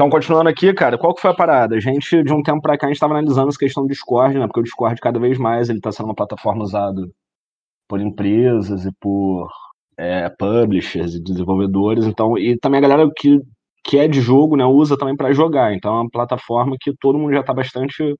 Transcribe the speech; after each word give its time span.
Então, 0.00 0.08
continuando 0.08 0.48
aqui, 0.48 0.72
cara, 0.72 0.96
qual 0.96 1.14
que 1.14 1.20
foi 1.20 1.30
a 1.30 1.34
parada? 1.34 1.76
A 1.76 1.78
gente, 1.78 2.22
de 2.22 2.32
um 2.32 2.42
tempo 2.42 2.62
pra 2.62 2.78
cá, 2.78 2.86
a 2.86 2.88
gente 2.88 2.96
estava 2.96 3.12
analisando 3.12 3.48
essa 3.50 3.58
questão 3.58 3.82
do 3.82 3.90
Discord, 3.90 4.38
né? 4.38 4.46
Porque 4.46 4.60
o 4.60 4.62
Discord, 4.62 4.98
cada 4.98 5.20
vez 5.20 5.36
mais, 5.36 5.68
ele 5.68 5.78
tá 5.78 5.92
sendo 5.92 6.06
uma 6.06 6.14
plataforma 6.14 6.62
usada 6.64 7.06
por 7.86 8.00
empresas 8.00 8.86
e 8.86 8.92
por 8.98 9.46
é, 9.98 10.30
publishers 10.30 11.14
e 11.16 11.22
desenvolvedores. 11.22 12.06
Então, 12.06 12.38
e 12.38 12.58
também 12.58 12.78
a 12.78 12.80
galera 12.80 13.10
que, 13.14 13.40
que 13.84 13.98
é 13.98 14.08
de 14.08 14.22
jogo, 14.22 14.56
né, 14.56 14.64
usa 14.64 14.96
também 14.96 15.14
para 15.14 15.34
jogar. 15.34 15.74
Então, 15.74 15.94
é 15.94 16.00
uma 16.00 16.10
plataforma 16.10 16.76
que 16.80 16.94
todo 16.98 17.18
mundo 17.18 17.34
já 17.34 17.42
tá 17.42 17.52
bastante 17.52 18.16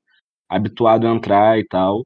habituado 0.51 1.07
a 1.07 1.11
entrar 1.11 1.59
e 1.59 1.67
tal. 1.67 2.03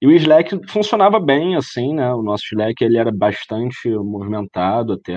E 0.00 0.06
o 0.06 0.12
Slack 0.12 0.56
funcionava 0.68 1.18
bem, 1.18 1.56
assim, 1.56 1.94
né? 1.94 2.14
O 2.14 2.22
nosso 2.22 2.44
Slack, 2.52 2.76
ele 2.80 2.96
era 2.96 3.10
bastante 3.10 3.88
movimentado 3.90 4.92
até, 4.92 5.16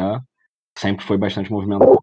sempre 0.75 1.05
foi 1.05 1.15
bastante 1.15 1.51
movimentado. 1.51 1.98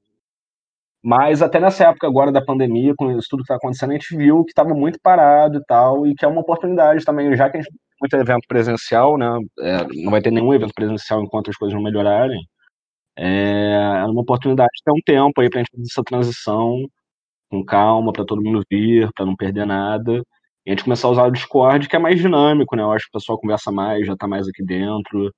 Mas 1.07 1.41
até 1.41 1.61
nessa 1.61 1.85
época 1.85 2.05
agora 2.09 2.33
da 2.33 2.45
pandemia, 2.45 2.93
com 2.97 3.17
isso 3.17 3.29
tudo 3.31 3.41
que 3.41 3.45
está 3.45 3.55
acontecendo, 3.55 3.91
a 3.91 3.93
gente 3.93 4.17
viu 4.17 4.45
que 4.45 4.51
estava 4.51 4.75
muito 4.75 4.99
parado 5.01 5.59
e 5.59 5.65
tal, 5.65 6.05
e 6.05 6.17
que 6.17 6.25
é 6.25 6.29
uma 6.29 6.41
oportunidade 6.41 7.05
também, 7.05 7.37
já 7.37 7.49
que 7.49 7.59
a 7.59 7.61
gente 7.61 7.71
tem 7.71 7.79
muito 8.01 8.17
evento 8.17 8.45
presencial, 8.49 9.17
né? 9.17 9.39
É, 9.61 9.85
não 10.03 10.11
vai 10.11 10.21
ter 10.21 10.33
nenhum 10.33 10.53
evento 10.53 10.73
presencial 10.75 11.23
enquanto 11.23 11.49
as 11.49 11.57
coisas 11.57 11.77
não 11.77 11.83
melhorarem. 11.83 12.41
É, 13.17 14.01
é 14.03 14.05
uma 14.07 14.23
oportunidade 14.23 14.71
de 14.77 14.83
ter 14.85 14.93
um 14.93 15.01
tempo 15.05 15.41
aí 15.41 15.51
para 15.51 15.61
a 15.61 15.63
gente 15.63 15.71
fazer 15.73 15.85
essa 15.91 16.03
transição 16.05 16.77
com 17.51 17.65
calma, 17.65 18.13
para 18.13 18.25
todo 18.27 18.43
mundo 18.43 18.63
vir, 18.71 19.11
para 19.15 19.27
não 19.27 19.37
perder 19.37 19.67
nada. 19.67 20.23
E 20.67 20.71
a 20.71 20.73
gente 20.73 20.85
começar 20.85 21.09
a 21.09 21.13
usar 21.13 21.27
o 21.27 21.33
Discord, 21.33 21.89
que 21.89 21.97
é 21.97 22.01
mais 22.01 22.21
dinâmico, 22.21 22.77
né? 22.77 22.83
Eu 22.83 22.93
acho 22.93 23.05
que 23.07 23.11
o 23.17 23.21
pessoal 23.21 23.41
conversa 23.41 23.73
mais, 23.73 24.07
já 24.07 24.15
está 24.15 24.29
mais 24.29 24.49
aqui 24.49 24.65
dentro. 24.65 25.33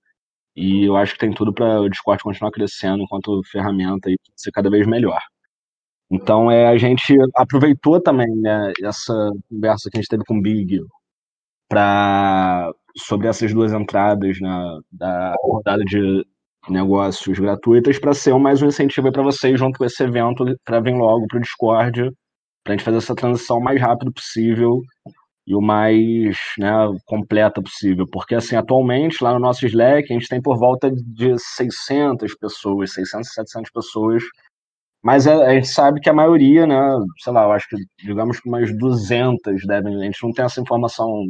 E 0.56 0.84
eu 0.86 0.96
acho 0.96 1.14
que 1.14 1.20
tem 1.20 1.32
tudo 1.34 1.52
para 1.54 1.80
o 1.82 1.90
Discord 1.90 2.22
continuar 2.22 2.52
crescendo 2.52 3.02
enquanto 3.04 3.42
ferramenta 3.52 4.10
e 4.10 4.16
ser 4.36 4.52
cada 4.52 4.70
vez 4.70 4.86
melhor. 4.86 5.20
Então, 6.10 6.50
é, 6.50 6.68
a 6.68 6.78
gente 6.78 7.14
aproveitou 7.36 8.00
também 8.00 8.28
né, 8.36 8.72
essa 8.82 9.12
conversa 9.50 9.90
que 9.90 9.98
a 9.98 10.00
gente 10.00 10.08
teve 10.08 10.24
com 10.24 10.38
o 10.38 10.42
Big 10.42 10.80
pra, 11.68 12.72
sobre 12.96 13.28
essas 13.28 13.52
duas 13.52 13.72
entradas 13.72 14.40
né, 14.40 14.78
da 14.90 15.34
rodada 15.42 15.84
de 15.84 16.24
negócios 16.68 17.38
gratuitas 17.38 17.98
para 17.98 18.14
ser 18.14 18.34
mais 18.38 18.62
um 18.62 18.66
incentivo 18.66 19.12
para 19.12 19.22
vocês 19.22 19.58
junto 19.58 19.78
com 19.78 19.84
esse 19.84 20.02
evento 20.02 20.44
para 20.64 20.80
vir 20.80 20.94
logo 20.94 21.26
para 21.28 21.38
o 21.38 21.40
Discord 21.40 22.10
para 22.64 22.74
a 22.74 22.76
gente 22.76 22.84
fazer 22.84 22.98
essa 22.98 23.14
transição 23.14 23.58
o 23.58 23.62
mais 23.64 23.80
rápido 23.80 24.12
possível 24.12 24.82
e 25.46 25.54
o 25.54 25.62
mais 25.62 26.36
né, 26.58 26.70
completa 27.06 27.62
possível, 27.62 28.06
porque 28.12 28.34
assim, 28.34 28.54
atualmente 28.54 29.24
lá 29.24 29.32
no 29.32 29.38
nosso 29.38 29.64
Slack 29.64 30.12
a 30.12 30.14
gente 30.14 30.28
tem 30.28 30.42
por 30.42 30.58
volta 30.58 30.90
de 30.90 31.38
600 31.38 32.34
pessoas, 32.34 32.92
600, 32.92 33.32
700 33.32 33.70
pessoas 33.72 34.22
mas 35.02 35.26
a, 35.26 35.46
a, 35.46 35.54
gente 35.54 35.68
sabe 35.68 36.00
que 36.00 36.10
a 36.10 36.12
maioria, 36.12 36.66
né, 36.66 36.76
sei 37.22 37.32
lá, 37.32 37.44
eu 37.44 37.52
acho 37.52 37.68
que, 37.68 37.76
digamos 38.04 38.40
que 38.40 38.48
umas 38.48 38.76
200 38.76 39.66
devem, 39.66 40.02
a 40.02 40.04
gente 40.04 40.22
não 40.22 40.32
tem 40.32 40.44
essa 40.44 40.60
informação 40.60 41.24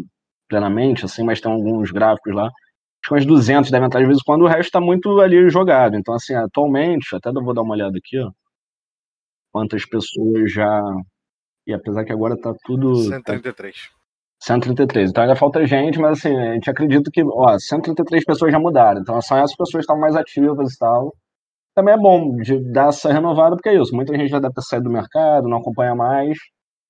plenamente, 0.48 1.05
assim, 1.05 1.22
mas 1.22 1.41
tem 1.41 1.52
alguns 1.52 1.91
gráficos 1.91 2.34
lá, 2.34 2.44
acho 2.47 3.08
que 3.08 3.14
umas 3.14 3.27
200 3.27 3.70
devem 3.70 3.86
estar, 3.86 4.00
às 4.00 4.06
vezes, 4.06 4.22
quando 4.22 4.42
o 4.42 4.48
resto 4.48 4.64
está 4.64 4.80
muito 4.80 5.20
ali 5.20 5.48
jogado. 5.50 5.97
Então, 5.97 6.14
assim, 6.14 6.34
atualmente, 6.34 7.14
até 7.14 7.30
vou 7.33 7.55
dar 7.55 7.62
uma 7.62 7.75
olhada 7.75 7.98
aqui, 7.98 8.19
ó, 8.19 8.30
quantas 9.52 9.84
pessoas 9.86 10.53
já, 10.53 10.82
e 11.66 11.75
apesar 11.75 12.05
que 12.05 12.12
agora 12.12 12.34
está 12.34 12.55
tudo... 12.64 12.94
133. 12.97 13.77
Tá, 13.77 13.98
133. 14.41 15.10
Então 15.10 15.25
ainda 15.25 15.36
falta 15.36 15.66
gente, 15.66 15.98
mas 15.98 16.19
assim, 16.19 16.34
a 16.37 16.54
gente 16.54 16.70
acredita 16.70 17.10
que, 17.12 17.22
ó, 17.25 17.59
133 17.59 18.25
pessoas 18.25 18.53
já 18.53 18.59
mudaram. 18.59 19.00
Então 19.00 19.20
são 19.20 19.37
essas 19.37 19.56
pessoas 19.56 19.84
que 19.84 19.93
estão 19.93 19.98
mais 19.98 20.14
ativas 20.16 20.75
e 20.75 20.78
tal 20.78 21.12
também 21.78 21.94
é 21.94 21.97
bom 21.97 22.34
de 22.39 22.59
dar 22.72 22.89
essa 22.89 23.12
renovada, 23.12 23.55
porque 23.55 23.69
é 23.69 23.81
isso. 23.81 23.94
Muita 23.94 24.12
gente 24.16 24.31
já 24.31 24.41
deve 24.41 24.53
ter 24.53 24.62
saído 24.62 24.89
do 24.89 24.93
mercado, 24.93 25.49
não 25.49 25.59
acompanha 25.59 25.94
mais. 25.94 26.37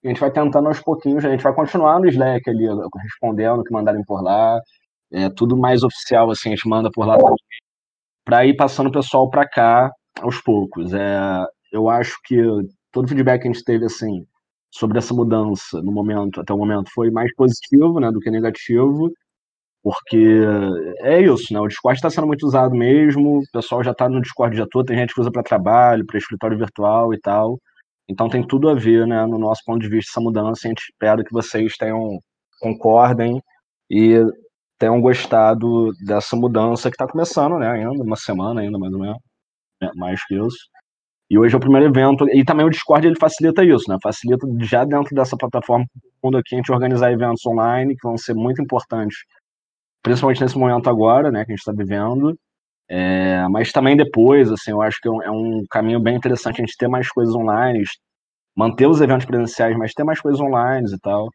A 0.03 0.09
gente 0.09 0.19
vai 0.19 0.31
tentando 0.31 0.67
aos 0.67 0.81
pouquinhos, 0.81 1.25
a 1.25 1.29
gente 1.29 1.43
vai 1.43 1.55
continuar 1.55 2.01
no 2.01 2.09
Slack 2.09 2.49
ali, 2.49 2.65
respondendo 3.03 3.61
o 3.61 3.65
que 3.65 3.73
mandarem 3.73 4.03
por 4.05 4.23
lá. 4.23 4.59
É 5.13 5.29
tudo 5.29 5.59
mais 5.59 5.83
oficial, 5.83 6.31
assim, 6.31 6.49
a 6.51 6.55
gente 6.55 6.67
manda 6.67 6.91
por 6.91 7.07
lá 7.07 7.19
também. 7.19 7.37
Para 8.25 8.47
ir 8.47 8.57
passando 8.57 8.87
o 8.87 8.93
pessoal 8.93 9.29
para 9.29 9.47
cá 9.47 9.91
aos 10.21 10.41
poucos. 10.41 10.95
É, 10.95 11.45
eu 11.71 11.91
acho 11.91 12.17
que 12.25 12.37
todo 12.91 13.05
o 13.05 13.09
feedback 13.09 13.43
que 13.43 13.49
a 13.49 13.53
gente 13.53 13.65
teve, 13.65 13.85
assim, 13.85 14.25
sobre 14.71 14.97
essa 14.97 15.13
mudança 15.13 15.83
no 15.83 15.93
momento, 15.93 16.41
até 16.41 16.55
o 16.55 16.59
momento, 16.59 16.91
foi 16.95 17.11
mais 17.11 17.35
positivo, 17.35 18.01
né, 18.01 18.11
do 18.11 18.21
que 18.21 18.31
negativo. 18.31 19.11
Porque 19.83 20.41
é 21.01 21.21
isso, 21.21 21.53
né? 21.53 21.61
O 21.61 21.69
Discord 21.69 21.99
está 21.99 22.11
sendo 22.11 22.27
muito 22.27 22.45
usado 22.47 22.75
mesmo, 22.75 23.39
o 23.39 23.43
pessoal 23.53 23.83
já 23.83 23.93
está 23.93 24.09
no 24.09 24.21
Discord 24.21 24.57
já 24.57 24.67
todo, 24.71 24.87
tem 24.87 24.99
gente 24.99 25.15
que 25.15 25.21
usa 25.21 25.31
para 25.31 25.43
trabalho, 25.43 26.05
para 26.07 26.19
escritório 26.19 26.59
virtual 26.59 27.15
e 27.15 27.21
tal. 27.21 27.59
Então 28.09 28.29
tem 28.29 28.47
tudo 28.47 28.69
a 28.69 28.75
ver, 28.75 29.07
né, 29.07 29.25
no 29.27 29.39
nosso 29.39 29.63
ponto 29.65 29.81
de 29.81 29.89
vista, 29.89 30.11
essa 30.13 30.21
mudança. 30.21 30.67
A 30.67 30.69
gente 30.69 30.81
espera 30.81 31.23
que 31.25 31.33
vocês 31.33 31.77
tenham, 31.77 32.19
concordem 32.61 33.41
e 33.91 34.17
tenham 34.79 35.01
gostado 35.01 35.91
dessa 36.07 36.37
mudança 36.37 36.91
que 36.91 36.95
está 36.95 37.07
começando, 37.07 37.59
né? 37.59 37.71
Ainda, 37.71 38.03
uma 38.03 38.17
semana 38.17 38.61
ainda, 38.61 38.79
mais 38.79 38.93
ou 38.93 39.01
menos. 39.01 39.19
Né, 39.83 39.91
mais 39.97 40.25
que 40.27 40.35
isso. 40.35 40.59
E 41.31 41.39
hoje 41.39 41.55
é 41.55 41.59
o 41.59 41.61
primeiro 41.61 41.87
evento, 41.87 42.27
e 42.31 42.45
também 42.45 42.67
o 42.67 42.71
Discord 42.71 43.07
ele 43.07 43.17
facilita 43.21 43.65
isso, 43.65 43.85
né? 43.89 43.99
Facilita 44.03 44.47
já 44.63 44.85
dentro 44.85 45.15
dessa 45.15 45.37
plataforma, 45.37 45.87
mundo 46.25 46.39
aqui 46.39 46.55
a 46.55 46.59
gente 46.59 46.73
organizar 46.73 47.13
eventos 47.13 47.45
online 47.47 47.95
que 47.95 48.07
vão 48.07 48.17
ser 48.17 48.35
muito 48.35 48.63
importantes 48.63 49.17
principalmente 50.03 50.41
nesse 50.43 50.59
momento 50.59 50.89
agora, 50.89 51.31
né, 51.31 51.45
que 51.45 51.53
a 51.53 51.55
gente 51.55 51.61
está 51.61 51.73
vivendo, 51.73 52.39
é, 52.89 53.47
mas 53.49 53.73
também 53.73 53.97
depois, 53.97 54.51
assim, 54.51 54.71
eu 54.71 54.81
acho 54.83 54.99
que 55.01 55.09
é 55.09 55.11
um, 55.11 55.23
é 55.23 55.31
um, 55.31 55.65
caminho 55.71 56.01
bem 56.01 56.17
interessante 56.17 56.63
a 56.63 56.65
gente 56.65 56.77
ter 56.77 56.89
mais 56.89 57.11
coisas 57.11 57.35
online, 57.35 57.85
manter 58.57 58.87
os 58.87 59.01
eventos 59.01 59.27
presenciais, 59.27 59.77
mas 59.77 59.93
ter 59.93 60.05
mais 60.05 60.21
coisas 60.21 60.41
online 60.41 60.87
e 60.93 60.99
tal, 61.01 61.29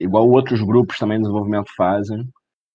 igual 0.00 0.28
outros 0.28 0.62
grupos 0.62 0.98
também 0.98 1.18
de 1.18 1.24
desenvolvimento 1.24 1.70
fazem. 1.76 2.24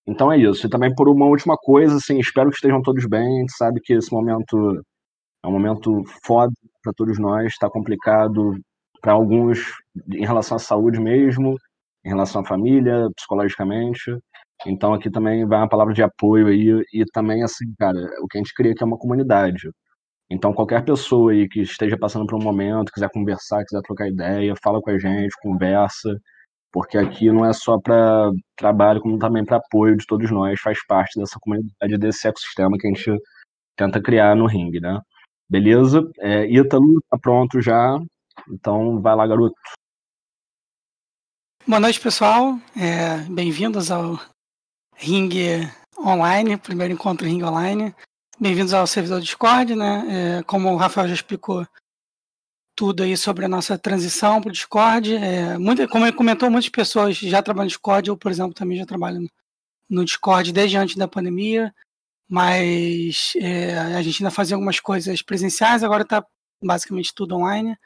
Então 0.07 0.31
é 0.31 0.37
isso. 0.37 0.67
E 0.67 0.69
também 0.69 0.93
por 0.93 1.09
uma 1.09 1.25
última 1.25 1.57
coisa, 1.57 1.95
assim, 1.97 2.19
espero 2.19 2.49
que 2.49 2.55
estejam 2.57 2.81
todos 2.81 3.05
bem. 3.07 3.37
A 3.37 3.39
gente 3.41 3.57
sabe 3.57 3.81
que 3.81 3.93
esse 3.93 4.11
momento 4.13 4.81
é 5.43 5.47
um 5.47 5.51
momento 5.51 6.03
foda 6.23 6.53
para 6.83 6.93
todos 6.93 7.19
nós, 7.19 7.47
está 7.53 7.69
complicado 7.69 8.57
para 9.01 9.13
alguns 9.13 9.59
em 10.11 10.25
relação 10.25 10.57
à 10.57 10.59
saúde 10.59 10.99
mesmo, 10.99 11.55
em 12.03 12.09
relação 12.09 12.41
à 12.41 12.45
família, 12.45 13.07
psicologicamente. 13.15 14.11
Então 14.65 14.93
aqui 14.93 15.09
também 15.09 15.45
vai 15.45 15.59
uma 15.59 15.69
palavra 15.69 15.93
de 15.93 16.03
apoio 16.03 16.47
aí 16.47 16.83
e 16.93 17.05
também 17.13 17.43
assim, 17.43 17.65
cara, 17.77 17.99
o 18.21 18.27
que 18.27 18.37
a 18.37 18.41
gente 18.41 18.53
cria 18.53 18.71
aqui 18.71 18.83
é 18.83 18.85
uma 18.85 18.97
comunidade. 18.97 19.69
Então 20.29 20.53
qualquer 20.53 20.83
pessoa 20.83 21.31
aí 21.31 21.47
que 21.47 21.61
esteja 21.61 21.97
passando 21.97 22.25
por 22.25 22.35
um 22.35 22.43
momento, 22.43 22.91
quiser 22.91 23.09
conversar, 23.11 23.63
quiser 23.63 23.81
trocar 23.81 24.07
ideia, 24.07 24.53
fala 24.63 24.81
com 24.81 24.89
a 24.91 24.97
gente, 24.97 25.35
conversa, 25.41 26.09
porque 26.71 26.97
aqui 26.97 27.31
não 27.31 27.45
é 27.45 27.53
só 27.53 27.79
para 27.79 28.31
trabalho, 28.55 29.01
como 29.01 29.19
também 29.19 29.45
para 29.45 29.57
apoio 29.57 29.97
de 29.97 30.05
todos 30.05 30.31
nós, 30.31 30.59
faz 30.59 30.77
parte 30.87 31.19
dessa 31.19 31.37
comunidade, 31.39 31.97
desse 31.97 32.27
ecossistema 32.27 32.77
que 32.77 32.87
a 32.87 32.91
gente 32.91 33.11
tenta 33.77 34.01
criar 34.01 34.35
no 34.35 34.47
ringue, 34.47 34.79
né? 34.79 34.99
Beleza? 35.49 36.01
É, 36.19 36.45
Ítalo 36.47 37.01
tá 37.09 37.17
pronto 37.21 37.61
já, 37.61 37.97
então 38.49 39.01
vai 39.01 39.15
lá, 39.15 39.27
garoto. 39.27 39.55
Boa 41.67 41.79
noite, 41.79 41.99
pessoal. 41.99 42.59
É, 42.75 43.19
Bem-vindos 43.31 43.89
ao 43.89 44.19
Ring 44.97 45.29
Online, 45.99 46.57
primeiro 46.57 46.93
encontro 46.93 47.27
Ring 47.27 47.43
Online. 47.43 47.93
Bem-vindos 48.39 48.73
ao 48.73 48.87
servidor 48.87 49.21
Discord, 49.21 49.75
né? 49.75 50.39
É, 50.39 50.43
como 50.43 50.71
o 50.71 50.77
Rafael 50.77 51.07
já 51.07 51.13
explicou 51.13 51.67
tudo 52.75 53.03
aí 53.03 53.15
sobre 53.17 53.45
a 53.45 53.49
nossa 53.49 53.77
transição 53.77 54.41
para 54.41 54.49
o 54.49 54.53
Discord. 54.53 55.15
É, 55.15 55.57
muita, 55.57 55.87
como 55.87 56.05
ele 56.05 56.15
comentou, 56.15 56.49
muitas 56.49 56.69
pessoas 56.69 57.17
já 57.17 57.41
trabalham 57.41 57.65
no 57.65 57.69
Discord, 57.69 58.09
eu, 58.09 58.17
por 58.17 58.31
exemplo, 58.31 58.53
também 58.53 58.77
já 58.77 58.85
trabalho 58.85 59.27
no, 59.89 60.05
Discord 60.05 60.51
desde 60.51 60.77
antes 60.77 60.95
da 60.95 61.07
pandemia, 61.07 61.73
mas 62.27 63.33
é, 63.37 63.77
a 63.77 64.01
gente 64.01 64.23
ainda 64.23 64.31
fazia 64.31 64.55
algumas 64.55 64.79
coisas 64.79 65.21
presenciais, 65.21 65.83
agora 65.83 66.03
está 66.03 66.25
basicamente 66.63 67.13
tudo 67.13 67.35
online. 67.35 67.77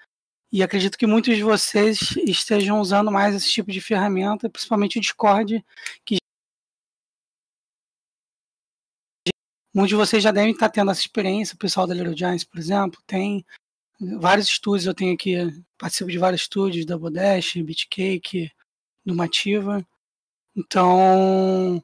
E 0.51 0.63
acredito 0.63 0.97
que 0.97 1.05
muitos 1.07 1.35
de 1.35 1.43
vocês 1.43 1.99
estejam 2.25 2.79
usando 2.79 3.11
mais 3.11 3.35
esse 3.35 3.51
tipo 3.51 3.71
de 3.71 3.81
ferramenta, 3.81 4.49
principalmente 4.49 4.97
o 4.97 5.01
Discord, 5.01 5.63
que 6.05 6.18
Muitos 9.73 9.89
de 9.89 9.95
vocês 9.95 10.23
já 10.23 10.31
devem 10.31 10.51
estar 10.51 10.69
tendo 10.69 10.89
essa 10.89 11.01
experiência, 11.01 11.53
o 11.53 11.59
pessoal 11.59 11.85
da 11.85 11.93
Little 11.93 12.17
Giants, 12.17 12.43
por 12.43 12.57
exemplo, 12.59 12.99
tem 13.05 13.45
vários 14.19 14.47
estúdios, 14.47 14.87
eu 14.87 14.93
tenho 14.93 15.13
aqui, 15.13 15.35
participo 15.77 16.09
de 16.09 16.17
vários 16.17 16.41
estúdios, 16.41 16.85
Double 16.85 17.11
Dash, 17.11 17.53
Bitcake, 17.57 18.51
do 19.05 19.15
Mativa. 19.15 19.85
Então, 20.55 21.83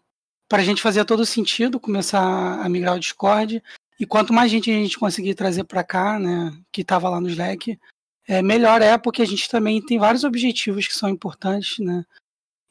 para 0.49 0.61
a 0.61 0.65
gente 0.65 0.81
fazer 0.81 1.05
todo 1.05 1.25
sentido 1.25 1.79
começar 1.79 2.59
a 2.59 2.67
migrar 2.67 2.95
o 2.95 2.99
Discord, 2.99 3.61
e 3.99 4.05
quanto 4.05 4.33
mais 4.33 4.49
gente 4.49 4.71
a 4.71 4.73
gente 4.73 4.97
conseguir 4.97 5.35
trazer 5.35 5.63
para 5.63 5.83
cá, 5.83 6.19
né, 6.19 6.57
que 6.71 6.81
estava 6.81 7.07
lá 7.07 7.21
no 7.21 7.29
Slack, 7.29 7.79
é, 8.27 8.41
melhor 8.41 8.81
é, 8.81 8.97
porque 8.97 9.21
a 9.21 9.25
gente 9.25 9.47
também 9.47 9.79
tem 9.79 9.99
vários 9.99 10.23
objetivos 10.23 10.87
que 10.87 10.93
são 10.93 11.07
importantes, 11.07 11.77
né, 11.79 12.03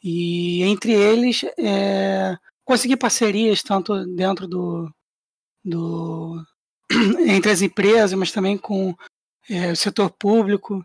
e 0.02 0.62
entre 0.64 0.92
eles, 0.92 1.44
é, 1.58 2.36
conseguir 2.64 2.96
parcerias 2.96 3.62
tanto 3.62 4.04
dentro 4.14 4.46
do, 4.46 4.92
do, 5.64 6.44
entre 7.26 7.50
as 7.50 7.62
empresas, 7.62 8.12
mas 8.12 8.32
também 8.32 8.58
com 8.58 8.94
é, 9.48 9.72
o 9.72 9.76
setor 9.76 10.10
público 10.10 10.84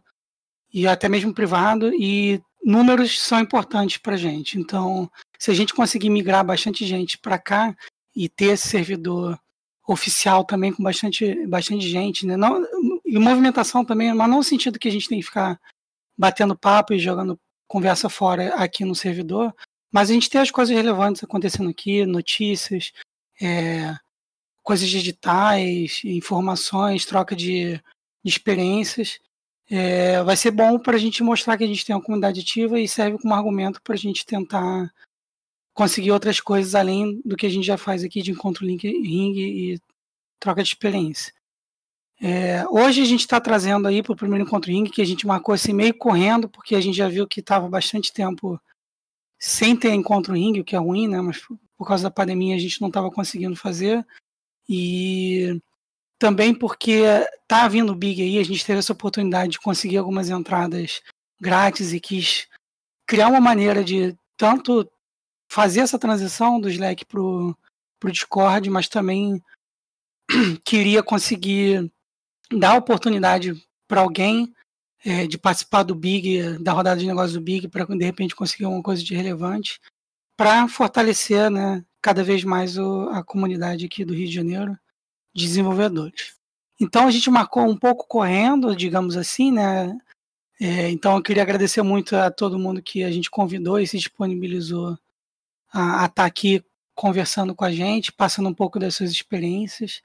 e 0.74 0.88
até 0.88 1.10
mesmo 1.10 1.34
privado, 1.34 1.92
e 1.94 2.42
números 2.64 3.20
são 3.22 3.40
importantes 3.40 3.98
para 3.98 4.14
a 4.14 4.18
gente. 4.18 4.60
Então, 4.60 5.10
se 5.38 5.50
a 5.50 5.54
gente 5.54 5.74
conseguir 5.74 6.10
migrar 6.10 6.46
bastante 6.46 6.86
gente 6.86 7.18
para 7.18 7.40
cá 7.40 7.76
e 8.16 8.30
ter 8.30 8.54
esse 8.54 8.68
servidor 8.68 9.40
oficial 9.88 10.44
também 10.44 10.72
com 10.72 10.84
bastante, 10.84 11.48
bastante 11.48 11.88
gente, 11.88 12.26
né? 12.26 12.38
Não, 12.38 12.64
e 13.04 13.18
movimentação 13.18 13.84
também, 13.84 14.14
mas 14.14 14.30
não 14.30 14.38
no 14.38 14.44
sentido 14.44 14.78
que 14.78 14.88
a 14.88 14.92
gente 14.92 15.10
tem 15.10 15.20
que 15.20 15.26
ficar 15.26 15.60
batendo 16.16 16.56
papo 16.56 16.94
e 16.94 17.00
jogando 17.00 17.40
conversa 17.68 18.10
fora 18.10 18.54
aqui 18.56 18.86
no 18.86 18.94
servidor, 18.94 19.54
mas 19.92 20.10
a 20.10 20.14
gente 20.14 20.30
tem 20.30 20.42
as 20.42 20.52
coisas 20.52 20.76
relevantes 20.76 21.24
acontecendo 21.24 21.70
aqui, 21.70 22.06
notícias, 22.06 22.92
é, 23.42 23.96
coisas 24.70 24.88
digitais, 24.88 26.02
informações, 26.06 27.04
troca 27.04 27.36
de, 27.36 27.74
de 28.24 28.30
experiências. 28.30 29.20
É, 29.68 30.22
vai 30.22 30.38
ser 30.38 30.52
bom 30.52 30.78
para 30.78 30.96
a 30.96 31.00
gente 31.00 31.24
mostrar 31.24 31.58
que 31.58 31.64
a 31.64 31.68
gente 31.68 31.84
tem 31.84 31.96
uma 31.96 32.04
comunidade 32.04 32.42
ativa 32.42 32.80
e 32.80 32.88
serve 32.88 33.18
como 33.18 33.34
argumento 33.34 33.82
para 33.82 33.96
a 33.96 33.98
gente 33.98 34.24
tentar 34.24 34.94
conseguir 35.74 36.12
outras 36.12 36.40
coisas 36.40 36.76
além 36.76 37.20
do 37.26 37.36
que 37.36 37.48
a 37.48 37.50
gente 37.50 37.66
já 37.66 37.80
faz 37.80 38.04
aqui 38.04 38.22
de 38.22 38.30
encontro 38.30 38.64
link 38.64 38.88
ring 38.88 39.34
e 39.40 39.80
troca 40.40 40.62
de 40.62 40.70
experiência. 40.70 41.34
É, 42.22 42.64
hoje 42.70 43.02
a 43.02 43.06
gente 43.06 43.22
está 43.22 43.42
trazendo 43.42 43.88
aí 43.88 44.04
para 44.04 44.14
o 44.14 44.16
primeiro 44.16 44.46
encontro 44.46 44.70
ring 44.70 44.84
que 44.84 45.02
a 45.02 45.06
gente 45.06 45.26
marcou 45.26 45.56
assim 45.56 45.74
meio 45.74 45.98
correndo 45.98 46.48
porque 46.48 46.76
a 46.76 46.82
gente 46.82 46.96
já 46.96 47.10
viu 47.10 47.28
que 47.28 47.40
estava 47.40 47.68
bastante 47.68 48.14
tempo 48.14 48.62
sem 49.40 49.76
ter 49.76 49.94
encontro 49.94 50.36
ring, 50.36 50.60
o 50.60 50.64
que 50.64 50.76
é 50.76 50.80
ruim, 50.80 51.08
né? 51.08 51.20
Mas 51.22 51.42
por 51.76 51.88
causa 51.88 52.04
da 52.04 52.12
pandemia 52.12 52.56
a 52.56 52.60
gente 52.60 52.80
não 52.80 52.90
estava 52.90 53.10
conseguindo 53.10 53.56
fazer 53.56 54.06
e 54.70 55.60
também 56.20 56.54
porque 56.54 57.04
tá 57.48 57.68
vindo 57.68 57.92
o 57.92 57.96
Big 57.96 58.22
aí, 58.22 58.38
a 58.38 58.44
gente 58.44 58.64
teve 58.64 58.80
essa 58.80 58.94
oportunidade 58.94 59.54
de 59.54 59.60
conseguir 59.60 59.98
algumas 59.98 60.30
entradas 60.30 61.02
grátis 61.42 61.92
e 61.92 62.00
quis 62.00 62.48
criar 63.08 63.30
uma 63.30 63.40
maneira 63.40 63.84
de 63.84 64.16
tanto 64.38 64.88
fazer 65.50 65.80
essa 65.80 65.98
transição 65.98 66.62
do 66.62 66.70
Slack 66.70 67.06
pro, 67.06 67.58
pro 68.00 68.12
Discord, 68.12 68.70
mas 68.70 68.88
também 68.88 69.42
queria 70.64 71.02
conseguir 71.02 71.92
dar 72.52 72.78
oportunidade 72.78 73.56
para 73.88 74.02
alguém 74.02 74.54
é, 75.04 75.26
de 75.26 75.38
participar 75.38 75.84
do 75.84 75.96
Big, 75.96 76.60
da 76.60 76.74
rodada 76.74 77.00
de 77.00 77.08
negócios 77.08 77.34
do 77.34 77.42
Big, 77.42 77.68
para 77.68 77.86
de 77.86 78.06
repente 78.06 78.36
conseguir 78.36 78.66
alguma 78.66 78.84
coisa 78.84 79.04
de 79.04 79.16
relevante, 79.16 79.80
para 80.38 80.68
fortalecer 80.68 81.50
né, 81.50 81.84
cada 82.02 82.24
vez 82.24 82.44
mais 82.44 82.78
o, 82.78 83.10
a 83.10 83.24
comunidade 83.24 83.86
aqui 83.86 84.06
do 84.06 84.14
Rio 84.14 84.28
de 84.28 84.34
Janeiro 84.34 84.78
desenvolvedores. 85.34 86.36
Então 86.80 87.08
a 87.08 87.12
gente 87.12 87.30
marcou 87.30 87.64
um 87.64 87.78
pouco 87.78 88.08
correndo, 88.08 88.76
digamos 88.76 89.18
assim, 89.18 89.52
né? 89.52 89.98
É, 90.60 90.90
então 90.90 91.16
eu 91.16 91.24
queria 91.24 91.44
agradecer 91.44 91.82
muito 91.82 92.16
a 92.16 92.30
todo 92.32 92.60
mundo 92.60 92.82
que 92.82 93.04
a 93.04 93.12
gente 93.12 93.30
convidou 93.30 93.80
e 93.80 93.88
se 93.88 93.98
disponibilizou 93.98 94.98
a, 95.72 96.04
a 96.04 96.06
estar 96.06 96.10
tá 96.10 96.26
aqui 96.26 96.64
conversando 96.96 97.56
com 97.56 97.64
a 97.64 97.72
gente, 97.72 98.12
passando 98.12 98.50
um 98.50 98.54
pouco 98.54 98.80
das 98.80 98.96
suas 98.96 99.12
experiências. 99.12 100.02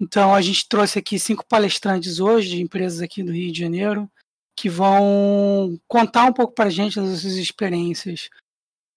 Então 0.00 0.34
a 0.34 0.40
gente 0.40 0.68
trouxe 0.68 0.98
aqui 0.98 1.18
cinco 1.18 1.44
palestrantes 1.46 2.20
hoje 2.20 2.50
de 2.50 2.62
empresas 2.62 3.00
aqui 3.00 3.22
do 3.22 3.32
Rio 3.32 3.52
de 3.52 3.58
Janeiro 3.58 4.10
que 4.56 4.68
vão 4.68 5.80
contar 5.88 6.24
um 6.26 6.32
pouco 6.32 6.54
para 6.54 6.66
a 6.66 6.70
gente 6.70 7.00
das 7.00 7.20
suas 7.20 7.34
experiências 7.34 8.30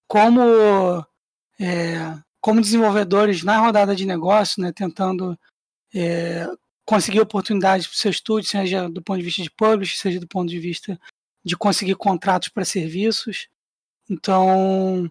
como 0.06 1.04
é, 1.60 2.16
como 2.40 2.60
desenvolvedores 2.60 3.42
na 3.42 3.58
rodada 3.58 3.94
de 3.94 4.06
negócio, 4.06 4.62
né, 4.62 4.72
tentando 4.72 5.38
é, 5.94 6.46
conseguir 6.84 7.20
oportunidades 7.20 7.86
para 7.86 7.94
o 7.94 7.98
seu 7.98 8.10
estúdio, 8.10 8.48
seja 8.48 8.88
do 8.88 9.02
ponto 9.02 9.18
de 9.18 9.24
vista 9.24 9.42
de 9.42 9.50
publish, 9.50 9.98
seja 9.98 10.20
do 10.20 10.28
ponto 10.28 10.48
de 10.48 10.58
vista 10.58 10.98
de 11.44 11.56
conseguir 11.56 11.94
contratos 11.96 12.48
para 12.48 12.64
serviços. 12.64 13.48
Então, 14.08 15.10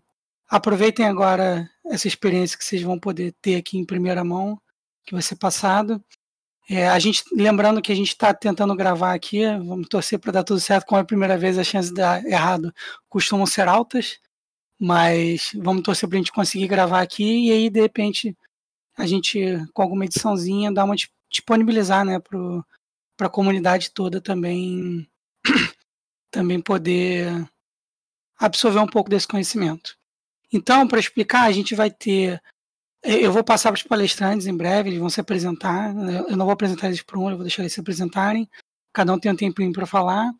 aproveitem 0.49 1.05
agora 1.05 1.69
essa 1.85 2.07
experiência 2.07 2.57
que 2.57 2.63
vocês 2.63 2.81
vão 2.81 2.99
poder 2.99 3.35
ter 3.41 3.55
aqui 3.55 3.77
em 3.77 3.85
primeira 3.85 4.23
mão, 4.23 4.59
que 5.05 5.13
vai 5.13 5.21
ser 5.21 5.35
passado. 5.35 6.03
É, 6.69 6.87
a 6.89 6.99
gente, 6.99 7.23
lembrando 7.31 7.81
que 7.81 7.91
a 7.91 7.95
gente 7.95 8.09
está 8.09 8.33
tentando 8.33 8.75
gravar 8.75 9.13
aqui, 9.13 9.45
vamos 9.45 9.87
torcer 9.87 10.19
para 10.19 10.33
dar 10.33 10.43
tudo 10.43 10.59
certo. 10.59 10.85
Como 10.85 10.99
é 10.99 11.01
a 11.01 11.05
primeira 11.05 11.37
vez, 11.37 11.57
as 11.57 11.67
chances 11.67 11.91
de 11.91 11.97
dar 11.97 12.25
errado 12.25 12.73
costumam 13.07 13.45
ser 13.45 13.67
altas. 13.67 14.19
Mas 14.79 15.51
vamos 15.55 15.83
torcer 15.83 16.07
para 16.07 16.17
a 16.17 16.21
gente 16.21 16.31
conseguir 16.31 16.67
gravar 16.67 17.01
aqui 17.01 17.47
e 17.47 17.51
aí, 17.51 17.69
de 17.69 17.81
repente, 17.81 18.37
a 18.95 19.05
gente, 19.05 19.39
com 19.73 19.81
alguma 19.81 20.05
ediçãozinha, 20.05 20.71
dá 20.71 20.83
uma 20.83 20.95
disponibilizar 21.29 22.05
né, 22.05 22.19
para 22.19 23.27
a 23.27 23.29
comunidade 23.29 23.91
toda 23.91 24.21
também, 24.21 25.07
também 26.31 26.61
poder 26.61 27.47
absorver 28.37 28.79
um 28.79 28.87
pouco 28.87 29.09
desse 29.09 29.27
conhecimento. 29.27 29.97
Então, 30.51 30.87
para 30.87 30.99
explicar, 30.99 31.43
a 31.43 31.51
gente 31.51 31.75
vai 31.75 31.91
ter. 31.91 32.41
Eu 33.03 33.31
vou 33.31 33.43
passar 33.43 33.71
para 33.71 33.77
os 33.77 33.83
palestrantes 33.83 34.47
em 34.47 34.55
breve, 34.55 34.89
eles 34.89 34.99
vão 34.99 35.09
se 35.09 35.19
apresentar. 35.19 35.93
Eu 36.27 36.37
não 36.37 36.45
vou 36.45 36.53
apresentar 36.53 36.87
eles 36.87 37.01
por 37.01 37.17
um, 37.17 37.29
eu 37.29 37.35
vou 37.35 37.45
deixar 37.45 37.63
eles 37.63 37.73
se 37.73 37.79
apresentarem. 37.79 38.49
Cada 38.93 39.13
um 39.13 39.19
tem 39.19 39.31
um 39.31 39.35
tempinho 39.35 39.71
para 39.71 39.85
falar. 39.85 40.31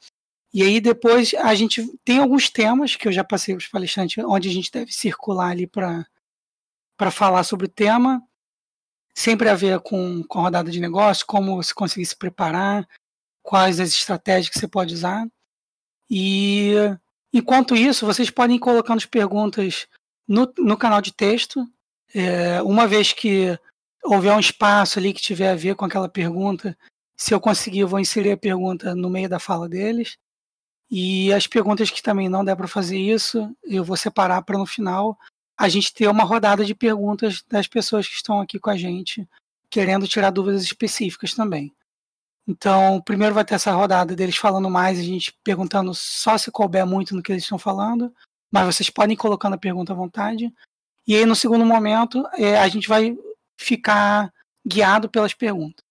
E 0.53 0.63
aí 0.63 0.79
depois 0.79 1.33
a 1.33 1.53
gente 1.53 1.85
tem 2.03 2.19
alguns 2.19 2.49
temas 2.49 2.95
que 2.95 3.07
eu 3.07 3.11
já 3.11 3.23
passei 3.23 3.53
para 3.53 3.61
os 3.61 3.67
palestrantes, 3.67 4.23
onde 4.25 4.49
a 4.49 4.51
gente 4.51 4.71
deve 4.71 4.91
circular 4.91 5.51
ali 5.51 5.67
para 5.67 6.05
falar 7.11 7.44
sobre 7.44 7.65
o 7.65 7.69
tema, 7.69 8.23
sempre 9.13 9.49
a 9.49 9.55
ver 9.55 9.79
com, 9.81 10.23
com 10.23 10.39
a 10.39 10.44
rodada 10.44 10.71
de 10.71 10.79
negócio, 10.79 11.25
como 11.25 11.55
você 11.55 11.73
conseguir 11.73 12.05
se 12.05 12.15
preparar, 12.15 12.88
quais 13.44 13.79
as 13.79 13.89
estratégias 13.89 14.49
que 14.49 14.59
você 14.59 14.67
pode 14.67 14.94
usar. 14.94 15.27
E 16.09 16.73
enquanto 17.33 17.75
isso, 17.75 18.05
vocês 18.05 18.29
podem 18.29 18.55
ir 18.55 18.59
colocando 18.59 18.97
as 18.97 19.05
perguntas 19.05 19.88
no, 20.27 20.51
no 20.57 20.77
canal 20.77 21.01
de 21.01 21.13
texto. 21.13 21.65
É, 22.13 22.61
uma 22.61 22.88
vez 22.88 23.11
que 23.11 23.57
houver 24.03 24.33
um 24.33 24.39
espaço 24.39 24.97
ali 24.97 25.13
que 25.13 25.21
tiver 25.21 25.51
a 25.51 25.55
ver 25.55 25.75
com 25.75 25.85
aquela 25.85 26.07
pergunta, 26.07 26.77
se 27.15 27.33
eu 27.33 27.39
conseguir, 27.39 27.79
eu 27.79 27.88
vou 27.88 27.99
inserir 27.99 28.31
a 28.31 28.38
pergunta 28.38 28.95
no 28.95 29.09
meio 29.09 29.27
da 29.27 29.39
fala 29.39 29.68
deles. 29.68 30.18
E 30.89 31.33
as 31.33 31.47
perguntas 31.47 31.89
que 31.89 32.01
também 32.01 32.29
não 32.29 32.45
der 32.45 32.56
para 32.56 32.67
fazer 32.67 32.97
isso, 32.97 33.53
eu 33.63 33.83
vou 33.83 33.97
separar 33.97 34.41
para 34.44 34.57
no 34.57 34.65
final 34.65 35.17
a 35.57 35.67
gente 35.67 35.94
ter 35.94 36.07
uma 36.07 36.23
rodada 36.23 36.63
de 36.63 36.75
perguntas 36.75 37.44
das 37.49 37.67
pessoas 37.67 38.07
que 38.07 38.13
estão 38.13 38.39
aqui 38.39 38.59
com 38.59 38.69
a 38.69 38.77
gente, 38.77 39.27
querendo 39.69 40.07
tirar 40.07 40.29
dúvidas 40.29 40.63
específicas 40.63 41.33
também. 41.33 41.73
Então, 42.47 43.01
primeiro 43.01 43.35
vai 43.35 43.44
ter 43.44 43.56
essa 43.56 43.73
rodada 43.73 44.15
deles 44.15 44.37
falando 44.37 44.69
mais, 44.69 44.99
a 44.99 45.03
gente 45.03 45.37
perguntando 45.44 45.94
só 45.94 46.37
se 46.37 46.49
couber 46.49 46.85
muito 46.85 47.13
no 47.13 47.21
que 47.21 47.31
eles 47.31 47.44
estão 47.44 47.57
falando, 47.57 48.13
mas 48.49 48.65
vocês 48.65 48.89
podem 48.89 49.15
ir 49.15 49.17
colocando 49.17 49.56
a 49.56 49.57
pergunta 49.57 49.91
à 49.91 49.95
vontade. 49.95 50.53
E 51.06 51.15
aí, 51.15 51.25
no 51.25 51.35
segundo 51.35 51.65
momento, 51.65 52.25
é, 52.37 52.57
a 52.57 52.67
gente 52.69 52.87
vai 52.87 53.17
ficar 53.57 54.31
guiado 54.65 55.09
pelas 55.09 55.33
perguntas. 55.33 55.86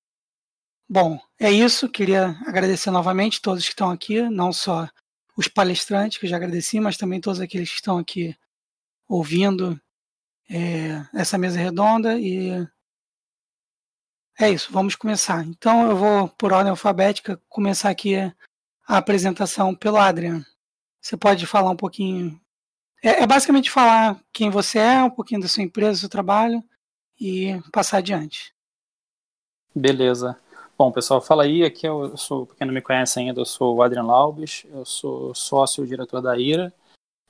Bom, 0.88 1.20
é 1.38 1.50
isso. 1.50 1.88
Queria 1.88 2.36
agradecer 2.46 2.90
novamente 2.90 3.40
todos 3.42 3.64
que 3.64 3.70
estão 3.70 3.90
aqui, 3.90 4.22
não 4.22 4.52
só 4.52 4.88
os 5.36 5.48
palestrantes, 5.48 6.18
que 6.18 6.26
já 6.26 6.36
agradeci, 6.36 6.80
mas 6.80 6.96
também 6.96 7.20
todos 7.20 7.40
aqueles 7.40 7.68
que 7.68 7.76
estão 7.76 7.98
aqui 7.98 8.36
ouvindo 9.08 9.80
é, 10.48 11.04
essa 11.14 11.36
mesa 11.36 11.58
redonda. 11.58 12.18
E 12.18 12.66
é 14.38 14.50
isso, 14.50 14.72
vamos 14.72 14.94
começar. 14.94 15.44
Então 15.44 15.90
eu 15.90 15.96
vou, 15.96 16.28
por 16.28 16.52
ordem 16.52 16.70
alfabética, 16.70 17.40
começar 17.48 17.90
aqui 17.90 18.16
a 18.86 18.96
apresentação 18.96 19.74
pelo 19.74 19.96
Adrian. 19.96 20.44
Você 21.00 21.16
pode 21.16 21.46
falar 21.46 21.70
um 21.70 21.76
pouquinho. 21.76 22.40
É, 23.02 23.22
é 23.22 23.26
basicamente 23.26 23.70
falar 23.70 24.20
quem 24.32 24.50
você 24.50 24.78
é, 24.78 25.02
um 25.02 25.10
pouquinho 25.10 25.40
da 25.40 25.48
sua 25.48 25.62
empresa, 25.62 25.92
do 25.92 25.98
seu 25.98 26.08
trabalho 26.08 26.62
e 27.20 27.60
passar 27.72 27.98
adiante. 27.98 28.54
Beleza. 29.74 30.38
Bom, 30.78 30.92
pessoal, 30.92 31.22
fala 31.22 31.44
aí. 31.44 31.64
Aqui 31.64 31.86
eu 31.88 32.14
sou, 32.18 32.44
pra 32.44 32.56
quem 32.56 32.66
não 32.66 32.74
me 32.74 32.82
conhece 32.82 33.18
ainda, 33.18 33.40
eu 33.40 33.46
sou 33.46 33.76
o 33.76 33.82
Adrian 33.82 34.02
Laubes, 34.02 34.66
eu 34.70 34.84
sou 34.84 35.34
sócio 35.34 35.82
e 35.82 35.88
diretor 35.88 36.20
da 36.20 36.36
IRA. 36.36 36.70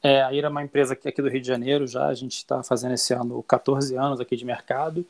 É, 0.03 0.21
a 0.23 0.33
IRA 0.33 0.49
é 0.49 0.51
uma 0.51 0.65
empresa 0.65 0.95
aqui, 0.95 1.09
aqui 1.09 1.23
do 1.23 1.29
Rio 1.29 1.41
de 1.41 1.47
Janeiro 1.47 1.87
já, 1.87 2.09
a 2.09 2.15
gente 2.15 2.39
está 2.39 2.65
fazendo 2.65 2.95
esse 2.95 3.15
ano 3.15 3.41
14 3.45 3.95
anos 3.95 4.19
aqui 4.19 4.35
de 4.35 4.45
mercado. 4.45 5.07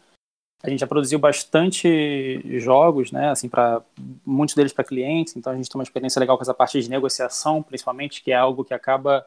A 0.62 0.68
gente 0.68 0.80
já 0.80 0.86
produziu 0.86 1.18
bastante 1.18 2.42
jogos, 2.60 3.10
né, 3.10 3.30
assim, 3.30 3.48
para 3.48 3.82
muitos 4.24 4.54
deles 4.54 4.72
para 4.72 4.84
clientes, 4.84 5.34
então 5.34 5.52
a 5.52 5.56
gente 5.56 5.70
tem 5.70 5.78
uma 5.78 5.84
experiência 5.84 6.20
legal 6.20 6.36
com 6.36 6.42
essa 6.42 6.54
parte 6.54 6.80
de 6.80 6.90
negociação, 6.90 7.62
principalmente, 7.62 8.22
que 8.22 8.32
é 8.32 8.36
algo 8.36 8.64
que 8.64 8.74
acaba 8.74 9.26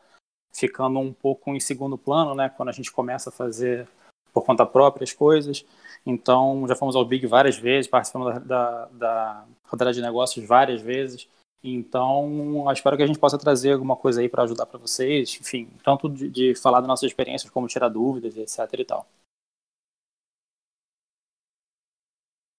ficando 0.51 0.99
um 0.99 1.13
pouco 1.13 1.49
em 1.55 1.59
segundo 1.59 1.97
plano, 1.97 2.35
né, 2.35 2.49
quando 2.49 2.69
a 2.69 2.73
gente 2.73 2.91
começa 2.91 3.29
a 3.29 3.33
fazer 3.33 3.87
por 4.31 4.45
conta 4.45 4.67
própria 4.67 5.03
as 5.03 5.13
coisas. 5.13 5.65
Então, 6.05 6.67
já 6.67 6.75
fomos 6.75 6.95
ao 6.95 7.05
Big 7.05 7.25
várias 7.27 7.57
vezes, 7.57 7.89
participamos 7.89 8.33
da, 8.33 8.39
da, 8.39 8.85
da 8.85 9.45
rodada 9.65 9.93
de 9.93 10.01
negócios 10.01 10.45
várias 10.45 10.81
vezes. 10.81 11.27
Então, 11.61 12.71
espero 12.71 12.95
que 12.95 13.03
a 13.03 13.07
gente 13.07 13.19
possa 13.19 13.37
trazer 13.37 13.73
alguma 13.73 13.95
coisa 13.95 14.21
aí 14.21 14.29
para 14.29 14.43
ajudar 14.43 14.65
para 14.65 14.79
vocês, 14.79 15.37
enfim, 15.41 15.69
tanto 15.83 16.07
de, 16.09 16.29
de, 16.29 16.55
falar 16.55 16.79
das 16.79 16.87
nossas 16.87 17.09
experiências, 17.09 17.51
como 17.51 17.67
tirar 17.67 17.89
dúvidas, 17.89 18.37
etc 18.37 18.79
e 18.79 18.85
tal. 18.85 19.05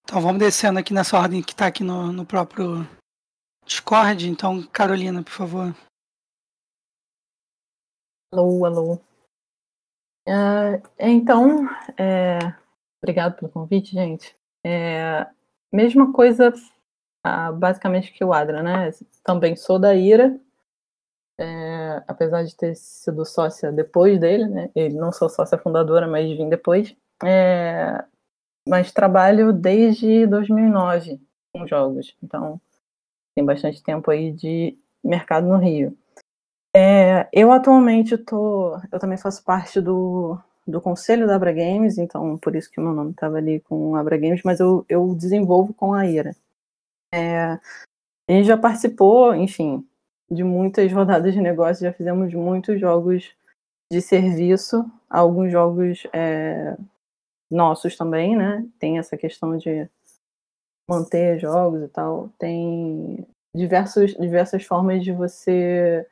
Então 0.03 0.21
vamos 0.21 0.39
descendo 0.39 0.77
aqui 0.77 0.93
nessa 0.93 1.17
ordem 1.17 1.41
que 1.41 1.53
está 1.53 1.67
aqui 1.67 1.83
no, 1.83 2.11
no 2.11 2.25
próprio 2.25 2.85
Discord. 3.65 4.27
Então, 4.27 4.61
Carolina, 4.67 5.23
por 5.23 5.31
favor. 5.31 5.75
Alô, 8.33 8.65
alô. 8.65 8.93
Uh, 10.27 10.77
então, 10.99 11.67
é, 11.97 12.39
obrigado 13.01 13.35
pelo 13.35 13.51
convite, 13.51 13.93
gente. 13.93 14.35
É, 14.63 15.27
mesma 15.71 16.11
coisa, 16.13 16.53
basicamente, 17.57 18.11
que 18.13 18.23
o 18.23 18.33
Adra, 18.33 18.61
né? 18.61 18.91
Também 19.23 19.55
sou 19.55 19.79
da 19.79 19.95
Ira, 19.95 20.39
é, 21.39 22.03
apesar 22.07 22.43
de 22.43 22.55
ter 22.55 22.75
sido 22.75 23.25
sócia 23.25 23.71
depois 23.71 24.19
dele, 24.19 24.47
né? 24.47 24.69
Ele 24.75 24.95
não 24.95 25.11
sou 25.11 25.27
sócia 25.27 25.57
fundadora, 25.57 26.07
mas 26.07 26.29
vim 26.29 26.47
depois. 26.47 26.95
É, 27.23 28.03
mas 28.67 28.91
trabalho 28.91 29.51
desde 29.51 30.27
2009 30.27 31.19
com 31.53 31.67
jogos, 31.67 32.15
então 32.23 32.61
tem 33.35 33.43
bastante 33.43 33.81
tempo 33.83 34.11
aí 34.11 34.31
de 34.31 34.77
mercado 35.03 35.47
no 35.47 35.57
Rio. 35.57 35.97
É, 36.75 37.27
eu 37.33 37.51
atualmente 37.51 38.17
tô, 38.17 38.77
eu 38.91 38.99
também 38.99 39.17
faço 39.17 39.43
parte 39.43 39.81
do, 39.81 40.39
do 40.67 40.81
conselho 40.81 41.27
da 41.27 41.35
Abra 41.35 41.51
Games, 41.51 41.97
então 41.97 42.37
por 42.37 42.55
isso 42.55 42.69
que 42.69 42.79
o 42.79 42.83
meu 42.83 42.93
nome 42.93 43.11
estava 43.11 43.37
ali 43.37 43.59
com 43.61 43.95
Abra 43.95 44.17
Games, 44.17 44.41
mas 44.43 44.59
eu, 44.59 44.85
eu 44.87 45.13
desenvolvo 45.15 45.73
com 45.73 45.93
a 45.93 46.05
Ira. 46.05 46.35
É, 47.13 47.53
a 48.29 48.33
gente 48.33 48.45
já 48.45 48.57
participou, 48.57 49.35
enfim, 49.35 49.85
de 50.29 50.43
muitas 50.43 50.91
rodadas 50.93 51.33
de 51.33 51.41
negócio, 51.41 51.85
já 51.85 51.93
fizemos 51.93 52.33
muitos 52.33 52.79
jogos 52.79 53.35
de 53.91 54.01
serviço, 54.01 54.89
alguns 55.09 55.51
jogos 55.51 56.07
é, 56.13 56.77
nossos 57.51 57.97
também, 57.97 58.37
né? 58.37 58.65
Tem 58.79 58.97
essa 58.97 59.17
questão 59.17 59.57
de 59.57 59.89
manter 60.89 61.39
jogos 61.39 61.83
e 61.83 61.87
tal. 61.89 62.29
Tem 62.39 63.27
diversos, 63.55 64.13
diversas 64.13 64.63
formas 64.63 65.03
de 65.03 65.11
você 65.11 66.07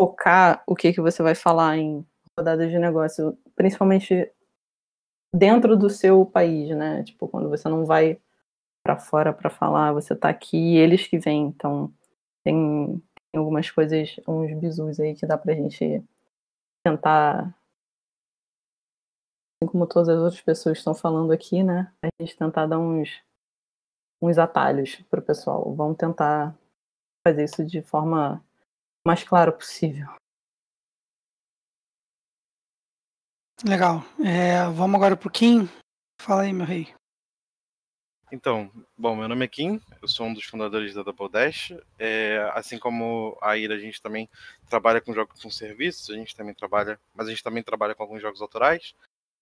focar 0.00 0.62
o 0.66 0.76
que, 0.76 0.92
que 0.92 1.00
você 1.00 1.22
vai 1.22 1.34
falar 1.34 1.76
em 1.76 2.06
rodadas 2.38 2.70
de 2.70 2.78
negócio, 2.78 3.36
principalmente 3.54 4.30
dentro 5.34 5.76
do 5.76 5.88
seu 5.88 6.26
país, 6.26 6.68
né? 6.76 7.02
Tipo, 7.04 7.28
quando 7.28 7.48
você 7.48 7.68
não 7.68 7.84
vai 7.84 8.20
para 8.84 8.98
fora 8.98 9.32
para 9.32 9.50
falar, 9.50 9.92
você 9.92 10.14
tá 10.14 10.28
aqui 10.28 10.56
e 10.56 10.76
eles 10.76 11.06
que 11.06 11.18
vêm. 11.18 11.46
Então, 11.46 11.92
tem, 12.44 13.02
tem 13.32 13.38
algumas 13.38 13.70
coisas, 13.70 14.16
uns 14.26 14.52
bisus 14.58 15.00
aí 15.00 15.14
que 15.14 15.26
dá 15.26 15.38
pra 15.38 15.54
gente 15.54 16.02
tentar 16.84 17.54
assim 19.62 19.70
como 19.70 19.86
todas 19.86 20.08
as 20.08 20.20
outras 20.20 20.40
pessoas 20.40 20.78
estão 20.78 20.94
falando 20.94 21.32
aqui, 21.32 21.62
né? 21.62 21.92
A 22.02 22.08
gente 22.20 22.36
tentar 22.36 22.66
dar 22.66 22.78
uns 22.78 23.22
uns 24.20 24.38
atalhos 24.38 24.96
para 25.10 25.18
o 25.18 25.22
pessoal. 25.22 25.74
Vamos 25.74 25.96
tentar 25.96 26.56
fazer 27.26 27.44
isso 27.44 27.64
de 27.64 27.82
forma 27.82 28.44
mais 29.04 29.24
clara 29.24 29.50
possível. 29.50 30.08
Legal. 33.64 34.04
É, 34.24 34.64
vamos 34.74 34.96
agora 34.96 35.16
para 35.16 35.28
o 35.28 35.30
Kim. 35.30 35.68
Fala 36.20 36.42
aí, 36.42 36.52
meu 36.52 36.66
rei. 36.66 36.92
Então, 38.32 38.72
bom, 38.96 39.14
meu 39.14 39.28
nome 39.28 39.44
é 39.44 39.48
Kim, 39.48 39.80
eu 40.00 40.08
sou 40.08 40.26
um 40.26 40.34
dos 40.34 40.44
fundadores 40.44 40.94
da 40.94 41.02
Double 41.02 41.28
Dash. 41.28 41.72
É, 41.98 42.50
assim 42.54 42.78
como 42.78 43.38
a 43.40 43.56
Ira, 43.56 43.74
a 43.74 43.78
gente 43.78 44.00
também 44.02 44.28
trabalha 44.68 45.00
com 45.00 45.12
jogos 45.12 45.40
com 45.40 45.50
serviços, 45.50 46.10
a 46.10 46.14
gente 46.14 46.34
também 46.34 46.54
trabalha, 46.54 46.98
mas 47.14 47.28
a 47.28 47.30
gente 47.30 47.42
também 47.42 47.62
trabalha 47.62 47.94
com 47.94 48.02
alguns 48.02 48.22
jogos 48.22 48.40
autorais. 48.40 48.94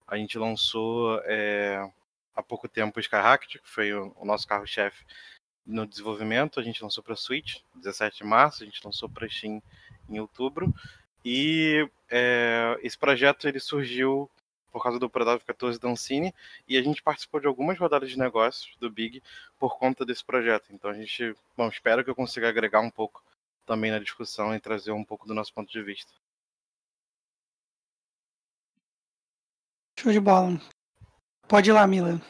A 0.07 0.17
gente 0.17 0.37
lançou 0.37 1.19
é, 1.25 1.89
há 2.35 2.43
pouco 2.43 2.69
tempo 2.69 2.99
o 2.99 3.01
Skyhacked, 3.01 3.61
que 3.61 3.71
foi 3.71 3.95
o, 3.95 4.13
o 4.19 4.25
nosso 4.27 4.47
carro-chefe 4.47 5.05
no 5.65 5.87
desenvolvimento. 5.87 6.61
A 6.61 6.63
gente 6.63 6.83
lançou 6.83 7.03
para 7.03 7.17
Switch, 7.17 7.59
17 7.77 8.19
de 8.19 8.25
março, 8.25 8.65
a 8.65 8.67
gente 8.67 8.85
lançou 8.85 9.09
para 9.09 9.29
Steam 9.29 9.63
em 10.11 10.19
outubro. 10.21 10.75
E 11.25 11.89
é, 12.11 12.79
esse 12.83 12.99
projeto 12.99 13.47
ele 13.47 13.61
surgiu 13.61 14.31
por 14.71 14.83
causa 14.83 14.99
do 14.99 15.11
Prodov 15.11 15.45
14 15.45 15.79
da 15.79 15.89
Ancine 15.89 16.33
e 16.67 16.77
a 16.77 16.83
gente 16.83 17.03
participou 17.03 17.41
de 17.41 17.47
algumas 17.47 17.79
rodadas 17.79 18.11
de 18.11 18.19
negócios 18.19 18.77
do 18.79 18.91
Big 18.91 19.23
por 19.59 19.77
conta 19.79 20.05
desse 20.05 20.25
projeto. 20.25 20.73
Então 20.73 20.91
a 20.91 20.95
gente, 20.95 21.35
bom, 21.57 21.69
espero 21.69 22.05
que 22.05 22.11
eu 22.11 22.15
consiga 22.15 22.49
agregar 22.49 22.81
um 22.81 22.91
pouco 22.91 23.23
também 23.67 23.91
na 23.91 23.99
discussão 23.99 24.55
e 24.55 24.61
trazer 24.61 24.93
um 24.93 25.05
pouco 25.05 25.27
do 25.27 25.35
nosso 25.35 25.53
ponto 25.53 25.71
de 25.71 25.83
vista. 25.83 26.13
Show 29.99 30.13
de 30.13 30.21
bola. 30.21 30.59
Pode 31.47 31.69
ir 31.69 31.73
lá, 31.73 31.87
Mila. 31.87 32.21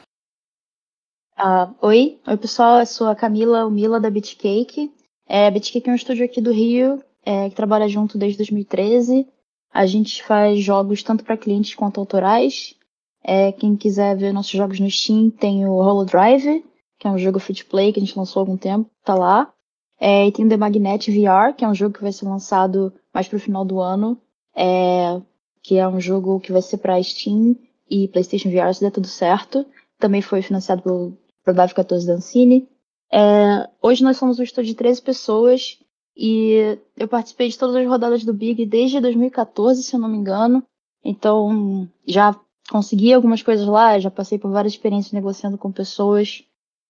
Uh, 1.37 1.73
oi, 1.81 2.19
oi 2.27 2.37
pessoal, 2.37 2.79
eu 2.79 2.85
sou 2.85 3.07
a 3.07 3.15
Camila, 3.15 3.65
o 3.65 3.71
Mila 3.71 3.99
da 3.99 4.09
Bitcake. 4.09 4.93
É, 5.27 5.47
a 5.47 5.51
Bitcake 5.51 5.89
é 5.89 5.93
um 5.93 5.95
estúdio 5.95 6.25
aqui 6.25 6.41
do 6.41 6.51
Rio, 6.51 7.01
é, 7.25 7.49
que 7.49 7.55
trabalha 7.55 7.87
junto 7.87 8.17
desde 8.17 8.37
2013. 8.37 9.27
A 9.73 9.85
gente 9.85 10.23
faz 10.23 10.59
jogos 10.59 11.03
tanto 11.03 11.23
para 11.23 11.37
clientes 11.37 11.75
quanto 11.75 11.99
autorais. 11.99 12.75
É, 13.23 13.51
quem 13.51 13.75
quiser 13.75 14.17
ver 14.17 14.33
nossos 14.33 14.51
jogos 14.51 14.79
no 14.79 14.89
Steam, 14.89 15.29
tem 15.29 15.65
o 15.65 15.73
Holodrive, 15.73 16.65
que 16.99 17.07
é 17.07 17.11
um 17.11 17.17
jogo 17.17 17.39
free 17.39 17.55
to 17.55 17.65
play 17.67 17.93
que 17.93 17.99
a 17.99 18.03
gente 18.03 18.17
lançou 18.17 18.39
há 18.39 18.43
algum 18.43 18.57
tempo, 18.57 18.89
tá 19.03 19.15
lá. 19.15 19.51
É, 19.99 20.27
e 20.27 20.31
tem 20.31 20.45
o 20.45 20.49
The 20.49 20.57
Magnet 20.57 21.11
VR, 21.11 21.53
que 21.55 21.63
é 21.63 21.67
um 21.67 21.75
jogo 21.75 21.95
que 21.95 22.01
vai 22.01 22.11
ser 22.11 22.25
lançado 22.25 22.91
mais 23.13 23.27
pro 23.27 23.39
final 23.39 23.63
do 23.63 23.79
ano. 23.79 24.19
É, 24.55 25.21
que 25.61 25.77
é 25.77 25.87
um 25.87 25.99
jogo 25.99 26.39
que 26.39 26.51
vai 26.51 26.61
ser 26.61 26.77
para 26.77 27.01
Steam 27.01 27.55
e 27.89 28.07
PlayStation 28.07 28.49
VR, 28.49 28.73
se 28.73 28.81
der 28.81 28.91
tudo 28.91 29.07
certo. 29.07 29.65
Também 29.99 30.21
foi 30.21 30.41
financiado 30.41 30.81
pelo 30.81 31.13
Prodave 31.43 31.73
14 31.73 32.07
Dancini. 32.07 32.67
É, 33.13 33.69
hoje 33.81 34.03
nós 34.03 34.17
somos 34.17 34.39
um 34.39 34.43
estúdio 34.43 34.71
de 34.71 34.75
13 34.75 35.01
pessoas 35.01 35.77
e 36.15 36.77
eu 36.97 37.07
participei 37.07 37.49
de 37.49 37.57
todas 37.57 37.75
as 37.75 37.87
rodadas 37.87 38.23
do 38.23 38.33
Big 38.33 38.65
desde 38.65 38.99
2014, 38.99 39.83
se 39.83 39.95
eu 39.95 39.99
não 39.99 40.09
me 40.09 40.17
engano. 40.17 40.63
Então 41.03 41.89
já 42.05 42.35
consegui 42.69 43.13
algumas 43.13 43.41
coisas 43.41 43.65
lá, 43.67 43.99
já 43.99 44.11
passei 44.11 44.37
por 44.37 44.51
várias 44.51 44.73
experiências 44.73 45.13
negociando 45.13 45.57
com 45.57 45.71
pessoas 45.71 46.43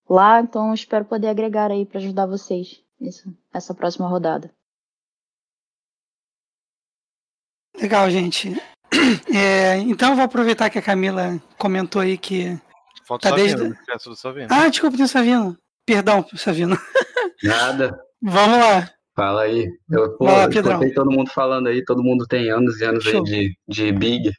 lá, 0.09 0.41
então 0.41 0.73
espero 0.73 1.05
poder 1.05 1.27
agregar 1.27 1.71
aí 1.71 1.85
para 1.85 1.99
ajudar 1.99 2.25
vocês 2.25 2.81
nessa, 2.99 3.33
nessa 3.53 3.73
próxima 3.73 4.07
rodada. 4.07 4.51
Legal, 7.79 8.09
gente. 8.09 8.49
É, 9.33 9.77
então 9.77 10.09
eu 10.09 10.15
vou 10.15 10.25
aproveitar 10.25 10.69
que 10.69 10.77
a 10.77 10.81
Camila 10.81 11.41
comentou 11.57 12.01
aí 12.01 12.17
que. 12.17 12.59
Falta 13.05 13.29
tá 13.29 13.35
o 13.35 13.39
Savino, 13.39 13.75
desde... 13.87 14.09
do 14.09 14.15
Savino. 14.15 14.47
Ah, 14.51 14.67
desculpa, 14.67 14.97
tem 14.97 15.07
Savino. 15.07 15.57
Perdão, 15.85 16.25
Savino. 16.35 16.77
Nada. 17.41 17.97
Vamos 18.21 18.59
lá. 18.59 18.91
Fala 19.15 19.43
aí. 19.43 19.67
Eu, 19.89 20.17
pô, 20.17 20.25
Fala, 20.25 20.53
eu 20.53 20.93
todo 20.93 21.11
mundo 21.11 21.29
falando 21.31 21.67
aí, 21.67 21.83
todo 21.83 22.03
mundo 22.03 22.25
tem 22.27 22.49
anos 22.49 22.79
e 22.79 22.85
anos 22.85 23.05
aí 23.05 23.21
de, 23.23 23.57
de 23.67 23.91
Big. 23.91 24.31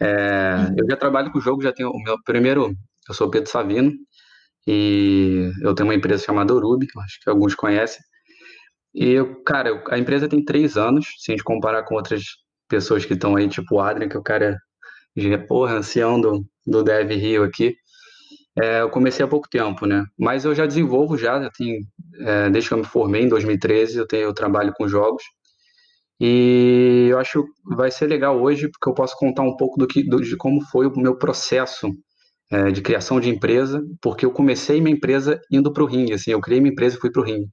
É, 0.00 0.56
hum. 0.56 0.74
Eu 0.78 0.86
já 0.88 0.96
trabalho 0.96 1.32
com 1.32 1.38
o 1.38 1.40
jogo, 1.40 1.62
já 1.62 1.72
tenho 1.72 1.90
o 1.90 2.02
meu 2.02 2.16
primeiro. 2.24 2.74
Eu 3.08 3.14
sou 3.14 3.30
Pedro 3.30 3.50
Savino 3.50 3.92
e 4.66 5.50
eu 5.62 5.74
tenho 5.74 5.88
uma 5.88 5.94
empresa 5.94 6.24
chamada 6.24 6.54
Urubi, 6.54 6.86
acho 6.98 7.20
que 7.22 7.30
alguns 7.30 7.54
conhecem. 7.54 8.00
E, 8.94 9.10
eu, 9.12 9.42
cara, 9.44 9.82
a 9.90 9.98
empresa 9.98 10.28
tem 10.28 10.44
três 10.44 10.76
anos, 10.76 11.06
se 11.18 11.30
a 11.30 11.34
gente 11.34 11.44
comparar 11.44 11.84
com 11.84 11.94
outras 11.94 12.22
pessoas 12.68 13.04
que 13.04 13.14
estão 13.14 13.36
aí, 13.36 13.48
tipo 13.48 13.76
o 13.76 13.80
Adrian, 13.80 14.08
que 14.08 14.18
o 14.18 14.22
cara 14.22 14.58
é, 15.16 15.36
porra, 15.38 15.74
ancião 15.74 16.20
do, 16.20 16.44
do 16.66 16.82
Dev 16.82 17.10
Rio 17.12 17.44
aqui. 17.44 17.74
É, 18.58 18.80
eu 18.80 18.90
comecei 18.90 19.24
há 19.24 19.28
pouco 19.28 19.48
tempo, 19.48 19.86
né? 19.86 20.04
Mas 20.18 20.44
eu 20.44 20.54
já 20.54 20.66
desenvolvo 20.66 21.16
já, 21.18 21.40
já 21.42 21.50
tenho, 21.50 21.80
é, 22.20 22.50
desde 22.50 22.68
que 22.70 22.74
eu 22.74 22.78
me 22.78 22.84
formei 22.84 23.22
em 23.22 23.28
2013, 23.28 23.98
eu 23.98 24.06
tenho 24.06 24.24
eu 24.24 24.34
trabalho 24.34 24.72
com 24.74 24.88
jogos. 24.88 25.22
E 26.20 27.08
eu 27.10 27.18
acho 27.18 27.44
que 27.44 27.74
vai 27.76 27.90
ser 27.90 28.06
legal 28.06 28.40
hoje, 28.40 28.68
porque 28.70 28.88
eu 28.88 28.94
posso 28.94 29.16
contar 29.18 29.42
um 29.42 29.56
pouco 29.56 29.78
do 29.78 29.86
que, 29.86 30.02
do, 30.02 30.20
de 30.20 30.36
como 30.36 30.62
foi 30.62 30.86
o 30.86 30.96
meu 30.98 31.16
processo 31.18 31.90
é, 32.50 32.70
de 32.70 32.82
criação 32.82 33.20
de 33.20 33.28
empresa, 33.30 33.82
porque 34.00 34.24
eu 34.26 34.30
comecei 34.32 34.80
minha 34.80 34.96
empresa 34.96 35.40
indo 35.50 35.72
para 35.72 35.82
o 35.82 35.86
ringue, 35.86 36.14
assim, 36.14 36.30
eu 36.32 36.40
criei 36.40 36.60
minha 36.60 36.72
empresa 36.72 36.96
e 36.96 37.00
fui 37.00 37.10
para 37.10 37.22
o 37.22 37.24
ringue. 37.24 37.48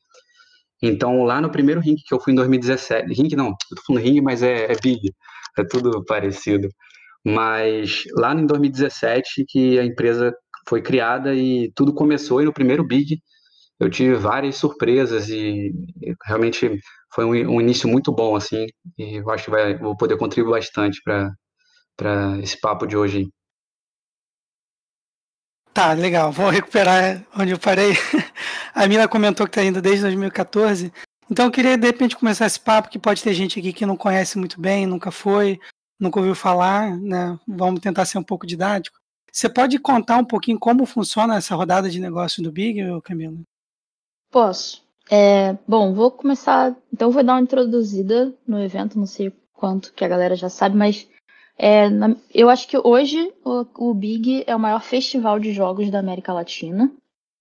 Então, 0.81 1.23
lá 1.23 1.41
no 1.41 1.49
primeiro 1.51 1.81
ring 1.81 1.95
que 1.95 2.13
eu 2.13 2.19
fui 2.19 2.33
em 2.33 2.35
2017, 2.35 3.13
ring 3.13 3.29
não, 3.35 3.47
eu 3.49 3.77
tô 3.77 3.81
falando 3.87 4.03
ring, 4.03 4.21
mas 4.21 4.43
é, 4.43 4.71
é 4.71 4.75
big, 4.81 5.13
é 5.57 5.63
tudo 5.63 6.03
parecido. 6.05 6.69
Mas 7.25 8.03
lá 8.17 8.33
em 8.35 8.45
2017 8.45 9.45
que 9.47 9.79
a 9.79 9.85
empresa 9.85 10.33
foi 10.67 10.81
criada 10.81 11.33
e 11.33 11.71
tudo 11.75 11.93
começou 11.93 12.41
e 12.41 12.45
no 12.45 12.53
primeiro 12.53 12.83
big 12.83 13.19
eu 13.79 13.89
tive 13.89 14.15
várias 14.15 14.55
surpresas 14.55 15.29
e 15.29 15.71
realmente 16.25 16.79
foi 17.13 17.25
um, 17.25 17.55
um 17.55 17.61
início 17.61 17.87
muito 17.89 18.11
bom 18.11 18.35
assim 18.35 18.65
e 18.97 19.15
eu 19.15 19.29
acho 19.29 19.45
que 19.45 19.51
vai, 19.51 19.77
vou 19.77 19.95
poder 19.97 20.17
contribuir 20.17 20.51
bastante 20.51 21.01
para 21.03 22.39
esse 22.41 22.59
papo 22.59 22.85
de 22.85 22.95
hoje. 22.95 23.27
Tá, 25.73 25.91
legal. 25.93 26.31
Vou 26.31 26.49
recuperar 26.51 27.25
onde 27.35 27.51
eu 27.51 27.59
parei. 27.59 27.93
A 28.75 28.87
Mila 28.87 29.07
comentou 29.07 29.47
que 29.47 29.51
está 29.51 29.63
indo 29.63 29.81
desde 29.81 30.01
2014. 30.01 30.93
Então 31.29 31.45
eu 31.45 31.51
queria, 31.51 31.75
de 31.75 31.87
repente, 31.87 32.15
começar 32.15 32.45
esse 32.45 32.59
papo, 32.59 32.89
que 32.89 32.99
pode 32.99 33.23
ter 33.23 33.33
gente 33.33 33.59
aqui 33.59 33.73
que 33.73 33.85
não 33.85 33.97
conhece 33.97 34.37
muito 34.37 34.61
bem, 34.61 34.85
nunca 34.85 35.09
foi, 35.09 35.59
nunca 35.99 36.19
ouviu 36.19 36.35
falar, 36.35 36.95
né? 36.97 37.39
Vamos 37.47 37.79
tentar 37.79 38.05
ser 38.05 38.19
um 38.19 38.23
pouco 38.23 38.45
didático. 38.45 39.02
Você 39.33 39.49
pode 39.49 39.79
contar 39.79 40.17
um 40.19 40.25
pouquinho 40.25 40.59
como 40.59 40.85
funciona 40.85 41.37
essa 41.37 41.55
rodada 41.55 41.89
de 41.89 41.99
negócio 41.99 42.43
do 42.43 42.51
Big, 42.51 42.79
Camila? 43.01 43.39
Posso. 44.29 44.83
É, 45.09 45.57
bom, 45.67 45.91
vou 45.91 46.11
começar. 46.11 46.75
Então, 46.93 47.09
vou 47.09 47.23
dar 47.23 47.33
uma 47.33 47.41
introduzida 47.41 48.31
no 48.47 48.61
evento, 48.61 48.99
não 48.99 49.07
sei 49.07 49.33
quanto 49.51 49.91
que 49.93 50.05
a 50.05 50.07
galera 50.07 50.35
já 50.35 50.49
sabe, 50.49 50.77
mas 50.77 51.09
é, 51.57 51.87
eu 52.31 52.47
acho 52.47 52.67
que 52.67 52.77
hoje 52.77 53.33
o, 53.43 53.65
o, 53.89 53.93
Big 53.93 54.43
é 54.45 54.55
o 54.55 54.59
maior 54.59 54.81
festival 54.81 55.39
de 55.39 55.51
jogos 55.51 55.89
da 55.89 55.97
América 55.97 56.31
Latina, 56.31 56.91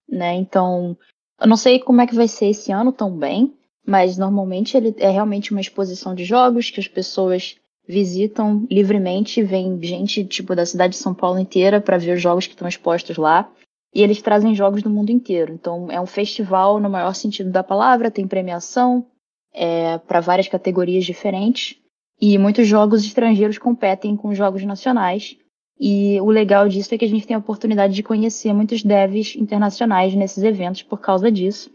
né? 0.09 0.33
Então, 0.33 0.97
eu 1.39 1.47
não 1.47 1.57
sei 1.57 1.79
como 1.79 2.01
é 2.01 2.07
que 2.07 2.15
vai 2.15 2.27
ser 2.27 2.47
esse 2.47 2.71
ano 2.71 2.91
também, 2.91 3.53
mas 3.85 4.17
normalmente 4.17 4.75
ele 4.75 4.95
é 4.97 5.11
realmente 5.11 5.51
uma 5.51 5.61
exposição 5.61 6.15
de 6.15 6.25
jogos 6.25 6.71
que 6.71 6.79
as 6.79 6.87
pessoas 6.87 7.55
visitam 7.87 8.65
livremente, 8.69 9.43
vem 9.43 9.81
gente 9.81 10.23
tipo 10.23 10.55
da 10.55 10.65
cidade 10.65 10.93
de 10.93 10.99
São 10.99 11.13
Paulo 11.13 11.39
inteira 11.39 11.81
para 11.81 11.97
ver 11.97 12.15
os 12.15 12.21
jogos 12.21 12.47
que 12.47 12.53
estão 12.53 12.67
expostos 12.67 13.17
lá. 13.17 13.49
E 13.93 14.01
eles 14.01 14.21
trazem 14.21 14.55
jogos 14.55 14.81
do 14.81 14.89
mundo 14.89 15.11
inteiro. 15.11 15.53
Então 15.53 15.91
é 15.91 15.99
um 15.99 16.05
festival 16.05 16.79
no 16.79 16.89
maior 16.89 17.13
sentido 17.13 17.51
da 17.51 17.63
palavra, 17.63 18.09
tem 18.09 18.27
premiação 18.27 19.05
é, 19.53 19.97
para 19.99 20.19
várias 20.19 20.47
categorias 20.47 21.05
diferentes. 21.05 21.77
E 22.19 22.37
muitos 22.37 22.67
jogos 22.67 23.03
estrangeiros 23.05 23.57
competem 23.57 24.15
com 24.15 24.33
jogos 24.33 24.63
nacionais. 24.63 25.37
E 25.79 26.19
o 26.21 26.29
legal 26.29 26.67
disso 26.69 26.93
é 26.93 26.97
que 26.97 27.05
a 27.05 27.09
gente 27.09 27.27
tem 27.27 27.35
a 27.35 27.39
oportunidade 27.39 27.93
de 27.93 28.03
conhecer 28.03 28.53
muitos 28.53 28.83
devs 28.83 29.35
internacionais 29.35 30.15
nesses 30.15 30.43
eventos 30.43 30.83
por 30.83 30.99
causa 30.99 31.31
disso. 31.31 31.71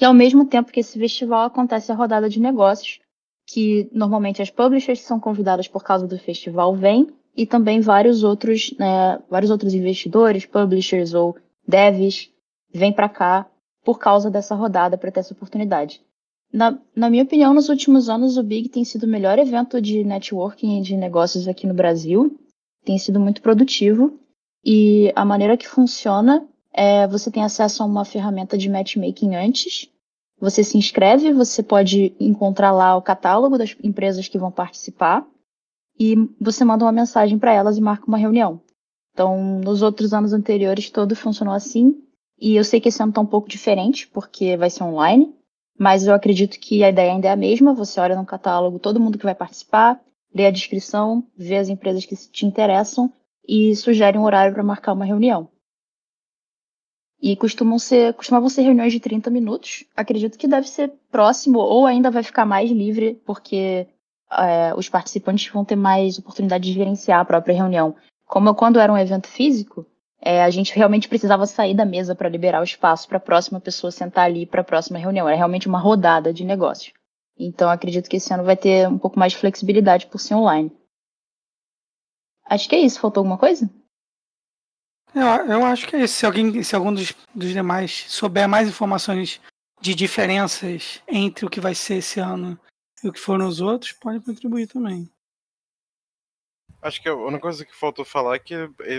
E 0.00 0.04
ao 0.04 0.12
mesmo 0.12 0.44
tempo 0.46 0.72
que 0.72 0.80
esse 0.80 0.98
festival 0.98 1.46
acontece 1.46 1.90
a 1.90 1.94
rodada 1.94 2.28
de 2.28 2.40
negócios, 2.40 3.00
que 3.52 3.90
normalmente 3.92 4.40
as 4.40 4.48
publishers 4.48 5.00
que 5.00 5.06
são 5.06 5.20
convidadas 5.20 5.68
por 5.68 5.84
causa 5.84 6.06
do 6.06 6.18
festival 6.18 6.74
vêm 6.74 7.08
e 7.36 7.44
também 7.44 7.80
vários 7.80 8.24
outros, 8.24 8.74
né, 8.78 9.18
vários 9.28 9.50
outros 9.50 9.74
investidores, 9.74 10.46
publishers 10.46 11.12
ou 11.12 11.36
devs 11.68 12.30
vêm 12.72 12.92
para 12.92 13.10
cá 13.10 13.46
por 13.84 13.98
causa 13.98 14.30
dessa 14.30 14.54
rodada 14.54 14.96
para 14.96 15.10
ter 15.10 15.20
essa 15.20 15.34
oportunidade. 15.34 16.00
Na, 16.50 16.78
na, 16.96 17.10
minha 17.10 17.24
opinião, 17.24 17.52
nos 17.52 17.68
últimos 17.68 18.08
anos, 18.08 18.38
o 18.38 18.42
Big 18.42 18.70
tem 18.70 18.84
sido 18.84 19.04
o 19.04 19.08
melhor 19.08 19.38
evento 19.38 19.82
de 19.82 20.02
networking 20.02 20.78
e 20.78 20.82
de 20.82 20.96
negócios 20.96 21.46
aqui 21.46 21.66
no 21.66 21.74
Brasil. 21.74 22.38
Tem 22.84 22.96
sido 22.98 23.20
muito 23.20 23.42
produtivo. 23.42 24.18
E 24.64 25.12
a 25.14 25.24
maneira 25.24 25.56
que 25.56 25.68
funciona 25.68 26.46
é 26.72 27.06
você 27.06 27.30
tem 27.30 27.42
acesso 27.42 27.82
a 27.82 27.86
uma 27.86 28.04
ferramenta 28.04 28.56
de 28.56 28.70
matchmaking 28.70 29.34
antes. 29.34 29.90
Você 30.42 30.64
se 30.64 30.76
inscreve, 30.76 31.32
você 31.32 31.62
pode 31.62 32.16
encontrar 32.18 32.72
lá 32.72 32.96
o 32.96 33.00
catálogo 33.00 33.56
das 33.56 33.76
empresas 33.80 34.26
que 34.26 34.36
vão 34.36 34.50
participar 34.50 35.24
e 35.96 36.16
você 36.40 36.64
manda 36.64 36.84
uma 36.84 36.90
mensagem 36.90 37.38
para 37.38 37.52
elas 37.52 37.78
e 37.78 37.80
marca 37.80 38.08
uma 38.08 38.18
reunião. 38.18 38.60
Então, 39.12 39.60
nos 39.60 39.82
outros 39.82 40.12
anos 40.12 40.32
anteriores, 40.32 40.90
todo 40.90 41.14
funcionou 41.14 41.54
assim. 41.54 41.94
E 42.40 42.56
eu 42.56 42.64
sei 42.64 42.80
que 42.80 42.88
esse 42.88 43.00
ano 43.00 43.10
está 43.10 43.20
um 43.20 43.26
pouco 43.26 43.48
diferente, 43.48 44.08
porque 44.08 44.56
vai 44.56 44.68
ser 44.68 44.82
online, 44.82 45.32
mas 45.78 46.08
eu 46.08 46.12
acredito 46.12 46.58
que 46.58 46.82
a 46.82 46.88
ideia 46.88 47.12
ainda 47.12 47.28
é 47.28 47.30
a 47.30 47.36
mesma. 47.36 47.72
Você 47.72 48.00
olha 48.00 48.16
no 48.16 48.26
catálogo 48.26 48.80
todo 48.80 48.98
mundo 48.98 49.18
que 49.18 49.24
vai 49.24 49.36
participar, 49.36 50.00
lê 50.34 50.44
a 50.44 50.50
descrição, 50.50 51.24
vê 51.36 51.56
as 51.56 51.68
empresas 51.68 52.04
que 52.04 52.16
te 52.16 52.44
interessam 52.44 53.12
e 53.46 53.76
sugere 53.76 54.18
um 54.18 54.24
horário 54.24 54.52
para 54.52 54.64
marcar 54.64 54.92
uma 54.92 55.04
reunião. 55.04 55.51
E 57.22 57.36
costumam 57.36 57.78
ser, 57.78 58.14
costumavam 58.14 58.48
ser 58.48 58.62
reuniões 58.62 58.92
de 58.92 58.98
30 58.98 59.30
minutos. 59.30 59.84
Acredito 59.96 60.36
que 60.36 60.48
deve 60.48 60.68
ser 60.68 60.92
próximo 61.10 61.60
ou 61.60 61.86
ainda 61.86 62.10
vai 62.10 62.24
ficar 62.24 62.44
mais 62.44 62.68
livre, 62.68 63.14
porque 63.24 63.86
é, 64.32 64.74
os 64.74 64.88
participantes 64.88 65.52
vão 65.52 65.64
ter 65.64 65.76
mais 65.76 66.18
oportunidade 66.18 66.64
de 66.64 66.72
gerenciar 66.72 67.20
a 67.20 67.24
própria 67.24 67.54
reunião. 67.54 67.94
Como 68.26 68.52
quando 68.54 68.80
era 68.80 68.92
um 68.92 68.98
evento 68.98 69.28
físico, 69.28 69.86
é, 70.20 70.42
a 70.42 70.50
gente 70.50 70.74
realmente 70.74 71.08
precisava 71.08 71.46
sair 71.46 71.74
da 71.74 71.84
mesa 71.84 72.14
para 72.14 72.28
liberar 72.28 72.60
o 72.60 72.64
espaço 72.64 73.06
para 73.06 73.18
a 73.18 73.20
próxima 73.20 73.60
pessoa 73.60 73.90
sentar 73.90 74.24
ali 74.24 74.46
para 74.46 74.62
a 74.62 74.64
próxima 74.64 74.98
reunião. 74.98 75.28
Era 75.28 75.36
realmente 75.36 75.68
uma 75.68 75.78
rodada 75.78 76.32
de 76.32 76.44
negócio. 76.44 76.92
Então, 77.38 77.70
acredito 77.70 78.08
que 78.08 78.16
esse 78.16 78.32
ano 78.32 78.44
vai 78.44 78.56
ter 78.56 78.88
um 78.88 78.98
pouco 78.98 79.18
mais 79.18 79.32
de 79.32 79.38
flexibilidade 79.38 80.06
por 80.06 80.18
ser 80.18 80.34
online. 80.34 80.70
Acho 82.46 82.68
que 82.68 82.76
é 82.76 82.80
isso. 82.80 83.00
Faltou 83.00 83.20
alguma 83.20 83.38
coisa? 83.38 83.68
Eu, 85.14 85.26
eu 85.50 85.64
acho 85.64 85.86
que 85.86 85.96
é 85.96 86.04
isso. 86.04 86.14
Se, 86.14 86.26
alguém, 86.26 86.62
se 86.62 86.74
algum 86.74 86.92
dos, 86.92 87.14
dos 87.34 87.50
demais 87.50 88.04
souber 88.08 88.48
mais 88.48 88.68
informações 88.68 89.40
de 89.80 89.94
diferenças 89.94 91.02
entre 91.08 91.44
o 91.44 91.50
que 91.50 91.60
vai 91.60 91.74
ser 91.74 91.96
esse 91.96 92.20
ano 92.20 92.58
e 93.02 93.08
o 93.08 93.12
que 93.12 93.18
foram 93.18 93.48
os 93.48 93.60
outros 93.60 93.92
pode 93.92 94.24
contribuir 94.24 94.66
também. 94.68 95.10
Acho 96.80 97.00
que 97.00 97.08
a 97.08 97.14
única 97.14 97.42
coisa 97.42 97.64
que 97.64 97.74
faltou 97.74 98.04
falar 98.04 98.36
é 98.36 98.38
que, 98.38 98.56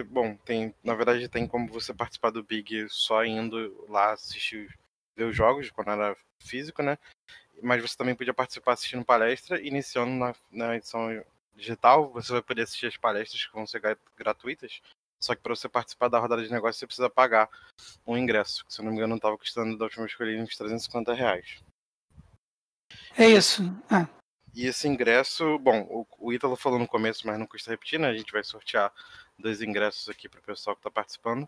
bom, 0.10 0.38
tem, 0.38 0.74
na 0.84 0.94
verdade 0.94 1.28
tem 1.28 1.48
como 1.48 1.68
você 1.68 1.94
participar 1.94 2.30
do 2.30 2.44
Big 2.44 2.88
só 2.90 3.26
indo 3.26 3.86
lá 3.90 4.14
assistir, 4.14 4.74
ver 5.16 5.26
os 5.26 5.36
jogos 5.36 5.70
quando 5.70 5.92
era 5.92 6.16
físico, 6.40 6.82
né? 6.82 6.98
Mas 7.62 7.82
você 7.82 7.98
também 7.98 8.16
podia 8.16 8.34
participar 8.34 8.74
assistindo 8.74 9.04
palestra, 9.04 9.62
iniciando 9.62 10.12
na, 10.12 10.36
na 10.52 10.76
edição 10.78 11.10
digital, 11.56 12.10
você 12.10 12.32
vai 12.32 12.42
poder 12.42 12.64
assistir 12.64 12.88
as 12.88 12.98
palestras 12.98 13.46
que 13.46 13.54
vão 13.54 13.66
ser 13.68 13.82
gratuitas. 14.18 14.82
Só 15.24 15.34
que 15.34 15.42
para 15.42 15.56
você 15.56 15.70
participar 15.70 16.10
da 16.10 16.20
rodada 16.20 16.44
de 16.44 16.52
negócio, 16.52 16.78
você 16.78 16.86
precisa 16.86 17.10
pagar 17.10 17.50
um 18.06 18.18
ingresso, 18.18 18.66
que 18.66 18.74
se 18.74 18.82
eu 18.82 18.84
não 18.84 18.92
me 18.92 18.98
engano 18.98 19.16
estava 19.16 19.38
custando 19.38 19.78
da 19.78 19.86
última 19.86 20.06
li 20.20 20.42
uns 20.42 20.58
350 20.58 21.14
reais. 21.14 21.64
É 23.18 23.30
isso. 23.30 23.64
Ah. 23.90 24.06
E 24.54 24.68
esse 24.68 24.86
ingresso, 24.86 25.58
bom, 25.60 25.88
o, 25.90 26.06
o 26.20 26.34
Ítalo 26.34 26.58
falou 26.58 26.78
no 26.78 26.86
começo, 26.86 27.26
mas 27.26 27.40
não 27.40 27.48
custa 27.48 27.72
repetir, 27.72 27.98
né? 28.02 28.10
A 28.10 28.14
gente 28.14 28.34
vai 28.34 28.44
sortear 28.44 28.94
dois 29.40 29.62
ingressos 29.62 30.10
aqui 30.10 30.28
para 30.28 30.42
o 30.42 30.44
pessoal 30.44 30.76
que 30.76 30.82
está 30.82 30.92
participando. 30.92 31.48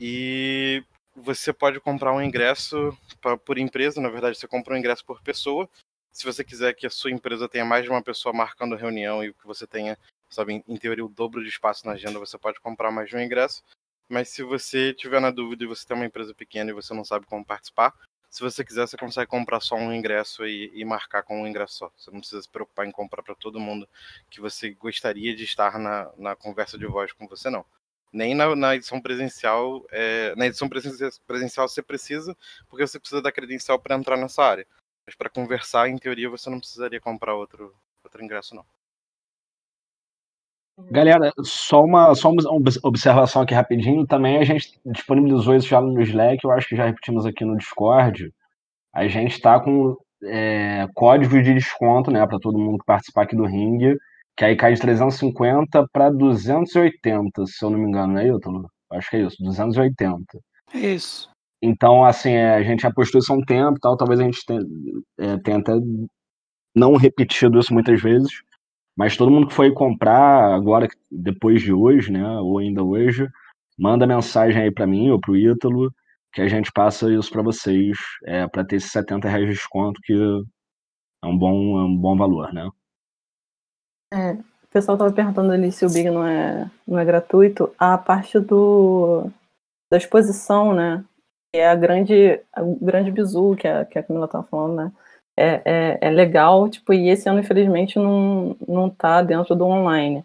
E 0.00 0.82
você 1.14 1.52
pode 1.52 1.78
comprar 1.78 2.12
um 2.12 2.20
ingresso 2.20 2.98
pra, 3.20 3.36
por 3.36 3.58
empresa, 3.58 4.00
na 4.00 4.08
verdade, 4.08 4.36
você 4.36 4.48
compra 4.48 4.74
um 4.74 4.76
ingresso 4.76 5.04
por 5.04 5.22
pessoa. 5.22 5.70
Se 6.12 6.24
você 6.24 6.42
quiser 6.42 6.74
que 6.74 6.84
a 6.84 6.90
sua 6.90 7.12
empresa 7.12 7.48
tenha 7.48 7.64
mais 7.64 7.84
de 7.84 7.90
uma 7.90 8.02
pessoa 8.02 8.32
marcando 8.32 8.74
a 8.74 8.78
reunião 8.78 9.22
e 9.22 9.32
que 9.32 9.46
você 9.46 9.68
tenha, 9.68 9.96
sabe, 10.30 10.62
em 10.66 10.76
teoria, 10.76 11.04
o 11.04 11.08
dobro 11.08 11.42
de 11.42 11.48
espaço 11.48 11.86
na 11.86 11.92
agenda, 11.92 12.18
você 12.18 12.38
pode 12.38 12.60
comprar 12.60 12.90
mais 12.90 13.08
de 13.08 13.16
um 13.16 13.20
ingresso. 13.20 13.62
Mas 14.08 14.30
se 14.30 14.42
você 14.42 14.94
tiver 14.94 15.20
na 15.20 15.30
dúvida 15.30 15.64
e 15.64 15.66
você 15.66 15.86
tem 15.86 15.96
uma 15.96 16.06
empresa 16.06 16.34
pequena 16.34 16.70
e 16.70 16.74
você 16.74 16.94
não 16.94 17.04
sabe 17.04 17.26
como 17.26 17.44
participar, 17.44 17.94
se 18.30 18.42
você 18.42 18.64
quiser, 18.64 18.86
você 18.86 18.96
consegue 18.96 19.30
comprar 19.30 19.60
só 19.60 19.74
um 19.74 19.92
ingresso 19.92 20.46
e, 20.46 20.70
e 20.74 20.84
marcar 20.84 21.22
com 21.22 21.42
um 21.42 21.46
ingresso 21.46 21.74
só. 21.74 21.92
Você 21.96 22.10
não 22.10 22.20
precisa 22.20 22.42
se 22.42 22.48
preocupar 22.48 22.86
em 22.86 22.90
comprar 22.90 23.22
para 23.22 23.34
todo 23.34 23.60
mundo 23.60 23.88
que 24.30 24.40
você 24.40 24.70
gostaria 24.70 25.34
de 25.34 25.44
estar 25.44 25.78
na, 25.78 26.10
na 26.16 26.36
conversa 26.36 26.76
de 26.78 26.86
voz 26.86 27.12
com 27.12 27.26
você, 27.26 27.48
não. 27.48 27.64
Nem 28.12 28.34
na, 28.34 28.54
na 28.54 28.76
edição 28.76 29.00
presencial. 29.00 29.84
É, 29.90 30.34
na 30.36 30.46
edição 30.46 30.68
presencial 30.68 31.68
você 31.68 31.82
precisa, 31.82 32.36
porque 32.68 32.86
você 32.86 32.98
precisa 32.98 33.22
da 33.22 33.32
credencial 33.32 33.78
para 33.78 33.96
entrar 33.96 34.16
nessa 34.16 34.42
área. 34.42 34.66
Mas 35.06 35.14
para 35.14 35.30
conversar, 35.30 35.88
em 35.88 35.96
teoria, 35.96 36.28
você 36.28 36.50
não 36.50 36.58
precisaria 36.58 37.00
comprar 37.00 37.34
outro, 37.34 37.74
outro 38.04 38.22
ingresso, 38.22 38.54
não. 38.54 38.64
Galera, 40.90 41.32
só 41.42 41.84
uma, 41.84 42.14
só 42.14 42.30
uma 42.30 42.42
observação 42.84 43.42
aqui 43.42 43.52
rapidinho. 43.52 44.06
Também 44.06 44.38
a 44.38 44.44
gente 44.44 44.80
disponibilizou 44.86 45.56
isso 45.56 45.68
já 45.68 45.80
no 45.80 46.00
Slack, 46.00 46.38
eu 46.44 46.52
acho 46.52 46.68
que 46.68 46.76
já 46.76 46.86
repetimos 46.86 47.26
aqui 47.26 47.44
no 47.44 47.56
Discord. 47.56 48.32
A 48.94 49.08
gente 49.08 49.32
está 49.32 49.58
com 49.58 49.96
é, 50.24 50.86
código 50.94 51.42
de 51.42 51.54
desconto, 51.54 52.10
né, 52.10 52.24
para 52.26 52.38
todo 52.38 52.58
mundo 52.58 52.78
que 52.78 52.86
participar 52.86 53.22
aqui 53.22 53.36
do 53.36 53.44
ringue, 53.44 53.96
que 54.36 54.44
aí 54.44 54.56
cai 54.56 54.72
de 54.72 54.80
350 54.80 55.86
para 55.92 56.10
280, 56.10 57.46
se 57.46 57.64
eu 57.64 57.70
não 57.70 57.78
me 57.78 57.88
engano, 57.88 58.14
não 58.14 58.20
é, 58.20 58.28
Ítalo? 58.28 58.70
Acho 58.92 59.10
que 59.10 59.16
é 59.16 59.22
isso, 59.22 59.36
280. 59.42 60.24
É 60.74 60.78
isso. 60.78 61.28
Então, 61.60 62.04
assim, 62.04 62.30
é, 62.30 62.54
a 62.54 62.62
gente 62.62 62.86
apostou 62.86 63.18
isso 63.18 63.32
há 63.32 63.36
um 63.36 63.42
tempo 63.42 63.78
tal, 63.80 63.96
talvez 63.96 64.20
a 64.20 64.24
gente 64.24 64.44
tenha, 64.46 64.60
é, 65.18 65.36
tenha 65.38 65.58
até 65.58 65.72
não 66.74 66.94
repetido 66.94 67.58
isso 67.58 67.74
muitas 67.74 68.00
vezes, 68.00 68.30
mas 68.98 69.16
todo 69.16 69.30
mundo 69.30 69.46
que 69.46 69.54
foi 69.54 69.70
comprar 69.70 70.52
agora, 70.52 70.88
depois 71.08 71.62
de 71.62 71.72
hoje, 71.72 72.10
né, 72.10 72.26
ou 72.40 72.58
ainda 72.58 72.82
hoje, 72.82 73.28
manda 73.78 74.08
mensagem 74.08 74.60
aí 74.60 74.72
para 74.72 74.88
mim 74.88 75.08
ou 75.10 75.20
para 75.20 75.30
o 75.30 75.36
Ítalo, 75.36 75.94
que 76.32 76.42
a 76.42 76.48
gente 76.48 76.72
passa 76.72 77.08
isso 77.14 77.30
para 77.30 77.40
vocês, 77.40 77.96
é, 78.26 78.48
para 78.48 78.64
ter 78.64 78.74
esses 78.74 78.90
70 78.90 79.28
reais 79.28 79.46
de 79.46 79.52
desconto, 79.52 80.00
que 80.02 80.12
é 80.12 81.26
um 81.28 81.38
bom, 81.38 81.78
é 81.78 81.84
um 81.84 81.96
bom 81.96 82.16
valor, 82.16 82.52
né? 82.52 82.68
É, 84.12 84.32
o 84.32 84.68
pessoal 84.72 84.96
estava 84.96 85.12
perguntando 85.12 85.52
ali 85.52 85.70
se 85.70 85.86
o 85.86 85.90
Big 85.90 86.10
não 86.10 86.26
é, 86.26 86.68
não 86.84 86.98
é 86.98 87.04
gratuito. 87.04 87.72
A 87.78 87.96
parte 87.96 88.40
do, 88.40 89.30
da 89.88 89.96
exposição, 89.96 90.74
né? 90.74 91.04
É 91.54 91.68
a 91.68 91.76
grande, 91.76 92.40
o 92.56 92.84
grande 92.84 93.12
bizu 93.12 93.54
que 93.54 93.68
a, 93.68 93.84
que 93.84 93.96
a 93.96 94.02
Camila 94.02 94.26
estava 94.26 94.44
falando, 94.44 94.74
né? 94.74 94.92
É, 95.38 95.62
é, 95.64 95.98
é, 96.00 96.10
legal, 96.10 96.68
tipo, 96.68 96.92
e 96.92 97.08
esse 97.08 97.28
ano, 97.28 97.38
infelizmente, 97.38 97.96
não, 97.96 98.56
não 98.66 98.90
tá 98.90 99.22
dentro 99.22 99.54
do 99.54 99.64
online. 99.64 100.24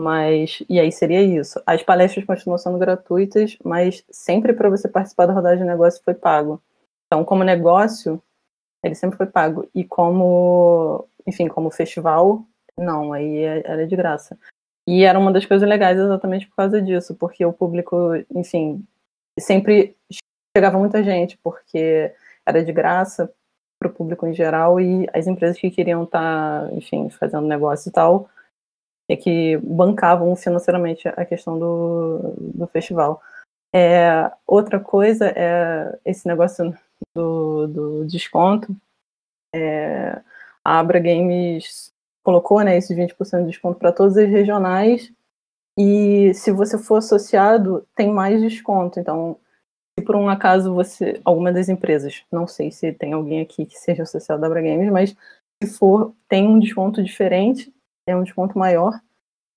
Mas, 0.00 0.62
e 0.68 0.80
aí 0.80 0.90
seria 0.90 1.22
isso. 1.22 1.60
As 1.64 1.82
palestras 1.82 2.24
continuam 2.24 2.58
sendo 2.58 2.78
gratuitas, 2.78 3.56
mas 3.64 4.04
sempre 4.10 4.52
para 4.52 4.68
você 4.68 4.88
participar 4.88 5.26
da 5.26 5.32
rodada 5.32 5.56
de 5.56 5.64
negócio 5.64 6.02
foi 6.04 6.14
pago. 6.14 6.60
Então, 7.06 7.24
como 7.24 7.44
negócio, 7.44 8.20
ele 8.82 8.96
sempre 8.96 9.16
foi 9.16 9.26
pago. 9.26 9.68
E 9.74 9.84
como, 9.84 11.06
enfim, 11.24 11.46
como 11.48 11.70
festival, 11.70 12.44
não, 12.76 13.12
aí 13.12 13.38
é, 13.38 13.62
era 13.64 13.86
de 13.86 13.94
graça. 13.94 14.36
E 14.88 15.04
era 15.04 15.18
uma 15.18 15.32
das 15.32 15.46
coisas 15.46 15.68
legais 15.68 15.98
exatamente 15.98 16.48
por 16.48 16.56
causa 16.56 16.82
disso, 16.82 17.14
porque 17.14 17.44
o 17.44 17.52
público, 17.52 17.96
enfim, 18.34 18.84
sempre 19.38 19.96
chegava 20.56 20.78
muita 20.78 21.04
gente, 21.04 21.38
porque 21.38 22.12
era 22.46 22.64
de 22.64 22.72
graça 22.72 23.32
para 23.78 23.88
o 23.88 23.94
público 23.94 24.26
em 24.26 24.34
geral 24.34 24.80
e 24.80 25.06
as 25.12 25.26
empresas 25.26 25.58
que 25.58 25.70
queriam 25.70 26.04
estar, 26.04 26.68
tá, 26.68 26.74
enfim, 26.74 27.08
fazendo 27.10 27.46
negócio 27.46 27.88
e 27.88 27.92
tal, 27.92 28.28
e 29.08 29.16
que 29.16 29.56
bancavam 29.58 30.34
financeiramente 30.34 31.08
a 31.08 31.24
questão 31.24 31.58
do, 31.58 32.34
do 32.38 32.66
festival. 32.66 33.22
É, 33.74 34.30
outra 34.46 34.80
coisa 34.80 35.32
é 35.36 35.98
esse 36.04 36.26
negócio 36.26 36.74
do, 37.14 37.66
do 37.66 38.06
desconto. 38.06 38.74
É, 39.54 40.20
a 40.64 40.78
Abra 40.78 40.98
Games 40.98 41.92
colocou 42.22 42.60
né, 42.62 42.76
esses 42.76 42.96
20% 42.96 43.40
de 43.40 43.46
desconto 43.46 43.78
para 43.78 43.92
todas 43.92 44.16
as 44.16 44.28
regionais. 44.28 45.12
E 45.78 46.34
se 46.34 46.50
você 46.50 46.76
for 46.76 46.96
associado, 46.96 47.86
tem 47.94 48.12
mais 48.12 48.40
desconto. 48.40 48.98
Então, 48.98 49.38
se 49.98 50.04
por 50.04 50.16
um 50.16 50.28
acaso 50.28 50.74
você. 50.74 51.20
Alguma 51.24 51.52
das 51.52 51.68
empresas, 51.68 52.22
não 52.30 52.46
sei 52.46 52.70
se 52.70 52.92
tem 52.92 53.12
alguém 53.12 53.40
aqui 53.40 53.66
que 53.66 53.78
seja 53.78 54.04
associado 54.04 54.42
à 54.44 54.46
Abra 54.46 54.62
Games, 54.62 54.90
mas 54.90 55.16
se 55.62 55.70
for, 55.78 56.14
tem 56.28 56.46
um 56.46 56.58
desconto 56.58 57.02
diferente, 57.02 57.72
é 58.06 58.16
um 58.16 58.22
desconto 58.22 58.58
maior. 58.58 58.98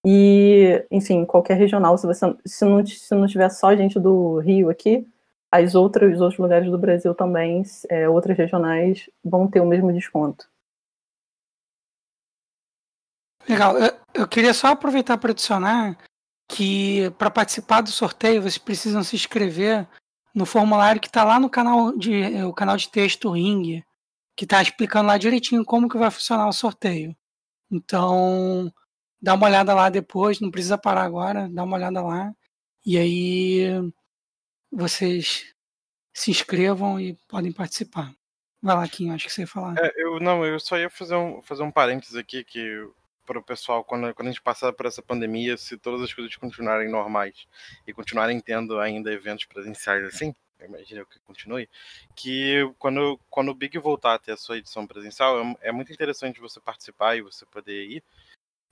E, 0.06 0.84
enfim, 0.89 1.25
qualquer 1.25 1.58
regional, 1.58 1.95
se 1.97 2.08
você 2.08 2.36
se 2.43 2.65
não, 2.65 2.86
se 2.86 3.13
não 3.13 3.27
tiver 3.27 3.49
só 3.49 3.75
gente 3.75 3.99
do 3.99 4.39
Rio 4.39 4.69
aqui, 4.69 5.08
as 5.51 5.75
outras, 5.75 6.15
os 6.15 6.21
outros 6.21 6.39
lugares 6.39 6.69
do 6.71 6.77
Brasil 6.77 7.13
também, 7.13 7.62
é, 7.88 8.10
outras 8.10 8.36
regionais, 8.36 9.10
vão 9.23 9.47
ter 9.47 9.62
o 9.62 9.65
mesmo 9.65 9.93
desconto. 9.93 10.49
Legal. 13.47 13.77
Eu, 13.77 13.93
eu 14.13 14.27
queria 14.27 14.54
só 14.54 14.67
aproveitar 14.67 15.17
para 15.17 15.32
adicionar 15.32 15.97
que 16.49 17.12
para 17.12 17.30
participar 17.30 17.82
do 17.82 17.91
sorteio 17.91 18.41
vocês 18.41 18.58
precisam 18.58 19.04
se 19.04 19.15
inscrever 19.15 19.88
no 20.34 20.46
formulário 20.46 21.02
que 21.02 21.08
está 21.08 21.24
lá 21.24 21.39
no 21.39 21.50
canal 21.50 21.96
de 21.98 22.44
o 22.44 22.54
canal 22.54 22.78
de 22.78 22.89
texto 22.89 23.32
Ring, 23.32 23.84
que 24.36 24.46
está 24.46 24.62
explicando 24.62 25.08
lá 25.08 25.17
direitinho 25.17 25.65
como 25.65 25.89
que 25.89 25.98
vai 25.98 26.10
funcionar 26.12 26.48
o 26.48 26.54
sorteio. 26.54 27.15
Então, 27.70 28.74
dá 29.22 29.34
uma 29.34 29.48
olhada 29.48 29.74
lá 29.74 29.89
depois, 29.89 30.39
não 30.39 30.52
precisa 30.52 30.78
parar 30.78 31.04
agora, 31.04 31.50
dá 31.50 31.63
uma 31.63 31.78
olhada 31.78 32.02
lá. 32.02 32.34
E 32.86 32.98
aí 32.98 33.67
vocês 34.72 35.54
se 36.13 36.32
inscrevam 36.32 37.00
e 37.00 37.17
podem 37.28 37.52
participar. 37.52 38.13
Vai 38.62 38.76
lá, 38.76 38.88
Kim, 38.88 39.10
acho 39.10 39.26
que 39.26 39.34
você 39.34 39.41
ia 39.41 39.48
falar. 39.48 39.76
É, 39.78 39.91
eu 39.98 40.20
não, 40.20 40.46
eu 40.46 40.60
só 40.60 40.78
ia 40.78 40.89
fazer 40.89 41.15
um, 41.15 41.41
fazer 41.41 41.63
um 41.63 41.72
parênteses 41.72 42.15
aqui 42.15 42.44
que 42.44 42.88
para 43.25 43.39
o 43.39 43.43
pessoal, 43.43 43.84
quando, 43.84 44.13
quando 44.13 44.27
a 44.27 44.31
gente 44.31 44.41
passar 44.41 44.73
por 44.73 44.86
essa 44.86 45.01
pandemia, 45.01 45.57
se 45.57 45.77
todas 45.77 46.01
as 46.01 46.13
coisas 46.13 46.36
continuarem 46.36 46.89
normais 46.89 47.47
e 47.88 47.93
continuarem 47.93 48.39
tendo 48.39 48.79
ainda 48.79 49.12
eventos 49.12 49.45
presenciais 49.45 50.03
assim, 50.05 50.36
eu 50.60 50.67
imagino 50.67 51.05
que 51.05 51.19
continue, 51.19 51.69
que 52.15 52.71
quando, 52.77 53.19
quando 53.29 53.49
o 53.49 53.55
Big 53.55 53.77
voltar 53.79 54.13
a 54.13 54.19
ter 54.19 54.34
a 54.34 54.38
sua 54.38 54.57
edição 54.57 54.86
presencial, 54.86 55.41
é, 55.41 55.69
é 55.69 55.71
muito 55.71 55.91
interessante 55.91 56.39
você 56.39 56.60
participar 56.60 57.15
e 57.15 57.21
você 57.21 57.45
poder 57.45 57.86
ir, 57.86 58.03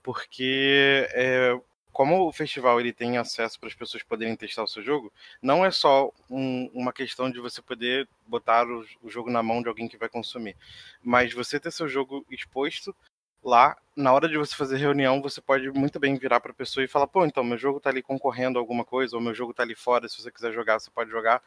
porque 0.02 1.08
é, 1.12 1.58
como 1.92 2.26
o 2.26 2.32
festival 2.32 2.80
ele 2.80 2.92
tem 2.92 3.18
acesso 3.18 3.58
para 3.58 3.68
as 3.68 3.74
pessoas 3.74 4.02
poderem 4.02 4.36
testar 4.36 4.62
o 4.62 4.68
seu 4.68 4.82
jogo, 4.82 5.12
não 5.42 5.64
é 5.64 5.70
só 5.70 6.12
um, 6.28 6.70
uma 6.72 6.92
questão 6.92 7.30
de 7.30 7.40
você 7.40 7.60
poder 7.60 8.08
botar 8.26 8.66
o, 8.66 8.84
o, 9.02 9.10
jogo 9.10 9.30
na 9.30 9.42
mão 9.42 9.60
de 9.60 9.68
alguém 9.68 9.88
que 9.88 9.98
vai 9.98 10.08
consumir, 10.08 10.56
mas 11.02 11.32
você 11.32 11.58
ter 11.58 11.72
seu 11.72 11.88
jogo 11.88 12.24
exposto 12.30 12.94
lá, 13.42 13.76
na 13.96 14.12
hora 14.12 14.28
de 14.28 14.36
você 14.36 14.54
fazer 14.54 14.76
reunião, 14.76 15.20
você 15.22 15.40
pode 15.40 15.70
muito 15.70 15.98
bem 15.98 16.16
virar 16.16 16.40
para 16.40 16.52
a 16.52 16.54
pessoa 16.54 16.84
e 16.84 16.88
falar: 16.88 17.06
pô, 17.06 17.24
então 17.24 17.44
meu 17.44 17.58
jogo 17.58 17.78
está 17.78 17.90
ali 17.90 18.02
concorrendo 18.02 18.58
a 18.58 18.62
alguma 18.62 18.84
coisa, 18.84 19.16
ou 19.16 19.22
meu 19.22 19.34
jogo 19.34 19.52
está 19.52 19.62
ali 19.62 19.74
fora, 19.74 20.08
se 20.08 20.20
você 20.20 20.30
quiser 20.30 20.52
jogar, 20.52 20.78
você 20.78 20.90
pode 20.90 21.10
jogar. 21.10 21.42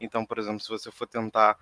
Então, 0.00 0.24
por 0.24 0.38
exemplo, 0.38 0.60
se 0.60 0.68
você 0.68 0.90
for 0.90 1.06
tentar 1.06 1.56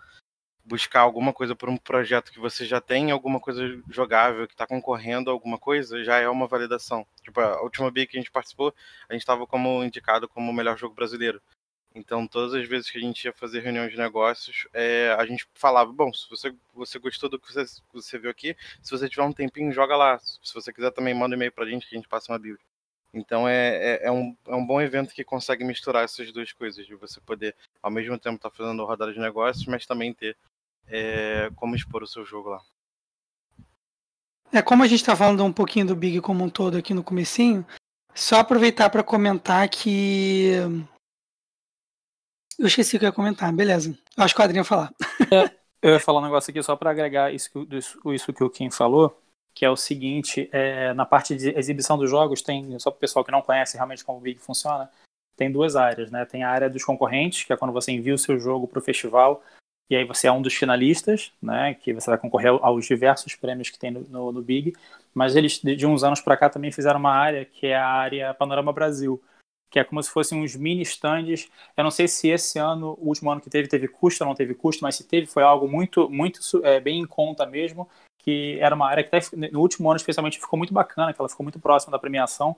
buscar 0.64 1.01
alguma 1.01 1.33
coisa 1.33 1.55
por 1.55 1.68
um 1.68 1.77
projeto 1.77 2.33
que 2.33 2.40
você 2.40 2.66
já 2.66 2.81
tem, 2.81 3.11
alguma 3.11 3.38
coisa 3.40 3.62
jogável 3.88 4.46
que 4.49 4.55
está 4.55 4.66
concorrendo 4.66 5.31
a 5.31 5.33
alguma 5.33 5.59
coisa, 5.59 6.03
já 6.03 6.18
é 6.18 6.29
uma 6.29 6.49
validação. 6.49 7.07
Tipo, 7.22 7.40
a 7.40 7.62
última 7.62 7.90
BIA 7.90 8.07
que 8.07 8.16
a 8.16 8.20
gente 8.20 8.33
participou, 8.33 8.75
a 9.09 9.12
gente 9.12 9.22
estava 9.22 9.46
como 9.46 9.85
indicado 9.85 10.29
como 10.29 10.51
o 10.51 10.55
melhor 10.55 10.77
jogo 10.77 10.94
brasileiro. 10.94 11.40
Então, 11.96 12.26
todas 12.26 12.52
as 12.52 12.68
vezes 12.68 12.90
que 12.90 12.98
a 12.98 13.00
gente 13.00 13.24
ia 13.24 13.32
fazer 13.32 13.61
reunião 13.61 13.88
de 13.88 13.96
negócios, 13.96 14.68
é, 14.74 15.16
a 15.18 15.24
gente 15.24 15.48
falava: 15.54 15.90
bom, 15.90 16.12
se 16.12 16.28
você, 16.28 16.54
você 16.74 16.98
gostou 16.98 17.26
do 17.30 17.38
que 17.38 17.50
você, 17.50 17.64
você 17.90 18.18
viu 18.18 18.30
aqui, 18.30 18.54
se 18.82 18.90
você 18.90 19.09
tiver 19.09 19.22
um 19.22 19.32
tempinho, 19.32 19.72
joga 19.72 19.96
lá. 19.96 20.18
Se 20.18 20.52
você 20.52 20.70
quiser 20.70 20.90
também, 20.90 21.14
manda 21.14 21.35
um 21.35 21.38
e-mail 21.38 21.50
para 21.50 21.64
a 21.64 21.68
gente 21.68 21.88
que 21.88 21.94
a 21.94 21.98
gente 21.98 22.06
passa 22.06 22.30
uma 22.30 22.38
bíblia. 22.38 22.62
Então, 23.14 23.48
é, 23.48 23.76
é, 23.76 24.00
é, 24.09 24.12
um, 24.12 24.37
é 24.46 24.54
um 24.54 24.64
bom 24.64 24.78
evento 24.78 25.14
que 25.14 25.24
consegue 25.24 25.64
misturar 25.64 26.04
essas 26.04 26.30
duas 26.30 26.52
coisas, 26.52 26.85
de 26.85 26.94
você 26.94 27.18
poder, 27.18 27.56
ao 27.82 27.90
mesmo 27.90 28.18
tempo, 28.18 28.37
estar 28.37 28.50
tá 28.50 28.54
fazendo 28.54 28.85
rodada 28.85 29.11
de 29.11 29.18
negócios, 29.18 29.64
mas 29.64 29.87
também 29.87 30.12
ter 30.12 30.37
é, 30.87 31.50
como 31.56 31.74
expor 31.74 32.02
o 32.02 32.06
seu 32.06 32.26
jogo 32.26 32.50
lá. 32.50 32.61
É, 34.52 34.61
como 34.61 34.82
a 34.82 34.87
gente 34.87 35.00
está 35.00 35.16
falando 35.16 35.42
um 35.42 35.52
pouquinho 35.52 35.87
do 35.87 35.96
Big 35.96 36.20
como 36.20 36.44
um 36.44 36.50
todo 36.50 36.76
aqui 36.76 36.92
no 36.92 37.02
comecinho, 37.02 37.66
só 38.14 38.40
aproveitar 38.40 38.90
para 38.90 39.02
comentar 39.02 39.66
que 39.70 40.61
eu 42.59 42.66
esqueci 42.66 42.97
o 42.97 42.99
que 42.99 43.05
eu 43.05 43.09
ia 43.09 43.12
comentar, 43.12 43.53
beleza. 43.53 43.97
Eu 44.16 44.25
acho 44.25 44.35
que 44.35 44.40
o 44.40 44.45
Adriano 44.45 44.61
ia 44.61 44.64
falar. 44.64 44.92
É, 45.31 45.51
eu 45.83 45.92
ia 45.95 46.01
falar 46.01 46.21
um 46.21 46.25
negócio 46.25 46.51
aqui 46.51 46.62
só 46.62 46.77
para 46.77 46.90
agregar 46.90 47.33
isso 47.33 47.51
que, 47.51 47.77
isso, 47.77 48.12
isso 48.12 48.33
que 48.33 48.45
o 48.45 48.51
Kim 48.51 48.71
falou, 48.71 49.21
que 49.55 49.64
é 49.64 49.71
o 49.71 49.77
seguinte, 49.77 50.49
é, 50.53 50.92
na 50.95 51.07
parte 51.07 51.35
de 51.35 51.51
exibição 51.59 51.97
dos 51.99 52.11
jogos, 52.11 52.42
tem, 52.42 52.79
só 52.79 52.90
para 52.90 52.99
o 52.99 53.01
pessoal 53.01 53.25
que 53.25 53.33
não 53.33 53.42
conhece 53.42 53.77
realmente 53.77 54.05
como 54.05 54.19
o 54.19 54.21
Big 54.21 54.40
funciona, 54.40 54.90
tem 55.37 55.53
duas 55.53 55.77
áreas, 55.77 56.11
né? 56.11 56.25
Tem 56.25 56.45
a 56.45 56.51
área 56.51 56.71
dos 56.71 56.85
concorrentes, 56.85 57.45
que 57.45 57.53
é 57.53 57.57
quando 57.57 57.73
você 57.73 57.92
envia 57.92 58.14
o 58.14 58.19
seu 58.19 58.38
jogo 58.38 58.66
para 58.66 58.79
o 58.79 58.83
festival 58.83 59.42
e 59.88 59.95
aí 59.95 60.05
você 60.05 60.27
é 60.27 60.33
um 60.33 60.42
dos 60.42 60.55
finalistas, 60.55 61.33
né, 61.40 61.75
que 61.75 61.92
você 61.92 62.11
vai 62.11 62.19
concorrer 62.19 62.51
aos 62.61 62.87
diversos 62.87 63.37
prêmios 63.37 63.71
que 63.71 63.79
tem 63.79 63.90
no, 63.90 64.01
no, 64.01 64.33
no 64.33 64.42
Big, 64.42 64.75
mas 65.14 65.37
eles 65.37 65.61
de 65.61 65.87
uns 65.87 66.03
anos 66.03 66.21
para 66.21 66.37
cá 66.37 66.49
também 66.49 66.73
fizeram 66.73 66.99
uma 66.99 67.12
área 67.12 67.45
que 67.45 67.69
é 67.69 67.77
a 67.77 67.87
área 67.87 68.35
Panorama 68.35 68.73
Brasil, 68.73 69.23
que 69.70 69.79
é 69.79 69.85
como 69.85 70.02
se 70.02 70.11
fossem 70.11 70.42
uns 70.42 70.55
mini 70.57 70.83
stands. 70.83 71.48
Eu 71.76 71.85
não 71.85 71.90
sei 71.90 72.09
se 72.09 72.29
esse 72.29 72.59
ano, 72.59 72.96
o 73.00 73.09
último 73.09 73.31
ano 73.31 73.40
que 73.40 73.50
teve, 73.50 73.68
teve 73.68 73.88
custo 73.88 74.22
ou 74.24 74.29
não 74.29 74.35
teve 74.35 74.55
custo, 74.55 74.83
mas 74.83 74.94
se 74.94 75.05
teve, 75.05 75.26
foi 75.26 75.42
algo 75.42 75.68
muito, 75.68 76.09
muito 76.09 76.40
é, 76.64 76.81
bem 76.81 77.00
em 77.00 77.07
conta 77.07 77.44
mesmo, 77.46 77.88
que 78.18 78.59
era 78.61 78.74
uma 78.74 78.88
área 78.88 79.05
que 79.05 79.14
até, 79.14 79.26
no 79.52 79.61
último 79.61 79.88
ano 79.88 79.96
especialmente 79.96 80.38
ficou 80.38 80.57
muito 80.57 80.74
bacana, 80.74 81.12
que 81.12 81.20
ela 81.20 81.29
ficou 81.29 81.44
muito 81.44 81.61
próxima 81.61 81.92
da 81.92 81.98
premiação. 81.98 82.57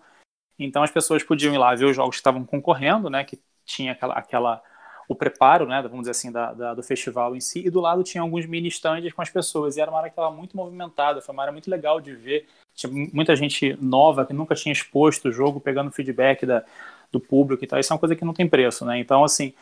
Então 0.59 0.83
as 0.83 0.91
pessoas 0.91 1.23
podiam 1.23 1.55
ir 1.55 1.59
lá 1.59 1.75
ver 1.75 1.87
os 1.87 1.97
jogos 1.97 2.17
que 2.17 2.21
estavam 2.21 2.45
concorrendo, 2.45 3.09
né, 3.09 3.25
que 3.25 3.39
tinha 3.65 3.93
aquela, 3.93 4.15
aquela 4.15 4.63
o 5.09 5.15
preparo, 5.15 5.67
né, 5.67 5.81
vamos 5.83 6.01
dizer 6.01 6.11
assim, 6.11 6.31
da, 6.31 6.53
da, 6.53 6.75
do 6.75 6.83
festival 6.83 7.35
em 7.35 7.41
si, 7.41 7.67
e 7.67 7.71
do 7.71 7.81
lado 7.81 8.05
tinha 8.05 8.21
alguns 8.21 8.45
mini 8.45 8.69
stands 8.69 9.13
com 9.13 9.23
as 9.23 9.31
pessoas, 9.31 9.77
e 9.77 9.81
era 9.81 9.91
uma 9.91 9.99
área 9.99 10.11
que 10.11 10.13
estava 10.13 10.35
muito 10.35 10.55
movimentada, 10.55 11.23
foi 11.23 11.33
uma 11.33 11.43
área 11.43 11.53
muito 11.53 11.71
legal 11.71 11.99
de 11.99 12.15
ver, 12.15 12.47
tinha 12.75 12.93
muita 13.13 13.35
gente 13.35 13.77
nova 13.81 14.27
que 14.27 14.35
nunca 14.35 14.55
tinha 14.55 14.73
exposto 14.73 15.29
o 15.29 15.33
jogo, 15.33 15.61
pegando 15.61 15.91
feedback 15.91 16.45
da, 16.45 16.63
do 17.11 17.21
público 17.21 17.65
e 17.65 17.67
tal, 17.67 17.79
isso 17.79 17.93
é 17.93 17.95
uma 17.95 18.01
coisa 18.01 18.17
que 18.17 18.25
não 18.25 18.35
tem 18.35 18.49
preço, 18.49 18.85
né, 18.85 18.99
então 18.99 19.25
assim, 19.25 19.55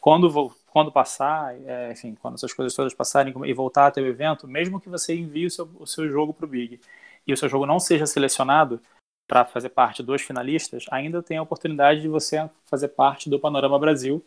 quando, 0.00 0.52
quando 0.66 0.92
passar, 0.92 1.54
é, 1.66 1.92
enfim, 1.92 2.14
quando 2.14 2.34
essas 2.34 2.52
coisas 2.52 2.74
todas 2.74 2.92
passarem 2.94 3.32
e 3.46 3.54
voltar 3.54 3.86
a 3.86 3.90
ter 3.90 4.02
o 4.02 4.06
evento, 4.06 4.46
mesmo 4.46 4.80
que 4.80 4.88
você 4.88 5.14
envie 5.14 5.46
o 5.46 5.50
seu, 5.50 5.70
o 5.78 5.86
seu 5.86 6.08
jogo 6.08 6.34
para 6.34 6.44
o 6.46 6.48
Big, 6.48 6.80
e 7.26 7.32
o 7.32 7.36
seu 7.36 7.48
jogo 7.48 7.64
não 7.64 7.80
seja 7.80 8.06
selecionado, 8.06 8.80
para 9.26 9.44
fazer 9.44 9.70
parte 9.70 10.02
dos 10.02 10.22
finalistas, 10.22 10.84
ainda 10.90 11.22
tem 11.22 11.38
a 11.38 11.42
oportunidade 11.42 12.02
de 12.02 12.08
você 12.08 12.48
fazer 12.66 12.88
parte 12.88 13.30
do 13.30 13.40
Panorama 13.40 13.78
Brasil, 13.78 14.24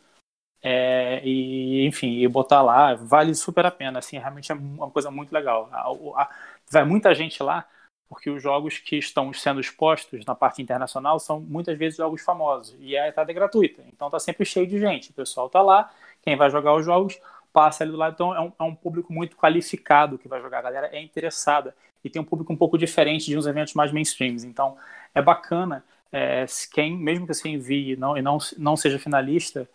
é, 0.61 1.21
e, 1.23 1.85
enfim, 1.85 2.17
e 2.17 2.27
botar 2.27 2.61
lá, 2.61 2.95
vale 2.95 3.33
super 3.35 3.65
a 3.65 3.71
pena, 3.71 3.99
assim, 3.99 4.17
realmente 4.17 4.51
é 4.51 4.55
uma 4.55 4.89
coisa 4.89 5.11
muito 5.11 5.31
legal. 5.31 5.69
A, 5.71 6.21
a, 6.21 6.29
vai 6.69 6.83
muita 6.83 7.13
gente 7.13 7.41
lá, 7.43 7.67
porque 8.09 8.29
os 8.29 8.41
jogos 8.41 8.77
que 8.77 8.97
estão 8.97 9.31
sendo 9.33 9.59
expostos 9.59 10.25
na 10.25 10.35
parte 10.35 10.61
internacional 10.61 11.19
são 11.19 11.39
muitas 11.39 11.77
vezes 11.77 11.97
jogos 11.97 12.21
famosos, 12.21 12.75
e 12.79 12.97
a 12.97 13.07
entrada 13.07 13.31
é 13.31 13.33
gratuita, 13.33 13.83
então 13.93 14.09
tá 14.09 14.19
sempre 14.19 14.45
cheio 14.45 14.67
de 14.67 14.79
gente, 14.79 15.11
o 15.11 15.13
pessoal 15.13 15.49
tá 15.49 15.61
lá, 15.61 15.91
quem 16.21 16.35
vai 16.35 16.49
jogar 16.49 16.75
os 16.75 16.85
jogos 16.85 17.19
passa 17.51 17.83
ali 17.83 17.91
do 17.91 17.97
lado, 17.97 18.13
então 18.13 18.35
é 18.35 18.41
um, 18.41 18.51
é 18.59 18.63
um 18.63 18.75
público 18.75 19.11
muito 19.11 19.35
qualificado 19.35 20.17
que 20.17 20.27
vai 20.27 20.41
jogar, 20.41 20.59
a 20.59 20.63
galera 20.63 20.89
é 20.91 21.01
interessada, 21.01 21.75
e 22.03 22.09
tem 22.09 22.21
um 22.21 22.25
público 22.25 22.53
um 22.53 22.57
pouco 22.57 22.77
diferente 22.77 23.25
de 23.25 23.37
uns 23.37 23.47
eventos 23.47 23.73
mais 23.73 23.91
mainstreams, 23.91 24.43
então 24.43 24.77
é 25.13 25.21
bacana, 25.21 25.83
é, 26.11 26.45
quem, 26.71 26.95
mesmo 26.95 27.27
que 27.27 27.33
você 27.33 27.49
envie 27.49 27.95
não, 27.95 28.17
e 28.17 28.21
não, 28.21 28.37
não 28.57 28.77
seja 28.77 28.97
finalista, 28.97 29.67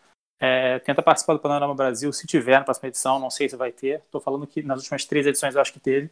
é, 0.44 0.80
tenta 0.80 1.00
participar 1.00 1.34
do 1.34 1.38
Panorama 1.38 1.72
Brasil, 1.72 2.12
se 2.12 2.26
tiver 2.26 2.58
na 2.58 2.64
próxima 2.64 2.88
edição, 2.88 3.20
não 3.20 3.30
sei 3.30 3.48
se 3.48 3.54
vai 3.54 3.70
ter. 3.70 4.00
Estou 4.00 4.20
falando 4.20 4.44
que 4.44 4.60
nas 4.60 4.80
últimas 4.80 5.04
três 5.04 5.24
edições 5.24 5.54
eu 5.54 5.60
acho 5.60 5.72
que 5.72 5.78
teve. 5.78 6.10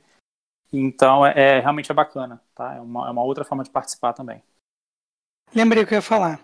Então, 0.73 1.27
é, 1.27 1.33
é 1.37 1.61
realmente 1.61 1.91
é 1.91 1.95
bacana, 1.95 2.41
tá? 2.55 2.75
É 2.75 2.81
uma, 2.81 3.09
é 3.09 3.11
uma, 3.11 3.23
outra 3.23 3.45
forma 3.45 3.65
de 3.65 3.71
participar 3.71 4.13
também. 4.13 4.43
Lembrei 5.55 5.83
o 5.83 5.87
que 5.87 5.95
eu 5.95 5.99
ia 5.99 6.03
falar. 6.03 6.41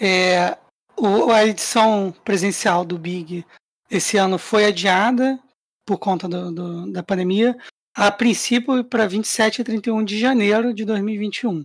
É, 0.00 0.56
o, 0.96 1.30
a 1.30 1.44
edição 1.44 2.14
presencial 2.24 2.84
do 2.84 2.98
Big 2.98 3.44
esse 3.90 4.16
ano 4.16 4.38
foi 4.38 4.64
adiada 4.64 5.38
por 5.84 5.98
conta 5.98 6.28
do, 6.28 6.52
do, 6.52 6.92
da 6.92 7.02
pandemia, 7.02 7.56
a 7.94 8.10
princípio 8.10 8.84
para 8.84 9.06
27 9.06 9.60
e 9.60 9.64
31 9.64 10.04
de 10.04 10.18
janeiro 10.18 10.74
de 10.74 10.84
2021. 10.84 11.64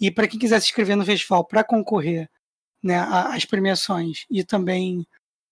E 0.00 0.10
para 0.10 0.26
quem 0.26 0.38
quiser 0.38 0.60
se 0.60 0.66
inscrever 0.66 0.96
no 0.96 1.04
festival 1.04 1.44
para 1.44 1.64
concorrer 1.64 2.28
né, 2.82 2.98
às 2.98 3.44
premiações 3.44 4.24
e 4.30 4.44
também 4.44 5.06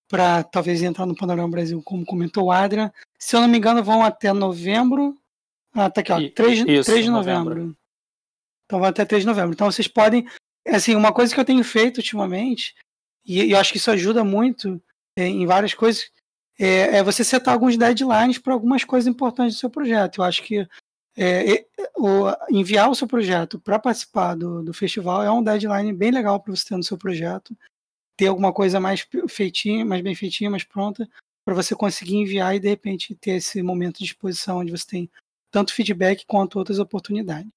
para 0.08 0.44
talvez 0.44 0.82
entrar 0.82 1.04
no 1.04 1.16
Panorama 1.16 1.48
Brasil, 1.48 1.82
como 1.82 2.06
comentou 2.06 2.44
o 2.44 2.52
Adrian, 2.52 2.92
se 3.18 3.34
eu 3.34 3.40
não 3.40 3.48
me 3.48 3.58
engano, 3.58 3.82
vão 3.82 4.04
até 4.04 4.32
novembro. 4.32 5.16
Ah, 5.76 5.90
tá 5.90 6.00
aqui, 6.00 6.10
ó, 6.10 6.16
3, 6.34 6.60
Isso, 6.66 6.90
3 6.90 7.04
de 7.04 7.10
novembro. 7.10 7.54
novembro. 7.54 7.76
Então 8.64 8.80
vão 8.80 8.88
até 8.88 9.04
3 9.04 9.22
de 9.22 9.26
novembro. 9.26 9.52
Então 9.52 9.70
vocês 9.70 9.86
podem. 9.86 10.26
Assim, 10.66 10.96
uma 10.96 11.12
coisa 11.12 11.32
que 11.32 11.38
eu 11.38 11.44
tenho 11.44 11.62
feito 11.62 11.98
ultimamente, 11.98 12.74
e 13.24 13.52
eu 13.52 13.58
acho 13.58 13.72
que 13.72 13.78
isso 13.78 13.90
ajuda 13.90 14.24
muito 14.24 14.82
é, 15.16 15.26
em 15.26 15.46
várias 15.46 15.74
coisas, 15.74 16.10
é, 16.58 16.96
é, 16.96 17.02
você 17.02 17.22
setar 17.22 17.54
alguns 17.54 17.76
deadlines 17.76 18.38
para 18.38 18.54
algumas 18.54 18.82
coisas 18.84 19.06
importantes 19.06 19.54
do 19.54 19.60
seu 19.60 19.70
projeto. 19.70 20.18
Eu 20.18 20.24
acho 20.24 20.42
que 20.42 20.66
é, 21.16 21.66
o, 21.94 22.24
enviar 22.50 22.90
o 22.90 22.94
seu 22.94 23.06
projeto 23.06 23.60
para 23.60 23.78
participar 23.78 24.34
do, 24.34 24.62
do 24.62 24.72
festival 24.72 25.22
é 25.22 25.30
um 25.30 25.42
deadline 25.42 25.92
bem 25.92 26.10
legal 26.10 26.40
para 26.40 26.56
você 26.56 26.68
ter 26.68 26.76
no 26.76 26.82
seu 26.82 26.96
projeto. 26.96 27.56
Ter 28.16 28.28
alguma 28.28 28.52
coisa 28.52 28.80
mais 28.80 29.06
feitinha, 29.28 29.84
mais 29.84 30.02
bem 30.02 30.14
feitinha, 30.14 30.50
mais 30.50 30.64
pronta, 30.64 31.06
para 31.44 31.54
você 31.54 31.76
conseguir 31.76 32.16
enviar 32.16 32.56
e 32.56 32.60
de 32.60 32.68
repente 32.68 33.14
ter 33.14 33.32
esse 33.32 33.62
momento 33.62 33.98
de 33.98 34.04
exposição 34.04 34.58
onde 34.58 34.72
você 34.72 34.86
tem 34.86 35.10
tanto 35.50 35.72
feedback 35.72 36.24
quanto 36.26 36.58
outras 36.58 36.78
oportunidades. 36.78 37.50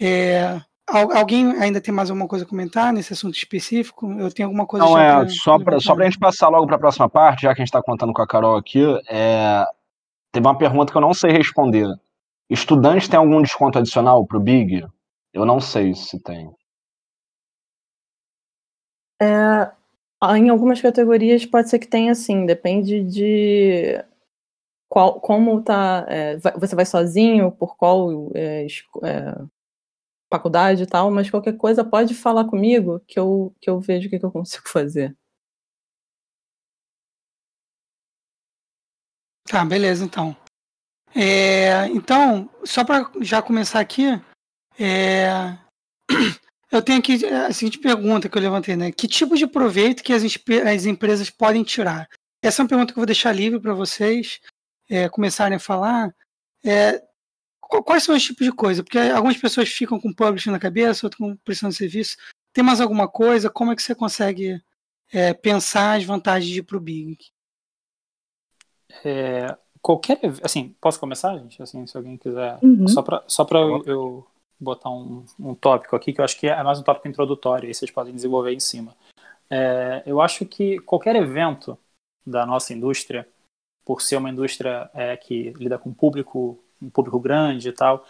É, 0.00 0.60
alguém 0.88 1.52
ainda 1.60 1.80
tem 1.80 1.92
mais 1.92 2.10
alguma 2.10 2.28
coisa 2.28 2.44
a 2.44 2.48
comentar 2.48 2.92
nesse 2.92 3.12
assunto 3.12 3.34
específico? 3.34 4.10
Eu 4.12 4.32
tenho 4.32 4.48
alguma 4.48 4.66
coisa 4.66 4.84
Não, 4.84 4.98
é, 4.98 5.20
pra, 5.20 5.28
só 5.28 5.58
para 5.58 5.80
só 5.80 5.94
a 5.94 6.04
gente 6.04 6.18
passar 6.18 6.48
logo 6.48 6.66
para 6.66 6.76
a 6.76 6.80
próxima 6.80 7.08
parte, 7.08 7.42
já 7.42 7.54
que 7.54 7.60
a 7.60 7.64
gente 7.64 7.68
está 7.68 7.82
contando 7.82 8.12
com 8.12 8.22
a 8.22 8.26
Carol 8.26 8.56
aqui, 8.56 8.82
é, 9.08 9.64
teve 10.32 10.46
uma 10.46 10.56
pergunta 10.56 10.92
que 10.92 10.96
eu 10.96 11.02
não 11.02 11.14
sei 11.14 11.32
responder. 11.32 11.88
Estudante 12.48 13.10
tem 13.10 13.18
algum 13.18 13.42
desconto 13.42 13.78
adicional 13.78 14.24
para 14.24 14.36
o 14.36 14.40
Big? 14.40 14.86
Eu 15.32 15.44
não 15.44 15.60
sei 15.60 15.94
se 15.94 16.22
tem. 16.22 16.48
É, 19.20 19.70
em 20.36 20.48
algumas 20.48 20.80
categorias 20.80 21.44
pode 21.44 21.68
ser 21.68 21.78
que 21.78 21.88
tenha 21.88 22.14
sim, 22.14 22.46
depende 22.46 23.02
de 23.02 24.04
qual, 24.88 25.20
como 25.20 25.62
tá. 25.62 26.04
É, 26.08 26.36
você 26.58 26.74
vai 26.74 26.86
sozinho, 26.86 27.52
por 27.52 27.76
qual 27.76 28.30
é, 28.34 28.66
é, 29.04 29.34
faculdade 30.32 30.82
e 30.82 30.86
tal, 30.86 31.10
mas 31.10 31.30
qualquer 31.30 31.56
coisa 31.56 31.84
pode 31.84 32.14
falar 32.14 32.44
comigo 32.44 33.00
que 33.06 33.18
eu, 33.18 33.54
que 33.60 33.70
eu 33.70 33.80
vejo 33.80 34.08
o 34.08 34.10
que, 34.10 34.18
que 34.18 34.24
eu 34.24 34.30
consigo 34.30 34.68
fazer. 34.68 35.16
Tá, 39.48 39.64
beleza 39.64 40.04
então. 40.04 40.36
É, 41.14 41.86
então, 41.88 42.50
só 42.64 42.84
para 42.84 43.10
já 43.20 43.40
começar 43.40 43.80
aqui, 43.80 44.20
é, 44.78 45.56
eu 46.70 46.82
tenho 46.82 46.98
aqui 46.98 47.24
a 47.24 47.52
seguinte 47.52 47.78
pergunta 47.78 48.28
que 48.28 48.36
eu 48.36 48.42
levantei, 48.42 48.76
né? 48.76 48.90
Que 48.90 49.06
tipo 49.06 49.36
de 49.36 49.46
proveito 49.46 50.02
que 50.02 50.12
as, 50.12 50.22
as 50.24 50.84
empresas 50.84 51.30
podem 51.30 51.62
tirar? 51.62 52.08
Essa 52.42 52.60
é 52.60 52.64
uma 52.64 52.68
pergunta 52.68 52.92
que 52.92 52.98
eu 52.98 53.02
vou 53.02 53.06
deixar 53.06 53.32
livre 53.32 53.60
para 53.60 53.72
vocês 53.72 54.40
é, 54.88 55.08
começarem 55.08 55.56
a 55.56 55.60
falar. 55.60 56.14
É, 56.64 57.02
quais 57.60 58.02
são 58.02 58.14
os 58.14 58.24
tipos 58.24 58.46
de 58.46 58.52
coisa? 58.52 58.82
Porque 58.82 58.98
algumas 58.98 59.36
pessoas 59.36 59.68
ficam 59.68 60.00
com 60.00 60.12
publishing 60.12 60.50
na 60.50 60.58
cabeça, 60.58 61.06
outras 61.06 61.18
com 61.18 61.36
prestação 61.36 61.70
de 61.70 61.76
serviço. 61.76 62.16
Tem 62.52 62.64
mais 62.64 62.80
alguma 62.80 63.08
coisa? 63.08 63.50
Como 63.50 63.72
é 63.72 63.76
que 63.76 63.82
você 63.82 63.94
consegue 63.94 64.60
é, 65.12 65.34
pensar 65.34 65.96
as 65.96 66.04
vantagens 66.04 66.50
de 66.50 66.60
ir 66.60 66.62
para 66.62 66.76
o 66.76 66.80
Big? 66.80 67.18
É, 69.04 69.56
qualquer. 69.80 70.18
Assim, 70.42 70.74
posso 70.80 70.98
começar, 70.98 71.36
gente? 71.38 71.62
Assim, 71.62 71.86
se 71.86 71.96
alguém 71.96 72.16
quiser. 72.16 72.58
Uhum. 72.62 72.88
Só 72.88 73.02
para 73.02 73.22
só 73.26 73.46
eu, 73.52 73.82
eu, 73.84 74.26
botar 74.58 74.90
um, 74.90 75.24
um 75.38 75.54
tópico 75.54 75.94
aqui, 75.94 76.12
que 76.12 76.20
eu 76.20 76.24
acho 76.24 76.38
que 76.38 76.46
é 76.46 76.62
mais 76.62 76.78
um 76.78 76.82
tópico 76.82 77.08
introdutório, 77.08 77.68
e 77.68 77.74
vocês 77.74 77.90
podem 77.90 78.14
desenvolver 78.14 78.52
em 78.52 78.60
cima. 78.60 78.96
É, 79.50 80.02
eu 80.06 80.20
acho 80.20 80.44
que 80.44 80.78
qualquer 80.80 81.14
evento 81.16 81.78
da 82.26 82.44
nossa 82.44 82.72
indústria, 82.72 83.28
por 83.86 84.02
ser 84.02 84.16
uma 84.16 84.28
indústria 84.28 84.90
é, 84.92 85.16
que 85.16 85.54
lida 85.56 85.78
com 85.78 85.94
público, 85.94 86.58
um 86.82 86.90
público 86.90 87.20
grande 87.20 87.68
e 87.68 87.72
tal, 87.72 88.04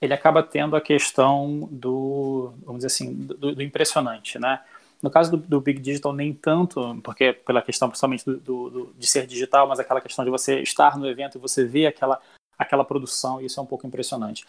ele 0.00 0.12
acaba 0.12 0.42
tendo 0.42 0.74
a 0.74 0.80
questão 0.80 1.68
do, 1.70 2.52
vamos 2.64 2.82
dizer 2.82 2.88
assim, 2.88 3.14
do, 3.14 3.54
do 3.54 3.62
impressionante, 3.62 4.36
né? 4.36 4.60
No 5.00 5.10
caso 5.10 5.30
do, 5.30 5.36
do, 5.36 5.60
Big 5.60 5.80
Digital, 5.80 6.12
nem 6.12 6.34
tanto, 6.34 7.00
porque 7.02 7.32
pela 7.32 7.62
questão 7.62 7.88
principalmente 7.88 8.24
do, 8.24 8.36
do, 8.38 8.94
de 8.98 9.06
ser 9.06 9.26
digital, 9.26 9.66
mas 9.66 9.78
aquela 9.78 10.00
questão 10.00 10.24
de 10.24 10.30
você 10.30 10.60
estar 10.60 10.98
no 10.98 11.08
evento 11.08 11.38
e 11.38 11.40
você 11.40 11.64
ver 11.64 11.86
aquela, 11.86 12.20
aquela 12.58 12.84
produção, 12.84 13.40
isso 13.40 13.58
é 13.58 13.62
um 13.62 13.66
pouco 13.66 13.86
impressionante. 13.86 14.44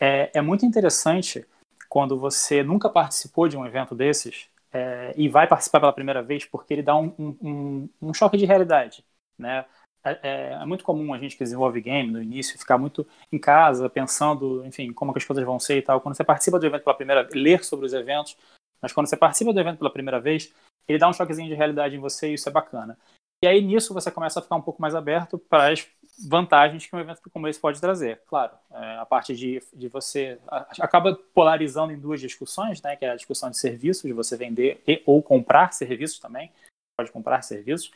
É, 0.00 0.30
é 0.34 0.40
muito 0.40 0.64
interessante 0.64 1.44
quando 1.88 2.16
você 2.16 2.62
nunca 2.62 2.88
participou 2.88 3.48
de 3.48 3.56
um 3.56 3.66
evento 3.66 3.94
desses 3.94 4.46
é, 4.72 5.12
e 5.16 5.28
vai 5.28 5.46
participar 5.48 5.80
pela 5.80 5.92
primeira 5.92 6.22
vez, 6.22 6.44
porque 6.44 6.74
ele 6.74 6.82
dá 6.82 6.96
um, 6.96 7.12
um, 7.18 7.88
um 8.00 8.14
choque 8.14 8.36
de 8.36 8.44
realidade. 8.44 9.04
Né? 9.38 9.64
É, 10.04 10.18
é, 10.22 10.52
é, 10.54 10.66
muito 10.66 10.82
comum 10.82 11.14
a 11.14 11.18
gente 11.18 11.36
que 11.36 11.44
desenvolve 11.44 11.80
game 11.80 12.10
no 12.10 12.20
início 12.20 12.58
ficar 12.58 12.76
muito 12.76 13.06
em 13.30 13.38
casa 13.38 13.88
pensando, 13.88 14.64
enfim, 14.66 14.92
como 14.92 15.12
que 15.12 15.18
as 15.18 15.24
coisas 15.24 15.44
vão 15.44 15.60
ser 15.60 15.78
e 15.78 15.82
tal. 15.82 16.00
Quando 16.00 16.16
você 16.16 16.24
participa 16.24 16.58
do 16.58 16.66
evento 16.66 16.82
pela 16.82 16.96
primeira 16.96 17.22
vez, 17.22 17.34
ler 17.34 17.64
sobre 17.64 17.86
os 17.86 17.92
eventos, 17.92 18.36
mas 18.80 18.92
quando 18.92 19.06
você 19.06 19.16
participa 19.16 19.52
do 19.52 19.60
evento 19.60 19.78
pela 19.78 19.92
primeira 19.92 20.20
vez, 20.20 20.52
ele 20.88 20.98
dá 20.98 21.08
um 21.08 21.12
choquezinho 21.12 21.48
de 21.48 21.54
realidade 21.54 21.94
em 21.94 22.00
você 22.00 22.30
e 22.30 22.34
isso 22.34 22.48
é 22.48 22.52
bacana. 22.52 22.98
E 23.44 23.46
aí 23.46 23.60
nisso 23.60 23.94
você 23.94 24.10
começa 24.10 24.40
a 24.40 24.42
ficar 24.42 24.56
um 24.56 24.62
pouco 24.62 24.82
mais 24.82 24.94
aberto 24.94 25.38
para 25.38 25.72
as 25.72 25.86
vantagens 26.28 26.86
que 26.86 26.94
um 26.94 27.00
evento 27.00 27.20
como 27.32 27.46
esse 27.46 27.60
pode 27.60 27.80
trazer. 27.80 28.20
Claro, 28.26 28.52
é, 28.72 28.98
a 28.98 29.06
parte 29.06 29.34
de, 29.36 29.62
de 29.72 29.88
você 29.88 30.38
acaba 30.80 31.18
polarizando 31.32 31.92
em 31.92 31.98
duas 31.98 32.20
discussões, 32.20 32.82
né, 32.82 32.96
que 32.96 33.04
é 33.04 33.10
a 33.10 33.16
discussão 33.16 33.50
de 33.50 33.56
serviços, 33.56 34.02
de 34.02 34.12
você 34.12 34.36
vender 34.36 34.82
e 34.86 35.00
ou 35.06 35.22
comprar 35.22 35.72
serviços 35.72 36.18
também, 36.18 36.52
pode 36.96 37.10
comprar 37.10 37.42
serviços, 37.42 37.92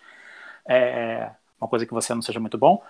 é 0.69 1.31
uma 1.61 1.69
coisa 1.69 1.87
que 1.87 1.95
você 1.95 2.15
não 2.15 2.23
seja 2.23 2.41
muito 2.41 2.59
bom, 2.59 2.83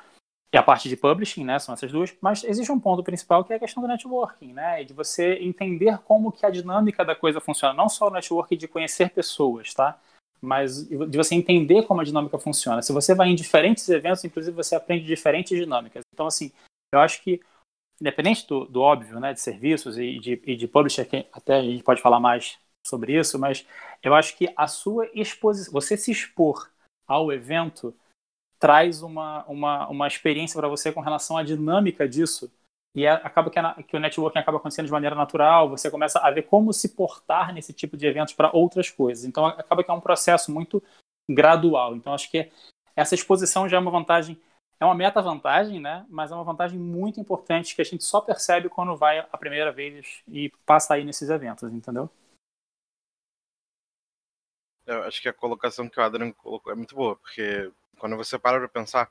e 0.53 0.57
a 0.57 0.63
parte 0.63 0.89
de 0.89 0.97
publishing, 0.97 1.45
né, 1.45 1.59
são 1.59 1.75
essas 1.75 1.91
duas, 1.91 2.17
mas 2.21 2.45
existe 2.45 2.71
um 2.71 2.79
ponto 2.79 3.03
principal 3.03 3.45
que 3.45 3.53
é 3.53 3.57
a 3.57 3.59
questão 3.59 3.83
do 3.83 3.89
networking, 3.89 4.53
né, 4.53 4.85
de 4.85 4.95
você 4.95 5.35
entender 5.35 5.99
como 5.99 6.31
que 6.31 6.47
a 6.47 6.51
dinâmica 6.51 7.05
da 7.05 7.17
coisa 7.17 7.41
funciona, 7.41 7.75
não 7.75 7.89
só 7.89 8.09
o 8.09 8.11
networking 8.11 8.57
de 8.57 8.69
conhecer 8.69 9.11
pessoas, 9.11 9.75
tá, 9.75 9.99
mas 10.41 10.87
de 10.87 11.17
você 11.17 11.35
entender 11.35 11.83
como 11.85 12.01
a 12.01 12.05
dinâmica 12.05 12.39
funciona. 12.39 12.81
Se 12.83 12.93
você 12.93 13.15
vai 13.15 13.29
em 13.29 13.35
diferentes 13.35 13.89
eventos, 13.89 14.25
inclusive 14.25 14.55
você 14.55 14.75
aprende 14.75 15.05
diferentes 15.05 15.59
dinâmicas. 15.59 16.03
Então, 16.13 16.27
assim, 16.27 16.53
eu 16.93 17.01
acho 17.01 17.23
que, 17.23 17.41
independente 18.01 18.47
do, 18.47 18.67
do 18.67 18.81
óbvio, 18.81 19.19
né, 19.19 19.33
de 19.33 19.41
serviços 19.41 19.99
e 19.99 20.19
de, 20.19 20.41
e 20.47 20.57
de 20.57 20.69
publisher, 20.69 21.05
que 21.07 21.27
até 21.33 21.57
a 21.57 21.63
gente 21.63 21.83
pode 21.83 22.01
falar 22.01 22.21
mais 22.21 22.59
sobre 22.87 23.19
isso, 23.19 23.39
mas 23.39 23.67
eu 24.03 24.15
acho 24.15 24.37
que 24.37 24.53
a 24.57 24.69
sua 24.69 25.11
exposição, 25.13 25.73
você 25.73 25.97
se 25.97 26.13
expor 26.13 26.71
ao 27.09 27.33
evento 27.33 27.93
traz 28.59 29.03
uma, 29.03 29.45
uma, 29.45 29.89
uma 29.89 30.07
experiência 30.07 30.59
para 30.59 30.69
você 30.69 30.93
com 30.93 31.01
relação 31.01 31.37
à 31.37 31.43
dinâmica 31.43 32.09
disso. 32.09 32.51
E 32.95 33.05
é, 33.05 33.11
acaba 33.11 33.51
que, 33.51 33.59
a, 33.59 33.75
que 33.83 33.97
o 33.97 34.01
networking 34.01 34.39
acaba 34.39 34.57
acontecendo 34.57 34.87
de 34.87 34.93
maneira 34.93 35.15
natural, 35.15 35.69
você 35.69 35.91
começa 35.91 36.19
a 36.19 36.31
ver 36.31 36.43
como 36.43 36.73
se 36.73 36.97
portar 36.97 37.53
nesse 37.53 37.73
tipo 37.73 37.97
de 37.97 38.07
eventos 38.07 38.33
para 38.33 38.51
outras 38.57 38.91
coisas. 38.91 39.25
Então 39.25 39.45
acaba 39.45 39.85
que 39.85 39.91
é 39.91 39.95
um 39.95 40.01
processo 40.01 40.51
muito 40.51 40.83
gradual. 41.31 41.95
Então 41.95 42.15
acho 42.15 42.31
que 42.31 42.51
essa 42.97 43.15
exposição 43.15 43.69
já 43.69 43.77
é 43.77 43.81
uma 43.81 43.91
vantagem, 43.91 44.41
é 44.81 44.85
uma 44.87 44.95
meta-vantagem, 44.95 45.79
né? 45.79 46.07
mas 46.09 46.33
é 46.33 46.35
uma 46.35 46.45
vantagem 46.45 46.79
muito 46.79 47.21
importante 47.21 47.77
que 47.77 47.83
a 47.83 47.85
gente 47.85 48.03
só 48.03 48.23
percebe 48.23 48.71
quando 48.71 48.97
vai 48.97 49.19
a 49.19 49.37
primeira 49.37 49.71
vez 49.71 50.23
e 50.27 50.49
passa 50.65 50.95
aí 50.95 51.05
nesses 51.05 51.29
eventos, 51.29 51.71
entendeu? 51.71 52.09
Eu 54.87 55.03
acho 55.03 55.21
que 55.21 55.29
a 55.29 55.35
colocação 55.35 55.89
que 55.89 55.99
o 55.99 56.03
Adrian 56.03 56.33
colocou 56.33 56.73
é 56.73 56.77
muito 56.77 56.95
boa, 56.95 57.17
porque 57.17 57.71
quando 57.99 58.17
você 58.17 58.39
para 58.39 58.59
para 58.59 58.69
pensar 58.69 59.11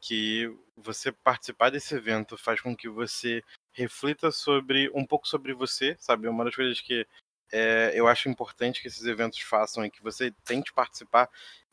que 0.00 0.54
você 0.76 1.10
participar 1.10 1.70
desse 1.70 1.94
evento 1.94 2.36
faz 2.36 2.60
com 2.60 2.76
que 2.76 2.88
você 2.88 3.42
reflita 3.72 4.30
sobre 4.30 4.90
um 4.94 5.06
pouco 5.06 5.26
sobre 5.26 5.54
você, 5.54 5.96
sabe? 5.98 6.28
Uma 6.28 6.44
das 6.44 6.54
coisas 6.54 6.80
que 6.80 7.06
é, 7.50 7.92
eu 7.94 8.06
acho 8.06 8.28
importante 8.28 8.82
que 8.82 8.88
esses 8.88 9.04
eventos 9.04 9.40
façam 9.40 9.84
e 9.84 9.90
que 9.90 10.02
você 10.02 10.30
tente 10.44 10.72
participar 10.72 11.28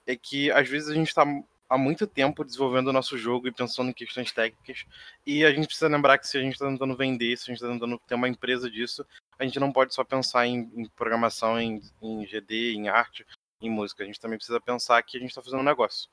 é 0.06 0.16
que 0.16 0.52
às 0.52 0.68
vezes 0.70 0.90
a 0.90 0.94
gente 0.94 1.10
está 1.10 1.26
há 1.70 1.78
muito 1.78 2.06
tempo 2.06 2.44
desenvolvendo 2.44 2.88
o 2.88 2.94
nosso 2.94 3.18
jogo 3.18 3.48
e 3.48 3.52
pensando 3.52 3.90
em 3.90 3.94
questões 3.94 4.32
técnicas 4.32 4.86
e 5.26 5.44
a 5.46 5.52
gente 5.54 5.68
precisa 5.68 5.88
lembrar 5.88 6.18
que 6.18 6.28
se 6.28 6.38
a 6.38 6.42
gente 6.42 6.54
está 6.54 6.68
tentando 6.68 6.96
vender, 6.96 7.38
se 7.38 7.44
a 7.44 7.54
gente 7.54 7.62
está 7.62 7.68
tentando 7.68 8.00
ter 8.08 8.16
uma 8.16 8.30
empresa 8.30 8.70
disso, 8.70 9.06
a 9.40 9.44
gente 9.44 9.60
não 9.60 9.72
pode 9.72 9.94
só 9.94 10.04
pensar 10.04 10.46
em, 10.48 10.72
em 10.76 10.86
programação, 10.90 11.60
em, 11.60 11.82
em 12.02 12.26
GD, 12.26 12.74
em 12.74 12.90
arte, 12.90 13.26
em 13.62 13.70
música. 13.70 14.04
A 14.04 14.06
gente 14.06 14.20
também 14.20 14.38
precisa 14.38 14.60
pensar 14.60 15.02
que 15.04 15.18
a 15.18 15.20
gente 15.20 15.30
está 15.30 15.42
fazendo 15.42 15.62
um 15.62 15.64
negócio 15.64 16.10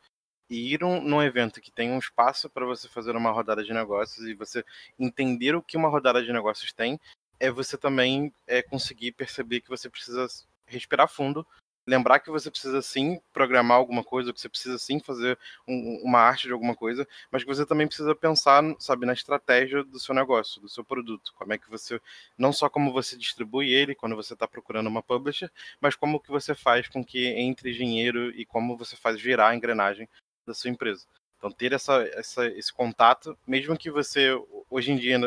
ir 0.51 0.83
um, 0.83 1.01
num 1.01 1.23
evento 1.23 1.61
que 1.61 1.71
tem 1.71 1.91
um 1.91 1.99
espaço 1.99 2.49
para 2.49 2.65
você 2.65 2.89
fazer 2.89 3.17
uma 3.17 3.31
rodada 3.31 3.63
de 3.63 3.73
negócios 3.73 4.27
e 4.27 4.35
você 4.35 4.65
entender 4.99 5.55
o 5.55 5.63
que 5.63 5.77
uma 5.77 5.89
rodada 5.89 6.23
de 6.23 6.33
negócios 6.33 6.73
tem, 6.73 6.99
é 7.41 7.51
você 7.51 7.77
também 7.77 8.33
é, 8.47 8.63
conseguir 8.63 9.13
perceber 9.13 9.61
que 9.61 9.69
você 9.69 9.89
precisa 9.89 10.27
respirar 10.67 11.09
fundo 11.09 11.47
lembrar 11.89 12.21
que 12.21 12.31
você 12.31 12.51
precisa 12.51 12.83
sim 12.83 13.19
programar 13.33 13.79
alguma 13.79 14.05
coisa, 14.05 14.31
que 14.31 14.39
você 14.39 14.49
precisa 14.49 14.77
sim 14.77 15.01
fazer 15.01 15.39
um, 15.67 16.03
uma 16.05 16.19
arte 16.19 16.47
de 16.47 16.53
alguma 16.53 16.77
coisa, 16.77 17.09
mas 17.31 17.43
que 17.43 17.49
você 17.49 17.65
também 17.65 17.87
precisa 17.87 18.15
pensar, 18.15 18.63
sabe, 18.79 19.07
na 19.07 19.15
estratégia 19.15 19.83
do 19.83 19.99
seu 19.99 20.15
negócio, 20.15 20.61
do 20.61 20.69
seu 20.69 20.85
produto. 20.85 21.33
Como 21.35 21.55
é 21.55 21.59
que 21.59 21.71
você, 21.71 21.99
não 22.37 22.53
só 22.53 22.69
como 22.69 22.93
você 22.93 23.17
distribui 23.17 23.73
ele 23.73 23.95
quando 23.95 24.15
você 24.15 24.35
está 24.35 24.47
procurando 24.47 24.87
uma 24.87 25.03
publisher, 25.03 25.51
mas 25.81 25.97
como 25.97 26.21
que 26.21 26.31
você 26.31 26.55
faz 26.55 26.87
com 26.89 27.03
que 27.03 27.27
entre 27.29 27.73
dinheiro 27.73 28.31
e 28.39 28.45
como 28.45 28.77
você 28.77 28.95
faz 28.95 29.19
virar 29.19 29.49
a 29.49 29.57
engrenagem 29.57 30.07
da 30.49 30.55
sua 30.55 30.71
empresa. 30.71 31.07
Então 31.37 31.51
ter 31.53 31.73
essa, 31.73 32.03
essa, 32.15 32.47
esse 32.47 32.73
contato, 32.73 33.39
mesmo 33.47 33.79
que 33.79 33.91
você 33.91 34.31
hoje 34.69 34.91
em 34.91 34.97
dia 34.97 35.19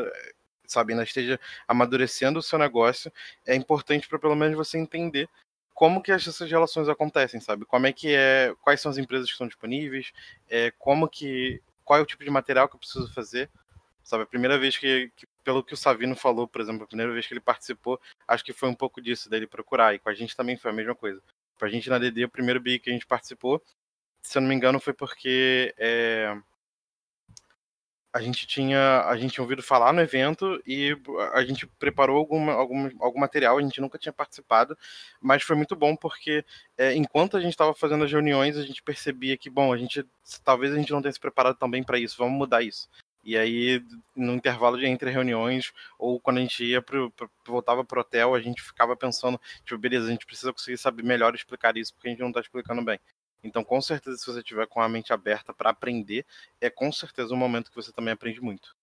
sabe, 0.67 0.93
ainda 0.93 1.03
esteja 1.03 1.39
amadurecendo 1.67 2.39
o 2.39 2.43
seu 2.43 2.57
negócio, 2.57 3.11
é 3.45 3.55
importante 3.55 4.07
para 4.07 4.19
pelo 4.19 4.35
menos 4.35 4.55
você 4.55 4.77
entender 4.77 5.29
como 5.73 6.01
que 6.01 6.11
essas 6.11 6.49
relações 6.49 6.87
acontecem, 6.87 7.39
sabe? 7.39 7.65
Como 7.65 7.87
é 7.87 7.93
que 7.93 8.13
é, 8.13 8.53
quais 8.61 8.79
são 8.79 8.91
as 8.91 8.97
empresas 8.97 9.25
que 9.27 9.33
estão 9.33 9.47
disponíveis, 9.47 10.11
é, 10.49 10.71
como 10.77 11.09
que, 11.09 11.61
qual 11.83 11.99
é 11.99 12.01
o 12.01 12.05
tipo 12.05 12.23
de 12.23 12.29
material 12.29 12.69
que 12.69 12.75
eu 12.75 12.79
preciso 12.79 13.11
fazer, 13.13 13.49
sabe? 14.03 14.23
A 14.23 14.27
primeira 14.27 14.57
vez 14.57 14.77
que, 14.77 15.11
que, 15.15 15.27
pelo 15.43 15.63
que 15.63 15.73
o 15.73 15.77
Savino 15.77 16.15
falou, 16.15 16.47
por 16.47 16.61
exemplo, 16.61 16.83
a 16.83 16.87
primeira 16.87 17.11
vez 17.11 17.25
que 17.25 17.33
ele 17.33 17.41
participou, 17.41 17.99
acho 18.27 18.43
que 18.43 18.53
foi 18.53 18.69
um 18.69 18.75
pouco 18.75 19.01
disso 19.01 19.29
dele 19.29 19.47
procurar, 19.47 19.95
e 19.95 19.99
com 19.99 20.09
a 20.09 20.13
gente 20.13 20.35
também 20.35 20.55
foi 20.55 20.71
a 20.71 20.73
mesma 20.73 20.95
coisa. 20.95 21.21
Pra 21.57 21.69
gente 21.69 21.89
na 21.89 21.97
DD, 21.97 22.25
o 22.25 22.29
primeiro 22.29 22.59
BI 22.59 22.79
que 22.79 22.89
a 22.89 22.93
gente 22.93 23.05
participou, 23.05 23.61
se 24.21 24.37
eu 24.37 24.41
não 24.41 24.49
me 24.49 24.55
engano, 24.55 24.79
foi 24.79 24.93
porque 24.93 25.73
é, 25.77 26.35
a 28.13 28.21
gente 28.21 28.45
tinha 28.45 29.03
a 29.05 29.15
gente 29.15 29.33
tinha 29.33 29.43
ouvido 29.43 29.63
falar 29.63 29.93
no 29.93 30.01
evento 30.01 30.61
e 30.67 30.97
a 31.33 31.43
gente 31.43 31.65
preparou 31.65 32.17
alguma, 32.17 32.53
algum, 32.53 32.89
algum 32.99 33.19
material, 33.19 33.57
a 33.57 33.61
gente 33.61 33.79
nunca 33.79 33.97
tinha 33.97 34.11
participado, 34.11 34.77
mas 35.21 35.43
foi 35.43 35.55
muito 35.55 35.75
bom 35.75 35.95
porque 35.95 36.45
é, 36.77 36.93
enquanto 36.93 37.37
a 37.37 37.41
gente 37.41 37.51
estava 37.51 37.73
fazendo 37.73 38.03
as 38.03 38.11
reuniões, 38.11 38.57
a 38.57 38.63
gente 38.63 38.83
percebia 38.83 39.37
que, 39.37 39.49
bom, 39.49 39.71
a 39.71 39.77
gente 39.77 40.05
talvez 40.43 40.73
a 40.73 40.77
gente 40.77 40.91
não 40.91 41.01
tenha 41.01 41.11
se 41.11 41.19
preparado 41.19 41.57
também 41.57 41.83
para 41.83 41.99
isso, 41.99 42.17
vamos 42.17 42.37
mudar 42.37 42.61
isso. 42.61 42.89
E 43.23 43.37
aí, 43.37 43.83
no 44.15 44.33
intervalo 44.33 44.77
de 44.79 44.87
entre 44.87 45.11
reuniões, 45.11 45.71
ou 45.97 46.19
quando 46.19 46.37
a 46.39 46.41
gente 46.41 46.63
ia 46.65 46.81
pro, 46.81 47.11
pro, 47.11 47.29
voltava 47.45 47.85
hotel, 47.95 48.33
a 48.33 48.41
gente 48.41 48.61
ficava 48.63 48.95
pensando, 48.95 49.39
tipo, 49.63 49.77
beleza, 49.77 50.07
a 50.07 50.11
gente 50.11 50.25
precisa 50.25 50.51
conseguir 50.51 50.77
saber 50.77 51.03
melhor 51.03 51.35
explicar 51.35 51.77
isso, 51.77 51.93
porque 51.93 52.07
a 52.07 52.11
gente 52.11 52.21
não 52.21 52.29
está 52.29 52.39
explicando 52.39 52.83
bem. 52.83 52.99
Então, 53.43 53.63
com 53.63 53.81
certeza, 53.81 54.17
se 54.17 54.25
você 54.25 54.43
tiver 54.43 54.67
com 54.67 54.81
a 54.81 54.89
mente 54.89 55.11
aberta 55.11 55.53
para 55.53 55.69
aprender, 55.69 56.25
é 56.59 56.69
com 56.69 56.91
certeza 56.91 57.33
um 57.33 57.37
momento 57.37 57.69
que 57.69 57.75
você 57.75 57.91
também 57.91 58.13
aprende 58.13 58.41
muito. 58.41 58.75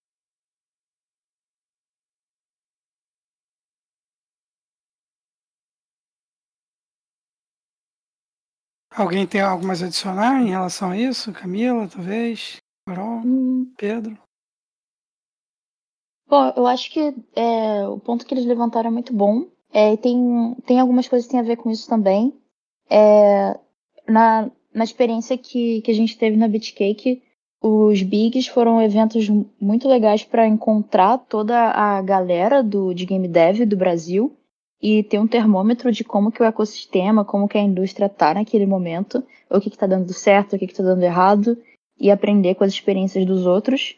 Alguém 8.90 9.26
tem 9.26 9.40
algo 9.40 9.66
mais 9.66 9.82
a 9.82 9.86
adicionar 9.86 10.40
em 10.42 10.50
relação 10.50 10.90
a 10.90 10.96
isso? 10.96 11.32
Camila, 11.32 11.86
talvez? 11.88 12.56
Carol? 12.86 13.20
Hum. 13.24 13.72
Pedro? 13.76 14.18
Bom, 16.26 16.52
eu 16.56 16.66
acho 16.66 16.90
que 16.90 17.14
é, 17.34 17.86
o 17.88 17.98
ponto 17.98 18.26
que 18.26 18.34
eles 18.34 18.44
levantaram 18.44 18.88
é 18.88 18.92
muito 18.92 19.14
bom. 19.14 19.46
É, 19.72 19.96
tem, 19.96 20.54
tem 20.66 20.80
algumas 20.80 21.08
coisas 21.08 21.26
que 21.26 21.30
têm 21.32 21.40
a 21.40 21.44
ver 21.44 21.56
com 21.56 21.70
isso 21.70 21.88
também. 21.88 22.38
É, 22.90 23.58
na, 24.08 24.50
na 24.74 24.84
experiência 24.84 25.36
que, 25.36 25.82
que 25.82 25.90
a 25.90 25.94
gente 25.94 26.16
teve 26.16 26.36
na 26.36 26.48
Bitcake, 26.48 27.22
os 27.60 28.02
Bigs 28.02 28.46
foram 28.48 28.80
eventos 28.80 29.28
muito 29.60 29.88
legais 29.88 30.24
para 30.24 30.46
encontrar 30.46 31.18
toda 31.18 31.56
a 31.70 32.00
galera 32.00 32.62
do, 32.62 32.94
de 32.94 33.04
game 33.04 33.26
dev 33.26 33.64
do 33.66 33.76
Brasil 33.76 34.36
e 34.80 35.02
ter 35.02 35.18
um 35.18 35.26
termômetro 35.26 35.90
de 35.90 36.04
como 36.04 36.30
que 36.30 36.40
o 36.40 36.46
ecossistema, 36.46 37.24
como 37.24 37.48
que 37.48 37.58
a 37.58 37.62
indústria 37.62 38.06
está 38.06 38.32
naquele 38.32 38.64
momento, 38.64 39.24
o 39.50 39.60
que 39.60 39.68
está 39.68 39.88
dando 39.88 40.12
certo, 40.12 40.54
o 40.54 40.58
que 40.58 40.66
está 40.66 40.84
dando 40.84 41.02
errado, 41.02 41.58
e 41.98 42.12
aprender 42.12 42.54
com 42.54 42.62
as 42.62 42.72
experiências 42.72 43.26
dos 43.26 43.44
outros. 43.44 43.96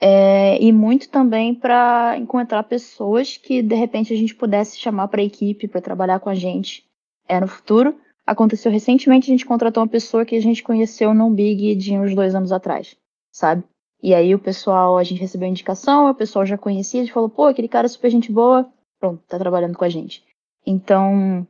É, 0.00 0.62
e 0.62 0.70
muito 0.70 1.08
também 1.08 1.54
para 1.54 2.16
encontrar 2.18 2.62
pessoas 2.64 3.38
que 3.38 3.62
de 3.62 3.74
repente 3.74 4.12
a 4.12 4.16
gente 4.16 4.34
pudesse 4.34 4.78
chamar 4.78 5.08
para 5.08 5.22
a 5.22 5.24
equipe 5.24 5.66
para 5.66 5.80
trabalhar 5.80 6.20
com 6.20 6.28
a 6.28 6.34
gente 6.34 6.84
é, 7.26 7.40
no 7.40 7.48
futuro 7.48 7.96
aconteceu 8.28 8.70
recentemente, 8.70 9.30
a 9.30 9.32
gente 9.32 9.46
contratou 9.46 9.82
uma 9.82 9.88
pessoa 9.88 10.24
que 10.24 10.36
a 10.36 10.40
gente 10.40 10.62
conheceu 10.62 11.14
num 11.14 11.32
Big 11.32 11.74
de 11.74 11.98
uns 11.98 12.14
dois 12.14 12.34
anos 12.34 12.52
atrás, 12.52 12.94
sabe? 13.32 13.64
E 14.02 14.14
aí 14.14 14.34
o 14.34 14.38
pessoal, 14.38 14.98
a 14.98 15.02
gente 15.02 15.20
recebeu 15.20 15.48
indicação, 15.48 16.10
o 16.10 16.14
pessoal 16.14 16.44
já 16.44 16.58
conhecia, 16.58 17.00
a 17.00 17.04
gente 17.04 17.12
falou, 17.12 17.30
pô, 17.30 17.46
aquele 17.46 17.68
cara 17.68 17.86
é 17.86 17.88
super 17.88 18.10
gente 18.10 18.30
boa, 18.30 18.70
pronto, 19.00 19.22
tá 19.26 19.38
trabalhando 19.38 19.76
com 19.76 19.84
a 19.84 19.88
gente. 19.88 20.22
Então, 20.64 21.46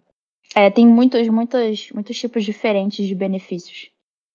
é, 0.54 0.70
tem 0.70 0.86
muitos, 0.86 1.28
muitos, 1.28 1.90
muitos 1.90 2.16
tipos 2.16 2.44
diferentes 2.44 3.06
de 3.06 3.14
benefícios 3.14 3.90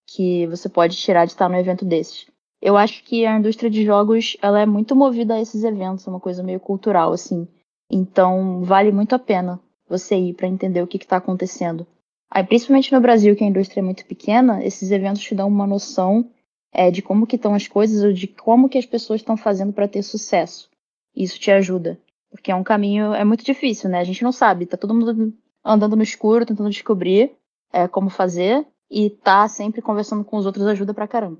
que 0.05 0.45
você 0.47 0.67
pode 0.67 0.97
tirar 0.97 1.25
de 1.25 1.31
estar 1.31 1.49
no 1.49 1.55
evento 1.55 1.85
desses. 1.85 2.27
Eu 2.61 2.77
acho 2.77 3.03
que 3.03 3.25
a 3.25 3.37
indústria 3.37 3.69
de 3.69 3.83
jogos, 3.83 4.37
ela 4.41 4.59
é 4.59 4.65
muito 4.65 4.95
movida 4.95 5.35
a 5.35 5.41
esses 5.41 5.63
eventos, 5.63 6.05
é 6.05 6.09
uma 6.09 6.19
coisa 6.19 6.43
meio 6.43 6.59
cultural, 6.59 7.13
assim. 7.13 7.47
Então, 7.89 8.63
vale 8.63 8.91
muito 8.91 9.15
a 9.15 9.19
pena 9.19 9.59
você 9.87 10.15
ir 10.15 10.33
para 10.33 10.47
entender 10.47 10.81
o 10.81 10.87
que 10.87 10.97
está 10.97 11.17
acontecendo. 11.17 11.87
Aí, 12.35 12.43
principalmente 12.43 12.91
no 12.91 12.99
Brasil, 12.99 13.35
que 13.35 13.43
a 13.43 13.47
indústria 13.47 13.79
é 13.79 13.83
muito 13.83 14.03
pequena, 14.07 14.65
esses 14.65 14.89
eventos 14.89 15.21
te 15.21 15.35
dão 15.35 15.47
uma 15.47 15.67
noção 15.67 16.31
é, 16.71 16.89
de 16.89 16.99
como 16.99 17.27
que 17.27 17.35
estão 17.35 17.53
as 17.53 17.67
coisas 17.67 18.03
ou 18.03 18.11
de 18.11 18.25
como 18.25 18.67
que 18.67 18.79
as 18.79 18.87
pessoas 18.87 19.21
estão 19.21 19.37
fazendo 19.37 19.71
para 19.71 19.87
ter 19.87 20.01
sucesso. 20.01 20.67
Isso 21.15 21.39
te 21.39 21.51
ajuda, 21.51 22.01
porque 22.31 22.51
é 22.51 22.55
um 22.55 22.63
caminho 22.63 23.13
é 23.13 23.23
muito 23.23 23.45
difícil, 23.45 23.87
né? 23.87 23.99
A 23.99 24.03
gente 24.03 24.23
não 24.23 24.31
sabe, 24.31 24.65
tá 24.65 24.75
todo 24.75 24.95
mundo 24.95 25.31
andando 25.63 25.95
no 25.95 26.01
escuro, 26.01 26.43
tentando 26.43 26.71
descobrir 26.71 27.37
é, 27.71 27.87
como 27.87 28.09
fazer 28.09 28.65
e 28.89 29.11
tá 29.11 29.47
sempre 29.47 29.79
conversando 29.79 30.25
com 30.25 30.35
os 30.35 30.47
outros 30.47 30.65
ajuda 30.65 30.91
pra 30.91 31.07
caramba. 31.07 31.39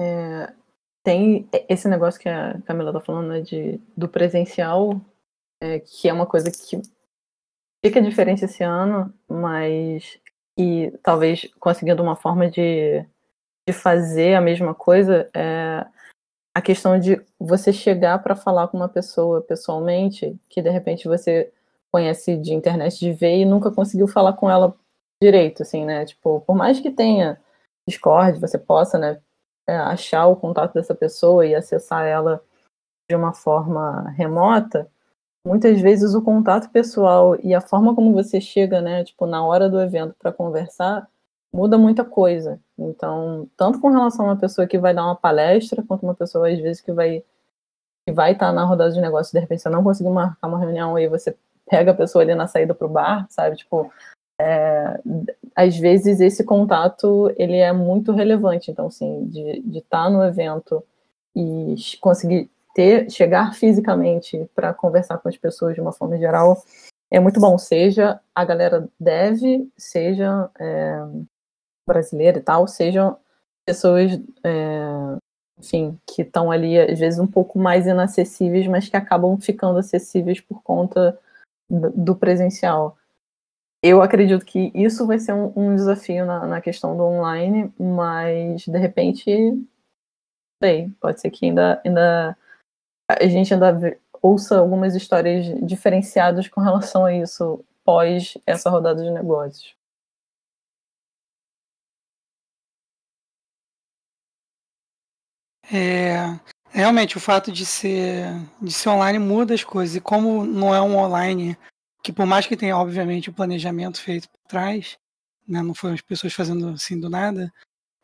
É, 0.00 0.52
tem 1.04 1.48
esse 1.68 1.86
negócio 1.86 2.20
que 2.20 2.28
a 2.28 2.60
Camila 2.62 2.92
tá 2.92 3.00
falando, 3.00 3.28
né, 3.28 3.40
de, 3.40 3.80
do 3.96 4.08
presencial, 4.08 5.00
é, 5.62 5.78
que 5.78 6.08
é 6.08 6.12
uma 6.12 6.26
coisa 6.26 6.50
que 6.50 6.82
fica 7.84 8.00
diferente 8.00 8.46
esse 8.46 8.64
ano, 8.64 9.12
mas 9.28 10.18
e 10.58 10.90
talvez 11.02 11.50
conseguindo 11.60 12.02
uma 12.02 12.16
forma 12.16 12.48
de, 12.50 13.04
de 13.68 13.74
fazer 13.74 14.34
a 14.34 14.40
mesma 14.40 14.74
coisa 14.74 15.28
é 15.34 15.84
a 16.56 16.62
questão 16.62 16.98
de 16.98 17.20
você 17.38 17.72
chegar 17.72 18.22
para 18.22 18.36
falar 18.36 18.68
com 18.68 18.76
uma 18.76 18.88
pessoa 18.88 19.42
pessoalmente 19.42 20.38
que 20.48 20.62
de 20.62 20.70
repente 20.70 21.08
você 21.08 21.52
conhece 21.92 22.36
de 22.36 22.54
internet 22.54 22.98
de 22.98 23.12
ver 23.12 23.36
e 23.38 23.44
nunca 23.44 23.70
conseguiu 23.70 24.08
falar 24.08 24.32
com 24.34 24.48
ela 24.48 24.74
direito, 25.22 25.62
assim, 25.62 25.84
né? 25.84 26.06
Tipo, 26.06 26.40
por 26.40 26.56
mais 26.56 26.80
que 26.80 26.90
tenha 26.90 27.40
Discord, 27.86 28.40
você 28.40 28.58
possa, 28.58 28.98
né, 28.98 29.20
é, 29.66 29.76
achar 29.76 30.26
o 30.26 30.36
contato 30.36 30.72
dessa 30.72 30.94
pessoa 30.94 31.46
e 31.46 31.54
acessar 31.54 32.06
ela 32.06 32.42
de 33.08 33.14
uma 33.14 33.34
forma 33.34 34.08
remota, 34.10 34.90
muitas 35.44 35.80
vezes 35.80 36.14
o 36.14 36.22
contato 36.22 36.70
pessoal 36.70 37.36
e 37.42 37.54
a 37.54 37.60
forma 37.60 37.94
como 37.94 38.12
você 38.12 38.40
chega, 38.40 38.80
né, 38.80 39.04
tipo, 39.04 39.26
na 39.26 39.44
hora 39.44 39.68
do 39.68 39.80
evento 39.80 40.14
para 40.18 40.32
conversar, 40.32 41.08
muda 41.52 41.78
muita 41.78 42.04
coisa. 42.04 42.58
Então, 42.78 43.48
tanto 43.56 43.80
com 43.80 43.90
relação 43.90 44.26
a 44.26 44.30
uma 44.30 44.36
pessoa 44.36 44.66
que 44.66 44.78
vai 44.78 44.94
dar 44.94 45.04
uma 45.04 45.16
palestra, 45.16 45.82
quanto 45.82 46.02
uma 46.02 46.14
pessoa, 46.14 46.48
às 46.50 46.58
vezes, 46.58 46.80
que 46.80 46.92
vai 46.92 47.22
que 48.06 48.12
vai 48.12 48.32
estar 48.32 48.48
tá 48.48 48.52
na 48.52 48.64
rodada 48.64 48.92
de 48.92 49.00
negócio, 49.00 49.32
de 49.32 49.40
repente 49.40 49.62
você 49.62 49.70
não 49.70 49.82
conseguiu 49.82 50.12
marcar 50.12 50.46
uma 50.46 50.58
reunião 50.58 50.98
e 50.98 51.08
você 51.08 51.34
pega 51.66 51.92
a 51.92 51.94
pessoa 51.94 52.22
ali 52.22 52.34
na 52.34 52.46
saída 52.46 52.74
para 52.74 52.86
o 52.86 52.90
bar, 52.90 53.26
sabe? 53.30 53.56
Tipo, 53.56 53.90
é, 54.38 55.00
às 55.56 55.76
vezes 55.78 56.20
esse 56.20 56.44
contato, 56.44 57.32
ele 57.36 57.56
é 57.56 57.72
muito 57.72 58.12
relevante. 58.12 58.70
Então, 58.70 58.88
assim, 58.88 59.24
de 59.26 59.78
estar 59.78 60.04
tá 60.04 60.10
no 60.10 60.22
evento 60.22 60.84
e 61.34 61.74
conseguir 62.00 62.50
ter, 62.74 63.10
chegar 63.10 63.54
fisicamente 63.54 64.50
para 64.54 64.74
conversar 64.74 65.18
com 65.18 65.28
as 65.28 65.36
pessoas 65.36 65.74
de 65.74 65.80
uma 65.80 65.92
forma 65.92 66.18
geral 66.18 66.62
é 67.10 67.20
muito 67.20 67.38
bom, 67.40 67.56
seja 67.56 68.20
a 68.34 68.44
galera 68.44 68.88
deve, 68.98 69.70
seja 69.76 70.50
é, 70.58 71.00
brasileira 71.86 72.38
e 72.38 72.42
tal, 72.42 72.66
sejam 72.66 73.16
pessoas, 73.64 74.12
é, 74.42 75.16
enfim, 75.58 75.98
que 76.06 76.22
estão 76.22 76.50
ali 76.50 76.78
às 76.78 76.98
vezes 76.98 77.20
um 77.20 77.26
pouco 77.26 77.58
mais 77.58 77.86
inacessíveis, 77.86 78.66
mas 78.66 78.88
que 78.88 78.96
acabam 78.96 79.38
ficando 79.40 79.78
acessíveis 79.78 80.40
por 80.40 80.62
conta 80.62 81.18
do 81.70 82.16
presencial. 82.16 82.96
Eu 83.82 84.02
acredito 84.02 84.44
que 84.44 84.72
isso 84.74 85.06
vai 85.06 85.18
ser 85.18 85.34
um, 85.34 85.52
um 85.54 85.76
desafio 85.76 86.26
na, 86.26 86.46
na, 86.46 86.60
questão 86.60 86.96
do 86.96 87.04
online, 87.04 87.72
mas 87.78 88.64
de 88.66 88.78
repente, 88.78 89.30
sei, 90.62 90.90
pode 91.00 91.20
ser 91.20 91.30
que 91.30 91.46
ainda, 91.46 91.80
ainda 91.84 92.36
a 93.08 93.26
gente 93.26 93.52
ainda 93.52 93.98
ouça 94.22 94.58
algumas 94.58 94.94
histórias 94.94 95.46
diferenciadas 95.66 96.48
com 96.48 96.60
relação 96.60 97.04
a 97.04 97.14
isso 97.14 97.64
pós 97.84 98.38
essa 98.46 98.70
rodada 98.70 99.02
de 99.02 99.10
negócios. 99.10 99.74
É, 105.72 106.38
realmente 106.70 107.16
o 107.16 107.20
fato 107.20 107.50
de 107.50 107.64
ser 107.64 108.26
de 108.60 108.72
ser 108.72 108.90
online 108.90 109.18
muda 109.18 109.54
as 109.54 109.64
coisas 109.64 109.96
e 109.96 110.00
como 110.00 110.44
não 110.44 110.74
é 110.74 110.80
um 110.80 110.96
online 110.96 111.56
que 112.02 112.12
por 112.12 112.26
mais 112.26 112.46
que 112.46 112.56
tenha, 112.56 112.76
obviamente, 112.76 113.30
o 113.30 113.32
planejamento 113.32 113.98
feito 113.98 114.28
por 114.28 114.38
trás, 114.46 114.98
né, 115.48 115.62
não 115.62 115.74
foram 115.74 115.94
as 115.94 116.02
pessoas 116.02 116.34
fazendo 116.34 116.68
assim 116.68 117.00
do 117.00 117.08
nada, 117.08 117.50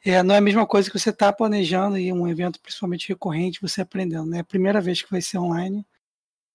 é, 0.05 0.23
não 0.23 0.35
é 0.35 0.39
a 0.39 0.43
mesma 0.43 0.67
coisa 0.67 0.91
que 0.91 0.99
você 0.99 1.11
está 1.11 1.33
planejando 1.33 1.99
e 1.99 2.13
um 2.13 2.27
evento 2.27 2.61
principalmente 2.61 3.09
recorrente, 3.09 3.61
você 3.61 3.83
aprendendo. 3.83 4.27
Né? 4.27 4.39
É 4.39 4.41
a 4.41 4.45
primeira 4.45 4.81
vez 4.81 5.03
que 5.03 5.11
vai 5.11 5.21
ser 5.21 5.39
online, 5.39 5.87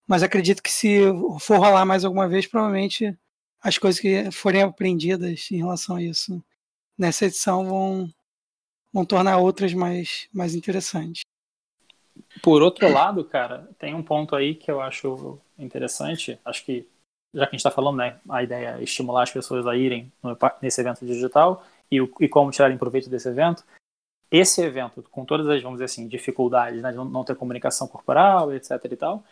mas 0.08 0.24
acredito 0.24 0.64
que 0.64 0.72
se 0.72 1.00
for 1.40 1.60
rolar 1.60 1.86
mais 1.86 2.04
alguma 2.04 2.28
vez, 2.28 2.48
provavelmente 2.48 3.16
as 3.62 3.78
coisas 3.78 4.00
que 4.00 4.32
forem 4.32 4.62
aprendidas 4.62 5.50
em 5.52 5.58
relação 5.58 5.96
a 5.96 6.02
isso 6.02 6.44
nessa 6.98 7.26
edição 7.26 7.66
vão, 7.66 8.10
vão 8.92 9.06
tornar 9.06 9.38
outras 9.38 9.74
mais, 9.74 10.28
mais 10.34 10.56
interessantes. 10.56 11.22
Por 12.42 12.62
outro 12.62 12.92
lado, 12.92 13.24
cara, 13.26 13.70
tem 13.78 13.94
um 13.94 14.04
ponto 14.04 14.36
aí 14.36 14.56
que 14.56 14.72
eu 14.72 14.82
acho 14.82 15.40
interessante. 15.58 16.40
Acho 16.46 16.64
que, 16.64 16.88
já 17.34 17.46
que 17.46 17.50
a 17.50 17.52
gente 17.52 17.60
está 17.60 17.72
falando, 17.72 17.98
né, 17.98 18.20
a 18.30 18.44
ideia 18.44 18.78
é 18.80 18.84
estimular 18.84 19.24
as 19.24 19.32
pessoas 19.32 19.68
a 19.68 19.76
irem 19.76 20.12
nesse 20.62 20.80
evento 20.80 21.06
digital 21.06 21.64
e, 21.92 21.98
e 22.20 22.28
como 22.28 22.52
tirarem 22.52 22.78
proveito 22.78 23.10
desse 23.10 23.30
evento. 23.30 23.64
Esse 24.32 24.62
evento, 24.62 25.04
com 25.04 25.24
todas 25.24 25.48
as, 25.48 25.62
vamos 25.62 25.78
dizer 25.78 25.86
assim, 25.86 26.08
dificuldades, 26.08 26.82
né, 26.82 26.92
de 26.92 26.98
não 26.98 27.24
ter 27.24 27.36
comunicação 27.36 27.88
corporal, 27.88 28.54
etc 28.54 28.72
e 28.92 28.96
tal, 28.96 29.24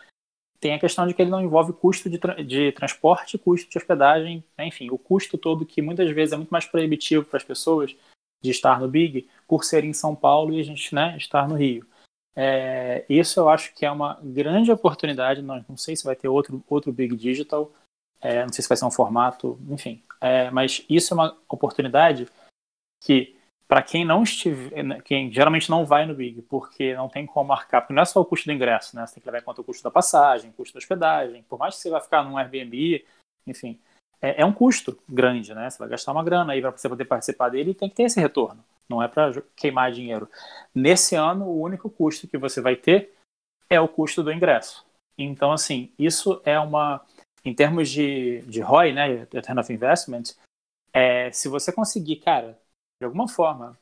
tem 0.60 0.74
a 0.74 0.80
questão 0.80 1.06
de 1.06 1.14
que 1.14 1.22
ele 1.22 1.32
não 1.32 1.42
envolve 1.42 1.74
custo 1.74 2.10
de, 2.10 2.18
tra 2.18 2.36
de 2.42 2.72
transporte, 2.72 3.38
custo 3.38 3.70
de 3.70 3.78
hospedagem, 3.78 4.44
né, 4.58 4.68
enfim, 4.68 4.90
o 4.92 4.98
custo 4.98 5.38
todo 5.38 5.66
que 5.66 5.82
muitas 5.82 6.10
vezes 6.12 6.34
é 6.34 6.38
muito 6.38 6.52
mais 6.52 6.66
proibitivo 6.66 7.26
para 7.26 7.38
as 7.38 7.44
pessoas 7.44 7.96
de 8.42 8.52
estar 8.52 8.80
no 8.80 8.88
Big 8.88 9.28
por 9.48 9.64
ser 9.64 9.84
em 9.84 9.94
São 9.94 10.16
Paulo 10.16 10.54
e 10.54 10.60
a 10.60 10.64
gente 10.64 10.94
né, 10.94 11.18
estar 11.18 11.48
no 11.48 11.56
Rio. 11.56 11.86
É, 12.36 13.06
isso 13.08 13.40
eu 13.40 13.50
acho 13.50 13.74
que 13.74 13.86
é 13.86 13.92
uma 13.92 14.20
grande 14.22 14.72
oportunidade. 14.72 15.42
Não, 15.42 15.64
não 15.68 15.78
sei 15.78 15.96
se 15.96 16.04
vai 16.04 16.16
ter 16.16 16.28
outro, 16.28 16.64
outro 16.68 16.92
Big 16.92 17.16
Digital, 17.16 17.72
é, 18.22 18.44
não 18.44 18.52
sei 18.52 18.62
se 18.62 18.70
vai 18.70 18.78
ser 18.78 18.86
um 18.86 18.92
formato, 18.92 19.60
enfim. 19.70 20.02
É, 20.20 20.50
mas 20.50 20.86
isso 20.90 21.14
é 21.14 21.16
uma 21.16 21.38
oportunidade 21.50 22.28
que, 23.04 23.36
para 23.68 23.82
quem 23.82 24.06
não 24.06 24.24
estiver, 24.24 24.84
né, 24.84 25.02
quem 25.04 25.32
geralmente 25.32 25.70
não 25.70 25.86
vai 25.86 26.06
no 26.06 26.16
Big, 26.16 26.42
porque 26.44 26.96
não 26.96 27.10
tem 27.10 27.26
como 27.26 27.50
marcar, 27.50 27.82
porque 27.82 27.94
não 27.94 28.02
é 28.02 28.06
só 28.06 28.22
o 28.22 28.26
custo 28.26 28.46
do 28.46 28.54
ingresso, 28.54 28.96
né? 28.96 29.06
Você 29.06 29.16
tem 29.16 29.22
que 29.22 29.28
levar 29.28 29.40
em 29.40 29.46
conta 29.46 29.62
o 29.62 29.64
custo 29.64 29.84
da 29.84 29.92
passagem, 29.92 30.52
custo 30.52 30.74
da 30.74 30.80
hospedagem, 30.80 31.44
por 31.44 31.60
mais 31.60 31.76
que 31.76 31.82
você 31.82 31.90
vá 31.90 32.00
ficar 32.00 32.24
num 32.24 32.38
Airbnb, 32.38 33.06
enfim. 33.48 33.80
É, 34.22 34.42
é 34.42 34.46
um 34.46 34.54
custo 34.54 34.98
grande, 35.08 35.54
né? 35.54 35.70
Você 35.70 35.78
vai 35.78 35.90
gastar 35.90 36.12
uma 36.12 36.24
grana 36.24 36.54
aí 36.54 36.62
para 36.62 36.72
você 36.72 36.88
poder 36.88 37.06
participar 37.06 37.50
dele 37.50 37.72
e 37.72 37.76
tem 37.76 37.90
que 37.90 37.96
ter 37.96 38.04
esse 38.04 38.20
retorno 38.20 38.64
não 38.94 39.02
é 39.02 39.08
para 39.08 39.32
queimar 39.56 39.92
dinheiro. 39.92 40.30
Nesse 40.74 41.16
ano, 41.16 41.46
o 41.46 41.62
único 41.62 41.90
custo 41.90 42.28
que 42.28 42.38
você 42.38 42.62
vai 42.62 42.76
ter 42.76 43.14
é 43.70 43.80
o 43.80 43.88
custo 43.88 44.24
do 44.24 44.32
ingresso. 44.32 44.86
Então, 45.18 45.52
assim, 45.52 45.92
isso 45.98 46.42
é 46.46 46.60
uma. 46.60 47.02
Em 47.46 47.54
termos 47.54 47.90
de, 47.90 48.42
de 48.44 48.62
ROI, 48.62 48.94
né, 48.94 49.28
Return 49.32 49.60
of 49.60 49.74
Investment, 49.74 50.24
é, 50.94 51.30
se 51.32 51.50
você 51.50 51.74
conseguir, 51.74 52.18
cara, 52.18 52.58
de 53.04 53.06
alguma 53.06 53.28
forma, 53.28 53.78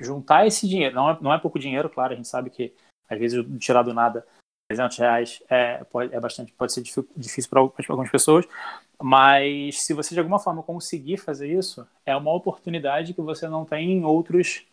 juntar 0.00 0.46
esse 0.46 0.66
dinheiro, 0.66 0.94
não 0.94 1.10
é, 1.10 1.18
não 1.20 1.34
é 1.34 1.38
pouco 1.38 1.58
dinheiro, 1.58 1.90
claro, 1.90 2.14
a 2.14 2.16
gente 2.16 2.26
sabe 2.28 2.48
que 2.48 2.74
às 3.08 3.18
vezes 3.18 3.44
tirar 3.60 3.82
do 3.82 3.92
nada 3.92 4.26
300 4.68 4.96
reais 4.96 5.42
é, 5.48 5.84
pode, 5.84 6.14
é 6.14 6.18
bastante, 6.18 6.52
pode 6.52 6.72
ser 6.72 6.82
difícil 6.82 7.50
para 7.50 7.60
algumas 7.60 8.10
pessoas, 8.10 8.46
mas 9.00 9.82
se 9.82 9.92
você 9.92 10.14
de 10.14 10.20
alguma 10.20 10.38
forma 10.38 10.62
conseguir 10.62 11.18
fazer 11.18 11.52
isso, 11.52 11.86
é 12.04 12.16
uma 12.16 12.32
oportunidade 12.32 13.12
que 13.12 13.20
você 13.20 13.46
não 13.46 13.66
tem 13.66 13.92
em 13.92 14.04
outros, 14.04 14.66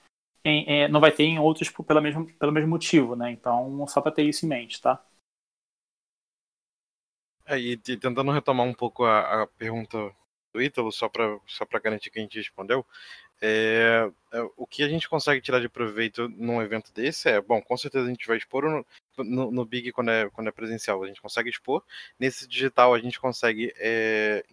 em, 0.45 0.63
em, 0.63 0.87
não 0.87 1.01
vai 1.01 1.11
ter 1.11 1.23
em 1.23 1.37
outros 1.37 1.69
pelo 1.69 2.01
mesmo, 2.01 2.25
pelo 2.35 2.53
mesmo 2.53 2.69
motivo, 2.69 3.15
né? 3.17 3.31
Então, 3.31 3.85
só 3.87 3.99
para 3.99 4.13
ter 4.13 4.23
isso 4.23 4.45
em 4.45 4.49
mente, 4.49 4.81
tá? 4.81 5.03
É, 7.45 7.59
e 7.59 7.75
tentando 7.77 8.31
retomar 8.31 8.65
um 8.65 8.73
pouco 8.73 9.03
a, 9.03 9.43
a 9.43 9.47
pergunta 9.47 9.97
do 10.53 10.61
Ítalo, 10.61 10.91
só 10.91 11.09
para 11.09 11.37
só 11.47 11.65
garantir 11.83 12.09
que 12.09 12.19
a 12.19 12.21
gente 12.21 12.37
respondeu, 12.37 12.85
é, 13.45 14.09
é, 14.31 14.41
o 14.55 14.65
que 14.65 14.83
a 14.83 14.87
gente 14.87 15.09
consegue 15.09 15.41
tirar 15.41 15.59
de 15.59 15.67
proveito 15.67 16.29
num 16.29 16.61
evento 16.61 16.93
desse 16.93 17.27
é, 17.27 17.41
bom, 17.41 17.61
com 17.61 17.75
certeza 17.75 18.05
a 18.05 18.09
gente 18.09 18.25
vai 18.25 18.37
expor 18.37 18.63
no, 18.63 18.85
no, 19.17 19.51
no 19.51 19.65
Big 19.65 19.91
quando 19.91 20.11
é, 20.11 20.29
quando 20.29 20.47
é 20.47 20.51
presencial, 20.51 21.03
a 21.03 21.07
gente 21.07 21.21
consegue 21.21 21.49
expor. 21.49 21.83
Nesse 22.17 22.47
digital 22.47 22.93
a 22.93 22.99
gente 22.99 23.19
consegue 23.19 23.73
é, 23.75 24.45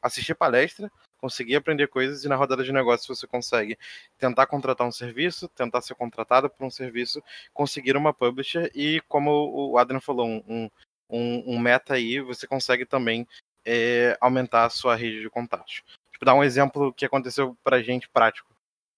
assistir 0.00 0.34
palestra, 0.34 0.90
conseguir 1.20 1.56
aprender 1.56 1.88
coisas 1.88 2.24
e 2.24 2.28
na 2.28 2.36
rodada 2.36 2.64
de 2.64 2.72
negócio 2.72 3.14
você 3.14 3.26
consegue 3.26 3.76
tentar 4.16 4.46
contratar 4.46 4.86
um 4.86 4.92
serviço, 4.92 5.46
tentar 5.48 5.82
ser 5.82 5.94
contratado 5.94 6.48
por 6.48 6.64
um 6.64 6.70
serviço, 6.70 7.22
conseguir 7.52 7.98
uma 7.98 8.14
publisher 8.14 8.70
e, 8.74 9.02
como 9.08 9.30
o 9.30 9.76
Adrian 9.76 10.00
falou, 10.00 10.26
um, 10.26 10.70
um, 11.10 11.54
um 11.54 11.58
meta 11.58 11.92
aí, 11.92 12.18
você 12.18 12.46
consegue 12.46 12.86
também 12.86 13.28
é, 13.62 14.16
aumentar 14.22 14.64
a 14.64 14.70
sua 14.70 14.96
rede 14.96 15.20
de 15.20 15.28
contatos. 15.28 15.82
Tipo, 16.18 16.24
dar 16.24 16.34
um 16.34 16.42
exemplo 16.42 16.92
que 16.92 17.04
aconteceu 17.04 17.56
pra 17.62 17.80
gente 17.80 18.08
prático. 18.08 18.52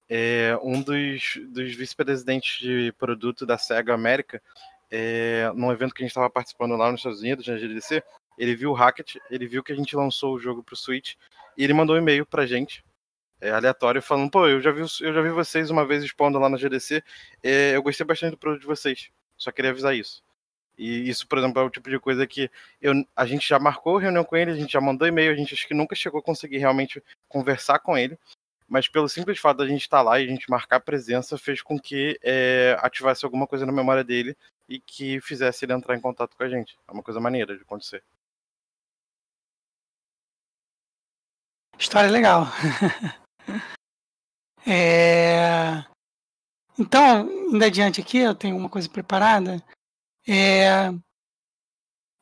É, 0.09 0.59
um 0.62 0.81
dos, 0.81 1.39
dos 1.51 1.75
vice-presidentes 1.75 2.59
de 2.61 2.93
produto 2.99 3.45
da 3.45 3.59
SEGA 3.59 3.93
América, 3.93 4.43
é, 4.91 5.53
num 5.55 5.71
evento 5.71 5.95
que 5.95 6.03
a 6.03 6.05
gente 6.05 6.12
estava 6.12 6.31
participando 6.31 6.77
lá 6.77 6.91
nos 6.91 7.01
Estados 7.01 7.21
Unidos, 7.21 7.47
na 7.47 7.59
GDC, 7.59 8.03
ele 8.39 8.57
viu 8.57 8.71
o 8.71 8.75
Hackett, 8.75 9.21
ele 9.31 9.47
viu 9.47 9.62
que 9.62 9.71
a 9.71 9.77
gente 9.77 9.95
lançou 9.95 10.35
o 10.35 10.41
jogo 10.41 10.62
pro 10.62 10.75
Switch, 10.75 11.14
e 11.59 11.62
ele 11.62 11.75
mandou 11.75 11.95
um 11.95 11.99
e-mail 11.99 12.25
pra 12.25 12.47
gente, 12.47 12.83
é, 13.39 13.51
aleatório, 13.51 14.01
falando, 14.01 14.31
pô, 14.31 14.49
eu 14.49 14.62
já, 14.62 14.71
vi, 14.71 14.81
eu 14.81 15.12
já 15.12 15.21
vi 15.21 15.29
vocês 15.29 15.68
uma 15.68 15.87
vez 15.87 16.03
expondo 16.03 16.39
lá 16.39 16.49
na 16.49 16.57
GDC, 16.57 17.05
é, 17.43 17.77
eu 17.77 17.83
gostei 17.83 18.07
bastante 18.07 18.31
do 18.31 18.39
produto 18.39 18.62
de 18.62 18.66
vocês, 18.66 19.11
só 19.37 19.53
queria 19.53 19.71
avisar 19.71 19.95
isso. 19.95 20.23
E 20.81 21.11
isso, 21.11 21.28
por 21.28 21.37
exemplo, 21.37 21.61
é 21.61 21.64
o 21.64 21.68
tipo 21.68 21.91
de 21.91 22.01
coisa 22.01 22.26
que 22.26 22.51
eu, 22.81 22.95
a 23.14 23.26
gente 23.26 23.47
já 23.47 23.59
marcou 23.59 23.99
reunião 23.99 24.24
com 24.24 24.35
ele, 24.35 24.53
a 24.53 24.55
gente 24.55 24.72
já 24.72 24.81
mandou 24.81 25.07
e-mail, 25.07 25.31
a 25.31 25.35
gente 25.35 25.53
acho 25.53 25.68
que 25.68 25.74
nunca 25.74 25.95
chegou 25.95 26.20
a 26.20 26.22
conseguir 26.22 26.57
realmente 26.57 27.03
conversar 27.28 27.81
com 27.81 27.99
ele. 27.99 28.18
Mas 28.66 28.89
pelo 28.89 29.07
simples 29.07 29.39
fato 29.39 29.59
da 29.59 29.66
gente 29.66 29.83
estar 29.83 29.99
tá 29.99 30.03
lá 30.03 30.18
e 30.18 30.24
a 30.24 30.26
gente 30.26 30.49
marcar 30.49 30.76
a 30.76 30.81
presença, 30.81 31.37
fez 31.37 31.61
com 31.61 31.78
que 31.78 32.18
é, 32.22 32.78
ativasse 32.81 33.26
alguma 33.26 33.47
coisa 33.47 33.66
na 33.66 33.72
memória 33.72 34.03
dele 34.03 34.35
e 34.66 34.81
que 34.81 35.20
fizesse 35.20 35.66
ele 35.66 35.74
entrar 35.74 35.95
em 35.95 36.01
contato 36.01 36.35
com 36.35 36.45
a 36.45 36.49
gente. 36.49 36.78
É 36.89 36.93
uma 36.93 37.03
coisa 37.03 37.20
maneira 37.20 37.55
de 37.55 37.61
acontecer. 37.61 38.03
História 41.78 42.11
legal. 42.11 42.47
é... 44.66 45.85
Então, 46.78 47.31
indo 47.53 47.62
adiante 47.62 48.01
aqui, 48.01 48.16
eu 48.16 48.35
tenho 48.35 48.57
uma 48.57 48.70
coisa 48.70 48.89
preparada. 48.89 49.62
É, 50.27 50.93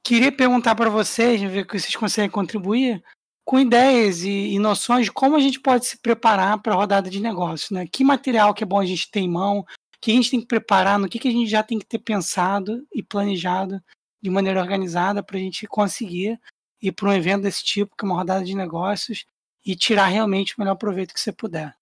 queria 0.05 0.33
perguntar 0.33 0.75
para 0.75 0.91
vocês, 0.91 1.41
ver 1.41 1.67
que 1.67 1.79
vocês 1.79 1.95
conseguem 1.97 2.31
contribuir 2.31 3.03
com 3.45 3.59
ideias 3.59 4.23
e, 4.25 4.55
e, 4.55 4.59
noções 4.59 5.07
de 5.07 5.13
como 5.13 5.35
a 5.35 5.41
gente 5.41 5.59
pode 5.59 5.87
se 5.87 5.97
preparar 5.99 6.61
para 6.61 6.75
a 6.75 6.77
rodada 6.77 7.09
de 7.09 7.19
negócio, 7.19 7.75
né? 7.75 7.87
Que 7.87 8.05
material 8.05 8.53
que 8.53 8.63
é 8.63 8.67
bom 8.67 8.79
a 8.79 8.85
gente 8.85 9.11
ter 9.11 9.21
em 9.21 9.29
mão, 9.29 9.61
o 9.61 9.67
que 10.01 10.11
a 10.11 10.15
gente 10.15 10.31
tem 10.31 10.41
que 10.41 10.47
preparar, 10.47 10.99
no 10.99 11.09
que, 11.09 11.19
que 11.19 11.29
a 11.29 11.33
gente 11.33 11.51
já 11.51 11.63
tem 11.63 11.79
que 11.79 11.87
ter 11.87 11.99
pensado 11.99 12.87
e 12.95 13.03
planejado 13.03 13.83
de 14.21 14.29
maneira 14.29 14.61
organizada 14.61 15.23
para 15.23 15.39
a 15.39 15.41
gente 15.41 15.67
conseguir 15.67 16.39
ir 16.83 16.93
para 16.93 17.09
um 17.09 17.13
evento 17.13 17.45
desse 17.45 17.65
tipo, 17.65 17.97
que 17.97 18.05
é 18.05 18.09
uma 18.09 18.17
rodada 18.17 18.45
de 18.45 18.55
negócios, 18.55 19.25
e 19.65 19.75
tirar 19.75 20.07
realmente 20.07 20.55
o 20.55 20.61
melhor 20.61 20.75
proveito 20.77 21.15
que 21.15 21.21
você 21.21 21.33
puder. 21.33 21.78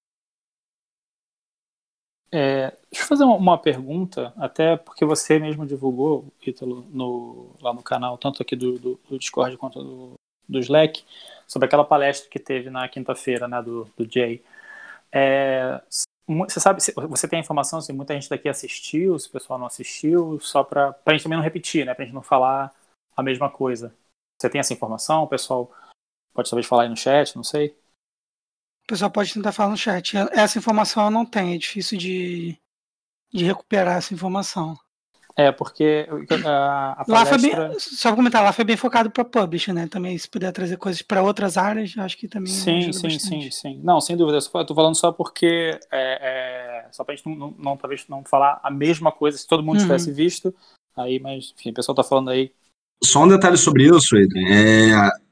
É, 2.38 2.76
deixa 2.92 3.02
eu 3.02 3.08
fazer 3.08 3.24
uma 3.24 3.56
pergunta, 3.56 4.34
até 4.36 4.76
porque 4.76 5.06
você 5.06 5.38
mesmo 5.38 5.64
divulgou, 5.64 6.30
Ítalo, 6.46 6.82
no, 6.90 7.56
lá 7.62 7.72
no 7.72 7.82
canal, 7.82 8.18
tanto 8.18 8.42
aqui 8.42 8.54
do, 8.54 8.78
do, 8.78 9.00
do 9.08 9.18
Discord 9.18 9.56
quanto 9.56 9.82
do, 9.82 10.12
do, 10.46 10.58
Slack, 10.58 11.02
sobre 11.46 11.64
aquela 11.64 11.82
palestra 11.82 12.28
que 12.28 12.38
teve 12.38 12.68
na 12.68 12.86
quinta-feira, 12.90 13.48
né, 13.48 13.62
do, 13.62 13.84
do 13.96 14.06
Jay. 14.06 14.44
É, 15.10 15.80
você 16.28 16.60
sabe, 16.60 16.82
você 17.08 17.26
tem 17.26 17.38
a 17.38 17.40
informação 17.40 17.80
se 17.80 17.90
muita 17.90 18.12
gente 18.12 18.28
daqui 18.28 18.50
assistiu, 18.50 19.18
se 19.18 19.28
o 19.30 19.32
pessoal 19.32 19.58
não 19.58 19.66
assistiu, 19.66 20.38
só 20.38 20.62
para 20.62 20.94
a 21.06 21.12
gente 21.12 21.22
também 21.22 21.38
não 21.38 21.44
repetir, 21.44 21.86
né, 21.86 21.94
para 21.94 22.02
a 22.02 22.06
gente 22.06 22.14
não 22.14 22.22
falar 22.22 22.70
a 23.16 23.22
mesma 23.22 23.48
coisa. 23.48 23.96
Você 24.38 24.50
tem 24.50 24.58
essa 24.58 24.74
informação? 24.74 25.22
O 25.22 25.26
pessoal 25.26 25.72
pode 26.34 26.50
talvez 26.50 26.66
falar 26.66 26.82
aí 26.82 26.90
no 26.90 26.96
chat, 26.98 27.34
não 27.34 27.42
sei. 27.42 27.74
O 28.86 28.92
pessoal 28.94 29.10
pode 29.10 29.34
tentar 29.34 29.50
falar 29.50 29.70
no 29.70 29.76
chat. 29.76 30.16
Essa 30.30 30.58
informação 30.58 31.06
eu 31.06 31.10
não 31.10 31.26
tenho, 31.26 31.56
é 31.56 31.58
difícil 31.58 31.98
de, 31.98 32.56
de 33.34 33.44
recuperar 33.44 33.96
essa 33.96 34.14
informação. 34.14 34.78
É, 35.34 35.50
porque 35.50 36.06
a, 36.46 36.92
a 36.92 37.04
palestra... 37.04 37.36
Lá 37.36 37.68
bem, 37.68 37.78
só 37.80 38.10
pra 38.10 38.16
comentar, 38.16 38.44
lá 38.44 38.52
foi 38.52 38.64
bem 38.64 38.76
focado 38.76 39.10
para 39.10 39.24
publisher, 39.24 39.72
né? 39.72 39.88
Também, 39.88 40.16
se 40.16 40.30
puder 40.30 40.52
trazer 40.52 40.76
coisas 40.76 41.02
para 41.02 41.20
outras 41.20 41.58
áreas, 41.58 41.94
acho 41.98 42.16
que 42.16 42.28
também 42.28 42.52
Sim, 42.52 42.92
sim, 42.92 43.02
bastante. 43.02 43.20
sim, 43.20 43.50
sim. 43.50 43.80
Não, 43.82 44.00
sem 44.00 44.16
dúvida. 44.16 44.38
Eu 44.38 44.64
tô 44.64 44.74
falando 44.74 44.94
só 44.94 45.10
porque... 45.10 45.80
É, 45.90 46.84
é, 46.86 46.88
só 46.92 47.02
pra 47.02 47.16
gente 47.16 47.28
não, 47.28 47.34
não, 47.34 47.54
não, 47.58 47.76
talvez 47.76 48.06
não 48.08 48.24
falar 48.24 48.60
a 48.62 48.70
mesma 48.70 49.10
coisa, 49.10 49.36
se 49.36 49.48
todo 49.48 49.64
mundo 49.64 49.78
uhum. 49.78 49.82
tivesse 49.82 50.12
visto, 50.12 50.54
aí, 50.96 51.18
mas, 51.18 51.52
enfim, 51.58 51.70
o 51.70 51.74
pessoal 51.74 51.96
tá 51.96 52.04
falando 52.04 52.30
aí. 52.30 52.52
Só 53.02 53.24
um 53.24 53.28
detalhe 53.28 53.56
sobre 53.56 53.84
isso, 53.84 54.16
Adrian. 54.16 54.48
É, 54.48 55.25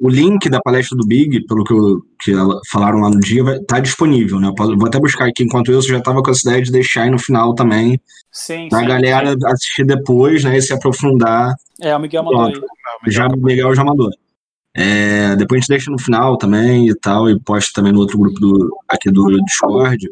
o 0.00 0.08
link 0.08 0.48
da 0.48 0.60
palestra 0.60 0.96
do 0.96 1.06
Big, 1.06 1.44
pelo 1.46 1.64
que, 1.64 1.72
eu, 1.72 2.02
que 2.20 2.32
falaram 2.70 3.00
lá 3.00 3.10
no 3.10 3.20
dia, 3.20 3.42
vai, 3.44 3.58
tá 3.60 3.80
disponível, 3.80 4.40
né? 4.40 4.52
Vou 4.56 4.86
até 4.86 4.98
buscar 4.98 5.28
aqui, 5.28 5.44
enquanto 5.44 5.70
isso, 5.70 5.88
eu 5.88 5.92
já 5.92 5.98
estava 5.98 6.22
com 6.22 6.30
essa 6.30 6.48
ideia 6.48 6.62
de 6.62 6.72
deixar 6.72 7.02
aí 7.02 7.10
no 7.10 7.18
final 7.18 7.54
também, 7.54 8.00
sim, 8.32 8.68
pra 8.68 8.80
sim, 8.80 8.86
galera 8.86 9.32
sim. 9.32 9.46
assistir 9.46 9.84
depois, 9.84 10.44
né, 10.44 10.56
e 10.56 10.62
se 10.62 10.72
aprofundar. 10.72 11.54
É, 11.80 11.94
o 11.96 12.00
Miguel 12.00 12.24
mandou 12.24 12.46
aí. 12.46 12.54
Já, 13.08 13.26
o 13.26 13.36
Miguel 13.36 13.74
já 13.74 13.84
mandou. 13.84 14.10
É, 14.74 15.34
depois 15.36 15.58
a 15.58 15.60
gente 15.60 15.68
deixa 15.68 15.90
no 15.90 15.98
final 15.98 16.36
também 16.36 16.88
e 16.88 16.94
tal, 16.94 17.28
e 17.28 17.38
posta 17.40 17.70
também 17.74 17.92
no 17.92 18.00
outro 18.00 18.18
grupo 18.18 18.38
do, 18.38 18.78
aqui 18.88 19.10
do 19.10 19.42
Discord. 19.44 20.10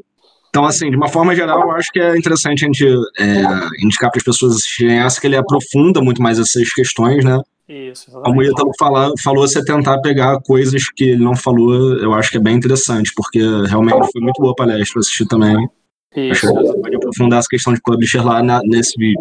Então, 0.49 0.65
assim, 0.65 0.91
de 0.91 0.97
uma 0.97 1.09
forma 1.09 1.35
geral, 1.35 1.61
eu 1.61 1.71
acho 1.73 1.91
que 1.93 2.01
é 2.01 2.17
interessante 2.17 2.65
a 2.65 2.67
gente 2.67 2.87
é, 3.19 3.85
indicar 3.85 4.11
para 4.11 4.19
as 4.19 4.25
pessoas 4.25 4.57
assistirem 4.57 4.99
essa, 4.99 5.21
que 5.21 5.27
ele 5.27 5.37
aprofunda 5.37 6.01
muito 6.01 6.23
mais 6.23 6.39
essas 6.39 6.73
questões, 6.73 7.25
né? 7.25 7.39
Isso, 7.69 8.11
Como 8.11 8.41
o 8.41 8.43
Ítalo 8.43 8.73
falou, 8.79 9.13
falou, 9.23 9.47
você 9.47 9.63
tentar 9.63 10.01
pegar 10.01 10.41
coisas 10.41 10.89
que 10.89 11.05
ele 11.05 11.23
não 11.23 11.37
falou, 11.37 11.99
eu 11.99 12.15
acho 12.15 12.31
que 12.31 12.39
é 12.39 12.41
bem 12.41 12.57
interessante, 12.57 13.13
porque 13.15 13.41
realmente 13.69 14.11
foi 14.11 14.23
muito 14.23 14.41
boa 14.41 14.53
a 14.53 14.57
palestra, 14.57 15.01
assistir 15.01 15.27
também. 15.27 15.69
Isso. 16.17 16.47
Acho 16.47 16.55
que 16.55 16.63
você 16.63 16.81
pode 16.81 16.97
aprofundar 16.97 17.39
essa 17.41 17.49
questão 17.49 17.75
de 17.75 17.83
publisher 17.83 18.25
lá 18.25 18.43
na, 18.43 18.63
nesse 18.65 18.99
vídeo. 18.99 19.21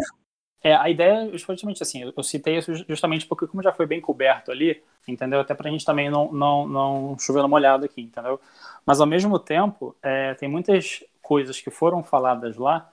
É, 0.62 0.74
a 0.74 0.88
ideia, 0.88 1.30
justamente 1.36 1.82
assim, 1.82 2.02
eu 2.02 2.22
citei 2.22 2.56
isso 2.56 2.74
justamente 2.88 3.26
porque, 3.26 3.46
como 3.46 3.62
já 3.62 3.72
foi 3.72 3.86
bem 3.86 4.00
coberto 4.00 4.50
ali, 4.50 4.82
entendeu? 5.06 5.40
Até 5.40 5.54
pra 5.54 5.70
gente 5.70 5.84
também 5.84 6.10
não, 6.10 6.32
não, 6.32 6.66
não 6.66 7.16
chover 7.18 7.44
uma 7.44 7.56
olhada 7.56 7.84
aqui, 7.84 8.00
entendeu? 8.00 8.40
Mas, 8.84 9.00
ao 9.00 9.06
mesmo 9.06 9.38
tempo, 9.38 9.94
é, 10.02 10.32
tem 10.34 10.48
muitas 10.48 11.04
coisas 11.28 11.60
que 11.60 11.70
foram 11.70 12.02
faladas 12.02 12.56
lá 12.56 12.90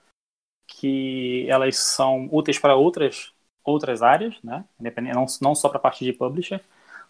que 0.67 1.47
elas 1.49 1.77
são 1.77 2.27
úteis 2.33 2.59
para 2.59 2.75
outras 2.75 3.33
outras 3.63 4.03
áreas, 4.03 4.35
né? 4.43 4.65
Não, 4.79 5.25
não 5.41 5.55
só 5.55 5.69
para 5.69 5.77
a 5.77 5.81
parte 5.81 6.03
de 6.03 6.13
publisher, 6.13 6.61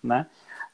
né? 0.02 0.28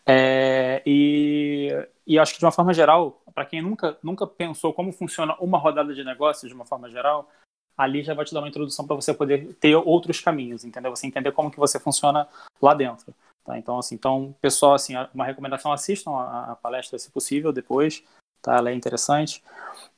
É, 0.06 0.84
e, 0.86 1.70
e 2.06 2.20
acho 2.20 2.34
que 2.34 2.39
de 2.39 2.45
uma 2.45 2.52
forma 2.52 2.74
geral, 2.74 3.24
para 3.34 3.45
quem 3.45 3.62
nunca, 3.62 3.97
nunca 4.04 4.28
pensou 4.28 4.74
como 4.74 4.91
funciona 4.91 5.36
uma 5.39 5.58
rodada 5.58 5.93
de 5.93 6.04
negócios 6.04 6.47
de 6.47 6.54
uma 6.54 6.66
forma 6.66 6.88
geral, 6.89 7.32
ali 7.76 8.04
já 8.04 8.14
vai 8.14 8.26
te 8.26 8.34
dar 8.34 8.41
uma 8.41 8.49
introdução 8.49 8.86
para 8.86 8.95
você 8.95 9.12
poder 9.12 9.56
ter 9.56 9.76
outros 9.76 10.20
caminhos, 10.20 10.64
entendeu? 10.64 10.95
Você 10.95 11.08
entender 11.08 11.32
como 11.32 11.49
que 11.49 11.60
você 11.60 11.80
funciona 11.80 12.28
lá 12.62 12.76
dentro. 12.76 13.12
Tá? 13.43 13.58
Então, 13.58 13.80
assim, 13.80 13.95
então, 13.95 14.36
pessoal, 14.39 14.76
assim, 14.76 14.93
uma 15.16 15.26
recomendação, 15.26 15.72
assistam 15.72 16.12
a, 16.12 16.52
a 16.52 16.56
palestra 16.56 16.99
se 16.99 17.10
possível 17.10 17.52
depois, 17.52 18.04
tá? 18.42 18.58
Ela 18.58 18.72
é 18.72 18.74
interessante. 18.74 19.44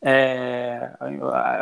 É, 0.01 0.91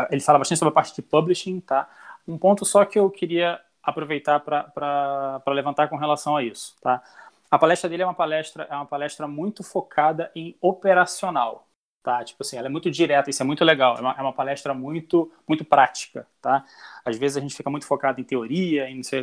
ele 0.09 0.21
fala 0.21 0.39
bastante 0.39 0.59
sobre 0.59 0.71
a 0.71 0.75
parte 0.75 0.95
de 0.95 1.01
publishing, 1.01 1.59
tá? 1.61 1.89
Um 2.27 2.37
ponto 2.37 2.65
só 2.65 2.85
que 2.85 2.97
eu 2.99 3.09
queria 3.09 3.59
aproveitar 3.83 4.39
para 4.39 5.41
levantar 5.47 5.87
com 5.89 5.95
relação 5.95 6.35
a 6.35 6.43
isso, 6.43 6.75
tá? 6.81 7.01
A 7.49 7.59
palestra 7.59 7.89
dele 7.89 8.03
é 8.03 8.05
uma 8.05 8.13
palestra 8.13 8.67
é 8.69 8.75
uma 8.75 8.85
palestra 8.85 9.27
muito 9.27 9.63
focada 9.63 10.31
em 10.35 10.55
operacional, 10.61 11.67
tá? 12.01 12.23
Tipo 12.23 12.43
assim, 12.43 12.57
ela 12.57 12.67
é 12.67 12.69
muito 12.69 12.89
direta, 12.89 13.29
isso 13.29 13.43
é 13.43 13.45
muito 13.45 13.63
legal. 13.65 13.97
É 13.97 14.01
uma, 14.01 14.15
é 14.19 14.21
uma 14.21 14.33
palestra 14.33 14.73
muito 14.73 15.31
muito 15.47 15.65
prática, 15.65 16.27
tá? 16.41 16.65
Às 17.05 17.17
vezes 17.17 17.37
a 17.37 17.41
gente 17.41 17.55
fica 17.55 17.69
muito 17.69 17.85
focado 17.85 18.21
em 18.21 18.23
teoria, 18.23 18.89
em 18.89 19.03
sei, 19.03 19.21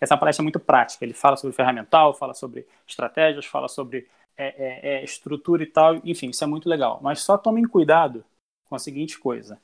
essa 0.00 0.14
é 0.14 0.16
palestra 0.16 0.42
é 0.42 0.44
muito 0.44 0.60
prática. 0.60 1.04
Ele 1.04 1.14
fala 1.14 1.36
sobre 1.36 1.56
ferramental, 1.56 2.14
fala 2.14 2.34
sobre 2.34 2.66
estratégias, 2.86 3.46
fala 3.46 3.68
sobre 3.68 4.06
é, 4.36 4.46
é, 4.46 4.94
é, 4.94 5.04
estrutura 5.04 5.62
e 5.62 5.66
tal. 5.66 5.96
Enfim, 6.04 6.30
isso 6.30 6.44
é 6.44 6.46
muito 6.46 6.68
legal. 6.68 7.00
Mas 7.02 7.22
só 7.22 7.38
tomem 7.38 7.64
cuidado 7.64 8.24
com 8.68 8.74
a 8.74 8.78
seguinte 8.78 9.18
coisa: 9.18 9.60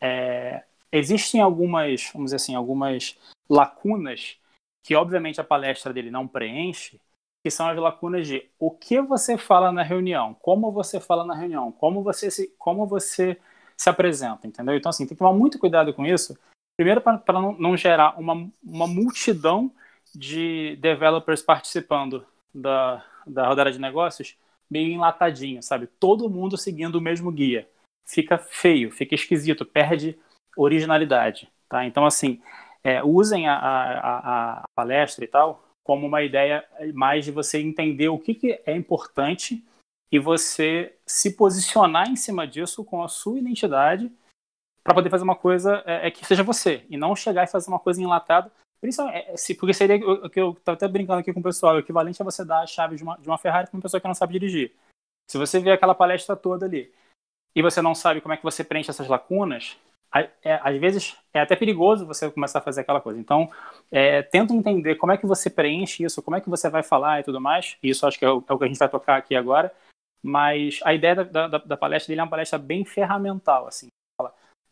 é, 0.00 0.64
existem 0.90 1.40
algumas, 1.40 2.10
vamos 2.12 2.26
dizer 2.26 2.36
assim, 2.36 2.54
algumas 2.54 3.18
lacunas 3.48 4.38
que 4.82 4.94
obviamente 4.94 5.40
a 5.40 5.44
palestra 5.44 5.92
dele 5.92 6.10
não 6.10 6.26
preenche, 6.26 7.00
que 7.42 7.50
são 7.50 7.68
as 7.68 7.78
lacunas 7.78 8.26
de 8.26 8.48
o 8.58 8.70
que 8.70 9.00
você 9.00 9.38
fala 9.38 9.72
na 9.72 9.82
reunião, 9.82 10.34
como 10.34 10.72
você 10.72 11.00
fala 11.00 11.24
na 11.24 11.34
reunião, 11.34 11.70
como 11.72 12.02
você 12.02 12.30
se, 12.30 12.48
como 12.58 12.86
você 12.86 13.38
se 13.76 13.88
apresenta, 13.88 14.46
entendeu? 14.46 14.76
Então 14.76 14.90
assim, 14.90 15.06
tem 15.06 15.16
que 15.16 15.18
tomar 15.18 15.32
muito 15.32 15.58
cuidado 15.58 15.92
com 15.94 16.04
isso. 16.04 16.36
Primeiro 16.76 17.00
para 17.00 17.20
não, 17.40 17.52
não 17.52 17.76
gerar 17.76 18.18
uma, 18.18 18.48
uma 18.62 18.86
multidão 18.86 19.70
de 20.14 20.76
developers 20.76 21.42
participando 21.42 22.26
da, 22.54 23.04
da 23.26 23.46
rodada 23.46 23.70
de 23.70 23.80
negócios 23.80 24.36
meio 24.70 24.92
enlatadinho, 24.92 25.62
sabe? 25.62 25.86
Todo 25.86 26.30
mundo 26.30 26.56
seguindo 26.56 26.96
o 26.96 27.00
mesmo 27.00 27.30
guia. 27.30 27.68
Fica 28.06 28.38
feio, 28.38 28.90
fica 28.90 29.14
esquisito, 29.14 29.66
perde 29.66 30.18
originalidade, 30.56 31.50
tá? 31.68 31.84
Então, 31.84 32.06
assim, 32.06 32.40
é, 32.82 33.02
usem 33.02 33.48
a, 33.48 33.54
a, 33.54 34.18
a, 34.60 34.62
palestra 34.74 35.24
e 35.24 35.28
tal 35.28 35.68
como 35.84 36.06
uma 36.06 36.22
ideia 36.22 36.64
mais 36.94 37.24
de 37.24 37.32
você 37.32 37.58
entender 37.60 38.08
o 38.08 38.18
que, 38.18 38.34
que 38.34 38.62
é 38.64 38.74
importante 38.74 39.64
e 40.12 40.18
você 40.18 40.94
se 41.04 41.36
posicionar 41.36 42.08
em 42.08 42.16
cima 42.16 42.46
disso 42.46 42.84
com 42.84 43.02
a 43.02 43.08
sua 43.08 43.38
identidade 43.38 44.10
para 44.84 44.94
poder 44.94 45.10
fazer 45.10 45.24
uma 45.24 45.36
coisa 45.36 45.82
é, 45.86 46.06
é, 46.06 46.10
que 46.10 46.24
seja 46.24 46.42
você 46.42 46.84
e 46.88 46.96
não 46.96 47.16
chegar 47.16 47.44
e 47.44 47.50
fazer 47.50 47.68
uma 47.68 47.78
coisa 47.78 48.00
enlatada. 48.00 48.50
É, 49.12 49.36
se, 49.36 49.54
porque 49.54 49.72
seria 49.72 49.96
o 49.96 50.28
que 50.28 50.40
eu 50.40 50.50
estava 50.52 50.74
até 50.74 50.88
brincando 50.88 51.20
aqui 51.20 51.32
com 51.32 51.38
o 51.38 51.42
pessoal, 51.42 51.76
o 51.76 51.78
equivalente 51.78 52.20
a 52.20 52.24
você 52.24 52.44
dar 52.44 52.62
a 52.62 52.66
chave 52.66 52.96
de 52.96 53.02
uma, 53.02 53.16
de 53.16 53.28
uma 53.28 53.38
Ferrari 53.38 53.68
para 53.68 53.76
uma 53.76 53.82
pessoa 53.82 54.00
que 54.00 54.08
não 54.08 54.14
sabe 54.14 54.32
dirigir. 54.32 54.72
Se 55.30 55.38
você 55.38 55.60
vê 55.60 55.70
aquela 55.70 55.94
palestra 55.94 56.34
toda 56.34 56.66
ali 56.66 56.92
e 57.54 57.62
você 57.62 57.80
não 57.80 57.94
sabe 57.94 58.20
como 58.20 58.34
é 58.34 58.36
que 58.36 58.42
você 58.42 58.64
preenche 58.64 58.90
essas 58.90 59.06
lacunas, 59.06 59.76
é, 60.42 60.60
às 60.62 60.78
vezes 60.78 61.16
é 61.32 61.40
até 61.40 61.56
perigoso 61.56 62.06
você 62.06 62.30
começar 62.30 62.58
a 62.58 62.62
fazer 62.62 62.82
aquela 62.82 63.00
coisa. 63.00 63.18
Então, 63.18 63.50
é, 63.90 64.20
tenta 64.22 64.52
entender 64.52 64.96
como 64.96 65.12
é 65.12 65.16
que 65.16 65.26
você 65.26 65.48
preenche 65.48 66.04
isso, 66.04 66.22
como 66.22 66.36
é 66.36 66.40
que 66.40 66.50
você 66.50 66.68
vai 66.68 66.82
falar 66.82 67.20
e 67.20 67.22
tudo 67.22 67.40
mais. 67.40 67.78
Isso 67.82 68.06
acho 68.06 68.18
que 68.18 68.24
é 68.24 68.30
o, 68.30 68.44
é 68.46 68.52
o 68.52 68.58
que 68.58 68.64
a 68.64 68.68
gente 68.68 68.78
vai 68.78 68.88
tocar 68.88 69.16
aqui 69.16 69.34
agora. 69.34 69.72
Mas 70.22 70.80
a 70.84 70.92
ideia 70.92 71.16
da, 71.16 71.48
da, 71.48 71.58
da, 71.58 71.76
palestra 71.76 72.10
dele 72.10 72.20
é 72.20 72.24
uma 72.24 72.30
palestra 72.30 72.58
bem 72.58 72.84
ferramental, 72.84 73.66
assim. 73.66 73.88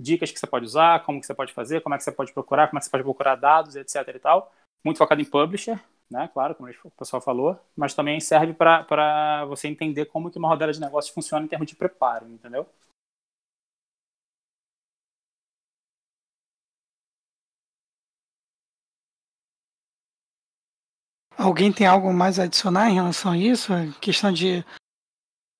Dicas 0.00 0.30
que 0.30 0.38
você 0.38 0.46
pode 0.46 0.64
usar, 0.64 1.04
como 1.04 1.20
que 1.20 1.26
você 1.26 1.34
pode 1.34 1.52
fazer, 1.52 1.82
como 1.82 1.94
é 1.94 1.98
que 1.98 2.04
você 2.04 2.12
pode 2.12 2.32
procurar, 2.32 2.68
como 2.68 2.78
é 2.78 2.80
que 2.80 2.86
você 2.86 2.90
pode 2.90 3.04
procurar 3.04 3.36
dados, 3.36 3.76
etc 3.76 3.96
e 4.14 4.18
tal. 4.18 4.50
Muito 4.82 4.96
focado 4.96 5.20
em 5.20 5.26
publisher, 5.26 5.78
né? 6.10 6.28
Claro, 6.32 6.54
como 6.54 6.70
o 6.70 6.90
pessoal 6.92 7.20
falou. 7.20 7.58
Mas 7.76 7.92
também 7.92 8.18
serve 8.18 8.54
para 8.54 9.44
você 9.44 9.68
entender 9.68 10.06
como 10.06 10.30
que 10.30 10.38
uma 10.38 10.48
rodada 10.48 10.72
de 10.72 10.80
negócio 10.80 11.12
funciona 11.12 11.44
em 11.44 11.48
termos 11.48 11.68
de 11.68 11.76
preparo, 11.76 12.26
entendeu? 12.28 12.66
Alguém 21.36 21.72
tem 21.72 21.86
algo 21.86 22.12
mais 22.12 22.38
a 22.38 22.44
adicionar 22.44 22.90
em 22.90 22.94
relação 22.94 23.32
a 23.32 23.36
isso? 23.36 23.72
Questão 24.00 24.32
de 24.32 24.64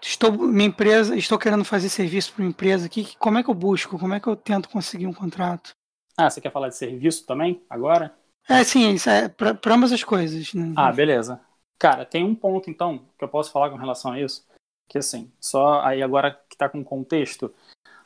estou 0.03 0.33
minha 0.33 0.69
empresa, 0.69 1.17
estou 1.17 1.39
querendo 1.39 1.65
fazer 1.65 1.89
serviço 1.89 2.33
para 2.33 2.43
uma 2.43 2.51
empresa 2.51 2.87
aqui, 2.87 3.17
como 3.19 3.39
é 3.39 3.43
que 3.43 3.51
eu 3.51 3.55
busco? 3.55 3.99
Como 3.99 4.15
é 4.15 4.21
que 4.21 4.27
eu 4.27 4.37
tento 4.37 4.69
conseguir 4.69 5.07
um 5.07 5.13
contrato? 5.13 5.73
Ah, 6.17 6.29
você 6.29 6.41
quer 6.41 6.53
falar 6.53 6.69
de 6.69 6.77
serviço 6.77 7.27
também 7.27 7.63
agora? 7.69 8.15
É, 8.49 8.65
sim, 8.65 8.91
isso 8.93 9.09
é 9.09 9.29
para 9.29 9.75
ambas 9.75 9.93
as 9.93 10.03
coisas. 10.03 10.53
Né? 10.55 10.73
Ah, 10.77 10.93
beleza. 10.93 11.41
Cara, 11.79 12.05
tem 12.05 12.25
um 12.25 12.35
ponto 12.35 12.69
então 12.69 13.07
que 13.19 13.25
eu 13.25 13.29
posso 13.29 13.51
falar 13.51 13.71
com 13.71 13.77
relação 13.77 14.13
a 14.13 14.21
isso, 14.21 14.47
que 14.89 14.99
assim, 14.99 15.31
só 15.41 15.81
aí 15.81 16.03
agora 16.03 16.33
que 16.49 16.55
está 16.55 16.69
com 16.69 16.85
contexto, 16.85 17.53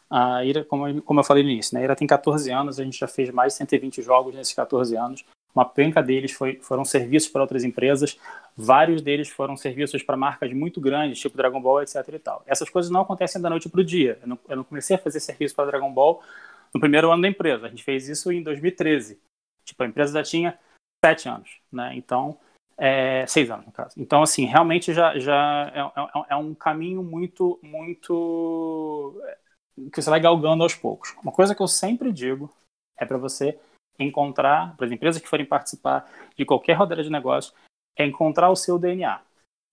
a 0.09 0.45
Ira, 0.45 0.65
como, 0.65 1.03
como 1.03 1.21
eu 1.21 1.25
falei 1.25 1.43
no 1.43 1.51
início, 1.51 1.75
né, 1.75 1.81
a 1.81 1.85
Ira 1.85 1.97
tem 1.97 2.07
14 2.07 2.51
anos, 2.53 2.79
a 2.79 2.85
gente 2.85 2.99
já 2.99 3.09
fez 3.09 3.31
mais 3.31 3.53
de 3.53 3.59
120 3.59 4.01
jogos 4.03 4.35
nesses 4.35 4.55
14 4.55 4.97
anos. 4.97 5.25
Uma 5.55 5.65
penca 5.65 6.03
deles 6.03 6.33
foi, 6.33 6.57
foram 6.57 6.85
serviços 6.85 7.31
para 7.31 7.43
outras 7.43 7.63
empresas, 7.63 8.19
vários 8.57 9.01
deles 9.01 9.29
foram 9.29 9.57
serviços 9.57 10.03
para 10.03 10.17
marcas 10.17 10.53
muito 10.53 10.81
grandes, 10.81 11.21
tipo 11.21 11.37
Dragon 11.37 11.61
Ball, 11.61 11.83
etc. 11.83 11.97
e 12.09 12.19
tal. 12.19 12.43
Essas 12.47 12.69
coisas 12.69 12.91
não 12.91 13.03
acontecem 13.03 13.41
da 13.41 13.49
noite 13.49 13.69
para 13.69 13.81
o 13.81 13.85
dia. 13.85 14.19
Eu 14.21 14.29
não, 14.29 14.39
eu 14.49 14.57
não, 14.57 14.65
comecei 14.65 14.97
a 14.97 14.99
fazer 14.99 15.21
serviço 15.21 15.55
para 15.55 15.67
Dragon 15.67 15.93
Ball 15.93 16.21
no 16.75 16.81
primeiro 16.81 17.11
ano 17.11 17.23
da 17.23 17.29
empresa. 17.29 17.67
A 17.67 17.69
gente 17.69 17.85
fez 17.85 18.09
isso 18.09 18.33
em 18.33 18.43
2013. 18.43 19.21
Tipo, 19.65 19.83
a 19.85 19.87
empresa 19.87 20.13
já 20.15 20.23
tinha 20.25 20.59
sete 21.05 21.29
anos, 21.29 21.61
né? 21.71 21.93
Então, 21.95 22.37
é, 22.77 23.25
seis 23.27 23.49
anos 23.49 23.67
no 23.67 23.73
caso. 23.73 23.95
Então, 23.97 24.23
assim, 24.23 24.47
realmente 24.47 24.93
já, 24.93 25.17
já 25.19 25.73
é, 25.73 25.81
é, 25.81 26.25
é 26.31 26.37
um 26.37 26.53
caminho 26.53 27.03
muito, 27.03 27.61
muito 27.63 29.21
que 29.93 30.03
você 30.03 30.11
vai 30.11 30.21
galgando 30.21 30.63
aos 30.63 30.75
poucos. 30.75 31.15
Uma 31.23 31.33
coisa 31.33 31.55
que 31.55 31.63
eu 31.63 31.69
sempre 31.69 32.13
digo 32.13 32.53
é 32.99 33.05
para 33.05 33.19
você 33.19 33.59
encontrar, 33.99 34.77
para 34.77 34.87
as 34.87 34.93
empresas 34.93 35.21
que 35.21 35.29
forem 35.29 35.47
participar 35.47 36.11
de 36.37 36.45
qualquer 36.45 36.75
rodada 36.75 37.03
de 37.03 37.11
negócio, 37.11 37.53
é 37.97 38.05
encontrar 38.05 38.51
o 38.51 38.57
seu 38.57 38.79
DNA, 38.79 39.21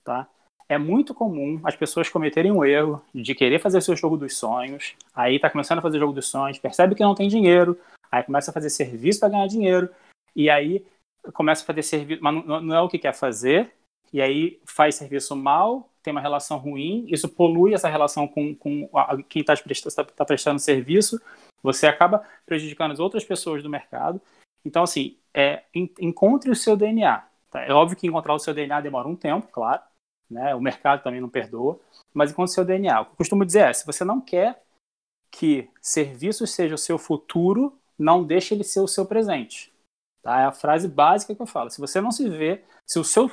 tá? 0.04 0.28
É 0.70 0.78
muito 0.78 1.14
comum 1.14 1.60
as 1.64 1.76
pessoas 1.76 2.10
cometerem 2.10 2.52
um 2.52 2.64
erro 2.64 3.04
de 3.14 3.36
querer 3.36 3.60
fazer 3.60 3.80
o 3.80 3.82
seu 3.82 3.96
jogo 3.96 4.16
dos 4.16 4.38
sonhos, 4.38 4.96
aí 5.14 5.40
tá 5.40 5.50
começando 5.50 5.80
a 5.80 5.82
fazer 5.82 6.00
jogo 6.00 6.14
dos 6.14 6.28
sonhos, 6.28 6.60
percebe 6.60 6.96
que 6.96 7.04
não 7.04 7.16
tem 7.16 7.28
dinheiro, 7.28 7.78
aí 8.12 8.24
começa 8.24 8.52
a 8.52 8.54
fazer 8.54 8.70
serviço 8.70 9.20
para 9.20 9.30
ganhar 9.30 9.48
dinheiro, 9.48 9.90
e 10.36 10.50
aí 10.50 10.86
começa 11.34 11.64
a 11.64 11.66
fazer 11.66 11.84
serviço, 11.84 12.24
mas 12.24 12.46
não, 12.46 12.62
não 12.62 12.76
é 12.76 12.82
o 12.82 12.88
que 12.88 13.00
quer 13.00 13.14
fazer, 13.14 13.74
e 14.14 14.22
aí 14.22 14.60
faz 14.66 14.96
serviço 14.96 15.36
mal, 15.36 15.90
tem 16.02 16.12
uma 16.12 16.22
relação 16.22 16.58
ruim, 16.58 17.06
isso 17.08 17.30
polui 17.30 17.74
essa 17.74 17.90
relação 17.90 18.28
com, 18.28 18.56
com 18.56 18.90
a, 18.94 19.22
quem 19.24 19.42
está 19.42 19.56
prestando, 19.56 20.12
tá 20.12 20.26
prestando 20.26 20.60
serviço, 20.60 21.20
você 21.62 21.88
acaba 21.88 22.26
prejudicando 22.46 22.92
as 22.92 23.00
outras 23.00 23.24
pessoas 23.24 23.62
do 23.64 23.70
mercado. 23.70 24.22
Então, 24.66 24.84
assim, 24.84 25.18
é, 25.34 25.64
encontre 25.74 26.52
o 26.52 26.56
seu 26.56 26.76
DNA. 26.76 27.26
Tá? 27.50 27.62
É 27.62 27.74
óbvio 27.74 27.98
que 27.98 28.08
encontrar 28.08 28.34
o 28.34 28.40
seu 28.40 28.54
DNA 28.54 28.82
demora 28.82 29.08
um 29.08 29.16
tempo, 29.16 29.48
claro. 29.52 29.82
Né? 30.30 30.56
O 30.56 30.62
mercado 30.62 31.04
também 31.04 31.22
não 31.22 31.30
perdoa. 31.30 31.80
Mas 32.14 32.32
encontre 32.32 32.52
o 32.52 32.54
seu 32.54 32.66
DNA. 32.66 33.02
O 33.02 33.06
que 33.06 33.12
eu 33.12 33.18
costumo 33.18 33.46
dizer 33.46 33.70
é, 33.70 33.74
se 33.74 33.86
você 33.86 34.04
não 34.04 34.22
quer 34.22 34.64
que 35.32 35.70
serviços 35.82 36.52
seja 36.52 36.76
o 36.76 36.78
seu 36.78 36.98
futuro, 36.98 37.78
não 37.98 38.24
deixe 38.24 38.54
ele 38.54 38.64
ser 38.64 38.82
o 38.82 38.88
seu 38.88 39.06
presente. 39.06 39.72
Tá? 40.22 40.42
É 40.42 40.46
a 40.46 40.52
frase 40.52 40.88
básica 40.88 41.34
que 41.34 41.42
eu 41.42 41.48
falo. 41.48 41.70
Se 41.70 41.80
você 41.80 42.02
não 42.02 42.12
se 42.12 42.30
vê, 42.30 42.64
se 42.86 43.00
o, 43.00 43.04
seu, 43.04 43.30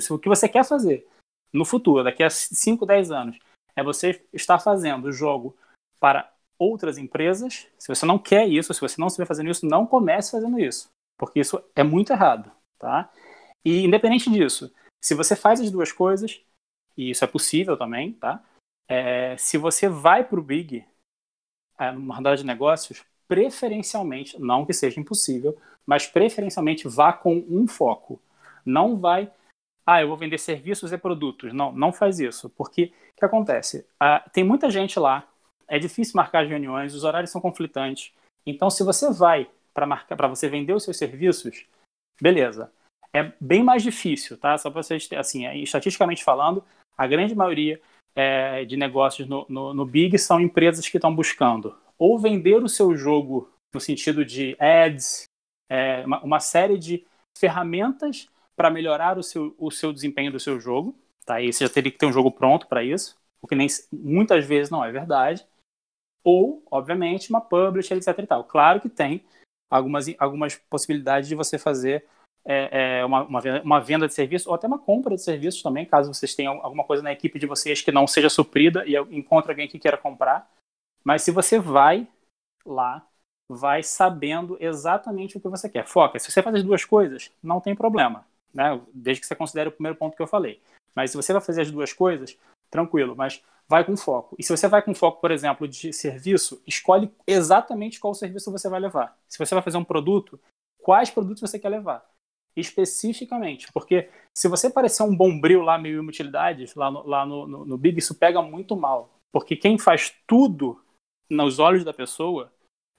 se 0.00 0.12
o 0.12 0.18
que 0.18 0.28
você 0.28 0.48
quer 0.48 0.64
fazer 0.64 1.06
no 1.52 1.64
futuro, 1.64 2.04
daqui 2.04 2.22
a 2.22 2.30
5, 2.30 2.84
10 2.84 3.10
anos, 3.10 3.38
é 3.76 3.82
você 3.82 4.24
estar 4.32 4.58
fazendo 4.58 5.06
o 5.06 5.12
jogo 5.12 5.56
para 6.00 6.32
outras 6.58 6.98
empresas, 6.98 7.66
se 7.78 7.88
você 7.88 8.04
não 8.04 8.18
quer 8.18 8.48
isso, 8.48 8.74
se 8.74 8.80
você 8.80 9.00
não 9.00 9.08
se 9.08 9.18
vê 9.18 9.24
fazendo 9.24 9.50
isso, 9.50 9.66
não 9.66 9.86
comece 9.86 10.32
fazendo 10.32 10.58
isso, 10.58 10.88
porque 11.16 11.40
isso 11.40 11.62
é 11.74 11.82
muito 11.82 12.12
errado, 12.12 12.50
tá? 12.78 13.10
E 13.64 13.84
independente 13.84 14.30
disso, 14.30 14.72
se 15.02 15.14
você 15.14 15.36
faz 15.36 15.60
as 15.60 15.70
duas 15.70 15.92
coisas, 15.92 16.40
e 16.96 17.10
isso 17.10 17.24
é 17.24 17.26
possível 17.26 17.76
também, 17.76 18.12
tá? 18.14 18.42
É, 18.88 19.36
se 19.36 19.58
você 19.58 19.88
vai 19.88 20.24
para 20.24 20.40
o 20.40 20.42
Big, 20.42 20.84
é, 21.78 21.92
numa 21.92 22.16
rodada 22.16 22.36
de 22.36 22.44
negócios, 22.44 23.04
preferencialmente, 23.28 24.40
não 24.40 24.64
que 24.64 24.72
seja 24.72 24.98
impossível, 24.98 25.56
mas 25.86 26.06
preferencialmente 26.06 26.88
vá 26.88 27.12
com 27.12 27.44
um 27.48 27.68
foco. 27.68 28.20
Não 28.64 28.96
vai, 28.98 29.30
ah, 29.86 30.00
eu 30.00 30.08
vou 30.08 30.16
vender 30.16 30.38
serviços 30.38 30.92
e 30.92 30.98
produtos. 30.98 31.52
Não, 31.52 31.72
não 31.72 31.92
faz 31.92 32.18
isso, 32.18 32.50
porque 32.50 32.92
o 33.12 33.18
que 33.18 33.24
acontece? 33.24 33.86
Ah, 34.00 34.24
tem 34.32 34.42
muita 34.42 34.70
gente 34.70 34.98
lá, 34.98 35.27
é 35.68 35.78
difícil 35.78 36.14
marcar 36.16 36.42
as 36.42 36.48
reuniões, 36.48 36.94
os 36.94 37.04
horários 37.04 37.30
são 37.30 37.40
conflitantes. 37.40 38.12
Então, 38.46 38.70
se 38.70 38.82
você 38.82 39.12
vai 39.12 39.48
para 39.74 39.86
marcar, 39.86 40.16
para 40.16 40.28
você 40.28 40.48
vender 40.48 40.72
os 40.72 40.82
seus 40.82 40.96
serviços, 40.96 41.66
beleza. 42.20 42.72
É 43.12 43.32
bem 43.40 43.62
mais 43.62 43.82
difícil, 43.82 44.36
tá? 44.36 44.56
Só 44.58 44.70
para 44.70 44.82
vocês, 44.82 45.08
assim, 45.12 45.46
é, 45.46 45.56
estatisticamente 45.56 46.24
falando, 46.24 46.64
a 46.96 47.06
grande 47.06 47.34
maioria 47.34 47.80
é, 48.14 48.64
de 48.64 48.76
negócios 48.76 49.28
no, 49.28 49.46
no, 49.48 49.72
no 49.74 49.86
Big 49.86 50.18
são 50.18 50.40
empresas 50.40 50.88
que 50.88 50.96
estão 50.96 51.14
buscando 51.14 51.76
ou 51.98 52.18
vender 52.18 52.62
o 52.62 52.68
seu 52.68 52.96
jogo 52.96 53.50
no 53.72 53.80
sentido 53.80 54.24
de 54.24 54.56
ads, 54.58 55.24
é, 55.68 56.04
uma, 56.06 56.22
uma, 56.22 56.40
série 56.40 56.78
de 56.78 57.04
ferramentas 57.36 58.28
para 58.56 58.70
melhorar 58.70 59.18
o 59.18 59.22
seu, 59.22 59.54
o 59.58 59.70
seu 59.70 59.92
desempenho 59.92 60.32
do 60.32 60.40
seu 60.40 60.58
jogo. 60.58 60.96
Tá? 61.26 61.40
E 61.40 61.52
você 61.52 61.66
já 61.66 61.72
teria 61.72 61.92
que 61.92 61.98
ter 61.98 62.06
um 62.06 62.12
jogo 62.12 62.30
pronto 62.30 62.66
para 62.66 62.82
isso, 62.82 63.16
o 63.42 63.46
que 63.46 63.54
nem 63.54 63.68
muitas 63.92 64.44
vezes 64.46 64.70
não 64.70 64.84
é 64.84 64.90
verdade 64.90 65.46
ou, 66.28 66.62
obviamente, 66.70 67.30
uma 67.30 67.40
publisher, 67.40 67.94
etc. 67.94 68.18
E 68.18 68.26
tal. 68.26 68.44
Claro 68.44 68.82
que 68.82 68.88
tem 68.90 69.24
algumas, 69.70 70.04
algumas 70.18 70.56
possibilidades 70.56 71.26
de 71.26 71.34
você 71.34 71.58
fazer 71.58 72.04
é, 72.44 72.98
é, 73.00 73.04
uma, 73.04 73.22
uma, 73.22 73.40
venda, 73.40 73.62
uma, 73.62 73.80
venda, 73.80 74.06
de 74.06 74.12
serviço 74.12 74.50
ou 74.50 74.54
até 74.54 74.66
uma 74.66 74.78
compra 74.78 75.14
de 75.14 75.22
serviços 75.22 75.62
também, 75.62 75.86
caso 75.86 76.12
vocês 76.12 76.34
tenham 76.34 76.60
alguma 76.62 76.84
coisa 76.84 77.02
na 77.02 77.12
equipe 77.12 77.38
de 77.38 77.46
vocês 77.46 77.80
que 77.80 77.90
não 77.90 78.06
seja 78.06 78.28
suprida 78.28 78.84
e 78.86 78.94
encontre 79.10 79.50
alguém 79.50 79.66
que 79.66 79.78
queira 79.78 79.96
comprar. 79.96 80.50
Mas 81.02 81.22
se 81.22 81.30
você 81.30 81.58
vai 81.58 82.06
lá, 82.64 83.06
vai 83.48 83.82
sabendo 83.82 84.58
exatamente 84.60 85.38
o 85.38 85.40
que 85.40 85.48
você 85.48 85.66
quer. 85.66 85.86
Foca. 85.86 86.18
Se 86.18 86.30
você 86.30 86.42
faz 86.42 86.56
as 86.56 86.62
duas 86.62 86.84
coisas, 86.84 87.32
não 87.42 87.58
tem 87.58 87.74
problema, 87.74 88.26
né? 88.52 88.78
Desde 88.92 89.22
que 89.22 89.26
você 89.26 89.34
considere 89.34 89.70
o 89.70 89.72
primeiro 89.72 89.96
ponto 89.96 90.14
que 90.14 90.22
eu 90.22 90.26
falei. 90.26 90.60
Mas 90.94 91.10
se 91.10 91.16
você 91.16 91.32
vai 91.32 91.40
fazer 91.40 91.62
as 91.62 91.70
duas 91.70 91.94
coisas, 91.94 92.36
tranquilo. 92.70 93.16
Mas 93.16 93.42
vai 93.70 93.84
com 93.84 93.96
foco. 93.96 94.34
E 94.38 94.42
se 94.42 94.56
você 94.56 94.66
vai 94.66 94.82
com 94.82 94.94
foco, 94.94 95.20
por 95.20 95.30
exemplo, 95.30 95.68
de 95.68 95.92
serviço, 95.92 96.62
escolhe 96.66 97.12
exatamente 97.26 98.00
qual 98.00 98.14
serviço 98.14 98.50
você 98.50 98.68
vai 98.68 98.80
levar. 98.80 99.16
Se 99.28 99.38
você 99.38 99.54
vai 99.54 99.62
fazer 99.62 99.76
um 99.76 99.84
produto, 99.84 100.40
quais 100.82 101.10
produtos 101.10 101.40
você 101.40 101.58
quer 101.58 101.68
levar? 101.68 102.08
Especificamente, 102.56 103.70
porque 103.72 104.10
se 104.36 104.48
você 104.48 104.68
parecer 104.68 105.02
um 105.02 105.14
bombril 105.14 105.62
lá 105.62 105.78
meio 105.78 106.02
utilidades, 106.02 106.74
lá 106.74 106.90
no, 106.90 107.06
lá 107.06 107.26
no, 107.26 107.46
no, 107.46 107.64
no 107.64 107.78
Big, 107.78 107.98
isso 107.98 108.18
pega 108.18 108.42
muito 108.42 108.74
mal. 108.74 109.10
Porque 109.30 109.54
quem 109.54 109.78
faz 109.78 110.16
tudo 110.26 110.82
nos 111.30 111.58
olhos 111.58 111.84
da 111.84 111.92
pessoa, 111.92 112.50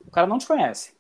o 0.06 0.12
cara 0.12 0.28
não 0.28 0.38
te 0.38 0.48
conhece. 0.48 0.96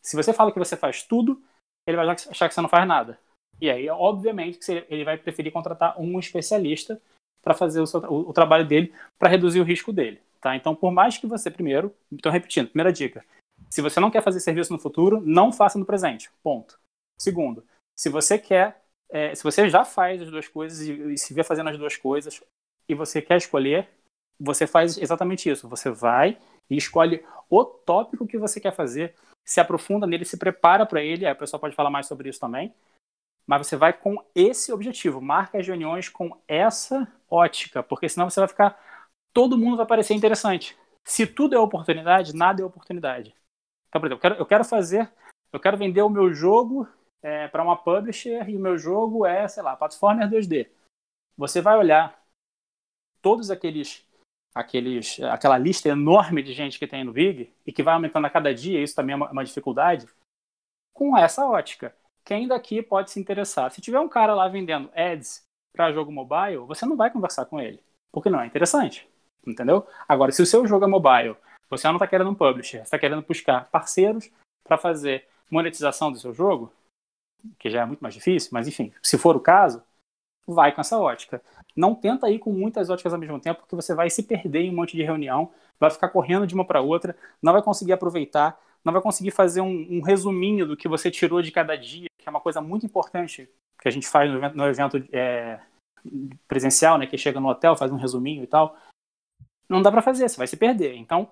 Se 0.00 0.16
você 0.16 0.32
fala 0.32 0.52
que 0.52 0.58
você 0.58 0.76
faz 0.76 1.02
tudo, 1.02 1.42
ele 1.86 1.96
vai 1.96 2.08
achar 2.08 2.48
que 2.48 2.54
você 2.54 2.60
não 2.60 2.68
faz 2.68 2.86
nada. 2.86 3.18
E 3.60 3.68
aí, 3.68 3.90
obviamente, 3.90 4.60
ele 4.88 5.04
vai 5.04 5.18
preferir 5.18 5.52
contratar 5.52 6.00
um 6.00 6.18
especialista 6.18 7.02
para 7.48 7.54
fazer 7.54 7.80
o, 7.80 7.86
seu, 7.86 8.00
o, 8.00 8.28
o, 8.28 8.32
trabalho 8.34 8.66
dele 8.66 8.92
para 9.18 9.30
reduzir 9.30 9.58
o 9.58 9.64
risco 9.64 9.90
dele. 9.90 10.20
Tá? 10.38 10.54
Então, 10.54 10.74
por 10.74 10.92
mais 10.92 11.16
que 11.16 11.26
você, 11.26 11.50
primeiro, 11.50 11.94
então 12.12 12.30
repetindo, 12.30 12.68
primeira 12.68 12.92
dica, 12.92 13.24
se 13.70 13.80
você 13.80 13.98
não 13.98 14.10
quer 14.10 14.22
fazer 14.22 14.38
serviço 14.40 14.70
no 14.70 14.78
futuro, 14.78 15.22
não 15.24 15.50
faça 15.50 15.78
no 15.78 15.86
presente. 15.86 16.30
Ponto. 16.42 16.78
Segundo, 17.18 17.64
se 17.98 18.10
você 18.10 18.38
quer, 18.38 18.82
é, 19.10 19.34
se 19.34 19.42
você 19.42 19.66
já 19.70 19.82
faz 19.82 20.20
as 20.20 20.30
duas 20.30 20.46
coisas 20.46 20.86
e, 20.86 20.92
e 21.14 21.16
se 21.16 21.32
vê 21.32 21.42
fazendo 21.42 21.70
as 21.70 21.78
duas 21.78 21.96
coisas 21.96 22.38
e 22.86 22.94
você 22.94 23.22
quer 23.22 23.38
escolher, 23.38 23.88
você 24.38 24.66
faz 24.66 24.98
exatamente 24.98 25.48
isso. 25.48 25.66
Você 25.70 25.88
vai 25.88 26.36
e 26.68 26.76
escolhe 26.76 27.24
o 27.48 27.64
tópico 27.64 28.26
que 28.26 28.36
você 28.36 28.60
quer 28.60 28.74
fazer, 28.74 29.14
se 29.42 29.58
aprofunda 29.58 30.06
nele, 30.06 30.26
se 30.26 30.36
prepara 30.36 30.84
para 30.84 31.02
ele. 31.02 31.24
Aí 31.24 31.32
o 31.32 31.36
pessoal 31.36 31.58
pode 31.58 31.74
falar 31.74 31.88
mais 31.88 32.06
sobre 32.06 32.28
isso 32.28 32.38
também 32.38 32.74
mas 33.48 33.66
você 33.66 33.76
vai 33.76 33.94
com 33.94 34.22
esse 34.34 34.70
objetivo, 34.70 35.22
marca 35.22 35.56
as 35.56 35.66
reuniões 35.66 36.10
com 36.10 36.38
essa 36.46 37.10
ótica, 37.30 37.82
porque 37.82 38.06
senão 38.06 38.28
você 38.28 38.40
vai 38.40 38.48
ficar. 38.48 38.78
Todo 39.32 39.56
mundo 39.56 39.78
vai 39.78 39.86
parecer 39.86 40.12
interessante. 40.12 40.76
Se 41.02 41.26
tudo 41.26 41.54
é 41.54 41.58
oportunidade, 41.58 42.36
nada 42.36 42.60
é 42.60 42.64
oportunidade. 42.64 43.34
Então, 43.88 44.02
por 44.02 44.06
exemplo, 44.06 44.18
eu 44.18 44.20
quero, 44.20 44.34
eu 44.42 44.46
quero 44.46 44.64
fazer, 44.66 45.10
eu 45.50 45.58
quero 45.58 45.78
vender 45.78 46.02
o 46.02 46.10
meu 46.10 46.30
jogo 46.34 46.86
é, 47.22 47.48
para 47.48 47.62
uma 47.62 47.74
publisher 47.74 48.50
e 48.50 48.54
o 48.54 48.60
meu 48.60 48.76
jogo 48.76 49.24
é, 49.24 49.48
sei 49.48 49.62
lá, 49.62 49.74
Platformer 49.74 50.28
2D. 50.28 50.68
Você 51.34 51.62
vai 51.62 51.78
olhar 51.78 52.22
todos 53.22 53.50
aqueles, 53.50 54.06
aqueles, 54.54 55.20
aquela 55.20 55.56
lista 55.56 55.88
enorme 55.88 56.42
de 56.42 56.52
gente 56.52 56.78
que 56.78 56.86
tem 56.86 57.02
no 57.02 57.14
Big 57.14 57.50
e 57.64 57.72
que 57.72 57.82
vai 57.82 57.94
aumentando 57.94 58.26
a 58.26 58.30
cada 58.30 58.54
dia, 58.54 58.82
isso 58.82 58.94
também 58.94 59.14
é 59.14 59.16
uma, 59.16 59.30
uma 59.30 59.44
dificuldade, 59.44 60.06
com 60.92 61.16
essa 61.16 61.46
ótica 61.46 61.96
quem 62.28 62.46
daqui 62.46 62.82
pode 62.82 63.10
se 63.10 63.18
interessar? 63.18 63.70
Se 63.70 63.80
tiver 63.80 63.98
um 63.98 64.08
cara 64.08 64.34
lá 64.34 64.46
vendendo 64.48 64.90
ads 64.94 65.42
para 65.74 65.90
jogo 65.92 66.12
mobile, 66.12 66.58
você 66.58 66.84
não 66.84 66.94
vai 66.94 67.10
conversar 67.10 67.46
com 67.46 67.58
ele, 67.58 67.82
porque 68.12 68.28
não 68.28 68.38
é 68.38 68.46
interessante, 68.46 69.08
entendeu? 69.46 69.86
Agora, 70.06 70.30
se 70.30 70.42
o 70.42 70.46
seu 70.46 70.66
jogo 70.66 70.84
é 70.84 70.88
mobile, 70.88 71.34
você 71.70 71.88
não 71.88 71.94
está 71.94 72.06
querendo 72.06 72.28
um 72.28 72.34
publisher, 72.34 72.82
está 72.82 72.98
querendo 72.98 73.24
buscar 73.26 73.70
parceiros 73.70 74.30
para 74.62 74.76
fazer 74.76 75.26
monetização 75.50 76.12
do 76.12 76.18
seu 76.18 76.34
jogo, 76.34 76.70
que 77.58 77.70
já 77.70 77.80
é 77.80 77.86
muito 77.86 78.00
mais 78.00 78.14
difícil, 78.14 78.50
mas 78.52 78.68
enfim, 78.68 78.92
se 79.02 79.16
for 79.16 79.34
o 79.34 79.40
caso, 79.40 79.82
vai 80.46 80.74
com 80.74 80.82
essa 80.82 80.98
ótica. 80.98 81.40
Não 81.74 81.94
tenta 81.94 82.28
ir 82.28 82.40
com 82.40 82.52
muitas 82.52 82.90
óticas 82.90 83.14
ao 83.14 83.18
mesmo 83.18 83.40
tempo, 83.40 83.60
porque 83.60 83.74
você 83.74 83.94
vai 83.94 84.10
se 84.10 84.22
perder 84.22 84.64
em 84.64 84.70
um 84.70 84.76
monte 84.76 84.94
de 84.94 85.02
reunião, 85.02 85.50
vai 85.80 85.90
ficar 85.90 86.10
correndo 86.10 86.46
de 86.46 86.54
uma 86.54 86.66
para 86.66 86.82
outra, 86.82 87.16
não 87.40 87.54
vai 87.54 87.62
conseguir 87.62 87.94
aproveitar, 87.94 88.60
não 88.84 88.92
vai 88.92 89.02
conseguir 89.02 89.30
fazer 89.30 89.60
um, 89.60 89.86
um 89.90 90.02
resuminho 90.02 90.66
do 90.66 90.76
que 90.76 90.88
você 90.88 91.10
tirou 91.10 91.42
de 91.42 91.50
cada 91.50 91.76
dia 91.76 92.08
que 92.18 92.28
é 92.28 92.30
uma 92.30 92.40
coisa 92.40 92.60
muito 92.60 92.84
importante 92.84 93.48
que 93.80 93.88
a 93.88 93.90
gente 93.90 94.08
faz 94.08 94.30
no 94.30 94.38
evento, 94.38 94.56
no 94.56 94.66
evento 94.66 95.08
é, 95.12 95.60
presencial, 96.46 96.98
né, 96.98 97.06
que 97.06 97.16
chega 97.16 97.40
no 97.40 97.48
hotel, 97.48 97.76
faz 97.76 97.92
um 97.92 97.96
resuminho 97.96 98.42
e 98.42 98.46
tal, 98.46 98.76
não 99.68 99.82
dá 99.82 99.90
para 99.90 100.02
fazer, 100.02 100.28
você 100.28 100.36
vai 100.36 100.46
se 100.46 100.56
perder. 100.56 100.96
Então, 100.96 101.30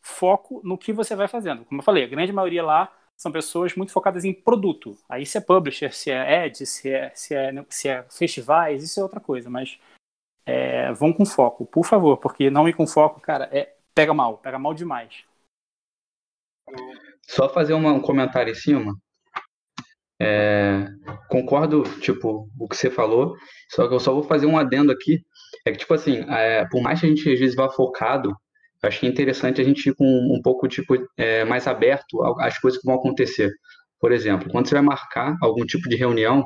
foco 0.00 0.60
no 0.62 0.78
que 0.78 0.92
você 0.92 1.16
vai 1.16 1.26
fazendo. 1.26 1.64
Como 1.64 1.80
eu 1.80 1.84
falei, 1.84 2.04
a 2.04 2.08
grande 2.08 2.32
maioria 2.32 2.62
lá 2.62 2.92
são 3.18 3.32
pessoas 3.32 3.74
muito 3.74 3.92
focadas 3.92 4.24
em 4.24 4.32
produto. 4.32 4.96
Aí 5.08 5.24
se 5.24 5.38
é 5.38 5.40
publisher, 5.40 5.92
se 5.92 6.10
é 6.10 6.44
ads, 6.44 6.68
se 6.68 6.90
é, 6.90 7.12
se 7.14 7.34
é, 7.34 7.66
se 7.68 7.88
é 7.88 8.02
festivais, 8.04 8.82
isso 8.82 9.00
é 9.00 9.02
outra 9.02 9.20
coisa, 9.20 9.48
mas 9.48 9.78
é, 10.44 10.92
vão 10.92 11.12
com 11.12 11.24
foco, 11.24 11.64
por 11.64 11.84
favor, 11.84 12.16
porque 12.18 12.50
não 12.50 12.68
ir 12.68 12.74
com 12.74 12.86
foco, 12.86 13.20
cara, 13.20 13.48
é, 13.52 13.76
pega 13.94 14.12
mal, 14.12 14.38
pega 14.38 14.58
mal 14.58 14.74
demais. 14.74 15.24
Só 17.28 17.48
fazer 17.48 17.72
uma, 17.74 17.92
um 17.92 18.00
comentário 18.00 18.50
em 18.50 18.54
cima. 18.54 18.94
É, 20.20 20.86
concordo, 21.28 21.82
tipo, 22.00 22.48
o 22.58 22.68
que 22.68 22.76
você 22.76 22.90
falou, 22.90 23.34
só 23.70 23.88
que 23.88 23.94
eu 23.94 23.98
só 24.00 24.12
vou 24.12 24.22
fazer 24.22 24.46
um 24.46 24.56
adendo 24.56 24.92
aqui. 24.92 25.20
É 25.66 25.72
que, 25.72 25.78
tipo 25.78 25.94
assim, 25.94 26.24
é, 26.28 26.64
por 26.70 26.80
mais 26.80 27.00
que 27.00 27.06
a 27.06 27.08
gente 27.08 27.28
às 27.28 27.38
vezes 27.38 27.56
vá 27.56 27.68
focado, 27.68 28.32
acho 28.82 29.00
que 29.00 29.06
é 29.06 29.08
interessante 29.08 29.60
a 29.60 29.64
gente 29.64 29.88
ir 29.88 29.94
com 29.94 30.04
um 30.04 30.40
pouco, 30.42 30.68
tipo, 30.68 30.94
é, 31.16 31.44
mais 31.44 31.66
aberto 31.66 32.22
às 32.40 32.58
coisas 32.58 32.80
que 32.80 32.86
vão 32.86 32.96
acontecer. 32.96 33.50
Por 34.00 34.12
exemplo, 34.12 34.50
quando 34.50 34.68
você 34.68 34.74
vai 34.74 34.82
marcar 34.82 35.36
algum 35.40 35.64
tipo 35.64 35.88
de 35.88 35.96
reunião, 35.96 36.44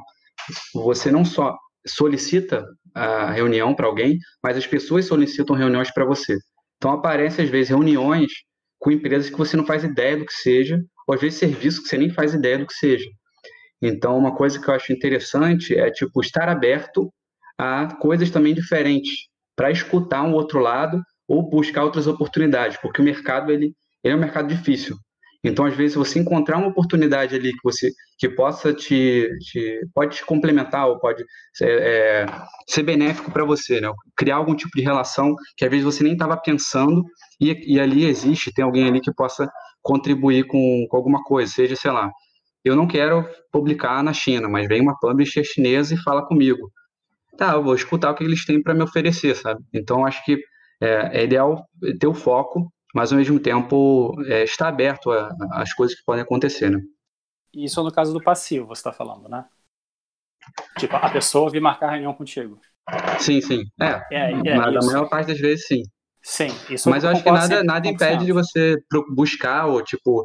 você 0.74 1.10
não 1.10 1.24
só 1.24 1.56
solicita 1.86 2.64
a 2.94 3.30
reunião 3.30 3.74
para 3.74 3.86
alguém, 3.86 4.18
mas 4.42 4.56
as 4.56 4.66
pessoas 4.66 5.06
solicitam 5.06 5.56
reuniões 5.56 5.92
para 5.92 6.04
você. 6.04 6.36
Então, 6.76 6.92
aparecem, 6.92 7.44
às 7.44 7.50
vezes, 7.50 7.70
reuniões 7.70 8.30
com 8.78 8.90
empresas 8.90 9.30
que 9.30 9.38
você 9.38 9.56
não 9.56 9.66
faz 9.66 9.84
ideia 9.84 10.16
do 10.16 10.26
que 10.26 10.32
seja, 10.32 10.80
ou 11.06 11.14
às 11.14 11.20
vezes 11.20 11.38
serviços 11.38 11.80
que 11.80 11.88
você 11.88 11.98
nem 11.98 12.10
faz 12.10 12.34
ideia 12.34 12.58
do 12.58 12.66
que 12.66 12.74
seja. 12.74 13.08
Então, 13.80 14.16
uma 14.16 14.34
coisa 14.34 14.60
que 14.60 14.68
eu 14.68 14.74
acho 14.74 14.92
interessante 14.92 15.74
é, 15.74 15.90
tipo, 15.90 16.20
estar 16.20 16.48
aberto 16.48 17.12
a 17.58 17.94
coisas 17.96 18.30
também 18.30 18.54
diferentes, 18.54 19.28
para 19.54 19.70
escutar 19.70 20.22
um 20.22 20.34
outro 20.34 20.58
lado 20.58 21.00
ou 21.26 21.48
buscar 21.48 21.82
outras 21.84 22.06
oportunidades, 22.06 22.76
porque 22.76 23.00
o 23.00 23.04
mercado, 23.04 23.50
ele, 23.50 23.74
ele 24.04 24.14
é 24.14 24.16
um 24.16 24.20
mercado 24.20 24.48
difícil. 24.48 24.96
Então, 25.49 25.64
às 25.64 25.76
vezes, 25.76 25.94
você 25.97 26.18
encontrar 26.18 26.59
uma 26.59 26.68
oportunidade 26.68 27.34
ali 27.34 27.53
que 27.53 27.62
você 27.62 27.90
que 28.18 28.28
possa 28.28 28.72
te, 28.74 29.28
te 29.40 29.80
pode 29.94 30.16
te 30.16 30.24
complementar 30.24 30.88
ou 30.88 30.99
pode 30.99 31.24
ser, 31.55 31.82
é, 31.82 32.26
ser 32.66 32.82
benéfico 32.82 33.30
para 33.30 33.44
você, 33.44 33.80
né? 33.80 33.92
Criar 34.16 34.36
algum 34.36 34.55
tipo 34.55 34.76
de 34.76 34.82
relação 34.82 35.34
que 35.57 35.64
às 35.64 35.70
vezes 35.70 35.84
você 35.84 36.03
nem 36.03 36.14
estava 36.14 36.36
pensando 36.36 37.05
e, 37.40 37.74
e 37.74 37.80
ali 37.80 38.05
existe, 38.07 38.53
tem 38.53 38.64
alguém 38.64 38.88
ali 38.88 39.01
que 39.01 39.12
possa 39.14 39.49
contribuir 39.82 40.47
com, 40.47 40.86
com 40.90 40.97
alguma 40.97 41.22
coisa, 41.22 41.53
seja, 41.53 41.76
sei 41.76 41.92
lá, 41.92 42.11
eu 42.64 42.74
não 42.74 42.88
quero 42.88 43.24
publicar 43.53 44.03
na 44.03 44.12
China, 44.12 44.49
mas 44.49 44.66
vem 44.66 44.80
uma 44.80 44.99
publisher 44.99 45.44
chinesa 45.44 45.94
e 45.94 45.99
fala 45.99 46.26
comigo. 46.26 46.72
Tá, 47.38 47.53
eu 47.53 47.62
vou 47.62 47.74
escutar 47.74 48.11
o 48.11 48.14
que 48.14 48.24
eles 48.24 48.44
têm 48.44 48.61
para 48.62 48.74
me 48.74 48.82
oferecer, 48.82 49.36
sabe? 49.36 49.61
Então, 49.72 50.05
acho 50.05 50.24
que 50.24 50.40
é, 50.80 51.20
é, 51.20 51.24
ideal 51.24 51.64
ter 52.01 52.07
o 52.07 52.14
foco, 52.14 52.68
mas 52.97 53.12
ao 53.12 53.18
mesmo 53.18 53.38
tempo 53.38 54.14
é, 54.24 54.42
estar 54.42 54.68
aberto 54.68 55.11
às 55.51 55.74
coisas 55.74 55.94
que 55.94 56.03
podem 56.03 56.22
acontecer, 56.22 56.70
né? 56.70 56.80
Isso 57.53 57.82
no 57.84 57.92
caso 57.92 58.11
do 58.11 58.22
passivo, 58.22 58.68
você 58.68 58.80
está 58.80 58.90
falando, 58.90 59.28
né? 59.28 59.44
Tipo, 60.78 60.97
a 60.97 61.11
pessoa 61.11 61.51
vir 61.51 61.61
marcar 61.61 61.90
reunião 61.90 62.14
contigo. 62.14 62.59
Sim, 63.20 63.42
sim. 63.42 63.64
É, 63.78 64.01
é, 64.11 64.32
é 64.32 64.57
na, 64.57 64.80
maior 64.80 65.11
parte 65.11 65.26
das 65.26 65.38
vezes, 65.38 65.66
sim. 65.66 65.82
Sim, 66.22 66.49
isso 66.70 66.88
Mas 66.88 67.05
eu 67.05 67.11
acho 67.11 67.22
que 67.22 67.30
nada, 67.30 67.62
nada 67.62 67.86
impede 67.86 68.24
de 68.24 68.32
você 68.32 68.76
buscar 69.14 69.66
ou, 69.66 69.84
tipo, 69.84 70.24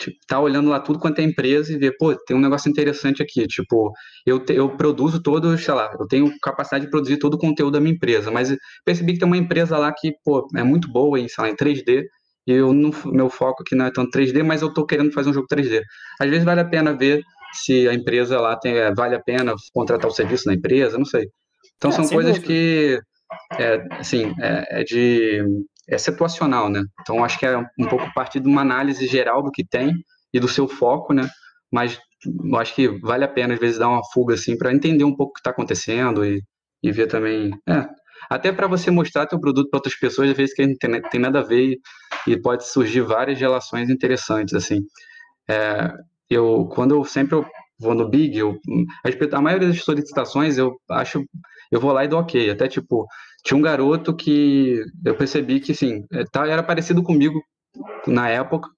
tipo, 0.00 0.16
tá 0.26 0.40
olhando 0.40 0.70
lá 0.70 0.80
tudo 0.80 0.98
quanto 0.98 1.18
é 1.20 1.22
empresa 1.22 1.72
e 1.72 1.78
ver, 1.78 1.94
pô, 1.98 2.14
tem 2.14 2.36
um 2.36 2.40
negócio 2.40 2.70
interessante 2.70 3.22
aqui, 3.22 3.46
tipo, 3.46 3.92
eu, 4.26 4.40
te, 4.40 4.54
eu 4.54 4.76
produzo 4.76 5.22
todo, 5.22 5.56
sei 5.58 5.74
lá, 5.74 5.90
eu 5.98 6.06
tenho 6.06 6.32
capacidade 6.40 6.86
de 6.86 6.90
produzir 6.90 7.18
todo 7.18 7.34
o 7.34 7.38
conteúdo 7.38 7.74
da 7.74 7.80
minha 7.80 7.94
empresa, 7.94 8.30
mas 8.30 8.56
percebi 8.84 9.12
que 9.12 9.18
tem 9.18 9.26
uma 9.26 9.36
empresa 9.36 9.76
lá 9.76 9.92
que, 9.92 10.12
pô, 10.24 10.48
é 10.56 10.62
muito 10.62 10.90
boa 10.90 11.20
em, 11.20 11.28
sei 11.28 11.44
lá, 11.44 11.50
em 11.50 11.54
3D, 11.54 12.04
e 12.46 12.52
eu 12.52 12.72
não, 12.72 12.90
meu 13.06 13.28
foco 13.28 13.62
aqui 13.62 13.74
não 13.74 13.84
é 13.86 13.92
tanto 13.92 14.10
3D, 14.16 14.42
mas 14.42 14.62
eu 14.62 14.72
tô 14.72 14.86
querendo 14.86 15.12
fazer 15.12 15.30
um 15.30 15.34
jogo 15.34 15.46
3D. 15.46 15.82
Às 16.20 16.30
vezes 16.30 16.44
vale 16.44 16.60
a 16.60 16.64
pena 16.64 16.96
ver 16.96 17.22
se 17.52 17.86
a 17.86 17.94
empresa 17.94 18.40
lá 18.40 18.56
tem, 18.56 18.76
é, 18.76 18.94
vale 18.94 19.14
a 19.14 19.22
pena 19.22 19.54
contratar 19.74 20.10
o 20.10 20.14
serviço 20.14 20.46
na 20.46 20.54
empresa, 20.54 20.96
não 20.96 21.04
sei. 21.04 21.26
Então 21.76 21.90
é, 21.90 21.94
são 21.94 22.08
coisas 22.08 22.38
dúvida. 22.38 22.46
que, 22.46 23.00
é, 23.58 23.86
assim, 23.98 24.32
é, 24.40 24.80
é 24.80 24.84
de 24.84 25.44
é 25.90 25.98
situacional, 25.98 26.70
né? 26.70 26.82
Então 27.00 27.24
acho 27.24 27.38
que 27.38 27.44
é 27.44 27.58
um 27.58 27.86
pouco 27.88 28.12
partir 28.14 28.40
de 28.40 28.48
uma 28.48 28.60
análise 28.60 29.06
geral 29.06 29.42
do 29.42 29.50
que 29.50 29.64
tem 29.64 29.92
e 30.32 30.38
do 30.38 30.48
seu 30.48 30.68
foco, 30.68 31.12
né? 31.12 31.28
Mas 31.70 31.98
acho 32.56 32.74
que 32.74 32.88
vale 33.00 33.24
a 33.24 33.28
pena 33.28 33.54
às 33.54 33.60
vezes 33.60 33.78
dar 33.78 33.88
uma 33.88 34.04
fuga 34.12 34.34
assim 34.34 34.56
para 34.56 34.72
entender 34.72 35.04
um 35.04 35.14
pouco 35.14 35.30
o 35.30 35.34
que 35.34 35.40
está 35.40 35.50
acontecendo 35.50 36.24
e, 36.24 36.42
e 36.82 36.92
ver 36.92 37.06
também, 37.06 37.50
é, 37.68 37.86
até 38.28 38.52
para 38.52 38.66
você 38.66 38.90
mostrar 38.90 39.26
teu 39.26 39.40
produto 39.40 39.70
para 39.70 39.78
outras 39.78 39.96
pessoas, 39.96 40.30
às 40.30 40.36
vezes 40.36 40.54
que 40.54 40.66
não 40.66 40.76
tem, 40.76 41.02
tem 41.02 41.20
nada 41.20 41.40
a 41.40 41.44
ver 41.44 41.80
e, 42.26 42.32
e, 42.32 42.40
pode 42.40 42.66
surgir 42.68 43.00
várias 43.00 43.38
relações 43.38 43.90
interessantes 43.90 44.54
assim. 44.54 44.80
É, 45.48 45.92
eu 46.28 46.68
quando 46.72 46.94
eu 46.94 47.04
sempre 47.04 47.34
eu 47.36 47.46
vou 47.78 47.94
no 47.94 48.08
Big, 48.08 48.38
eu, 48.38 48.58
a 49.32 49.40
maioria 49.40 49.68
das 49.68 49.82
solicitações 49.82 50.58
eu 50.58 50.76
acho 50.90 51.24
eu 51.70 51.80
vou 51.80 51.92
lá 51.92 52.04
e 52.04 52.08
dou 52.08 52.20
ok. 52.20 52.50
Até 52.50 52.68
tipo, 52.68 53.06
tinha 53.44 53.56
um 53.56 53.62
garoto 53.62 54.14
que 54.14 54.82
eu 55.04 55.14
percebi 55.14 55.60
que, 55.60 55.72
assim, 55.72 56.04
é, 56.12 56.24
tá, 56.24 56.46
era 56.46 56.62
parecido 56.62 57.02
comigo 57.02 57.40
na 58.06 58.28
época. 58.28 58.68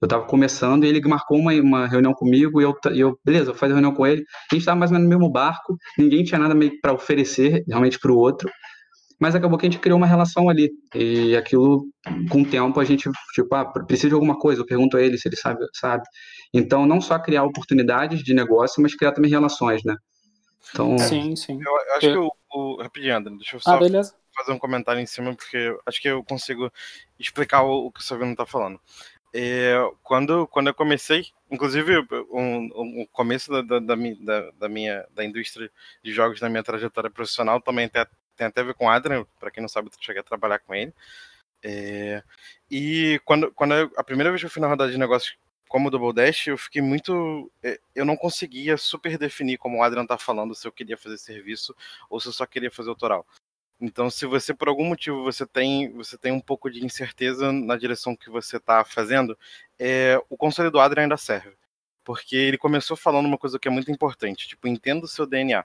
Eu 0.00 0.06
estava 0.06 0.24
começando 0.24 0.84
e 0.84 0.88
ele 0.88 1.00
marcou 1.08 1.38
uma, 1.38 1.52
uma 1.54 1.86
reunião 1.86 2.12
comigo 2.12 2.60
e 2.60 2.64
eu, 2.64 2.74
eu, 2.92 3.16
beleza, 3.24 3.50
eu 3.50 3.54
fazer 3.54 3.74
reunião 3.74 3.94
com 3.94 4.04
ele. 4.04 4.22
A 4.50 4.54
gente 4.54 4.62
estava 4.62 4.78
mais 4.78 4.90
ou 4.90 4.96
menos 4.96 5.08
no 5.08 5.16
mesmo 5.16 5.32
barco, 5.32 5.76
ninguém 5.96 6.24
tinha 6.24 6.40
nada 6.40 6.54
meio 6.54 6.72
para 6.80 6.92
oferecer 6.92 7.62
realmente 7.68 8.00
para 8.00 8.10
o 8.10 8.16
outro, 8.16 8.50
mas 9.20 9.36
acabou 9.36 9.56
que 9.56 9.64
a 9.64 9.70
gente 9.70 9.80
criou 9.80 9.96
uma 9.96 10.06
relação 10.06 10.48
ali. 10.48 10.72
E 10.92 11.36
aquilo, 11.36 11.86
com 12.28 12.42
o 12.42 12.44
tempo, 12.44 12.80
a 12.80 12.84
gente, 12.84 13.08
tipo, 13.32 13.54
ah, 13.54 13.64
precisa 13.64 14.08
de 14.08 14.14
alguma 14.14 14.36
coisa, 14.36 14.60
eu 14.60 14.66
pergunto 14.66 14.96
a 14.96 15.02
ele 15.02 15.16
se 15.16 15.28
ele 15.28 15.36
sabe, 15.36 15.64
sabe. 15.74 16.02
Então, 16.52 16.84
não 16.84 17.00
só 17.00 17.16
criar 17.20 17.44
oportunidades 17.44 18.24
de 18.24 18.34
negócio, 18.34 18.82
mas 18.82 18.96
criar 18.96 19.12
também 19.12 19.30
relações, 19.30 19.82
né? 19.84 19.94
Então, 20.70 20.98
sim, 20.98 21.34
sim. 21.36 21.60
Eu, 21.60 21.72
eu 21.72 21.94
acho 21.96 22.06
eu... 22.06 22.12
que 22.12 22.18
o, 22.18 22.74
o. 22.74 22.82
Rapidinho, 22.82 23.16
André, 23.16 23.34
deixa 23.36 23.56
eu 23.56 23.60
ah, 23.60 23.62
só 23.62 23.74
ah, 23.76 24.14
fazer 24.34 24.52
um 24.52 24.58
comentário 24.58 25.00
em 25.00 25.06
cima, 25.06 25.34
porque 25.34 25.76
acho 25.86 26.00
que 26.00 26.08
eu 26.08 26.22
consigo 26.24 26.72
explicar 27.18 27.62
o, 27.62 27.86
o 27.86 27.92
que 27.92 28.00
o 28.00 28.02
Savino 28.02 28.32
está 28.32 28.46
falando. 28.46 28.80
É, 29.34 29.74
quando, 30.02 30.46
quando 30.46 30.66
eu 30.68 30.74
comecei, 30.74 31.24
inclusive 31.50 32.06
o 32.30 32.38
um, 32.38 32.70
um, 33.00 33.06
começo 33.10 33.50
da, 33.50 33.62
da, 33.62 33.78
da, 33.78 34.50
da, 34.50 34.68
minha 34.68 35.06
da 35.14 35.24
indústria 35.24 35.70
de 36.04 36.12
jogos 36.12 36.38
na 36.40 36.50
minha 36.50 36.62
trajetória 36.62 37.10
profissional 37.10 37.58
também 37.58 37.88
tem, 37.88 38.04
tem 38.36 38.46
até 38.46 38.60
a 38.60 38.64
ver 38.64 38.74
com 38.74 38.86
o 38.86 38.90
Adrian, 38.90 39.24
para 39.40 39.50
quem 39.50 39.62
não 39.62 39.68
sabe, 39.68 39.88
eu 39.88 39.92
cheguei 39.98 40.20
a 40.20 40.24
trabalhar 40.24 40.58
com 40.58 40.74
ele. 40.74 40.92
É, 41.62 42.22
e 42.70 43.20
quando, 43.24 43.50
quando 43.52 43.74
eu, 43.74 43.90
a 43.96 44.04
primeira 44.04 44.30
vez 44.30 44.42
que 44.42 44.46
eu 44.46 44.50
fui 44.50 44.60
na 44.60 44.68
rodada 44.68 44.90
de 44.90 44.98
negócios 44.98 45.34
como 45.72 45.90
Double 45.90 46.12
Dash, 46.12 46.48
eu 46.48 46.58
fiquei 46.58 46.82
muito. 46.82 47.50
É, 47.62 47.80
eu 47.94 48.04
não 48.04 48.14
conseguia 48.14 48.76
super 48.76 49.16
definir, 49.16 49.56
como 49.56 49.78
o 49.78 49.82
Adrian 49.82 50.04
tá 50.04 50.18
falando, 50.18 50.54
se 50.54 50.68
eu 50.68 50.70
queria 50.70 50.98
fazer 50.98 51.16
serviço 51.16 51.74
ou 52.10 52.20
se 52.20 52.28
eu 52.28 52.32
só 52.32 52.44
queria 52.44 52.70
fazer 52.70 52.90
autoral. 52.90 53.26
Então, 53.80 54.10
se 54.10 54.26
você 54.26 54.52
por 54.52 54.68
algum 54.68 54.84
motivo 54.84 55.24
você 55.24 55.46
tem 55.46 55.90
você 55.94 56.18
tem 56.18 56.30
um 56.30 56.40
pouco 56.40 56.70
de 56.70 56.84
incerteza 56.84 57.50
na 57.52 57.74
direção 57.78 58.14
que 58.14 58.28
você 58.28 58.58
está 58.58 58.84
fazendo, 58.84 59.36
é, 59.78 60.22
o 60.28 60.36
conselho 60.36 60.70
do 60.70 60.78
Adrian 60.78 61.04
ainda 61.04 61.16
serve, 61.16 61.56
porque 62.04 62.36
ele 62.36 62.58
começou 62.58 62.94
falando 62.94 63.24
uma 63.26 63.38
coisa 63.38 63.58
que 63.58 63.66
é 63.66 63.70
muito 63.70 63.90
importante, 63.90 64.46
tipo 64.48 64.68
entenda 64.68 65.06
o 65.06 65.08
seu 65.08 65.26
DNA. 65.26 65.64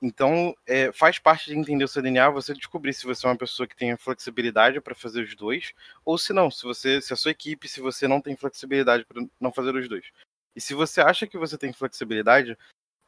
Então, 0.00 0.54
é, 0.64 0.92
faz 0.92 1.18
parte 1.18 1.46
de 1.46 1.58
entender 1.58 1.84
o 1.84 1.88
seu 1.88 2.00
DNA 2.00 2.30
você 2.30 2.54
descobrir 2.54 2.94
se 2.94 3.04
você 3.04 3.26
é 3.26 3.30
uma 3.30 3.36
pessoa 3.36 3.66
que 3.66 3.76
tem 3.76 3.96
flexibilidade 3.96 4.80
para 4.80 4.94
fazer 4.94 5.22
os 5.22 5.34
dois, 5.34 5.72
ou 6.04 6.16
se 6.16 6.32
não, 6.32 6.50
se 6.50 6.62
você, 6.62 7.00
se 7.00 7.12
a 7.12 7.16
sua 7.16 7.32
equipe, 7.32 7.68
se 7.68 7.80
você 7.80 8.06
não 8.06 8.20
tem 8.20 8.36
flexibilidade 8.36 9.04
para 9.04 9.24
não 9.40 9.52
fazer 9.52 9.74
os 9.74 9.88
dois. 9.88 10.06
E 10.54 10.60
se 10.60 10.72
você 10.72 11.00
acha 11.00 11.26
que 11.26 11.36
você 11.36 11.58
tem 11.58 11.72
flexibilidade, 11.72 12.56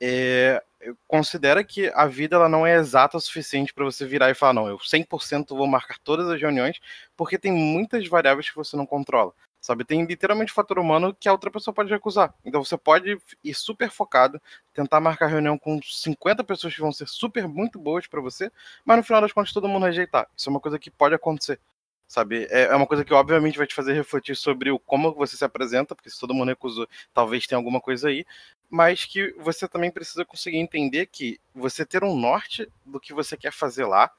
é, 0.02 0.62
considera 1.06 1.62
que 1.62 1.88
a 1.94 2.06
vida 2.06 2.36
ela 2.36 2.48
não 2.48 2.66
é 2.66 2.74
exata 2.74 3.16
o 3.16 3.20
suficiente 3.20 3.72
para 3.72 3.84
você 3.84 4.06
virar 4.06 4.30
e 4.30 4.34
falar, 4.34 4.54
não, 4.54 4.66
eu 4.68 4.78
100% 4.78 5.54
vou 5.54 5.66
marcar 5.66 5.98
todas 5.98 6.28
as 6.28 6.40
reuniões, 6.40 6.80
porque 7.16 7.38
tem 7.38 7.52
muitas 7.52 8.06
variáveis 8.08 8.48
que 8.48 8.56
você 8.56 8.76
não 8.76 8.86
controla. 8.86 9.32
Sabe, 9.60 9.84
tem 9.84 10.04
literalmente 10.06 10.52
fator 10.52 10.78
humano 10.78 11.14
que 11.14 11.28
a 11.28 11.32
outra 11.32 11.50
pessoa 11.50 11.74
pode 11.74 11.90
recusar. 11.90 12.34
Então 12.44 12.64
você 12.64 12.78
pode 12.78 13.18
ir 13.44 13.54
super 13.54 13.90
focado, 13.90 14.40
tentar 14.72 15.00
marcar 15.00 15.26
reunião 15.26 15.58
com 15.58 15.78
50 15.82 16.42
pessoas 16.44 16.74
que 16.74 16.80
vão 16.80 16.90
ser 16.90 17.06
super 17.06 17.46
muito 17.46 17.78
boas 17.78 18.06
para 18.06 18.22
você, 18.22 18.50
mas 18.86 18.96
no 18.96 19.02
final 19.04 19.20
das 19.20 19.32
contas 19.32 19.52
todo 19.52 19.68
mundo 19.68 19.84
rejeitar. 19.84 20.26
Isso 20.34 20.48
é 20.48 20.50
uma 20.50 20.60
coisa 20.60 20.78
que 20.78 20.90
pode 20.90 21.14
acontecer. 21.14 21.60
Sabe, 22.08 22.46
é, 22.50 22.62
é 22.62 22.74
uma 22.74 22.86
coisa 22.86 23.04
que 23.04 23.14
obviamente 23.14 23.58
vai 23.58 23.66
te 23.66 23.74
fazer 23.74 23.92
refletir 23.92 24.34
sobre 24.34 24.70
o 24.70 24.78
como 24.80 25.14
você 25.14 25.36
se 25.36 25.44
apresenta, 25.44 25.94
porque 25.94 26.10
se 26.10 26.18
todo 26.18 26.34
mundo 26.34 26.48
recusou, 26.48 26.88
talvez 27.14 27.46
tenha 27.46 27.56
alguma 27.58 27.80
coisa 27.80 28.08
aí, 28.08 28.24
mas 28.68 29.04
que 29.04 29.32
você 29.38 29.68
também 29.68 29.92
precisa 29.92 30.24
conseguir 30.24 30.56
entender 30.58 31.06
que 31.06 31.38
você 31.54 31.86
ter 31.86 32.02
um 32.02 32.16
norte 32.16 32.66
do 32.84 32.98
que 32.98 33.12
você 33.12 33.36
quer 33.36 33.52
fazer 33.52 33.84
lá 33.84 34.10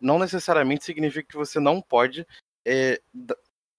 não 0.00 0.18
necessariamente 0.18 0.84
significa 0.84 1.28
que 1.28 1.36
você 1.36 1.60
não 1.60 1.82
pode 1.82 2.26
é, 2.64 3.00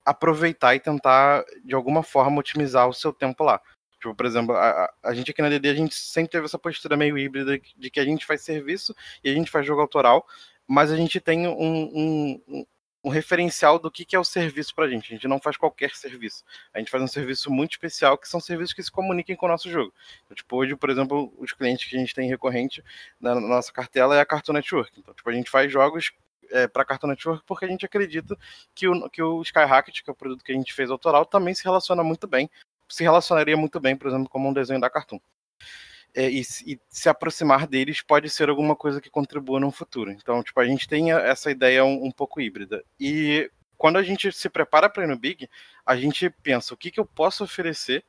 aproveitar 0.05 0.75
e 0.75 0.79
tentar, 0.79 1.43
de 1.63 1.75
alguma 1.75 2.03
forma, 2.03 2.39
otimizar 2.39 2.87
o 2.87 2.93
seu 2.93 3.13
tempo 3.13 3.43
lá. 3.43 3.61
Tipo, 3.99 4.15
por 4.15 4.25
exemplo, 4.25 4.55
a, 4.55 4.91
a 5.03 5.13
gente 5.13 5.29
aqui 5.29 5.41
na 5.41 5.49
DD, 5.49 5.69
a 5.69 5.75
gente 5.75 5.93
sempre 5.93 6.31
teve 6.31 6.45
essa 6.45 6.57
postura 6.57 6.97
meio 6.97 7.17
híbrida 7.17 7.59
de 7.77 7.89
que 7.89 7.99
a 7.99 8.05
gente 8.05 8.25
faz 8.25 8.41
serviço 8.41 8.95
e 9.23 9.29
a 9.29 9.33
gente 9.33 9.51
faz 9.51 9.65
jogo 9.65 9.79
autoral, 9.79 10.25
mas 10.67 10.91
a 10.91 10.97
gente 10.97 11.19
tem 11.19 11.47
um, 11.47 12.41
um, 12.47 12.65
um 13.03 13.09
referencial 13.09 13.79
do 13.79 13.89
que, 13.89 14.05
que 14.05 14.15
é 14.15 14.19
o 14.19 14.23
serviço 14.23 14.73
para 14.75 14.85
a 14.85 14.89
gente. 14.89 15.11
A 15.11 15.15
gente 15.15 15.27
não 15.27 15.39
faz 15.39 15.57
qualquer 15.57 15.91
serviço. 15.91 16.43
A 16.73 16.79
gente 16.79 16.91
faz 16.91 17.03
um 17.03 17.07
serviço 17.07 17.51
muito 17.51 17.71
especial, 17.71 18.17
que 18.17 18.27
são 18.27 18.39
serviços 18.39 18.73
que 18.73 18.83
se 18.83 18.91
comuniquem 18.91 19.35
com 19.35 19.45
o 19.45 19.49
nosso 19.49 19.69
jogo. 19.69 19.93
Então, 20.25 20.35
tipo, 20.35 20.55
hoje, 20.55 20.75
por 20.75 20.89
exemplo, 20.89 21.33
os 21.37 21.51
clientes 21.51 21.87
que 21.87 21.95
a 21.95 21.99
gente 21.99 22.13
tem 22.13 22.29
recorrente 22.29 22.83
na, 23.19 23.35
na 23.35 23.41
nossa 23.41 23.71
cartela 23.71 24.15
é 24.15 24.19
a 24.19 24.25
Cartoon 24.25 24.53
Network. 24.53 24.99
Então, 24.99 25.13
tipo, 25.13 25.29
a 25.29 25.33
gente 25.33 25.49
faz 25.49 25.71
jogos 25.71 26.11
é, 26.51 26.67
para 26.67 26.85
Cartoon 26.85 27.07
Network 27.07 27.43
porque 27.45 27.65
a 27.65 27.67
gente 27.67 27.85
acredita 27.85 28.37
que 28.73 28.87
o, 28.87 29.09
que 29.09 29.21
o 29.21 29.41
Skyrocket, 29.41 30.01
que 30.03 30.09
é 30.09 30.13
o 30.13 30.15
produto 30.15 30.43
que 30.43 30.51
a 30.51 30.55
gente 30.55 30.73
fez 30.73 30.89
autoral, 30.89 31.25
também 31.25 31.53
se 31.53 31.63
relaciona 31.63 32.03
muito 32.03 32.27
bem, 32.27 32.49
se 32.89 33.03
relacionaria 33.03 33.57
muito 33.57 33.79
bem, 33.79 33.95
por 33.95 34.07
exemplo, 34.07 34.29
como 34.29 34.49
um 34.49 34.53
desenho 34.53 34.79
da 34.79 34.89
Cartoon. 34.89 35.19
É, 36.13 36.29
e, 36.29 36.41
e, 36.41 36.79
se 36.89 37.07
aproximar 37.07 37.65
deles 37.65 38.01
pode 38.01 38.29
ser 38.29 38.49
alguma 38.49 38.75
coisa 38.75 38.99
que 38.99 39.09
contribua 39.09 39.59
no 39.59 39.71
futuro. 39.71 40.11
Então, 40.11 40.43
tipo, 40.43 40.59
a 40.59 40.65
gente 40.65 40.87
tem 40.87 41.11
essa 41.11 41.49
ideia 41.49 41.85
um, 41.85 42.05
um 42.05 42.11
pouco 42.11 42.41
híbrida. 42.41 42.83
E 42.99 43.49
quando 43.77 43.97
a 43.97 44.03
gente 44.03 44.31
se 44.31 44.49
prepara 44.49 44.89
para 44.89 45.03
ir 45.03 45.07
no 45.07 45.17
Big, 45.17 45.49
a 45.85 45.95
gente 45.95 46.29
pensa 46.29 46.73
o 46.73 46.77
que, 46.77 46.91
que 46.91 46.99
eu 46.99 47.05
posso 47.05 47.43
oferecer 47.43 48.03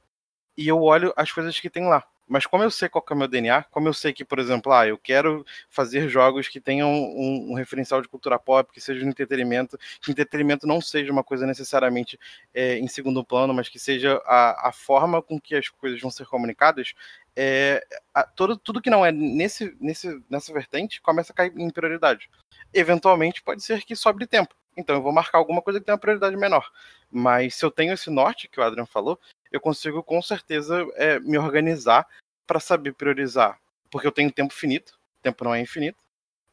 e 0.57 0.69
eu 0.69 0.83
olho 0.83 1.13
as 1.17 1.31
coisas 1.31 1.59
que 1.59 1.71
tem 1.71 1.87
lá. 1.87 2.05
Mas 2.29 2.47
como 2.47 2.63
eu 2.63 2.71
sei 2.71 2.89
qual 2.89 3.05
é 3.11 3.13
o 3.15 3.17
meu 3.17 3.29
DNA, 3.29 3.65
como 3.65 3.89
eu 3.89 3.93
sei 3.93 4.13
que, 4.13 4.25
por 4.25 4.39
exemplo, 4.39 4.73
ah, 4.73 4.87
eu 4.87 4.97
quero 4.97 5.45
fazer 5.69 6.09
jogos 6.09 6.49
que 6.49 6.61
tenham 6.61 6.91
um, 6.91 7.53
um 7.53 7.55
referencial 7.55 8.01
de 8.01 8.09
cultura 8.09 8.39
pop, 8.39 8.73
que 8.73 8.81
seja 8.81 9.05
um 9.05 9.09
entretenimento, 9.09 9.79
que 10.01 10.11
entretenimento 10.11 10.67
não 10.67 10.81
seja 10.81 11.13
uma 11.13 11.25
coisa 11.25 11.47
necessariamente 11.47 12.19
é, 12.55 12.79
em 12.79 12.89
segundo 12.89 13.25
plano, 13.25 13.53
mas 13.53 13.69
que 13.69 13.79
seja 13.79 14.21
a, 14.25 14.69
a 14.69 14.73
forma 14.73 15.21
com 15.21 15.41
que 15.41 15.55
as 15.55 15.69
coisas 15.69 16.01
vão 16.01 16.11
ser 16.11 16.27
comunicadas, 16.27 16.95
é, 17.35 17.85
a, 18.15 18.23
todo, 18.25 18.57
tudo 18.57 18.81
que 18.81 18.91
não 18.91 19.05
é 19.05 19.11
nesse, 19.11 19.77
nesse, 19.81 20.23
nessa 20.29 20.53
vertente 20.53 21.01
começa 21.01 21.33
a 21.33 21.37
cair 21.37 21.53
em 21.57 21.71
prioridade. 21.71 22.31
Eventualmente 22.73 23.43
pode 23.43 23.63
ser 23.63 23.85
que 23.85 23.97
sobre 23.97 24.27
tempo. 24.27 24.55
Então 24.77 24.97
eu 24.97 25.03
vou 25.03 25.13
marcar 25.13 25.39
alguma 25.39 25.61
coisa 25.61 25.79
que 25.79 25.87
tenha 25.87 25.95
uma 25.95 26.01
prioridade 26.01 26.37
menor. 26.37 26.71
Mas 27.11 27.55
se 27.55 27.65
eu 27.65 27.71
tenho 27.71 27.93
esse 27.93 28.11
norte 28.11 28.49
que 28.49 28.59
o 28.59 28.63
Adrian 28.63 28.87
falou, 28.87 29.19
eu 29.53 29.61
consigo 29.61 30.03
com 30.03 30.21
certeza 30.23 30.87
é, 30.95 31.21
me 31.21 31.39
organizar 31.39 32.07
para 32.47 32.59
saber 32.59 32.95
priorizar, 32.95 33.59
porque 33.91 34.07
eu 34.07 34.13
tenho 34.13 34.33
tempo 34.33 34.53
finito, 34.53 34.99
tempo 35.23 35.45
não 35.45 35.55
é 35.55 35.61
infinito, 35.61 36.03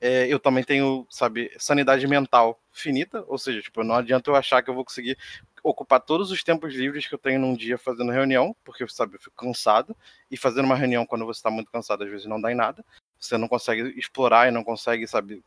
é, 0.02 0.28
eu 0.28 0.40
também 0.40 0.64
tenho, 0.64 1.06
sabe, 1.10 1.52
sanidade 1.58 2.08
mental 2.08 2.60
finita, 2.72 3.24
ou 3.28 3.38
seja, 3.38 3.62
tipo, 3.62 3.84
não 3.84 3.96
adianta 3.96 4.30
eu 4.30 4.36
achar 4.36 4.62
que 4.62 4.70
eu 4.70 4.74
vou 4.74 4.86
conseguir 4.86 5.18
ocupar 5.62 6.00
todos 6.00 6.32
os 6.32 6.42
tempos 6.42 6.74
livres 6.74 7.06
que 7.06 7.14
eu 7.14 7.20
tenho 7.20 7.40
num 7.40 7.54
dia 7.54 7.78
fazendo 7.78 8.12
reunião, 8.12 8.56
porque, 8.64 8.88
sabe, 8.88 9.16
eu 9.16 9.20
fico 9.20 9.36
cansado, 9.36 9.96
e 10.32 10.38
fazendo 10.38 10.66
uma 10.66 10.76
reunião 10.76 11.06
quando 11.06 11.26
você 11.26 11.40
está 11.40 11.52
muito 11.52 11.70
cansado, 11.70 12.04
às 12.04 12.10
vezes 12.10 12.28
não 12.28 12.40
dá 12.40 12.52
em 12.52 12.56
nada, 12.56 12.86
você 13.20 13.38
não 13.38 13.48
consegue 13.48 13.94
explorar 14.00 14.48
e 14.48 14.52
não 14.52 14.64
consegue, 14.64 15.06
sabe, 15.06 15.44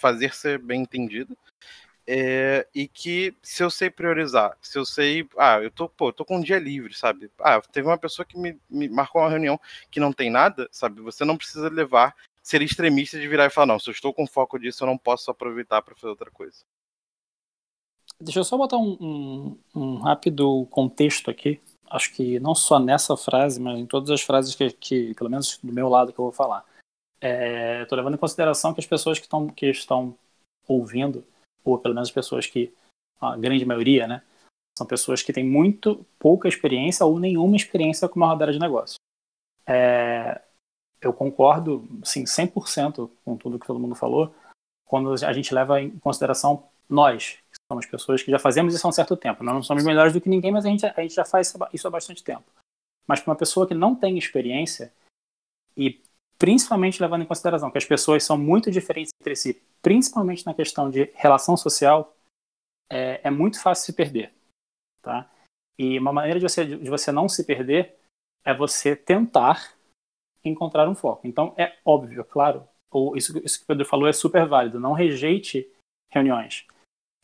fazer 0.00 0.34
ser 0.34 0.58
bem 0.58 0.82
entendido. 0.82 1.36
É, 2.12 2.66
e 2.74 2.88
que 2.88 3.32
se 3.40 3.62
eu 3.62 3.70
sei 3.70 3.88
priorizar, 3.88 4.58
se 4.60 4.76
eu 4.76 4.84
sei, 4.84 5.28
ah, 5.38 5.60
eu 5.62 5.70
tô, 5.70 5.88
pô, 5.88 6.12
tô 6.12 6.24
com 6.24 6.38
um 6.38 6.40
dia 6.40 6.58
livre, 6.58 6.92
sabe? 6.92 7.30
Ah, 7.38 7.60
teve 7.60 7.86
uma 7.86 7.96
pessoa 7.96 8.26
que 8.26 8.36
me, 8.36 8.58
me 8.68 8.88
marcou 8.88 9.22
uma 9.22 9.30
reunião 9.30 9.60
que 9.92 10.00
não 10.00 10.12
tem 10.12 10.28
nada, 10.28 10.68
sabe? 10.72 11.00
Você 11.02 11.24
não 11.24 11.36
precisa 11.36 11.68
levar, 11.68 12.16
ser 12.42 12.62
extremista 12.62 13.16
de 13.16 13.28
virar 13.28 13.46
e 13.46 13.50
falar, 13.50 13.66
não, 13.66 13.78
se 13.78 13.88
eu 13.88 13.92
estou 13.92 14.12
com 14.12 14.26
foco 14.26 14.58
disso, 14.58 14.82
eu 14.82 14.88
não 14.88 14.98
posso 14.98 15.30
aproveitar 15.30 15.82
para 15.82 15.94
fazer 15.94 16.08
outra 16.08 16.32
coisa. 16.32 16.64
Deixa 18.20 18.40
eu 18.40 18.44
só 18.44 18.56
botar 18.56 18.76
um, 18.76 18.96
um, 19.00 19.58
um, 19.72 19.96
rápido 19.98 20.66
contexto 20.66 21.30
aqui. 21.30 21.60
Acho 21.88 22.12
que 22.12 22.40
não 22.40 22.56
só 22.56 22.80
nessa 22.80 23.16
frase, 23.16 23.60
mas 23.60 23.78
em 23.78 23.86
todas 23.86 24.10
as 24.10 24.20
frases 24.20 24.56
que, 24.56 24.68
que 24.72 25.14
pelo 25.14 25.30
menos 25.30 25.60
do 25.62 25.72
meu 25.72 25.88
lado, 25.88 26.12
que 26.12 26.18
eu 26.18 26.24
vou 26.24 26.32
falar. 26.32 26.64
Estou 27.22 27.96
é, 27.96 28.00
levando 28.00 28.14
em 28.14 28.20
consideração 28.20 28.74
que 28.74 28.80
as 28.80 28.86
pessoas 28.86 29.20
que, 29.20 29.28
tão, 29.28 29.46
que 29.46 29.66
estão 29.66 30.18
ouvindo 30.66 31.24
ou 31.64 31.78
pelo 31.78 31.94
menos 31.94 32.10
pessoas 32.10 32.46
que, 32.46 32.72
a 33.20 33.36
grande 33.36 33.64
maioria, 33.64 34.06
né, 34.06 34.22
são 34.76 34.86
pessoas 34.86 35.22
que 35.22 35.32
têm 35.32 35.44
muito 35.44 36.04
pouca 36.18 36.48
experiência 36.48 37.04
ou 37.04 37.18
nenhuma 37.18 37.56
experiência 37.56 38.08
com 38.08 38.16
uma 38.16 38.28
rodada 38.28 38.52
de 38.52 38.58
negócio. 38.58 38.96
É, 39.66 40.40
eu 41.00 41.12
concordo, 41.12 41.86
sim, 42.04 42.24
100% 42.24 43.10
com 43.24 43.36
tudo 43.36 43.58
que 43.58 43.66
todo 43.66 43.80
mundo 43.80 43.94
falou, 43.94 44.34
quando 44.86 45.12
a 45.12 45.32
gente 45.32 45.54
leva 45.54 45.80
em 45.80 45.90
consideração 45.98 46.64
nós, 46.88 47.38
que 47.52 47.58
somos 47.70 47.86
pessoas 47.86 48.22
que 48.22 48.30
já 48.30 48.38
fazemos 48.38 48.74
isso 48.74 48.86
há 48.86 48.90
um 48.90 48.92
certo 48.92 49.16
tempo. 49.16 49.44
Nós 49.44 49.54
não 49.54 49.62
somos 49.62 49.84
melhores 49.84 50.12
do 50.12 50.20
que 50.20 50.28
ninguém, 50.28 50.50
mas 50.50 50.66
a 50.66 50.68
gente, 50.68 50.84
a 50.84 51.00
gente 51.00 51.14
já 51.14 51.24
faz 51.24 51.54
isso 51.72 51.86
há 51.86 51.90
bastante 51.90 52.24
tempo. 52.24 52.44
Mas 53.06 53.20
para 53.20 53.30
uma 53.30 53.38
pessoa 53.38 53.66
que 53.66 53.74
não 53.74 53.94
tem 53.94 54.18
experiência, 54.18 54.92
e 55.76 56.00
principalmente 56.40 57.02
levando 57.02 57.22
em 57.22 57.26
consideração 57.26 57.70
que 57.70 57.76
as 57.76 57.84
pessoas 57.84 58.24
são 58.24 58.38
muito 58.38 58.70
diferentes 58.70 59.12
entre 59.20 59.36
si, 59.36 59.62
principalmente 59.82 60.46
na 60.46 60.54
questão 60.54 60.90
de 60.90 61.10
relação 61.14 61.54
social, 61.54 62.16
é, 62.90 63.20
é 63.22 63.30
muito 63.30 63.60
fácil 63.60 63.84
se 63.84 63.92
perder, 63.92 64.32
tá? 65.02 65.30
E 65.78 65.98
uma 65.98 66.14
maneira 66.14 66.40
de 66.40 66.48
você, 66.48 66.64
de 66.64 66.88
você 66.88 67.12
não 67.12 67.28
se 67.28 67.44
perder 67.44 67.94
é 68.42 68.54
você 68.54 68.96
tentar 68.96 69.74
encontrar 70.42 70.88
um 70.88 70.94
foco. 70.94 71.26
Então, 71.26 71.54
é 71.58 71.76
óbvio, 71.84 72.24
claro, 72.24 72.66
ou 72.90 73.14
isso, 73.14 73.38
isso 73.44 73.58
que 73.58 73.64
o 73.64 73.66
Pedro 73.66 73.84
falou 73.84 74.08
é 74.08 74.12
super 74.12 74.46
válido. 74.46 74.80
Não 74.80 74.94
rejeite 74.94 75.70
reuniões 76.10 76.66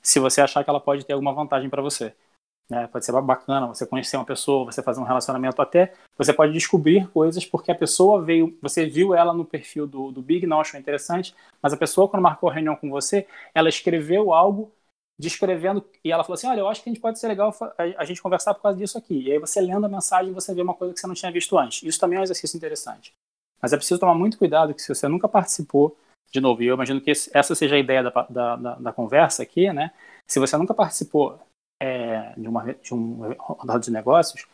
se 0.02 0.20
você 0.20 0.42
achar 0.42 0.62
que 0.62 0.70
ela 0.70 0.78
pode 0.78 1.04
ter 1.04 1.14
alguma 1.14 1.32
vantagem 1.32 1.70
para 1.70 1.82
você. 1.82 2.14
Né? 2.68 2.86
Pode 2.88 3.04
ser 3.04 3.12
bacana 3.22 3.66
você 3.66 3.86
conhecer 3.86 4.16
uma 4.16 4.24
pessoa, 4.24 4.64
você 4.64 4.82
fazer 4.82 5.00
um 5.00 5.04
relacionamento, 5.04 5.62
até 5.62 5.92
você 6.16 6.32
pode 6.32 6.52
descobrir 6.52 7.08
coisas 7.08 7.44
porque 7.44 7.70
a 7.70 7.74
pessoa 7.74 8.22
veio, 8.22 8.58
você 8.60 8.86
viu 8.86 9.14
ela 9.14 9.32
no 9.32 9.44
perfil 9.44 9.86
do, 9.86 10.10
do 10.10 10.20
Big, 10.20 10.46
não 10.46 10.60
achou 10.60 10.78
interessante, 10.78 11.34
mas 11.62 11.72
a 11.72 11.76
pessoa, 11.76 12.08
quando 12.08 12.22
marcou 12.22 12.50
a 12.50 12.52
reunião 12.52 12.74
com 12.74 12.90
você, 12.90 13.26
ela 13.54 13.68
escreveu 13.68 14.32
algo 14.32 14.72
descrevendo, 15.18 15.84
e 16.04 16.12
ela 16.12 16.22
falou 16.22 16.34
assim: 16.34 16.46
Olha, 16.46 16.60
eu 16.60 16.68
acho 16.68 16.82
que 16.82 16.90
a 16.90 16.92
gente 16.92 17.00
pode 17.00 17.18
ser 17.18 17.28
legal 17.28 17.54
a, 17.96 18.04
gente 18.04 18.20
conversar 18.20 18.54
por 18.54 18.62
causa 18.62 18.78
disso 18.78 18.98
aqui. 18.98 19.22
E 19.22 19.32
aí 19.32 19.38
você 19.38 19.60
lendo 19.60 19.86
a 19.86 19.88
mensagem, 19.88 20.32
você 20.32 20.54
vê 20.54 20.60
uma 20.60 20.74
coisa 20.74 20.92
que 20.92 21.00
você 21.00 21.06
não 21.06 21.14
tinha 21.14 21.32
visto 21.32 21.56
antes. 21.58 21.82
Isso 21.82 21.98
também 21.98 22.18
é 22.18 22.20
um 22.20 22.24
exercício 22.24 22.56
interessante. 22.56 23.12
Mas 23.60 23.72
é 23.72 23.76
preciso 23.76 23.98
tomar 23.98 24.14
muito 24.14 24.36
cuidado 24.36 24.74
que 24.74 24.82
se 24.82 24.94
você 24.94 25.08
nunca 25.08 25.28
participou, 25.28 25.96
de 26.30 26.40
novo, 26.40 26.62
e 26.62 26.66
eu 26.66 26.74
imagino 26.74 27.00
que 27.00 27.10
essa 27.10 27.54
seja 27.54 27.76
a 27.76 27.78
ideia 27.78 28.02
da, 28.02 28.10
da, 28.28 28.56
da, 28.56 28.74
da 28.74 28.92
conversa 28.92 29.42
aqui, 29.42 29.72
né? 29.72 29.92
Se 30.26 30.38
você 30.38 30.56
nunca 30.56 30.74
participou 30.74 31.38
de, 32.36 32.48
uma, 32.48 32.74
de 32.74 32.94
um 32.94 33.34
rodada 33.38 33.80
de 33.80 33.90
negócios, 33.90 34.46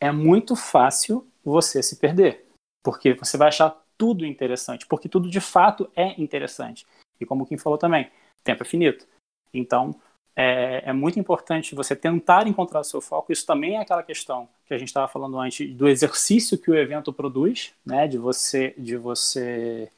é 0.00 0.10
muito 0.10 0.54
fácil 0.54 1.26
você 1.44 1.82
se 1.82 1.96
perder, 1.96 2.46
porque 2.84 3.14
você 3.14 3.36
vai 3.36 3.48
achar 3.48 3.76
tudo 3.96 4.24
interessante, 4.24 4.86
porque 4.86 5.08
tudo 5.08 5.28
de 5.28 5.40
fato 5.40 5.90
é 5.96 6.20
interessante. 6.20 6.86
E 7.20 7.26
como 7.26 7.44
o 7.44 7.46
Kim 7.46 7.58
falou 7.58 7.78
também, 7.78 8.10
tempo 8.44 8.62
é 8.62 8.66
finito. 8.66 9.06
Então, 9.52 9.94
é, 10.36 10.88
é, 10.90 10.92
muito 10.92 11.18
importante 11.18 11.74
você 11.74 11.96
tentar 11.96 12.46
encontrar 12.46 12.80
o 12.80 12.84
seu 12.84 13.00
foco. 13.00 13.32
Isso 13.32 13.44
também 13.44 13.76
é 13.76 13.80
aquela 13.80 14.04
questão 14.04 14.48
que 14.66 14.72
a 14.72 14.78
gente 14.78 14.88
estava 14.88 15.08
falando 15.08 15.38
antes 15.38 15.74
do 15.74 15.88
exercício 15.88 16.56
que 16.56 16.70
o 16.70 16.76
evento 16.76 17.12
produz, 17.12 17.74
né? 17.84 18.06
De 18.06 18.18
você, 18.18 18.72
de 18.78 18.96
você 18.96 19.90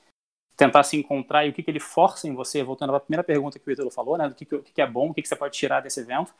tentar 0.56 0.82
se 0.82 0.96
encontrar 0.96 1.44
e 1.44 1.50
o 1.50 1.52
que, 1.52 1.62
que 1.62 1.70
ele 1.70 1.80
força 1.80 2.26
em 2.26 2.34
você. 2.34 2.62
Voltando 2.62 2.94
à 2.94 3.00
primeira 3.00 3.22
pergunta 3.22 3.58
que 3.58 3.68
o 3.68 3.70
Ítalo 3.70 3.90
falou, 3.90 4.16
né? 4.16 4.28
Do 4.30 4.34
que, 4.34 4.46
que 4.46 4.80
é 4.80 4.86
bom, 4.86 5.10
o 5.10 5.14
que, 5.14 5.20
que 5.20 5.28
você 5.28 5.36
pode 5.36 5.58
tirar 5.58 5.80
desse 5.80 6.00
evento 6.00 6.32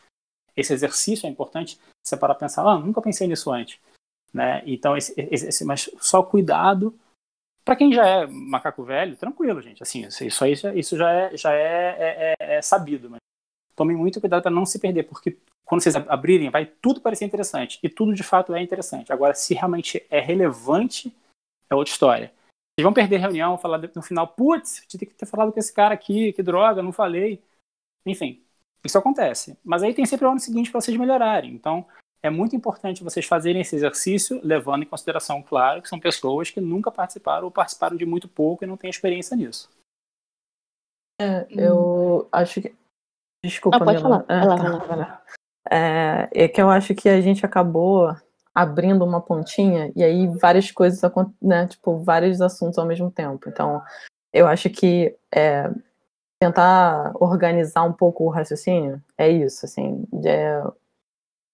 esse 0.61 0.73
exercício 0.73 1.27
é 1.27 1.31
importante 1.31 1.79
você 2.05 2.17
parar 2.17 2.35
pensar, 2.35 2.63
ah, 2.67 2.79
nunca 2.79 3.03
pensei 3.03 3.27
nisso 3.27 3.51
antes. 3.51 3.79
Né? 4.33 4.63
Então, 4.67 4.97
esse, 4.97 5.15
esse, 5.17 5.65
mas 5.65 5.91
só 6.01 6.23
cuidado. 6.23 6.95
Para 7.65 7.77
quem 7.77 7.93
já 7.93 8.07
é 8.07 8.27
macaco 8.27 8.83
velho, 8.83 9.17
tranquilo, 9.17 9.61
gente. 9.61 9.83
Assim, 9.83 10.07
isso 10.07 10.45
aí 10.45 10.55
isso 10.75 10.97
já 10.97 11.13
é, 11.13 11.37
já 11.37 11.53
é, 11.53 11.97
é, 11.99 12.35
é, 12.41 12.55
é 12.57 12.63
sabido. 12.63 13.11
Mas 13.11 13.21
tomem 13.77 13.97
muito 13.97 14.21
cuidado 14.21 14.43
para 14.43 14.51
não 14.51 14.65
se 14.65 14.79
perder, 14.79 15.05
porque 15.05 15.37
quando 15.65 15.83
vocês 15.83 15.95
abrirem, 15.95 16.51
vai 16.51 16.67
tudo 16.67 17.01
parecer 17.01 17.25
interessante. 17.25 17.79
E 17.83 17.89
tudo 17.89 18.15
de 18.15 18.23
fato 18.23 18.55
é 18.55 18.63
interessante. 18.63 19.13
Agora, 19.13 19.35
se 19.35 19.55
realmente 19.55 20.05
é 20.11 20.21
relevante, 20.21 21.15
é 21.69 21.75
outra 21.75 21.93
história. 21.93 22.33
Vocês 22.75 22.83
vão 22.83 22.93
perder 22.93 23.19
reunião, 23.19 23.59
falar 23.59 23.79
no 23.95 24.03
final, 24.03 24.27
putz, 24.27 24.83
tinha 24.89 24.99
que 24.99 25.07
ter 25.07 25.27
falado 25.27 25.53
com 25.53 25.61
esse 25.61 25.73
cara 25.73 25.95
aqui, 25.95 26.33
que 26.33 26.43
droga, 26.43 26.83
não 26.83 26.93
falei. 26.93 27.43
Enfim, 28.07 28.43
isso 28.85 28.99
acontece. 28.99 29.57
Mas 29.65 29.83
aí 29.83 29.95
tem 29.95 30.07
sempre 30.07 30.27
o 30.27 30.31
ano 30.31 30.41
seguinte 30.41 30.71
para 30.71 30.81
vocês 30.81 30.97
melhorarem. 30.97 31.53
Então, 31.53 31.87
é 32.23 32.29
muito 32.29 32.55
importante 32.55 33.03
vocês 33.03 33.27
fazerem 33.27 33.63
esse 33.63 33.75
exercício, 33.75 34.41
levando 34.43 34.83
em 34.83 34.87
consideração, 34.87 35.43
claro, 35.43 35.81
que 35.81 35.89
são 35.89 35.99
pessoas 35.99 36.51
que 36.51 36.61
nunca 36.61 36.91
participaram 36.91 37.45
ou 37.45 37.51
participaram 37.51 37.97
de 37.97 38.05
muito 38.05 38.29
pouco 38.29 38.65
e 38.65 38.67
não 38.67 38.77
têm 38.77 38.91
experiência 38.91 39.37
nisso. 39.37 39.71
É, 41.21 41.47
eu 41.51 42.29
acho 42.33 42.63
que. 42.63 42.75
Desculpa, 43.45 43.79
ah, 43.79 43.85
pode 43.85 44.03
falar. 44.03 44.25
É, 44.29 44.41
tá, 44.41 45.23
É, 45.71 46.45
é 46.45 46.49
que 46.49 46.61
eu 46.61 46.71
acho 46.71 46.95
que 46.95 47.09
a 47.09 47.21
gente 47.21 47.45
acabou 47.45 48.15
abrindo 48.55 49.05
uma 49.05 49.21
pontinha 49.21 49.93
e 49.95 50.03
aí 50.03 50.27
várias 50.27 50.71
coisas, 50.71 51.01
né, 51.41 51.67
tipo, 51.67 51.99
vários 51.99 52.41
assuntos 52.41 52.79
ao 52.79 52.87
mesmo 52.87 53.11
tempo. 53.11 53.49
Então, 53.49 53.83
eu 54.33 54.47
acho 54.47 54.69
que 54.69 55.17
é, 55.35 55.71
tentar 56.41 57.13
organizar 57.21 57.85
um 57.85 57.93
pouco 57.93 58.25
o 58.25 58.31
raciocínio, 58.31 59.03
é 59.19 59.29
isso, 59.29 59.67
assim, 59.67 60.05
é, 60.25 60.63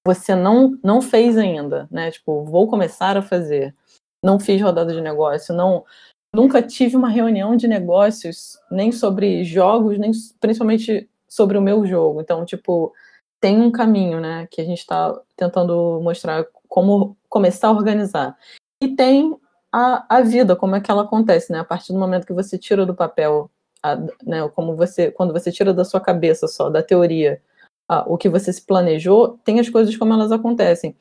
você 0.07 0.35
não, 0.37 0.79
não 0.83 1.03
fez 1.03 1.37
ainda, 1.37 1.89
né, 1.91 2.13
tipo, 2.13 2.45
vou 2.45 2.69
começar 2.69 3.17
a 3.17 3.23
fazer, 3.23 3.75
não 4.23 4.39
fiz 4.39 4.63
rodada 4.63 4.95
de 4.95 5.01
negócio, 5.01 5.53
não, 5.53 5.85
nunca 6.33 6.63
tive 6.63 6.97
uma 6.97 7.09
reunião 7.09 7.57
de 7.57 7.67
negócios, 7.67 8.57
nem 8.71 8.93
sobre 8.93 9.43
jogos, 9.43 9.99
nem 9.99 10.13
principalmente 10.39 11.11
sobre 11.29 11.59
o 11.59 11.63
meu 11.63 11.85
jogo, 11.85 12.21
então, 12.21 12.45
tipo, 12.45 12.93
tem 13.41 13.61
um 13.61 13.73
caminho, 13.73 14.21
né, 14.21 14.47
que 14.49 14.61
a 14.61 14.65
gente 14.65 14.79
está 14.79 15.21
tentando 15.37 16.01
mostrar 16.01 16.47
como 16.69 17.17
começar 17.29 17.69
a 17.69 17.73
organizar, 17.73 18.39
e 18.81 18.95
tem 18.95 19.37
a, 19.73 20.07
a 20.09 20.21
vida, 20.21 20.55
como 20.55 20.77
é 20.77 20.81
que 20.81 20.93
ela 20.93 21.03
acontece, 21.03 21.51
né, 21.51 21.59
a 21.59 21.65
partir 21.65 21.93
do 21.93 21.99
momento 21.99 22.25
que 22.25 22.33
você 22.33 22.57
tira 22.57 22.87
do 22.87 22.95
papel 22.95 23.51
a, 23.93 23.97
né, 24.25 24.49
como 24.55 24.75
você, 24.77 25.11
quando 25.11 25.33
você 25.33 25.53
tira 25.53 25.73
da 25.73 25.85
sua 25.85 26.01
cabeça 26.01 26.47
só, 26.49 26.69
da 26.69 26.83
teoria, 26.83 27.41
a, 27.89 28.01
o 28.11 28.17
que 28.19 28.29
você 28.29 28.53
se 28.53 28.65
planejou, 28.65 29.39
tem 29.45 29.61
as 29.61 29.69
coisas 29.69 29.97
como 29.97 30.13
elas 30.13 30.33
acontecem. 30.33 30.97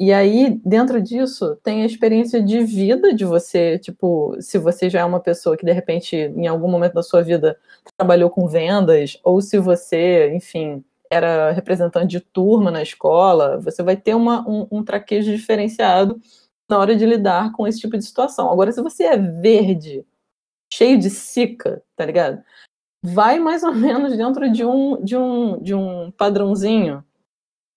E 0.00 0.12
aí, 0.12 0.60
dentro 0.64 1.02
disso, 1.02 1.56
tem 1.62 1.82
a 1.82 1.86
experiência 1.86 2.40
de 2.40 2.60
vida 2.60 3.12
de 3.12 3.24
você, 3.24 3.78
tipo, 3.80 4.36
se 4.40 4.56
você 4.56 4.88
já 4.88 5.00
é 5.00 5.04
uma 5.04 5.18
pessoa 5.18 5.56
que 5.56 5.66
de 5.66 5.72
repente, 5.72 6.14
em 6.16 6.46
algum 6.46 6.70
momento 6.70 6.94
da 6.94 7.02
sua 7.02 7.20
vida, 7.20 7.58
trabalhou 7.96 8.30
com 8.30 8.46
vendas, 8.46 9.18
ou 9.24 9.40
se 9.40 9.58
você, 9.58 10.32
enfim, 10.34 10.84
era 11.10 11.50
representante 11.50 12.06
de 12.06 12.20
turma 12.20 12.70
na 12.70 12.82
escola, 12.82 13.58
você 13.58 13.82
vai 13.82 13.96
ter 13.96 14.14
uma, 14.14 14.48
um, 14.48 14.68
um 14.70 14.84
traquejo 14.84 15.32
diferenciado 15.32 16.20
na 16.70 16.78
hora 16.78 16.94
de 16.94 17.04
lidar 17.04 17.50
com 17.52 17.66
esse 17.66 17.80
tipo 17.80 17.96
de 17.96 18.04
situação. 18.04 18.50
Agora, 18.52 18.70
se 18.70 18.82
você 18.82 19.04
é 19.04 19.16
verde, 19.16 20.04
cheio 20.72 20.98
de 20.98 21.10
sica, 21.10 21.82
tá 21.96 22.04
ligado? 22.04 22.42
Vai 23.02 23.38
mais 23.38 23.62
ou 23.62 23.72
menos 23.74 24.16
dentro 24.16 24.50
de 24.50 24.64
um, 24.64 25.02
de 25.02 25.16
um, 25.16 25.62
de 25.62 25.74
um 25.74 26.10
padrãozinho 26.10 27.04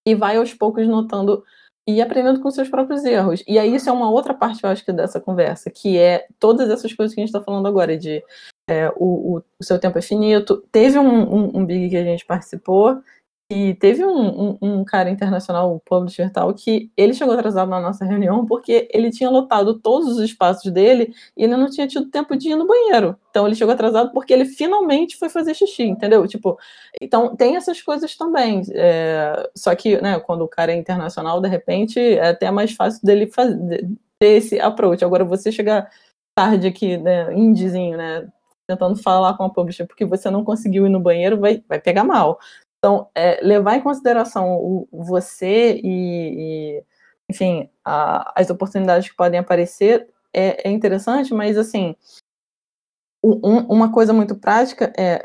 e 0.08 0.16
vai 0.16 0.38
aos 0.38 0.54
poucos 0.54 0.88
notando 0.88 1.44
e 1.88 2.02
aprendendo 2.02 2.40
com 2.40 2.52
seus 2.52 2.70
próprios 2.70 3.04
erros. 3.04 3.44
E 3.48 3.58
aí 3.58 3.76
isso 3.76 3.90
é 3.90 3.92
uma 3.92 4.10
outra 4.10 4.34
parte, 4.34 4.64
eu 4.64 4.70
acho 4.70 4.86
que, 4.86 4.94
dessa 4.94 5.20
conversa, 5.20 5.70
que 5.70 5.98
é 5.98 6.28
todas 6.40 6.70
essas 6.70 6.94
coisas 6.94 7.14
que 7.14 7.20
a 7.20 7.24
gente 7.24 7.34
está 7.34 7.44
falando 7.44 7.68
agora, 7.68 7.98
de 7.98 8.24
é, 8.70 8.90
o, 8.96 9.38
o, 9.38 9.44
seu 9.64 9.80
tempo 9.80 9.98
é 9.98 10.02
finito. 10.02 10.64
Teve 10.72 10.98
um, 11.00 11.36
um, 11.36 11.58
um, 11.58 11.66
Big 11.66 11.90
que 11.90 11.98
a 11.98 12.04
gente 12.04 12.26
participou, 12.26 13.02
e 13.54 13.74
teve 13.76 14.06
um, 14.06 14.52
um, 14.52 14.58
um, 14.62 14.86
cara 14.86 15.10
internacional, 15.10 15.76
o 15.76 15.80
publisher 15.82 16.32
tal, 16.32 16.54
que 16.54 16.90
ele 16.96 17.14
chegou 17.14 17.34
atrasado 17.34 17.70
na 17.70 17.82
nossa 17.82 18.06
reunião 18.06 18.46
porque 18.46 18.88
ele 18.94 19.12
tinha 19.12 19.30
lotado 19.30 19.78
todos 19.78 20.08
os 20.08 20.20
espaços 20.20 20.72
dele 20.72 21.14
e 21.36 21.44
ele 21.44 21.58
não 21.58 21.70
tinha 21.70 21.86
tido 21.86 22.10
tempo 22.10 22.38
de 22.38 22.50
ir 22.50 22.56
no 22.56 22.66
banheiro. 22.66 23.18
Então 23.30 23.46
ele 23.46 23.56
chegou 23.56 23.74
atrasado 23.74 24.14
porque 24.14 24.32
ele 24.32 24.46
finalmente 24.46 25.18
foi 25.18 25.28
fazer 25.28 25.54
xixi, 25.54 25.84
entendeu? 25.84 26.26
Tipo, 26.26 26.58
então 27.02 27.36
tem 27.36 27.58
essas 27.58 27.82
coisas 27.82 28.16
também. 28.16 28.62
É, 28.72 29.50
só 29.54 29.76
que, 29.76 30.02
né, 30.02 30.18
quando 30.22 30.44
o 30.44 30.48
cara 30.48 30.72
é 30.72 30.76
internacional, 30.76 31.42
de 31.42 31.50
repente, 31.50 32.00
é 32.00 32.30
até 32.30 32.50
mais 32.50 32.72
fácil 32.72 33.02
dele 33.04 33.28
fazer, 33.28 33.86
ter 34.18 34.38
esse 34.38 34.62
approach. 34.62 35.04
Agora 35.04 35.26
você 35.26 35.52
chegar 35.52 35.90
tarde 36.34 36.68
aqui, 36.68 36.98
né, 36.98 37.34
indizinho, 37.34 37.98
né, 37.98 38.30
tentando 38.66 38.96
falar 38.96 39.36
com 39.36 39.44
a 39.44 39.50
publisher 39.50 39.86
porque 39.86 40.06
você 40.06 40.30
não 40.30 40.46
conseguiu 40.46 40.86
ir 40.86 40.90
no 40.90 41.02
banheiro, 41.02 41.38
vai, 41.38 41.62
vai 41.68 41.82
pegar 41.82 42.06
mal. 42.06 42.40
Então, 42.84 43.10
é, 43.14 43.40
levar 43.46 43.76
em 43.76 43.82
consideração 43.82 44.56
o, 44.56 44.88
você 44.92 45.80
e, 45.84 46.80
e 46.80 46.84
enfim, 47.30 47.70
a, 47.86 48.34
as 48.36 48.50
oportunidades 48.50 49.08
que 49.08 49.16
podem 49.16 49.40
aparecer 49.40 50.10
é, 50.34 50.68
é 50.68 50.72
interessante, 50.72 51.32
mas, 51.32 51.60
assim, 51.60 51.96
um, 53.24 53.58
uma 53.72 53.92
coisa 53.92 54.12
muito 54.12 54.36
prática 54.36 54.92
é 54.98 55.24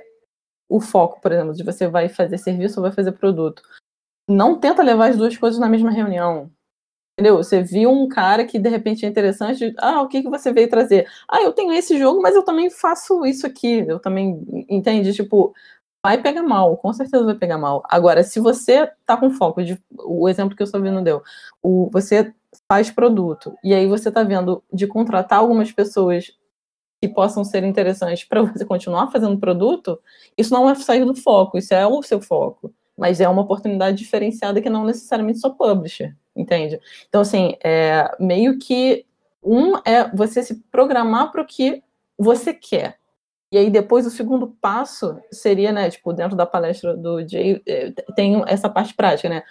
o 0.68 0.80
foco, 0.80 1.18
por 1.20 1.32
exemplo, 1.32 1.54
de 1.54 1.62
você 1.62 1.88
vai 1.88 2.08
fazer 2.10 2.36
serviço 2.38 2.78
ou 2.78 2.82
vai 2.82 2.92
fazer 2.92 3.12
produto. 3.12 3.62
Não 4.28 4.58
tenta 4.58 4.82
levar 4.82 5.10
as 5.10 5.16
duas 5.16 5.36
coisas 5.36 5.58
na 5.58 5.68
mesma 5.68 5.90
reunião. 5.90 6.50
Entendeu? 7.18 7.38
Você 7.38 7.62
viu 7.62 7.90
um 7.90 8.06
cara 8.08 8.44
que 8.44 8.58
de 8.58 8.68
repente 8.68 9.06
é 9.06 9.08
interessante. 9.08 9.74
Ah, 9.78 10.02
o 10.02 10.08
que, 10.08 10.22
que 10.22 10.28
você 10.28 10.52
veio 10.52 10.68
trazer? 10.68 11.08
Ah, 11.26 11.40
eu 11.40 11.50
tenho 11.52 11.72
esse 11.72 11.98
jogo, 11.98 12.20
mas 12.20 12.36
eu 12.36 12.42
também 12.42 12.68
faço 12.68 13.24
isso 13.24 13.46
aqui. 13.46 13.78
Eu 13.88 13.98
também. 13.98 14.44
Entende? 14.68 15.14
Tipo, 15.14 15.54
vai 16.06 16.22
pegar 16.22 16.44
mal, 16.44 16.76
com 16.76 16.92
certeza 16.92 17.24
vai 17.24 17.34
pegar 17.34 17.58
mal. 17.58 17.82
Agora, 17.88 18.22
se 18.22 18.38
você 18.38 18.88
tá 19.04 19.16
com 19.16 19.28
foco, 19.28 19.64
de, 19.64 19.76
o 20.04 20.28
exemplo 20.28 20.56
que 20.56 20.62
o 20.62 20.66
Salvino 20.66 21.02
deu, 21.02 21.20
o, 21.60 21.90
você 21.92 22.32
faz 22.68 22.92
produto, 22.92 23.56
e 23.62 23.74
aí 23.74 23.88
você 23.88 24.08
tá 24.08 24.22
vendo 24.22 24.62
de 24.72 24.86
contratar 24.86 25.40
algumas 25.40 25.72
pessoas 25.72 26.32
que 27.00 27.08
possam 27.08 27.42
ser 27.42 27.64
interessantes 27.64 28.22
para 28.22 28.40
você 28.40 28.64
continuar 28.64 29.10
fazendo 29.10 29.36
produto, 29.36 29.98
isso 30.38 30.54
não 30.54 30.70
é 30.70 30.76
sair 30.76 31.04
do 31.04 31.14
foco, 31.14 31.58
isso 31.58 31.74
é 31.74 31.84
o 31.84 32.00
seu 32.02 32.20
foco. 32.22 32.72
Mas 32.96 33.20
é 33.20 33.28
uma 33.28 33.42
oportunidade 33.42 33.98
diferenciada 33.98 34.62
que 34.62 34.70
não 34.70 34.84
necessariamente 34.84 35.40
só 35.40 35.50
publisher, 35.50 36.16
entende? 36.36 36.78
Então, 37.08 37.20
assim, 37.20 37.56
é, 37.64 38.08
meio 38.20 38.60
que 38.60 39.04
um 39.42 39.76
é 39.84 40.08
você 40.14 40.40
se 40.40 40.54
programar 40.70 41.32
para 41.32 41.42
o 41.42 41.46
que 41.46 41.82
você 42.16 42.54
quer. 42.54 42.96
E 43.56 43.58
aí 43.58 43.70
depois 43.70 44.06
o 44.06 44.10
segundo 44.10 44.48
passo 44.60 45.18
seria, 45.32 45.72
né, 45.72 45.88
tipo, 45.88 46.12
dentro 46.12 46.36
da 46.36 46.44
palestra 46.44 46.94
do 46.94 47.26
Jay, 47.26 47.62
é, 47.66 47.90
tem 48.14 48.44
essa 48.46 48.68
parte 48.68 48.92
prática, 48.92 49.30
né? 49.30 49.42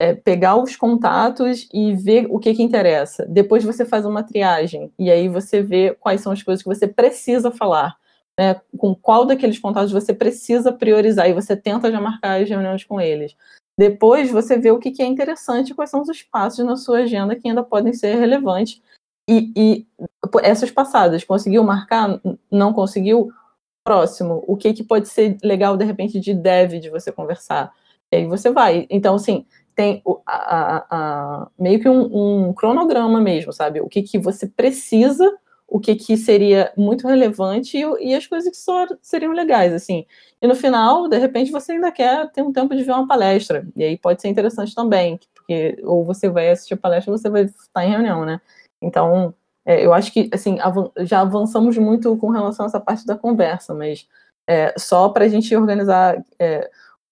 É 0.00 0.14
pegar 0.14 0.56
os 0.56 0.74
contatos 0.74 1.68
e 1.72 1.94
ver 1.94 2.26
o 2.28 2.40
que 2.40 2.54
que 2.54 2.62
interessa. 2.64 3.24
Depois 3.24 3.62
você 3.62 3.84
faz 3.84 4.04
uma 4.04 4.24
triagem 4.24 4.92
e 4.98 5.12
aí 5.12 5.28
você 5.28 5.62
vê 5.62 5.96
quais 6.00 6.20
são 6.20 6.32
as 6.32 6.42
coisas 6.42 6.60
que 6.60 6.68
você 6.68 6.88
precisa 6.88 7.52
falar. 7.52 7.96
Né, 8.36 8.60
com 8.76 8.96
qual 8.96 9.24
daqueles 9.26 9.60
contatos 9.60 9.92
você 9.92 10.12
precisa 10.12 10.72
priorizar 10.72 11.28
e 11.28 11.34
você 11.34 11.54
tenta 11.54 11.92
já 11.92 12.00
marcar 12.00 12.40
as 12.40 12.48
reuniões 12.48 12.82
com 12.82 13.00
eles. 13.00 13.36
Depois 13.78 14.28
você 14.28 14.58
vê 14.58 14.72
o 14.72 14.80
que, 14.80 14.90
que 14.90 15.02
é 15.02 15.06
interessante, 15.06 15.74
quais 15.74 15.90
são 15.90 16.02
os 16.02 16.08
espaços 16.08 16.64
na 16.64 16.74
sua 16.74 17.00
agenda 17.00 17.36
que 17.36 17.46
ainda 17.46 17.62
podem 17.62 17.92
ser 17.92 18.16
relevantes. 18.16 18.82
E, 19.28 19.52
e 19.54 19.86
essas 20.42 20.70
passadas, 20.70 21.22
conseguiu 21.22 21.62
marcar? 21.62 22.20
Não 22.50 22.72
conseguiu? 22.72 23.30
Próximo, 23.84 24.44
o 24.46 24.56
que, 24.56 24.72
que 24.72 24.84
pode 24.84 25.08
ser 25.08 25.36
legal, 25.42 25.76
de 25.76 25.84
repente, 25.84 26.20
de 26.20 26.34
dev 26.34 26.78
de 26.78 26.90
você 26.90 27.10
conversar. 27.10 27.72
E 28.10 28.16
aí 28.16 28.26
você 28.26 28.50
vai. 28.50 28.86
Então, 28.90 29.14
assim, 29.14 29.46
tem 29.74 30.02
a, 30.26 30.76
a, 30.76 30.86
a, 30.90 31.48
meio 31.58 31.80
que 31.80 31.88
um, 31.88 32.48
um, 32.48 32.52
cronograma 32.52 33.20
mesmo, 33.20 33.52
sabe? 33.52 33.80
O 33.80 33.88
que, 33.88 34.02
que 34.02 34.18
você 34.18 34.46
precisa, 34.46 35.30
o 35.66 35.80
que, 35.80 35.94
que 35.94 36.16
seria 36.16 36.72
muito 36.76 37.08
relevante 37.08 37.78
e, 37.78 38.10
e, 38.10 38.14
as 38.14 38.26
coisas 38.26 38.50
que 38.50 38.56
só 38.56 38.86
seriam 39.00 39.32
legais, 39.32 39.72
assim. 39.72 40.06
E 40.40 40.46
no 40.46 40.54
final, 40.54 41.08
de 41.08 41.18
repente, 41.18 41.50
você 41.50 41.72
ainda 41.72 41.90
quer 41.90 42.30
ter 42.32 42.42
um 42.42 42.52
tempo 42.52 42.76
de 42.76 42.82
ver 42.82 42.92
uma 42.92 43.08
palestra. 43.08 43.66
E 43.74 43.82
aí 43.82 43.96
pode 43.96 44.20
ser 44.20 44.28
interessante 44.28 44.74
também, 44.74 45.18
porque 45.34 45.78
ou 45.82 46.04
você 46.04 46.28
vai 46.28 46.50
assistir 46.50 46.74
a 46.74 46.76
palestra 46.76 47.10
ou 47.12 47.18
você 47.18 47.30
vai 47.30 47.44
estar 47.44 47.84
em 47.84 47.90
reunião, 47.90 48.24
né? 48.26 48.40
Então, 48.80 49.34
é, 49.64 49.84
eu 49.84 49.92
acho 49.92 50.12
que 50.12 50.28
assim 50.32 50.58
já 51.00 51.20
avançamos 51.20 51.76
muito 51.78 52.16
com 52.16 52.30
relação 52.30 52.66
a 52.66 52.68
essa 52.68 52.80
parte 52.80 53.06
da 53.06 53.16
conversa, 53.16 53.74
mas 53.74 54.06
é, 54.48 54.74
só 54.76 55.08
para 55.08 55.24
a 55.24 55.28
gente 55.28 55.54
organizar 55.54 56.22
é, 56.38 56.68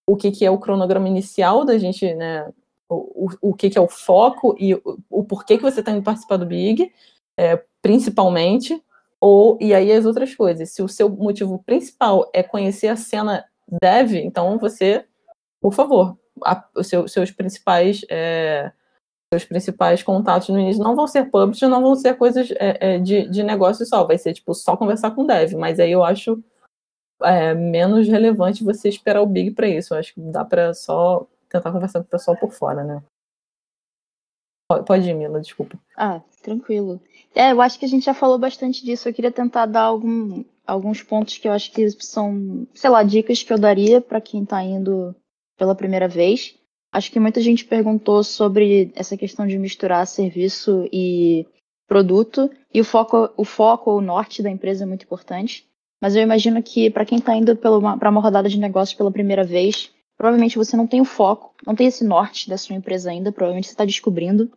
o 0.06 0.16
que, 0.16 0.30
que 0.30 0.44
é 0.44 0.50
o 0.50 0.58
cronograma 0.58 1.08
inicial 1.08 1.64
da 1.64 1.78
gente, 1.78 2.12
né, 2.14 2.50
o, 2.88 3.26
o, 3.26 3.50
o 3.50 3.54
que, 3.54 3.70
que 3.70 3.78
é 3.78 3.80
o 3.80 3.88
foco 3.88 4.56
e 4.58 4.74
o, 4.74 4.98
o 5.08 5.24
porquê 5.24 5.56
que 5.56 5.62
você 5.62 5.80
está 5.80 5.92
indo 5.92 6.02
participar 6.02 6.36
do 6.36 6.46
Big, 6.46 6.92
é, 7.38 7.62
principalmente, 7.80 8.82
ou 9.20 9.56
e 9.60 9.72
aí 9.72 9.92
as 9.92 10.04
outras 10.04 10.34
coisas. 10.34 10.70
Se 10.70 10.82
o 10.82 10.88
seu 10.88 11.08
motivo 11.08 11.62
principal 11.64 12.28
é 12.34 12.42
conhecer 12.42 12.88
a 12.88 12.96
cena 12.96 13.44
dev, 13.80 14.14
então 14.14 14.58
você, 14.58 15.04
por 15.60 15.72
favor, 15.72 16.18
a, 16.44 16.64
seus 16.82 17.30
principais 17.30 18.04
é, 18.10 18.72
seus 19.32 19.44
principais 19.44 20.02
contatos 20.02 20.48
no 20.48 20.58
início 20.58 20.82
não 20.82 20.96
vão 20.96 21.06
ser 21.06 21.30
publish, 21.30 21.64
não 21.66 21.80
vão 21.80 21.94
ser 21.94 22.14
coisas 22.14 22.50
é, 22.52 22.94
é, 22.94 22.98
de, 22.98 23.28
de 23.28 23.42
negócio 23.42 23.86
só, 23.86 24.04
vai 24.04 24.18
ser 24.18 24.32
tipo 24.32 24.52
só 24.54 24.76
conversar 24.76 25.12
com 25.12 25.24
dev, 25.24 25.54
mas 25.54 25.78
aí 25.78 25.92
eu 25.92 26.02
acho 26.02 26.42
é, 27.22 27.54
menos 27.54 28.08
relevante 28.08 28.64
você 28.64 28.88
esperar 28.88 29.22
o 29.22 29.26
big 29.26 29.52
para 29.52 29.68
isso. 29.68 29.94
Eu 29.94 29.98
acho 29.98 30.14
que 30.14 30.20
dá 30.20 30.44
para 30.44 30.74
só 30.74 31.26
tentar 31.48 31.72
conversar 31.72 32.00
com 32.00 32.06
o 32.06 32.10
pessoal 32.10 32.36
por 32.36 32.50
fora, 32.52 32.84
né? 32.84 33.02
Pode 34.86 35.08
ir, 35.08 35.14
Mila, 35.14 35.40
desculpa. 35.40 35.76
Ah, 35.96 36.20
tranquilo. 36.42 37.00
É, 37.34 37.50
eu 37.50 37.60
acho 37.60 37.78
que 37.78 37.84
a 37.84 37.88
gente 37.88 38.04
já 38.04 38.14
falou 38.14 38.38
bastante 38.38 38.84
disso. 38.84 39.08
Eu 39.08 39.14
queria 39.14 39.32
tentar 39.32 39.66
dar 39.66 39.82
algum, 39.82 40.44
alguns 40.64 41.02
pontos 41.02 41.38
que 41.38 41.48
eu 41.48 41.52
acho 41.52 41.72
que 41.72 41.90
são, 41.90 42.66
sei 42.72 42.88
lá, 42.88 43.02
dicas 43.02 43.42
que 43.42 43.52
eu 43.52 43.58
daria 43.58 44.00
para 44.00 44.20
quem 44.20 44.44
está 44.44 44.62
indo 44.62 45.14
pela 45.58 45.74
primeira 45.74 46.06
vez. 46.06 46.56
Acho 46.92 47.10
que 47.12 47.20
muita 47.20 47.40
gente 47.40 47.64
perguntou 47.64 48.24
sobre 48.24 48.90
essa 48.96 49.16
questão 49.16 49.46
de 49.46 49.58
misturar 49.58 50.06
serviço 50.06 50.88
e 50.92 51.46
produto, 51.86 52.50
e 52.72 52.80
o 52.80 52.84
foco, 52.84 53.30
o 53.36 53.44
foco, 53.44 53.92
o 53.92 54.00
norte 54.00 54.42
da 54.42 54.50
empresa 54.50 54.84
é 54.84 54.86
muito 54.86 55.04
importante. 55.04 55.68
Mas 56.00 56.16
eu 56.16 56.22
imagino 56.22 56.62
que 56.62 56.90
para 56.90 57.04
quem 57.04 57.18
está 57.18 57.36
indo 57.36 57.54
para 57.56 58.10
uma 58.10 58.20
rodada 58.20 58.48
de 58.48 58.58
negócios 58.58 58.96
pela 58.96 59.10
primeira 59.10 59.44
vez, 59.44 59.90
provavelmente 60.16 60.56
você 60.56 60.76
não 60.76 60.86
tem 60.86 61.00
o 61.00 61.04
foco, 61.04 61.54
não 61.66 61.74
tem 61.74 61.86
esse 61.86 62.04
norte 62.04 62.48
da 62.48 62.56
sua 62.56 62.74
empresa 62.74 63.10
ainda, 63.10 63.30
provavelmente 63.30 63.66
você 63.66 63.74
está 63.74 63.84
descobrindo. 63.84 64.50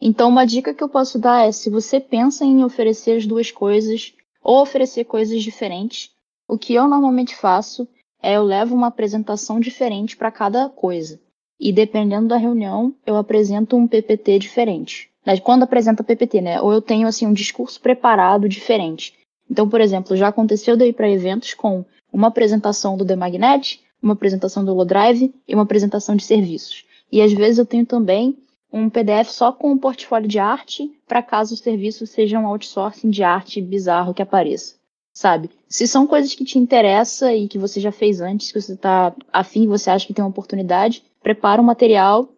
Então, 0.00 0.28
uma 0.28 0.46
dica 0.46 0.74
que 0.74 0.82
eu 0.82 0.88
posso 0.88 1.18
dar 1.18 1.46
é: 1.46 1.52
se 1.52 1.68
você 1.70 1.98
pensa 1.98 2.44
em 2.44 2.64
oferecer 2.64 3.16
as 3.16 3.26
duas 3.26 3.50
coisas, 3.50 4.14
ou 4.42 4.62
oferecer 4.62 5.04
coisas 5.04 5.42
diferentes, 5.42 6.14
o 6.48 6.56
que 6.56 6.74
eu 6.74 6.86
normalmente 6.86 7.34
faço 7.34 7.88
é 8.22 8.36
eu 8.36 8.44
levo 8.44 8.74
uma 8.74 8.86
apresentação 8.86 9.58
diferente 9.58 10.16
para 10.16 10.30
cada 10.30 10.68
coisa. 10.68 11.20
E 11.58 11.72
dependendo 11.72 12.28
da 12.28 12.36
reunião, 12.36 12.94
eu 13.06 13.16
apresento 13.16 13.76
um 13.76 13.86
PPT 13.86 14.38
diferente. 14.38 15.10
Quando 15.42 15.64
apresenta 15.64 16.04
PPT, 16.04 16.40
né? 16.40 16.60
Ou 16.60 16.72
eu 16.72 16.80
tenho 16.80 17.08
assim 17.08 17.26
um 17.26 17.32
discurso 17.32 17.80
preparado 17.80 18.48
diferente. 18.48 19.14
Então, 19.50 19.68
por 19.68 19.80
exemplo, 19.80 20.16
já 20.16 20.28
aconteceu 20.28 20.76
daí 20.76 20.92
para 20.92 21.10
eventos 21.10 21.54
com 21.54 21.84
uma 22.12 22.28
apresentação 22.28 22.96
do 22.96 23.04
The 23.04 23.16
Magnet, 23.16 23.80
uma 24.00 24.12
apresentação 24.12 24.64
do 24.64 24.70
Holodrive 24.70 25.34
e 25.48 25.54
uma 25.54 25.64
apresentação 25.64 26.14
de 26.14 26.24
serviços. 26.24 26.84
E 27.10 27.22
às 27.22 27.32
vezes 27.32 27.58
eu 27.58 27.66
tenho 27.66 27.86
também 27.86 28.36
um 28.72 28.90
PDF 28.90 29.30
só 29.30 29.52
com 29.52 29.70
um 29.72 29.78
portfólio 29.78 30.28
de 30.28 30.38
arte, 30.38 30.92
para 31.06 31.22
caso 31.22 31.54
o 31.54 31.56
serviço 31.56 32.06
seja 32.06 32.38
um 32.38 32.46
outsourcing 32.46 33.10
de 33.10 33.22
arte 33.22 33.60
bizarro 33.62 34.12
que 34.12 34.22
apareça. 34.22 34.74
Sabe? 35.12 35.50
Se 35.68 35.88
são 35.88 36.06
coisas 36.06 36.34
que 36.34 36.44
te 36.44 36.58
interessam 36.58 37.34
e 37.34 37.48
que 37.48 37.58
você 37.58 37.80
já 37.80 37.90
fez 37.90 38.20
antes, 38.20 38.52
que 38.52 38.60
você 38.60 38.74
está 38.74 39.14
afim, 39.32 39.66
você 39.66 39.88
acha 39.88 40.06
que 40.06 40.12
tem 40.12 40.22
uma 40.22 40.30
oportunidade, 40.30 41.02
prepara 41.26 41.60
um 41.60 41.64
material 41.64 42.28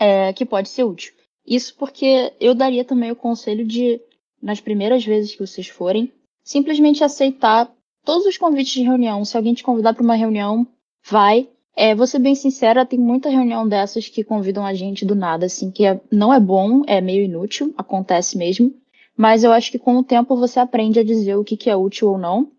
é, 0.00 0.32
que 0.32 0.46
pode 0.46 0.70
ser 0.70 0.82
útil. 0.82 1.12
Isso 1.46 1.74
porque 1.76 2.32
eu 2.40 2.54
daria 2.54 2.82
também 2.82 3.10
o 3.10 3.16
conselho 3.16 3.66
de, 3.66 4.00
nas 4.40 4.62
primeiras 4.62 5.04
vezes 5.04 5.32
que 5.32 5.46
vocês 5.46 5.68
forem, 5.68 6.10
simplesmente 6.42 7.04
aceitar 7.04 7.70
todos 8.06 8.24
os 8.24 8.38
convites 8.38 8.72
de 8.72 8.82
reunião. 8.82 9.26
Se 9.26 9.36
alguém 9.36 9.52
te 9.52 9.62
convidar 9.62 9.92
para 9.92 10.02
uma 10.02 10.14
reunião, 10.14 10.66
vai. 11.06 11.50
É, 11.76 11.94
vou 11.94 12.06
ser 12.06 12.18
bem 12.18 12.34
sincera, 12.34 12.86
tem 12.86 12.98
muita 12.98 13.28
reunião 13.28 13.68
dessas 13.68 14.08
que 14.08 14.24
convidam 14.24 14.64
a 14.64 14.72
gente 14.72 15.04
do 15.04 15.14
nada, 15.14 15.44
assim, 15.44 15.70
que 15.70 15.84
é, 15.84 16.00
não 16.10 16.32
é 16.32 16.40
bom, 16.40 16.84
é 16.86 17.02
meio 17.02 17.26
inútil, 17.26 17.74
acontece 17.76 18.38
mesmo. 18.38 18.74
Mas 19.14 19.44
eu 19.44 19.52
acho 19.52 19.70
que 19.70 19.78
com 19.78 19.98
o 19.98 20.02
tempo 20.02 20.34
você 20.34 20.58
aprende 20.58 20.98
a 20.98 21.04
dizer 21.04 21.36
o 21.36 21.44
que, 21.44 21.58
que 21.58 21.68
é 21.68 21.76
útil 21.76 22.08
ou 22.08 22.16
não. 22.16 22.50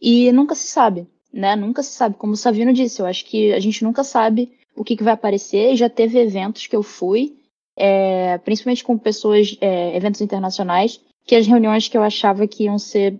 E 0.00 0.32
nunca 0.32 0.56
se 0.56 0.66
sabe, 0.66 1.06
né? 1.32 1.54
Nunca 1.54 1.80
se 1.84 1.92
sabe. 1.92 2.16
Como 2.16 2.32
o 2.32 2.36
Savino 2.36 2.72
disse, 2.72 3.00
eu 3.00 3.06
acho 3.06 3.24
que 3.24 3.52
a 3.52 3.60
gente 3.60 3.84
nunca 3.84 4.02
sabe 4.02 4.55
o 4.76 4.84
que, 4.84 4.96
que 4.96 5.02
vai 5.02 5.14
aparecer. 5.14 5.76
Já 5.76 5.88
teve 5.88 6.18
eventos 6.18 6.66
que 6.66 6.76
eu 6.76 6.82
fui, 6.82 7.36
é, 7.76 8.38
principalmente 8.38 8.84
com 8.84 8.96
pessoas, 8.98 9.56
é, 9.60 9.96
eventos 9.96 10.20
internacionais, 10.20 11.00
que 11.24 11.34
as 11.34 11.46
reuniões 11.46 11.88
que 11.88 11.96
eu 11.96 12.02
achava 12.02 12.46
que 12.46 12.64
iam 12.64 12.78
ser 12.78 13.18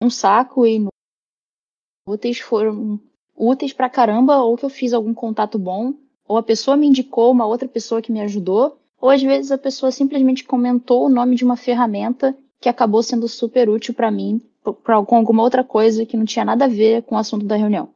um 0.00 0.08
saco 0.08 0.66
e 0.66 0.86
úteis 2.06 2.38
foram 2.38 3.00
úteis 3.36 3.72
pra 3.72 3.88
caramba, 3.88 4.42
ou 4.42 4.56
que 4.56 4.64
eu 4.64 4.70
fiz 4.70 4.92
algum 4.92 5.14
contato 5.14 5.58
bom, 5.58 5.94
ou 6.26 6.36
a 6.36 6.42
pessoa 6.42 6.76
me 6.76 6.86
indicou 6.86 7.30
uma 7.30 7.46
outra 7.46 7.68
pessoa 7.68 8.02
que 8.02 8.12
me 8.12 8.20
ajudou, 8.20 8.78
ou 9.00 9.10
às 9.10 9.22
vezes 9.22 9.52
a 9.52 9.58
pessoa 9.58 9.92
simplesmente 9.92 10.44
comentou 10.44 11.06
o 11.06 11.08
nome 11.08 11.36
de 11.36 11.44
uma 11.44 11.56
ferramenta 11.56 12.36
que 12.60 12.68
acabou 12.68 13.02
sendo 13.02 13.28
super 13.28 13.68
útil 13.68 13.94
para 13.94 14.10
mim, 14.10 14.40
com 14.62 15.14
alguma 15.14 15.42
outra 15.42 15.62
coisa 15.62 16.04
que 16.04 16.16
não 16.16 16.24
tinha 16.24 16.44
nada 16.44 16.64
a 16.64 16.68
ver 16.68 17.02
com 17.04 17.14
o 17.14 17.18
assunto 17.18 17.46
da 17.46 17.56
reunião. 17.56 17.88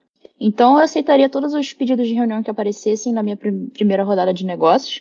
Então, 0.44 0.72
eu 0.72 0.82
aceitaria 0.82 1.28
todos 1.28 1.54
os 1.54 1.72
pedidos 1.72 2.08
de 2.08 2.14
reunião 2.14 2.42
que 2.42 2.50
aparecessem 2.50 3.12
na 3.12 3.22
minha 3.22 3.36
prim 3.36 3.68
primeira 3.68 4.02
rodada 4.02 4.34
de 4.34 4.44
negócios. 4.44 5.00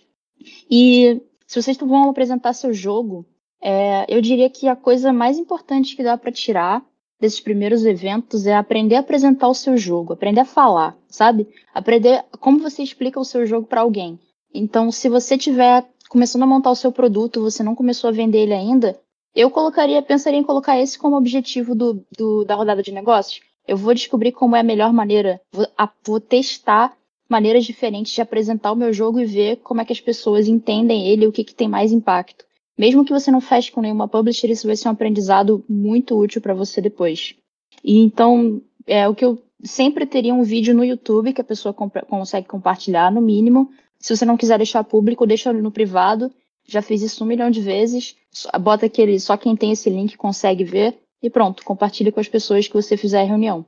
E 0.70 1.20
se 1.48 1.60
vocês 1.60 1.76
vão 1.78 2.12
apresentar 2.12 2.54
seu 2.54 2.72
jogo, 2.72 3.26
é, 3.60 4.06
eu 4.08 4.22
diria 4.22 4.52
que 4.52 4.68
a 4.68 4.76
coisa 4.76 5.12
mais 5.12 5.40
importante 5.40 5.96
que 5.96 6.04
dá 6.04 6.16
para 6.16 6.32
tirar 6.32 6.86
desses 7.20 7.40
primeiros 7.40 7.84
eventos 7.86 8.46
é 8.46 8.54
aprender 8.54 8.98
a 8.98 9.00
apresentar 9.00 9.48
o 9.48 9.56
seu 9.56 9.76
jogo, 9.76 10.14
aprender 10.14 10.42
a 10.42 10.46
falar, 10.46 10.96
sabe? 11.08 11.48
Aprender 11.74 12.24
como 12.40 12.60
você 12.60 12.84
explica 12.84 13.20
o 13.20 13.26
seu 13.26 13.44
jogo 13.44 13.66
para 13.66 13.82
alguém. 13.82 14.20
Então, 14.54 14.92
se 14.92 15.10
você 15.10 15.40
tiver 15.40 15.90
começando 16.08 16.44
a 16.44 16.48
montar 16.48 16.70
o 16.70 16.76
seu 16.76 16.92
produto, 16.92 17.42
você 17.42 17.64
não 17.64 17.74
começou 17.74 18.10
a 18.10 18.14
vender 18.14 18.44
ele 18.44 18.54
ainda, 18.54 18.96
eu 19.34 19.50
colocaria, 19.50 20.04
pensaria 20.04 20.40
em 20.40 20.44
colocar 20.44 20.80
esse 20.80 21.00
como 21.00 21.18
objetivo 21.18 21.74
do, 21.74 22.06
do 22.16 22.46
da 22.46 22.54
rodada 22.54 22.84
de 22.84 22.92
negócios. 22.92 23.42
Eu 23.72 23.78
vou 23.78 23.94
descobrir 23.94 24.34
como 24.34 24.54
é 24.54 24.60
a 24.60 24.64
melhor 24.64 24.92
maneira, 24.92 25.40
vou, 25.50 25.66
a, 25.78 25.90
vou 26.06 26.20
testar 26.20 26.94
maneiras 27.30 27.64
diferentes 27.64 28.12
de 28.12 28.22
apresentar 28.22 28.70
o 28.74 28.76
meu 28.76 28.92
jogo 28.92 29.18
e 29.18 29.26
ver 29.26 29.62
como 29.64 29.80
é 29.80 29.86
que 29.86 29.94
as 29.94 30.02
pessoas 30.02 30.50
entendem 30.50 31.08
ele 31.08 31.24
e 31.24 31.28
o 31.28 31.32
que, 31.32 31.46
que 31.46 31.56
tem 31.56 31.70
mais 31.70 31.94
impacto. 31.94 32.44
Mesmo 32.78 33.06
que 33.06 33.14
você 33.14 33.32
não 33.32 33.40
feche 33.40 33.72
com 33.72 33.80
nenhuma 33.80 34.10
publisher, 34.10 34.52
isso 34.52 34.68
vai 34.68 34.76
ser 34.76 34.90
um 34.90 34.92
aprendizado 34.92 35.64
muito 35.70 36.20
útil 36.20 36.42
para 36.42 36.54
você 36.54 36.82
depois. 36.82 37.34
E 37.82 38.00
então, 38.00 38.62
é 38.86 39.08
o 39.08 39.16
que 39.16 39.24
eu 39.24 39.42
sempre 39.64 40.06
teria 40.06 40.34
um 40.34 40.44
vídeo 40.44 40.76
no 40.76 40.84
YouTube 40.84 41.32
que 41.32 41.40
a 41.40 41.46
pessoa 41.46 41.74
consegue 41.74 42.50
compartilhar, 42.50 43.10
no 43.10 43.22
mínimo. 43.22 43.70
Se 43.98 44.14
você 44.14 44.26
não 44.26 44.36
quiser 44.36 44.58
deixar 44.58 44.84
público, 44.84 45.26
deixa 45.26 45.54
no 45.54 45.72
privado 45.72 46.30
já 46.68 46.82
fiz 46.82 47.02
isso 47.02 47.24
um 47.24 47.28
milhão 47.28 47.50
de 47.52 47.62
vezes. 47.62 48.16
Bota 48.62 48.86
aquele, 48.86 49.20
só 49.20 49.36
quem 49.36 49.56
tem 49.56 49.72
esse 49.72 49.90
link 49.90 50.16
consegue 50.18 50.64
ver 50.64 50.98
e 51.22 51.30
pronto, 51.30 51.64
compartilha 51.64 52.12
com 52.12 52.20
as 52.20 52.28
pessoas 52.28 52.68
que 52.68 52.74
você 52.74 52.98
fizer 52.98 53.22
a 53.22 53.26
reunião. 53.26 53.66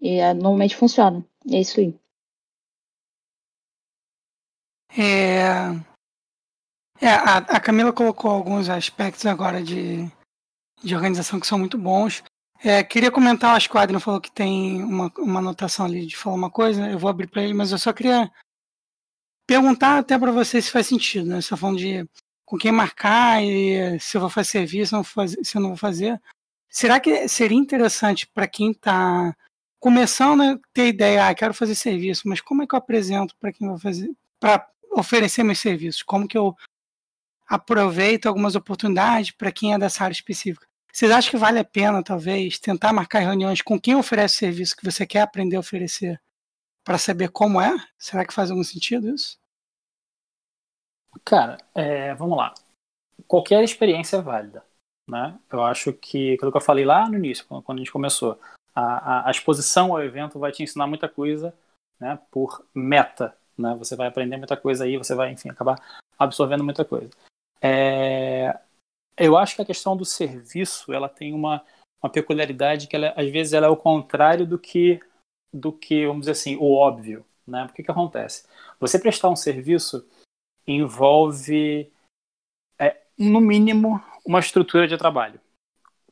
E 0.00 0.18
é, 0.18 0.34
normalmente 0.34 0.76
funciona. 0.76 1.24
É 1.50 1.60
isso 1.60 1.80
aí. 1.80 1.98
É, 4.98 5.42
é 7.00 7.08
a, 7.08 7.38
a, 7.38 7.60
Camila 7.60 7.92
colocou 7.92 8.30
alguns 8.30 8.68
aspectos 8.68 9.26
agora 9.26 9.62
de, 9.62 10.10
de 10.82 10.94
organização 10.94 11.40
que 11.40 11.46
são 11.46 11.58
muito 11.58 11.78
bons. 11.78 12.22
É, 12.62 12.82
queria 12.82 13.10
comentar, 13.10 13.60
o 13.60 13.78
Adriano 13.78 14.00
falou 14.00 14.20
que 14.20 14.30
tem 14.32 14.82
uma, 14.82 15.12
uma 15.18 15.40
anotação 15.40 15.84
ali 15.84 16.06
de 16.06 16.16
falar 16.16 16.36
uma 16.36 16.50
coisa, 16.50 16.90
eu 16.90 16.98
vou 16.98 17.10
abrir 17.10 17.26
para 17.26 17.42
ele, 17.42 17.52
mas 17.52 17.70
eu 17.70 17.78
só 17.78 17.92
queria 17.92 18.30
perguntar 19.46 19.98
até 19.98 20.18
para 20.18 20.32
você 20.32 20.60
se 20.60 20.70
faz 20.70 20.86
sentido, 20.86 21.28
né? 21.28 21.40
Você 21.40 21.50
tá 21.50 21.56
falando 21.56 21.78
de 21.78 22.08
com 22.46 22.56
quem 22.56 22.72
marcar 22.72 23.42
e 23.42 23.98
se 24.00 24.16
eu 24.16 24.20
vou 24.20 24.30
fazer 24.30 24.50
serviço, 24.50 24.96
se 25.42 25.56
eu 25.56 25.60
não 25.60 25.70
vou 25.70 25.76
fazer, 25.76 26.20
Será 26.76 27.00
que 27.00 27.26
seria 27.26 27.56
interessante 27.56 28.26
para 28.26 28.46
quem 28.46 28.72
está 28.72 29.34
começando 29.80 30.42
a 30.42 30.58
ter 30.74 30.88
ideia, 30.88 31.26
ah, 31.26 31.34
quero 31.34 31.54
fazer 31.54 31.74
serviço, 31.74 32.28
mas 32.28 32.38
como 32.38 32.62
é 32.62 32.66
que 32.66 32.74
eu 32.74 32.78
apresento 32.78 33.34
para 33.40 33.50
quem 33.50 33.66
vai 33.66 33.78
fazer, 33.78 34.14
para 34.38 34.68
oferecer 34.90 35.42
meus 35.42 35.58
serviços? 35.58 36.02
Como 36.02 36.28
que 36.28 36.36
eu 36.36 36.54
aproveito 37.48 38.26
algumas 38.26 38.54
oportunidades 38.54 39.30
para 39.30 39.50
quem 39.50 39.72
é 39.72 39.78
dessa 39.78 40.04
área 40.04 40.12
específica? 40.12 40.66
Vocês 40.92 41.10
acham 41.10 41.30
que 41.30 41.38
vale 41.38 41.58
a 41.58 41.64
pena, 41.64 42.02
talvez, 42.02 42.58
tentar 42.58 42.92
marcar 42.92 43.20
reuniões 43.20 43.62
com 43.62 43.80
quem 43.80 43.96
oferece 43.96 44.34
o 44.34 44.38
serviço 44.40 44.76
que 44.76 44.84
você 44.84 45.06
quer 45.06 45.22
aprender 45.22 45.56
a 45.56 45.60
oferecer 45.60 46.20
para 46.84 46.98
saber 46.98 47.30
como 47.30 47.58
é? 47.58 47.74
Será 47.96 48.22
que 48.22 48.34
faz 48.34 48.50
algum 48.50 48.62
sentido 48.62 49.08
isso? 49.08 49.38
Cara, 51.24 51.56
é, 51.74 52.14
vamos 52.16 52.36
lá. 52.36 52.52
Qualquer 53.26 53.64
experiência 53.64 54.18
é 54.18 54.20
válida. 54.20 54.62
Né? 55.08 55.38
Eu 55.50 55.62
acho 55.62 55.92
que, 55.92 56.34
aquilo 56.34 56.50
que 56.50 56.56
eu 56.56 56.62
falei 56.62 56.84
lá 56.84 57.08
no 57.08 57.16
início, 57.16 57.44
quando, 57.46 57.76
a 57.76 57.76
gente 57.78 57.92
começou, 57.92 58.38
a, 58.74 58.82
a, 58.82 59.28
a, 59.28 59.30
exposição 59.30 59.92
ao 59.92 60.02
evento 60.02 60.38
vai 60.38 60.52
te 60.52 60.62
ensinar 60.62 60.86
muita 60.86 61.08
coisa 61.08 61.54
né, 62.00 62.18
por 62.30 62.64
meta. 62.74 63.36
Né? 63.56 63.74
Você 63.78 63.94
vai 63.94 64.08
aprender 64.08 64.36
muita 64.36 64.56
coisa 64.56 64.84
aí, 64.84 64.96
você 64.96 65.14
vai, 65.14 65.30
enfim, 65.30 65.48
acabar 65.48 65.80
absorvendo 66.18 66.64
muita 66.64 66.84
coisa. 66.84 67.10
É, 67.60 68.58
eu 69.16 69.36
acho 69.36 69.56
que 69.56 69.62
a 69.62 69.66
questão 69.66 69.96
do 69.96 70.04
serviço 70.04 70.92
ela 70.92 71.08
tem 71.08 71.32
uma, 71.32 71.64
uma 72.02 72.10
peculiaridade 72.10 72.86
que 72.86 72.96
ela, 72.96 73.14
às 73.16 73.30
vezes 73.30 73.52
ela 73.52 73.66
é 73.66 73.70
o 73.70 73.76
contrário 73.76 74.46
do 74.46 74.58
que 74.58 75.00
do 75.52 75.72
que, 75.72 76.06
vamos 76.06 76.22
dizer 76.22 76.32
assim, 76.32 76.56
o 76.56 76.74
óbvio. 76.74 77.24
Né? 77.46 77.64
Porque 77.66 77.82
que 77.82 77.90
acontece? 77.90 78.46
Você 78.78 78.98
prestar 78.98 79.30
um 79.30 79.36
serviço 79.36 80.06
envolve, 80.66 81.90
no 83.18 83.40
mínimo, 83.40 84.02
uma 84.24 84.38
estrutura 84.38 84.86
de 84.86 84.96
trabalho. 84.96 85.40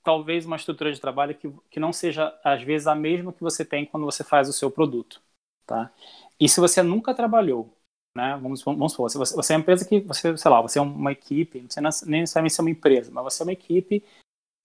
Talvez 0.03 0.45
uma 0.45 0.57
estrutura 0.57 0.93
de 0.93 1.01
trabalho 1.01 1.35
que, 1.35 1.51
que 1.71 1.81
não 1.81 1.93
seja, 1.93 2.39
às 2.45 2.63
vezes, 2.63 2.87
a 2.87 2.95
mesma 2.95 3.33
que 3.33 3.43
você 3.43 3.65
tem 3.65 3.87
quando 3.87 4.05
você 4.05 4.23
faz 4.23 4.49
o 4.49 4.53
seu 4.53 4.71
produto. 4.71 5.21
Tá? 5.67 5.91
E 6.39 6.49
se 6.49 6.61
você 6.61 6.83
nunca 6.83 7.15
trabalhou, 7.15 7.75
né? 8.17 8.39
Vamos, 8.41 8.63
vamos 8.63 8.93
supor, 8.93 9.11
você, 9.11 9.35
você 9.35 9.53
é 9.53 9.57
uma 9.57 9.63
empresa 9.63 9.89
que, 9.89 10.01
você, 10.01 10.37
sei 10.37 10.51
lá, 10.51 10.61
você 10.61 10.79
é 10.79 10.83
uma 10.83 11.13
equipe, 11.13 11.67
você 11.69 11.81
não, 11.81 11.91
nem 12.07 12.21
necessariamente 12.21 12.59
é 12.59 12.63
uma 12.63 12.71
empresa, 12.71 13.11
mas 13.11 13.25
você 13.25 13.43
é 13.43 13.47
uma 13.47 13.53
equipe 13.53 14.05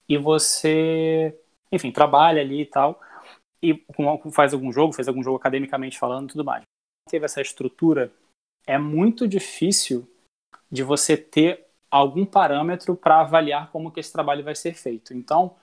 e 0.08 0.18
você, 0.18 1.36
enfim, 1.72 1.92
trabalha 1.92 2.42
ali 2.42 2.62
e 2.62 2.66
tal 2.66 3.00
e 3.62 3.84
faz 4.32 4.54
algum 4.54 4.72
jogo, 4.72 4.94
fez 4.94 5.08
algum 5.08 5.24
jogo 5.24 5.38
academicamente 5.38 6.00
falando 6.00 6.30
tudo 6.30 6.46
mais. 6.46 6.64
Teve 7.10 7.26
essa 7.26 7.42
estrutura, 7.42 8.12
é 8.66 8.78
muito 8.78 9.28
difícil 9.28 10.08
de 10.72 10.84
você 10.84 11.18
ter 11.18 11.69
algum 11.90 12.26
parâmetro 12.26 12.96
para 12.96 13.22
avaliar 13.22 13.72
como 13.72 13.92
que 13.92 14.00
esse 14.00 14.12
trabalho 14.12 14.44
vai 14.44 14.56
ser 14.56 14.74
feito. 14.74 15.14
Então, 15.14 15.56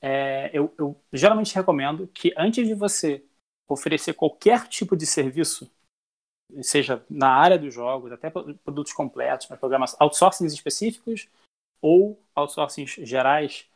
é, 0.00 0.50
eu, 0.52 0.72
eu, 0.78 0.96
geralmente 1.12 1.54
recomendo 1.54 2.06
que 2.08 2.32
antes 2.36 2.66
de 2.66 2.74
você 2.74 3.24
oferecer 3.68 4.14
qualquer 4.14 4.68
tipo 4.68 4.96
de 4.96 5.06
serviço, 5.06 5.70
seja 6.62 7.04
na 7.08 7.30
área 7.30 7.58
dos 7.58 7.72
jogos, 7.72 8.12
até 8.12 8.30
produtos 8.30 8.92
completos, 8.92 9.46
para 9.46 9.56
programas 9.56 9.96
outsourcings 9.98 10.52
específicos 10.52 11.28
ou 11.80 12.20
outsourcings 12.34 12.94
gerais, 13.08 13.66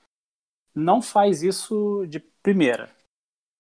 não 0.75 1.01
faz 1.01 1.43
isso 1.43 2.07
de 2.07 2.21
primeira 2.21 2.95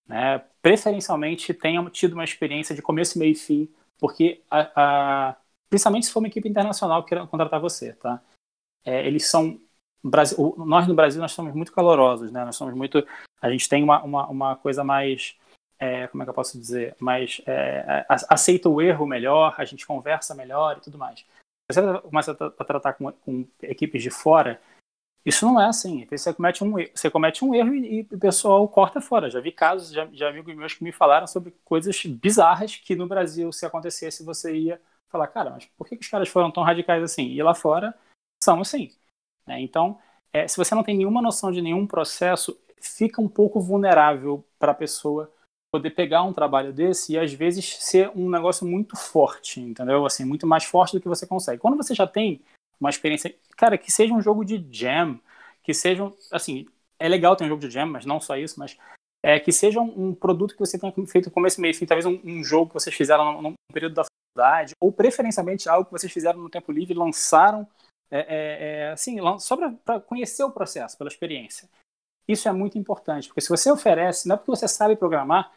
né, 0.06 0.38
preferencialmente 0.62 1.52
tenham 1.52 1.88
tido 1.90 2.12
uma 2.12 2.24
experiência 2.24 2.74
de 2.74 2.82
começo, 2.82 3.18
meio 3.18 3.32
e 3.32 3.34
fim, 3.34 3.68
porque 3.98 4.42
a, 4.50 5.30
a, 5.30 5.36
principalmente 5.68 6.06
se 6.06 6.12
for 6.12 6.20
uma 6.20 6.28
equipe 6.28 6.48
internacional 6.48 7.02
que 7.02 7.08
queira 7.08 7.26
contratar 7.26 7.60
você, 7.60 7.92
tá? 7.94 8.22
É, 8.86 9.06
eles 9.06 9.26
são 9.26 9.60
Brasil, 10.02 10.54
nós 10.56 10.86
no 10.86 10.94
Brasil 10.94 11.20
nós 11.20 11.32
somos 11.32 11.52
muito 11.52 11.72
calorosos, 11.72 12.30
né? 12.30 12.44
Nós 12.44 12.56
somos 12.56 12.74
muito, 12.74 13.04
a 13.42 13.50
gente 13.50 13.68
tem 13.68 13.82
uma, 13.82 14.02
uma, 14.02 14.26
uma 14.28 14.56
coisa 14.56 14.84
mais 14.84 15.36
é, 15.78 16.06
como 16.06 16.22
é 16.22 16.26
que 16.26 16.30
eu 16.30 16.34
posso 16.34 16.58
dizer, 16.58 16.96
mais 16.98 17.40
é, 17.46 18.06
aceita 18.08 18.68
o 18.68 18.80
erro 18.80 19.06
melhor, 19.06 19.54
a 19.58 19.64
gente 19.64 19.86
conversa 19.86 20.34
melhor 20.34 20.78
e 20.78 20.80
tudo 20.80 20.96
mais. 20.96 21.24
Você 21.70 21.82
começa 22.00 22.32
a 22.32 22.64
tratar 22.64 22.92
com, 22.94 23.10
com 23.10 23.46
equipes 23.60 24.02
de 24.02 24.10
fora, 24.10 24.60
isso 25.24 25.44
não 25.44 25.60
é 25.60 25.66
assim. 25.66 26.06
Você 26.08 26.32
comete 26.32 26.62
um, 26.62 26.72
você 26.94 27.10
comete 27.10 27.44
um 27.44 27.52
erro 27.52 27.74
e, 27.74 28.00
e 28.00 28.14
o 28.14 28.18
pessoal 28.18 28.66
corta 28.68 29.00
fora. 29.00 29.28
Já 29.28 29.40
vi 29.40 29.50
casos 29.50 29.90
de, 29.90 30.06
de, 30.06 30.24
amigos 30.24 30.54
meus 30.54 30.74
que 30.74 30.84
me 30.84 30.92
falaram 30.92 31.26
sobre 31.26 31.52
coisas 31.64 32.00
bizarras 32.06 32.76
que 32.76 32.94
no 32.94 33.08
Brasil, 33.08 33.50
se 33.52 33.66
acontecesse, 33.66 34.24
você 34.24 34.54
ia 34.54 34.80
falar, 35.08 35.26
cara, 35.26 35.50
mas 35.50 35.66
por 35.76 35.88
que, 35.88 35.96
que 35.96 36.04
os 36.04 36.10
caras 36.10 36.28
foram 36.28 36.52
tão 36.52 36.62
radicais 36.62 37.02
assim? 37.02 37.26
E 37.26 37.42
lá 37.42 37.54
fora 37.54 37.92
são 38.46 38.60
assim. 38.60 38.92
Né? 39.46 39.60
Então, 39.60 39.98
é, 40.32 40.46
se 40.46 40.56
você 40.56 40.74
não 40.74 40.84
tem 40.84 40.96
nenhuma 40.96 41.20
noção 41.20 41.50
de 41.50 41.60
nenhum 41.60 41.86
processo, 41.86 42.56
fica 42.80 43.20
um 43.20 43.28
pouco 43.28 43.60
vulnerável 43.60 44.44
para 44.58 44.72
a 44.72 44.74
pessoa 44.74 45.32
poder 45.72 45.90
pegar 45.90 46.22
um 46.22 46.32
trabalho 46.32 46.72
desse 46.72 47.12
e 47.12 47.18
às 47.18 47.32
vezes 47.32 47.76
ser 47.80 48.10
um 48.14 48.30
negócio 48.30 48.66
muito 48.66 48.96
forte, 48.96 49.60
entendeu? 49.60 50.06
Assim, 50.06 50.24
muito 50.24 50.46
mais 50.46 50.64
forte 50.64 50.92
do 50.92 51.00
que 51.00 51.08
você 51.08 51.26
consegue. 51.26 51.60
Quando 51.60 51.76
você 51.76 51.94
já 51.94 52.06
tem 52.06 52.40
uma 52.80 52.88
experiência, 52.88 53.34
cara, 53.56 53.76
que 53.76 53.90
seja 53.90 54.14
um 54.14 54.20
jogo 54.20 54.44
de 54.44 54.64
jam, 54.70 55.20
que 55.62 55.74
seja, 55.74 56.10
assim, 56.30 56.66
é 56.98 57.08
legal 57.08 57.34
ter 57.34 57.44
um 57.44 57.48
jogo 57.48 57.60
de 57.60 57.70
jam, 57.70 57.86
mas 57.86 58.06
não 58.06 58.20
só 58.20 58.36
isso, 58.36 58.60
mas 58.60 58.76
é, 59.22 59.40
que 59.40 59.50
seja 59.50 59.80
um, 59.80 60.08
um 60.08 60.14
produto 60.14 60.52
que 60.52 60.60
você 60.60 60.78
tenha 60.78 60.92
feito 61.06 61.30
começo, 61.30 61.60
meio 61.60 61.74
fim, 61.74 61.84
talvez 61.84 62.06
um, 62.06 62.20
um, 62.24 62.44
jogo 62.44 62.68
que 62.68 62.74
vocês 62.74 62.94
fizeram 62.94 63.42
num, 63.42 63.54
período 63.72 63.94
da 63.94 64.04
faculdade, 64.04 64.72
ou 64.80 64.92
preferencialmente 64.92 65.68
algo 65.68 65.86
que 65.86 65.92
vocês 65.92 66.12
fizeram 66.12 66.38
no 66.38 66.48
tempo 66.48 66.70
livre 66.70 66.94
lançaram, 66.94 67.66
é, 68.10 68.20
é, 68.20 68.78
é 68.80 68.90
assim, 68.90 69.18
só 69.38 69.56
para 69.56 70.00
conhecer 70.00 70.44
o 70.44 70.50
processo, 70.50 70.96
pela 70.96 71.08
experiência. 71.08 71.68
Isso 72.28 72.48
é 72.48 72.52
muito 72.52 72.76
importante, 72.78 73.28
porque 73.28 73.40
se 73.40 73.48
você 73.48 73.70
oferece, 73.70 74.26
não 74.26 74.34
é 74.34 74.38
porque 74.38 74.50
você 74.50 74.66
sabe 74.66 74.96
programar, 74.96 75.52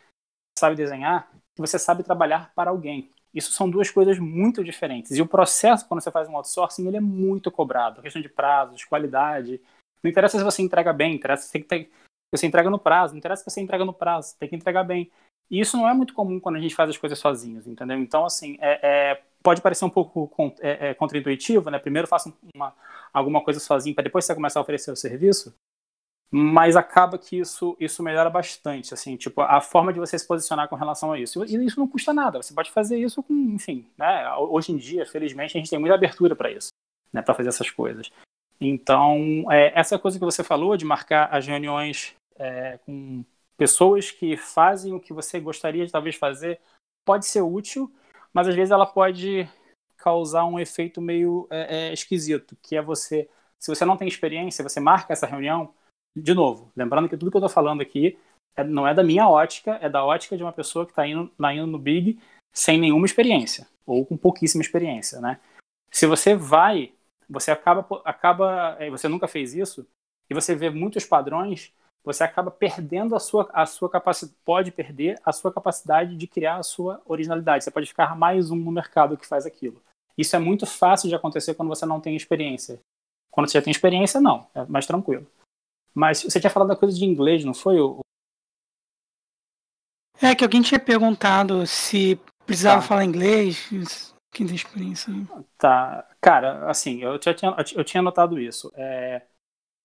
sabe 0.58 0.76
desenhar, 0.76 1.32
que 1.56 1.62
você 1.62 1.80
sabe 1.80 2.04
trabalhar 2.04 2.54
para 2.54 2.70
alguém. 2.70 3.10
Isso 3.34 3.52
são 3.52 3.70
duas 3.70 3.90
coisas 3.90 4.18
muito 4.18 4.64
diferentes. 4.64 5.12
E 5.18 5.22
o 5.22 5.28
processo, 5.28 5.88
quando 5.88 6.02
você 6.02 6.12
faz 6.12 6.28
um 6.28 6.36
outsourcing, 6.36 6.88
ele 6.88 6.98
é 6.98 7.02
muito 7.02 7.52
cobrado. 7.52 8.02
Questão 8.02 8.22
de 8.22 8.30
prazos, 8.30 8.84
qualidade. 8.84 9.62
Não 10.04 10.10
interessa 10.10 10.38
se 10.38 10.44
você 10.44 10.62
entrega 10.62 10.92
bem, 10.92 11.16
interessa 11.16 11.44
se 11.44 11.68
você 12.32 12.48
entrega 12.48 12.70
no 12.70 12.80
prazo. 12.80 13.14
Não 13.14 13.20
interessa 13.20 13.44
se 13.44 13.50
você 13.50 13.62
entrega 13.62 13.86
no 13.86 13.94
prazo, 13.94 14.36
tem 14.40 14.50
que 14.50 14.56
entregar 14.56 14.84
bem. 14.84 15.12
E 15.50 15.60
isso 15.60 15.78
não 15.78 15.88
é 15.88 15.94
muito 15.94 16.14
comum 16.14 16.40
quando 16.40 16.56
a 16.56 16.60
gente 16.60 16.76
faz 16.76 16.90
as 16.90 16.98
coisas 16.98 17.18
sozinhos, 17.20 17.68
entendeu? 17.68 17.98
Então, 17.98 18.26
assim, 18.26 18.58
é, 18.60 19.12
é 19.12 19.24
pode 19.50 19.64
parecer 19.64 19.84
um 19.84 19.90
pouco 19.90 20.32
é, 20.60 20.90
é, 20.90 20.94
contraintuitivo, 20.94 21.72
né? 21.72 21.80
Primeiro 21.80 22.08
faça 22.08 22.32
uma, 22.54 22.72
alguma 23.12 23.44
coisa 23.44 23.60
sozinho 23.60 23.96
para 23.96 24.04
depois 24.04 24.24
você 24.24 24.36
começar 24.36 24.60
a 24.60 24.62
oferecer 24.62 24.92
o 24.92 24.96
serviço, 24.96 25.56
mas 26.30 26.76
acaba 26.76 27.18
que 27.18 27.40
isso, 27.40 27.76
isso 27.80 28.04
melhora 28.04 28.30
bastante, 28.30 28.94
assim, 28.94 29.18
tipo, 29.18 29.42
a 29.42 29.60
forma 29.60 29.92
de 29.92 29.98
você 29.98 30.20
se 30.20 30.28
posicionar 30.28 30.70
com 30.70 30.76
relação 30.76 31.12
a 31.12 31.20
isso. 31.20 31.44
E 31.46 31.56
isso 31.66 31.80
não 31.80 31.88
custa 31.88 32.14
nada, 32.14 32.40
você 32.40 32.54
pode 32.54 32.70
fazer 32.70 33.00
isso 33.00 33.24
com, 33.24 33.34
enfim, 33.34 33.90
né? 33.98 34.32
Hoje 34.36 34.72
em 34.72 34.78
dia, 34.78 35.04
felizmente, 35.04 35.58
a 35.58 35.60
gente 35.60 35.70
tem 35.72 35.80
muita 35.80 35.96
abertura 35.96 36.36
para 36.36 36.52
isso, 36.52 36.68
né? 37.12 37.24
Para 37.24 37.34
fazer 37.34 37.50
essas 37.50 37.72
coisas. 37.72 38.12
Então, 38.62 39.52
é, 39.52 39.72
essa 39.74 39.98
coisa 39.98 40.20
que 40.20 40.26
você 40.26 40.44
falou 40.44 40.78
de 40.78 40.86
marcar 40.86 41.34
as 41.34 41.48
reuniões 41.48 42.14
é, 42.38 42.78
com 42.86 43.26
pessoas 43.58 44.12
que 44.12 44.38
fazem 44.38 44.94
o 44.94 45.00
que 45.00 45.12
você 45.12 45.40
gostaria 45.40 45.88
de 45.88 45.92
talvez 45.92 46.16
fazer 46.16 46.60
pode 47.04 47.26
ser 47.26 47.42
útil, 47.42 47.92
mas 48.34 48.48
às 48.48 48.56
vezes 48.56 48.72
ela 48.72 48.86
pode 48.86 49.48
causar 49.98 50.46
um 50.46 50.60
efeito 50.60 51.02
meio 51.02 51.48
é, 51.50 51.90
é, 51.90 51.94
esquisito, 51.94 52.58
que 52.62 52.76
é 52.76 52.82
você, 52.82 53.30
se 53.60 53.74
você 53.74 53.84
não 53.86 53.98
tem 53.98 54.08
experiência, 54.08 54.64
você 54.64 54.80
marca 54.80 55.14
essa 55.14 55.28
reunião, 55.28 55.74
de 56.16 56.34
novo, 56.34 56.72
lembrando 56.76 57.10
que 57.10 57.18
tudo 57.18 57.30
que 57.32 57.38
eu 57.38 57.40
estou 57.40 57.50
falando 57.50 57.82
aqui 57.82 58.18
é, 58.56 58.64
não 58.64 58.88
é 58.88 58.94
da 58.94 59.04
minha 59.04 59.28
ótica, 59.28 59.78
é 59.82 59.90
da 59.90 60.04
ótica 60.04 60.38
de 60.38 60.44
uma 60.44 60.54
pessoa 60.54 60.86
que 60.86 60.92
está 60.92 61.06
indo, 61.06 61.28
tá 61.30 61.54
indo 61.54 61.68
no 61.68 61.78
Big 61.78 62.20
sem 62.54 62.80
nenhuma 62.80 63.06
experiência, 63.06 63.68
ou 63.86 64.06
com 64.06 64.18
pouquíssima 64.18 64.62
experiência, 64.62 65.20
né? 65.20 65.40
Se 65.92 66.06
você 66.06 66.36
vai 66.36 66.94
você 67.30 67.52
acaba, 67.52 67.86
acaba 68.04 68.76
é, 68.80 68.90
você 68.90 69.08
nunca 69.08 69.28
fez 69.28 69.54
isso, 69.54 69.86
e 70.30 70.34
você 70.34 70.56
vê 70.56 70.70
muitos 70.70 71.06
padrões, 71.06 71.72
você 72.04 72.24
acaba 72.24 72.50
perdendo 72.50 73.16
a 73.16 73.20
sua, 73.20 73.50
a 73.54 73.66
sua 73.66 73.90
capacidade, 73.90 74.36
pode 74.46 74.72
perder 74.72 75.20
a 75.24 75.32
sua 75.32 75.52
capacidade 75.52 76.16
de 76.16 76.28
criar 76.28 76.58
a 76.58 76.64
sua 76.64 77.02
originalidade. 77.06 77.64
Você 77.64 77.72
pode 77.72 77.88
ficar 77.88 78.16
mais 78.16 78.52
um 78.52 78.56
no 78.56 78.72
mercado 78.72 79.18
que 79.18 79.28
faz 79.28 79.46
aquilo. 79.46 79.82
Isso 80.18 80.36
é 80.36 80.40
muito 80.40 80.66
fácil 80.66 81.08
de 81.08 81.16
acontecer 81.16 81.54
quando 81.54 81.70
você 81.70 81.86
não 81.86 82.00
tem 82.00 82.16
experiência. 82.16 82.80
Quando 83.32 83.48
você 83.50 83.58
já 83.58 83.62
tem 83.64 83.72
experiência, 83.72 84.20
não, 84.20 84.48
é 84.56 84.66
mais 84.66 84.86
tranquilo. 84.86 85.26
Mas 85.94 86.24
você 86.24 86.40
tinha 86.40 86.50
falado 86.50 86.70
da 86.70 86.76
coisa 86.76 86.98
de 86.98 87.06
inglês, 87.06 87.46
não 87.46 87.54
foi? 87.54 87.80
O... 87.80 88.00
É 90.22 90.36
que 90.36 90.44
alguém 90.44 90.62
tinha 90.62 90.80
perguntado 90.80 91.66
se 91.66 92.20
precisava 92.46 92.82
tá. 92.82 92.88
falar 92.88 93.06
inglês. 93.06 93.70
Quem 94.32 94.46
tem 94.46 94.56
experiência 94.56 95.14
aí? 95.14 95.28
Tá. 95.58 96.08
Cara, 96.22 96.70
assim, 96.70 97.02
eu 97.02 97.20
já 97.22 97.34
tinha, 97.34 97.56
eu 97.76 97.84
tinha 97.84 98.02
notado 98.02 98.40
isso. 98.40 98.72
É, 98.76 99.24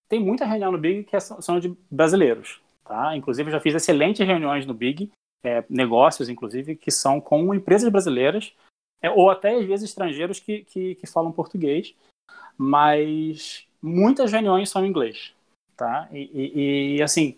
tem 0.09 0.21
muita 0.21 0.45
reunião 0.45 0.73
no 0.73 0.79
Big 0.79 1.05
que 1.05 1.19
são 1.21 1.59
de 1.59 1.77
brasileiros, 1.91 2.61
tá? 2.85 3.17
Inclusive, 3.17 3.51
já 3.51 3.61
fiz 3.61 3.75
excelentes 3.75 4.27
reuniões 4.27 4.67
no 4.67 4.75
Big, 4.75 5.11
é, 5.45 5.65
negócios, 5.69 6.29
inclusive, 6.29 6.77
que 6.77 6.91
são 6.91 7.21
com 7.21 7.55
empresas 7.55 7.89
brasileiras, 7.91 8.55
é, 9.03 9.11
ou 9.11 9.31
até, 9.31 9.55
às 9.55 9.67
vezes, 9.67 9.91
estrangeiros 9.91 10.41
que, 10.41 10.65
que, 10.65 10.95
que, 10.95 11.07
falam 11.07 11.33
português, 11.33 11.95
mas 12.57 13.67
muitas 13.83 14.33
reuniões 14.33 14.71
são 14.71 14.85
em 14.85 14.89
inglês, 14.89 15.35
tá? 15.77 16.09
E, 16.13 16.31
e, 16.33 16.97
e, 16.97 17.03
assim, 17.03 17.37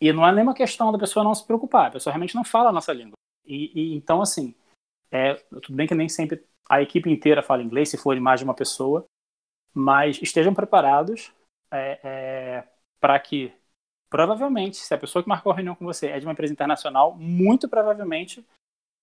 e 0.00 0.12
não 0.12 0.26
é 0.26 0.32
nenhuma 0.32 0.54
questão 0.54 0.92
da 0.92 0.98
pessoa 0.98 1.24
não 1.24 1.34
se 1.34 1.44
preocupar, 1.44 1.86
a 1.86 1.90
pessoa 1.92 2.12
realmente 2.12 2.34
não 2.34 2.44
fala 2.44 2.68
a 2.68 2.72
nossa 2.72 2.92
língua. 2.92 3.14
E, 3.46 3.72
e 3.74 3.96
então, 3.96 4.22
assim, 4.22 4.54
é, 5.10 5.34
tudo 5.62 5.74
bem 5.74 5.86
que 5.86 5.94
nem 5.94 6.08
sempre 6.08 6.44
a 6.68 6.80
equipe 6.80 7.10
inteira 7.10 7.42
fala 7.42 7.62
inglês, 7.62 7.88
se 7.88 7.98
for 7.98 8.18
mais 8.20 8.40
de 8.40 8.44
uma 8.44 8.54
pessoa, 8.54 9.04
mas 9.72 10.20
estejam 10.22 10.54
preparados 10.54 11.32
é, 11.74 12.00
é, 12.02 12.64
para 13.00 13.18
que, 13.18 13.52
provavelmente, 14.08 14.76
se 14.76 14.94
a 14.94 14.98
pessoa 14.98 15.22
que 15.22 15.28
marcou 15.28 15.52
a 15.52 15.54
reunião 15.54 15.74
com 15.74 15.84
você 15.84 16.08
é 16.08 16.18
de 16.18 16.26
uma 16.26 16.32
empresa 16.32 16.52
internacional, 16.52 17.14
muito 17.16 17.68
provavelmente, 17.68 18.44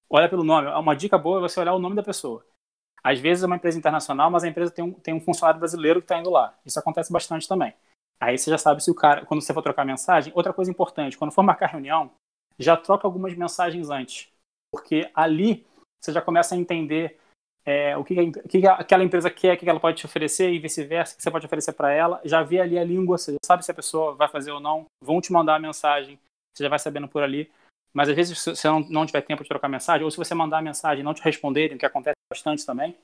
olha 0.09 0.29
pelo 0.29 0.43
nome. 0.43 0.67
Uma 0.69 0.95
dica 0.95 1.17
boa 1.17 1.39
é 1.39 1.41
você 1.41 1.59
olhar 1.59 1.73
o 1.73 1.79
nome 1.79 1.95
da 1.95 2.03
pessoa. 2.03 2.45
Às 3.03 3.19
vezes 3.19 3.43
é 3.43 3.47
uma 3.47 3.55
empresa 3.55 3.77
internacional, 3.77 4.29
mas 4.29 4.43
a 4.43 4.47
empresa 4.47 4.71
tem 4.71 4.85
um, 4.85 4.93
tem 4.93 5.13
um 5.13 5.21
funcionário 5.21 5.59
brasileiro 5.59 6.01
que 6.01 6.05
está 6.05 6.17
indo 6.17 6.29
lá. 6.29 6.57
Isso 6.65 6.79
acontece 6.79 7.11
bastante 7.11 7.47
também. 7.47 7.73
Aí 8.19 8.37
você 8.37 8.51
já 8.51 8.57
sabe 8.57 8.83
se 8.83 8.91
o 8.91 8.95
cara, 8.95 9.25
quando 9.25 9.41
você 9.41 9.53
for 9.53 9.63
trocar 9.63 9.83
mensagem, 9.83 10.31
outra 10.35 10.53
coisa 10.53 10.69
importante, 10.69 11.17
quando 11.17 11.31
for 11.31 11.41
marcar 11.41 11.67
reunião, 11.67 12.11
já 12.59 12.77
troca 12.77 13.07
algumas 13.07 13.35
mensagens 13.35 13.89
antes. 13.89 14.29
Porque 14.71 15.09
ali 15.15 15.65
você 15.99 16.11
já 16.11 16.21
começa 16.21 16.53
a 16.53 16.57
entender 16.57 17.19
é, 17.65 17.95
o 17.95 18.03
que, 18.03 18.31
que 18.49 18.67
aquela 18.67 19.03
empresa 19.03 19.29
quer, 19.29 19.55
o 19.55 19.57
que 19.57 19.69
ela 19.69 19.79
pode 19.79 19.97
te 19.97 20.05
oferecer 20.05 20.51
e 20.51 20.59
vice-versa, 20.59 21.13
o 21.13 21.17
que 21.17 21.23
você 21.23 21.31
pode 21.31 21.45
oferecer 21.45 21.73
para 21.73 21.91
ela. 21.91 22.19
Já 22.25 22.41
vê 22.41 22.59
ali 22.59 22.77
a 22.77 22.83
língua, 22.83 23.17
você 23.17 23.33
já 23.33 23.37
sabe 23.45 23.63
se 23.63 23.71
a 23.71 23.75
pessoa 23.75 24.15
vai 24.15 24.27
fazer 24.27 24.51
ou 24.51 24.59
não. 24.59 24.85
Vão 25.03 25.21
te 25.21 25.31
mandar 25.31 25.55
a 25.55 25.59
mensagem, 25.59 26.19
você 26.55 26.63
já 26.63 26.69
vai 26.69 26.79
sabendo 26.79 27.07
por 27.07 27.21
ali. 27.21 27.49
Mas 27.93 28.09
às 28.09 28.15
vezes, 28.15 28.39
se 28.39 28.55
você 28.55 28.67
não, 28.67 28.79
não 28.81 29.05
tiver 29.05 29.21
tempo 29.21 29.43
de 29.43 29.49
trocar 29.49 29.67
mensagem, 29.67 30.03
ou 30.03 30.09
se 30.11 30.17
você 30.17 30.33
mandar 30.33 30.59
a 30.59 30.61
mensagem 30.61 31.01
e 31.01 31.03
não 31.03 31.13
te 31.13 31.21
responderem, 31.21 31.77
que 31.77 31.85
acontece 31.85 32.15
bastante 32.31 32.65
também, 32.65 32.95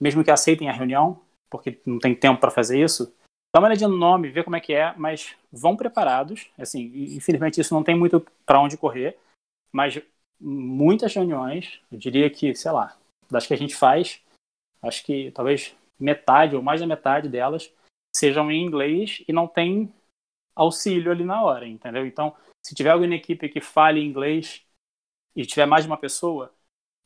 mesmo 0.00 0.24
que 0.24 0.30
aceitem 0.30 0.68
a 0.68 0.72
reunião, 0.72 1.20
porque 1.50 1.78
não 1.84 1.98
tem 1.98 2.14
tempo 2.14 2.40
para 2.40 2.50
fazer 2.50 2.82
isso, 2.82 3.14
dá 3.54 3.60
uma 3.60 3.68
olhadinha 3.68 3.88
no 3.88 3.96
nome, 3.96 4.30
vê 4.30 4.42
como 4.42 4.56
é 4.56 4.60
que 4.60 4.72
é, 4.72 4.94
mas 4.96 5.36
vão 5.52 5.76
preparados. 5.76 6.48
Assim, 6.58 6.90
infelizmente 7.14 7.60
isso 7.60 7.74
não 7.74 7.84
tem 7.84 7.94
muito 7.94 8.24
para 8.46 8.60
onde 8.60 8.76
correr, 8.76 9.18
mas 9.70 10.00
muitas 10.40 11.14
reuniões, 11.14 11.80
eu 11.92 11.98
diria 11.98 12.30
que, 12.30 12.54
sei 12.54 12.70
lá, 12.72 12.96
das 13.30 13.46
que 13.46 13.54
a 13.54 13.56
gente 13.56 13.74
faz, 13.74 14.20
acho 14.82 15.04
que 15.04 15.30
talvez 15.32 15.74
metade 15.98 16.56
ou 16.56 16.62
mais 16.62 16.80
da 16.80 16.86
metade 16.86 17.28
delas 17.28 17.72
sejam 18.14 18.50
em 18.50 18.64
inglês 18.64 19.22
e 19.28 19.32
não 19.32 19.46
tem 19.46 19.92
auxílio 20.54 21.12
ali 21.12 21.24
na 21.24 21.42
hora, 21.42 21.66
entendeu? 21.66 22.06
Então, 22.06 22.34
se 22.64 22.74
tiver 22.74 22.90
alguém 22.90 23.08
na 23.08 23.16
equipe 23.16 23.48
que 23.48 23.60
fale 23.60 24.04
inglês 24.04 24.64
e 25.34 25.46
tiver 25.46 25.66
mais 25.66 25.84
de 25.84 25.90
uma 25.90 25.96
pessoa, 25.96 26.52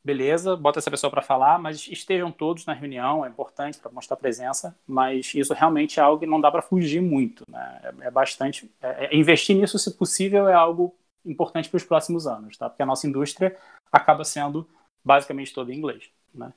beleza, 0.05 0.57
bota 0.57 0.79
essa 0.79 0.91
pessoa 0.91 1.11
para 1.11 1.23
falar, 1.23 1.59
mas 1.59 1.87
estejam 1.89 2.31
todos 2.31 2.67
na 2.67 2.75
reunião, 2.75 3.25
é 3.25 3.29
importante 3.29 3.79
para 3.79 3.91
mostrar 3.91 4.17
presença, 4.17 4.79
mas 4.87 5.35
isso 5.35 5.55
realmente 5.55 5.99
é 5.99 6.03
algo 6.03 6.21
que 6.21 6.27
não 6.27 6.41
dá 6.41 6.51
para 6.51 6.63
fugir 6.63 7.01
muito, 7.01 7.45
né? 7.49 7.81
É, 7.83 8.07
é 8.07 8.11
bastante, 8.11 8.71
é, 8.83 9.07
é, 9.07 9.17
investir 9.17 9.57
nisso, 9.57 9.79
se 9.79 9.97
possível, 9.97 10.49
é 10.49 10.55
algo 10.55 10.95
importante 11.25 11.71
para 11.71 11.79
os 11.79 11.85
próximos 11.85 12.27
anos, 12.27 12.57
tá? 12.57 12.69
Porque 12.69 12.83
a 12.83 12.87
nossa 12.87 13.07
indústria 13.07 13.57
acaba 13.91 14.25
sendo 14.25 14.69
basicamente 15.03 15.55
toda 15.55 15.73
em 15.73 15.79
inglês, 15.79 16.11
né? 16.35 16.53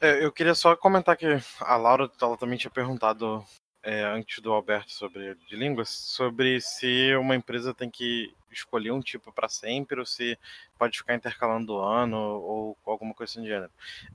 É, 0.00 0.24
eu 0.24 0.32
queria 0.32 0.54
só 0.54 0.74
comentar 0.76 1.16
que 1.16 1.26
a 1.60 1.76
Laura 1.76 2.10
ela 2.20 2.36
também 2.36 2.58
tinha 2.58 2.70
perguntado 2.70 3.44
é, 3.86 4.02
antes 4.02 4.40
do 4.40 4.52
Alberto 4.52 4.90
sobre 4.90 5.36
de 5.48 5.54
línguas, 5.54 5.88
sobre 5.88 6.60
se 6.60 7.14
uma 7.14 7.36
empresa 7.36 7.72
tem 7.72 7.88
que 7.88 8.34
escolher 8.50 8.90
um 8.90 9.00
tipo 9.00 9.32
para 9.32 9.48
sempre, 9.48 10.00
ou 10.00 10.04
se 10.04 10.36
pode 10.76 10.98
ficar 10.98 11.14
intercalando 11.14 11.74
o 11.74 11.80
ano, 11.80 12.16
ou 12.16 12.76
alguma 12.84 13.14
coisa 13.14 13.30
assim 13.30 13.42
do 13.42 13.46
gênero. 13.46 13.70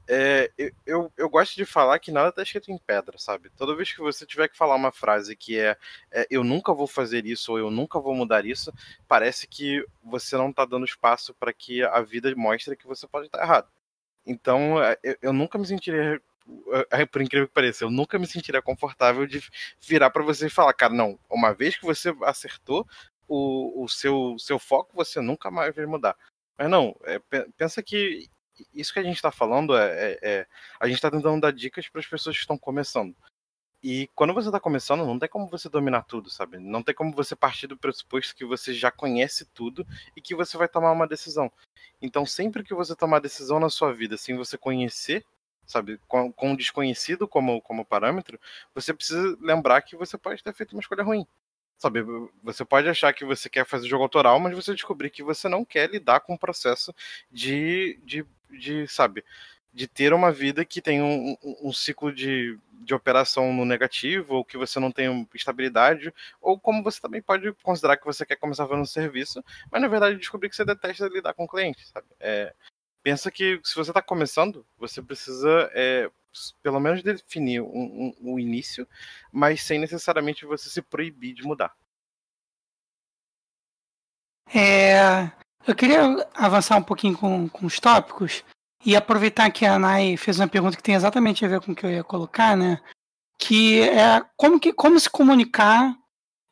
É, 0.06 0.52
eu, 0.85 1.10
eu 1.15 1.30
gosto 1.30 1.56
de 1.56 1.64
falar 1.64 1.99
que 1.99 2.11
nada 2.11 2.30
está 2.30 2.43
escrito 2.43 2.69
em 2.69 2.77
pedra, 2.77 3.18
sabe? 3.18 3.49
Toda 3.52 3.73
vez 3.73 3.93
que 3.93 4.02
você 4.02 4.26
tiver 4.26 4.49
que 4.49 4.57
falar 4.57 4.76
uma 4.76 4.91
frase 4.91 5.38
que 5.38 5.57
é, 5.57 5.77
é 6.11 6.27
eu 6.30 6.43
nunca 6.43 6.73
vou 6.73 6.88
fazer 6.88 7.26
isso, 7.26 7.53
ou 7.53 7.57
eu 7.57 7.72
nunca 7.72 7.98
vou 7.98 8.14
mudar 8.14 8.45
isso, 8.45 8.73
parece 9.07 9.48
que 9.48 9.85
você 10.03 10.35
não 10.35 10.49
está 10.49 10.65
dando 10.65 10.84
espaço 10.84 11.34
para 11.35 11.53
que 11.53 11.81
a 11.81 12.02
vida 12.02 12.34
mostre 12.35 12.76
que 12.76 12.88
você 12.88 13.07
pode 13.07 13.27
estar 13.27 13.41
errado. 13.41 13.69
Então, 14.26 14.84
é, 14.84 14.98
eu, 15.02 15.15
eu 15.22 15.34
nunca 15.34 15.57
me 15.57 15.65
sentiria 15.65 16.22
por 17.11 17.22
incrível 17.22 17.47
que 17.47 17.53
pareça, 17.53 17.84
eu 17.84 17.91
nunca 17.91 18.18
me 18.18 18.27
sentiria 18.27 18.61
confortável 18.61 19.26
de 19.26 19.41
virar 19.80 20.09
para 20.09 20.23
você 20.23 20.47
e 20.47 20.49
falar, 20.49 20.73
cara, 20.73 20.93
não, 20.93 21.19
uma 21.30 21.53
vez 21.53 21.77
que 21.77 21.85
você 21.85 22.13
acertou, 22.23 22.88
o, 23.27 23.84
o 23.84 23.88
seu, 23.88 24.35
seu 24.38 24.59
foco 24.59 24.95
você 24.95 25.22
nunca 25.22 25.49
mais 25.49 25.73
vai 25.73 25.85
mudar. 25.85 26.18
Mas 26.57 26.69
não, 26.69 26.95
é, 27.03 27.19
pensa 27.57 27.81
que 27.81 28.30
isso 28.73 28.93
que 28.93 28.99
a 28.99 29.03
gente 29.03 29.15
está 29.15 29.31
falando 29.31 29.76
é, 29.76 29.89
é, 29.89 30.19
é, 30.22 30.47
a 30.80 30.88
gente 30.88 30.97
está 30.97 31.09
tentando 31.09 31.39
dar 31.39 31.51
dicas 31.51 31.88
para 31.88 31.99
as 31.99 32.07
pessoas 32.07 32.35
que 32.35 32.41
estão 32.41 32.57
começando. 32.57 33.15
E 33.84 34.07
quando 34.13 34.34
você 34.34 34.49
está 34.49 34.59
começando, 34.59 35.05
não 35.05 35.18
tem 35.18 35.27
como 35.27 35.47
você 35.47 35.68
dominar 35.68 36.03
tudo, 36.03 36.30
sabe? 36.30 36.59
Não 36.59 36.84
tem 36.84 36.93
como 36.93 37.15
você 37.15 37.35
partir 37.35 37.65
do 37.65 37.77
pressuposto 37.77 38.35
que 38.35 38.45
você 38.45 38.73
já 38.73 38.91
conhece 38.91 39.45
tudo 39.45 39.88
e 40.15 40.22
que 40.22 40.35
você 40.35 40.55
vai 40.55 40.68
tomar 40.68 40.91
uma 40.91 41.07
decisão. 41.07 41.51
Então, 41.99 42.23
sempre 42.26 42.63
que 42.63 42.76
você 42.76 42.95
tomar 42.95 43.19
decisão 43.19 43.59
na 43.59 43.69
sua 43.69 43.91
vida 43.91 44.18
sem 44.18 44.35
você 44.35 44.55
conhecer, 44.55 45.26
sabe, 45.72 45.99
com, 46.07 46.31
com 46.31 46.52
um 46.52 46.56
desconhecido 46.56 47.27
como, 47.27 47.61
como 47.61 47.85
parâmetro, 47.85 48.39
você 48.76 48.93
precisa 48.93 49.38
lembrar 49.41 49.81
que 49.81 49.95
você 49.95 50.18
pode 50.18 50.43
ter 50.43 50.53
feito 50.53 50.73
uma 50.73 50.81
escolha 50.81 51.03
ruim. 51.03 51.26
Sabe, 51.77 52.03
você 52.43 52.64
pode 52.64 52.88
achar 52.88 53.11
que 53.11 53.26
você 53.26 53.49
quer 53.49 53.65
fazer 53.65 53.88
jogo 53.88 54.03
autoral, 54.03 54.39
mas 54.39 54.53
você 54.53 54.73
descobrir 54.73 55.10
que 55.10 55.23
você 55.23 55.49
não 55.49 55.65
quer 55.65 55.89
lidar 55.89 56.19
com 56.19 56.35
o 56.35 56.39
processo 56.39 56.93
de, 57.31 57.99
de, 58.03 58.23
de 58.52 58.88
sabe, 58.88 59.26
de 59.73 59.88
ter 59.88 60.14
uma 60.14 60.31
vida 60.31 60.65
que 60.65 60.81
tem 60.81 61.02
um, 61.02 61.35
um, 61.64 61.72
ciclo 61.73 62.14
de, 62.14 62.57
de 62.72 62.93
operação 62.93 63.53
no 63.53 63.65
negativo, 63.65 64.35
ou 64.35 64.45
que 64.45 64.57
você 64.57 64.80
não 64.80 64.91
tem 64.91 65.27
estabilidade, 65.34 66.14
ou 66.41 66.60
como 66.60 66.84
você 66.84 66.99
também 66.99 67.22
pode 67.22 67.52
considerar 67.64 67.98
que 67.98 68.06
você 68.06 68.26
quer 68.26 68.35
começar 68.35 68.68
fazendo 68.68 68.84
um 68.84 68.85
serviço, 68.85 69.43
mas 69.72 69.81
na 69.81 69.88
verdade 69.88 70.18
descobrir 70.18 70.49
que 70.49 70.56
você 70.56 70.65
detesta 70.65 71.07
lidar 71.07 71.34
com 71.34 71.48
clientes, 71.48 71.89
sabe? 71.89 72.07
É, 72.19 72.53
pensa 73.03 73.31
que 73.31 73.59
se 73.63 73.75
você 73.75 73.91
está 73.91 74.01
começando, 74.01 74.65
você 74.77 75.01
precisa 75.01 75.69
é, 75.73 76.09
pelo 76.61 76.79
menos 76.79 77.03
definir 77.03 77.61
um, 77.61 77.65
um, 77.67 78.33
um, 78.33 78.39
início, 78.39 78.87
mas 79.31 79.63
sem 79.63 79.79
necessariamente 79.79 80.45
você 80.45 80.69
se 80.69 80.81
proibir 80.81 81.33
de 81.33 81.43
mudar. 81.43 81.73
É, 84.53 85.31
eu 85.65 85.75
queria 85.75 86.27
avançar 86.33 86.77
um 86.77 86.83
pouquinho 86.83 87.17
com, 87.17 87.47
com 87.49 87.65
os 87.65 87.79
tópicos 87.79 88.43
e 88.85 88.95
aproveitar 88.95 89.49
que 89.51 89.65
a 89.65 89.77
Nai 89.77 90.17
fez 90.17 90.39
uma 90.39 90.47
pergunta 90.47 90.75
que 90.75 90.83
tem 90.83 90.95
exatamente 90.95 91.45
a 91.45 91.47
ver 91.47 91.61
com 91.61 91.71
o 91.71 91.75
que 91.75 91.85
eu 91.85 91.91
ia 91.91 92.03
colocar, 92.03 92.57
né? 92.57 92.79
Que 93.37 93.81
é 93.81 94.21
como, 94.35 94.59
que, 94.59 94.73
como 94.73 94.99
se 94.99 95.09
comunicar, 95.09 95.95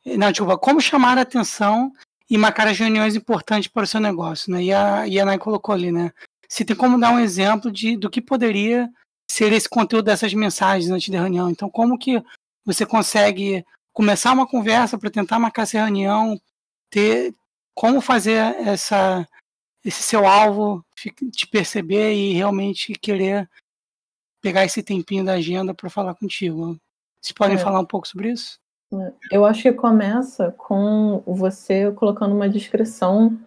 não, 0.04 0.30
desculpa, 0.30 0.56
como 0.56 0.80
chamar 0.80 1.18
a 1.18 1.22
atenção 1.22 1.92
e 2.28 2.38
marcar 2.38 2.68
as 2.68 2.78
reuniões 2.78 3.16
importantes 3.16 3.68
para 3.68 3.82
o 3.82 3.86
seu 3.86 4.00
negócio, 4.00 4.52
né? 4.52 4.62
E 4.62 4.72
a, 4.72 5.06
e 5.06 5.18
a 5.18 5.24
Nai 5.24 5.38
colocou 5.38 5.74
ali, 5.74 5.90
né? 5.90 6.12
Se 6.50 6.64
tem 6.64 6.74
como 6.74 6.98
dar 6.98 7.12
um 7.12 7.20
exemplo 7.20 7.70
de, 7.70 7.96
do 7.96 8.10
que 8.10 8.20
poderia 8.20 8.90
ser 9.30 9.52
esse 9.52 9.68
conteúdo 9.68 10.06
dessas 10.06 10.34
mensagens 10.34 10.90
antes 10.90 11.08
da 11.08 11.20
reunião. 11.20 11.48
Então, 11.48 11.70
como 11.70 11.96
que 11.96 12.22
você 12.64 12.84
consegue 12.84 13.64
começar 13.92 14.32
uma 14.32 14.46
conversa 14.46 14.98
para 14.98 15.10
tentar 15.10 15.38
marcar 15.38 15.62
essa 15.62 15.78
reunião, 15.78 16.40
ter 16.90 17.34
como 17.74 18.00
fazer 18.00 18.36
essa 18.66 19.26
esse 19.82 20.02
seu 20.02 20.26
alvo 20.26 20.84
te 21.32 21.46
perceber 21.46 22.12
e 22.12 22.34
realmente 22.34 22.92
querer 22.92 23.48
pegar 24.42 24.64
esse 24.64 24.82
tempinho 24.82 25.24
da 25.24 25.34
agenda 25.34 25.72
para 25.72 25.88
falar 25.88 26.14
contigo. 26.14 26.78
Vocês 27.20 27.32
podem 27.32 27.56
é. 27.56 27.58
falar 27.58 27.80
um 27.80 27.86
pouco 27.86 28.06
sobre 28.06 28.32
isso? 28.32 28.58
É. 28.92 29.12
Eu 29.30 29.46
acho 29.46 29.62
que 29.62 29.72
começa 29.72 30.50
com 30.52 31.22
você 31.26 31.90
colocando 31.92 32.34
uma 32.34 32.48
descrição 32.48 33.38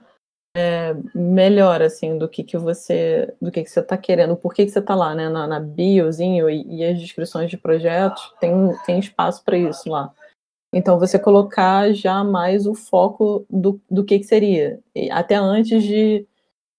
é, 0.55 0.93
melhor 1.15 1.81
assim 1.81 2.17
do 2.17 2.29
que, 2.29 2.43
que 2.43 2.57
você 2.57 3.33
do 3.41 3.51
que, 3.51 3.63
que 3.63 3.69
você 3.69 3.79
está 3.79 3.97
querendo, 3.97 4.35
por 4.35 4.53
que, 4.53 4.65
que 4.65 4.71
você 4.71 4.79
está 4.79 4.93
lá, 4.93 5.15
né? 5.15 5.29
Na, 5.29 5.47
na 5.47 5.59
biozinho 5.59 6.49
e, 6.49 6.63
e, 6.67 6.85
as 6.85 6.99
descrições 6.99 7.49
de 7.49 7.57
projetos 7.57 8.33
tem, 8.39 8.53
tem 8.85 8.99
espaço 8.99 9.43
para 9.43 9.57
isso 9.57 9.89
lá. 9.89 10.13
Então 10.73 10.99
você 10.99 11.17
colocar 11.17 11.91
já 11.93 12.23
mais 12.23 12.67
o 12.67 12.75
foco 12.75 13.45
do, 13.49 13.81
do 13.89 14.03
que, 14.03 14.19
que 14.19 14.25
seria, 14.25 14.79
até 15.11 15.35
antes 15.35 15.83
de, 15.83 16.27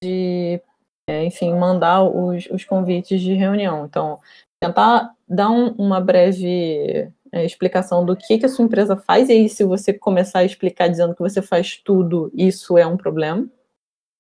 de 0.03 0.61
é, 1.09 1.25
enfim, 1.25 1.55
mandar 1.55 2.03
os, 2.03 2.47
os 2.47 2.65
convites 2.65 3.21
de 3.21 3.35
reunião. 3.35 3.85
Então, 3.85 4.19
tentar 4.63 5.15
dar 5.29 5.51
um, 5.51 5.69
uma 5.73 6.01
breve 6.01 7.11
é, 7.31 7.45
explicação 7.45 8.05
do 8.05 8.17
que, 8.17 8.39
que 8.39 8.47
a 8.47 8.49
sua 8.49 8.65
empresa 8.65 8.97
faz, 8.97 9.29
e 9.29 9.33
aí, 9.33 9.49
se 9.49 9.65
você 9.65 9.93
começar 9.93 10.41
a 10.41 10.45
explicar 10.45 10.89
dizendo 10.89 11.15
que 11.15 11.21
você 11.21 11.43
faz 11.43 11.77
tudo, 11.77 12.31
isso 12.35 12.79
é 12.79 12.87
um 12.87 12.97
problema. 12.97 13.47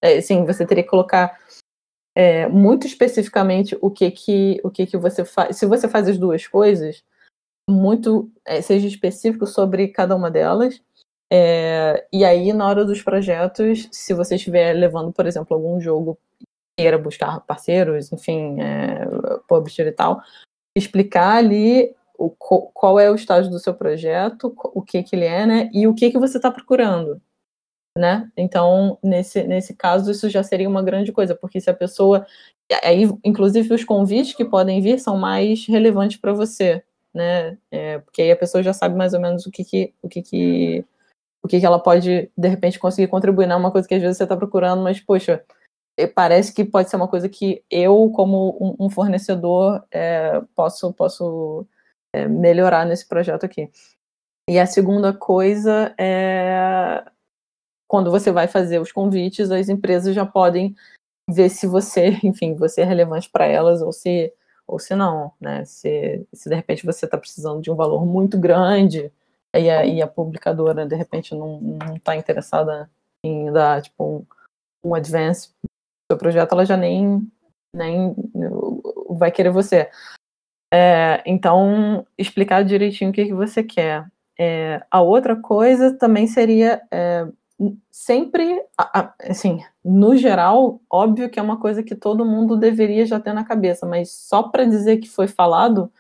É, 0.04 0.20
sim, 0.20 0.44
você 0.44 0.66
teria 0.66 0.84
que 0.84 0.90
colocar 0.90 1.40
é, 2.14 2.46
muito 2.46 2.86
especificamente 2.86 3.74
o 3.80 3.90
que 3.90 4.10
que, 4.10 4.60
o 4.62 4.70
que 4.70 4.86
que 4.86 4.98
você 4.98 5.24
faz. 5.24 5.56
Se 5.56 5.64
você 5.64 5.88
faz 5.88 6.06
as 6.06 6.18
duas 6.18 6.46
coisas, 6.46 7.02
muito 7.68 8.30
é, 8.44 8.60
seja 8.60 8.86
específico 8.86 9.46
sobre 9.46 9.88
cada 9.88 10.14
uma 10.14 10.30
delas. 10.30 10.82
É, 11.32 12.06
e 12.12 12.22
aí, 12.22 12.52
na 12.52 12.68
hora 12.68 12.84
dos 12.84 13.00
projetos, 13.00 13.88
se 13.90 14.12
você 14.12 14.34
estiver 14.34 14.74
levando, 14.74 15.10
por 15.10 15.24
exemplo, 15.26 15.56
algum 15.56 15.80
jogo 15.80 16.18
queira 16.78 16.98
buscar 16.98 17.40
parceiros, 17.40 18.12
enfim, 18.12 18.60
é, 18.60 19.06
publisher 19.48 19.86
e 19.86 19.92
tal, 19.92 20.20
explicar 20.76 21.36
ali 21.36 21.94
o, 22.18 22.28
qual 22.28 23.00
é 23.00 23.10
o 23.10 23.14
estágio 23.14 23.50
do 23.50 23.58
seu 23.58 23.72
projeto, 23.72 24.54
o 24.56 24.82
que 24.82 25.02
que 25.02 25.16
ele 25.16 25.24
é, 25.24 25.46
né, 25.46 25.70
e 25.72 25.86
o 25.86 25.94
que 25.94 26.10
que 26.10 26.18
você 26.18 26.36
está 26.36 26.50
procurando 26.50 27.22
né? 27.96 28.30
Então, 28.36 28.98
nesse, 29.02 29.44
nesse 29.44 29.74
caso, 29.74 30.10
isso 30.10 30.28
já 30.28 30.42
seria 30.42 30.68
uma 30.68 30.82
grande 30.82 31.12
coisa, 31.12 31.34
porque 31.34 31.60
se 31.60 31.70
a 31.70 31.74
pessoa. 31.74 32.26
Aí, 32.82 33.08
inclusive, 33.24 33.72
os 33.72 33.84
convites 33.84 34.34
que 34.34 34.44
podem 34.44 34.80
vir 34.80 34.98
são 34.98 35.16
mais 35.16 35.66
relevantes 35.66 36.16
para 36.16 36.32
você, 36.32 36.82
né? 37.14 37.56
É, 37.70 37.98
porque 37.98 38.22
aí 38.22 38.30
a 38.32 38.36
pessoa 38.36 38.62
já 38.62 38.72
sabe 38.72 38.96
mais 38.96 39.14
ou 39.14 39.20
menos 39.20 39.46
o 39.46 39.50
que, 39.50 39.64
que, 39.64 39.94
o 40.02 40.08
que, 40.08 40.22
que, 40.22 40.84
o 41.42 41.48
que, 41.48 41.60
que 41.60 41.66
ela 41.66 41.78
pode, 41.78 42.30
de 42.36 42.48
repente, 42.48 42.78
conseguir 42.78 43.08
contribuir. 43.08 43.46
Não 43.46 43.56
é 43.56 43.58
uma 43.58 43.70
coisa 43.70 43.86
que 43.86 43.94
às 43.94 44.02
vezes 44.02 44.16
você 44.16 44.24
está 44.24 44.36
procurando, 44.36 44.82
mas, 44.82 45.00
poxa, 45.00 45.44
é, 45.96 46.06
parece 46.06 46.52
que 46.52 46.64
pode 46.64 46.90
ser 46.90 46.96
uma 46.96 47.08
coisa 47.08 47.28
que 47.28 47.62
eu, 47.70 48.10
como 48.14 48.56
um, 48.60 48.86
um 48.86 48.90
fornecedor, 48.90 49.84
é, 49.92 50.40
posso, 50.54 50.92
posso 50.92 51.66
é, 52.14 52.26
melhorar 52.26 52.84
nesse 52.86 53.06
projeto 53.06 53.44
aqui. 53.44 53.70
E 54.48 54.58
a 54.58 54.66
segunda 54.66 55.12
coisa 55.12 55.94
é 55.98 57.04
quando 57.88 58.10
você 58.10 58.30
vai 58.30 58.48
fazer 58.48 58.80
os 58.80 58.92
convites, 58.92 59.50
as 59.50 59.68
empresas 59.68 60.14
já 60.14 60.26
podem 60.26 60.74
ver 61.28 61.48
se 61.48 61.66
você, 61.66 62.18
enfim, 62.24 62.54
você 62.54 62.82
é 62.82 62.84
relevante 62.84 63.30
para 63.30 63.46
elas 63.46 63.82
ou 63.82 63.92
se 63.92 64.32
ou 64.66 64.78
se 64.78 64.94
não, 64.94 65.30
né? 65.38 65.62
Se, 65.66 66.26
se 66.32 66.48
de 66.48 66.54
repente 66.54 66.86
você 66.86 67.04
está 67.04 67.18
precisando 67.18 67.60
de 67.60 67.70
um 67.70 67.74
valor 67.74 68.06
muito 68.06 68.38
grande 68.38 69.12
e 69.54 69.70
a, 69.70 69.84
e 69.84 70.00
a 70.00 70.06
publicadora 70.06 70.86
de 70.86 70.96
repente 70.96 71.34
não 71.34 71.78
está 71.94 72.16
interessada 72.16 72.90
em 73.22 73.52
dar 73.52 73.82
tipo 73.82 74.02
um, 74.02 74.26
um 74.90 74.94
advance 74.94 75.50
seu 76.10 76.18
projeto, 76.18 76.52
ela 76.52 76.64
já 76.64 76.76
nem 76.76 77.30
nem 77.74 78.14
vai 79.10 79.30
querer 79.30 79.50
você. 79.50 79.90
É, 80.72 81.22
então 81.26 82.06
explicar 82.16 82.64
direitinho 82.64 83.10
o 83.10 83.12
que, 83.12 83.26
que 83.26 83.34
você 83.34 83.62
quer. 83.62 84.06
É, 84.38 84.84
a 84.90 85.00
outra 85.00 85.36
coisa 85.36 85.96
também 85.96 86.26
seria 86.26 86.82
é, 86.90 87.26
sempre, 87.90 88.62
assim, 89.20 89.62
no 89.84 90.16
geral, 90.16 90.80
óbvio 90.90 91.30
que 91.30 91.38
é 91.38 91.42
uma 91.42 91.58
coisa 91.58 91.82
que 91.82 91.94
todo 91.94 92.24
mundo 92.24 92.56
deveria 92.56 93.06
já 93.06 93.20
ter 93.20 93.32
na 93.32 93.44
cabeça, 93.44 93.86
mas 93.86 94.10
só 94.10 94.42
para 94.42 94.64
dizer 94.64 94.98
que 94.98 95.08
foi 95.08 95.28
falado, 95.28 95.92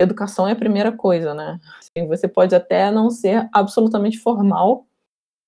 educação 0.00 0.48
é 0.48 0.52
a 0.52 0.56
primeira 0.56 0.92
coisa, 0.92 1.34
né? 1.34 1.60
Assim, 1.78 2.06
você 2.08 2.26
pode 2.26 2.54
até 2.54 2.90
não 2.90 3.10
ser 3.10 3.48
absolutamente 3.52 4.18
formal, 4.18 4.86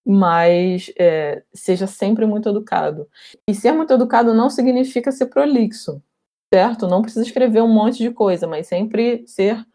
mas 0.06 0.92
é, 0.98 1.42
seja 1.52 1.86
sempre 1.86 2.26
muito 2.26 2.48
educado. 2.48 3.08
E 3.48 3.54
ser 3.54 3.72
muito 3.72 3.92
educado 3.92 4.34
não 4.34 4.48
significa 4.50 5.10
ser 5.10 5.26
prolixo, 5.26 6.02
certo? 6.52 6.86
Não 6.86 7.02
precisa 7.02 7.24
escrever 7.24 7.62
um 7.62 7.72
monte 7.72 7.98
de 7.98 8.10
coisa, 8.10 8.46
mas 8.46 8.68
sempre 8.68 9.26
ser 9.26 9.66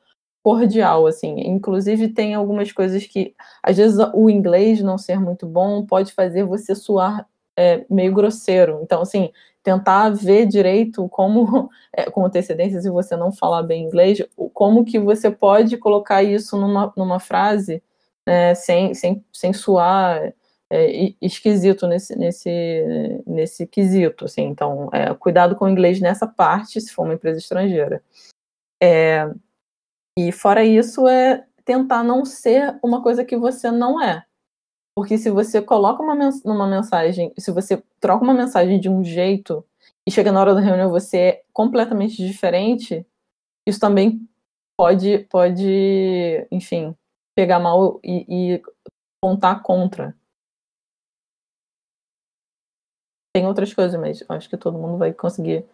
cordial, 0.43 1.07
assim. 1.07 1.39
Inclusive, 1.39 2.09
tem 2.09 2.33
algumas 2.33 2.71
coisas 2.71 3.05
que, 3.05 3.35
às 3.61 3.77
vezes, 3.77 3.97
o 4.13 4.29
inglês 4.29 4.81
não 4.81 4.97
ser 4.97 5.19
muito 5.19 5.45
bom 5.45 5.85
pode 5.85 6.13
fazer 6.13 6.43
você 6.43 6.75
soar 6.75 7.27
é, 7.57 7.85
meio 7.89 8.13
grosseiro. 8.13 8.79
Então, 8.83 9.01
assim, 9.01 9.31
tentar 9.63 10.09
ver 10.09 10.45
direito 10.47 11.07
como, 11.09 11.69
é, 11.93 12.09
com 12.09 12.25
antecedência, 12.25 12.81
se 12.81 12.89
você 12.89 13.15
não 13.15 13.31
falar 13.31 13.63
bem 13.63 13.83
inglês, 13.83 14.19
como 14.53 14.85
que 14.85 14.99
você 14.99 15.29
pode 15.29 15.77
colocar 15.77 16.23
isso 16.23 16.57
numa, 16.57 16.91
numa 16.97 17.19
frase 17.19 17.83
é, 18.25 18.55
sem, 18.55 18.93
sem, 18.93 19.23
sem 19.31 19.53
suar 19.53 20.33
é, 20.69 21.13
esquisito 21.21 21.85
nesse, 21.85 22.15
nesse, 22.15 23.21
nesse 23.27 23.67
quesito, 23.67 24.25
assim. 24.25 24.43
Então, 24.43 24.89
é, 24.93 25.13
cuidado 25.13 25.55
com 25.55 25.65
o 25.65 25.69
inglês 25.69 25.99
nessa 25.99 26.25
parte, 26.25 26.79
se 26.79 26.93
for 26.93 27.03
uma 27.03 27.13
empresa 27.13 27.39
estrangeira. 27.39 28.01
É, 28.81 29.29
e 30.17 30.31
fora 30.31 30.63
isso, 30.63 31.07
é 31.07 31.45
tentar 31.63 32.03
não 32.03 32.25
ser 32.25 32.77
uma 32.83 33.01
coisa 33.01 33.23
que 33.23 33.37
você 33.37 33.71
não 33.71 34.01
é. 34.01 34.25
Porque 34.95 35.17
se 35.17 35.29
você 35.29 35.61
coloca 35.61 36.03
uma, 36.03 36.15
mens 36.15 36.43
uma 36.43 36.67
mensagem, 36.67 37.33
se 37.37 37.51
você 37.51 37.81
troca 37.99 38.23
uma 38.23 38.33
mensagem 38.33 38.79
de 38.79 38.89
um 38.89 39.03
jeito 39.03 39.65
e 40.05 40.11
chega 40.11 40.31
na 40.31 40.41
hora 40.41 40.53
da 40.53 40.59
reunião 40.59 40.89
você 40.89 41.17
é 41.17 41.43
completamente 41.53 42.17
diferente, 42.17 43.05
isso 43.65 43.79
também 43.79 44.27
pode, 44.77 45.19
pode 45.29 46.47
enfim, 46.51 46.95
pegar 47.35 47.59
mal 47.59 47.99
e, 48.03 48.55
e 48.55 48.61
contar 49.23 49.61
contra. 49.61 50.15
Tem 53.33 53.47
outras 53.47 53.73
coisas, 53.73 53.99
mas 53.99 54.23
acho 54.27 54.49
que 54.49 54.57
todo 54.57 54.77
mundo 54.77 54.97
vai 54.97 55.13
conseguir 55.13 55.65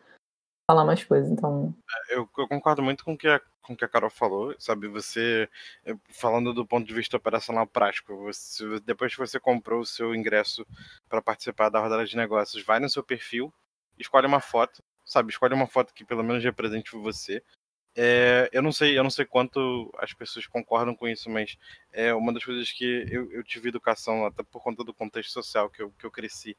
falar 0.68 0.84
mais 0.84 1.04
coisas, 1.04 1.32
então. 1.32 1.74
É, 2.10 2.16
eu, 2.16 2.30
eu, 2.38 2.48
concordo 2.48 2.84
muito 2.84 3.04
com 3.06 3.18
que 3.18 3.28
a, 3.28 3.40
com 3.62 3.74
o 3.74 3.78
que 3.78 3.86
a 3.86 3.88
Carol 3.88 4.10
falou, 4.10 4.54
sabe? 4.60 4.88
Você, 4.90 5.50
eh, 5.86 5.96
falando 6.10 6.54
do 6.54 6.66
ponto 6.66 6.86
de 6.86 6.94
vista 6.94 7.16
operacional 7.16 7.66
prático, 7.66 8.18
você, 8.18 8.80
depois 8.82 9.14
que 9.14 9.20
você 9.20 9.40
comprou 9.40 9.80
o 9.80 9.86
seu 9.86 10.14
ingresso 10.14 10.68
para 11.08 11.22
participar 11.22 11.70
da 11.70 11.80
rodada 11.80 12.06
de 12.06 12.18
negócios, 12.18 12.64
vai 12.64 12.80
no 12.80 12.90
seu 12.90 13.02
perfil, 13.02 13.52
escolhe 13.98 14.28
uma 14.28 14.42
foto, 14.42 14.84
sabe? 15.06 15.32
Escolhe 15.32 15.54
uma 15.54 15.68
foto 15.68 15.94
que 15.94 16.04
pelo 16.04 16.24
menos 16.24 16.44
represente 16.44 16.92
você. 16.98 17.42
É, 17.96 18.48
eu 18.52 18.62
não 18.62 18.72
sei, 18.72 18.96
eu 18.98 19.04
não 19.04 19.10
sei 19.10 19.26
quanto 19.26 19.92
as 19.98 20.14
pessoas 20.14 20.46
concordam 20.46 20.94
com 20.96 21.08
isso, 21.08 21.30
mas 21.32 21.58
é 21.92 22.14
uma 22.14 22.32
das 22.32 22.46
coisas 22.46 22.72
que 22.72 23.08
eu, 23.10 23.32
eu 23.32 23.44
tive 23.44 23.70
educação, 23.70 24.26
até 24.26 24.44
por 24.44 24.62
conta 24.62 24.84
do 24.84 24.94
contexto 24.94 25.32
social 25.32 25.68
que 25.70 25.82
eu, 25.82 25.92
que 25.98 26.06
eu 26.06 26.12
cresci, 26.12 26.56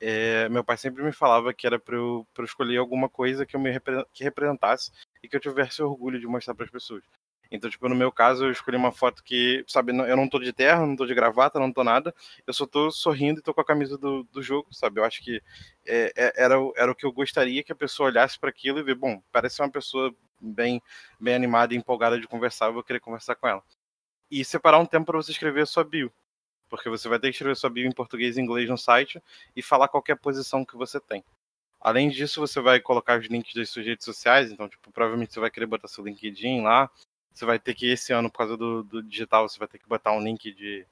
é, 0.00 0.48
meu 0.48 0.62
pai 0.64 0.76
sempre 0.76 1.02
me 1.02 1.12
falava 1.12 1.52
que 1.52 1.66
era 1.66 1.78
para 1.78 1.96
eu, 1.96 2.26
eu 2.36 2.44
escolher 2.44 2.78
alguma 2.78 3.08
coisa 3.08 3.44
que 3.44 3.56
eu 3.56 3.60
me 3.60 3.70
que 4.12 4.24
representasse 4.24 4.92
e 5.22 5.28
que 5.28 5.36
eu 5.36 5.40
tivesse 5.40 5.82
orgulho 5.82 6.20
de 6.20 6.26
mostrar 6.26 6.54
para 6.54 6.64
as 6.64 6.70
pessoas. 6.70 7.02
Então, 7.50 7.70
tipo, 7.70 7.88
no 7.88 7.94
meu 7.94 8.12
caso, 8.12 8.44
eu 8.44 8.50
escolhi 8.50 8.76
uma 8.76 8.92
foto 8.92 9.24
que, 9.24 9.64
sabe, 9.66 9.92
eu 9.92 10.16
não 10.16 10.28
tô 10.28 10.38
de 10.38 10.52
terra, 10.52 10.84
não 10.84 10.94
tô 10.94 11.06
de 11.06 11.14
gravata, 11.14 11.58
não 11.58 11.72
tô 11.72 11.82
nada, 11.82 12.14
eu 12.46 12.52
só 12.52 12.66
tô 12.66 12.90
sorrindo 12.90 13.40
e 13.40 13.42
tô 13.42 13.54
com 13.54 13.60
a 13.62 13.64
camisa 13.64 13.96
do, 13.96 14.22
do 14.24 14.42
jogo, 14.42 14.68
sabe? 14.72 15.00
Eu 15.00 15.04
acho 15.04 15.22
que 15.22 15.42
é, 15.86 16.12
é, 16.14 16.44
era, 16.44 16.56
era 16.76 16.92
o 16.92 16.94
que 16.94 17.06
eu 17.06 17.12
gostaria 17.12 17.62
que 17.64 17.72
a 17.72 17.76
pessoa 17.76 18.10
olhasse 18.10 18.38
para 18.38 18.50
aquilo 18.50 18.78
e 18.78 18.82
ver, 18.82 18.94
bom, 18.94 19.22
parece 19.32 19.62
uma 19.62 19.70
pessoa 19.70 20.14
bem, 20.38 20.82
bem 21.18 21.34
animada 21.34 21.72
e 21.72 21.76
empolgada 21.78 22.20
de 22.20 22.28
conversar, 22.28 22.66
eu 22.66 22.74
vou 22.74 22.84
querer 22.84 23.00
conversar 23.00 23.34
com 23.34 23.48
ela. 23.48 23.62
E 24.30 24.44
separar 24.44 24.78
um 24.78 24.86
tempo 24.86 25.06
para 25.06 25.16
você 25.16 25.32
escrever 25.32 25.62
a 25.62 25.66
sua 25.66 25.84
bio. 25.84 26.12
Porque 26.68 26.88
você 26.88 27.08
vai 27.08 27.18
ter 27.18 27.28
que 27.28 27.32
escrever 27.32 27.56
sua 27.56 27.70
bio 27.70 27.86
em 27.86 27.92
português 27.92 28.36
e 28.36 28.40
inglês 28.40 28.68
no 28.68 28.78
site 28.78 29.22
e 29.56 29.62
falar 29.62 29.88
qualquer 29.88 30.16
posição 30.16 30.64
que 30.64 30.76
você 30.76 31.00
tem. 31.00 31.24
Além 31.80 32.08
disso, 32.08 32.40
você 32.40 32.60
vai 32.60 32.80
colocar 32.80 33.18
os 33.18 33.26
links 33.26 33.54
das 33.54 33.70
suas 33.70 33.86
redes 33.86 34.04
sociais, 34.04 34.50
então, 34.50 34.68
tipo, 34.68 34.90
provavelmente 34.90 35.32
você 35.32 35.40
vai 35.40 35.50
querer 35.50 35.66
botar 35.66 35.88
seu 35.88 36.04
LinkedIn 36.04 36.62
lá. 36.62 36.90
Você 37.32 37.44
vai 37.44 37.58
ter 37.58 37.74
que, 37.74 37.86
esse 37.86 38.12
ano, 38.12 38.30
por 38.30 38.38
causa 38.38 38.56
do, 38.56 38.82
do 38.82 39.02
digital, 39.02 39.48
você 39.48 39.58
vai 39.58 39.68
ter 39.68 39.78
que 39.78 39.88
botar 39.88 40.12
um 40.12 40.20
link 40.20 40.52
de 40.52 40.84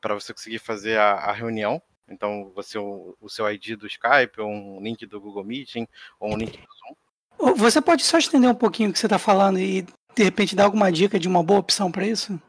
para 0.00 0.14
você 0.14 0.32
conseguir 0.34 0.58
fazer 0.58 0.98
a, 0.98 1.12
a 1.12 1.32
reunião. 1.32 1.80
Então, 2.08 2.50
você 2.54 2.78
o, 2.78 3.16
o, 3.20 3.28
seu 3.28 3.48
ID 3.50 3.76
do 3.76 3.86
Skype, 3.86 4.40
ou 4.40 4.48
um 4.48 4.82
link 4.82 5.06
do 5.06 5.20
Google 5.20 5.44
Meeting, 5.44 5.86
ou 6.18 6.32
um 6.32 6.36
link 6.36 6.58
do 6.58 6.66
Zoom. 7.38 7.54
Você 7.56 7.80
pode 7.80 8.02
só 8.02 8.18
estender 8.18 8.50
um 8.50 8.54
pouquinho 8.54 8.90
o 8.90 8.92
que 8.92 8.98
você 8.98 9.06
está 9.06 9.18
falando 9.18 9.58
e, 9.58 9.82
de 10.14 10.22
repente, 10.22 10.56
dar 10.56 10.64
alguma 10.64 10.90
dica 10.90 11.18
de 11.18 11.28
uma 11.28 11.42
boa 11.42 11.60
opção 11.60 11.92
para 11.92 12.06
isso? 12.06 12.40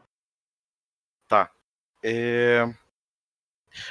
É... 2.06 2.68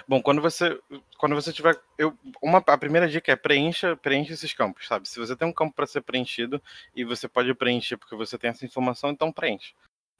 Bom, 0.07 0.22
quando 0.22 0.41
você 0.41 0.80
quando 1.18 1.35
você 1.35 1.52
tiver 1.52 1.77
eu 1.98 2.18
uma 2.41 2.60
a 2.65 2.77
primeira 2.77 3.10
dica 3.10 3.31
é 3.31 3.35
preencha 3.35 3.98
preencha 3.98 4.34
esses 4.34 4.53
campos, 4.53 4.88
sabe? 4.88 5.10
Se 5.10 5.19
você 5.19 5.35
tem 5.35 5.48
um 5.48 5.52
campo 5.52 5.73
para 5.76 5.88
ser 5.88 6.02
preenchido 6.02 6.61
e 6.95 7.03
você 7.03 7.27
pode 7.27 7.53
preencher 7.56 7.98
porque 7.98 8.15
você 8.15 8.38
tem 8.38 8.52
essa 8.52 8.65
informação, 8.65 9.10
então 9.10 9.31
preenche. 9.31 9.73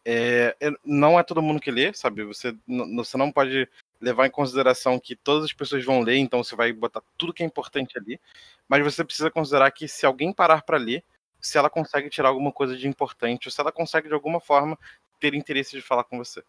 É, 0.06 0.56
não 0.84 1.18
é 1.18 1.24
todo 1.24 1.42
mundo 1.42 1.62
que 1.62 1.72
lê, 1.72 1.94
sabe? 1.94 2.24
Você 2.26 2.56
você 2.96 3.16
não 3.16 3.32
pode 3.32 3.70
levar 4.02 4.26
em 4.28 4.32
consideração 4.32 5.00
que 5.00 5.16
todas 5.16 5.46
as 5.46 5.54
pessoas 5.54 5.86
vão 5.86 6.02
ler, 6.02 6.18
então 6.18 6.44
você 6.44 6.56
vai 6.56 6.74
botar 6.74 7.02
tudo 7.18 7.34
que 7.34 7.44
é 7.44 7.46
importante 7.46 7.98
ali, 7.98 8.20
mas 8.68 8.84
você 8.84 9.04
precisa 9.04 9.32
considerar 9.32 9.72
que 9.72 9.88
se 9.88 10.06
alguém 10.06 10.34
parar 10.34 10.64
para 10.64 10.78
ler, 10.78 11.06
se 11.40 11.58
ela 11.58 11.70
consegue 11.70 12.10
tirar 12.10 12.30
alguma 12.30 12.52
coisa 12.52 12.76
de 12.76 12.88
importante, 12.88 13.48
ou 13.48 13.52
se 13.52 13.62
ela 13.62 13.72
consegue 13.72 14.10
de 14.10 14.14
alguma 14.14 14.42
forma 14.42 14.78
ter 15.20 15.34
interesse 15.34 15.72
de 15.72 15.82
falar 15.82 16.04
com 16.04 16.18
você. 16.18 16.44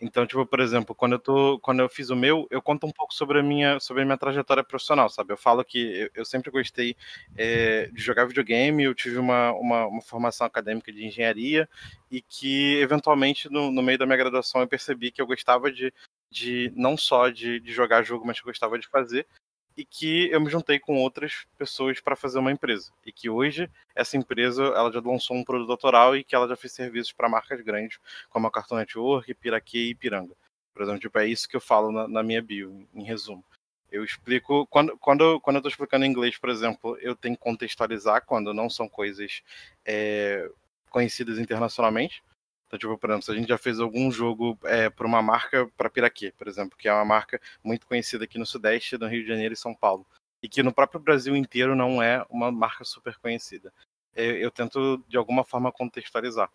Então, 0.00 0.26
tipo, 0.26 0.46
por 0.46 0.60
exemplo, 0.60 0.94
quando 0.94 1.12
eu 1.12 1.18
tô, 1.18 1.58
quando 1.60 1.80
eu 1.80 1.88
fiz 1.88 2.08
o 2.08 2.16
meu, 2.16 2.46
eu 2.50 2.62
conto 2.62 2.86
um 2.86 2.90
pouco 2.90 3.12
sobre 3.12 3.38
a 3.38 3.42
minha, 3.42 3.78
sobre 3.78 4.02
a 4.02 4.06
minha 4.06 4.16
trajetória 4.16 4.64
profissional, 4.64 5.10
sabe? 5.10 5.32
Eu 5.32 5.36
falo 5.36 5.62
que 5.62 5.78
eu, 5.78 6.10
eu 6.14 6.24
sempre 6.24 6.50
gostei 6.50 6.96
é, 7.36 7.86
de 7.92 8.00
jogar 8.00 8.24
videogame, 8.24 8.84
eu 8.84 8.94
tive 8.94 9.18
uma, 9.18 9.52
uma, 9.52 9.86
uma, 9.86 10.00
formação 10.00 10.46
acadêmica 10.46 10.90
de 10.90 11.04
engenharia 11.04 11.68
e 12.10 12.22
que, 12.22 12.76
eventualmente, 12.80 13.50
no, 13.50 13.70
no 13.70 13.82
meio 13.82 13.98
da 13.98 14.06
minha 14.06 14.16
graduação, 14.16 14.62
eu 14.62 14.68
percebi 14.68 15.10
que 15.10 15.20
eu 15.20 15.26
gostava 15.26 15.70
de, 15.70 15.92
de 16.30 16.72
não 16.74 16.96
só 16.96 17.28
de, 17.28 17.60
de 17.60 17.72
jogar 17.72 18.02
jogo, 18.02 18.26
mas 18.26 18.40
que 18.40 18.46
eu 18.46 18.50
gostava 18.50 18.78
de 18.78 18.88
fazer 18.88 19.26
e 19.76 19.84
que 19.84 20.30
eu 20.30 20.40
me 20.40 20.50
juntei 20.50 20.78
com 20.78 20.96
outras 20.96 21.46
pessoas 21.56 22.00
para 22.00 22.16
fazer 22.16 22.38
uma 22.38 22.52
empresa. 22.52 22.92
E 23.04 23.12
que 23.12 23.30
hoje 23.30 23.70
essa 23.94 24.16
empresa 24.16 24.64
ela 24.64 24.92
já 24.92 25.00
lançou 25.00 25.36
um 25.36 25.44
produto 25.44 25.70
autoral 25.70 26.16
e 26.16 26.24
que 26.24 26.34
ela 26.34 26.48
já 26.48 26.56
fez 26.56 26.72
serviços 26.72 27.12
para 27.12 27.28
marcas 27.28 27.60
grandes, 27.60 27.98
como 28.28 28.46
a 28.46 28.50
Cartoon 28.50 28.76
Network, 28.76 29.32
Piraquê 29.34 29.90
e 29.90 29.94
Piranga. 29.94 30.34
Por 30.72 30.82
exemplo, 30.82 31.00
tipo, 31.00 31.18
é 31.18 31.26
isso 31.26 31.48
que 31.48 31.56
eu 31.56 31.60
falo 31.60 31.90
na, 31.92 32.08
na 32.08 32.22
minha 32.22 32.42
bio, 32.42 32.86
em 32.94 33.04
resumo. 33.04 33.44
Eu 33.90 34.04
explico, 34.04 34.66
quando, 34.68 34.96
quando, 34.98 35.40
quando 35.40 35.56
eu 35.56 35.60
estou 35.60 35.70
explicando 35.70 36.04
em 36.04 36.08
inglês, 36.08 36.38
por 36.38 36.48
exemplo, 36.48 36.96
eu 37.00 37.16
tenho 37.16 37.36
que 37.36 37.42
contextualizar 37.42 38.24
quando 38.24 38.54
não 38.54 38.70
são 38.70 38.88
coisas 38.88 39.42
é, 39.84 40.48
conhecidas 40.88 41.38
internacionalmente. 41.38 42.22
Então, 42.70 42.78
tipo, 42.78 42.96
por 42.96 43.10
exemplo, 43.10 43.24
se 43.24 43.32
a 43.32 43.34
gente 43.34 43.48
já 43.48 43.58
fez 43.58 43.80
algum 43.80 44.12
jogo 44.12 44.56
é, 44.62 44.88
para 44.88 45.04
uma 45.04 45.20
marca 45.20 45.68
para 45.76 45.90
Piraquê, 45.90 46.32
por 46.38 46.46
exemplo, 46.46 46.78
que 46.78 46.86
é 46.86 46.92
uma 46.92 47.04
marca 47.04 47.40
muito 47.64 47.84
conhecida 47.84 48.22
aqui 48.22 48.38
no 48.38 48.46
Sudeste, 48.46 48.96
no 48.96 49.08
Rio 49.08 49.22
de 49.22 49.28
Janeiro 49.28 49.52
e 49.52 49.56
São 49.56 49.74
Paulo, 49.74 50.06
e 50.40 50.48
que 50.48 50.62
no 50.62 50.72
próprio 50.72 51.00
Brasil 51.00 51.34
inteiro 51.34 51.74
não 51.74 52.00
é 52.00 52.24
uma 52.30 52.52
marca 52.52 52.84
super 52.84 53.18
conhecida. 53.18 53.72
Eu, 54.14 54.36
eu 54.36 54.50
tento, 54.52 55.04
de 55.08 55.16
alguma 55.16 55.42
forma, 55.42 55.72
contextualizar. 55.72 56.48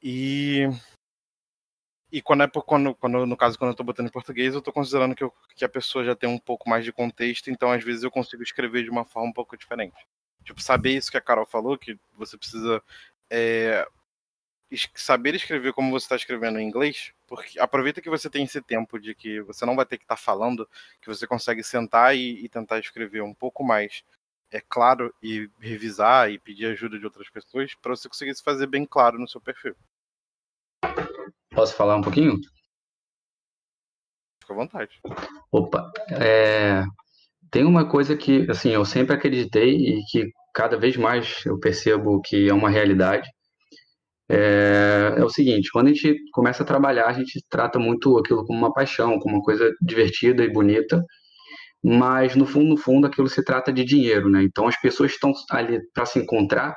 E 0.00 0.68
e 2.12 2.22
quando 2.22 2.44
é 2.44 2.46
por, 2.46 2.62
quando, 2.62 2.94
quando, 2.94 3.26
no 3.26 3.36
caso, 3.36 3.58
quando 3.58 3.70
eu 3.70 3.72
estou 3.72 3.84
botando 3.84 4.06
em 4.06 4.12
português, 4.12 4.54
eu 4.54 4.60
estou 4.60 4.72
considerando 4.72 5.14
que, 5.16 5.24
eu, 5.24 5.34
que, 5.56 5.64
a 5.64 5.68
pessoa 5.68 6.04
já 6.04 6.14
tem 6.14 6.30
um 6.30 6.38
pouco 6.38 6.70
mais 6.70 6.84
de 6.84 6.92
contexto, 6.92 7.50
então 7.50 7.72
às 7.72 7.82
vezes 7.82 8.04
eu 8.04 8.12
consigo 8.12 8.44
escrever 8.44 8.84
de 8.84 8.90
uma 8.90 9.04
forma 9.04 9.28
um 9.28 9.32
pouco 9.32 9.56
diferente. 9.56 10.06
Tipo, 10.44 10.62
saber 10.62 10.92
isso 10.92 11.10
que 11.10 11.16
a 11.18 11.20
Carol 11.20 11.44
falou, 11.44 11.76
que 11.76 11.98
você 12.16 12.38
precisa 12.38 12.80
é, 13.28 13.86
saber 14.94 15.34
escrever 15.34 15.72
como 15.72 15.90
você 15.90 16.04
está 16.04 16.16
escrevendo 16.16 16.58
em 16.58 16.66
inglês, 16.66 17.12
porque 17.26 17.58
aproveita 17.58 18.00
que 18.00 18.10
você 18.10 18.28
tem 18.28 18.44
esse 18.44 18.60
tempo 18.60 18.98
de 18.98 19.14
que 19.14 19.40
você 19.42 19.64
não 19.64 19.74
vai 19.74 19.86
ter 19.86 19.96
que 19.96 20.04
estar 20.04 20.16
tá 20.16 20.20
falando, 20.20 20.68
que 21.00 21.08
você 21.08 21.26
consegue 21.26 21.62
sentar 21.62 22.14
e, 22.14 22.44
e, 22.44 22.48
tentar 22.48 22.78
escrever 22.78 23.22
um 23.22 23.32
pouco 23.32 23.64
mais 23.64 24.04
é 24.50 24.60
claro 24.60 25.14
e 25.22 25.50
revisar 25.60 26.30
e 26.30 26.38
pedir 26.38 26.66
ajuda 26.66 26.98
de 26.98 27.04
outras 27.04 27.28
pessoas 27.28 27.74
para 27.74 27.94
você 27.94 28.08
conseguir 28.08 28.34
se 28.34 28.42
fazer 28.42 28.66
bem 28.66 28.86
claro 28.86 29.18
no 29.18 29.28
seu 29.28 29.40
perfil. 29.40 29.76
Posso 31.50 31.74
falar 31.74 31.96
um 31.96 32.02
pouquinho? 32.02 32.36
Fica 34.40 34.54
à 34.54 34.56
vontade. 34.56 35.00
Opa, 35.52 35.90
é... 36.10 36.82
tem 37.50 37.64
uma 37.64 37.88
coisa 37.88 38.16
que 38.16 38.50
assim 38.50 38.70
eu 38.70 38.84
sempre 38.84 39.14
acreditei 39.14 39.74
e 39.76 40.04
que 40.10 40.30
cada 40.54 40.78
vez 40.78 40.96
mais 40.96 41.44
eu 41.44 41.58
percebo 41.58 42.20
que 42.22 42.48
é 42.48 42.54
uma 42.54 42.70
realidade 42.70 43.28
é, 44.30 45.14
é, 45.16 45.24
o 45.24 45.30
seguinte, 45.30 45.70
quando 45.72 45.86
a 45.88 45.92
gente 45.92 46.16
começa 46.32 46.62
a 46.62 46.66
trabalhar, 46.66 47.06
a 47.06 47.12
gente 47.12 47.42
trata 47.48 47.78
muito 47.78 48.18
aquilo 48.18 48.44
como 48.44 48.58
uma 48.58 48.72
paixão, 48.72 49.18
como 49.18 49.36
uma 49.36 49.42
coisa 49.42 49.72
divertida 49.80 50.44
e 50.44 50.52
bonita, 50.52 51.02
mas 51.82 52.36
no 52.36 52.46
fundo, 52.46 52.70
no 52.70 52.76
fundo, 52.76 53.06
aquilo 53.06 53.28
se 53.28 53.42
trata 53.44 53.72
de 53.72 53.84
dinheiro, 53.84 54.28
né? 54.30 54.42
Então 54.42 54.66
as 54.68 54.78
pessoas 54.80 55.12
estão 55.12 55.32
ali 55.50 55.80
para 55.94 56.06
se 56.06 56.18
encontrar, 56.18 56.74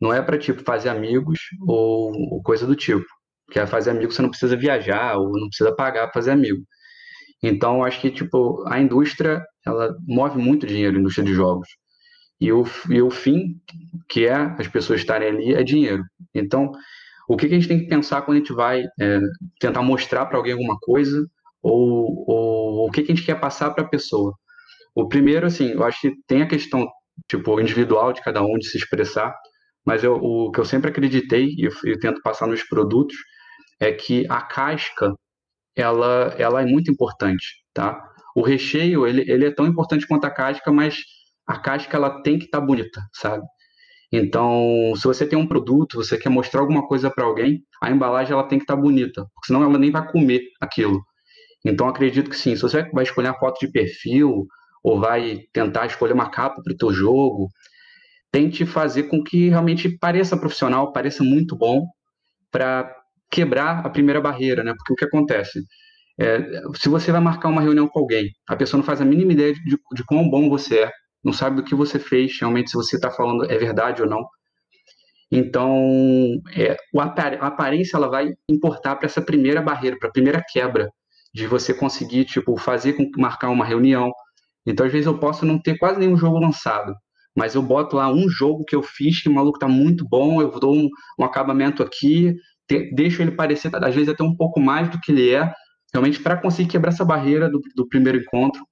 não 0.00 0.12
é 0.12 0.22
para 0.22 0.38
tipo 0.38 0.62
fazer 0.64 0.88
amigos 0.90 1.40
ou, 1.66 2.12
ou, 2.32 2.42
coisa 2.42 2.66
do 2.66 2.76
tipo. 2.76 3.06
Porque 3.46 3.64
fazer 3.66 3.90
amigos 3.90 4.14
você 4.16 4.22
não 4.22 4.30
precisa 4.30 4.56
viajar 4.56 5.16
ou 5.18 5.30
não 5.38 5.48
precisa 5.48 5.74
pagar 5.74 6.04
para 6.04 6.14
fazer 6.14 6.30
amigo. 6.32 6.62
Então 7.42 7.84
acho 7.84 8.00
que 8.00 8.10
tipo 8.10 8.64
a 8.68 8.80
indústria 8.80 9.42
ela 9.66 9.94
move 10.06 10.38
muito 10.38 10.66
dinheiro, 10.66 10.96
a 10.96 11.00
indústria 11.00 11.24
de 11.24 11.34
jogos. 11.34 11.68
E 12.44 12.52
o, 12.52 12.62
e 12.90 13.00
o 13.00 13.10
fim, 13.10 13.58
que 14.06 14.26
é 14.26 14.34
as 14.58 14.68
pessoas 14.68 15.00
estarem 15.00 15.28
ali, 15.28 15.54
é 15.54 15.62
dinheiro. 15.62 16.04
Então, 16.34 16.72
o 17.26 17.38
que, 17.38 17.48
que 17.48 17.54
a 17.54 17.58
gente 17.58 17.68
tem 17.68 17.78
que 17.78 17.88
pensar 17.88 18.20
quando 18.20 18.36
a 18.36 18.40
gente 18.40 18.52
vai 18.52 18.84
é, 19.00 19.18
tentar 19.58 19.80
mostrar 19.80 20.26
para 20.26 20.36
alguém 20.36 20.52
alguma 20.52 20.78
coisa 20.78 21.26
ou, 21.62 22.22
ou 22.28 22.86
o 22.86 22.90
que, 22.90 23.02
que 23.02 23.10
a 23.10 23.14
gente 23.14 23.24
quer 23.24 23.40
passar 23.40 23.70
para 23.70 23.82
a 23.82 23.88
pessoa? 23.88 24.34
O 24.94 25.08
primeiro, 25.08 25.46
assim, 25.46 25.70
eu 25.70 25.82
acho 25.84 26.02
que 26.02 26.12
tem 26.26 26.42
a 26.42 26.46
questão 26.46 26.86
tipo 27.26 27.58
individual 27.58 28.12
de 28.12 28.20
cada 28.20 28.42
um 28.42 28.58
de 28.58 28.68
se 28.68 28.76
expressar, 28.76 29.34
mas 29.82 30.04
eu, 30.04 30.16
o 30.16 30.50
que 30.52 30.60
eu 30.60 30.66
sempre 30.66 30.90
acreditei 30.90 31.46
e 31.56 31.64
eu, 31.64 31.72
eu 31.84 31.98
tento 31.98 32.20
passar 32.20 32.46
nos 32.46 32.62
produtos 32.62 33.16
é 33.80 33.90
que 33.90 34.26
a 34.28 34.42
casca 34.42 35.14
ela, 35.74 36.34
ela 36.38 36.60
é 36.60 36.66
muito 36.66 36.90
importante, 36.90 37.64
tá? 37.72 37.98
O 38.36 38.42
recheio 38.42 39.06
ele, 39.06 39.24
ele 39.30 39.46
é 39.46 39.50
tão 39.50 39.66
importante 39.66 40.06
quanto 40.06 40.26
a 40.26 40.30
casca, 40.30 40.70
mas 40.70 40.96
a 41.46 41.58
casca 41.58 41.96
ela 41.96 42.22
tem 42.22 42.38
que 42.38 42.46
estar 42.46 42.60
tá 42.60 42.66
bonita, 42.66 43.00
sabe? 43.12 43.44
Então, 44.12 44.92
se 44.96 45.04
você 45.04 45.26
tem 45.26 45.38
um 45.38 45.46
produto, 45.46 45.96
você 45.96 46.16
quer 46.16 46.28
mostrar 46.28 46.60
alguma 46.60 46.86
coisa 46.86 47.10
para 47.10 47.24
alguém, 47.24 47.64
a 47.82 47.90
embalagem 47.90 48.32
ela 48.32 48.46
tem 48.46 48.58
que 48.58 48.64
estar 48.64 48.76
tá 48.76 48.80
bonita, 48.80 49.26
porque 49.34 49.46
senão 49.46 49.62
ela 49.64 49.78
nem 49.78 49.90
vai 49.90 50.06
comer 50.10 50.42
aquilo. 50.60 51.04
Então, 51.64 51.88
acredito 51.88 52.30
que 52.30 52.36
sim. 52.36 52.54
Se 52.54 52.62
você 52.62 52.82
vai 52.92 53.04
escolher 53.04 53.28
a 53.28 53.34
foto 53.34 53.58
de 53.58 53.72
perfil 53.72 54.46
ou 54.82 55.00
vai 55.00 55.40
tentar 55.52 55.86
escolher 55.86 56.12
uma 56.12 56.30
capa 56.30 56.62
para 56.62 56.72
o 56.72 56.76
teu 56.76 56.92
jogo, 56.92 57.48
tente 58.30 58.66
fazer 58.66 59.04
com 59.04 59.22
que 59.22 59.48
realmente 59.48 59.88
pareça 59.98 60.36
profissional, 60.36 60.92
pareça 60.92 61.24
muito 61.24 61.56
bom, 61.56 61.86
para 62.50 62.94
quebrar 63.30 63.84
a 63.84 63.90
primeira 63.90 64.20
barreira, 64.20 64.62
né? 64.62 64.74
Porque 64.76 64.92
o 64.92 64.96
que 64.96 65.04
acontece? 65.04 65.60
É, 66.20 66.40
se 66.76 66.88
você 66.88 67.10
vai 67.10 67.20
marcar 67.20 67.48
uma 67.48 67.60
reunião 67.60 67.88
com 67.88 67.98
alguém, 67.98 68.30
a 68.46 68.54
pessoa 68.54 68.78
não 68.78 68.84
faz 68.84 69.00
a 69.00 69.04
mínima 69.04 69.32
ideia 69.32 69.52
de, 69.54 69.76
de 69.92 70.04
quão 70.06 70.30
bom 70.30 70.48
você 70.48 70.80
é, 70.80 70.92
não 71.24 71.32
sabe 71.32 71.56
do 71.56 71.64
que 71.64 71.74
você 71.74 71.98
fez, 71.98 72.38
realmente 72.38 72.70
se 72.70 72.76
você 72.76 72.96
está 72.96 73.10
falando 73.10 73.50
é 73.50 73.56
verdade 73.56 74.02
ou 74.02 74.08
não. 74.08 74.24
Então, 75.32 76.40
é, 76.54 76.76
a 76.96 77.46
aparência 77.46 77.96
ela 77.96 78.08
vai 78.08 78.32
importar 78.48 78.96
para 78.96 79.06
essa 79.06 79.22
primeira 79.22 79.62
barreira, 79.62 79.96
para 79.98 80.08
a 80.08 80.12
primeira 80.12 80.44
quebra 80.46 80.90
de 81.34 81.46
você 81.46 81.74
conseguir 81.74 82.24
tipo 82.24 82.56
fazer 82.56 82.92
com 82.92 83.10
marcar 83.16 83.50
uma 83.50 83.64
reunião. 83.64 84.12
Então, 84.66 84.86
às 84.86 84.92
vezes 84.92 85.06
eu 85.06 85.18
posso 85.18 85.44
não 85.44 85.60
ter 85.60 85.76
quase 85.78 85.98
nenhum 85.98 86.16
jogo 86.16 86.38
lançado, 86.38 86.94
mas 87.36 87.54
eu 87.54 87.62
boto 87.62 87.96
lá 87.96 88.12
um 88.12 88.28
jogo 88.28 88.64
que 88.64 88.76
eu 88.76 88.82
fiz 88.82 89.22
que 89.22 89.28
o 89.28 89.34
maluco 89.34 89.58
tá 89.58 89.66
muito 89.66 90.06
bom, 90.08 90.40
eu 90.40 90.50
dou 90.60 90.74
um, 90.74 90.88
um 91.18 91.24
acabamento 91.24 91.82
aqui, 91.82 92.34
te, 92.68 92.94
deixo 92.94 93.20
ele 93.20 93.32
parecer 93.32 93.70
às 93.74 93.94
vezes 93.94 94.10
até 94.10 94.22
um 94.22 94.36
pouco 94.36 94.60
mais 94.60 94.88
do 94.88 95.00
que 95.00 95.10
ele 95.10 95.30
é, 95.34 95.52
realmente 95.92 96.20
para 96.20 96.36
conseguir 96.36 96.68
quebrar 96.70 96.92
essa 96.92 97.04
barreira 97.04 97.50
do, 97.50 97.60
do 97.74 97.88
primeiro 97.88 98.18
encontro 98.18 98.64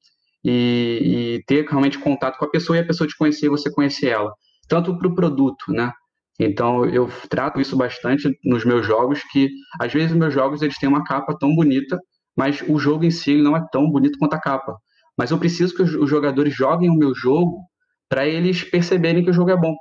e, 0.45 1.37
e, 1.39 1.45
ter 1.45 1.65
realmente 1.67 1.99
contato 1.99 2.39
com 2.39 2.45
a 2.45 2.51
pessoa 2.51 2.77
e 2.77 2.81
a 2.81 2.87
pessoa 2.87 3.07
te 3.07 3.17
conhecer 3.17 3.47
e 3.47 3.51
você 3.51 3.71
conhecer 3.71 4.09
ela. 4.09 4.33
Tanto 4.69 4.97
para 4.99 5.09
o 5.09 5.15
produto, 5.15 5.65
né? 5.69 5.93
Então 6.41 6.85
eu 6.87 7.09
trato 7.29 7.61
isso 7.61 7.77
bastante 7.77 8.29
nos 8.45 8.65
meus 8.65 8.87
jogos, 8.87 9.23
que 9.31 9.49
às 9.81 9.93
vezes 9.93 10.17
meus 10.17 10.35
jogos 10.35 10.63
eles 10.63 10.79
têm 10.79 10.89
uma 10.89 11.05
capa 11.05 11.37
tão 11.39 11.55
bonita, 11.55 11.99
mas 12.37 12.63
o 12.67 12.79
jogo 12.79 13.05
em 13.05 13.11
si 13.11 13.37
não 13.37 13.57
é 13.57 13.65
tão 13.71 13.91
bonito 13.91 14.19
quanto 14.19 14.35
a 14.35 14.41
capa. 14.41 14.77
Mas 15.17 15.31
eu 15.31 15.39
preciso 15.39 15.75
que 15.75 15.83
os 15.83 16.09
jogadores 16.09 16.55
joguem 16.55 16.91
o 16.91 16.97
meu 16.97 17.15
jogo 17.15 17.61
para 18.09 18.27
eles 18.27 18.65
perceberem 18.65 19.23
que 19.23 19.31
o 19.31 19.35
jogo 19.35 19.51
é 19.51 19.57
bom. 19.57 19.75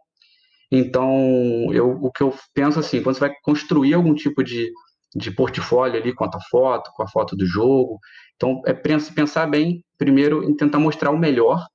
Então, 0.72 1.68
eu, 1.74 1.92
o 2.02 2.12
que 2.12 2.24
eu 2.24 2.34
penso 2.54 2.80
assim, 2.80 3.02
quando 3.02 3.16
você 3.16 3.22
vai 3.22 3.34
construir 3.44 3.94
algum 3.94 4.14
tipo 4.14 4.42
de, 4.44 4.72
de 5.16 5.32
portfólio 5.32 6.00
ali 6.00 6.14
com 6.14 6.26
a 6.26 6.40
foto, 6.50 6.92
com 6.96 7.04
a 7.04 7.08
foto 7.08 7.36
do 7.36 7.46
jogo. 7.46 8.00
Então, 8.36 8.62
é 8.66 8.74
pensar 8.74 9.46
bem, 9.48 9.84
primeiro, 9.98 10.44
em 10.44 10.56
tentar 10.56 10.80
mostrar 10.80 11.12
o 11.12 11.18
melhor 11.18 11.66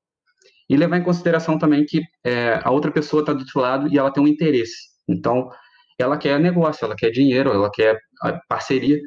e 0.69 0.77
levar 0.77 0.99
em 0.99 1.05
consideração 1.05 1.59
também 1.59 1.85
que 1.85 2.03
é, 2.25 2.61
a 2.63 2.71
outra 2.71 2.91
pessoa 2.91 3.21
está 3.21 3.33
do 3.33 3.41
outro 3.41 3.61
lado 3.61 3.89
e 3.93 3.99
ela 3.99 4.11
tem 4.11 4.23
um 4.23 4.27
interesse. 4.27 4.75
Então, 5.09 5.49
ela 5.99 6.19
quer 6.19 6.41
negócio, 6.41 6.85
ela 6.85 6.97
quer 6.97 7.11
dinheiro, 7.11 7.51
ela 7.51 7.71
quer 7.71 7.99
parceria. 8.49 8.99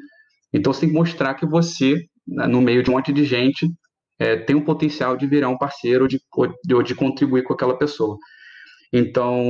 Então, 0.52 0.72
você 0.72 0.80
tem 0.80 0.88
que 0.90 0.94
mostrar 0.94 1.34
que 1.34 1.46
você, 1.46 2.04
né, 2.26 2.46
no 2.46 2.60
meio 2.60 2.82
de 2.82 2.90
um 2.90 2.94
monte 2.94 3.12
de 3.12 3.24
gente, 3.24 3.68
é, 4.18 4.36
tem 4.36 4.56
o 4.56 4.64
potencial 4.64 5.16
de 5.16 5.26
virar 5.26 5.48
um 5.48 5.58
parceiro 5.58 6.04
ou 6.04 6.08
de, 6.08 6.20
ou 6.74 6.82
de 6.82 6.94
contribuir 6.94 7.42
com 7.42 7.52
aquela 7.52 7.76
pessoa. 7.76 8.16
Então, 8.92 9.40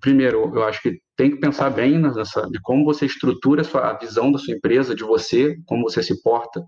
primeiro, 0.00 0.52
eu 0.54 0.64
acho 0.64 0.82
que 0.82 0.98
tem 1.16 1.30
que 1.30 1.38
pensar 1.38 1.70
bem 1.70 1.98
nessa, 1.98 2.42
de 2.50 2.60
como 2.62 2.84
você 2.84 3.06
estrutura 3.06 3.60
a, 3.60 3.64
sua, 3.64 3.90
a 3.90 3.98
visão 3.98 4.32
da 4.32 4.38
sua 4.38 4.54
empresa, 4.54 4.94
de 4.94 5.04
você, 5.04 5.56
como 5.66 5.82
você 5.88 6.02
se 6.02 6.20
porta, 6.22 6.64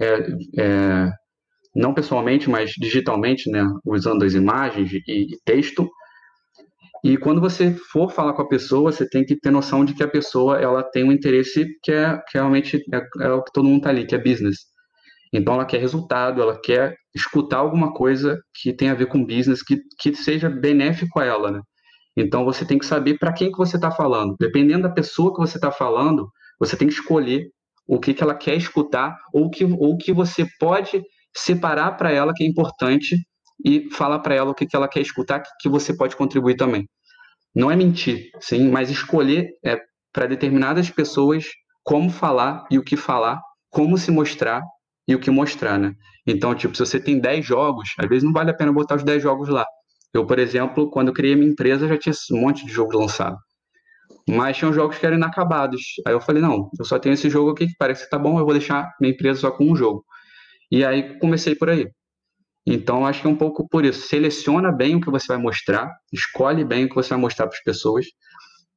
é, 0.00 0.26
é, 0.58 1.10
não 1.74 1.94
pessoalmente, 1.94 2.48
mas 2.48 2.72
digitalmente, 2.72 3.50
né, 3.50 3.66
usando 3.84 4.24
as 4.24 4.34
imagens 4.34 4.92
e, 4.92 5.02
e, 5.08 5.26
texto. 5.44 5.88
E 7.04 7.16
quando 7.16 7.40
você 7.40 7.72
for 7.90 8.12
falar 8.12 8.32
com 8.34 8.42
a 8.42 8.48
pessoa, 8.48 8.92
você 8.92 9.08
tem 9.08 9.24
que 9.24 9.36
ter 9.36 9.50
noção 9.50 9.84
de 9.84 9.94
que 9.94 10.04
a 10.04 10.08
pessoa 10.08 10.60
ela 10.60 10.84
tem 10.84 11.02
um 11.04 11.12
interesse 11.12 11.66
que 11.82 11.90
é 11.90 12.16
que 12.28 12.38
realmente 12.38 12.80
é, 12.92 13.26
é 13.26 13.32
o 13.32 13.42
que 13.42 13.52
todo 13.52 13.66
mundo 13.66 13.78
está 13.78 13.90
ali, 13.90 14.06
que 14.06 14.14
é 14.14 14.22
business. 14.22 14.58
Então 15.32 15.54
ela 15.54 15.64
quer 15.64 15.80
resultado, 15.80 16.42
ela 16.42 16.60
quer 16.60 16.94
escutar 17.14 17.58
alguma 17.58 17.92
coisa 17.92 18.38
que 18.54 18.72
tem 18.72 18.90
a 18.90 18.94
ver 18.94 19.06
com 19.06 19.24
business, 19.24 19.62
que, 19.62 19.80
que 19.98 20.14
seja 20.14 20.48
benéfico 20.48 21.18
a 21.18 21.24
ela, 21.24 21.50
né? 21.50 21.60
Então 22.16 22.44
você 22.44 22.64
tem 22.64 22.78
que 22.78 22.86
saber 22.86 23.18
para 23.18 23.32
quem 23.32 23.50
que 23.50 23.58
você 23.58 23.76
está 23.76 23.90
falando. 23.90 24.36
Dependendo 24.38 24.82
da 24.82 24.90
pessoa 24.90 25.32
que 25.34 25.40
você 25.40 25.56
está 25.56 25.70
falando, 25.70 26.30
você 26.58 26.76
tem 26.76 26.88
que 26.88 26.94
escolher 26.94 27.50
o 27.86 27.98
que, 27.98 28.14
que 28.14 28.22
ela 28.22 28.34
quer 28.34 28.54
escutar 28.54 29.16
ou 29.32 29.50
que 29.50 29.64
ou 29.64 29.96
que 29.96 30.12
você 30.12 30.46
pode 30.58 31.02
separar 31.34 31.92
para 31.96 32.10
ela 32.10 32.32
que 32.34 32.44
é 32.44 32.46
importante 32.46 33.16
e 33.64 33.88
falar 33.90 34.18
para 34.18 34.34
ela 34.34 34.50
o 34.50 34.54
que, 34.54 34.66
que 34.66 34.76
ela 34.76 34.88
quer 34.88 35.00
escutar 35.00 35.40
que, 35.40 35.48
que 35.60 35.68
você 35.68 35.96
pode 35.96 36.16
contribuir 36.16 36.56
também. 36.56 36.86
Não 37.54 37.70
é 37.70 37.76
mentir, 37.76 38.30
sim, 38.40 38.70
mas 38.70 38.90
escolher 38.90 39.50
é, 39.64 39.78
para 40.12 40.26
determinadas 40.26 40.90
pessoas 40.90 41.44
como 41.82 42.10
falar 42.10 42.64
e 42.70 42.78
o 42.78 42.82
que 42.82 42.96
falar, 42.96 43.40
como 43.70 43.98
se 43.98 44.10
mostrar 44.10 44.62
e 45.06 45.14
o 45.14 45.20
que 45.20 45.30
mostrar, 45.30 45.78
né? 45.78 45.94
Então, 46.26 46.54
tipo, 46.54 46.74
se 46.76 46.84
você 46.84 47.00
tem 47.00 47.20
10 47.20 47.44
jogos, 47.44 47.90
às 47.98 48.08
vezes 48.08 48.22
não 48.22 48.32
vale 48.32 48.50
a 48.50 48.54
pena 48.54 48.72
botar 48.72 48.96
os 48.96 49.02
10 49.02 49.22
jogos 49.22 49.48
lá. 49.48 49.66
Eu, 50.14 50.26
por 50.26 50.38
exemplo, 50.38 50.90
quando 50.90 51.08
eu 51.08 51.14
criei 51.14 51.34
minha 51.34 51.50
empresa, 51.50 51.88
já 51.88 51.96
tinha 51.96 52.14
um 52.32 52.40
monte 52.40 52.66
de 52.66 52.72
jogos 52.72 52.94
lançado. 52.94 53.36
Mas 54.28 54.56
tinham 54.56 54.72
jogos 54.72 54.98
que 54.98 55.06
eram 55.06 55.16
inacabados. 55.16 55.82
Aí 56.06 56.12
eu 56.12 56.20
falei, 56.20 56.42
não, 56.42 56.70
eu 56.78 56.84
só 56.84 56.98
tenho 56.98 57.14
esse 57.14 57.28
jogo 57.30 57.50
aqui 57.50 57.66
que 57.66 57.74
parece 57.78 58.04
que 58.04 58.10
tá 58.10 58.18
bom, 58.18 58.38
eu 58.38 58.44
vou 58.44 58.54
deixar 58.54 58.94
minha 59.00 59.12
empresa 59.12 59.40
só 59.40 59.50
com 59.50 59.64
um 59.70 59.76
jogo. 59.76 60.04
E 60.70 60.84
aí 60.84 61.18
comecei 61.18 61.54
por 61.54 61.70
aí. 61.70 61.88
Então, 62.66 63.06
acho 63.06 63.20
que 63.20 63.26
é 63.26 63.30
um 63.30 63.36
pouco 63.36 63.68
por 63.68 63.84
isso. 63.84 64.06
Seleciona 64.06 64.70
bem 64.70 64.94
o 64.96 65.00
que 65.00 65.10
você 65.10 65.26
vai 65.26 65.38
mostrar, 65.38 65.90
escolhe 66.12 66.64
bem 66.64 66.84
o 66.84 66.88
que 66.88 66.94
você 66.94 67.10
vai 67.10 67.18
mostrar 67.18 67.46
para 67.48 67.56
as 67.56 67.62
pessoas 67.64 68.06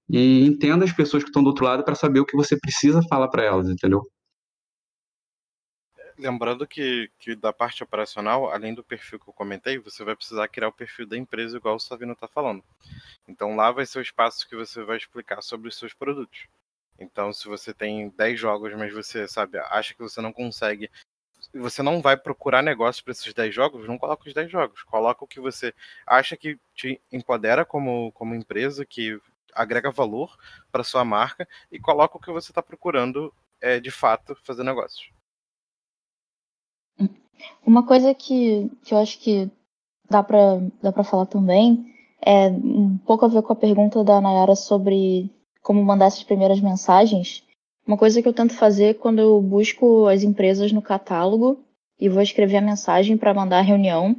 e 0.09 0.45
entenda 0.45 0.85
as 0.85 0.91
pessoas 0.91 1.23
que 1.23 1.29
estão 1.29 1.43
do 1.43 1.49
outro 1.49 1.65
lado 1.65 1.83
para 1.83 1.95
saber 1.95 2.19
o 2.19 2.25
que 2.25 2.35
você 2.35 2.57
precisa 2.59 3.01
falar 3.09 3.27
para 3.27 3.43
elas, 3.43 3.69
entendeu? 3.69 4.01
Lembrando 6.17 6.67
que, 6.67 7.09
que 7.19 7.35
da 7.35 7.51
parte 7.53 7.83
operacional, 7.83 8.49
além 8.51 8.73
do 8.73 8.83
perfil 8.83 9.19
que 9.19 9.27
eu 9.27 9.33
comentei, 9.33 9.77
você 9.77 10.03
vai 10.03 10.15
precisar 10.15 10.47
criar 10.47 10.69
o 10.69 10.73
perfil 10.73 11.05
da 11.05 11.17
empresa, 11.17 11.57
igual 11.57 11.75
o 11.75 11.79
Savino 11.79 12.13
está 12.13 12.27
falando. 12.27 12.63
Então 13.27 13.55
lá 13.55 13.71
vai 13.71 13.85
ser 13.85 13.99
o 13.99 14.01
espaço 14.01 14.47
que 14.47 14.55
você 14.55 14.83
vai 14.83 14.97
explicar 14.97 15.41
sobre 15.41 15.67
os 15.67 15.77
seus 15.77 15.93
produtos. 15.93 16.47
Então, 16.99 17.33
se 17.33 17.47
você 17.47 17.73
tem 17.73 18.09
10 18.09 18.39
jogos, 18.39 18.73
mas 18.73 18.93
você 18.93 19.27
sabe, 19.27 19.57
acha 19.57 19.93
que 19.93 20.01
você 20.01 20.21
não 20.21 20.31
consegue, 20.31 20.89
você 21.53 21.83
não 21.83 22.01
vai 22.01 22.15
procurar 22.15 22.61
negócio 22.61 23.03
para 23.03 23.11
esses 23.11 23.33
10 23.33 23.53
jogos, 23.53 23.87
não 23.87 23.97
coloca 23.97 24.27
os 24.27 24.33
10 24.33 24.49
jogos. 24.49 24.83
Coloca 24.83 25.23
o 25.23 25.27
que 25.27 25.39
você 25.39 25.73
acha 26.05 26.37
que 26.37 26.57
te 26.73 27.01
empodera 27.11 27.65
como, 27.65 28.11
como 28.13 28.35
empresa, 28.35 28.85
que 28.85 29.19
agrega 29.53 29.91
valor 29.91 30.37
para 30.71 30.83
sua 30.83 31.05
marca 31.05 31.47
e 31.71 31.79
coloca 31.79 32.17
o 32.17 32.19
que 32.19 32.31
você 32.31 32.51
está 32.51 32.61
procurando 32.61 33.33
é, 33.61 33.79
de 33.79 33.91
fato 33.91 34.35
fazer 34.43 34.63
negócios. 34.63 35.14
Uma 37.65 37.83
coisa 37.83 38.13
que, 38.13 38.69
que 38.83 38.93
eu 38.93 38.97
acho 38.97 39.19
que 39.19 39.49
dá 40.09 40.21
para 40.23 40.61
dá 40.81 41.03
falar 41.03 41.25
também 41.25 41.85
é 42.25 42.47
um 42.47 42.97
pouco 43.05 43.25
a 43.25 43.27
ver 43.27 43.41
com 43.41 43.53
a 43.53 43.55
pergunta 43.55 44.03
da 44.03 44.21
Nayara 44.21 44.55
sobre 44.55 45.29
como 45.61 45.83
mandar 45.83 46.07
essas 46.07 46.23
primeiras 46.23 46.59
mensagens. 46.59 47.43
Uma 47.87 47.97
coisa 47.97 48.21
que 48.21 48.27
eu 48.27 48.33
tento 48.33 48.53
fazer 48.53 48.95
quando 48.95 49.19
eu 49.19 49.41
busco 49.41 50.07
as 50.07 50.23
empresas 50.23 50.71
no 50.71 50.81
catálogo 50.81 51.59
e 51.99 52.09
vou 52.09 52.21
escrever 52.21 52.57
a 52.57 52.61
mensagem 52.61 53.17
para 53.17 53.33
mandar 53.33 53.59
a 53.59 53.61
reunião, 53.61 54.15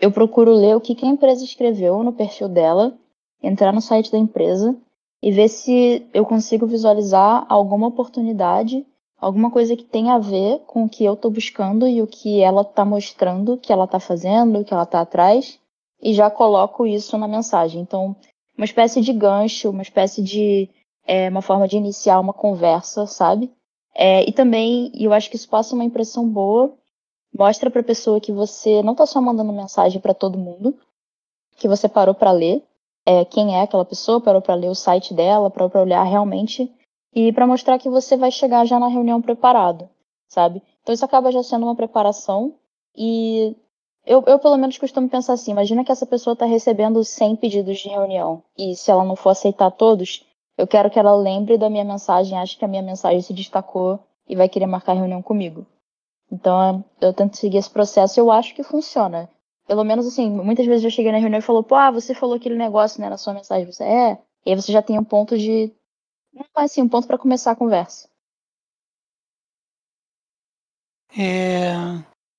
eu 0.00 0.10
procuro 0.10 0.52
ler 0.52 0.74
o 0.76 0.80
que, 0.80 0.94
que 0.94 1.04
a 1.04 1.08
empresa 1.08 1.44
escreveu 1.44 2.02
no 2.02 2.12
perfil 2.12 2.48
dela, 2.48 2.96
entrar 3.42 3.72
no 3.72 3.80
site 3.80 4.10
da 4.10 4.18
empresa 4.18 4.76
e 5.22 5.30
ver 5.30 5.48
se 5.48 6.06
eu 6.12 6.24
consigo 6.24 6.66
visualizar 6.66 7.46
alguma 7.48 7.86
oportunidade 7.86 8.84
alguma 9.24 9.50
coisa 9.50 9.74
que 9.74 9.84
tenha 9.84 10.14
a 10.14 10.18
ver 10.18 10.60
com 10.66 10.84
o 10.84 10.88
que 10.88 11.02
eu 11.04 11.14
estou 11.14 11.30
buscando 11.30 11.88
e 11.88 12.02
o 12.02 12.06
que 12.06 12.42
ela 12.42 12.60
está 12.60 12.84
mostrando, 12.84 13.56
que 13.56 13.72
ela 13.72 13.84
está 13.84 13.98
fazendo, 13.98 14.64
que 14.64 14.74
ela 14.74 14.82
está 14.82 15.00
atrás, 15.00 15.58
e 16.02 16.12
já 16.12 16.30
coloco 16.30 16.86
isso 16.86 17.16
na 17.16 17.26
mensagem. 17.26 17.80
Então, 17.80 18.14
uma 18.56 18.66
espécie 18.66 19.00
de 19.00 19.12
gancho, 19.14 19.70
uma 19.70 19.82
espécie 19.82 20.22
de 20.22 20.68
é, 21.06 21.30
uma 21.30 21.40
forma 21.40 21.66
de 21.66 21.76
iniciar 21.76 22.20
uma 22.20 22.34
conversa, 22.34 23.06
sabe? 23.06 23.50
É, 23.94 24.28
e 24.28 24.32
também, 24.32 24.92
eu 24.94 25.12
acho 25.12 25.30
que 25.30 25.36
isso 25.36 25.48
passa 25.48 25.74
uma 25.74 25.84
impressão 25.84 26.28
boa, 26.28 26.74
mostra 27.32 27.70
para 27.70 27.80
a 27.80 27.84
pessoa 27.84 28.20
que 28.20 28.32
você 28.32 28.82
não 28.82 28.92
está 28.92 29.06
só 29.06 29.20
mandando 29.22 29.52
mensagem 29.52 30.00
para 30.00 30.12
todo 30.12 30.38
mundo, 30.38 30.76
que 31.56 31.66
você 31.66 31.88
parou 31.88 32.14
para 32.14 32.30
ler 32.30 32.62
é, 33.06 33.24
quem 33.24 33.56
é 33.56 33.62
aquela 33.62 33.84
pessoa, 33.84 34.20
parou 34.20 34.42
para 34.42 34.54
ler 34.54 34.68
o 34.68 34.74
site 34.74 35.14
dela, 35.14 35.50
parou 35.50 35.70
para 35.70 35.82
olhar 35.82 36.02
realmente 36.02 36.70
e 37.14 37.32
para 37.32 37.46
mostrar 37.46 37.78
que 37.78 37.88
você 37.88 38.16
vai 38.16 38.30
chegar 38.30 38.64
já 38.66 38.78
na 38.78 38.88
reunião 38.88 39.22
preparado, 39.22 39.88
sabe? 40.28 40.62
Então 40.82 40.92
isso 40.92 41.04
acaba 41.04 41.30
já 41.30 41.42
sendo 41.42 41.64
uma 41.64 41.76
preparação 41.76 42.54
e 42.96 43.56
eu, 44.04 44.22
eu 44.26 44.38
pelo 44.38 44.56
menos 44.56 44.76
costumo 44.76 45.08
pensar 45.08 45.34
assim, 45.34 45.52
imagina 45.52 45.84
que 45.84 45.92
essa 45.92 46.04
pessoa 46.04 46.34
está 46.34 46.44
recebendo 46.44 47.02
100 47.04 47.36
pedidos 47.36 47.78
de 47.78 47.88
reunião 47.88 48.42
e 48.58 48.74
se 48.74 48.90
ela 48.90 49.04
não 49.04 49.16
for 49.16 49.30
aceitar 49.30 49.70
todos, 49.70 50.26
eu 50.58 50.66
quero 50.66 50.90
que 50.90 50.98
ela 50.98 51.14
lembre 51.14 51.56
da 51.56 51.70
minha 51.70 51.84
mensagem, 51.84 52.36
ache 52.38 52.58
que 52.58 52.64
a 52.64 52.68
minha 52.68 52.82
mensagem 52.82 53.20
se 53.20 53.32
destacou 53.32 54.00
e 54.28 54.34
vai 54.34 54.48
querer 54.48 54.66
marcar 54.66 54.94
reunião 54.94 55.22
comigo. 55.22 55.66
Então 56.30 56.84
eu 57.00 57.12
tento 57.12 57.36
seguir 57.36 57.58
esse 57.58 57.70
processo 57.70 58.18
eu 58.18 58.30
acho 58.30 58.54
que 58.54 58.62
funciona. 58.62 59.28
Pelo 59.66 59.84
menos 59.84 60.06
assim, 60.06 60.28
muitas 60.28 60.66
vezes 60.66 60.84
eu 60.84 60.90
cheguei 60.90 61.12
na 61.12 61.18
reunião 61.18 61.38
e 61.38 61.42
falou, 61.42 61.62
pô, 61.62 61.74
ah, 61.74 61.90
você 61.90 62.12
falou 62.12 62.36
aquele 62.36 62.56
negócio 62.56 63.00
né, 63.00 63.08
na 63.08 63.16
sua 63.16 63.32
mensagem, 63.32 63.64
você 63.64 63.84
é. 63.84 64.18
E 64.44 64.50
aí 64.50 64.56
você 64.56 64.70
já 64.70 64.82
tem 64.82 64.98
um 64.98 65.04
ponto 65.04 65.38
de 65.38 65.72
mas 66.54 66.72
sim, 66.72 66.82
um 66.82 66.88
ponto 66.88 67.06
para 67.06 67.18
começar 67.18 67.52
a 67.52 67.56
conversa. 67.56 68.08
É, 71.16 71.74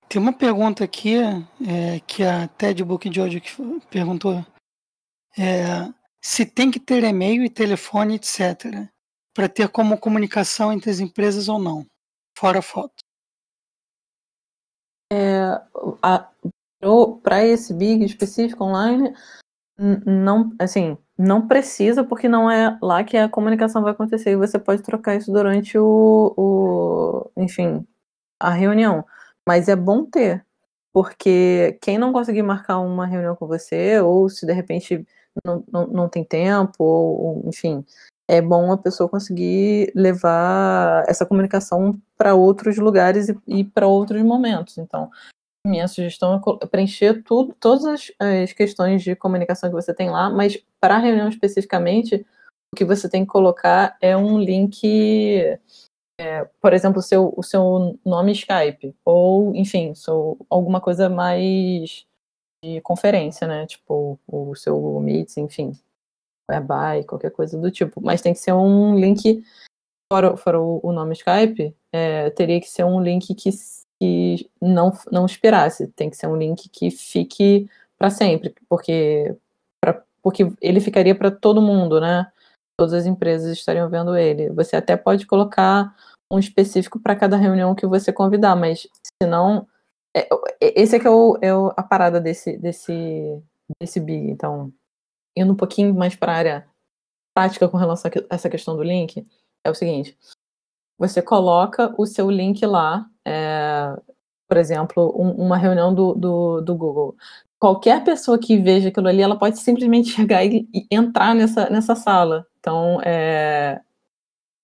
tem 0.10 0.22
uma 0.22 0.34
pergunta 0.34 0.84
aqui 0.84 1.16
é, 1.16 2.00
que 2.06 2.24
a 2.24 2.48
Ted 2.48 2.84
Book 2.84 3.10
de 3.10 3.22
hoje 3.22 3.42
perguntou. 3.90 4.46
É, 5.38 5.94
se 6.22 6.46
tem 6.46 6.72
que 6.72 6.80
ter 6.80 7.04
e-mail 7.04 7.44
e 7.44 7.50
telefone, 7.50 8.16
etc., 8.16 8.90
para 9.34 9.50
ter 9.50 9.70
como 9.70 10.00
comunicação 10.00 10.72
entre 10.72 10.90
as 10.90 11.00
empresas 11.00 11.48
ou 11.48 11.60
não, 11.60 11.86
fora 12.38 12.62
foto. 12.62 12.96
É, 15.12 15.62
para 17.22 17.46
esse 17.46 17.74
big 17.74 18.04
específico 18.04 18.64
online, 18.64 19.14
não, 19.78 20.56
assim, 20.60 20.98
não 21.18 21.48
precisa, 21.48 22.04
porque 22.04 22.28
não 22.28 22.50
é 22.52 22.78
lá 22.82 23.04
que 23.04 23.18
a 23.18 23.30
comunicação 23.30 23.82
vai 23.82 23.92
acontecer 23.94 24.32
e 24.32 24.36
você 24.36 24.60
pode 24.60 24.82
trocar 24.84 25.16
isso 25.16 25.32
durante 25.32 25.78
o, 25.78 26.34
o 26.38 27.32
enfim, 27.38 27.86
a 28.40 28.52
reunião. 28.52 29.06
Mas 29.48 29.70
é 29.70 29.76
bom 29.76 30.06
ter, 30.06 30.46
porque 30.94 31.78
quem 31.82 31.98
não 31.98 32.14
conseguir 32.14 32.44
marcar 32.44 32.80
uma 32.80 33.06
reunião 33.06 33.36
com 33.36 33.48
você, 33.48 34.00
ou 34.02 34.30
se 34.30 34.46
de 34.46 34.54
repente 34.54 35.06
não, 35.46 35.64
não, 35.72 35.88
não 35.88 36.10
tem 36.10 36.24
tempo, 36.24 36.84
ou, 36.84 37.44
enfim, 37.46 37.86
é 38.28 38.42
bom 38.42 38.72
a 38.72 38.78
pessoa 38.78 39.10
conseguir 39.10 39.92
levar 39.96 41.04
essa 41.08 41.26
comunicação 41.26 42.00
para 42.18 42.34
outros 42.36 42.78
lugares 42.78 43.30
e, 43.30 43.38
e 43.48 43.64
para 43.64 43.88
outros 43.88 44.22
momentos. 44.24 44.78
Então, 44.78 45.10
minha 45.66 45.88
sugestão 45.88 46.42
é 46.62 46.66
preencher 46.66 47.24
tudo, 47.24 47.56
todas 47.60 47.86
as, 47.86 48.12
as 48.20 48.54
questões 48.54 49.04
de 49.04 49.16
comunicação 49.16 49.70
que 49.70 49.76
você 49.76 49.94
tem 49.94 50.10
lá, 50.10 50.30
mas 50.30 50.64
para 50.80 50.96
a 50.96 51.00
reunião 51.00 51.28
especificamente, 51.28 52.26
o 52.74 52.76
que 52.76 52.86
você 52.86 53.10
tem 53.10 53.26
que 53.26 53.32
colocar 53.32 53.98
é 54.02 54.16
um 54.16 54.40
link, 54.40 54.80
é, 56.20 56.46
por 56.62 56.74
exemplo, 56.74 57.00
o 57.00 57.04
seu, 57.04 57.34
o 57.36 57.44
seu 57.44 57.98
nome 58.06 58.32
Skype, 58.34 58.96
ou, 59.04 59.56
enfim, 59.56 59.96
seu, 59.96 60.38
alguma 60.50 60.80
coisa 60.80 61.10
mais 61.10 62.06
de 62.64 62.82
conferência, 62.82 63.48
né? 63.48 63.66
Tipo, 63.66 64.20
o 64.28 64.56
seu 64.56 65.00
Meets, 65.00 65.38
enfim, 65.38 65.78
Whereby, 66.50 67.06
qualquer 67.06 67.32
coisa 67.32 67.60
do 67.60 67.72
tipo. 67.72 68.02
Mas 68.02 68.22
tem 68.22 68.34
que 68.34 68.40
ser 68.40 68.54
um 68.54 68.98
link 68.98 69.44
fora, 70.12 70.36
fora 70.38 70.60
o, 70.60 70.80
o 70.84 70.92
nome 70.92 71.14
Skype, 71.14 71.76
é, 71.92 72.30
teria 72.32 72.60
que 72.60 72.70
ser 72.70 72.84
um 72.84 73.02
link 73.02 73.34
que, 73.36 73.50
que 74.00 74.50
não, 74.62 74.92
não 75.12 75.26
expirasse. 75.26 75.88
Tem 75.88 76.10
que 76.10 76.18
ser 76.18 76.28
um 76.28 76.36
link 76.36 76.70
que 76.70 76.92
fique 76.92 77.70
para 77.98 78.10
sempre, 78.10 78.54
porque, 78.68 79.36
pra, 79.82 80.04
porque 80.22 80.52
ele 80.62 80.80
ficaria 80.80 81.16
para 81.16 81.32
todo 81.32 81.62
mundo, 81.62 82.00
né? 82.00 82.32
Todas 82.78 82.94
as 82.94 83.06
empresas 83.06 83.58
estariam 83.58 83.90
vendo 83.90 84.16
ele. 84.16 84.50
Você 84.50 84.76
até 84.76 84.98
pode 84.98 85.26
colocar 85.26 85.96
um 86.32 86.40
específico 86.40 87.00
para 87.00 87.16
cada 87.16 87.38
reunião 87.38 87.76
que 87.76 87.88
você 87.88 88.12
convidar, 88.12 88.56
mas 88.56 88.82
se 88.82 89.28
não. 89.28 89.68
É, 90.16 90.28
esse 90.62 90.96
é 90.96 91.00
que 91.00 91.08
é, 91.08 91.12
o, 91.12 91.38
é 91.42 91.50
a 91.76 91.84
parada 91.84 92.20
desse, 92.22 92.58
desse, 92.58 93.42
desse 93.80 94.00
Big. 94.00 94.30
Então, 94.30 94.74
indo 95.36 95.54
um 95.54 95.56
pouquinho 95.56 95.94
mais 95.94 96.16
para 96.16 96.34
a 96.34 96.36
área 96.36 96.68
prática 97.36 97.68
com 97.68 97.78
relação 97.78 98.10
a 98.30 98.36
essa 98.36 98.50
questão 98.50 98.76
do 98.76 98.84
link, 98.84 99.26
é 99.64 99.70
o 99.70 99.76
seguinte: 99.76 100.18
você 100.98 101.22
coloca 101.22 101.94
o 101.98 102.06
seu 102.06 102.30
link 102.30 102.66
lá, 102.66 103.06
é, 103.26 103.96
por 104.48 104.58
exemplo, 104.58 105.14
um, 105.18 105.32
uma 105.46 105.58
reunião 105.58 105.94
do, 105.94 106.14
do, 106.14 106.62
do, 106.62 106.76
Google. 106.76 107.16
Qualquer 107.60 108.04
pessoa 108.04 108.38
que 108.38 108.58
veja 108.58 108.90
aquilo 108.90 109.08
ali, 109.08 109.22
ela 109.22 109.38
pode 109.38 109.60
simplesmente 109.60 110.10
chegar 110.16 110.46
e, 110.46 110.68
e 110.74 110.88
entrar 110.92 111.36
nessa, 111.36 111.70
nessa 111.70 111.96
sala. 111.96 112.46
Então, 112.60 113.00
é, 113.04 113.82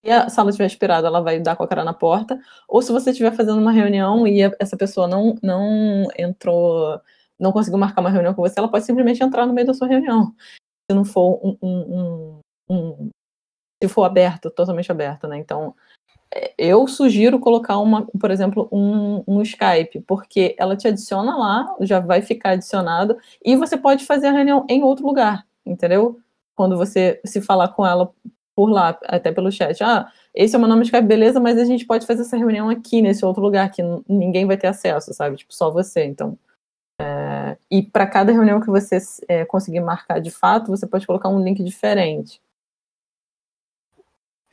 se 0.03 0.11
a 0.11 0.29
sala 0.29 0.49
estiver 0.49 0.65
esperada, 0.65 1.07
ela 1.07 1.21
vai 1.21 1.39
dar 1.39 1.55
com 1.55 1.63
a 1.63 1.67
cara 1.67 1.83
na 1.83 1.93
porta. 1.93 2.39
Ou 2.67 2.81
se 2.81 2.91
você 2.91 3.11
estiver 3.11 3.31
fazendo 3.35 3.59
uma 3.59 3.71
reunião 3.71 4.25
e 4.27 4.41
essa 4.59 4.77
pessoa 4.77 5.07
não, 5.07 5.35
não 5.43 6.07
entrou, 6.17 6.99
não 7.39 7.51
conseguiu 7.51 7.79
marcar 7.79 8.01
uma 8.01 8.09
reunião 8.09 8.33
com 8.33 8.41
você, 8.41 8.59
ela 8.59 8.69
pode 8.69 8.85
simplesmente 8.85 9.23
entrar 9.23 9.45
no 9.45 9.53
meio 9.53 9.67
da 9.67 9.73
sua 9.73 9.87
reunião. 9.87 10.33
Se 10.89 10.95
não 10.95 11.05
for 11.05 11.39
um, 11.43 11.57
um, 11.61 12.39
um, 12.69 13.09
se 13.81 13.89
for 13.89 14.03
aberto, 14.03 14.49
totalmente 14.51 14.91
aberto, 14.91 15.27
né? 15.27 15.37
Então, 15.37 15.75
eu 16.57 16.87
sugiro 16.87 17.39
colocar 17.39 17.77
uma, 17.79 18.05
por 18.05 18.31
exemplo, 18.31 18.67
um, 18.71 19.23
um 19.27 19.41
Skype, 19.41 20.01
porque 20.07 20.55
ela 20.57 20.75
te 20.75 20.87
adiciona 20.87 21.35
lá, 21.35 21.75
já 21.81 21.99
vai 21.99 22.21
ficar 22.21 22.51
adicionado, 22.51 23.17
e 23.43 23.55
você 23.55 23.77
pode 23.77 24.05
fazer 24.05 24.27
a 24.27 24.31
reunião 24.31 24.65
em 24.69 24.83
outro 24.83 25.05
lugar, 25.05 25.45
entendeu? 25.65 26.19
Quando 26.55 26.77
você 26.77 27.19
se 27.25 27.41
falar 27.41 27.69
com 27.69 27.85
ela 27.85 28.11
por 28.55 28.69
lá, 28.69 28.97
até 29.05 29.31
pelo 29.31 29.51
chat. 29.51 29.83
Ah, 29.83 30.11
esse 30.33 30.55
é 30.55 30.57
o 30.57 30.61
meu 30.61 30.69
nome 30.69 30.81
de 30.81 30.87
Skype, 30.87 31.07
beleza, 31.07 31.39
mas 31.39 31.57
a 31.57 31.65
gente 31.65 31.85
pode 31.85 32.05
fazer 32.05 32.21
essa 32.21 32.37
reunião 32.37 32.69
aqui, 32.69 33.01
nesse 33.01 33.25
outro 33.25 33.41
lugar, 33.41 33.69
que 33.71 33.81
ninguém 34.07 34.45
vai 34.45 34.57
ter 34.57 34.67
acesso, 34.67 35.13
sabe? 35.13 35.37
Tipo, 35.37 35.53
só 35.53 35.71
você. 35.71 36.05
Então, 36.05 36.37
é... 36.99 37.57
e 37.69 37.81
para 37.81 38.07
cada 38.07 38.31
reunião 38.31 38.61
que 38.61 38.67
você 38.67 38.97
é, 39.27 39.45
conseguir 39.45 39.81
marcar 39.81 40.19
de 40.19 40.31
fato, 40.31 40.69
você 40.69 40.87
pode 40.87 41.07
colocar 41.07 41.29
um 41.29 41.43
link 41.43 41.63
diferente. 41.63 42.41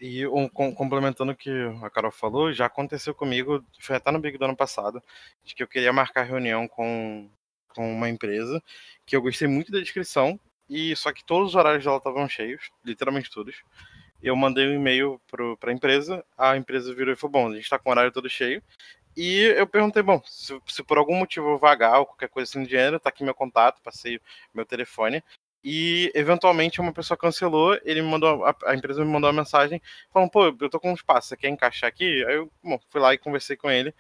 E 0.01 0.27
um, 0.29 0.49
com, 0.49 0.73
complementando 0.73 1.33
o 1.33 1.37
que 1.37 1.51
a 1.83 1.91
Carol 1.91 2.13
falou, 2.13 2.53
já 2.53 2.67
aconteceu 2.67 3.15
comigo, 3.15 3.65
foi 3.81 3.97
até 3.97 4.11
no 4.13 4.21
Big 4.21 4.39
do 4.39 4.45
ano 4.45 4.57
passado, 4.57 5.03
de 5.45 5.55
que 5.55 5.63
eu 5.63 5.67
queria 5.67 5.93
marcar 5.93 6.23
reunião 6.23 6.69
com, 6.69 7.29
com 7.75 7.93
uma 7.93 8.09
empresa, 8.09 8.63
que 9.05 9.17
eu 9.17 9.23
gostei 9.23 9.49
muito 9.49 9.73
da 9.73 9.81
descrição, 9.81 10.39
e 10.69 10.95
só 10.95 11.13
que 11.13 11.25
todos 11.25 11.49
os 11.49 11.55
horários 11.55 11.85
dela 11.85 11.97
estavam 11.97 12.29
cheios, 12.29 12.71
literalmente 12.85 13.31
todos. 13.31 13.57
Eu 14.23 14.37
mandei 14.37 14.67
um 14.69 14.75
e-mail 14.75 15.21
para 15.31 15.71
a 15.71 15.73
empresa, 15.73 16.25
a 16.37 16.57
empresa 16.57 16.95
virou 16.95 17.13
e 17.15 17.17
falou: 17.17 17.33
Bom, 17.33 17.49
a 17.49 17.55
gente 17.55 17.65
está 17.65 17.79
com 17.79 17.89
o 17.89 17.93
horário 17.93 18.13
todo 18.13 18.29
cheio. 18.29 18.63
E 19.17 19.43
eu 19.57 19.67
perguntei: 19.67 20.03
Bom, 20.03 20.21
se, 20.27 20.61
se 20.67 20.83
por 20.83 20.99
algum 20.99 21.17
motivo 21.17 21.51
eu 21.51 21.59
vagar 21.59 22.01
ou 22.01 22.07
qualquer 22.07 22.29
coisa 22.29 22.51
assim 22.51 22.65
de 22.65 22.71
gênero, 22.71 23.01
tá 23.01 23.09
aqui 23.09 23.25
meu 23.25 23.35
contato, 23.35 23.81
passei 23.83 24.21
meu 24.53 24.67
telefone. 24.67 25.23
E 25.63 26.11
eventualmente 26.15 26.81
uma 26.81 26.93
pessoa 26.93 27.19
cancelou, 27.19 27.79
ele 27.85 28.01
me 28.01 28.09
mandou, 28.09 28.45
a, 28.45 28.75
empresa 28.75 29.05
me 29.05 29.11
mandou 29.11 29.29
uma 29.29 29.41
mensagem 29.43 29.83
falando, 30.13 30.31
pô, 30.31 30.47
eu 30.47 30.71
tô 30.71 30.79
com 30.79 30.91
um 30.93 30.95
espaço, 30.95 31.29
você 31.29 31.37
quer 31.37 31.49
encaixar 31.49 31.89
aqui? 31.89 32.25
Aí 32.27 32.37
eu 32.37 32.51
bom, 32.63 32.79
fui 32.89 33.01
lá 33.01 33.13
e 33.13 33.19
conversei 33.19 33.57
com 33.57 33.71
ele. 33.71 33.95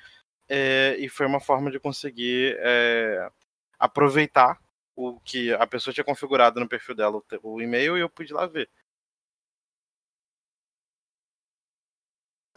É, 0.48 0.96
e 0.98 1.08
foi 1.08 1.26
uma 1.26 1.40
forma 1.40 1.70
de 1.70 1.78
conseguir 1.80 2.56
é, 2.60 3.28
aproveitar 3.78 4.58
o 4.96 5.20
que 5.20 5.52
a 5.54 5.66
pessoa 5.66 5.94
tinha 5.94 6.04
configurado 6.04 6.58
no 6.60 6.68
perfil 6.68 6.94
dela, 6.94 7.18
o, 7.42 7.54
o 7.54 7.62
e-mail, 7.62 7.96
e 7.96 8.00
eu 8.00 8.08
pude 8.08 8.32
lá 8.32 8.46
ver. 8.46 8.68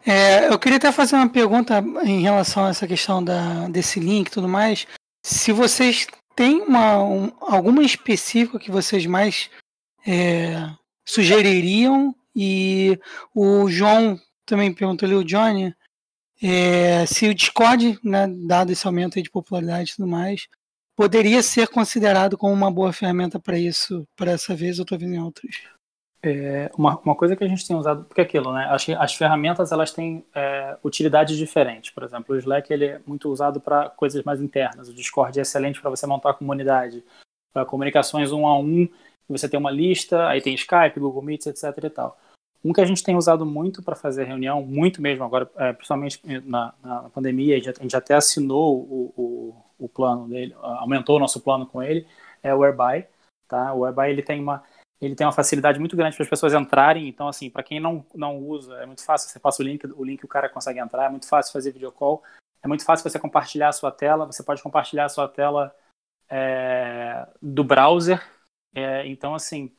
É, 0.05 0.47
eu 0.47 0.57
queria 0.57 0.77
até 0.77 0.91
fazer 0.91 1.15
uma 1.15 1.29
pergunta 1.29 1.79
em 2.03 2.21
relação 2.21 2.65
a 2.65 2.69
essa 2.69 2.87
questão 2.87 3.23
da, 3.23 3.67
desse 3.67 3.99
link 3.99 4.27
e 4.27 4.31
tudo 4.31 4.47
mais. 4.47 4.87
Se 5.23 5.51
vocês 5.51 6.07
tem 6.41 6.59
uma, 6.59 7.03
um, 7.03 7.31
alguma 7.39 7.83
específica 7.83 8.57
que 8.57 8.71
vocês 8.71 9.05
mais 9.05 9.47
é, 10.07 10.71
sugeririam? 11.05 12.15
E 12.35 12.97
o 13.31 13.69
João 13.69 14.19
também 14.43 14.73
perguntou 14.73 15.05
ali, 15.05 15.13
o 15.13 15.23
Johnny, 15.23 15.71
é, 16.41 17.05
se 17.05 17.29
o 17.29 17.35
Discord, 17.35 17.99
né, 18.03 18.27
dado 18.47 18.71
esse 18.71 18.87
aumento 18.87 19.21
de 19.21 19.29
popularidade 19.29 19.91
e 19.91 19.95
tudo 19.97 20.07
mais, 20.07 20.47
poderia 20.95 21.43
ser 21.43 21.67
considerado 21.67 22.35
como 22.35 22.51
uma 22.55 22.71
boa 22.71 22.91
ferramenta 22.91 23.39
para 23.39 23.59
isso, 23.59 24.07
para 24.15 24.31
essa 24.31 24.55
vez, 24.55 24.79
eu 24.79 24.81
estou 24.81 24.97
vendo 24.97 25.13
em 25.13 25.21
outros. 25.21 25.55
É 26.23 26.69
uma, 26.77 26.99
uma 26.99 27.15
coisa 27.15 27.35
que 27.35 27.43
a 27.43 27.47
gente 27.47 27.67
tem 27.67 27.75
usado, 27.75 28.03
porque 28.03 28.21
é 28.21 28.23
aquilo, 28.23 28.53
né? 28.53 28.69
Que 28.79 28.93
as 28.93 29.15
ferramentas 29.15 29.71
elas 29.71 29.91
têm 29.91 30.23
é, 30.35 30.77
utilidades 30.83 31.35
diferentes. 31.35 31.89
Por 31.89 32.03
exemplo, 32.03 32.35
o 32.35 32.37
Slack 32.37 32.71
ele 32.71 32.85
é 32.85 33.01
muito 33.07 33.29
usado 33.29 33.59
para 33.59 33.89
coisas 33.89 34.23
mais 34.23 34.39
internas. 34.39 34.87
O 34.87 34.93
Discord 34.93 35.39
é 35.39 35.41
excelente 35.41 35.81
para 35.81 35.89
você 35.89 36.05
montar 36.05 36.29
a 36.29 36.33
comunidade, 36.35 37.03
para 37.51 37.65
comunicações 37.65 38.31
um 38.31 38.45
a 38.45 38.57
um. 38.57 38.87
Você 39.29 39.49
tem 39.49 39.59
uma 39.59 39.71
lista, 39.71 40.27
aí 40.27 40.41
tem 40.41 40.53
Skype, 40.53 40.99
Google 40.99 41.23
Meets, 41.23 41.47
etc. 41.47 41.85
E 41.85 41.89
tal. 41.89 42.19
Um 42.63 42.71
que 42.71 42.81
a 42.81 42.85
gente 42.85 43.03
tem 43.03 43.15
usado 43.15 43.43
muito 43.43 43.81
para 43.81 43.95
fazer 43.95 44.25
reunião, 44.25 44.61
muito 44.61 45.01
mesmo 45.01 45.23
agora, 45.23 45.49
é, 45.55 45.73
principalmente 45.73 46.21
na, 46.45 46.71
na 46.83 47.09
pandemia, 47.09 47.55
a 47.55 47.59
gente, 47.59 47.79
a 47.79 47.81
gente 47.81 47.95
até 47.95 48.13
assinou 48.13 48.77
o, 48.77 49.13
o, 49.17 49.55
o, 49.85 49.89
plano 49.89 50.27
dele, 50.27 50.55
aumentou 50.61 51.15
o 51.15 51.19
nosso 51.19 51.41
plano 51.41 51.65
com 51.65 51.81
ele, 51.81 52.05
é 52.43 52.53
o 52.53 52.63
Airby. 52.63 53.07
Tá? 53.47 53.73
O 53.73 53.83
Airby 53.83 54.11
ele 54.11 54.21
tem 54.21 54.39
uma 54.39 54.63
ele 55.01 55.15
tem 55.15 55.25
uma 55.25 55.33
facilidade 55.33 55.79
muito 55.79 55.95
grande 55.95 56.15
para 56.15 56.23
as 56.23 56.29
pessoas 56.29 56.53
entrarem. 56.53 57.07
Então, 57.07 57.27
assim, 57.27 57.49
para 57.49 57.63
quem 57.63 57.79
não, 57.79 58.05
não 58.13 58.37
usa, 58.37 58.75
é 58.75 58.85
muito 58.85 59.03
fácil. 59.03 59.29
Você 59.29 59.39
passa 59.39 59.63
o 59.63 59.65
link, 59.65 59.85
o 59.85 60.03
link 60.03 60.23
o 60.23 60.27
cara 60.27 60.47
consegue 60.47 60.79
entrar. 60.79 61.05
É 61.05 61.09
muito 61.09 61.27
fácil 61.27 61.51
fazer 61.51 61.71
video 61.71 61.91
call. 61.91 62.23
É 62.61 62.67
muito 62.67 62.85
fácil 62.85 63.09
você 63.09 63.17
compartilhar 63.17 63.69
a 63.69 63.73
sua 63.73 63.91
tela. 63.91 64.27
Você 64.27 64.43
pode 64.43 64.61
compartilhar 64.61 65.05
a 65.05 65.09
sua 65.09 65.27
tela 65.27 65.75
é, 66.29 67.27
do 67.41 67.63
browser. 67.63 68.23
É, 68.75 69.07
então, 69.07 69.33
assim, 69.33 69.75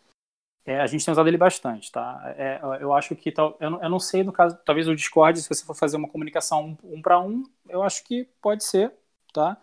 é, 0.65 0.81
a 0.81 0.87
gente 0.87 1.05
tem 1.05 1.13
usado 1.13 1.29
ele 1.29 1.37
bastante, 1.37 1.91
tá? 1.91 2.21
É, 2.37 2.61
eu 2.81 2.93
acho 2.93 3.17
que 3.17 3.33
tal, 3.33 3.57
eu, 3.61 3.71
não, 3.71 3.83
eu 3.83 3.89
não 3.89 3.99
sei 3.99 4.23
no 4.23 4.33
caso, 4.33 4.59
talvez 4.65 4.87
o 4.87 4.95
Discord, 4.95 5.41
se 5.41 5.49
você 5.49 5.65
for 5.65 5.75
fazer 5.75 5.97
uma 5.97 6.09
comunicação 6.09 6.77
um, 6.85 6.97
um 6.97 7.03
para 7.03 7.19
um, 7.21 7.43
eu 7.69 7.83
acho 7.83 8.05
que 8.05 8.25
pode 8.41 8.65
ser, 8.65 8.93
tá? 9.33 9.57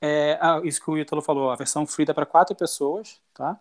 É, 0.00 0.38
ah, 0.40 0.60
isso 0.64 0.82
que 0.82 0.90
o 0.90 0.98
Ítalo 0.98 1.20
falou, 1.22 1.50
a 1.50 1.56
versão 1.56 1.86
free 1.86 2.04
dá 2.06 2.14
para 2.14 2.26
quatro 2.26 2.56
pessoas, 2.56 3.20
tá? 3.34 3.60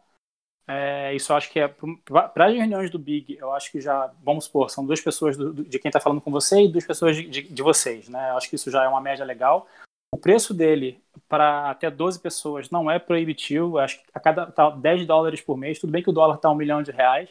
É, 0.68 1.14
isso 1.16 1.32
eu 1.32 1.36
acho 1.36 1.50
que 1.52 1.60
é 1.60 1.68
para 1.68 2.46
as 2.46 2.54
reuniões 2.54 2.90
do 2.90 3.00
Big, 3.00 3.38
eu 3.38 3.52
acho 3.52 3.72
que 3.72 3.82
já, 3.82 4.12
vamos 4.24 4.46
supor, 4.46 4.70
são 4.70 4.86
duas 4.86 5.02
pessoas 5.02 5.36
do, 5.36 5.54
de 5.54 5.80
quem 5.80 5.90
está 5.90 6.00
falando 6.00 6.22
com 6.22 6.32
você 6.32 6.62
e 6.62 6.72
duas 6.72 6.86
pessoas 6.86 7.16
de, 7.16 7.28
de, 7.28 7.42
de, 7.42 7.64
vocês, 7.64 8.08
né? 8.08 8.30
Eu 8.30 8.38
acho 8.38 8.50
que 8.50 8.56
isso 8.56 8.72
já 8.72 8.84
é 8.84 8.88
uma 8.88 9.02
média 9.02 9.26
legal. 9.26 9.68
O 10.14 10.18
preço 10.18 10.54
dele 10.54 11.02
para 11.28 11.72
até 11.72 11.90
12 11.90 12.20
pessoas 12.20 12.70
não 12.70 12.92
é 12.92 13.00
proibitivo, 13.00 13.80
acho 13.80 14.02
que 14.02 14.06
a 14.14 14.20
cada 14.20 14.46
tá 14.46 14.70
10 14.70 15.06
dólares 15.08 15.42
por 15.42 15.58
mês. 15.58 15.80
Tudo 15.80 15.92
bem 15.92 16.04
que 16.04 16.10
o 16.10 16.14
dólar 16.14 16.36
está 16.36 16.50
um 16.50 16.56
milhão 16.56 16.84
de 16.84 16.92
reais, 16.92 17.30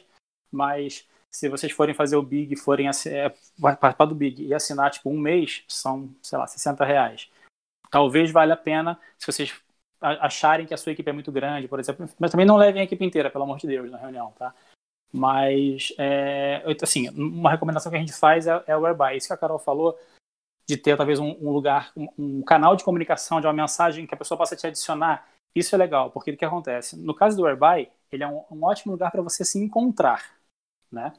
mas 0.51 1.07
se 1.31 1.48
vocês 1.48 1.73
forem 1.73 1.94
fazer 1.94 2.16
o 2.16 2.23
Big, 2.23 2.57
forem 2.57 2.89
é, 2.89 3.32
participar 3.61 4.07
do 4.07 4.15
Big 4.15 4.44
e 4.44 4.52
assinar 4.52 4.90
tipo 4.90 5.09
um 5.09 5.19
mês, 5.19 5.62
são, 5.69 6.11
sei 6.20 6.39
lá, 6.39 6.47
60 6.47 6.85
reais. 6.85 7.31
Talvez 7.90 8.31
valha 8.31 8.55
a 8.55 8.57
pena 8.57 8.98
se 9.19 9.27
vocês 9.27 9.55
acharem 10.01 10.66
que 10.66 10.74
a 10.74 10.77
sua 10.77 10.93
equipe 10.93 11.09
é 11.09 11.12
muito 11.12 11.31
grande, 11.31 11.68
por 11.68 11.78
exemplo. 11.78 12.09
Mas 12.18 12.31
também 12.31 12.47
não 12.47 12.56
levem 12.56 12.81
a 12.81 12.85
equipe 12.85 13.05
inteira, 13.05 13.31
pelo 13.31 13.44
amor 13.44 13.59
de 13.59 13.66
Deus, 13.66 13.90
na 13.90 13.98
reunião, 13.98 14.32
tá? 14.32 14.55
Mas, 15.12 15.93
é, 15.98 16.62
assim, 16.82 17.09
uma 17.10 17.51
recomendação 17.51 17.90
que 17.90 17.97
a 17.97 18.01
gente 18.01 18.12
faz 18.12 18.47
é, 18.47 18.62
é 18.66 18.77
o 18.77 18.81
Whereby. 18.81 19.16
Isso 19.16 19.27
que 19.27 19.32
a 19.32 19.36
Carol 19.36 19.59
falou, 19.59 19.98
de 20.66 20.77
ter 20.77 20.97
talvez 20.97 21.18
um, 21.18 21.36
um 21.40 21.51
lugar, 21.51 21.93
um, 21.97 22.09
um, 22.16 22.43
canal 22.43 22.77
de 22.77 22.85
comunicação, 22.85 23.40
de 23.40 23.47
uma 23.47 23.52
mensagem 23.52 24.06
que 24.06 24.14
a 24.14 24.16
pessoa 24.16 24.39
possa 24.39 24.55
te 24.55 24.66
adicionar, 24.66 25.28
isso 25.55 25.74
é 25.74 25.78
legal, 25.78 26.10
porque 26.12 26.31
o 26.31 26.36
que 26.36 26.44
acontece? 26.44 26.97
No 26.97 27.12
caso 27.12 27.36
do 27.36 27.43
Whereby, 27.43 27.90
ele 28.12 28.22
é 28.22 28.28
um, 28.28 28.44
um 28.51 28.64
ótimo 28.64 28.93
lugar 28.93 29.10
para 29.10 29.20
você 29.20 29.44
se 29.44 29.59
encontrar, 29.59 30.39
né? 30.90 31.12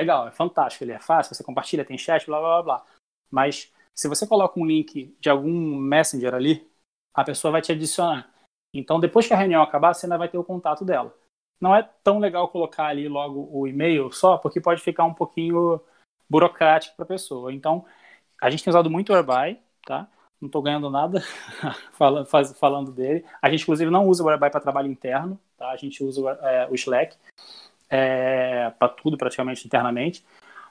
Legal, 0.00 0.28
é 0.28 0.30
fantástico, 0.30 0.84
ele 0.84 0.92
é 0.92 0.98
fácil, 0.98 1.34
você 1.34 1.42
compartilha, 1.42 1.84
tem 1.84 1.96
chat, 1.96 2.26
blá, 2.26 2.38
blá, 2.38 2.48
blá, 2.48 2.62
blá. 2.62 2.86
Mas 3.30 3.72
se 3.94 4.08
você 4.08 4.26
coloca 4.26 4.60
um 4.60 4.66
link 4.66 5.16
de 5.18 5.30
algum 5.30 5.74
messenger 5.76 6.34
ali, 6.34 6.67
a 7.20 7.24
pessoa 7.24 7.50
vai 7.50 7.60
te 7.60 7.72
adicionar. 7.72 8.30
Então, 8.72 9.00
depois 9.00 9.26
que 9.26 9.34
a 9.34 9.36
reunião 9.36 9.60
acabar, 9.60 9.92
você 9.92 10.06
ainda 10.06 10.16
vai 10.16 10.28
ter 10.28 10.38
o 10.38 10.44
contato 10.44 10.84
dela. 10.84 11.12
Não 11.60 11.74
é 11.74 11.82
tão 12.04 12.20
legal 12.20 12.48
colocar 12.48 12.86
ali 12.86 13.08
logo 13.08 13.48
o 13.50 13.66
e-mail 13.66 14.12
só, 14.12 14.38
porque 14.38 14.60
pode 14.60 14.80
ficar 14.80 15.04
um 15.04 15.12
pouquinho 15.12 15.80
burocrático 16.30 16.94
para 16.94 17.04
a 17.04 17.08
pessoa. 17.08 17.52
Então, 17.52 17.84
a 18.40 18.48
gente 18.50 18.62
tem 18.62 18.70
usado 18.70 18.88
muito 18.88 19.12
o 19.12 19.16
Airby, 19.16 19.58
tá? 19.84 20.06
Não 20.40 20.46
estou 20.46 20.62
ganhando 20.62 20.88
nada 20.90 21.20
falando, 22.54 22.92
dele. 22.92 23.24
A 23.42 23.50
gente, 23.50 23.62
inclusive, 23.62 23.90
não 23.90 24.06
usa 24.06 24.22
o 24.22 24.28
Airby 24.28 24.50
para 24.50 24.60
trabalho 24.60 24.88
interno, 24.88 25.40
tá? 25.56 25.70
A 25.70 25.76
gente 25.76 26.04
usa 26.04 26.38
é, 26.42 26.68
o 26.70 26.74
Slack 26.76 27.16
é, 27.90 28.70
para 28.78 28.88
tudo, 28.90 29.18
praticamente, 29.18 29.66
internamente. 29.66 30.24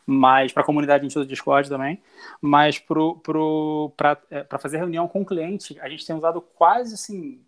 Mas 0.08 0.54
para 0.54 0.64
a 0.64 0.66
comunidade 0.66 1.02
a 1.02 1.04
gente 1.04 1.18
usa 1.18 1.26
o 1.26 1.30
Discord 1.30 1.68
também, 1.68 2.02
mas 2.42 2.80
para 2.80 2.96
pro, 3.22 3.92
é, 4.32 4.46
fazer 4.58 4.78
reunião 4.78 5.08
com 5.08 5.22
o 5.22 5.26
cliente, 5.26 5.78
a 5.82 5.90
gente 5.90 6.06
tem 6.06 6.16
usado 6.16 6.40
quase 6.40 6.94
assim, 6.94 7.46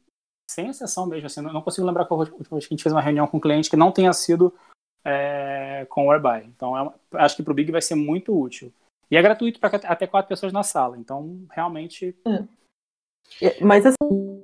sem 0.51 0.67
exceção 0.67 1.05
mesmo, 1.05 1.27
assim, 1.27 1.41
não, 1.41 1.61
consigo 1.61 1.87
lembrar 1.87 2.05
qual 2.05 2.25
foi 2.25 2.33
a 2.33 2.37
última 2.37 2.57
vez 2.57 2.67
que 2.67 2.73
a 2.73 2.75
gente 2.75 2.83
fez 2.83 2.91
uma 2.91 3.01
reunião 3.01 3.25
com 3.27 3.37
o 3.37 3.41
cliente 3.41 3.69
que 3.69 3.77
não 3.77 3.93
tenha 3.93 4.11
sido 4.11 4.53
é, 5.05 5.87
com 5.89 6.07
o 6.07 6.11
Airbuy. 6.11 6.43
Então, 6.47 6.77
é 6.77 6.93
acho 7.13 7.37
que 7.37 7.43
para 7.43 7.51
o 7.51 7.55
Big 7.55 7.71
vai 7.71 7.81
ser 7.81 7.95
muito 7.95 8.37
útil. 8.37 8.73
E 9.09 9.15
é 9.15 9.21
gratuito 9.21 9.59
para 9.59 9.77
até 9.77 10.05
quatro 10.05 10.27
pessoas 10.27 10.51
na 10.51 10.61
sala, 10.61 10.97
então 10.97 11.45
realmente. 11.51 12.15
É. 13.41 13.63
Mas 13.63 13.85
assim. 13.85 14.43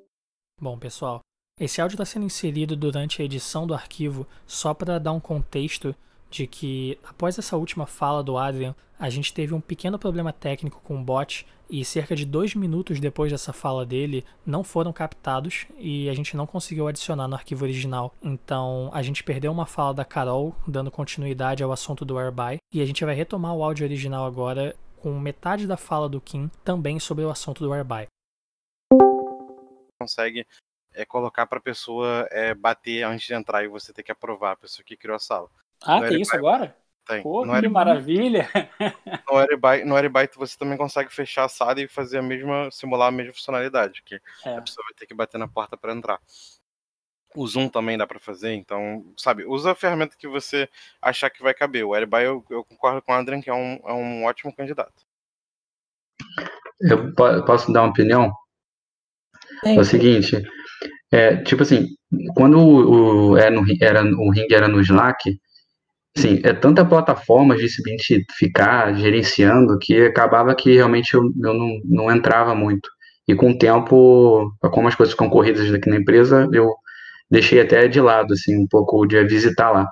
Bom, 0.60 0.80
pessoal, 0.80 1.20
esse 1.60 1.82
áudio 1.82 1.96
está 1.96 2.06
sendo 2.06 2.26
inserido 2.26 2.76
durante 2.76 3.22
a 3.22 3.26
edição 3.26 3.68
do 3.68 3.74
arquivo 3.74 4.26
só 4.48 4.74
para 4.74 5.00
dar 5.00 5.12
um 5.12 5.20
contexto 5.20 5.96
de 6.30 6.48
que 6.48 6.98
após 7.04 7.38
essa 7.38 7.58
última 7.58 7.86
fala 7.86 8.24
do 8.24 8.38
Adrian, 8.38 8.76
a 9.00 9.10
gente 9.10 9.34
teve 9.34 9.54
um 9.54 9.62
pequeno 9.62 10.00
problema 10.00 10.32
técnico 10.32 10.82
com 10.84 11.00
o 11.00 11.04
bot 11.04 11.46
e 11.70 11.84
cerca 11.84 12.16
de 12.16 12.26
dois 12.26 12.54
minutos 12.54 13.00
depois 13.00 13.32
dessa 13.32 13.52
fala 13.52 13.86
dele 13.86 14.24
não 14.46 14.64
foram 14.64 14.94
captados 14.94 15.66
e 15.78 16.10
a 16.10 16.14
gente 16.14 16.38
não 16.38 16.46
conseguiu 16.46 16.88
adicionar 16.88 17.28
no 17.28 17.36
arquivo 17.36 17.64
original. 17.64 18.14
Então 18.22 18.90
a 18.94 19.02
gente 19.02 19.24
perdeu 19.24 19.52
uma 19.52 19.66
fala 19.66 19.94
da 19.94 20.06
Carol 20.06 20.56
dando 20.68 20.92
continuidade 20.92 21.64
ao 21.64 21.72
assunto 21.72 22.06
do 22.06 22.18
Airby 22.18 22.60
e 22.72 22.82
a 22.82 22.86
gente 22.86 23.04
vai 23.04 23.16
retomar 23.16 23.54
o 23.54 23.64
áudio 23.64 23.86
original 23.86 24.26
agora 24.26 24.76
com 24.98 25.20
metade 25.20 25.68
da 25.68 25.78
fala 25.78 26.08
do 26.08 26.22
Kim 26.22 26.50
também 26.64 27.00
sobre 27.00 27.24
o 27.24 27.30
assunto 27.30 27.64
do 27.64 27.74
Airby. 27.74 28.08
Consegue 30.00 30.46
é, 30.94 31.06
colocar 31.06 31.46
para 31.48 31.58
a 31.58 31.62
pessoa 31.62 32.28
é, 32.32 32.54
bater 32.54 33.04
antes 33.04 33.28
de 33.28 33.34
entrar 33.34 33.64
e 33.64 33.68
você 33.68 33.92
ter 33.92 34.04
que 34.04 34.12
aprovar 34.12 34.52
a 34.52 34.56
pessoa 34.56 34.86
que 34.86 34.98
criou 34.98 35.16
a 35.16 35.20
sala. 35.20 35.50
Ah, 35.84 36.02
tem 36.02 36.22
isso 36.22 36.36
agora? 36.36 36.76
Tem. 37.08 37.22
Pô, 37.22 37.46
no 37.46 37.60
que 37.60 37.68
maravilha! 37.68 38.50
No 39.28 39.38
Airbyte, 39.38 39.86
no 39.86 39.96
Airbyte 39.96 40.38
você 40.38 40.58
também 40.58 40.78
consegue 40.78 41.12
fechar 41.14 41.46
a 41.46 41.50
sala 41.50 41.82
e 41.82 41.88
fazer 41.88 42.20
a 42.20 42.22
mesma, 42.22 42.70
simular 42.72 43.10
a 43.10 43.12
mesma 43.12 43.34
funcionalidade, 43.34 44.02
que 44.04 44.16
é. 44.46 44.58
a 44.58 44.62
pessoa 44.62 44.84
vai 44.86 44.94
ter 44.94 45.06
que 45.06 45.14
bater 45.14 45.38
na 45.38 45.48
porta 45.48 45.76
para 45.76 45.94
entrar. 45.94 46.20
O 47.36 47.46
Zoom 47.46 47.68
também 47.68 47.98
dá 47.98 48.08
para 48.08 48.20
fazer, 48.20 48.54
então, 48.54 49.04
sabe, 49.18 49.44
usa 49.46 49.72
a 49.72 49.76
ferramenta 49.76 50.16
que 50.18 50.28
você 50.28 50.70
achar 51.02 51.30
que 51.30 51.44
vai 51.44 51.54
caber. 51.54 51.84
O 51.84 51.94
Airbyte 51.94 52.26
eu, 52.26 52.46
eu, 52.50 52.64
concordo 52.64 53.02
com 53.02 53.12
o 53.12 53.16
Adrian 53.16 53.42
que 53.42 53.50
é 53.50 53.54
um, 53.54 53.80
é 53.84 53.94
um 53.94 54.26
ótimo 54.26 54.56
candidato. 54.56 55.04
Eu 56.80 57.14
posso 57.14 57.74
dar 57.74 57.82
uma 57.82 57.90
opinião? 57.90 58.32
É, 59.66 59.76
é 59.76 59.80
o 59.80 59.84
seguinte, 59.84 60.42
é, 61.12 61.38
tipo 61.44 61.64
assim, 61.64 61.88
quando 62.36 62.58
o, 62.60 63.32
o, 63.32 63.38
era, 63.38 63.52
no, 63.52 63.64
era, 63.82 64.04
o 64.04 64.32
ring 64.32 64.48
era 64.52 64.68
no 64.68 64.82
Slack, 64.82 65.40
Sim, 66.18 66.40
é 66.44 66.54
tanta 66.54 66.86
plataforma 66.86 67.58
de 67.58 67.68
se 67.68 67.82
ficar 68.38 68.94
gerenciando 68.96 69.78
que 69.80 70.02
acabava 70.04 70.56
que 70.56 70.74
realmente 70.74 71.14
eu, 71.14 71.24
eu 71.44 71.54
não, 71.54 71.80
não 71.84 72.12
entrava 72.12 72.56
muito. 72.56 72.90
E 73.28 73.36
com 73.36 73.52
o 73.52 73.58
tempo, 73.58 74.52
como 74.72 74.88
as 74.88 74.96
coisas 74.96 75.14
ficam 75.14 75.30
corridas 75.30 75.74
aqui 75.74 75.90
na 75.90 75.98
empresa, 75.98 76.48
eu 76.54 76.74
deixei 77.30 77.60
até 77.60 77.88
de 77.88 78.00
lado, 78.00 78.34
assim, 78.34 78.56
um 78.56 78.68
pouco 78.68 79.06
de 79.06 79.22
visitar 79.26 79.72
lá. 79.72 79.88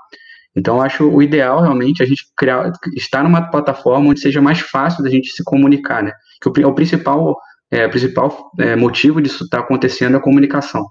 Então, 0.55 0.81
acho 0.81 1.09
o 1.09 1.21
ideal 1.21 1.61
realmente 1.61 2.03
a 2.03 2.05
gente 2.05 2.25
criar, 2.37 2.71
estar 2.95 3.23
numa 3.23 3.49
plataforma 3.49 4.09
onde 4.09 4.19
seja 4.19 4.41
mais 4.41 4.59
fácil 4.59 5.03
da 5.03 5.09
gente 5.09 5.29
se 5.31 5.43
comunicar, 5.43 6.03
né? 6.03 6.11
Que 6.41 6.47
o, 6.47 6.67
o 6.69 6.75
principal, 6.75 7.35
é, 7.71 7.87
principal 7.87 8.51
é, 8.59 8.75
motivo 8.75 9.21
disso 9.21 9.45
estar 9.45 9.57
tá 9.57 9.63
acontecendo 9.63 10.13
é 10.13 10.17
a 10.17 10.21
comunicação. 10.21 10.85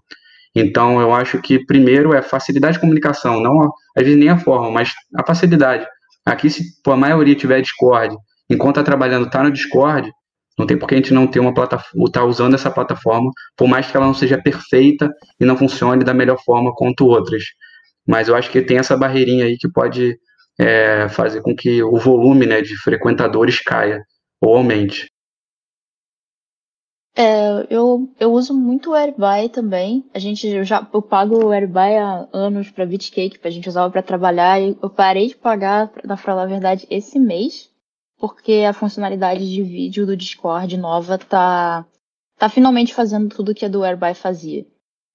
Então, 0.55 1.01
eu 1.01 1.13
acho 1.15 1.41
que 1.41 1.65
primeiro 1.65 2.13
é 2.13 2.21
facilidade 2.21 2.75
de 2.75 2.81
comunicação, 2.81 3.41
não 3.41 3.73
às 3.97 4.05
vezes 4.05 4.19
nem 4.19 4.29
a 4.29 4.39
forma, 4.39 4.71
mas 4.71 4.93
a 5.17 5.25
facilidade. 5.27 5.87
Aqui, 6.25 6.51
se 6.51 6.63
a 6.87 6.97
maioria 6.97 7.35
tiver 7.35 7.61
Discord, 7.61 8.17
enquanto 8.49 8.79
está 8.79 8.83
trabalhando, 8.83 9.27
está 9.27 9.43
no 9.43 9.51
Discord, 9.51 10.11
não 10.59 10.67
tem 10.67 10.77
por 10.77 10.87
que 10.87 10.95
a 10.95 10.99
gente 10.99 11.15
não 11.15 11.27
ter 11.27 11.41
uma 11.41 11.55
plataforma, 11.55 12.07
estar 12.07 12.21
tá 12.21 12.27
usando 12.27 12.55
essa 12.55 12.71
plataforma, 12.71 13.31
por 13.57 13.67
mais 13.67 13.91
que 13.91 13.97
ela 13.97 14.07
não 14.07 14.15
seja 14.15 14.41
perfeita 14.41 15.11
e 15.41 15.45
não 15.45 15.57
funcione 15.57 16.05
da 16.05 16.13
melhor 16.15 16.39
forma 16.45 16.73
quanto 16.75 17.07
outras. 17.07 17.45
Mas 18.07 18.29
eu 18.29 18.37
acho 18.37 18.51
que 18.51 18.61
tem 18.61 18.79
essa 18.79 18.97
barreirinha 18.97 19.47
aí 19.47 19.57
que 19.57 19.71
pode 19.71 20.17
é, 20.59 21.09
fazer 21.09 21.41
com 21.41 21.55
que 21.55 21.83
o 21.83 21.97
volume 21.97 22.47
né, 22.47 22.61
de 22.61 22.77
frequentadores 22.77 23.61
caia 23.61 24.03
ou 24.41 24.57
aumente. 24.57 25.11
É, 27.15 27.67
eu, 27.69 28.11
eu 28.19 28.33
uso 28.33 28.55
muito 28.55 28.91
o 28.91 28.95
Airbuy 28.95 29.49
também. 29.51 30.05
A 30.15 30.19
gente 30.19 30.47
eu 30.47 30.65
já 30.65 30.87
eu 30.93 31.03
pago 31.03 31.45
o 31.45 31.51
Airbuy 31.51 31.97
há 31.99 32.29
anos 32.33 32.71
para 32.71 32.87
Bitcake, 32.87 33.39
a 33.45 33.51
gente 33.51 33.69
usava 33.69 33.91
para 33.91 34.03
trabalhar 34.03 34.61
eu 34.61 34.89
parei 34.89 35.29
de 35.29 35.37
pagar, 35.37 35.89
para 35.89 36.17
falar 36.17 36.45
a 36.45 36.47
verdade, 36.47 36.87
esse 36.91 37.19
mês, 37.19 37.71
porque 38.19 38.65
a 38.67 38.73
funcionalidade 38.73 39.51
de 39.51 39.63
vídeo 39.63 40.07
do 40.07 40.17
Discord 40.17 40.77
nova 40.79 41.19
tá 41.19 41.87
tá 42.39 42.49
finalmente 42.49 42.95
fazendo 42.95 43.29
tudo 43.29 43.55
que 43.55 43.65
a 43.65 43.69
do 43.69 43.85
Airbuy 43.85 44.15
fazia. 44.15 44.67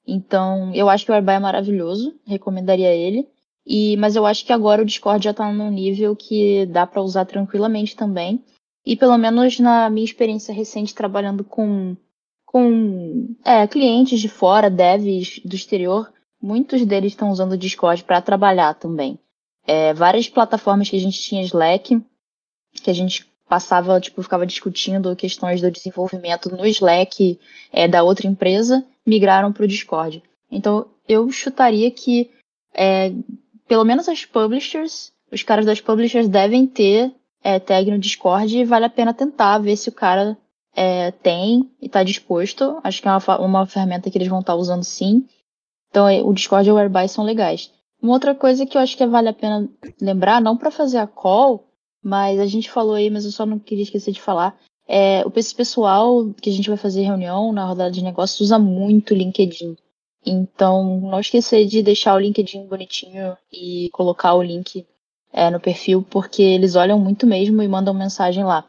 Então, 0.06 0.74
eu 0.74 0.88
acho 0.90 1.04
que 1.04 1.12
o 1.12 1.16
Airbuy 1.16 1.36
é 1.36 1.40
maravilhoso, 1.40 2.16
recomendaria 2.26 2.94
ele. 2.94 3.28
E 3.66 3.98
mas 3.98 4.16
eu 4.16 4.26
acho 4.26 4.46
que 4.46 4.54
agora 4.54 4.82
o 4.82 4.86
Discord 4.86 5.26
já 5.26 5.34
tá 5.34 5.52
num 5.52 5.72
nível 5.72 6.16
que 6.16 6.66
dá 6.68 6.88
para 6.88 7.02
usar 7.02 7.26
tranquilamente 7.26 7.96
também. 7.96 8.42
E 8.88 8.96
pelo 8.96 9.18
menos 9.18 9.60
na 9.60 9.90
minha 9.90 10.06
experiência 10.06 10.54
recente 10.54 10.96
trabalhando 10.96 11.44
com, 11.44 11.98
com 12.46 13.36
é, 13.44 13.68
clientes 13.68 14.18
de 14.22 14.30
fora, 14.30 14.70
devs 14.70 15.42
do 15.44 15.58
exterior, 15.58 16.10
muitos 16.42 16.86
deles 16.86 17.12
estão 17.12 17.30
usando 17.30 17.52
o 17.52 17.58
Discord 17.58 18.06
para 18.06 18.22
trabalhar 18.22 18.76
também. 18.76 19.20
É, 19.68 19.94
várias 19.94 20.30
plataformas 20.30 20.90
que 20.90 20.96
a 20.96 21.00
gente 21.02 21.20
tinha 21.20 21.44
Slack, 21.44 22.02
que 22.82 22.90
a 22.90 22.94
gente 22.94 23.30
passava, 23.50 24.00
tipo, 24.00 24.24
ficava 24.24 24.48
discutindo 24.48 25.18
questões 25.18 25.60
do 25.60 25.70
desenvolvimento 25.70 26.50
no 26.50 26.66
Slack 26.66 27.38
é, 27.74 27.90
da 27.90 28.04
outra 28.04 28.26
empresa, 28.26 28.86
migraram 29.06 29.52
para 29.52 29.66
o 29.66 29.68
Discord. 29.68 30.24
Então, 30.50 30.88
eu 31.10 31.30
chutaria 31.30 31.92
que, 31.92 32.32
é, 32.74 33.12
pelo 33.68 33.84
menos 33.84 34.08
as 34.08 34.24
publishers, 34.24 35.12
os 35.30 35.44
caras 35.44 35.66
das 35.66 35.82
publishers 35.82 36.30
devem 36.30 36.66
ter 36.66 37.14
é, 37.44 37.60
tag 37.60 37.90
no 37.90 38.00
Discord 38.00 38.58
e 38.58 38.66
vale 38.66 38.86
a 38.86 38.90
pena 38.90 39.14
tentar 39.14 39.58
ver 39.60 39.76
se 39.78 39.90
o 39.90 39.94
cara 39.94 40.38
é, 40.76 41.12
tem 41.12 41.70
e 41.82 41.88
está 41.88 42.04
disposto. 42.04 42.80
Acho 42.84 43.02
que 43.02 43.08
é 43.08 43.12
uma, 43.12 43.40
uma 43.40 43.66
ferramenta 43.66 44.10
que 44.10 44.18
eles 44.18 44.28
vão 44.28 44.40
estar 44.40 44.54
tá 44.54 44.60
usando 44.60 44.84
sim. 44.84 45.28
Então 45.90 46.08
é, 46.08 46.22
o 46.22 46.34
Discord 46.34 46.68
e 46.68 46.72
o 46.72 46.78
Airbuy 46.78 47.08
são 47.08 47.24
legais. 47.24 47.72
Uma 48.02 48.14
outra 48.14 48.36
coisa 48.36 48.66
que 48.66 48.78
eu 48.78 48.82
acho 48.82 48.96
que 48.96 49.06
vale 49.08 49.30
a 49.30 49.34
pena 49.34 49.68
lembrar, 50.00 50.42
não 50.42 50.56
para 50.56 50.70
fazer 50.70 51.00
a 51.00 51.08
call, 51.08 51.68
mas 52.04 52.40
a 52.40 52.46
gente 52.46 52.70
falou 52.70 52.94
aí, 52.94 53.10
mas 53.10 53.26
eu 53.26 53.32
só 53.32 53.46
não 53.46 53.58
queria 53.58 53.84
esquecer 53.84 54.12
de 54.12 54.22
falar. 54.22 54.58
É, 54.88 55.26
o 55.26 55.32
pessoal 55.32 56.34
que 56.42 56.50
a 56.50 56.54
gente 56.54 56.70
vai 56.70 56.78
fazer 56.78 57.02
reunião 57.02 57.52
na 57.52 57.66
rodada 57.66 57.92
de 57.92 58.04
negócios 58.04 58.40
usa 58.40 58.60
muito 58.60 59.14
o 59.14 59.18
LinkedIn. 59.18 59.76
Então, 60.26 61.02
não 61.02 61.20
esquecer 61.20 61.66
de 61.66 61.82
deixar 61.82 62.16
o 62.16 62.20
LinkedIn 62.20 62.68
bonitinho 62.68 63.36
e 63.52 63.90
colocar 63.92 64.34
o 64.34 64.44
link 64.44 64.86
é, 65.32 65.50
no 65.50 65.60
perfil, 65.60 66.04
porque 66.04 66.42
eles 66.42 66.76
olham 66.76 67.00
muito 67.00 67.26
mesmo 67.28 67.62
e 67.62 67.68
mandam 67.68 67.94
mensagem 67.94 68.44
lá. 68.44 68.68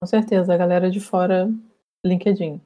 Com 0.00 0.06
certeza, 0.06 0.52
a 0.52 0.56
galera 0.56 0.90
de 0.90 1.00
fora, 1.00 1.48
LinkedIn. 2.04 2.60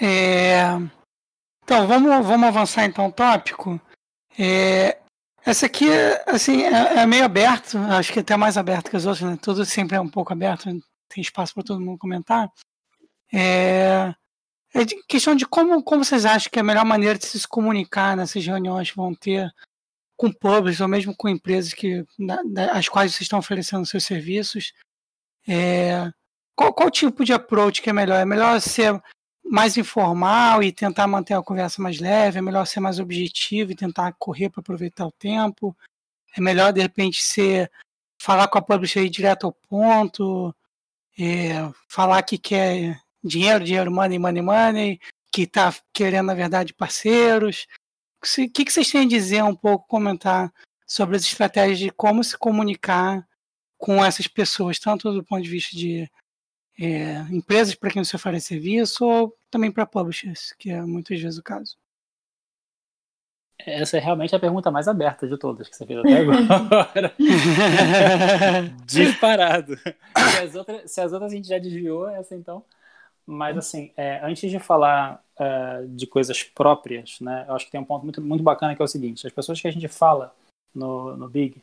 É... 0.00 0.62
Então, 1.64 1.86
vamos, 1.86 2.26
vamos 2.26 2.48
avançar 2.48 2.84
então 2.84 3.06
o 3.08 3.12
tópico. 3.12 3.80
É... 4.38 5.00
Essa 5.44 5.66
aqui, 5.66 5.86
assim, 6.26 6.62
é, 6.62 7.00
é, 7.00 7.06
meio 7.06 7.24
aberto, 7.24 7.76
acho 7.76 8.12
que 8.12 8.20
até 8.20 8.36
mais 8.36 8.56
aberto 8.56 8.88
que 8.88 8.96
as 8.96 9.06
outras, 9.06 9.28
né? 9.28 9.36
Tudo 9.42 9.64
sempre 9.64 9.96
é 9.96 10.00
um 10.00 10.08
pouco 10.08 10.32
aberto, 10.32 10.64
tem 11.08 11.20
espaço 11.20 11.52
para 11.52 11.64
todo 11.64 11.80
mundo 11.80 11.98
comentar. 11.98 12.48
É... 13.32 14.14
É 14.74 14.84
de 14.84 15.02
questão 15.04 15.34
de 15.34 15.46
como, 15.46 15.82
como 15.82 16.04
vocês 16.04 16.24
acham 16.24 16.50
que 16.50 16.58
é 16.58 16.62
a 16.62 16.64
melhor 16.64 16.84
maneira 16.84 17.18
de 17.18 17.26
se 17.26 17.46
comunicar 17.46 18.16
nessas 18.16 18.44
reuniões 18.44 18.90
vão 18.90 19.14
ter 19.14 19.52
com 20.16 20.32
públicos 20.32 20.80
ou 20.80 20.88
mesmo 20.88 21.14
com 21.16 21.28
empresas 21.28 21.74
que, 21.74 22.06
na, 22.18 22.42
na, 22.44 22.72
as 22.72 22.88
quais 22.88 23.12
vocês 23.12 23.22
estão 23.22 23.38
oferecendo 23.38 23.84
seus 23.84 24.04
serviços. 24.04 24.72
É, 25.46 26.10
qual, 26.54 26.72
qual 26.72 26.90
tipo 26.90 27.24
de 27.24 27.32
approach 27.32 27.82
que 27.82 27.90
é 27.90 27.92
melhor? 27.92 28.16
É 28.20 28.24
melhor 28.24 28.60
ser 28.60 29.02
mais 29.44 29.76
informal 29.76 30.62
e 30.62 30.72
tentar 30.72 31.06
manter 31.06 31.34
a 31.34 31.42
conversa 31.42 31.82
mais 31.82 31.98
leve? 31.98 32.38
É 32.38 32.42
melhor 32.42 32.66
ser 32.66 32.80
mais 32.80 32.98
objetivo 32.98 33.72
e 33.72 33.76
tentar 33.76 34.14
correr 34.18 34.48
para 34.48 34.60
aproveitar 34.60 35.06
o 35.06 35.12
tempo? 35.12 35.76
É 36.36 36.40
melhor, 36.40 36.72
de 36.72 36.80
repente, 36.80 37.22
ser 37.22 37.70
falar 38.18 38.48
com 38.48 38.58
a 38.58 38.62
publisher 38.62 39.08
direto 39.08 39.46
ao 39.46 39.52
ponto? 39.52 40.54
É, 41.18 41.68
falar 41.88 42.22
que 42.22 42.38
quer 42.38 43.01
dinheiro, 43.22 43.64
dinheiro, 43.64 43.90
money, 43.90 44.18
money, 44.18 44.42
money, 44.42 45.00
que 45.30 45.42
está 45.42 45.74
querendo, 45.92 46.26
na 46.26 46.34
verdade, 46.34 46.74
parceiros. 46.74 47.66
O 48.22 48.50
que, 48.50 48.64
que 48.64 48.72
vocês 48.72 48.90
têm 48.90 49.02
a 49.02 49.08
dizer 49.08 49.42
um 49.42 49.54
pouco, 49.54 49.86
comentar 49.88 50.52
sobre 50.86 51.16
as 51.16 51.22
estratégias 51.22 51.78
de 51.78 51.90
como 51.90 52.22
se 52.22 52.36
comunicar 52.36 53.26
com 53.78 54.04
essas 54.04 54.28
pessoas, 54.28 54.78
tanto 54.78 55.12
do 55.12 55.24
ponto 55.24 55.42
de 55.42 55.50
vista 55.50 55.76
de 55.76 56.08
é, 56.78 57.18
empresas 57.30 57.74
para 57.74 57.90
quem 57.90 58.04
você 58.04 58.14
oferece 58.14 58.48
serviço, 58.48 59.04
ou 59.04 59.36
também 59.50 59.72
para 59.72 59.86
publishers, 59.86 60.54
que 60.58 60.70
é 60.70 60.80
muitas 60.82 61.20
vezes 61.20 61.38
o 61.38 61.42
caso? 61.42 61.76
Essa 63.58 63.96
é 63.96 64.00
realmente 64.00 64.34
a 64.34 64.40
pergunta 64.40 64.70
mais 64.70 64.88
aberta 64.88 65.26
de 65.26 65.38
todas 65.38 65.68
que 65.68 65.76
você 65.76 65.86
fez 65.86 65.98
até 65.98 66.18
agora. 66.18 67.14
Disparado. 68.86 69.76
Se 69.76 70.38
as, 70.42 70.54
outras, 70.54 70.90
se 70.90 71.00
as 71.00 71.12
outras 71.12 71.32
a 71.32 71.36
gente 71.36 71.48
já 71.48 71.58
desviou, 71.58 72.08
essa 72.08 72.34
então. 72.34 72.64
Mas, 73.26 73.56
assim, 73.56 73.92
é, 73.96 74.20
antes 74.24 74.50
de 74.50 74.58
falar 74.58 75.24
é, 75.38 75.84
de 75.88 76.06
coisas 76.06 76.42
próprias, 76.42 77.20
né, 77.20 77.44
eu 77.48 77.54
acho 77.54 77.66
que 77.66 77.72
tem 77.72 77.80
um 77.80 77.84
ponto 77.84 78.04
muito, 78.04 78.20
muito 78.20 78.42
bacana 78.42 78.74
que 78.74 78.82
é 78.82 78.84
o 78.84 78.88
seguinte: 78.88 79.26
as 79.26 79.32
pessoas 79.32 79.60
que 79.60 79.68
a 79.68 79.72
gente 79.72 79.88
fala 79.88 80.34
no, 80.74 81.16
no 81.16 81.28
Big, 81.28 81.62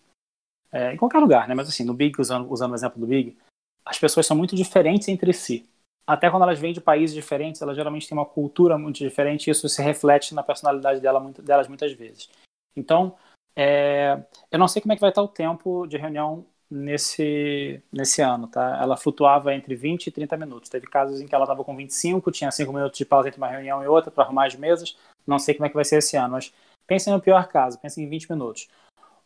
é, 0.72 0.94
em 0.94 0.98
qualquer 0.98 1.20
lugar, 1.20 1.48
né, 1.48 1.56
mas 1.56 1.68
assim, 1.68 1.84
no 1.84 1.94
Big, 1.94 2.20
usando, 2.20 2.52
usando 2.52 2.72
o 2.72 2.76
exemplo 2.76 3.00
do 3.00 3.08
Big, 3.08 3.38
as 3.86 3.98
pessoas 3.98 4.26
são 4.26 4.38
muito 4.38 4.56
diferentes 4.56 5.08
entre 5.08 5.34
si 5.34 5.68
até 6.10 6.28
quando 6.28 6.42
elas 6.42 6.58
vêm 6.58 6.74
de 6.74 6.82
países 6.82 7.14
diferentes, 7.16 7.62
elas 7.62 7.76
geralmente 7.76 8.08
têm 8.08 8.18
uma 8.18 8.26
cultura 8.26 8.80
muito 8.80 8.98
diferente 8.98 9.46
e 9.48 9.52
isso 9.52 9.70
se 9.70 9.80
reflete 9.80 10.34
na 10.34 10.42
personalidade 10.42 11.00
dela, 11.00 11.20
muito, 11.20 11.40
delas 11.40 11.68
muitas 11.68 11.94
vezes. 11.94 12.28
Então, 12.76 13.16
é, 13.56 14.20
eu 14.50 14.58
não 14.58 14.68
sei 14.68 14.82
como 14.82 14.92
é 14.92 14.96
que 14.96 15.02
vai 15.02 15.12
estar 15.12 15.22
o 15.22 15.28
tempo 15.28 15.86
de 15.86 15.98
reunião 15.98 16.48
nesse, 16.70 17.82
nesse 17.92 18.22
ano, 18.22 18.48
tá? 18.48 18.78
Ela 18.82 18.98
flutuava 18.98 19.54
entre 19.54 19.76
20 19.76 20.08
e 20.08 20.12
30 20.12 20.38
minutos. 20.38 20.70
Teve 20.70 20.88
casos 20.88 21.22
em 21.22 21.28
que 21.28 21.34
ela 21.34 21.46
estava 21.46 21.64
com 21.64 21.76
25, 21.76 22.32
tinha 22.32 22.52
5 22.52 22.72
minutos 22.72 22.98
de 22.98 23.06
pausa 23.06 23.28
entre 23.28 23.40
uma 23.40 23.48
reunião 23.48 23.84
e 23.84 23.88
outra 23.88 24.12
para 24.12 24.24
arrumar 24.24 24.48
as 24.48 24.56
mesas. 24.56 24.98
Não 25.26 25.40
sei 25.40 25.56
como 25.56 25.66
é 25.66 25.70
que 25.70 25.76
vai 25.76 25.86
ser 25.86 25.98
esse 25.98 26.16
ano, 26.18 26.34
mas 26.34 26.54
pensem 26.88 27.14
no 27.14 27.22
pior 27.22 27.48
caso, 27.48 27.80
pensem 27.80 28.06
em 28.06 28.10
20 28.10 28.30
minutos. 28.32 28.68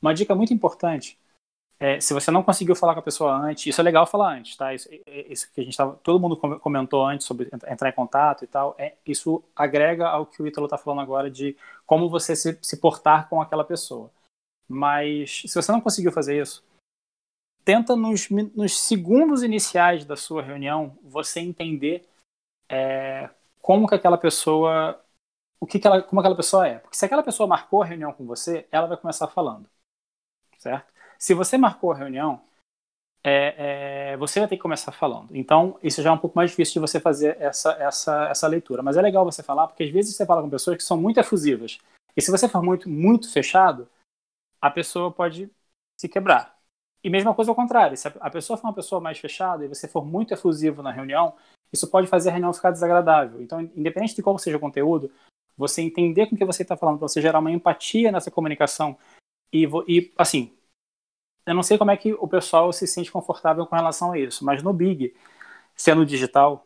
Uma 0.01 0.13
dica 0.13 0.35
muito 0.35 0.53
importante 0.53 1.17
é, 1.83 1.99
se 1.99 2.13
você 2.13 2.31
não 2.31 2.41
conseguiu 2.43 2.77
falar 2.77 2.93
com 2.93 3.01
a 3.01 3.03
pessoa 3.03 3.33
antes, 3.35 3.65
isso 3.65 3.81
é 3.81 3.83
legal 3.83 4.07
falar 4.07 4.37
antes, 4.37 4.55
tá? 4.55 4.73
Isso, 4.73 4.87
isso 5.05 5.51
que 5.51 5.59
a 5.59 5.63
gente 5.65 5.75
tava, 5.75 5.99
todo 6.01 6.17
mundo 6.17 6.37
comentou 6.59 7.05
antes 7.05 7.27
sobre 7.27 7.49
entrar 7.69 7.89
em 7.89 7.91
contato 7.91 8.45
e 8.45 8.47
tal, 8.47 8.73
é, 8.77 8.95
isso 9.05 9.43
agrega 9.53 10.07
ao 10.07 10.25
que 10.25 10.41
o 10.41 10.47
Ítalo 10.47 10.65
está 10.65 10.77
falando 10.77 11.01
agora 11.01 11.29
de 11.29 11.57
como 11.85 12.09
você 12.09 12.37
se, 12.37 12.57
se 12.61 12.77
portar 12.77 13.27
com 13.27 13.41
aquela 13.41 13.65
pessoa. 13.65 14.09
Mas 14.65 15.41
se 15.45 15.53
você 15.53 15.73
não 15.73 15.81
conseguiu 15.81 16.13
fazer 16.13 16.41
isso, 16.41 16.63
tenta 17.63 17.95
nos, 17.95 18.29
nos 18.29 18.79
segundos 18.79 19.43
iniciais 19.43 20.05
da 20.05 20.15
sua 20.15 20.41
reunião 20.41 20.97
você 21.03 21.39
entender 21.39 22.07
é, 22.69 23.29
como 23.61 23.87
que 23.87 23.95
aquela 23.95 24.17
pessoa 24.17 24.99
o 25.63 25.65
que, 25.65 25.79
que 25.79 25.87
ela, 25.87 26.01
como 26.01 26.19
aquela 26.19 26.35
pessoa 26.35 26.67
é. 26.67 26.79
Porque 26.79 26.97
se 26.97 27.05
aquela 27.05 27.23
pessoa 27.23 27.47
marcou 27.47 27.81
a 27.81 27.85
reunião 27.85 28.11
com 28.11 28.25
você, 28.25 28.67
ela 28.69 28.85
vai 28.85 28.97
começar 28.97 29.29
falando, 29.29 29.69
certo? 30.57 30.91
Se 31.17 31.33
você 31.33 31.57
marcou 31.57 31.93
a 31.93 31.95
reunião, 31.95 32.41
é, 33.23 34.11
é, 34.11 34.17
você 34.17 34.41
vai 34.41 34.49
ter 34.49 34.57
que 34.57 34.61
começar 34.61 34.91
falando. 34.91 35.33
Então, 35.33 35.79
isso 35.81 36.01
já 36.01 36.09
é 36.09 36.11
um 36.13 36.17
pouco 36.17 36.35
mais 36.35 36.49
difícil 36.49 36.73
de 36.73 36.79
você 36.81 36.99
fazer 36.99 37.39
essa, 37.39 37.71
essa, 37.81 38.27
essa 38.27 38.47
leitura. 38.47 38.83
Mas 38.83 38.97
é 38.97 39.01
legal 39.01 39.23
você 39.23 39.41
falar, 39.41 39.67
porque 39.67 39.83
às 39.83 39.89
vezes 39.89 40.13
você 40.13 40.25
fala 40.25 40.41
com 40.41 40.49
pessoas 40.49 40.75
que 40.75 40.83
são 40.83 40.97
muito 40.97 41.17
efusivas. 41.17 41.77
E 42.17 42.21
se 42.21 42.29
você 42.29 42.49
for 42.49 42.61
muito, 42.61 42.89
muito 42.89 43.31
fechado, 43.31 43.87
a 44.61 44.69
pessoa 44.69 45.13
pode 45.13 45.49
se 45.97 46.09
quebrar. 46.09 46.52
E 47.03 47.09
mesma 47.09 47.33
coisa 47.33 47.51
ao 47.51 47.55
contrário. 47.55 47.97
Se 47.97 48.07
a 48.07 48.29
pessoa 48.29 48.57
for 48.57 48.67
uma 48.67 48.73
pessoa 48.73 49.01
mais 49.01 49.17
fechada 49.17 49.65
e 49.65 49.67
você 49.67 49.87
for 49.87 50.05
muito 50.05 50.33
efusivo 50.33 50.81
na 50.81 50.91
reunião, 50.91 51.33
isso 51.71 51.89
pode 51.89 52.07
fazer 52.07 52.29
a 52.29 52.31
reunião 52.31 52.53
ficar 52.53 52.71
desagradável. 52.71 53.41
Então, 53.41 53.61
independente 53.61 54.15
de 54.15 54.23
qual 54.23 54.37
seja 54.37 54.57
o 54.57 54.59
conteúdo, 54.59 55.11
você 55.57 55.81
entender 55.81 56.27
com 56.27 56.35
o 56.35 56.37
que 56.37 56.45
você 56.45 56.61
está 56.63 56.77
falando, 56.77 56.99
você 56.99 57.21
gerar 57.21 57.39
uma 57.39 57.51
empatia 57.51 58.11
nessa 58.11 58.31
comunicação 58.31 58.97
e, 59.53 59.69
e 59.87 60.11
assim, 60.17 60.51
eu 61.45 61.53
não 61.53 61.61
sei 61.61 61.77
como 61.77 61.91
é 61.91 61.97
que 61.97 62.13
o 62.13 62.27
pessoal 62.27 62.73
se 62.73 62.87
sente 62.87 63.11
confortável 63.11 63.67
com 63.67 63.75
relação 63.75 64.11
a 64.11 64.17
isso, 64.17 64.43
mas 64.43 64.63
no 64.63 64.73
Big, 64.73 65.15
sendo 65.75 66.05
digital, 66.05 66.65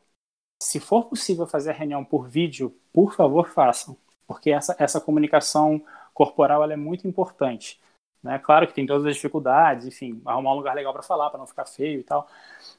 se 0.63 0.79
for 0.79 1.05
possível 1.05 1.45
fazer 1.45 1.71
a 1.71 1.73
reunião 1.73 2.05
por 2.05 2.29
vídeo, 2.29 2.73
por 2.93 3.13
favor, 3.13 3.49
façam, 3.49 3.97
porque 4.25 4.51
essa, 4.51 4.73
essa 4.79 5.01
comunicação 5.01 5.83
corporal 6.13 6.63
é 6.71 6.77
muito 6.77 7.07
importante. 7.07 7.79
Né? 8.23 8.39
Claro 8.39 8.67
que 8.67 8.73
tem 8.73 8.85
todas 8.85 9.05
as 9.05 9.15
dificuldades, 9.15 9.85
enfim, 9.87 10.21
arrumar 10.25 10.53
um 10.53 10.57
lugar 10.57 10.75
legal 10.75 10.91
para 10.91 11.03
falar, 11.03 11.29
para 11.29 11.39
não 11.39 11.47
ficar 11.47 11.65
feio 11.65 11.99
e 11.99 12.03
tal, 12.03 12.27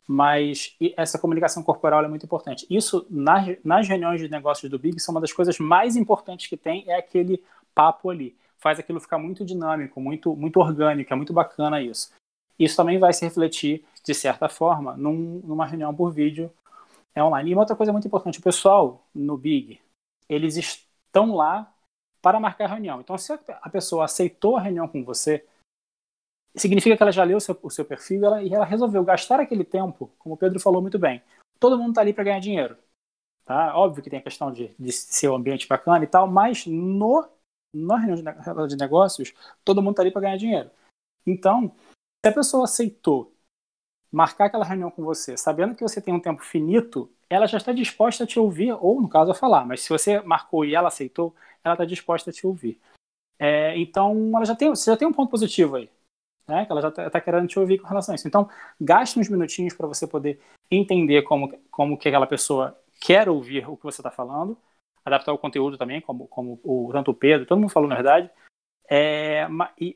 mas 0.06 0.76
essa 0.96 1.18
comunicação 1.18 1.62
corporal 1.62 2.04
é 2.04 2.08
muito 2.08 2.26
importante. 2.26 2.66
Isso, 2.68 3.06
nas, 3.08 3.56
nas 3.64 3.88
reuniões 3.88 4.20
de 4.20 4.28
negócios 4.28 4.70
do 4.70 4.78
Big, 4.78 4.98
são 5.00 5.14
uma 5.14 5.20
das 5.20 5.32
coisas 5.32 5.58
mais 5.58 5.96
importantes 5.96 6.48
que 6.48 6.56
tem, 6.56 6.84
é 6.88 6.96
aquele 6.96 7.42
papo 7.74 8.10
ali 8.10 8.36
faz 8.58 8.78
aquilo 8.78 9.00
ficar 9.00 9.18
muito 9.18 9.44
dinâmico, 9.44 10.00
muito, 10.00 10.36
muito 10.36 10.60
orgânico, 10.60 11.12
é 11.12 11.16
muito 11.16 11.32
bacana 11.32 11.80
isso. 11.80 12.10
Isso 12.58 12.76
também 12.76 12.98
vai 12.98 13.12
se 13.12 13.24
refletir, 13.24 13.84
de 14.04 14.12
certa 14.12 14.48
forma, 14.48 14.96
num, 14.96 15.40
numa 15.44 15.64
reunião 15.64 15.94
por 15.94 16.12
vídeo 16.12 16.50
é 17.14 17.22
online. 17.22 17.50
E 17.50 17.54
uma 17.54 17.62
outra 17.62 17.76
coisa 17.76 17.92
muito 17.92 18.06
importante, 18.06 18.40
o 18.40 18.42
pessoal 18.42 19.06
no 19.14 19.36
Big, 19.36 19.80
eles 20.28 20.56
estão 20.56 21.34
lá 21.34 21.72
para 22.28 22.38
marcar 22.38 22.66
a 22.66 22.68
reunião. 22.68 23.00
Então, 23.00 23.16
se 23.16 23.32
a 23.32 23.70
pessoa 23.70 24.04
aceitou 24.04 24.58
a 24.58 24.60
reunião 24.60 24.86
com 24.86 25.02
você, 25.02 25.46
significa 26.54 26.94
que 26.94 27.02
ela 27.02 27.10
já 27.10 27.24
leu 27.24 27.38
o 27.38 27.40
seu, 27.40 27.58
o 27.62 27.70
seu 27.70 27.86
perfil 27.86 28.20
e 28.20 28.24
ela, 28.26 28.42
e 28.42 28.54
ela 28.54 28.66
resolveu 28.66 29.02
gastar 29.02 29.40
aquele 29.40 29.64
tempo, 29.64 30.12
como 30.18 30.34
o 30.34 30.38
Pedro 30.38 30.60
falou 30.60 30.82
muito 30.82 30.98
bem. 30.98 31.22
Todo 31.58 31.78
mundo 31.78 31.90
está 31.90 32.02
ali 32.02 32.12
para 32.12 32.24
ganhar 32.24 32.38
dinheiro. 32.38 32.76
Tá? 33.46 33.74
Óbvio 33.74 34.02
que 34.02 34.10
tem 34.10 34.18
a 34.18 34.22
questão 34.22 34.52
de, 34.52 34.74
de 34.78 34.92
ser 34.92 35.30
um 35.30 35.36
ambiente 35.36 35.66
bacana 35.66 36.04
e 36.04 36.06
tal, 36.06 36.28
mas 36.28 36.66
no 36.66 37.26
na 37.72 37.96
reunião 37.96 38.66
de 38.66 38.76
negócios, 38.76 39.32
todo 39.64 39.82
mundo 39.82 39.92
está 39.92 40.02
ali 40.02 40.10
para 40.10 40.22
ganhar 40.22 40.36
dinheiro. 40.36 40.70
Então, 41.26 41.74
se 42.22 42.28
a 42.28 42.32
pessoa 42.32 42.64
aceitou 42.64 43.34
marcar 44.12 44.46
aquela 44.46 44.66
reunião 44.66 44.90
com 44.90 45.02
você, 45.02 45.34
sabendo 45.34 45.74
que 45.74 45.82
você 45.82 46.00
tem 46.00 46.12
um 46.12 46.20
tempo 46.20 46.42
finito, 46.42 47.10
ela 47.30 47.46
já 47.46 47.58
está 47.58 47.72
disposta 47.72 48.24
a 48.24 48.26
te 48.26 48.38
ouvir, 48.38 48.72
ou 48.72 49.00
no 49.00 49.08
caso 49.08 49.30
a 49.30 49.34
falar, 49.34 49.66
mas 49.66 49.82
se 49.82 49.88
você 49.88 50.20
marcou 50.20 50.64
e 50.64 50.74
ela 50.74 50.88
aceitou, 50.88 51.34
ela 51.62 51.74
está 51.74 51.84
disposta 51.84 52.30
a 52.30 52.32
te 52.32 52.46
ouvir. 52.46 52.80
É, 53.38 53.76
então, 53.78 54.32
ela 54.34 54.44
já 54.44 54.54
tem, 54.54 54.68
você 54.70 54.90
já 54.90 54.96
tem 54.96 55.06
um 55.06 55.12
ponto 55.12 55.30
positivo 55.30 55.76
aí, 55.76 55.90
né? 56.46 56.64
Que 56.64 56.72
ela 56.72 56.80
já 56.80 56.88
está 56.88 57.10
tá 57.10 57.20
querendo 57.20 57.46
te 57.46 57.58
ouvir 57.58 57.78
com 57.78 57.86
relação 57.86 58.12
a 58.12 58.16
isso. 58.16 58.26
Então, 58.26 58.48
gaste 58.80 59.18
uns 59.18 59.28
minutinhos 59.28 59.74
para 59.74 59.86
você 59.86 60.06
poder 60.06 60.40
entender 60.70 61.22
como, 61.22 61.56
como 61.70 61.96
que 61.96 62.08
aquela 62.08 62.26
pessoa 62.26 62.76
quer 63.00 63.28
ouvir 63.28 63.68
o 63.68 63.76
que 63.76 63.84
você 63.84 64.00
está 64.00 64.10
falando, 64.10 64.56
adaptar 65.04 65.32
o 65.32 65.38
conteúdo 65.38 65.78
também, 65.78 66.00
como, 66.00 66.26
como 66.26 66.60
o, 66.64 66.90
tanto 66.92 67.10
o 67.10 67.14
Pedro, 67.14 67.46
todo 67.46 67.60
mundo 67.60 67.70
falou 67.70 67.88
na 67.88 67.94
verdade. 67.94 68.30
É, 68.90 69.46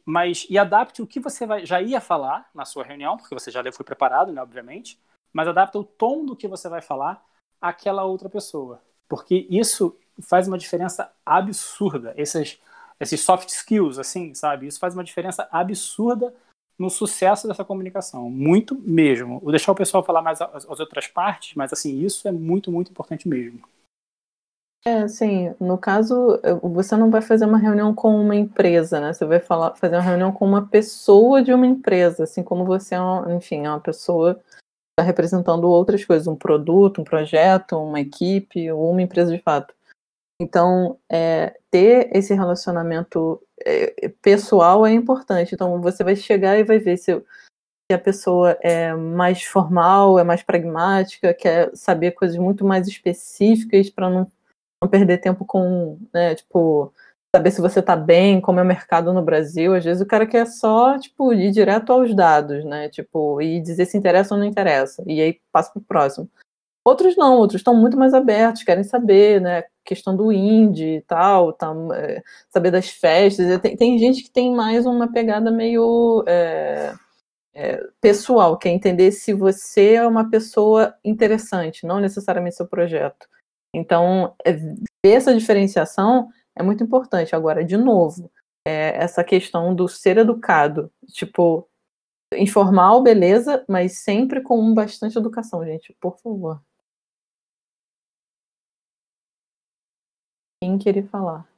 mas 0.05 0.47
e 0.51 0.59
adapte 0.59 1.01
o 1.01 1.07
que 1.07 1.19
você 1.19 1.47
vai, 1.47 1.65
já 1.65 1.81
ia 1.81 2.01
falar 2.01 2.49
na 2.55 2.67
sua 2.67 2.85
reunião, 2.85 3.17
porque 3.17 3.35
você 3.35 3.51
já 3.51 3.63
foi 3.73 3.87
preparado, 3.87 4.33
né, 4.33 4.43
obviamente, 4.43 5.01
mas 5.33 5.49
adapta 5.49 5.79
o 5.79 5.85
tom 5.85 6.25
do 6.25 6.37
que 6.37 6.49
você 6.49 6.69
vai 6.69 6.83
falar 6.83 7.25
àquela 7.61 8.05
outra 8.05 8.29
pessoa, 8.29 8.81
porque 9.09 9.47
isso 9.49 9.97
faz 10.21 10.47
uma 10.47 10.59
diferença 10.59 11.11
absurda. 11.25 12.13
Esses, 12.17 12.61
esses 13.01 13.21
soft 13.21 13.49
skills, 13.49 13.99
assim, 13.99 14.35
sabe? 14.35 14.67
Isso 14.67 14.79
faz 14.79 14.95
uma 14.95 15.05
diferença 15.05 15.49
absurda 15.51 16.35
no 16.79 16.91
sucesso 16.91 17.47
dessa 17.47 17.65
comunicação, 17.65 18.29
muito 18.31 18.75
mesmo. 18.75 19.39
Vou 19.41 19.51
deixar 19.51 19.73
o 19.73 19.77
pessoal 19.77 20.03
falar 20.03 20.23
mais 20.23 20.41
as, 20.41 20.69
as 20.69 20.81
outras 20.81 21.07
partes, 21.07 21.55
mas 21.55 21.73
assim, 21.73 22.01
isso 22.01 22.27
é 22.27 22.33
muito, 22.33 22.73
muito 22.73 22.91
importante 22.91 23.29
mesmo. 23.29 23.61
É, 24.85 25.03
assim, 25.03 25.55
no 25.61 25.79
caso, 25.79 26.41
você 26.61 26.97
não 26.97 27.09
vai 27.09 27.23
fazer 27.23 27.45
uma 27.45 27.59
reunião 27.59 27.95
com 27.95 28.21
uma 28.21 28.35
empresa, 28.35 29.01
né? 29.01 29.13
Você 29.13 29.25
vai 29.25 29.39
falar, 29.39 29.77
fazer 29.77 29.95
uma 29.95 30.03
reunião 30.03 30.33
com 30.33 30.45
uma 30.45 30.67
pessoa 30.67 31.41
de 31.41 31.53
uma 31.53 31.67
empresa, 31.67 32.25
assim 32.25 32.43
como 32.43 32.65
você 32.65 32.97
é, 32.97 32.99
enfim, 33.37 33.65
é 33.65 33.71
uma 33.71 33.79
pessoa 33.79 34.41
está 34.93 35.03
representando 35.03 35.65
outras 35.65 36.05
coisas, 36.05 36.27
um 36.27 36.37
produto, 36.37 37.01
um 37.01 37.05
projeto, 37.05 37.77
uma 37.77 38.01
equipe 38.01 38.71
ou 38.71 38.91
uma 38.91 39.03
empresa 39.03 39.35
de 39.35 39.43
fato. 39.43 39.75
Então, 40.41 40.99
é, 41.11 41.57
ter 41.71 42.11
esse 42.17 42.35
relacionamento 42.35 43.41
é, 43.65 44.09
pessoal 44.21 44.85
é 44.85 44.93
importante. 44.93 45.55
Então, 45.55 45.81
você 45.81 46.05
vai 46.05 46.17
chegar 46.17 46.59
e 46.59 46.65
vai 46.65 46.79
ver 46.79 46.97
se, 46.97 47.15
se 47.15 47.95
a 47.95 47.99
pessoa 47.99 48.59
é 48.61 48.95
mais 48.95 49.43
formal, 49.45 50.19
é 50.19 50.25
mais 50.25 50.43
pragmática, 50.43 51.33
quer 51.33 51.71
saber 51.75 52.13
coisas 52.13 52.37
muito 52.37 52.65
mais 52.65 52.87
específicas 52.89 53.89
para 53.89 54.11
não 54.11 54.31
não 54.83 54.89
perder 54.89 55.19
tempo 55.19 55.45
com, 55.45 55.97
né, 56.13 56.35
tipo, 56.35 56.93
saber 57.35 57.51
se 57.51 57.61
você 57.63 57.81
tá 57.81 57.97
bem, 57.97 58.41
como 58.41 58.61
é 58.61 58.63
o 58.63 58.67
mercado 58.67 59.13
no 59.13 59.23
Brasil. 59.23 59.75
Às 59.75 59.85
vezes 59.85 60.03
o 60.03 60.07
cara 60.07 60.27
quer 60.27 60.47
só, 60.47 60.99
tipo, 60.99 61.33
ir 61.33 61.51
direto 61.51 61.93
aos 61.93 62.15
dados, 62.15 62.65
né? 62.65 62.89
Tipo, 62.91 63.41
e 63.41 63.61
dizer 63.61 63.87
se 63.87 63.97
interessa 63.97 64.35
ou 64.35 64.41
não 64.41 64.47
interessa. 64.47 65.03
E 65.07 65.21
aí 65.21 65.41
passa 65.51 65.73
pro 65.73 65.81
próximo. 65.81 66.31
Outros 66.85 67.17
não, 67.17 67.37
outros 67.39 67.61
estão 67.61 67.75
muito 67.75 67.97
mais 67.97 68.13
abertos, 68.13 68.65
querem 68.65 68.85
saber, 68.85 69.41
né? 69.41 69.65
Questão 69.85 70.17
do 70.17 70.33
indie 70.33 70.97
e 70.97 71.03
tal, 71.03 71.53
tá, 71.53 71.73
é, 71.95 72.23
saber 72.51 72.71
das 72.71 72.89
festas. 72.91 73.61
Tem, 73.61 73.77
tem, 73.77 73.99
gente 73.99 74.25
que 74.25 74.31
tem 74.31 74.53
mais 74.55 74.85
uma 74.85 75.11
pegada 75.11 75.51
meio 75.51 76.25
é, 76.27 76.93
é, 77.55 77.81
pessoal, 78.01 78.59
quer 78.59 78.71
entender 78.71 79.13
se 79.13 79.33
você 79.33 79.95
é 79.95 80.07
uma 80.07 80.29
pessoa 80.29 80.95
interessante, 81.05 81.87
não 81.87 82.01
necessariamente 82.01 82.57
seu 82.57 82.67
projeto. 82.67 83.29
Então, 83.75 84.35
é, 84.45 84.53
ver 84.53 85.13
essa 85.15 85.35
diferenciação 85.35 86.29
é 86.57 86.63
muito 86.63 86.83
importante. 86.83 87.35
Agora, 87.35 87.65
de 87.65 87.77
novo, 87.77 88.31
é 88.67 88.97
essa 88.97 89.25
questão 89.25 89.75
do 89.75 89.89
ser 89.89 90.19
educado, 90.19 90.93
tipo, 91.09 91.69
informal, 92.35 93.03
beleza, 93.03 93.65
mas 93.69 93.99
sempre 93.99 94.41
com 94.43 94.73
bastante 94.75 95.19
educação, 95.19 95.65
gente, 95.65 95.95
por 96.01 96.19
favor. 96.19 96.63
Quem 100.63 100.79
queria 100.79 101.07
falar? 101.09 101.49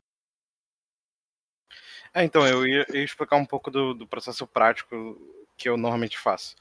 É, 2.15 2.25
então, 2.25 2.47
eu 2.47 2.67
ia, 2.67 2.87
ia 2.91 3.05
explicar 3.05 3.37
um 3.37 3.45
pouco 3.45 3.71
do, 3.71 3.93
do, 3.93 4.07
processo 4.07 4.47
prático 4.47 5.21
que 5.57 5.69
eu 5.69 5.77
normalmente 5.77 6.17
faço. 6.17 6.55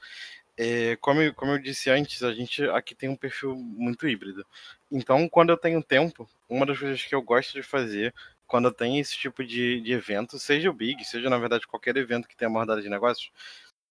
É, 0.56 0.96
como, 0.96 1.34
como 1.34 1.52
eu 1.52 1.58
disse 1.58 1.90
antes, 1.90 2.22
a 2.22 2.32
gente 2.32 2.62
aqui 2.70 2.94
tem 2.94 3.08
um 3.08 3.16
perfil 3.16 3.56
muito 3.56 4.06
híbrido. 4.08 4.46
Então, 4.90 5.28
quando 5.28 5.50
eu 5.50 5.56
tenho 5.56 5.82
tempo, 5.82 6.28
uma 6.48 6.64
das 6.64 6.78
coisas 6.78 7.02
que 7.02 7.14
eu 7.14 7.22
gosto 7.22 7.52
de 7.52 7.62
fazer 7.62 8.14
quando 8.46 8.70
tenho 8.70 9.00
esse 9.00 9.16
tipo 9.16 9.42
de, 9.44 9.80
de 9.80 9.92
evento, 9.92 10.38
seja 10.38 10.70
o 10.70 10.72
Big, 10.72 11.04
seja 11.04 11.28
na 11.28 11.38
verdade 11.38 11.66
qualquer 11.66 11.96
evento 11.96 12.28
que 12.28 12.36
tenha 12.36 12.48
abordagem 12.48 12.84
de 12.84 12.90
negócios, 12.90 13.32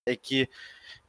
é 0.06 0.16
que 0.16 0.50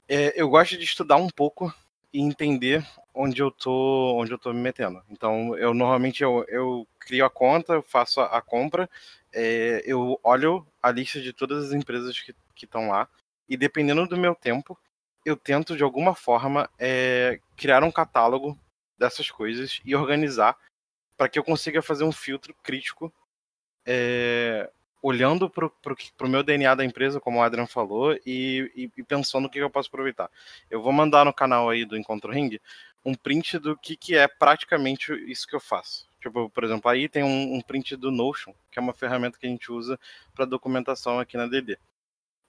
é, 0.09 0.41
eu 0.41 0.49
gosto 0.49 0.77
de 0.77 0.85
estudar 0.85 1.17
um 1.17 1.29
pouco 1.29 1.73
e 2.13 2.21
entender 2.21 2.85
onde 3.15 3.41
eu 3.41 3.51
tô, 3.51 4.17
onde 4.17 4.33
eu 4.33 4.39
tô 4.39 4.53
me 4.53 4.61
metendo. 4.61 5.03
Então, 5.09 5.57
eu 5.57 5.73
normalmente 5.75 6.23
eu, 6.23 6.45
eu 6.49 6.87
crio 6.99 7.25
a 7.25 7.31
conta, 7.31 7.75
eu 7.75 7.83
faço 7.83 8.21
a, 8.21 8.27
a 8.27 8.43
compra, 8.43 8.89
é, 9.33 9.83
eu 9.87 10.19
olho 10.23 10.67
a 10.83 10.91
lista 10.91 11.21
de 11.21 11.33
todas 11.33 11.67
as 11.67 11.73
empresas 11.73 12.19
que 12.21 12.65
estão 12.65 12.89
lá 12.89 13.09
e 13.49 13.57
dependendo 13.57 14.07
do 14.07 14.17
meu 14.17 14.35
tempo, 14.35 14.79
eu 15.25 15.37
tento 15.37 15.77
de 15.77 15.83
alguma 15.83 16.15
forma 16.15 16.69
é, 16.79 17.41
criar 17.57 17.83
um 17.83 17.91
catálogo 17.91 18.59
dessas 18.99 19.31
coisas 19.31 19.81
e 19.85 19.95
organizar 19.95 20.57
para 21.17 21.29
que 21.29 21.39
eu 21.39 21.45
consiga 21.45 21.81
fazer 21.83 22.05
um 22.05 22.13
filtro 22.13 22.55
crítico 22.63 23.13
é, 23.87 24.71
olhando 25.03 25.51
para 25.51 25.67
o 25.67 26.29
meu 26.29 26.43
DNA 26.43 26.75
da 26.75 26.85
empresa, 26.85 27.21
como 27.21 27.39
o 27.39 27.43
Adrian 27.43 27.67
falou, 27.67 28.19
e, 28.25 28.73
e, 28.75 28.91
e 28.97 29.03
pensando 29.03 29.47
o 29.47 29.51
que 29.51 29.59
eu 29.59 29.69
posso 29.69 29.89
aproveitar. 29.89 30.31
Eu 30.71 30.81
vou 30.81 30.93
mandar 30.93 31.27
no 31.27 31.33
canal 31.33 31.69
aí 31.69 31.85
do 31.85 31.97
Encontro 31.97 32.33
Ring 32.33 32.59
um 33.05 33.15
print 33.15 33.59
do 33.59 33.77
que, 33.77 33.97
que 33.97 34.17
é 34.17 34.27
praticamente 34.27 35.13
isso 35.31 35.47
que 35.47 35.55
eu 35.55 35.61
faço. 35.61 36.09
Tipo, 36.21 36.49
por 36.49 36.65
exemplo, 36.65 36.91
aí 36.91 37.07
tem 37.07 37.23
um, 37.23 37.57
um 37.57 37.61
print 37.61 37.97
do 37.97 38.11
Notion, 38.11 38.55
que 38.73 38.79
é 38.79 38.83
uma 38.83 38.95
ferramenta 38.95 39.39
que 39.39 39.47
a 39.47 39.51
gente 39.51 39.71
usa 39.71 40.01
para 40.35 40.47
documentação 40.47 41.19
aqui 41.19 41.37
na 41.37 41.47
DD. 41.47 41.79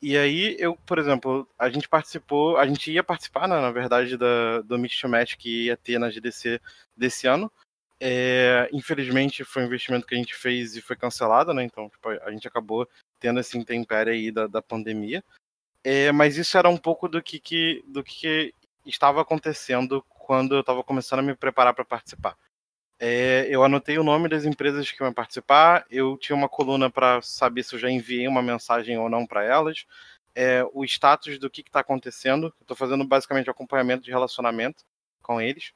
E 0.01 0.17
aí, 0.17 0.55
eu, 0.59 0.75
por 0.85 0.99
exemplo, 0.99 1.47
a 1.57 1.69
gente 1.69 1.87
participou, 1.87 2.57
a 2.57 2.67
gente 2.67 2.91
ia 2.91 3.03
participar, 3.03 3.47
né, 3.47 3.59
na 3.59 3.71
verdade, 3.71 4.17
da, 4.17 4.61
do 4.61 4.77
Mix 4.77 4.99
to 4.99 5.09
Match 5.09 5.35
que 5.35 5.65
ia 5.65 5.77
ter 5.77 5.97
na 5.97 6.09
GDC 6.09 6.59
desse 6.95 7.27
ano, 7.27 7.51
é, 7.99 8.69
infelizmente 8.73 9.43
foi 9.43 9.63
um 9.63 9.65
investimento 9.67 10.05
que 10.05 10.13
a 10.13 10.17
gente 10.17 10.35
fez 10.35 10.75
e 10.75 10.81
foi 10.81 10.95
cancelado, 10.95 11.53
né? 11.53 11.63
Então 11.63 11.89
tipo, 11.89 12.09
a 12.09 12.31
gente 12.31 12.47
acabou 12.47 12.87
tendo 13.19 13.39
esse 13.39 13.57
intempério 13.57 14.11
aí 14.11 14.31
da, 14.31 14.47
da 14.47 14.61
pandemia. 14.61 15.23
É, 15.83 16.11
mas 16.11 16.37
isso 16.37 16.57
era 16.57 16.67
um 16.67 16.77
pouco 16.77 17.07
do 17.07 17.21
que, 17.21 17.39
que, 17.39 17.83
do 17.87 18.03
que 18.03 18.53
estava 18.85 19.21
acontecendo 19.21 20.03
quando 20.09 20.55
eu 20.55 20.61
estava 20.61 20.83
começando 20.83 21.19
a 21.19 21.23
me 21.23 21.35
preparar 21.35 21.73
para 21.73 21.85
participar. 21.85 22.35
É, 22.97 23.47
eu 23.49 23.63
anotei 23.63 23.97
o 23.97 24.03
nome 24.03 24.29
das 24.29 24.45
empresas 24.45 24.89
que 24.89 25.03
iam 25.03 25.13
participar, 25.13 25.85
eu 25.89 26.17
tinha 26.17 26.35
uma 26.35 26.47
coluna 26.47 26.89
para 26.89 27.21
saber 27.21 27.63
se 27.63 27.75
eu 27.75 27.79
já 27.79 27.89
enviei 27.89 28.27
uma 28.27 28.41
mensagem 28.41 28.97
ou 28.97 29.09
não 29.09 29.25
para 29.25 29.43
elas, 29.43 29.85
é, 30.33 30.63
o 30.73 30.83
status 30.85 31.37
do 31.39 31.49
que 31.49 31.61
está 31.61 31.79
acontecendo. 31.81 32.53
Estou 32.61 32.75
fazendo 32.75 33.05
basicamente 33.05 33.49
acompanhamento 33.49 34.03
de 34.03 34.11
relacionamento 34.11 34.83
com 35.21 35.41
eles. 35.41 35.73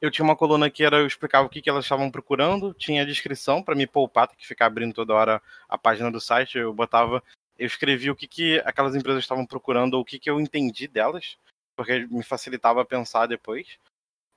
Eu 0.00 0.10
tinha 0.10 0.24
uma 0.24 0.36
coluna 0.36 0.70
que 0.70 0.82
era 0.82 0.98
eu 0.98 1.06
explicava 1.06 1.46
o 1.46 1.50
que, 1.50 1.62
que 1.62 1.70
elas 1.70 1.84
estavam 1.84 2.10
procurando, 2.10 2.74
tinha 2.74 3.02
a 3.02 3.06
descrição 3.06 3.62
para 3.62 3.74
me 3.74 3.86
poupar, 3.86 4.28
ter 4.28 4.36
que 4.36 4.46
ficar 4.46 4.66
abrindo 4.66 4.94
toda 4.94 5.14
hora 5.14 5.42
a 5.68 5.78
página 5.78 6.10
do 6.10 6.20
site. 6.20 6.58
Eu 6.58 6.72
botava, 6.74 7.22
eu 7.58 7.66
escrevi 7.66 8.10
o 8.10 8.16
que, 8.16 8.26
que 8.26 8.62
aquelas 8.64 8.96
empresas 8.96 9.22
estavam 9.22 9.46
procurando, 9.46 9.94
ou 9.94 10.00
o 10.00 10.04
que, 10.04 10.18
que 10.18 10.28
eu 10.28 10.40
entendi 10.40 10.88
delas, 10.88 11.38
porque 11.76 12.06
me 12.10 12.24
facilitava 12.24 12.84
pensar 12.84 13.26
depois. 13.26 13.78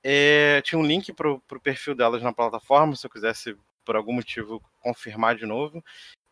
É, 0.02 0.60
tinha 0.62 0.78
um 0.78 0.84
link 0.84 1.12
para 1.12 1.30
o 1.30 1.40
perfil 1.62 1.94
delas 1.94 2.22
na 2.22 2.32
plataforma, 2.32 2.96
se 2.96 3.06
eu 3.06 3.10
quisesse 3.10 3.56
por 3.84 3.96
algum 3.96 4.12
motivo 4.12 4.62
confirmar 4.80 5.36
de 5.36 5.46
novo. 5.46 5.82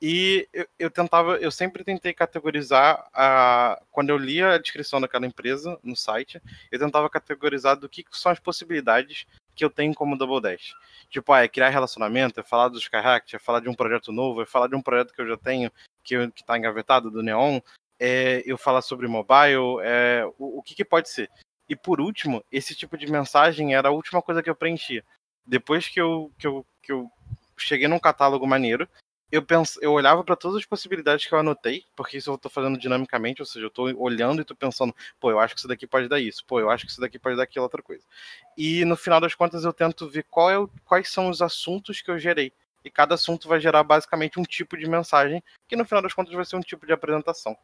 E 0.02 0.48
eu, 0.52 0.66
eu, 0.78 0.90
tentava, 0.90 1.36
eu 1.36 1.51
sempre 1.51 1.84
tentei 1.84 2.14
categorizar 2.14 3.06
a 3.12 3.80
quando 3.90 4.09
eu 4.09 4.16
lia 4.16 4.52
a 4.52 4.59
descrição 4.59 5.01
daquela 5.01 5.26
empresa 5.26 5.78
no 5.82 5.94
site, 5.94 6.40
eu 6.72 6.78
tentava 6.78 7.10
categorizar 7.10 7.76
do 7.76 7.88
que 7.88 8.05
são 8.10 8.32
as 8.32 8.38
possibilidades 8.38 9.26
que 9.55 9.64
eu 9.64 9.68
tenho 9.68 9.94
como 9.94 10.16
Double 10.16 10.40
Dash. 10.40 10.74
Tipo, 11.10 11.32
ah, 11.32 11.42
é 11.42 11.48
criar 11.48 11.68
relacionamento, 11.68 12.40
é 12.40 12.42
falar 12.42 12.68
dos 12.68 12.82
Skyhack, 12.82 13.36
é 13.36 13.38
falar 13.38 13.60
de 13.60 13.68
um 13.68 13.74
projeto 13.74 14.10
novo, 14.10 14.40
é 14.40 14.47
falar 14.47 14.68
de 14.68 14.76
um 14.76 14.80
projeto 14.80 15.12
que 15.12 15.20
eu 15.20 15.28
já 15.28 15.36
tenho, 15.36 15.70
que 16.02 16.14
está 16.14 16.56
engavetado, 16.56 17.10
do 17.10 17.22
Neon, 17.22 17.60
é 17.98 18.42
eu 18.47 18.56
falar 18.56 18.80
sobre 18.80 19.06
mobile, 19.06 19.82
é, 19.82 20.24
o, 20.38 20.59
o 20.59 20.62
que, 20.62 20.74
que 20.74 20.84
pode 20.84 21.10
ser. 21.10 21.28
E 21.70 21.76
por 21.76 22.01
último, 22.01 22.44
esse 22.51 22.74
tipo 22.74 22.98
de 22.98 23.06
mensagem 23.06 23.76
era 23.76 23.90
a 23.90 23.92
última 23.92 24.20
coisa 24.20 24.42
que 24.42 24.51
eu 24.51 24.56
preenchia. 24.56 25.05
Depois 25.47 25.86
que 25.86 26.01
eu, 26.01 26.32
que 26.36 26.44
eu, 26.44 26.66
que 26.82 26.90
eu 26.90 27.09
cheguei 27.56 27.86
num 27.86 28.01
catálogo 28.01 28.44
maneiro, 28.44 28.88
eu, 29.30 29.47
eu 29.80 29.92
olhava 29.92 30.24
para 30.24 30.34
todas 30.34 30.56
as 30.56 30.66
possibilidades 30.66 31.26
que 31.26 31.32
eu 31.32 31.38
anotei, 31.38 31.84
porque 31.94 32.16
isso 32.16 32.28
eu 32.28 32.34
estou 32.34 32.51
fazendo 32.51 32.76
dinamicamente, 32.76 33.40
ou 33.40 33.47
seja, 33.47 33.66
eu 33.66 33.68
estou 33.68 33.86
olhando 34.02 34.40
e 34.40 34.42
estou 34.42 34.56
pensando, 34.56 34.92
pô, 35.20 35.30
eu 35.30 35.38
acho 35.38 35.55
que 35.55 35.60
isso 35.60 35.68
daqui 35.68 35.86
pode 35.86 36.09
dar 36.09 36.18
isso, 36.18 36.44
pô, 36.44 36.59
eu 36.59 36.68
acho 36.68 36.84
que 36.84 36.90
isso 36.90 37.01
daqui 37.01 37.20
pode 37.20 37.36
dar 37.36 37.44
aquela 37.44 37.66
outra 37.66 37.80
coisa. 37.80 38.02
E 38.59 38.84
no 38.84 38.97
final 38.97 39.20
das 39.20 39.36
contas 39.36 39.62
eu 39.62 39.72
tento 39.72 40.09
ver 40.09 40.24
qual 40.28 40.51
é 40.51 40.59
o, 40.59 40.68
quais 40.84 41.09
são 41.09 41.30
os 41.30 41.40
assuntos 41.40 42.02
que 42.02 42.10
eu 42.10 42.18
gerei. 42.18 42.52
E 42.84 42.90
cada 42.90 43.14
assunto 43.14 43.47
vai 43.47 43.60
gerar 43.60 43.84
basicamente 43.84 44.40
um 44.40 44.42
tipo 44.42 44.76
de 44.76 44.88
mensagem, 44.88 45.40
que 45.68 45.76
no 45.76 45.84
final 45.84 46.02
das 46.02 46.14
contas 46.14 46.34
vai 46.34 46.44
ser 46.44 46.56
um 46.56 46.60
tipo 46.60 46.84
de 46.84 46.92
apresentação. 46.92 47.56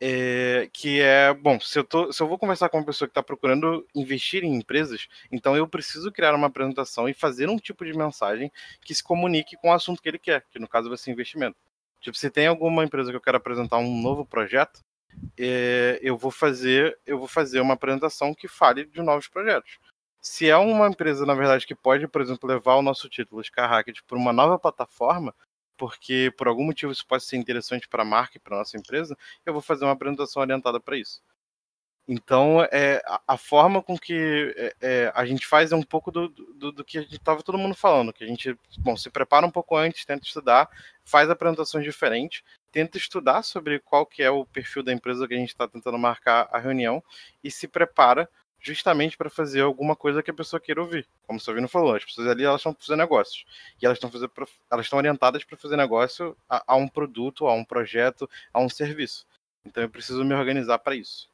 É, 0.00 0.70
que 0.72 1.00
é, 1.00 1.34
bom, 1.34 1.58
se 1.58 1.76
eu, 1.76 1.82
tô, 1.82 2.12
se 2.12 2.22
eu 2.22 2.28
vou 2.28 2.38
conversar 2.38 2.68
com 2.68 2.78
uma 2.78 2.86
pessoa 2.86 3.08
que 3.08 3.10
está 3.10 3.22
procurando 3.22 3.84
investir 3.92 4.44
em 4.44 4.54
empresas, 4.54 5.08
então 5.30 5.56
eu 5.56 5.66
preciso 5.66 6.12
criar 6.12 6.34
uma 6.36 6.46
apresentação 6.46 7.08
e 7.08 7.14
fazer 7.14 7.48
um 7.48 7.56
tipo 7.56 7.84
de 7.84 7.92
mensagem 7.92 8.52
que 8.80 8.94
se 8.94 9.02
comunique 9.02 9.56
com 9.56 9.70
o 9.70 9.72
assunto 9.72 10.00
que 10.00 10.08
ele 10.08 10.18
quer, 10.18 10.44
que 10.50 10.58
no 10.60 10.68
caso 10.68 10.88
vai 10.88 10.96
ser 10.96 11.10
investimento. 11.10 11.56
Tipo, 12.00 12.16
se 12.16 12.30
tem 12.30 12.46
alguma 12.46 12.84
empresa 12.84 13.10
que 13.10 13.16
eu 13.16 13.20
quero 13.20 13.38
apresentar 13.38 13.78
um 13.78 14.00
novo 14.00 14.24
projeto, 14.24 14.80
é, 15.36 15.98
eu 16.00 16.16
vou 16.16 16.30
fazer 16.30 16.96
eu 17.06 17.18
vou 17.18 17.26
fazer 17.26 17.60
uma 17.60 17.74
apresentação 17.74 18.34
que 18.34 18.46
fale 18.46 18.84
de 18.84 19.02
novos 19.02 19.26
projetos. 19.26 19.78
Se 20.20 20.48
é 20.48 20.56
uma 20.56 20.88
empresa, 20.88 21.24
na 21.26 21.34
verdade, 21.34 21.66
que 21.66 21.74
pode, 21.74 22.06
por 22.08 22.20
exemplo, 22.20 22.48
levar 22.48 22.76
o 22.76 22.82
nosso 22.82 23.08
título 23.08 23.40
Skyrocket 23.40 23.98
para 24.06 24.18
uma 24.18 24.32
nova 24.32 24.58
plataforma, 24.58 25.34
porque 25.78 26.32
por 26.36 26.48
algum 26.48 26.64
motivo 26.64 26.92
isso 26.92 27.06
pode 27.06 27.24
ser 27.24 27.36
interessante 27.36 27.88
para 27.88 28.02
a 28.02 28.06
marca 28.06 28.36
e 28.36 28.40
para 28.40 28.56
a 28.56 28.58
nossa 28.58 28.76
empresa, 28.76 29.16
eu 29.46 29.52
vou 29.52 29.62
fazer 29.62 29.84
uma 29.84 29.92
apresentação 29.92 30.42
orientada 30.42 30.80
para 30.80 30.98
isso. 30.98 31.22
Então, 32.10 32.66
é, 32.72 33.02
a, 33.06 33.20
a, 33.34 33.36
forma 33.36 33.82
com 33.82 33.96
que 33.98 34.54
é, 34.56 34.74
é, 34.80 35.12
a 35.14 35.26
gente 35.26 35.46
faz 35.46 35.72
é 35.72 35.76
um 35.76 35.82
pouco 35.82 36.10
do, 36.10 36.28
do, 36.30 36.72
do 36.72 36.82
que 36.82 37.00
estava 37.00 37.42
todo 37.42 37.58
mundo 37.58 37.74
falando, 37.74 38.14
que 38.14 38.24
a 38.24 38.26
gente, 38.26 38.58
bom, 38.78 38.96
se 38.96 39.10
prepara 39.10 39.46
um 39.46 39.50
pouco 39.50 39.76
antes, 39.76 40.06
tenta 40.06 40.24
estudar, 40.24 40.70
faz 41.04 41.28
apresentações 41.28 41.84
diferentes, 41.84 42.42
tenta 42.72 42.96
estudar 42.96 43.42
sobre 43.42 43.78
qual 43.80 44.06
que 44.06 44.22
é 44.22 44.30
o 44.30 44.46
perfil 44.46 44.82
da 44.82 44.90
empresa 44.90 45.28
que 45.28 45.34
a 45.34 45.38
gente 45.38 45.50
está 45.50 45.68
tentando 45.68 45.98
marcar 45.98 46.48
a 46.50 46.58
reunião 46.58 47.04
e 47.44 47.50
se 47.50 47.68
prepara 47.68 48.26
justamente 48.60 49.16
para 49.16 49.30
fazer 49.30 49.60
alguma 49.60 49.94
coisa 49.94 50.22
que 50.22 50.30
a 50.30 50.34
pessoa 50.34 50.60
queira 50.60 50.80
ouvir. 50.80 51.06
Como 51.26 51.38
o 51.38 51.42
Savino 51.42 51.68
falou, 51.68 51.94
as 51.94 52.04
pessoas 52.04 52.28
ali 52.28 52.44
elas 52.44 52.60
estão 52.60 52.74
fazendo 52.74 52.98
negócios 52.98 53.44
e 53.80 53.86
elas 53.86 53.96
estão 53.96 54.10
fazendo, 54.10 54.32
elas 54.70 54.86
estão 54.86 54.98
orientadas 54.98 55.44
para 55.44 55.56
fazer 55.56 55.76
negócio 55.76 56.36
a, 56.48 56.62
a, 56.66 56.76
um 56.76 56.88
produto, 56.88 57.46
a 57.46 57.54
um 57.54 57.64
projeto, 57.64 58.28
a 58.52 58.60
um 58.60 58.68
serviço. 58.68 59.26
Então 59.64 59.82
eu 59.82 59.90
preciso 59.90 60.24
me 60.24 60.34
organizar 60.34 60.78
para 60.78 60.94
isso. 60.94 61.28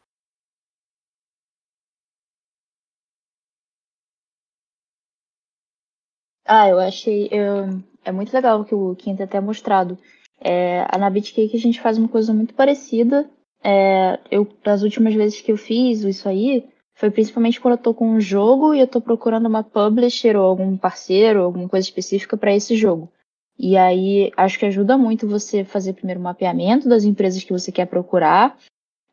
Ah, 6.47 6.69
eu 6.69 6.79
achei 6.79 7.29
eu, 7.31 7.83
é 8.05 8.13
muito 8.13 8.33
legal 8.33 8.61
o 8.61 8.65
que 8.65 8.75
o 8.75 8.95
Quinta 8.97 9.25
até 9.25 9.41
mostrado. 9.41 9.99
É, 10.41 10.85
na 10.99 11.09
BitCake 11.09 11.57
a 11.57 11.61
gente 11.61 11.81
faz 11.81 11.97
uma 11.97 12.09
coisa 12.09 12.35
muito 12.35 12.55
parecida. 12.55 13.29
É, 13.63 14.19
eu 14.31 14.47
das 14.63 14.83
últimas 14.83 15.15
vezes 15.15 15.41
que 15.41 15.51
eu 15.51 15.57
fiz 15.57 16.03
isso 16.03 16.29
aí, 16.29 16.69
foi 16.95 17.11
principalmente 17.11 17.61
quando 17.61 17.75
eu 17.75 17.83
tô 17.83 17.93
com 17.93 18.09
um 18.09 18.21
jogo 18.21 18.73
e 18.73 18.81
eu 18.81 18.87
tô 18.87 19.01
procurando 19.01 19.47
uma 19.47 19.65
publisher 19.65 20.37
ou 20.37 20.47
algum 20.47 20.77
parceiro, 20.77 21.43
alguma 21.43 21.69
coisa 21.69 21.87
específica 21.87 22.37
para 22.37 22.55
esse 22.55 22.77
jogo. 22.77 23.11
E 23.59 23.77
aí 23.77 24.33
acho 24.37 24.59
que 24.59 24.67
ajuda 24.67 24.97
muito 24.97 25.29
você 25.29 25.65
fazer 25.65 25.93
primeiro 25.93 26.21
o 26.21 26.23
mapeamento 26.23 26.89
das 26.89 27.05
empresas 27.05 27.43
que 27.43 27.53
você 27.53 27.71
quer 27.71 27.87
procurar. 27.87 28.57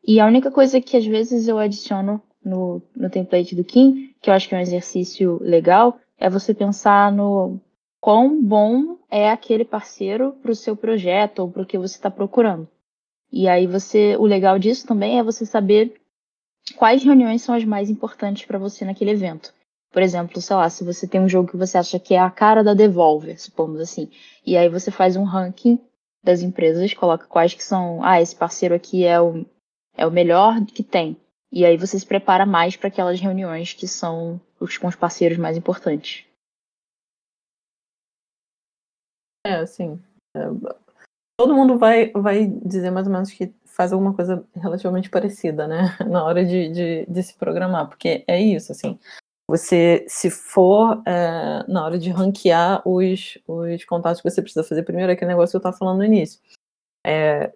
E 0.04 0.20
a 0.20 0.26
única 0.26 0.52
coisa 0.52 0.82
que 0.82 0.98
às 0.98 1.06
vezes 1.06 1.48
eu 1.48 1.58
adiciono 1.58 2.22
no, 2.44 2.82
no 2.96 3.10
template 3.10 3.56
do 3.56 3.64
Kim, 3.64 4.14
que 4.22 4.30
eu 4.30 4.34
acho 4.34 4.48
que 4.48 4.56
é 4.56 4.58
um 4.58 4.62
exercício 4.62 5.40
legal, 5.42 6.00
é 6.18 6.30
você 6.30 6.54
pensar 6.54 7.12
no 7.12 7.60
quão 8.00 8.42
bom 8.42 8.98
é 9.10 9.30
aquele 9.30 9.64
parceiro 9.64 10.34
para 10.42 10.52
o 10.52 10.56
seu 10.56 10.76
projeto 10.76 11.40
ou 11.40 11.52
para 11.52 11.62
o 11.62 11.66
que 11.66 11.78
você 11.78 11.96
está 11.96 12.10
procurando. 12.10 12.68
E 13.32 13.48
aí 13.48 13.68
você, 13.68 14.16
o 14.18 14.26
legal 14.26 14.58
disso 14.58 14.86
também 14.88 15.20
é 15.20 15.24
você 15.24 15.46
saber 15.46 16.01
quais 16.76 17.04
reuniões 17.04 17.42
são 17.42 17.56
as 17.56 17.64
mais 17.64 17.90
importantes 17.90 18.46
para 18.46 18.60
você 18.60 18.86
naquele 18.86 19.12
evento. 19.12 19.54
Por 19.92 20.02
exemplo, 20.02 20.42
sei 20.42 20.56
lá, 20.56 20.70
se 20.70 20.84
você 20.84 21.08
tem 21.08 21.20
um 21.20 21.28
jogo 21.28 21.50
que 21.50 21.58
você 21.58 21.78
acha 21.78 22.00
que 22.00 22.14
é 22.14 22.20
a 22.20 22.32
cara 22.32 22.64
da 22.64 22.74
Devolver, 22.74 23.40
supomos 23.40 23.82
assim, 23.82 24.10
e 24.46 24.56
aí 24.56 24.70
você 24.70 24.90
faz 24.90 25.18
um 25.18 25.24
ranking 25.24 25.80
das 26.24 26.42
empresas, 26.42 26.94
coloca 26.94 27.26
quais 27.28 27.54
que 27.54 27.64
são, 27.64 28.04
ah, 28.04 28.22
esse 28.22 28.36
parceiro 28.36 28.74
aqui 28.74 29.04
é 29.04 29.20
o, 29.20 29.46
é 29.98 30.06
o 30.06 30.12
melhor 30.12 30.64
que 30.66 30.84
tem. 30.84 31.18
E 31.52 31.66
aí 31.66 31.76
você 31.76 32.00
se 32.00 32.06
prepara 32.06 32.46
mais 32.46 32.78
para 32.78 32.88
aquelas 32.88 33.20
reuniões 33.20 33.74
que 33.74 33.88
são 33.88 34.40
os 34.60 34.78
com 34.78 34.88
os 34.88 34.96
parceiros 34.96 35.38
mais 35.38 35.58
importantes. 35.58 36.26
É, 39.46 39.56
assim. 39.56 40.02
É, 41.42 41.46
todo 41.46 41.56
mundo 41.56 41.78
vai, 41.78 42.12
vai 42.12 42.46
dizer 42.46 42.92
mais 42.92 43.08
ou 43.08 43.14
menos 43.14 43.32
que 43.32 43.54
faz 43.66 43.92
alguma 43.92 44.14
coisa 44.14 44.46
relativamente 44.56 45.10
parecida, 45.10 45.68
né? 45.68 45.96
Na 46.08 46.24
hora 46.24 46.46
de, 46.46 46.70
de, 46.70 47.06
de 47.08 47.24
se 47.24 47.36
programar, 47.36 47.88
porque 47.88 48.24
é 48.28 48.40
isso, 48.40 48.72
assim. 48.72 49.00
Você, 49.48 50.06
se 50.08 50.30
for 50.30 51.02
é, 51.06 51.66
na 51.68 51.84
hora 51.84 52.00
de 52.00 52.10
ranquear 52.10 52.82
os, 52.88 53.38
os 53.46 53.84
contatos 53.84 54.22
que 54.22 54.30
você 54.30 54.42
precisa 54.42 54.64
fazer, 54.64 54.84
primeiro 54.84 55.12
aquele 55.12 55.32
negócio 55.32 55.52
que 55.52 55.58
eu 55.58 55.70
estava 55.70 55.78
falando 55.78 55.98
no 55.98 56.06
início. 56.06 56.40
É, 57.06 57.52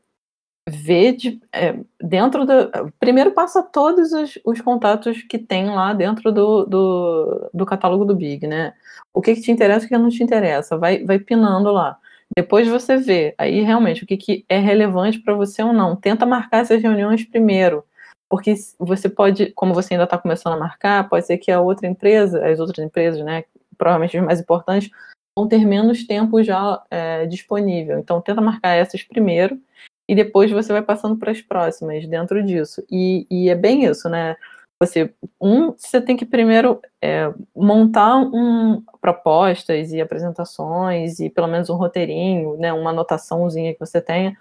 ver 0.68 1.16
de, 1.16 1.40
é, 1.54 1.80
dentro 2.02 2.46
do. 2.46 2.92
Primeiro 3.00 3.32
passa 3.32 3.64
todos 3.64 4.12
os, 4.12 4.38
os, 4.44 4.60
contatos 4.62 5.22
que 5.24 5.38
tem 5.38 5.68
lá 5.68 5.94
dentro 5.94 6.32
do, 6.32 6.66
do, 6.66 7.50
do 7.54 7.66
catálogo 7.66 8.04
do 8.04 8.16
Big, 8.16 8.46
né? 8.48 8.74
O 9.14 9.22
que, 9.22 9.36
que 9.36 9.42
te 9.42 9.52
interessa 9.52 9.86
e 9.86 9.88
o 9.88 9.90
que 9.90 9.98
não 9.98 10.10
te 10.10 10.24
interessa. 10.24 10.78
Vai, 10.78 11.06
vai 11.06 11.20
pinando 11.20 11.72
lá. 11.72 11.98
Depois 12.36 12.68
você 12.68 12.98
vê 12.98 13.36
aí 13.38 13.62
realmente 13.62 14.04
o 14.04 14.08
que, 14.08 14.18
que 14.18 14.46
é 14.48 14.58
relevante 14.58 15.20
para 15.20 15.34
você 15.34 15.62
ou 15.62 15.74
não. 15.74 15.96
Tenta 15.96 16.26
marcar 16.26 16.60
essas 16.60 16.82
reuniões 16.82 17.24
primeiro. 17.26 17.84
Porque 18.30 18.56
você 18.80 19.08
pode, 19.08 19.52
como 19.52 19.74
você 19.74 19.94
ainda 19.94 20.06
está 20.06 20.18
começando 20.18 20.54
a 20.54 20.60
marcar, 20.60 21.08
pode 21.08 21.28
ser 21.28 21.38
que 21.38 21.52
a 21.52 21.62
outra 21.62 21.88
empresa, 21.88 22.46
as 22.46 22.60
outras 22.60 22.84
empresas, 22.84 23.24
né, 23.24 23.44
provavelmente 23.78 24.18
as 24.18 24.26
mais 24.26 24.40
importantes, 24.40 24.90
vão 25.38 25.48
ter 25.48 25.66
menos 25.66 26.08
tempo 26.08 26.42
já 26.42 26.82
é, 26.90 27.26
disponível. 27.28 28.00
Então, 28.00 28.22
tenta 28.22 28.42
marcar 28.42 28.76
essas 28.76 29.04
primeiro 29.04 29.60
e 30.08 30.16
depois 30.16 30.52
você 30.52 30.72
vai 30.72 30.82
passando 30.82 31.18
para 31.18 31.32
as 31.32 31.42
próximas 31.42 32.08
dentro 32.08 32.44
disso. 32.44 32.84
E, 32.90 33.28
e, 33.30 33.50
é 33.50 33.56
bem 33.56 33.86
isso, 33.86 34.10
né? 34.10 34.36
Você, 34.82 35.14
um, 35.40 35.72
você 35.72 36.02
tem 36.02 36.18
que 36.18 36.26
primeiro 36.26 36.82
é, 37.02 37.34
montar 37.56 38.18
um, 38.18 38.82
propostas 39.00 39.94
e 39.94 40.02
apresentações 40.02 41.20
e 41.20 41.30
pelo 41.30 41.48
menos 41.48 41.70
um 41.70 41.76
roteirinho, 41.76 42.58
né, 42.58 42.74
uma 42.74 42.90
anotaçãozinha 42.90 43.74
que 43.74 43.80
você 43.80 44.02
tenha 44.02 44.38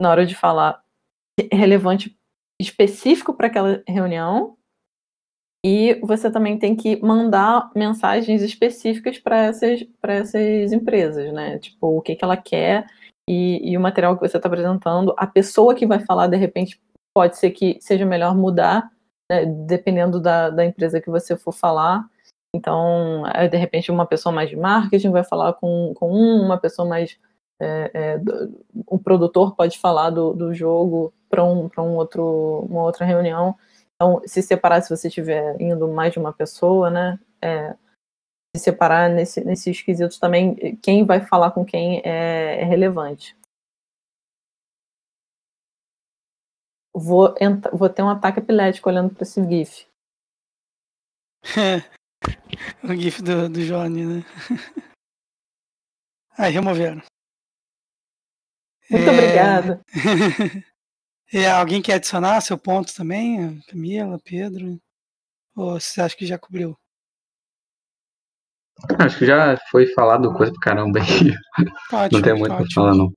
na 0.00 0.10
hora 0.10 0.26
de 0.26 0.34
falar 0.34 0.82
relevante 1.50 2.16
específico 2.60 3.32
para 3.32 3.46
aquela 3.46 3.82
reunião 3.86 4.58
e 5.64 5.94
você 6.02 6.30
também 6.30 6.58
tem 6.58 6.76
que 6.76 7.02
mandar 7.02 7.70
mensagens 7.74 8.42
específicas 8.42 9.18
para 9.18 9.44
essas, 9.44 9.84
essas 10.02 10.72
empresas, 10.72 11.32
né? 11.32 11.58
Tipo, 11.58 11.98
o 11.98 12.00
que, 12.00 12.14
que 12.14 12.24
ela 12.24 12.36
quer 12.36 12.86
e, 13.28 13.72
e 13.72 13.76
o 13.76 13.80
material 13.80 14.16
que 14.16 14.26
você 14.26 14.36
está 14.36 14.48
apresentando. 14.48 15.14
A 15.16 15.26
pessoa 15.26 15.74
que 15.74 15.86
vai 15.86 16.00
falar, 16.00 16.28
de 16.28 16.36
repente, 16.36 16.80
pode 17.12 17.36
ser 17.36 17.50
que 17.50 17.76
seja 17.80 18.06
melhor 18.06 18.36
mudar, 18.36 18.90
né? 19.30 19.44
dependendo 19.46 20.20
da, 20.20 20.50
da 20.50 20.64
empresa 20.64 21.00
que 21.00 21.10
você 21.10 21.36
for 21.36 21.52
falar. 21.52 22.08
Então, 22.54 23.24
de 23.50 23.56
repente, 23.56 23.90
uma 23.90 24.06
pessoa 24.06 24.34
mais 24.34 24.48
de 24.48 24.56
marketing 24.56 25.10
vai 25.10 25.22
falar 25.22 25.52
com, 25.54 25.92
com 25.94 26.10
um, 26.12 26.42
uma 26.42 26.58
pessoa 26.58 26.88
mais. 26.88 27.18
É, 27.60 27.90
é, 27.92 28.20
o 28.86 28.98
produtor 28.98 29.54
pode 29.54 29.78
falar 29.78 30.10
do, 30.10 30.32
do 30.32 30.54
jogo 30.54 31.12
para 31.28 31.44
um, 31.44 31.68
um 31.78 31.96
outro, 31.96 32.66
uma 32.68 32.82
outra 32.82 33.04
reunião. 33.04 33.54
Então, 33.94 34.22
se 34.24 34.40
separar 34.42 34.80
se 34.80 34.96
você 34.96 35.08
estiver 35.08 35.60
indo 35.60 35.88
mais 35.88 36.12
de 36.12 36.18
uma 36.18 36.32
pessoa, 36.32 36.88
né? 36.88 37.18
É, 37.42 37.74
se 38.56 38.62
separar 38.62 39.10
nesse, 39.10 39.44
nesses 39.44 39.82
quesitos 39.82 40.18
também, 40.18 40.76
quem 40.82 41.04
vai 41.04 41.20
falar 41.20 41.50
com 41.50 41.64
quem 41.64 42.00
é, 42.04 42.60
é 42.60 42.64
relevante. 42.64 43.36
Vou, 46.98 47.34
vou 47.72 47.88
ter 47.88 48.02
um 48.02 48.10
ataque 48.10 48.40
epilético 48.40 48.88
olhando 48.88 49.14
para 49.14 49.22
esse 49.22 49.40
GIF. 49.48 49.86
o 52.82 52.94
GIF 52.94 53.22
do, 53.22 53.48
do 53.48 53.64
Johnny, 53.64 54.04
né? 54.04 54.24
Aí, 56.36 56.52
removeram. 56.52 57.02
Muito 58.90 59.08
é... 59.08 59.10
obrigada. 59.10 59.80
É, 61.30 61.46
alguém 61.50 61.82
quer 61.82 61.96
adicionar 61.96 62.40
seu 62.40 62.56
ponto 62.56 62.94
também? 62.94 63.60
Camila, 63.68 64.18
Pedro? 64.24 64.80
Ou 65.54 65.78
você 65.78 66.00
acha 66.00 66.16
que 66.16 66.24
já 66.24 66.38
cobriu? 66.38 66.74
Acho 68.98 69.18
que 69.18 69.26
já 69.26 69.58
foi 69.70 69.88
falado 69.88 70.32
coisa 70.32 70.50
pra 70.52 70.62
caramba 70.62 71.00
aí. 71.00 71.34
Tá 71.90 72.04
ótimo, 72.04 72.18
não 72.18 72.22
tem 72.22 72.32
muito 72.32 72.52
tá 72.52 72.56
pra 72.56 72.66
falar, 72.72 72.94
não. 72.94 73.12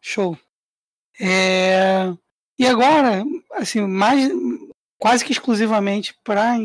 Show. 0.00 0.36
É... 1.20 2.12
E 2.58 2.66
agora, 2.66 3.24
assim, 3.52 3.80
mais 3.80 4.30
quase 4.98 5.24
que 5.24 5.32
exclusivamente 5.32 6.14
para 6.22 6.56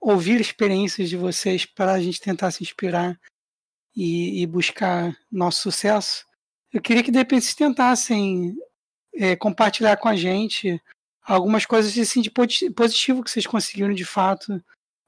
ouvir 0.00 0.40
experiências 0.40 1.08
de 1.08 1.16
vocês, 1.16 1.64
para 1.64 1.92
a 1.92 2.00
gente 2.00 2.20
tentar 2.20 2.50
se 2.50 2.62
inspirar 2.62 3.18
e, 3.94 4.42
e, 4.42 4.46
buscar 4.46 5.16
nosso 5.30 5.62
sucesso, 5.62 6.26
eu 6.72 6.80
queria 6.80 7.02
que 7.02 7.10
de 7.10 7.18
repente 7.18 7.44
vocês 7.44 7.54
tentassem 7.54 8.56
é, 9.14 9.36
compartilhar 9.36 9.96
com 9.96 10.08
a 10.08 10.16
gente 10.16 10.80
algumas 11.22 11.64
coisas 11.64 11.96
assim, 11.96 12.20
de 12.20 12.30
positivo 12.30 13.22
que 13.22 13.30
vocês 13.30 13.46
conseguiram 13.46 13.94
de 13.94 14.04
fato 14.04 14.62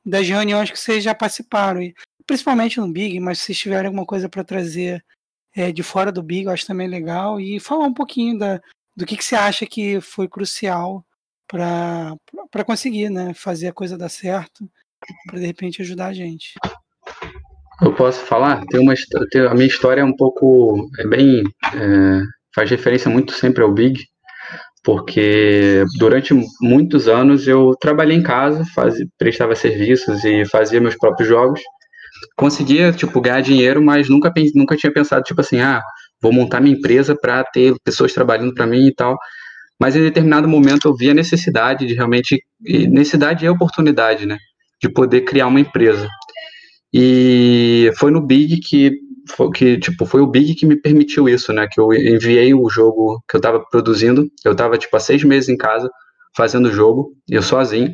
das 0.05 0.27
reuniões 0.29 0.71
que 0.71 0.79
vocês 0.79 1.03
já 1.03 1.15
participaram, 1.15 1.83
e, 1.83 1.95
principalmente 2.27 2.79
no 2.79 2.91
Big, 2.91 3.19
mas 3.21 3.39
se 3.39 3.47
vocês 3.47 3.59
tiverem 3.59 3.87
alguma 3.87 4.07
coisa 4.07 4.29
para 4.29 4.45
trazer 4.45 5.05
é, 5.55 5.73
de 5.73 5.83
fora 5.83 6.13
do 6.13 6.23
Big, 6.23 6.45
eu 6.45 6.53
acho 6.53 6.67
também 6.67 6.87
legal, 6.87 7.41
e 7.41 7.59
falar 7.59 7.87
um 7.87 7.95
pouquinho 7.95 8.39
da, 8.39 8.63
do 8.97 9.05
que, 9.05 9.17
que 9.17 9.25
você 9.25 9.37
acha 9.37 9.67
que 9.67 10.01
foi 10.01 10.27
crucial 10.27 11.05
para 11.47 12.65
conseguir 12.65 13.11
né, 13.11 13.35
fazer 13.35 13.69
a 13.69 13.73
coisa 13.73 13.99
dar 13.99 14.09
certo, 14.09 14.69
para 15.27 15.39
de 15.39 15.47
repente 15.47 15.83
ajudar 15.83 16.07
a 16.07 16.13
gente. 16.13 16.55
Eu 17.83 17.95
posso 17.95 18.21
falar? 18.25 18.65
Tem 18.67 18.81
uma, 18.81 18.95
tem, 19.31 19.43
a 19.43 19.55
minha 19.55 19.67
história 19.67 20.01
é 20.01 20.05
um 20.05 20.17
pouco, 20.17 20.89
é 20.99 21.07
bem, 21.07 21.45
é, 21.75 22.23
faz 22.55 22.71
referência 22.71 23.11
muito 23.11 23.33
sempre 23.33 23.63
ao 23.63 23.73
Big, 23.73 24.03
porque 24.83 25.85
durante 25.99 26.33
muitos 26.61 27.07
anos 27.07 27.47
eu 27.47 27.75
trabalhei 27.79 28.17
em 28.17 28.23
casa, 28.23 28.65
fazia, 28.75 29.07
prestava 29.19 29.55
serviços 29.55 30.25
e 30.25 30.47
fazia 30.47 30.81
meus 30.81 30.97
próprios 30.97 31.29
jogos. 31.29 31.61
Conseguia, 32.35 32.93
tipo, 32.93 33.21
ganhar 33.21 33.43
dinheiro, 33.43 33.83
mas 33.83 34.09
nunca, 34.09 34.33
nunca 34.55 34.77
tinha 34.77 34.93
pensado, 34.93 35.23
tipo 35.23 35.41
assim, 35.43 35.61
ah, 35.61 35.83
vou 36.27 36.33
montar 36.33 36.61
minha 36.61 36.77
empresa 36.77 37.17
para 37.17 37.45
ter 37.45 37.75
pessoas 37.85 38.13
trabalhando 38.13 38.55
para 38.55 38.67
mim 38.67 38.87
e 38.87 38.95
tal. 38.95 39.17
Mas 39.79 39.95
em 39.95 40.01
determinado 40.01 40.49
momento 40.49 40.89
eu 40.89 40.95
vi 40.97 41.11
a 41.11 41.15
necessidade 41.15 41.87
de 41.87 41.95
realmente, 41.95 42.43
necessidade 42.61 43.45
e 43.45 43.49
oportunidade, 43.49 44.27
né, 44.27 44.39
de 44.81 44.89
poder 44.89 45.23
criar 45.23 45.47
uma 45.47 45.61
empresa. 45.61 46.09
E 46.93 47.93
foi 47.97 48.11
no 48.11 48.21
Big 48.21 48.59
que 48.61 48.93
que, 49.53 49.77
tipo, 49.79 50.07
foi 50.07 50.21
o 50.21 50.27
Big 50.27 50.55
que 50.55 50.65
me 50.65 50.77
permitiu 50.77 51.29
isso, 51.29 51.53
né? 51.53 51.67
Que 51.69 51.81
eu 51.81 51.93
enviei 51.93 52.55
o 52.55 52.71
jogo 52.71 53.21
que 53.29 53.37
eu 53.37 53.41
tava 53.41 53.59
produzindo. 53.59 54.31
Eu 54.45 54.55
tava, 54.55 54.79
tipo, 54.79 54.97
há 54.97 55.01
seis 55.01 55.25
meses 55.25 55.49
em 55.49 55.57
casa 55.57 55.91
fazendo 56.37 56.67
o 56.67 56.73
jogo, 56.73 57.13
eu 57.29 57.43
sozinho. 57.43 57.93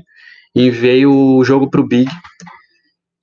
Enviei 0.55 1.07
o 1.07 1.43
jogo 1.43 1.71
pro 1.71 1.89
Big 1.89 2.11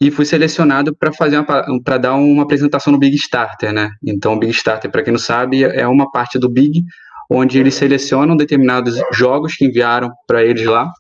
e 0.02 0.10
fui 0.10 0.26
selecionado 0.26 0.96
para 0.96 1.12
fazer 1.12 1.44
para 1.84 1.98
dar 1.98 2.16
uma 2.16 2.44
apresentação 2.44 2.94
no 2.94 3.00
Big 3.00 3.16
Starter, 3.16 3.74
né? 3.74 3.90
Então, 4.04 4.34
o 4.34 4.40
Big 4.40 4.52
Starter, 4.52 4.90
para 4.90 5.04
quem 5.04 5.12
não 5.12 5.20
sabe, 5.20 5.64
é 5.64 5.88
uma 5.88 6.10
parte 6.10 6.40
do 6.40 6.50
Big 6.50 6.84
onde 7.30 7.60
eles 7.60 7.76
selecionam 7.76 8.36
determinados 8.36 9.00
jogos 9.14 9.56
que 9.56 9.66
enviaram 9.66 10.10
para 10.26 10.44
eles 10.44 10.66
lá. 10.66 10.92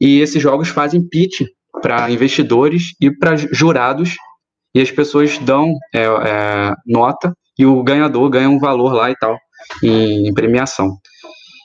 E 0.00 0.20
esses 0.20 0.40
jogos 0.40 0.68
fazem 0.68 1.06
pitch 1.06 1.42
para 1.82 2.10
investidores 2.10 2.94
e 3.00 3.10
para 3.10 3.36
jurados 3.36 4.14
e 4.74 4.80
as 4.80 4.90
pessoas 4.90 5.36
dão 5.38 5.74
é, 5.94 6.04
é, 6.04 6.74
nota 6.86 7.34
e 7.58 7.66
o 7.66 7.82
ganhador 7.82 8.30
ganha 8.30 8.48
um 8.48 8.58
valor 8.58 8.94
lá 8.94 9.10
e 9.10 9.16
tal, 9.16 9.36
em, 9.82 10.28
em 10.28 10.32
premiação. 10.32 10.96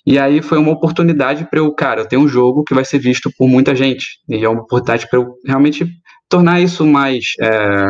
E 0.05 0.19
aí 0.19 0.41
foi 0.41 0.57
uma 0.57 0.71
oportunidade 0.71 1.45
para 1.49 1.59
eu, 1.59 1.73
cara, 1.73 2.01
eu 2.01 2.07
tenho 2.07 2.21
um 2.21 2.27
jogo 2.27 2.63
que 2.63 2.73
vai 2.73 2.83
ser 2.83 2.99
visto 2.99 3.31
por 3.37 3.47
muita 3.47 3.75
gente, 3.75 4.05
e 4.29 4.43
é 4.43 4.49
uma 4.49 4.61
oportunidade 4.61 5.07
para 5.09 5.19
eu 5.19 5.33
realmente 5.45 5.85
tornar 6.29 6.61
isso 6.61 6.85
mais 6.85 7.23
é, 7.41 7.85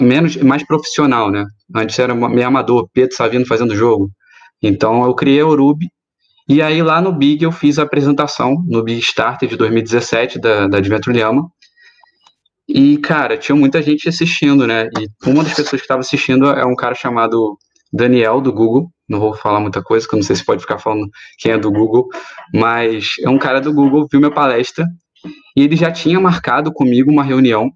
menos 0.00 0.36
mais 0.36 0.66
profissional, 0.66 1.30
né? 1.30 1.44
Antes 1.74 1.98
era 1.98 2.14
meio 2.14 2.46
amador, 2.46 2.88
Pedro 2.92 3.16
Savino 3.16 3.46
fazendo 3.46 3.76
jogo. 3.76 4.10
Então 4.62 5.04
eu 5.04 5.14
criei 5.14 5.40
a 5.40 5.46
Urub 5.46 5.86
e 6.48 6.62
aí 6.62 6.82
lá 6.82 7.00
no 7.00 7.12
Big 7.12 7.44
eu 7.44 7.52
fiz 7.52 7.78
a 7.78 7.82
apresentação 7.82 8.62
no 8.66 8.82
Big 8.82 9.00
Starter 9.00 9.48
de 9.48 9.56
2017 9.56 10.38
da, 10.38 10.66
da 10.66 10.78
Adventure 10.78 11.16
Llama 11.16 11.48
e, 12.68 12.96
cara, 12.98 13.36
tinha 13.36 13.54
muita 13.54 13.82
gente 13.82 14.08
assistindo, 14.08 14.66
né? 14.66 14.88
E 14.98 15.28
uma 15.28 15.44
das 15.44 15.54
pessoas 15.54 15.80
que 15.80 15.84
estava 15.84 16.00
assistindo 16.00 16.46
é 16.46 16.64
um 16.64 16.74
cara 16.74 16.94
chamado 16.94 17.58
Daniel, 17.92 18.40
do 18.40 18.52
Google. 18.52 18.90
Não 19.08 19.20
vou 19.20 19.34
falar 19.34 19.60
muita 19.60 19.82
coisa, 19.82 20.08
que 20.08 20.14
eu 20.14 20.16
não 20.16 20.24
sei 20.24 20.34
se 20.34 20.44
pode 20.44 20.62
ficar 20.62 20.78
falando 20.78 21.06
quem 21.38 21.52
é 21.52 21.58
do 21.58 21.70
Google, 21.70 22.08
mas 22.54 23.16
é 23.22 23.28
um 23.28 23.36
cara 23.38 23.60
do 23.60 23.72
Google, 23.72 24.06
viu 24.10 24.18
minha 24.18 24.32
palestra, 24.32 24.86
e 25.56 25.62
ele 25.62 25.76
já 25.76 25.90
tinha 25.90 26.20
marcado 26.20 26.72
comigo 26.72 27.10
uma 27.10 27.22
reunião. 27.22 27.70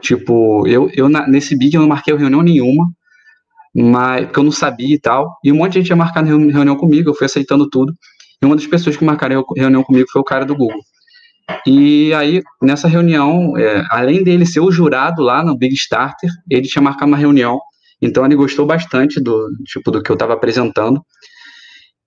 Tipo, 0.00 0.66
eu, 0.66 0.90
eu 0.94 1.08
nesse 1.08 1.56
Big 1.56 1.74
eu 1.74 1.80
não 1.80 1.88
marquei 1.88 2.14
reunião 2.16 2.42
nenhuma, 2.42 2.88
mas 3.74 4.26
porque 4.26 4.38
eu 4.38 4.44
não 4.44 4.52
sabia 4.52 4.94
e 4.94 5.00
tal. 5.00 5.36
E 5.44 5.52
um 5.52 5.56
monte 5.56 5.72
de 5.72 5.78
gente 5.80 5.88
ia 5.90 5.96
marcar 5.96 6.24
reunião 6.24 6.76
comigo, 6.76 7.10
eu 7.10 7.14
fui 7.14 7.26
aceitando 7.26 7.68
tudo. 7.68 7.92
E 8.40 8.46
uma 8.46 8.54
das 8.54 8.66
pessoas 8.66 8.96
que 8.96 9.04
marcaram 9.04 9.44
reunião 9.56 9.82
comigo 9.82 10.08
foi 10.10 10.20
o 10.20 10.24
cara 10.24 10.44
do 10.44 10.56
Google. 10.56 10.80
E 11.66 12.12
aí, 12.14 12.42
nessa 12.62 12.88
reunião, 12.88 13.56
é, 13.56 13.84
além 13.90 14.22
dele 14.22 14.44
ser 14.44 14.60
o 14.60 14.70
jurado 14.70 15.22
lá 15.22 15.42
no 15.42 15.56
Big 15.56 15.74
Starter, 15.74 16.30
ele 16.50 16.68
tinha 16.68 16.82
marcado 16.82 17.10
uma 17.10 17.16
reunião 17.16 17.58
Então 18.00 18.24
ele 18.24 18.36
gostou 18.36 18.66
bastante 18.66 19.20
do 19.20 19.48
tipo 19.64 19.90
do 19.90 20.02
que 20.02 20.10
eu 20.10 20.14
estava 20.14 20.34
apresentando 20.34 21.02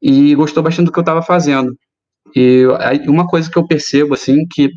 e 0.01 0.33
gostou 0.35 0.63
bastante 0.63 0.85
do 0.85 0.91
que 0.91 0.99
eu 0.99 1.01
estava 1.01 1.21
fazendo. 1.21 1.75
E 2.35 2.65
uma 3.07 3.27
coisa 3.27 3.49
que 3.49 3.57
eu 3.57 3.67
percebo 3.67 4.13
assim 4.13 4.45
que 4.49 4.69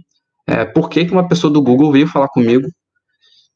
é, 0.47 0.64
por 0.64 0.89
que, 0.89 1.05
que 1.05 1.12
uma 1.12 1.26
pessoa 1.26 1.52
do 1.52 1.62
Google 1.62 1.93
veio 1.93 2.06
falar 2.06 2.28
comigo? 2.28 2.66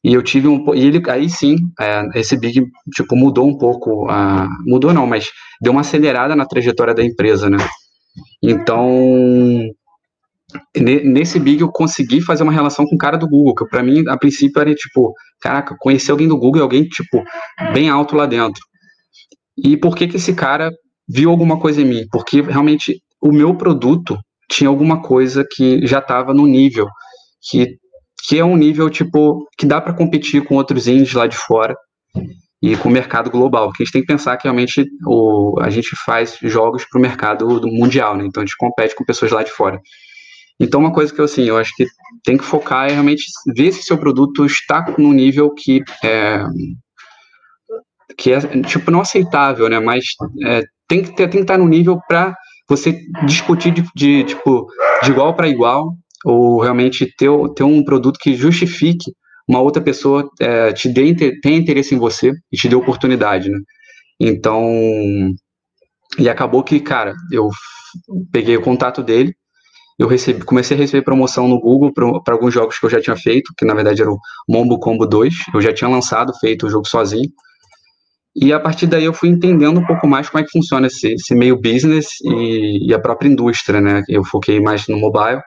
E 0.03 0.13
eu 0.13 0.23
tive 0.23 0.47
um 0.47 0.73
e 0.73 0.85
ele 0.85 1.01
aí 1.09 1.29
sim 1.29 1.57
é, 1.79 2.03
esse 2.15 2.37
big 2.37 2.65
tipo 2.95 3.15
mudou 3.15 3.47
um 3.47 3.57
pouco 3.57 4.07
mudou 4.65 4.93
não 4.93 5.05
mas 5.05 5.27
deu 5.61 5.73
uma 5.73 5.81
acelerada 5.81 6.35
na 6.37 6.45
trajetória 6.45 6.95
da 6.95 7.03
empresa 7.03 7.49
né? 7.49 7.57
Então 8.41 8.89
nesse 10.75 11.37
big 11.39 11.61
eu 11.61 11.69
consegui 11.69 12.21
fazer 12.21 12.43
uma 12.43 12.51
relação 12.51 12.85
com 12.85 12.95
o 12.95 12.97
cara 12.97 13.17
do 13.17 13.27
Google 13.27 13.53
que 13.53 13.65
para 13.67 13.83
mim 13.83 14.05
a 14.07 14.17
princípio 14.17 14.61
era 14.61 14.73
tipo 14.73 15.13
caraca 15.41 15.75
conhecer 15.77 16.11
alguém 16.11 16.29
do 16.29 16.37
Google 16.37 16.61
alguém 16.61 16.85
tipo 16.87 17.21
bem 17.73 17.89
alto 17.89 18.15
lá 18.15 18.25
dentro. 18.25 18.61
E 19.57 19.75
por 19.75 19.95
que 19.95 20.07
que 20.07 20.15
esse 20.15 20.33
cara 20.33 20.71
viu 21.07 21.29
alguma 21.29 21.59
coisa 21.59 21.81
em 21.81 21.85
mim? 21.85 22.05
Porque 22.09 22.41
realmente 22.41 23.01
o 23.21 23.31
meu 23.31 23.55
produto 23.55 24.17
tinha 24.49 24.69
alguma 24.69 25.01
coisa 25.01 25.45
que 25.49 25.85
já 25.85 25.99
estava 25.99 26.33
no 26.33 26.45
nível 26.47 26.87
que 27.49 27.77
que 28.27 28.37
é 28.37 28.43
um 28.43 28.57
nível 28.57 28.89
tipo 28.89 29.47
que 29.57 29.65
dá 29.65 29.79
para 29.79 29.93
competir 29.93 30.43
com 30.43 30.55
outros 30.55 30.87
indies 30.87 31.13
lá 31.13 31.25
de 31.25 31.37
fora 31.37 31.75
e 32.61 32.75
com 32.75 32.89
o 32.89 32.91
mercado 32.91 33.31
global, 33.31 33.67
porque 33.67 33.83
a 33.83 33.85
gente 33.85 33.93
tem 33.93 34.01
que 34.01 34.07
pensar 34.07 34.35
que 34.35 34.43
realmente 34.43 34.85
o, 35.05 35.57
a 35.61 35.69
gente 35.69 35.95
faz 36.05 36.37
jogos 36.41 36.85
para 36.85 36.99
o 36.99 37.01
mercado 37.01 37.47
mundial, 37.67 38.17
né? 38.17 38.25
Então 38.25 38.43
a 38.43 38.45
gente 38.45 38.57
compete 38.57 38.93
com 38.93 39.05
pessoas 39.05 39.31
lá 39.31 39.43
de 39.43 39.51
fora. 39.51 39.79
Então 40.59 40.81
uma 40.81 40.91
coisa 40.91 41.13
que 41.13 41.21
eu 41.21 41.25
assim, 41.25 41.43
eu 41.43 41.57
acho 41.57 41.71
que 41.75 41.85
tem 42.23 42.37
que 42.37 42.43
focar 42.43 42.89
é 42.89 42.91
realmente 42.91 43.23
ver 43.55 43.71
se 43.71 43.83
seu 43.83 43.97
produto 43.97 44.45
está 44.45 44.93
no 44.97 45.13
nível 45.13 45.53
que 45.53 45.81
é, 46.03 46.43
que 48.17 48.33
é 48.33 48.39
tipo 48.63 48.91
não 48.91 48.99
aceitável, 48.99 49.69
né? 49.69 49.79
Mas 49.79 50.03
é, 50.43 50.63
tem 50.87 51.01
que 51.01 51.15
ter, 51.15 51.29
tem 51.29 51.39
que 51.39 51.43
estar 51.43 51.57
no 51.57 51.67
nível 51.67 51.97
para 52.07 52.35
você 52.69 53.01
discutir 53.25 53.71
de, 53.71 53.83
de 53.95 54.23
tipo 54.23 54.67
de 55.03 55.11
igual 55.11 55.35
para 55.35 55.49
igual 55.49 55.95
ou 56.23 56.61
realmente 56.61 57.05
ter, 57.17 57.29
ter 57.55 57.63
um 57.63 57.83
produto 57.83 58.19
que 58.19 58.35
justifique 58.35 59.11
uma 59.47 59.59
outra 59.59 59.81
pessoa 59.81 60.29
é, 60.39 60.71
te 60.71 60.87
dê 60.87 61.13
tenha 61.41 61.57
interesse 61.57 61.95
em 61.95 61.97
você 61.97 62.31
e 62.51 62.55
te 62.55 62.69
dê 62.69 62.75
oportunidade, 62.75 63.49
né? 63.49 63.57
Então, 64.19 64.63
e 66.19 66.29
acabou 66.29 66.63
que, 66.63 66.79
cara, 66.79 67.15
eu 67.31 67.49
peguei 68.31 68.55
o 68.57 68.61
contato 68.61 69.01
dele, 69.01 69.33
eu 69.97 70.07
recebi, 70.07 70.43
comecei 70.45 70.77
a 70.77 70.79
receber 70.79 71.03
promoção 71.03 71.47
no 71.47 71.59
Google 71.59 71.91
para 71.93 72.33
alguns 72.33 72.53
jogos 72.53 72.77
que 72.77 72.85
eu 72.85 72.89
já 72.89 73.01
tinha 73.01 73.15
feito, 73.15 73.53
que 73.57 73.65
na 73.65 73.73
verdade 73.73 74.01
era 74.01 74.11
o 74.11 74.19
Mombo 74.47 74.79
Combo 74.79 75.05
2, 75.05 75.33
eu 75.53 75.61
já 75.61 75.73
tinha 75.73 75.89
lançado, 75.89 76.33
feito 76.39 76.67
o 76.67 76.69
jogo 76.69 76.87
sozinho, 76.87 77.29
e 78.35 78.53
a 78.53 78.59
partir 78.59 78.87
daí 78.87 79.05
eu 79.05 79.13
fui 79.13 79.29
entendendo 79.29 79.79
um 79.79 79.85
pouco 79.85 80.07
mais 80.07 80.29
como 80.29 80.41
é 80.41 80.45
que 80.45 80.51
funciona 80.51 80.87
esse, 80.87 81.13
esse 81.13 81.33
meio 81.35 81.59
business 81.59 82.07
e, 82.23 82.89
e 82.89 82.93
a 82.93 82.99
própria 82.99 83.27
indústria, 83.27 83.81
né? 83.81 84.03
Eu 84.07 84.23
foquei 84.23 84.59
mais 84.59 84.87
no 84.87 84.97
mobile, 84.97 85.41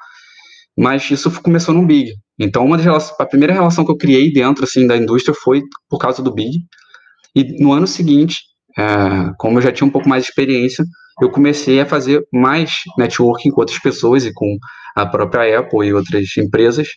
mas 0.76 1.10
isso 1.10 1.30
começou 1.42 1.74
no 1.74 1.86
Big. 1.86 2.12
Então, 2.38 2.64
uma 2.64 2.76
das 2.76 2.84
relações, 2.84 3.14
a 3.20 3.26
primeira 3.26 3.52
relação 3.52 3.84
que 3.84 3.92
eu 3.92 3.96
criei 3.96 4.32
dentro 4.32 4.64
assim 4.64 4.86
da 4.86 4.96
indústria 4.96 5.34
foi 5.34 5.62
por 5.88 5.98
causa 5.98 6.22
do 6.22 6.34
Big. 6.34 6.58
E 7.34 7.62
no 7.62 7.72
ano 7.72 7.86
seguinte, 7.86 8.40
é, 8.76 9.30
como 9.38 9.58
eu 9.58 9.62
já 9.62 9.72
tinha 9.72 9.86
um 9.86 9.90
pouco 9.90 10.08
mais 10.08 10.24
de 10.24 10.30
experiência, 10.30 10.84
eu 11.20 11.30
comecei 11.30 11.80
a 11.80 11.86
fazer 11.86 12.22
mais 12.32 12.72
networking 12.98 13.50
com 13.50 13.60
outras 13.60 13.78
pessoas 13.78 14.24
e 14.24 14.32
com 14.32 14.56
a 14.96 15.06
própria 15.06 15.60
Apple 15.60 15.86
e 15.86 15.94
outras 15.94 16.36
empresas. 16.36 16.88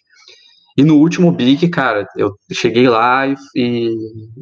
E 0.77 0.84
no 0.84 0.97
último 0.97 1.31
Big, 1.31 1.69
cara, 1.69 2.06
eu 2.18 2.35
cheguei 2.52 2.89
lá 2.89 3.26
e, 3.27 3.35
e 3.56 3.95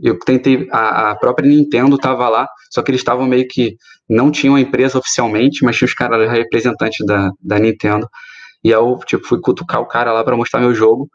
eu 0.04 0.18
tentei. 0.18 0.68
A, 0.72 1.12
a, 1.12 1.16
própria 1.16 1.48
Nintendo 1.48 1.96
estava 1.96 2.28
lá, 2.28 2.48
só 2.72 2.82
que 2.82 2.90
eles 2.90 3.02
estavam 3.02 3.28
meio 3.28 3.48
que. 3.48 3.76
Não 4.10 4.32
tinham 4.32 4.56
a 4.56 4.62
empresa 4.62 4.98
oficialmente, 4.98 5.64
mas 5.64 5.78
tinha 5.78 5.86
os 5.86 5.94
caras 5.94 6.30
representantes 6.30 7.06
da, 7.06 7.32
da 7.40 7.60
Nintendo. 7.60 8.08
E 8.64 8.70
eu, 8.70 9.00
tipo, 9.06 9.26
fui 9.26 9.40
cutucar 9.40 9.82
o 9.82 9.88
cara 9.88 10.12
lá 10.12 10.24
para 10.24 10.36
mostrar 10.36 10.60
meu 10.60 10.74
jogo. 10.74 11.10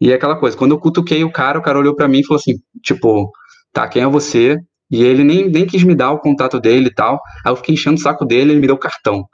E 0.00 0.12
é 0.12 0.14
aquela 0.14 0.36
coisa, 0.36 0.56
quando 0.56 0.72
eu 0.72 0.78
cutuquei 0.78 1.24
o 1.24 1.32
cara, 1.32 1.58
o 1.58 1.62
cara 1.62 1.78
olhou 1.78 1.94
para 1.94 2.08
mim 2.08 2.20
e 2.20 2.24
falou 2.24 2.38
assim, 2.40 2.54
tipo, 2.82 3.30
tá, 3.72 3.86
quem 3.88 4.02
é 4.02 4.06
você? 4.06 4.56
E 4.90 5.02
ele 5.02 5.24
nem, 5.24 5.48
nem 5.48 5.66
quis 5.66 5.82
me 5.82 5.94
dar 5.94 6.12
o 6.12 6.20
contato 6.20 6.60
dele 6.60 6.88
e 6.88 6.94
tal. 6.94 7.20
Aí 7.44 7.52
eu 7.52 7.56
fiquei 7.56 7.74
enchendo 7.74 7.96
o 7.96 8.00
saco 8.00 8.24
dele, 8.24 8.52
ele 8.52 8.60
me 8.60 8.66
deu 8.66 8.76
o 8.76 8.78
cartão. 8.78 9.24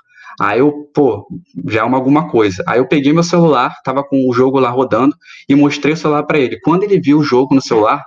Aí 0.41 0.59
eu, 0.59 0.91
pô, 0.95 1.27
já 1.69 1.81
é 1.81 1.85
uma 1.85 1.97
alguma 1.97 2.29
coisa. 2.29 2.63
Aí 2.67 2.79
eu 2.79 2.89
peguei 2.89 3.13
meu 3.13 3.23
celular, 3.23 3.75
tava 3.85 4.03
com 4.03 4.29
o 4.29 4.33
jogo 4.33 4.59
lá 4.59 4.71
rodando 4.71 5.15
e 5.49 5.55
mostrei 5.55 5.95
o 5.95 5.97
celular 5.97 6.25
para 6.25 6.39
ele. 6.39 6.59
Quando 6.61 6.83
ele 6.83 7.01
viu 7.01 7.19
o 7.19 7.23
jogo 7.23 7.55
no 7.55 7.63
celular, 7.63 8.03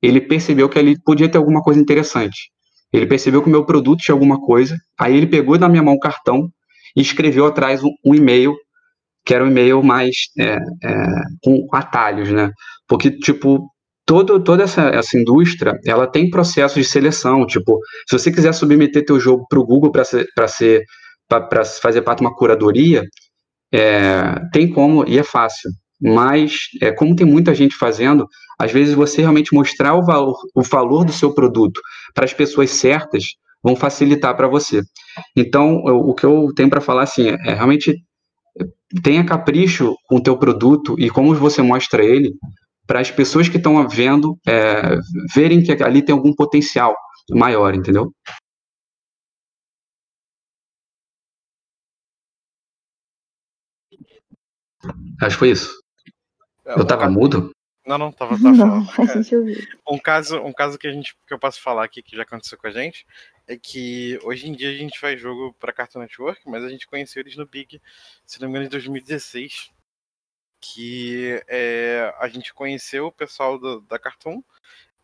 ele 0.00 0.20
percebeu 0.20 0.68
que 0.68 0.78
ali 0.78 1.00
podia 1.02 1.28
ter 1.28 1.38
alguma 1.38 1.62
coisa 1.62 1.80
interessante. 1.80 2.50
Ele 2.92 3.06
percebeu 3.06 3.42
que 3.42 3.48
o 3.48 3.52
meu 3.52 3.64
produto 3.64 4.00
tinha 4.00 4.14
alguma 4.14 4.40
coisa. 4.40 4.76
Aí 4.98 5.16
ele 5.16 5.26
pegou 5.26 5.58
na 5.58 5.68
minha 5.68 5.82
mão 5.82 5.94
o 5.94 6.00
cartão 6.00 6.48
e 6.96 7.00
escreveu 7.00 7.46
atrás 7.46 7.82
um, 7.82 7.90
um 8.04 8.14
e-mail, 8.14 8.54
que 9.24 9.34
era 9.34 9.44
um 9.44 9.48
e-mail 9.48 9.82
mais 9.82 10.14
é, 10.38 10.56
é, 10.84 11.06
com 11.42 11.66
atalhos, 11.72 12.30
né? 12.30 12.50
Porque, 12.86 13.10
tipo, 13.10 13.68
todo, 14.06 14.42
toda 14.42 14.62
essa, 14.62 14.88
essa 14.88 15.18
indústria, 15.18 15.78
ela 15.84 16.06
tem 16.06 16.30
processos 16.30 16.82
de 16.82 16.88
seleção, 16.90 17.46
tipo, 17.46 17.78
se 18.08 18.18
você 18.18 18.32
quiser 18.32 18.54
submeter 18.54 19.04
teu 19.04 19.20
jogo 19.20 19.46
para 19.48 19.58
o 19.58 19.66
Google 19.66 19.92
para 19.92 20.02
ser, 20.04 20.26
para 20.34 20.48
ser 20.48 20.82
para 21.28 21.64
fazer 21.64 22.02
parte 22.02 22.20
de 22.20 22.26
uma 22.26 22.34
curadoria, 22.34 23.04
é, 23.72 24.34
tem 24.52 24.70
como 24.70 25.06
e 25.06 25.18
é 25.18 25.22
fácil. 25.22 25.70
Mas, 26.00 26.68
é, 26.80 26.92
como 26.92 27.14
tem 27.14 27.26
muita 27.26 27.54
gente 27.54 27.76
fazendo, 27.76 28.26
às 28.58 28.72
vezes 28.72 28.94
você 28.94 29.20
realmente 29.20 29.54
mostrar 29.54 29.94
o 29.94 30.04
valor, 30.04 30.36
o 30.54 30.62
valor 30.62 31.04
do 31.04 31.12
seu 31.12 31.34
produto 31.34 31.80
para 32.14 32.24
as 32.24 32.32
pessoas 32.32 32.70
certas 32.70 33.24
vão 33.62 33.76
facilitar 33.76 34.36
para 34.36 34.48
você. 34.48 34.82
Então, 35.36 35.82
eu, 35.86 35.96
o 35.96 36.14
que 36.14 36.24
eu 36.24 36.52
tenho 36.54 36.70
para 36.70 36.80
falar 36.80 37.02
assim, 37.02 37.28
é, 37.28 37.36
é 37.46 37.54
realmente 37.54 37.94
tenha 39.02 39.24
capricho 39.24 39.94
com 40.06 40.16
o 40.16 40.22
teu 40.22 40.36
produto 40.36 40.94
e 40.98 41.10
como 41.10 41.34
você 41.34 41.60
mostra 41.62 42.04
ele 42.04 42.32
para 42.86 43.00
as 43.00 43.10
pessoas 43.10 43.48
que 43.48 43.58
estão 43.58 43.86
vendo 43.86 44.38
é, 44.46 44.96
verem 45.34 45.62
que 45.62 45.70
ali 45.82 46.02
tem 46.02 46.14
algum 46.14 46.32
potencial 46.32 46.96
maior, 47.30 47.74
entendeu? 47.74 48.10
Acho 55.20 55.36
que 55.36 55.38
foi 55.38 55.50
isso. 55.50 55.82
É, 56.64 56.78
eu 56.78 56.86
tava 56.86 57.08
mudo? 57.08 57.50
Não, 57.86 57.96
não, 57.96 58.12
tava, 58.12 58.36
tava 58.36 58.54
não, 58.54 58.86
falando. 58.86 59.10
A 59.10 59.22
gente 59.22 59.34
ouviu. 59.34 59.56
Um 59.88 59.98
caso, 59.98 60.38
um 60.40 60.52
caso 60.52 60.78
que 60.78 60.86
a 60.86 60.92
gente 60.92 61.16
que 61.26 61.32
eu 61.32 61.38
posso 61.38 61.60
falar 61.60 61.84
aqui 61.84 62.02
que 62.02 62.14
já 62.14 62.22
aconteceu 62.22 62.58
com 62.58 62.66
a 62.66 62.70
gente 62.70 63.06
é 63.46 63.56
que 63.56 64.18
hoje 64.22 64.46
em 64.46 64.52
dia 64.52 64.68
a 64.70 64.74
gente 64.74 65.00
faz 65.00 65.18
jogo 65.18 65.54
para 65.58 65.72
Cartoon 65.72 66.00
Network, 66.00 66.42
mas 66.46 66.62
a 66.62 66.68
gente 66.68 66.86
conheceu 66.86 67.20
eles 67.20 67.34
no 67.34 67.46
Big, 67.46 67.80
se 68.26 68.40
não 68.40 68.48
me 68.48 68.52
engano, 68.52 68.66
em 68.66 68.70
2016. 68.70 69.70
Que 70.60 71.42
é, 71.48 72.14
a 72.18 72.28
gente 72.28 72.52
conheceu 72.52 73.06
o 73.06 73.12
pessoal 73.12 73.58
do, 73.58 73.80
da 73.82 73.98
Cartoon, 73.98 74.42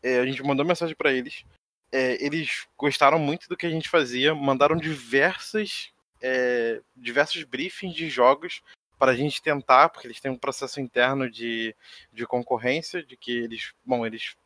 é, 0.03 0.19
a 0.19 0.27
gente 0.27 0.43
mandou 0.43 0.67
mensagem 0.67 0.95
para 0.95 1.13
eles. 1.13 1.45
É, 1.91 2.23
eles 2.23 2.67
gostaram 2.77 3.19
muito 3.19 3.49
do 3.49 3.57
que 3.57 3.65
a 3.65 3.71
gente 3.71 3.89
fazia, 3.89 4.35
mandaram 4.35 4.77
diversas, 4.77 5.91
é, 6.21 6.83
diversos 6.95 7.45
briefings 7.45 7.95
de 7.95 8.11
jogos 8.11 8.61
para 8.99 9.13
a 9.13 9.17
gente 9.17 9.43
tentar, 9.43 9.89
porque 9.89 10.07
eles 10.07 10.21
têm 10.21 10.31
um 10.31 10.39
processo 10.39 10.81
interno 10.81 11.31
de, 11.31 11.75
de 12.13 12.27
concorrência, 12.27 13.03
de 13.03 13.17
que 13.17 13.33
eles, 13.33 13.73
bom, 13.85 14.07
eles 14.07 14.37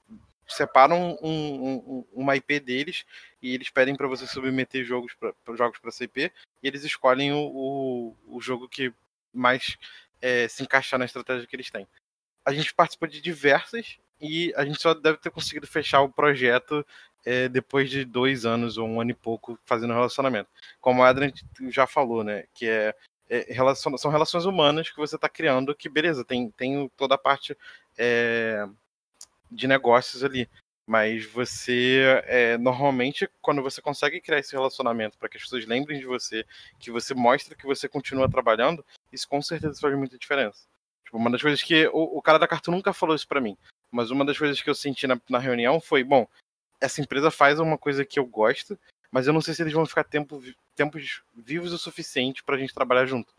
separam 0.47 1.19
um, 1.23 1.29
um, 1.31 2.05
uma 2.13 2.37
IP 2.37 2.59
deles 2.61 3.05
e 3.43 3.55
eles 3.55 3.69
pedem 3.69 3.95
para 3.95 4.09
você 4.09 4.27
submeter 4.27 4.83
jogos 4.85 5.15
para 5.15 5.57
jogos 5.57 5.79
para 5.79 5.91
CP 5.91 6.33
e 6.63 6.67
eles 6.67 6.85
escolhem 6.85 7.33
o, 7.33 7.51
o, 8.27 8.37
o 8.37 8.41
jogo 8.41 8.69
que 8.69 8.93
mais 9.33 9.77
é, 10.21 10.49
se 10.49 10.63
encaixar 10.63 10.99
na 10.99 11.05
estratégia 11.05 11.47
que 11.47 11.55
eles 11.55 11.71
têm. 11.71 11.87
A 12.45 12.53
gente 12.53 12.75
participou 12.75 13.07
de 13.07 13.21
diversas 13.21 13.99
e 14.21 14.53
a 14.57 14.65
gente 14.65 14.81
só 14.81 14.95
deve 14.95 15.19
ter 15.19 15.31
conseguido 15.31 15.67
fechar 15.67 16.01
o 16.01 16.09
projeto 16.09 16.85
é, 17.25 17.49
depois 17.49 17.91
de 17.91 18.05
dois 18.05 18.47
anos 18.47 18.79
ou 18.79 18.89
um 18.89 19.01
ano 19.01 19.11
e 19.11 19.15
pouco 19.15 19.59
fazendo 19.65 19.93
relacionamento. 19.93 20.49
Como 20.81 21.03
a 21.03 21.09
Adrian 21.09 21.31
já 21.69 21.87
falou, 21.87 22.25
né? 22.25 22.45
Que 22.55 22.67
é 22.67 22.95
é, 23.29 23.47
são 23.75 24.11
relações 24.11 24.45
humanas 24.45 24.91
que 24.91 24.97
você 24.97 25.17
está 25.17 25.29
criando, 25.29 25.75
que 25.75 25.89
beleza, 25.89 26.25
tem, 26.25 26.51
tem 26.51 26.91
toda 26.97 27.15
a 27.15 27.19
parte 27.19 27.57
é, 27.97 28.67
de 29.51 29.67
negócios 29.67 30.25
ali. 30.25 30.49
Mas 30.87 31.27
você, 31.27 32.23
é, 32.25 32.57
normalmente, 32.57 33.29
quando 33.43 33.63
você 33.63 33.83
consegue 33.83 34.23
criar 34.23 34.39
esse 34.39 34.55
relacionamento 34.55 35.19
para 35.19 35.29
que 35.29 35.37
as 35.37 35.43
pessoas 35.43 35.67
lembrem 35.67 36.01
de 36.01 36.07
você, 36.07 36.47
que 36.79 36.91
você 36.91 37.13
mostra 37.13 37.55
que 37.55 37.67
você 37.67 37.87
continua 37.87 38.31
trabalhando, 38.31 38.83
isso 39.13 39.29
com 39.29 39.43
certeza 39.43 39.79
faz 39.79 39.95
muita 39.95 40.17
diferença. 40.17 40.67
Tipo, 41.05 41.19
uma 41.19 41.31
das 41.31 41.43
coisas 41.43 41.63
que. 41.63 41.87
O, 41.89 42.19
o 42.19 42.23
cara 42.23 42.39
da 42.39 42.49
Cartoon 42.49 42.73
nunca 42.73 42.95
falou 42.95 43.15
isso 43.15 43.29
para 43.29 43.41
mim, 43.41 43.55
mas 43.91 44.11
uma 44.11 44.25
das 44.25 44.39
coisas 44.39 44.63
que 44.63 44.71
eu 44.71 44.75
senti 44.75 45.07
na, 45.07 45.21
na 45.29 45.39
reunião 45.39 45.79
foi: 45.79 46.03
bom, 46.03 46.27
essa 46.81 47.03
empresa 47.03 47.31
faz 47.31 47.61
uma 47.61 47.77
coisa 47.77 48.03
que 48.03 48.19
eu 48.19 48.25
gosto, 48.25 48.79
mas 49.11 49.27
eu 49.27 49.33
não 49.33 49.41
sei 49.41 49.55
se 49.55 49.63
eles 49.63 49.73
vão 49.73 49.87
ficar 49.87 50.05
tempo, 50.05 50.43
tempos 50.75 51.23
vivos 51.35 51.73
o 51.73 51.79
suficiente 51.79 52.43
para 52.43 52.57
a 52.57 52.59
gente 52.59 52.75
trabalhar 52.75 53.07
junto. 53.07 53.33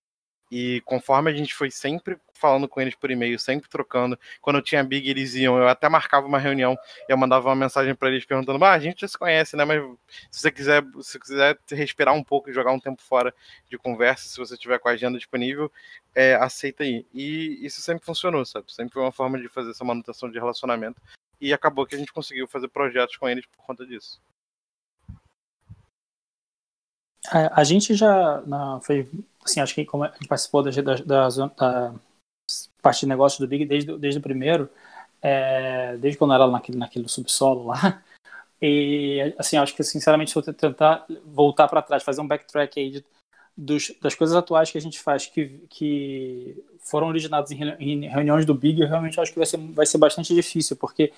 E 0.51 0.81
conforme 0.81 1.29
a 1.29 1.33
gente 1.33 1.53
foi 1.53 1.69
sempre 1.69 2.17
falando 2.33 2.67
com 2.67 2.81
eles 2.81 2.95
por 2.95 3.11
e-mail, 3.11 3.37
sempre 3.37 3.69
trocando, 3.69 4.17
quando 4.41 4.55
eu 4.55 4.61
tinha 4.63 4.83
Big, 4.83 5.07
eles 5.07 5.35
iam, 5.35 5.57
eu 5.57 5.67
até 5.67 5.87
marcava 5.87 6.25
uma 6.25 6.39
reunião, 6.39 6.75
eu 7.07 7.15
mandava 7.15 7.49
uma 7.49 7.55
mensagem 7.55 7.93
para 7.93 8.09
eles 8.09 8.25
perguntando: 8.25 8.63
ah, 8.65 8.71
a 8.71 8.79
gente 8.79 9.01
já 9.01 9.07
se 9.07 9.17
conhece, 9.17 9.55
né? 9.55 9.63
Mas 9.63 9.83
se 10.31 10.41
você 10.41 10.51
quiser, 10.51 10.83
se 10.83 11.11
você 11.11 11.19
quiser 11.19 11.59
respirar 11.69 12.15
um 12.15 12.23
pouco 12.23 12.49
e 12.49 12.53
jogar 12.53 12.71
um 12.71 12.79
tempo 12.79 13.01
fora 13.03 13.33
de 13.69 13.77
conversa, 13.77 14.27
se 14.27 14.37
você 14.37 14.57
tiver 14.57 14.79
com 14.79 14.89
a 14.89 14.93
agenda 14.93 15.19
disponível, 15.19 15.71
é, 16.15 16.33
aceita 16.35 16.83
aí. 16.83 17.05
E 17.13 17.63
isso 17.63 17.81
sempre 17.81 18.03
funcionou, 18.03 18.43
sabe? 18.43 18.73
Sempre 18.73 18.93
foi 18.93 19.03
uma 19.03 19.11
forma 19.11 19.39
de 19.39 19.47
fazer 19.49 19.69
essa 19.69 19.85
manutenção 19.85 20.31
de 20.31 20.39
relacionamento. 20.39 20.99
E 21.39 21.53
acabou 21.53 21.85
que 21.85 21.95
a 21.95 21.97
gente 21.97 22.11
conseguiu 22.11 22.47
fazer 22.47 22.67
projetos 22.69 23.17
com 23.17 23.29
eles 23.29 23.45
por 23.45 23.63
conta 23.65 23.85
disso. 23.85 24.19
É, 27.27 27.49
a 27.53 27.63
gente 27.63 27.93
já 27.95 28.41
na, 28.41 28.79
foi 28.81 29.09
assim, 29.43 29.59
acho 29.59 29.75
que 29.75 29.85
como 29.85 30.03
a 30.03 30.07
gente 30.07 30.27
participou 30.27 30.63
da, 30.63 30.71
da, 30.71 30.95
da, 30.95 31.29
da 31.29 31.93
parte 32.81 33.01
de 33.01 33.07
negócio 33.07 33.39
do 33.39 33.47
Big 33.47 33.65
desde, 33.65 33.97
desde 33.97 34.19
o 34.19 34.23
primeiro, 34.23 34.69
é, 35.21 35.97
desde 35.97 36.17
quando 36.17 36.33
era 36.33 36.47
naquele, 36.47 36.77
naquele 36.77 37.07
subsolo 37.07 37.67
lá. 37.67 38.01
E 38.61 39.33
assim, 39.37 39.55
acho 39.55 39.73
que 39.73 39.81
sinceramente 39.85 40.31
se 40.31 40.37
eu 40.37 40.53
tentar 40.53 41.05
voltar 41.23 41.65
para 41.69 41.81
trás, 41.81 42.03
fazer 42.03 42.19
um 42.19 42.27
backtrack 42.27 42.77
aí 42.77 42.89
de, 42.91 43.05
dos, 43.55 43.93
das 44.01 44.15
coisas 44.15 44.35
atuais 44.35 44.69
que 44.69 44.77
a 44.77 44.81
gente 44.81 44.99
faz 44.99 45.27
que, 45.27 45.65
que 45.69 46.61
foram 46.79 47.07
originadas 47.07 47.51
em, 47.51 47.63
em 47.79 48.09
reuniões 48.09 48.45
do 48.45 48.53
Big, 48.53 48.81
eu 48.81 48.89
realmente 48.89 49.17
acho 49.17 49.31
que 49.31 49.37
vai 49.37 49.45
ser, 49.45 49.57
vai 49.57 49.85
ser 49.85 49.97
bastante 49.97 50.35
difícil, 50.35 50.75
porque 50.75 51.13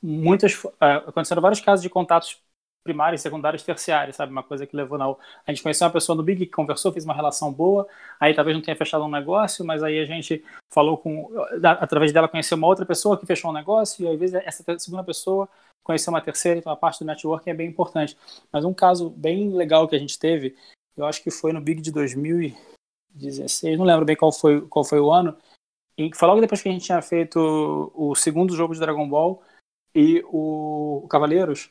muitas 0.00 0.54
uh, 0.62 0.72
aconteceram 1.08 1.42
vários 1.42 1.60
casos 1.60 1.82
de 1.82 1.90
contatos 1.90 2.38
primárias, 2.84 3.22
secundárias, 3.22 3.62
terciárias, 3.62 4.14
sabe? 4.16 4.30
Uma 4.30 4.42
coisa 4.42 4.66
que 4.66 4.76
levou 4.76 4.98
na. 4.98 5.06
A 5.06 5.50
gente 5.50 5.62
conheceu 5.62 5.86
uma 5.86 5.92
pessoa 5.92 6.14
no 6.14 6.22
Big 6.22 6.44
que 6.46 6.52
conversou, 6.52 6.92
fez 6.92 7.04
uma 7.04 7.14
relação 7.14 7.50
boa, 7.52 7.88
aí 8.20 8.34
talvez 8.34 8.54
não 8.54 8.62
tenha 8.62 8.76
fechado 8.76 9.02
um 9.02 9.10
negócio, 9.10 9.64
mas 9.64 9.82
aí 9.82 9.98
a 9.98 10.04
gente 10.06 10.44
falou 10.72 10.98
com. 10.98 11.30
Através 11.64 12.12
dela 12.12 12.28
conheceu 12.28 12.56
uma 12.58 12.66
outra 12.66 12.84
pessoa 12.84 13.18
que 13.18 13.26
fechou 13.26 13.50
um 13.50 13.54
negócio, 13.54 14.04
e 14.04 14.08
às 14.08 14.18
vezes 14.18 14.34
essa 14.44 14.78
segunda 14.78 15.02
pessoa 15.02 15.48
conheceu 15.82 16.12
uma 16.12 16.20
terceira, 16.20 16.58
então 16.58 16.72
a 16.72 16.76
parte 16.76 17.00
do 17.00 17.06
networking 17.06 17.50
é 17.50 17.54
bem 17.54 17.68
importante. 17.68 18.16
Mas 18.52 18.64
um 18.64 18.74
caso 18.74 19.10
bem 19.10 19.50
legal 19.50 19.88
que 19.88 19.96
a 19.96 19.98
gente 19.98 20.18
teve, 20.18 20.54
eu 20.96 21.06
acho 21.06 21.22
que 21.22 21.30
foi 21.30 21.52
no 21.52 21.60
Big 21.60 21.80
de 21.80 21.90
2016, 21.90 23.78
não 23.78 23.84
lembro 23.84 24.04
bem 24.04 24.16
qual 24.16 24.32
foi, 24.32 24.60
qual 24.62 24.84
foi 24.84 25.00
o 25.00 25.10
ano, 25.10 25.36
e 25.96 26.10
foi 26.14 26.28
logo 26.28 26.40
depois 26.40 26.60
que 26.60 26.68
a 26.68 26.72
gente 26.72 26.84
tinha 26.84 27.00
feito 27.00 27.92
o 27.94 28.14
segundo 28.14 28.56
jogo 28.56 28.74
de 28.74 28.80
Dragon 28.80 29.08
Ball 29.08 29.42
e 29.94 30.24
o 30.26 31.06
Cavaleiros 31.08 31.70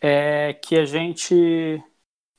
é 0.00 0.54
que 0.54 0.76
a 0.78 0.84
gente. 0.84 1.34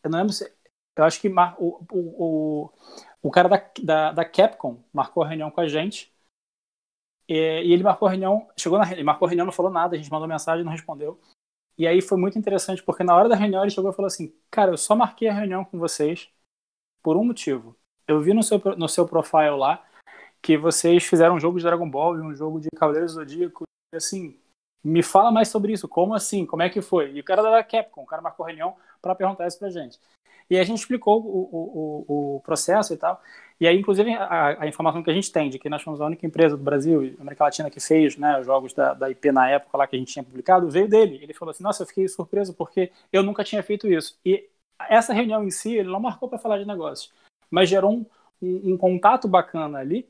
Eu 0.04 0.10
não 0.10 0.20
lembro 0.20 0.34
se. 0.34 0.52
Eu 0.96 1.06
acho 1.06 1.22
que 1.22 1.30
mar, 1.30 1.56
o, 1.60 1.86
o, 1.92 2.00
o, 2.26 2.74
o 3.22 3.32
cara 3.32 3.48
da, 3.48 3.72
da, 3.82 4.12
da, 4.12 4.26
Capcom 4.26 4.84
marcou 4.92 5.24
a 5.24 5.28
reunião 5.28 5.52
com 5.52 5.62
a 5.62 5.68
gente. 5.68 6.12
E, 7.28 7.34
e 7.36 7.74
ele 7.74 7.84
marcou 7.84 8.08
a 8.08 8.12
reunião. 8.12 8.50
Chegou 8.58 8.78
na 8.78 8.92
ele 8.92 9.04
marcou 9.04 9.26
a 9.26 9.30
reunião, 9.30 9.46
não 9.46 9.54
falou 9.54 9.72
nada, 9.72 9.96
a 9.96 9.98
gente 9.98 10.12
mandou 10.12 10.28
mensagem 10.28 10.66
não 10.66 10.72
respondeu. 10.72 11.20
E 11.78 11.88
aí 11.88 12.02
foi 12.02 12.18
muito 12.18 12.38
interessante, 12.38 12.84
porque 12.84 13.04
na 13.04 13.16
hora 13.16 13.30
da 13.30 13.36
reunião 13.36 13.64
ele 13.64 13.72
chegou 13.72 13.92
e 13.92 13.96
falou 13.96 14.08
assim: 14.08 14.34
Cara, 14.50 14.72
eu 14.72 14.78
só 14.78 14.96
marquei 14.96 15.28
a 15.30 15.34
reunião 15.34 15.64
com 15.66 15.80
vocês 15.80 16.30
por 17.02 17.18
um 17.18 17.24
motivo. 17.26 17.76
Eu 18.08 18.22
vi 18.22 18.34
no 18.34 18.44
seu, 18.44 18.60
no 18.78 18.90
seu 18.90 19.08
profile 19.08 19.52
lá 19.52 19.86
que 20.42 20.58
vocês 20.58 21.04
fizeram 21.06 21.36
um 21.36 21.40
jogo 21.40 21.58
de 21.58 21.64
Dragon 21.64 21.90
Ball 21.90 22.18
e 22.18 22.22
um 22.22 22.36
jogo 22.36 22.60
de 22.60 22.70
Cavaleiros 22.76 23.14
Zodíaco. 23.14 23.64
E 23.94 23.98
assim, 23.98 24.41
me 24.84 25.04
fala 25.04 25.32
mais 25.32 25.48
sobre 25.48 25.74
isso. 25.74 25.88
Como 25.88 26.14
assim? 26.14 26.46
Como 26.46 26.64
é 26.64 26.70
que 26.70 26.82
foi? 26.82 27.12
E 27.14 27.20
o 27.20 27.24
cara 27.24 27.42
da 27.42 27.64
Capcom, 27.64 28.04
o 28.04 28.06
cara 28.06 28.22
marcou 28.22 28.46
reunião 28.46 28.76
para 29.02 29.16
perguntar 29.16 29.48
isso 29.48 29.60
pra 29.60 29.70
gente. 29.70 30.00
E 30.50 30.60
a 30.60 30.64
gente 30.66 30.80
explicou 30.80 31.22
o, 31.22 31.50
o, 31.52 32.36
o, 32.36 32.40
processo 32.42 32.94
e 32.94 32.98
tal. 32.98 33.22
E 33.60 33.66
aí, 33.66 33.80
inclusive, 33.80 34.12
a, 34.14 34.64
a, 34.64 34.68
informação 34.68 35.02
que 35.02 35.10
a 35.10 35.14
gente 35.14 35.32
tem 35.32 35.50
de 35.50 35.58
que 35.58 35.70
nós 35.70 35.82
fomos 35.82 36.02
a 36.02 36.06
única 36.06 36.26
empresa 36.26 36.58
do 36.58 36.64
Brasil 36.64 37.06
e 37.06 37.16
América 37.22 37.46
Latina 37.46 37.70
que 37.70 37.80
fez 37.80 38.18
né, 38.18 38.38
os 38.38 38.46
jogos 38.46 38.74
da, 38.74 38.94
da 38.94 39.10
IP 39.10 39.32
na 39.32 39.50
época 39.50 39.78
lá 39.78 39.88
que 39.88 39.96
a 39.96 40.00
gente 40.00 40.12
tinha 40.12 40.24
publicado, 40.24 40.70
veio 40.70 40.90
dele. 40.90 41.20
Ele 41.22 41.34
falou 41.34 41.52
assim: 41.52 41.64
Nossa, 41.64 41.84
eu 41.84 41.88
fiquei 41.88 42.06
surpreso 42.08 42.54
porque 42.54 42.92
eu 43.14 43.24
nunca 43.24 43.46
tinha 43.46 43.64
feito 43.64 43.88
isso. 43.88 44.20
E 44.26 44.50
essa 44.90 45.14
reunião 45.14 45.44
em 45.44 45.52
si, 45.52 45.74
ele 45.74 45.90
não 45.90 46.02
marcou 46.02 46.28
para 46.28 46.38
falar 46.38 46.58
de 46.58 46.66
negócios, 46.66 47.14
mas 47.50 47.70
gerou 47.70 47.94
um, 47.94 48.06
um, 48.42 48.74
um 48.74 48.78
contato 48.78 49.28
bacana 49.30 49.80
ali 49.80 50.06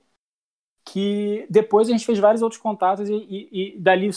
que 0.84 1.46
depois 1.50 1.88
a 1.88 1.92
gente 1.92 2.06
fez 2.06 2.18
vários 2.18 2.42
outros 2.42 2.60
contatos 2.60 3.08
e, 3.08 3.14
e, 3.14 3.76
e 3.76 3.80
dali 3.80 4.10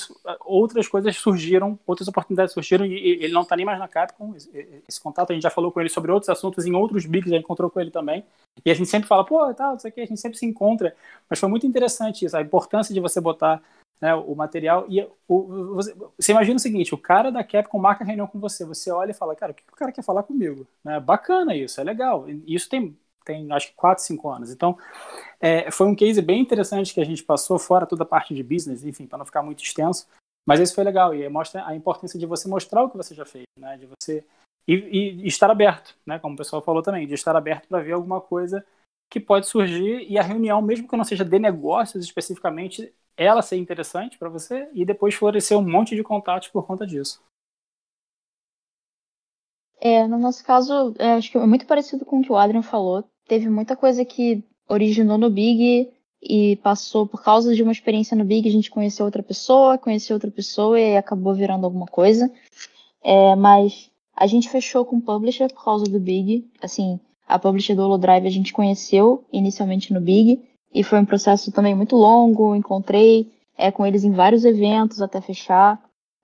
outras 0.45 0.89
coisas 0.89 1.15
surgiram, 1.17 1.79
outras 1.87 2.09
oportunidades 2.09 2.55
surgiram 2.55 2.87
e, 2.87 2.93
e 2.93 3.25
ele 3.25 3.33
não 3.33 3.43
está 3.43 3.55
nem 3.55 3.67
mais 3.67 3.79
na 3.79 3.87
Capcom, 3.87 4.35
esse, 4.35 4.83
esse, 4.89 5.01
contato, 5.01 5.31
a 5.31 5.35
gente 5.35 5.43
já 5.43 5.51
falou 5.51 5.71
com 5.71 5.81
ele 5.81 5.91
sobre 5.91 6.11
outros 6.11 6.31
assuntos 6.31 6.65
em 6.65 6.73
outros 6.73 7.05
bigs, 7.05 7.31
já 7.31 7.37
encontrou 7.37 7.71
com 7.71 7.81
ele 7.81 7.91
também, 7.91 8.25
e 8.65 8.71
a 8.71 8.75
gente 8.75 8.89
sempre 8.89 9.07
fala, 9.07 9.25
pô, 9.25 9.53
tal, 9.53 9.77
isso 9.77 9.87
aqui, 9.87 10.01
a 10.01 10.07
gente 10.07 10.21
sempre 10.21 10.39
se 10.39 10.47
encontra, 10.47 10.97
mas 11.29 11.39
foi 11.39 11.49
muito 11.49 11.67
interessante 11.67 12.25
isso, 12.25 12.37
a 12.37 12.43
importância 12.43 12.95
de 12.95 13.01
você 13.01 13.21
botar 13.21 13.63
né, 14.01 14.15
o 14.15 14.35
material, 14.35 14.87
e 14.89 15.07
o, 15.29 15.75
você, 15.75 15.95
você, 16.17 16.33
imagina 16.33 16.57
o 16.57 16.61
seguinte, 16.61 16.95
o 16.95 16.99
cara 16.99 17.31
da 17.31 17.45
Capcom 17.45 17.79
marca 17.79 18.05
reunião 18.05 18.27
com 18.27 18.41
você, 18.41 18.65
você 18.65 18.91
olha 18.91 19.11
e 19.11 19.15
fala, 19.15 19.37
cara, 19.37 19.53
o 19.53 19.55
que 19.55 19.63
o 19.71 19.77
cara 19.77 19.93
quer 19.93 20.03
falar 20.03 20.23
comigo? 20.23 20.67
Né, 20.83 20.99
bacana 20.99 21.55
isso, 21.55 21.79
é 21.79 21.85
legal, 21.85 22.27
isso 22.47 22.71
tem 22.71 22.97
tem 23.25 23.51
acho 23.53 23.69
que 23.69 23.75
4, 23.75 24.05
5 24.05 24.29
anos. 24.29 24.51
Então, 24.51 24.77
é, 25.45 25.71
foi 25.71 25.87
um 25.87 25.95
case 25.95 26.23
bem 26.23 26.41
interessante 26.41 26.95
que 26.95 27.01
a 27.01 27.05
gente 27.05 27.23
passou, 27.23 27.59
fora 27.59 27.87
toda 27.87 28.03
a 28.03 28.07
parte 28.07 28.35
de 28.35 28.43
business, 28.43 28.83
enfim, 28.83 29.07
para 29.07 29.19
não 29.19 29.27
ficar 29.27 29.43
muito 29.43 29.63
extenso. 29.63 30.07
Mas 30.47 30.59
isso 30.59 30.75
foi 30.75 30.85
legal 30.85 31.15
e 31.15 31.29
mostra 31.29 31.67
a 31.67 31.75
importância 31.75 32.19
de 32.19 32.25
você 32.25 32.49
mostrar 32.49 32.83
o 32.83 32.89
que 32.89 32.97
você 32.97 33.15
já 33.15 33.27
fez, 33.27 33.45
né? 33.59 33.77
De 33.77 33.87
você 33.87 34.25
e, 34.67 34.75
e 34.75 35.27
estar 35.27 35.51
aberto, 35.51 35.95
né? 36.07 36.19
Como 36.19 36.35
o 36.35 36.39
pessoal 36.39 36.63
falou 36.63 36.83
também, 36.83 37.07
de 37.07 37.13
estar 37.13 37.37
aberto 37.37 37.69
para 37.69 37.83
ver 37.83 37.93
alguma 37.93 38.23
coisa 38.23 38.65
que 39.11 39.21
pode 39.21 39.47
surgir 39.47 40.11
e 40.11 40.19
a 40.19 40.23
reunião, 40.23 40.63
mesmo 40.63 40.89
que 40.89 40.97
não 40.97 41.05
seja 41.05 41.25
de 41.25 41.39
negócios 41.39 42.03
especificamente, 42.03 42.91
ela 43.15 43.43
ser 43.43 43.57
interessante 43.57 44.17
para 44.17 44.31
você 44.31 44.69
e 44.73 44.85
depois 44.85 45.15
florescer 45.15 45.59
um 45.59 45.63
monte 45.63 45.95
de 45.95 46.03
contatos 46.03 46.49
por 46.49 46.67
conta 46.67 46.87
disso. 46.87 47.23
É, 49.79 50.07
no 50.07 50.19
nosso 50.19 50.43
caso, 50.43 50.95
é, 50.99 51.13
acho 51.13 51.31
que 51.31 51.37
é 51.37 51.47
muito 51.47 51.67
parecido 51.67 52.07
com 52.07 52.21
o 52.21 52.23
que 52.23 52.33
o 52.33 52.37
Adrian 52.37 52.63
falou 52.63 53.05
teve 53.27 53.49
muita 53.49 53.77
coisa 53.77 54.05
que 54.05 54.45
originou 54.69 55.19
no 55.19 55.31
Big 55.31 55.91
e 56.23 56.57
passou 56.57 57.07
por 57.07 57.23
causa 57.23 57.55
de 57.55 57.63
uma 57.63 57.73
experiência 57.73 58.17
no 58.17 58.25
Big, 58.25 58.49
a 58.49 58.53
gente 58.53 58.71
conheceu 58.71 59.05
outra 59.05 59.23
pessoa, 59.23 59.77
conheceu 59.77 60.17
outra 60.17 60.31
pessoa 60.31 60.81
e 60.81 60.97
acabou 60.97 61.35
virando 61.35 61.67
alguma 61.67 61.87
coisa. 61.87 62.31
É, 63.03 63.37
mas 63.37 63.91
a 64.17 64.27
gente 64.27 64.49
fechou 64.49 64.85
com 64.85 64.97
o 64.97 65.03
publisher 65.03 65.53
por 65.53 65.65
causa 65.65 65.85
do 65.85 66.01
Big. 66.01 66.51
Assim, 66.63 66.99
a 67.29 67.39
publisher 67.39 67.75
do 67.75 67.83
Holodrive 67.83 68.27
a 68.27 68.31
gente 68.31 68.53
conheceu 68.53 69.25
inicialmente 69.33 69.93
no 69.93 70.01
Big 70.01 70.43
e 70.73 70.83
foi 70.83 70.99
um 70.99 71.05
processo 71.05 71.53
também 71.53 71.75
muito 71.75 71.95
longo. 71.95 72.55
Encontrei 72.55 73.31
é, 73.57 73.71
com 73.71 73.85
eles 73.85 74.03
em 74.03 74.13
vários 74.13 74.45
eventos 74.45 75.03
até 75.03 75.21
fechar. 75.21 75.83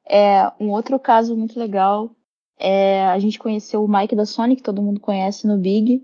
É, 0.09 0.51
um 0.59 0.71
outro 0.71 0.99
caso 0.99 1.37
muito 1.37 1.59
legal 1.59 2.11
é 2.59 3.07
a 3.07 3.19
gente 3.19 3.39
conheceu 3.39 3.85
o 3.85 3.89
Mike 3.89 4.17
da 4.17 4.27
Sony, 4.27 4.57
que 4.57 4.63
todo 4.63 4.83
mundo 4.83 5.01
conhece 5.01 5.47
no 5.47 5.57
Big. 5.57 6.03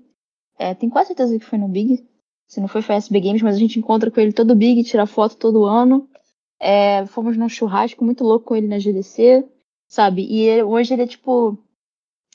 É, 0.58 0.74
quase 0.74 1.08
certeza 1.08 1.38
que 1.38 1.44
foi 1.44 1.58
no 1.58 1.68
Big. 1.68 2.04
Se 2.47 2.60
não 2.60 2.68
foi, 2.68 2.82
foi 2.82 2.94
SB 2.94 3.20
Games, 3.20 3.43
mas 3.43 3.56
a 3.56 3.59
gente 3.59 3.78
encontra 3.78 4.10
com 4.10 4.20
ele 4.20 4.32
todo 4.32 4.55
Big, 4.55 4.82
tira 4.85 5.06
foto 5.06 5.36
todo 5.36 5.64
ano. 5.64 6.09
É, 6.60 7.05
fomos 7.06 7.36
num 7.36 7.48
churrasco 7.48 8.05
muito 8.05 8.24
louco 8.24 8.47
com 8.47 8.56
ele 8.56 8.68
na 8.68 8.78
GDC, 8.78 9.44
sabe? 9.89 10.23
E 10.23 10.40
ele, 10.43 10.62
hoje 10.62 10.94
ele 10.94 11.02
é 11.02 11.06
tipo. 11.06 11.59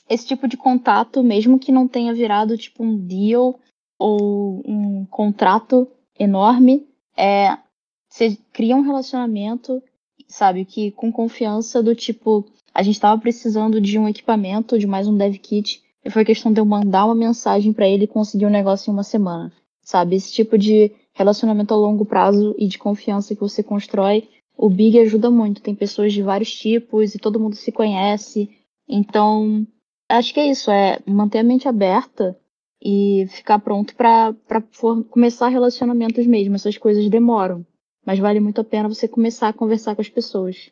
Esse 0.08 0.26
tipo 0.26 0.46
de 0.46 0.56
contato, 0.56 1.22
mesmo 1.22 1.58
que 1.58 1.72
não 1.72 1.88
tenha 1.88 2.12
virado 2.12 2.58
tipo 2.58 2.84
um 2.84 2.98
deal 2.98 3.58
ou 3.98 4.62
um 4.66 5.06
contrato 5.06 5.88
enorme, 6.18 6.86
é, 7.16 7.56
você 8.08 8.36
cria 8.52 8.76
um 8.76 8.82
relacionamento, 8.82 9.82
sabe? 10.28 10.64
Que 10.64 10.90
com 10.90 11.10
confiança 11.10 11.82
do 11.82 11.94
tipo, 11.94 12.44
a 12.74 12.82
gente 12.82 12.96
estava 12.96 13.18
precisando 13.20 13.80
de 13.80 13.98
um 13.98 14.08
equipamento, 14.08 14.78
de 14.78 14.86
mais 14.86 15.08
um 15.08 15.16
dev 15.16 15.36
kit 15.36 15.82
e 16.04 16.10
foi 16.10 16.24
questão 16.24 16.52
de 16.52 16.60
eu 16.60 16.64
mandar 16.64 17.06
uma 17.06 17.14
mensagem 17.14 17.72
para 17.72 17.88
ele 17.88 18.04
e 18.04 18.08
conseguir 18.08 18.46
um 18.46 18.50
negócio 18.50 18.90
em 18.90 18.92
uma 18.92 19.04
semana. 19.04 19.52
Sabe? 19.82 20.16
Esse 20.16 20.32
tipo 20.32 20.56
de 20.56 20.92
relacionamento 21.12 21.74
a 21.74 21.76
longo 21.76 22.06
prazo 22.06 22.54
e 22.58 22.66
de 22.66 22.78
confiança 22.78 23.34
que 23.34 23.40
você 23.40 23.62
constrói, 23.62 24.28
o 24.56 24.70
Big 24.70 24.98
ajuda 24.98 25.30
muito. 25.30 25.62
Tem 25.62 25.74
pessoas 25.74 26.12
de 26.12 26.22
vários 26.22 26.52
tipos 26.52 27.14
e 27.14 27.18
todo 27.18 27.40
mundo 27.40 27.56
se 27.56 27.72
conhece. 27.72 28.50
Então, 28.88 29.66
acho 30.08 30.32
que 30.32 30.40
é 30.40 30.46
isso, 30.46 30.70
é 30.70 30.98
manter 31.06 31.38
a 31.38 31.44
mente 31.44 31.68
aberta 31.68 32.38
e 32.80 33.26
ficar 33.28 33.58
pronto 33.58 33.94
para 33.94 34.34
começar 35.10 35.48
relacionamentos 35.48 36.26
mesmo. 36.26 36.54
Essas 36.54 36.78
coisas 36.78 37.08
demoram, 37.08 37.66
mas 38.04 38.18
vale 38.18 38.40
muito 38.40 38.60
a 38.60 38.64
pena 38.64 38.88
você 38.88 39.06
começar 39.06 39.48
a 39.48 39.52
conversar 39.52 39.94
com 39.94 40.02
as 40.02 40.08
pessoas. 40.08 40.70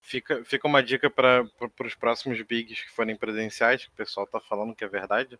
Fica, 0.00 0.44
fica 0.44 0.68
uma 0.68 0.82
dica 0.82 1.08
para 1.08 1.48
os 1.84 1.94
próximos 1.94 2.40
bigs 2.42 2.82
que 2.82 2.90
forem 2.90 3.16
presenciais, 3.16 3.84
que 3.84 3.92
o 3.92 3.96
pessoal 3.96 4.26
está 4.26 4.40
falando 4.40 4.74
que 4.74 4.84
é 4.84 4.88
verdade, 4.88 5.38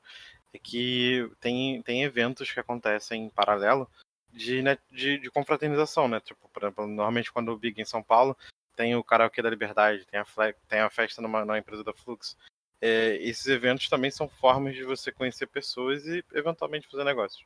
é 0.54 0.58
que 0.58 1.28
tem, 1.40 1.82
tem 1.82 2.02
eventos 2.02 2.50
que 2.50 2.60
acontecem 2.60 3.24
em 3.24 3.30
paralelo 3.30 3.88
de, 4.32 4.62
né, 4.62 4.78
de, 4.90 5.18
de 5.18 5.30
confraternização, 5.30 6.08
né? 6.08 6.20
Tipo, 6.20 6.48
por 6.52 6.62
exemplo, 6.62 6.86
normalmente 6.86 7.32
quando 7.32 7.50
o 7.50 7.56
Big 7.56 7.80
em 7.80 7.84
São 7.84 8.02
Paulo 8.02 8.36
tem 8.74 8.96
o 8.96 9.04
Karaokê 9.04 9.42
da 9.42 9.50
Liberdade, 9.50 10.06
tem 10.10 10.18
a, 10.20 10.26
tem 10.68 10.80
a 10.80 10.90
festa 10.90 11.20
numa, 11.20 11.44
numa 11.44 11.58
empresa 11.58 11.84
da 11.84 11.92
Flux. 11.92 12.36
é, 12.80 13.16
esses 13.20 13.46
eventos 13.46 13.88
também 13.88 14.10
são 14.10 14.28
formas 14.28 14.74
de 14.74 14.82
você 14.82 15.12
conhecer 15.12 15.46
pessoas 15.46 16.04
e 16.06 16.24
eventualmente 16.34 16.88
fazer 16.90 17.04
negócios. 17.04 17.44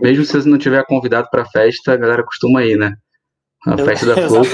Mesmo 0.00 0.24
se 0.24 0.32
você 0.32 0.48
não 0.48 0.58
tiver 0.58 0.84
convidado 0.86 1.28
para 1.30 1.42
a 1.42 1.46
festa, 1.50 1.92
a 1.92 1.96
galera 1.96 2.24
costuma 2.24 2.64
ir, 2.64 2.76
né? 2.76 2.94
A 3.66 3.78
festa 3.78 4.06
da 4.06 4.14
Flor. 4.28 4.44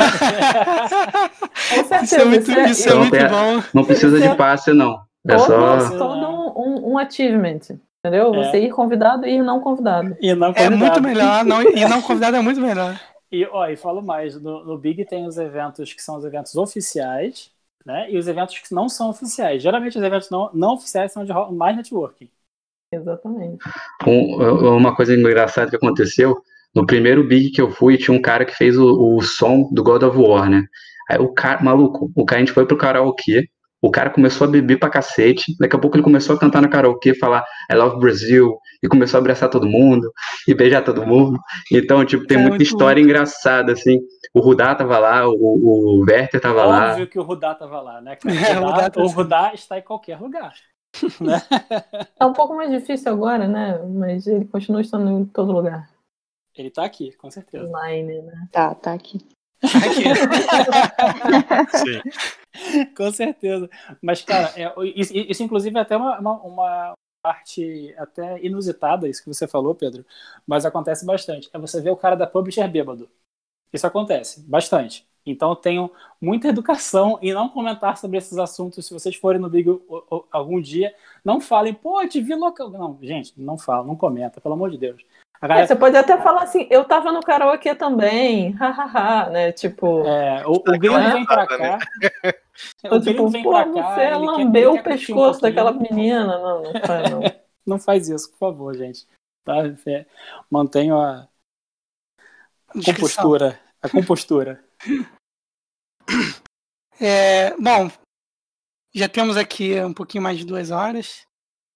isso 2.03 2.15
é 2.15 2.25
muito, 2.25 2.51
isso 2.51 2.89
é 2.89 2.95
muito 2.95 3.29
bom. 3.29 3.63
Não 3.75 3.85
precisa 3.85 4.21
de 4.21 4.35
passe, 4.37 4.73
não. 4.73 5.08
É 5.29 5.37
todo, 5.37 5.47
só. 5.47 5.99
Todo 5.99 6.27
um, 6.59 6.93
um 6.93 6.99
achievement. 6.99 7.61
Entendeu? 8.05 8.35
É. 8.35 8.45
Você 8.45 8.61
ir 8.61 8.71
convidado 8.71 9.27
e 9.27 9.37
ir 9.37 9.43
não 9.43 9.61
convidado. 9.61 10.17
E 10.21 10.35
não 10.35 10.53
convidado. 10.53 10.75
É 10.75 10.77
muito 10.77 11.03
melhor, 11.03 11.45
não, 11.45 11.63
e 11.63 11.89
não 11.89 12.01
convidado 12.01 12.37
é 12.37 12.41
muito 12.41 12.61
melhor. 12.61 12.99
E, 13.31 13.45
ó, 13.47 13.67
e 13.67 13.77
falo 13.77 14.01
mais, 14.01 14.41
no, 14.41 14.65
no, 14.65 14.79
Big 14.79 15.05
tem 15.05 15.27
os 15.27 15.37
eventos 15.37 15.93
que 15.93 16.03
são 16.03 16.17
os 16.17 16.25
eventos 16.25 16.55
oficiais, 16.57 17.51
né? 17.85 18.11
E 18.11 18.17
os 18.17 18.27
eventos 18.27 18.59
que 18.59 18.75
não 18.75 18.89
são 18.89 19.11
oficiais. 19.11 19.63
Geralmente 19.63 19.99
os 19.99 20.05
eventos 20.05 20.31
não, 20.31 20.51
não 20.55 20.75
oficiais 20.75 21.13
são 21.13 21.25
de 21.25 21.33
mais 21.53 21.77
networking. 21.77 22.31
Exatamente. 22.93 23.59
Um, 24.07 24.77
uma 24.77 24.97
coisa 24.97 25.15
engraçada 25.15 25.69
que 25.69 25.77
aconteceu, 25.77 26.43
no 26.75 26.87
primeiro 26.87 27.27
Big 27.27 27.51
que 27.51 27.61
eu 27.61 27.71
fui, 27.71 27.99
tinha 27.99 28.17
um 28.17 28.23
cara 28.23 28.47
que 28.47 28.55
fez 28.55 28.79
o, 28.79 29.17
o 29.17 29.21
som 29.21 29.69
do 29.73 29.83
God 29.83 30.05
of 30.05 30.17
War, 30.17 30.49
né? 30.49 30.65
Aí 31.11 31.19
o 31.19 31.29
cara, 31.29 31.63
maluco, 31.63 32.11
o 32.15 32.25
cara, 32.25 32.41
a 32.41 32.45
gente 32.45 32.55
foi 32.55 32.65
pro 32.65 32.79
karaokê, 32.79 33.49
o 33.81 33.91
cara 33.91 34.11
começou 34.11 34.47
a 34.47 34.51
beber 34.51 34.79
pra 34.79 34.91
cacete, 34.91 35.57
daqui 35.59 35.77
a 35.77 35.79
pouco 35.79 35.97
ele 35.97 36.03
começou 36.03 36.35
a 36.35 36.39
cantar 36.39 36.61
no 36.61 36.69
karaokê, 36.69 37.15
falar 37.15 37.45
I 37.71 37.75
love 37.75 37.99
Brazil, 38.01 38.59
e 38.83 38.89
começou 38.89 39.19
a 39.19 39.21
abraçar 39.21 39.49
todo 39.49 39.67
mundo, 39.67 40.11
e 40.47 40.55
beijar 40.55 40.83
todo 40.83 41.07
mundo. 41.07 41.39
Então, 41.73 42.05
tipo, 42.05 42.27
tem 42.27 42.39
é 42.39 42.41
muita 42.41 42.63
história 42.63 43.01
muito. 43.01 43.11
engraçada, 43.11 43.73
assim. 43.73 44.01
O 44.35 44.41
Rudá 44.41 44.75
tava 44.75 44.99
lá, 44.99 45.29
o, 45.29 45.35
o 45.35 46.05
Werther 46.09 46.41
tava 46.41 46.61
Óbvio 46.61 46.71
lá. 46.71 46.91
Óbvio 46.91 47.07
que 47.07 47.19
o 47.19 47.23
Rudá 47.23 47.55
tava 47.55 47.81
lá, 47.81 48.01
né? 48.01 48.17
O 48.59 48.67
Rudá, 48.67 48.91
o 48.97 49.07
Rudá 49.07 49.53
está 49.55 49.79
em 49.79 49.83
qualquer 49.83 50.21
lugar. 50.21 50.55
Né? 51.21 51.41
É 52.19 52.25
um 52.25 52.33
pouco 52.33 52.57
mais 52.57 52.71
difícil 52.71 53.13
agora, 53.13 53.47
né? 53.47 53.79
Mas 53.87 54.27
ele 54.27 54.47
continua 54.47 54.81
estando 54.81 55.11
em 55.11 55.25
todo 55.27 55.53
lugar. 55.53 55.89
Ele 56.57 56.71
tá 56.71 56.83
aqui, 56.83 57.13
com 57.13 57.31
certeza. 57.31 57.65
Online, 57.69 58.23
né? 58.23 58.49
Tá, 58.51 58.75
tá 58.75 58.95
aqui. 58.95 59.19
Sim. 61.75 62.01
Com 62.97 63.13
certeza. 63.13 63.69
Mas, 64.03 64.23
cara, 64.23 64.53
é, 64.57 64.73
isso, 64.95 65.17
isso, 65.17 65.43
inclusive 65.43 65.77
é 65.77 65.81
até 65.81 65.97
uma, 65.97 66.19
uma, 66.19 66.33
uma, 66.43 66.93
parte 67.23 67.95
até 67.99 68.45
inusitada, 68.45 69.09
isso 69.09 69.23
que 69.23 69.29
você 69.29 69.47
falou, 69.47 69.75
Pedro, 69.75 70.05
mas 70.47 70.65
acontece 70.65 71.05
bastante. 71.05 71.51
É 71.53 71.59
você 71.59 71.81
ver 71.81 71.91
o 71.91 71.97
cara 71.97 72.17
da 72.17 72.27
publisher 72.27 72.69
bêbado. 72.69 73.09
Isso 73.73 73.87
acontece 73.87 74.41
bastante. 74.49 75.07
Então, 75.27 75.55
tenho 75.55 75.93
muita 76.21 76.49
educação 76.49 77.19
em 77.21 77.35
não 77.35 77.51
comentar 77.51 77.99
sobre 77.99 78.17
esses 78.17 78.39
assuntos. 78.39 78.87
Se 78.87 78.95
vocês 78.95 79.15
forem 79.17 79.41
no 79.41 79.51
Big 79.51 79.69
algum 80.31 80.61
dia, 80.61 80.95
não 81.23 81.39
falem, 81.39 81.75
pô, 81.75 82.07
te 82.09 82.21
vi 82.21 82.35
local. 82.35 82.71
Não, 82.71 82.99
gente, 83.03 83.35
não 83.37 83.59
fala, 83.59 83.87
não 83.87 83.95
comenta, 83.95 84.41
pelo 84.41 84.55
amor 84.55 84.71
de 84.71 84.79
Deus. 84.79 85.05
Galera... 85.41 85.61
É, 85.63 85.67
você 85.67 85.77
pode 85.77 85.97
até 85.97 86.19
falar 86.19 86.43
assim, 86.43 86.67
eu 86.69 86.85
tava 86.85 87.13
no 87.13 87.21
karaokê 87.21 87.75
também, 87.75 88.51
hahaha, 88.53 89.31
né? 89.31 89.53
Tipo. 89.53 90.05
É, 90.05 90.45
o, 90.47 90.55
o 90.55 90.79
gringo 90.79 90.99
vem 91.13 91.25
pra 91.25 91.47
cá. 91.47 91.79
o 92.91 93.01
tipo, 93.01 93.29
vem 93.29 93.43
pô, 93.45 93.51
pra 93.51 93.65
cá. 93.65 93.95
Você 93.95 94.11
lambeu 94.15 94.75
o 94.75 94.83
pescoço 94.83 95.39
um 95.39 95.43
daquela 95.43 95.73
menina. 95.73 96.39
Não, 96.39 96.63
não 96.63 96.73
faz, 96.85 97.11
não. 97.11 97.21
não 97.65 97.79
faz 97.79 98.09
isso, 98.09 98.31
por 98.33 98.39
favor, 98.39 98.75
gente. 98.75 99.07
Tá? 99.45 99.55
É, 99.87 100.07
mantenho 100.51 100.99
a 100.99 101.29
compostura. 102.85 103.61
A 103.81 103.89
compostura. 103.89 104.65
É, 107.01 107.55
bom, 107.57 107.89
já 108.93 109.09
temos 109.09 109.37
aqui 109.37 109.81
um 109.81 109.95
pouquinho 109.95 110.25
mais 110.25 110.37
de 110.37 110.45
duas 110.45 110.73
horas. 110.73 111.28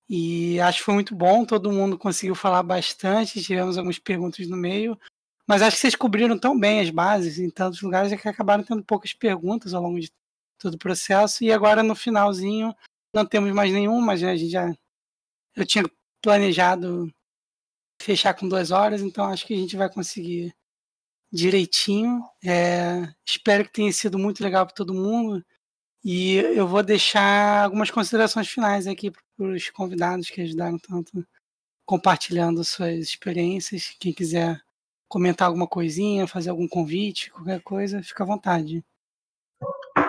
E 0.09 0.61
acho 0.61 0.79
que 0.79 0.85
foi 0.85 0.95
muito 0.95 1.15
bom, 1.15 1.45
todo 1.45 1.73
mundo 1.73 1.99
conseguiu 1.99 2.35
falar 2.35 2.63
bastante, 2.63 3.43
tivemos 3.43 3.79
algumas 3.79 3.99
perguntas 3.99 4.47
no 4.47 4.57
meio, 4.57 4.99
mas 5.47 5.63
acho 5.63 5.77
que 5.77 5.81
vocês 5.81 5.95
cobriram 5.95 6.39
tão 6.39 6.59
bem 6.59 6.81
as 6.81 6.91
bases 6.91 7.39
em 7.39 7.51
tantos 7.51 7.81
lugares 7.83 8.21
que 8.21 8.29
acabaram 8.29 8.65
tendo 8.65 8.85
poucas 8.85 9.13
perguntas 9.13 9.75
ao 9.75 9.83
longo 9.83 10.01
de 10.01 10.11
todo 10.59 10.75
o 10.75 10.79
processo. 10.79 11.45
E 11.45 11.53
agora 11.53 11.83
no 11.83 11.95
finalzinho 11.95 12.75
não 13.15 13.27
temos 13.27 13.53
mais 13.53 13.73
nenhuma, 13.73 14.07
mas 14.07 14.23
a 14.23 14.35
gente 14.37 14.51
já. 14.51 14.73
Eu 15.55 15.67
tinha 15.67 15.85
planejado 16.23 17.13
fechar 18.01 18.35
com 18.35 18.49
duas 18.49 18.71
horas, 18.71 19.03
então 19.03 19.27
acho 19.27 19.47
que 19.47 19.55
a 19.55 19.57
gente 19.57 19.77
vai 19.77 19.91
conseguir 19.91 20.55
direitinho. 21.33 22.23
É, 22.45 23.13
espero 23.27 23.65
que 23.65 23.73
tenha 23.73 23.93
sido 23.93 24.19
muito 24.19 24.43
legal 24.43 24.67
para 24.67 24.75
todo 24.75 24.95
mundo. 24.95 25.45
E 26.05 26.37
eu 26.37 26.67
vou 26.67 26.83
deixar 26.83 27.65
algumas 27.65 27.91
considerações 27.91 28.49
finais 28.49 28.87
aqui 28.87 29.11
para 29.11 29.47
os 29.47 29.71
convidados 29.71 30.31
que 30.31 30.41
ajudaram 30.41 30.79
tanto 30.79 31.25
compartilhando 31.85 32.65
suas 32.65 32.99
experiências. 32.99 33.95
Quem 34.01 34.13
quiser 34.13 34.61
comentar 35.09 35.47
alguma 35.47 35.67
coisinha, 35.67 36.27
fazer 36.27 36.51
algum 36.51 36.67
convite, 36.67 37.31
qualquer 37.31 37.61
coisa, 37.61 38.03
fica 38.03 38.25
à 38.25 38.27
vontade. 38.27 38.85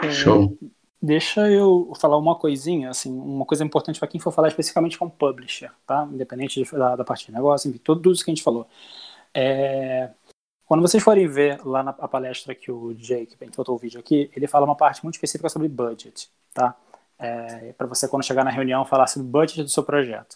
É, 0.01 0.11
Show. 0.11 0.57
Deixa 1.01 1.51
eu 1.51 1.91
falar 1.99 2.17
uma 2.17 2.39
coisinha, 2.39 2.89
assim, 2.89 3.11
uma 3.11 3.45
coisa 3.45 3.63
importante 3.63 3.99
para 3.99 4.07
quem 4.07 4.21
for 4.21 4.31
falar 4.31 4.47
especificamente 4.47 4.97
com 4.97 5.09
publisher, 5.09 5.69
tá? 5.85 6.07
Independente 6.09 6.63
da, 6.71 6.95
da 6.95 7.03
parte 7.03 7.25
de 7.25 7.33
negócio, 7.33 7.69
enfim, 7.69 7.79
tudo, 7.83 8.01
tudo 8.01 8.13
isso 8.13 8.23
que 8.23 8.31
a 8.31 8.33
gente 8.33 8.43
falou. 8.43 8.65
É, 9.33 10.11
quando 10.65 10.81
vocês 10.81 11.03
forem 11.03 11.27
ver 11.27 11.65
lá 11.65 11.83
na 11.83 11.93
palestra 11.93 12.55
que 12.55 12.71
o 12.71 12.93
Jake, 12.93 13.35
botou 13.55 13.75
o 13.75 13.77
vídeo 13.77 13.99
aqui, 13.99 14.31
ele 14.35 14.47
fala 14.47 14.65
uma 14.65 14.75
parte 14.75 15.03
muito 15.03 15.15
específica 15.15 15.49
sobre 15.49 15.67
budget, 15.67 16.29
tá? 16.53 16.75
É, 17.19 17.73
para 17.73 17.87
você, 17.87 18.07
quando 18.07 18.25
chegar 18.25 18.43
na 18.43 18.49
reunião, 18.49 18.85
falar 18.85 19.07
sobre 19.07 19.27
o 19.27 19.31
budget 19.31 19.63
do 19.63 19.69
seu 19.69 19.83
projeto. 19.83 20.35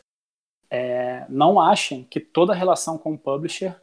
É, 0.70 1.26
não 1.30 1.60
achem 1.60 2.04
que 2.04 2.20
toda 2.20 2.54
relação 2.54 2.98
com 2.98 3.14
o 3.14 3.18
publisher 3.18 3.76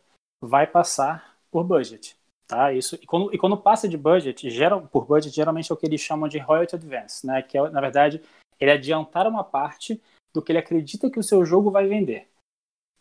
vai 0.43 0.67
passar 0.67 1.35
por 1.51 1.65
budget, 1.65 2.17
tá? 2.47 2.73
Isso, 2.73 2.97
e, 2.97 3.07
quando, 3.07 3.35
e 3.35 3.39
quando 3.39 3.57
passa 3.57 3.89
de 3.89 3.97
budget, 3.97 4.51
geral, 4.51 4.83
por 4.83 5.07
budget, 5.07 5.35
geralmente 5.35 5.73
é 5.73 5.75
o 5.75 5.77
que 5.77 5.87
eles 5.87 6.01
chamam 6.01 6.29
de 6.29 6.39
royalty 6.39 6.75
advance, 6.77 7.27
né? 7.27 7.41
Que 7.43 7.57
é, 7.57 7.71
na 7.71 7.81
verdade, 7.81 8.21
ele 8.61 8.71
adiantar 8.71 9.27
uma 9.27 9.43
parte 9.43 10.01
do 10.35 10.43
que 10.43 10.53
ele 10.53 10.59
acredita 10.59 11.11
que 11.11 11.19
o 11.19 11.23
seu 11.23 11.45
jogo 11.45 11.71
vai 11.71 11.87
vender. 11.87 12.29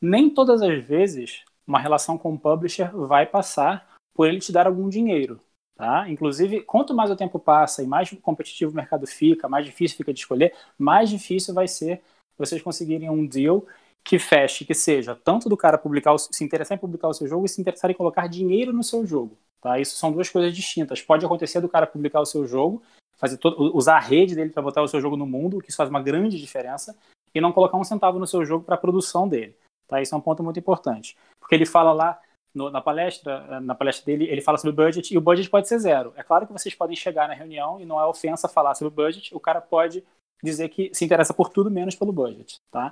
Nem 0.02 0.30
todas 0.30 0.62
as 0.62 0.84
vezes 0.84 1.44
uma 1.68 1.80
relação 1.80 2.18
com 2.18 2.34
o 2.34 2.40
publisher 2.40 2.92
vai 2.96 3.26
passar 3.26 3.88
por 4.14 4.28
ele 4.28 4.40
te 4.40 4.52
dar 4.52 4.68
algum 4.68 4.90
dinheiro. 4.90 5.40
Tá? 5.76 6.08
Inclusive, 6.08 6.62
quanto 6.62 6.94
mais 6.94 7.10
o 7.10 7.16
tempo 7.16 7.40
passa 7.40 7.82
e 7.82 7.88
mais 7.88 8.12
competitivo 8.22 8.72
o 8.72 8.76
mercado 8.76 9.08
fica, 9.08 9.50
mais 9.50 9.66
difícil 9.66 9.98
fica 9.98 10.14
de 10.14 10.20
escolher, 10.20 10.54
mais 10.78 11.10
difícil 11.10 11.54
vai 11.54 11.68
ser 11.68 12.02
vocês 12.38 12.62
conseguirem 12.62 13.10
um 13.10 13.26
deal 13.26 13.66
que 14.04 14.20
feche, 14.20 14.66
que 14.66 14.74
seja 14.74 15.16
tanto 15.16 15.48
do 15.48 15.56
cara 15.56 15.78
publicar, 15.78 16.18
se 16.18 16.44
interessar 16.44 16.78
em 16.78 16.82
publicar 16.82 17.08
o 17.08 17.14
seu 17.14 17.28
jogo 17.28 17.46
e 17.46 17.50
se 17.50 17.62
interessar 17.62 17.90
em 17.90 17.94
colocar 17.94 18.28
dinheiro 18.28 18.74
no 18.74 18.84
seu 18.84 19.06
jogo. 19.06 19.38
Tá? 19.62 19.80
Isso 19.80 19.96
são 19.96 20.12
duas 20.12 20.30
coisas 20.30 20.54
distintas. 20.54 21.02
Pode 21.02 21.26
acontecer 21.26 21.62
do 21.62 21.70
cara 21.70 21.88
publicar 21.88 22.20
o 22.20 22.26
seu 22.26 22.46
jogo, 22.46 22.84
fazer 23.16 23.38
todo, 23.38 23.76
usar 23.76 23.96
a 23.96 24.02
rede 24.02 24.36
dele 24.36 24.50
para 24.50 24.62
botar 24.62 24.82
o 24.82 24.88
seu 24.88 25.00
jogo 25.00 25.16
no 25.16 25.26
mundo, 25.26 25.60
que 25.60 25.70
isso 25.70 25.78
faz 25.78 25.90
uma 25.90 26.02
grande 26.02 26.40
diferença, 26.40 26.96
e 27.34 27.40
não 27.40 27.54
colocar 27.54 27.78
um 27.78 27.84
centavo 27.84 28.20
no 28.20 28.28
seu 28.28 28.46
jogo 28.46 28.66
para 28.66 28.76
a 28.76 28.78
produção 28.78 29.28
dele. 29.28 29.56
Tá? 29.94 30.02
Isso 30.02 30.16
é 30.16 30.18
um 30.18 30.22
ponto 30.22 30.44
muito 30.44 30.58
importante. 30.58 31.16
Porque 31.40 31.54
ele 31.54 31.68
fala 31.68 31.94
lá 31.94 32.20
no, 32.52 32.72
na 32.72 32.82
palestra, 32.82 33.46
eh, 33.48 33.60
na 33.60 33.76
palestra 33.76 34.06
dele, 34.08 34.26
ele 34.26 34.42
fala 34.42 34.58
sobre 34.58 34.72
o 34.72 34.86
budget 34.86 35.14
e 35.14 35.18
o 35.18 35.22
budget 35.22 35.48
pode 35.48 35.68
ser 35.68 35.78
zero. 35.78 36.12
É 36.16 36.24
claro 36.24 36.48
que 36.48 36.54
vocês 36.54 36.74
podem 36.74 36.96
chegar 36.96 37.28
na 37.28 37.36
reunião 37.36 37.80
e 37.80 37.86
não 37.86 38.00
é 38.00 38.06
ofensa 38.08 38.48
falar 38.48 38.74
sobre 38.74 38.92
o 38.92 38.96
budget, 38.96 39.36
o 39.36 39.40
cara 39.40 39.62
pode 39.62 40.04
dizer 40.44 40.70
que 40.70 40.90
se 40.94 41.06
interessa 41.06 41.32
por 41.32 41.50
tudo 41.50 41.70
menos 41.70 41.96
pelo 41.96 42.12
budget, 42.12 42.56
tá? 42.72 42.92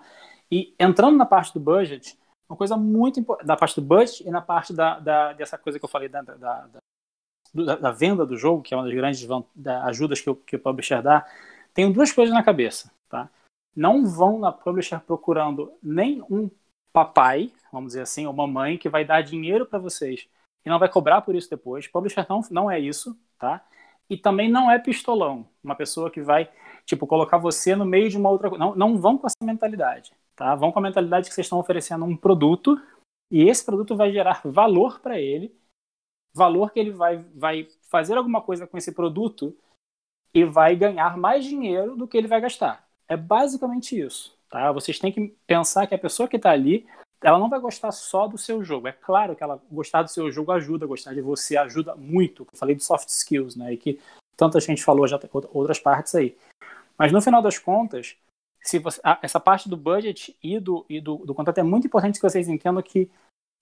E 0.52 0.76
entrando 0.80 1.18
na 1.18 1.26
parte 1.26 1.53
do 1.53 1.60
budget, 1.60 2.15
uma 2.48 2.56
coisa 2.56 2.78
muito 2.78 3.19
importante, 3.19 3.48
na 3.48 3.57
parte 3.57 3.82
do 3.82 3.86
budget 3.86 4.28
e 4.28 4.30
na 4.30 4.41
parte 4.41 4.73
da, 4.73 4.99
da 4.99 5.34
dessa 5.34 5.57
coisa 5.57 5.80
que 5.80 5.86
eu 5.86 5.90
falei 5.90 6.07
da, 6.07 6.22
da, 6.22 6.68
da, 7.53 7.76
da, 7.78 7.91
venda 7.91 8.28
do 8.28 8.38
jogo, 8.38 8.61
que 8.61 8.76
é 8.76 8.78
uma 8.78 8.84
das 8.84 8.94
grandes 8.94 9.28
ajudas 9.86 10.22
que 10.22 10.30
o, 10.30 10.36
que 10.36 10.56
o 10.56 10.60
publisher 10.60 11.02
dá, 11.02 11.26
tenho 11.73 11.91
duas 11.91 12.11
coisas 12.11 12.34
na 12.34 12.44
cabeça, 12.44 12.91
tá? 13.10 13.28
Não 13.76 14.06
vão 14.06 14.38
na 14.38 14.52
publisher 14.52 14.99
procurando 14.99 15.73
nem 15.82 16.22
um 16.30 16.49
papai, 16.93 17.51
vamos 17.72 17.89
dizer 17.89 18.01
assim, 18.01 18.26
ou 18.26 18.34
mamãe 18.34 18.77
que 18.77 18.89
vai 18.89 19.05
dar 19.05 19.22
dinheiro 19.22 19.65
para 19.65 19.80
vocês 19.80 20.27
e 20.65 20.69
não 20.69 20.80
vai 20.80 20.89
cobrar 20.89 21.22
por 21.22 21.35
isso 21.35 21.49
depois. 21.49 21.88
Publisher 21.88 22.26
não, 22.30 22.41
não 22.51 22.72
é 22.72 22.80
isso, 22.80 23.18
tá? 23.38 23.65
E 24.09 24.18
também 24.18 24.49
não 24.49 24.69
é 24.69 24.77
pistolão, 24.77 25.47
uma 25.63 25.76
pessoa 25.76 26.11
que 26.11 26.22
vai, 26.22 26.49
tipo, 26.85 27.07
colocar 27.07 27.38
você 27.38 27.76
no 27.76 27.85
meio 27.85 28.09
de 28.09 28.18
uma 28.18 28.30
outra 28.30 28.49
coisa. 28.49 28.63
Não, 28.63 28.76
não 28.76 28.97
vão 28.97 29.18
com 29.18 29.27
essa 29.27 29.38
mentalidade, 29.41 30.11
tá? 30.35 30.53
Vão 30.55 30.72
com 30.72 30.80
a 30.80 30.81
mentalidade 30.81 31.30
que 31.30 31.34
vocês 31.34 31.45
estão 31.45 31.59
oferecendo 31.59 32.05
um 32.05 32.15
produto 32.15 32.80
e 33.31 33.43
esse 33.43 33.65
produto 33.65 33.95
vai 33.95 34.11
gerar 34.11 34.41
valor 34.43 34.99
para 34.99 35.19
ele, 35.19 35.55
valor 36.34 36.72
que 36.72 36.80
ele 36.80 36.91
vai, 36.91 37.18
vai 37.34 37.68
fazer 37.89 38.18
alguma 38.18 38.41
coisa 38.41 38.68
com 38.68 38.77
esse 38.77 38.91
produto 38.91 39.55
e 40.34 40.43
vai 40.43 40.76
ganhar 40.76 41.18
mais 41.18 41.45
dinheiro 41.45 41.95
do 41.95 42.07
que 42.07 42.18
ele 42.18 42.27
vai 42.27 42.41
gastar. 42.41 42.85
É 43.07 43.15
basicamente 43.15 43.99
isso. 43.99 44.38
Tá? 44.52 44.72
Vocês 44.73 44.99
têm 44.99 45.14
que 45.14 45.34
pensar 45.48 45.88
que 45.88 45.95
a 45.95 45.99
pessoa 45.99 46.28
que 46.28 46.36
está 46.36 46.52
ali, 46.52 46.86
ela 47.23 47.40
não 47.40 47.49
vai 47.49 47.60
gostar 47.60 47.91
só 47.94 48.28
do 48.28 48.38
seu 48.38 48.64
jogo. 48.64 48.90
É 48.90 48.91
claro 48.91 49.34
que 49.36 49.41
ela 49.41 49.61
gostar 49.72 50.03
do 50.03 50.10
seu 50.10 50.30
jogo 50.30 50.52
ajuda, 50.52 50.86
gostar 50.86 51.14
de 51.14 51.22
você 51.22 51.56
ajuda 51.56 51.95
muito. 51.95 52.44
Eu 52.52 52.57
falei 52.57 52.76
de 52.76 52.84
soft 52.84 53.07
skills, 53.07 53.56
né? 53.56 53.73
E 53.73 53.78
que 53.78 53.99
tanta 54.36 54.60
gente 54.60 54.84
falou 54.84 55.07
já 55.07 55.18
outras 55.53 55.80
partes 55.80 56.14
aí. 56.15 56.38
Mas 56.98 57.14
no 57.14 57.22
final 57.22 57.41
das 57.41 57.57
contas, 57.57 58.18
se 58.61 58.78
você, 58.78 58.99
essa 59.22 59.40
parte 59.40 59.69
do 59.69 59.78
budget 59.78 60.36
e 60.44 60.60
do, 60.60 60.86
e 60.90 60.99
do, 60.99 61.18
do 61.18 61.34
contrato 61.34 61.60
é 61.60 61.64
muito 61.64 61.88
importante 61.88 62.19
que 62.19 62.30
vocês 62.30 62.49
entendam 62.49 62.84
que 62.84 63.10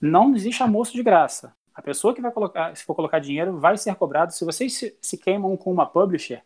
não 0.01 0.33
existe 0.35 0.63
almoço 0.63 0.93
de 0.93 1.03
graça. 1.03 1.53
A 1.73 1.81
pessoa 1.81 2.15
que 2.15 2.21
vai 2.21 2.31
colocar, 2.31 2.75
se 2.75 2.83
for 2.83 2.95
colocar 2.95 3.19
dinheiro, 3.19 3.57
vai 3.57 3.77
ser 3.77 3.95
cobrado. 3.95 4.33
Se 4.33 4.43
vocês 4.43 4.73
se, 4.73 4.97
se 4.99 5.17
queimam 5.17 5.55
com 5.55 5.71
uma 5.71 5.85
publisher, 5.85 6.43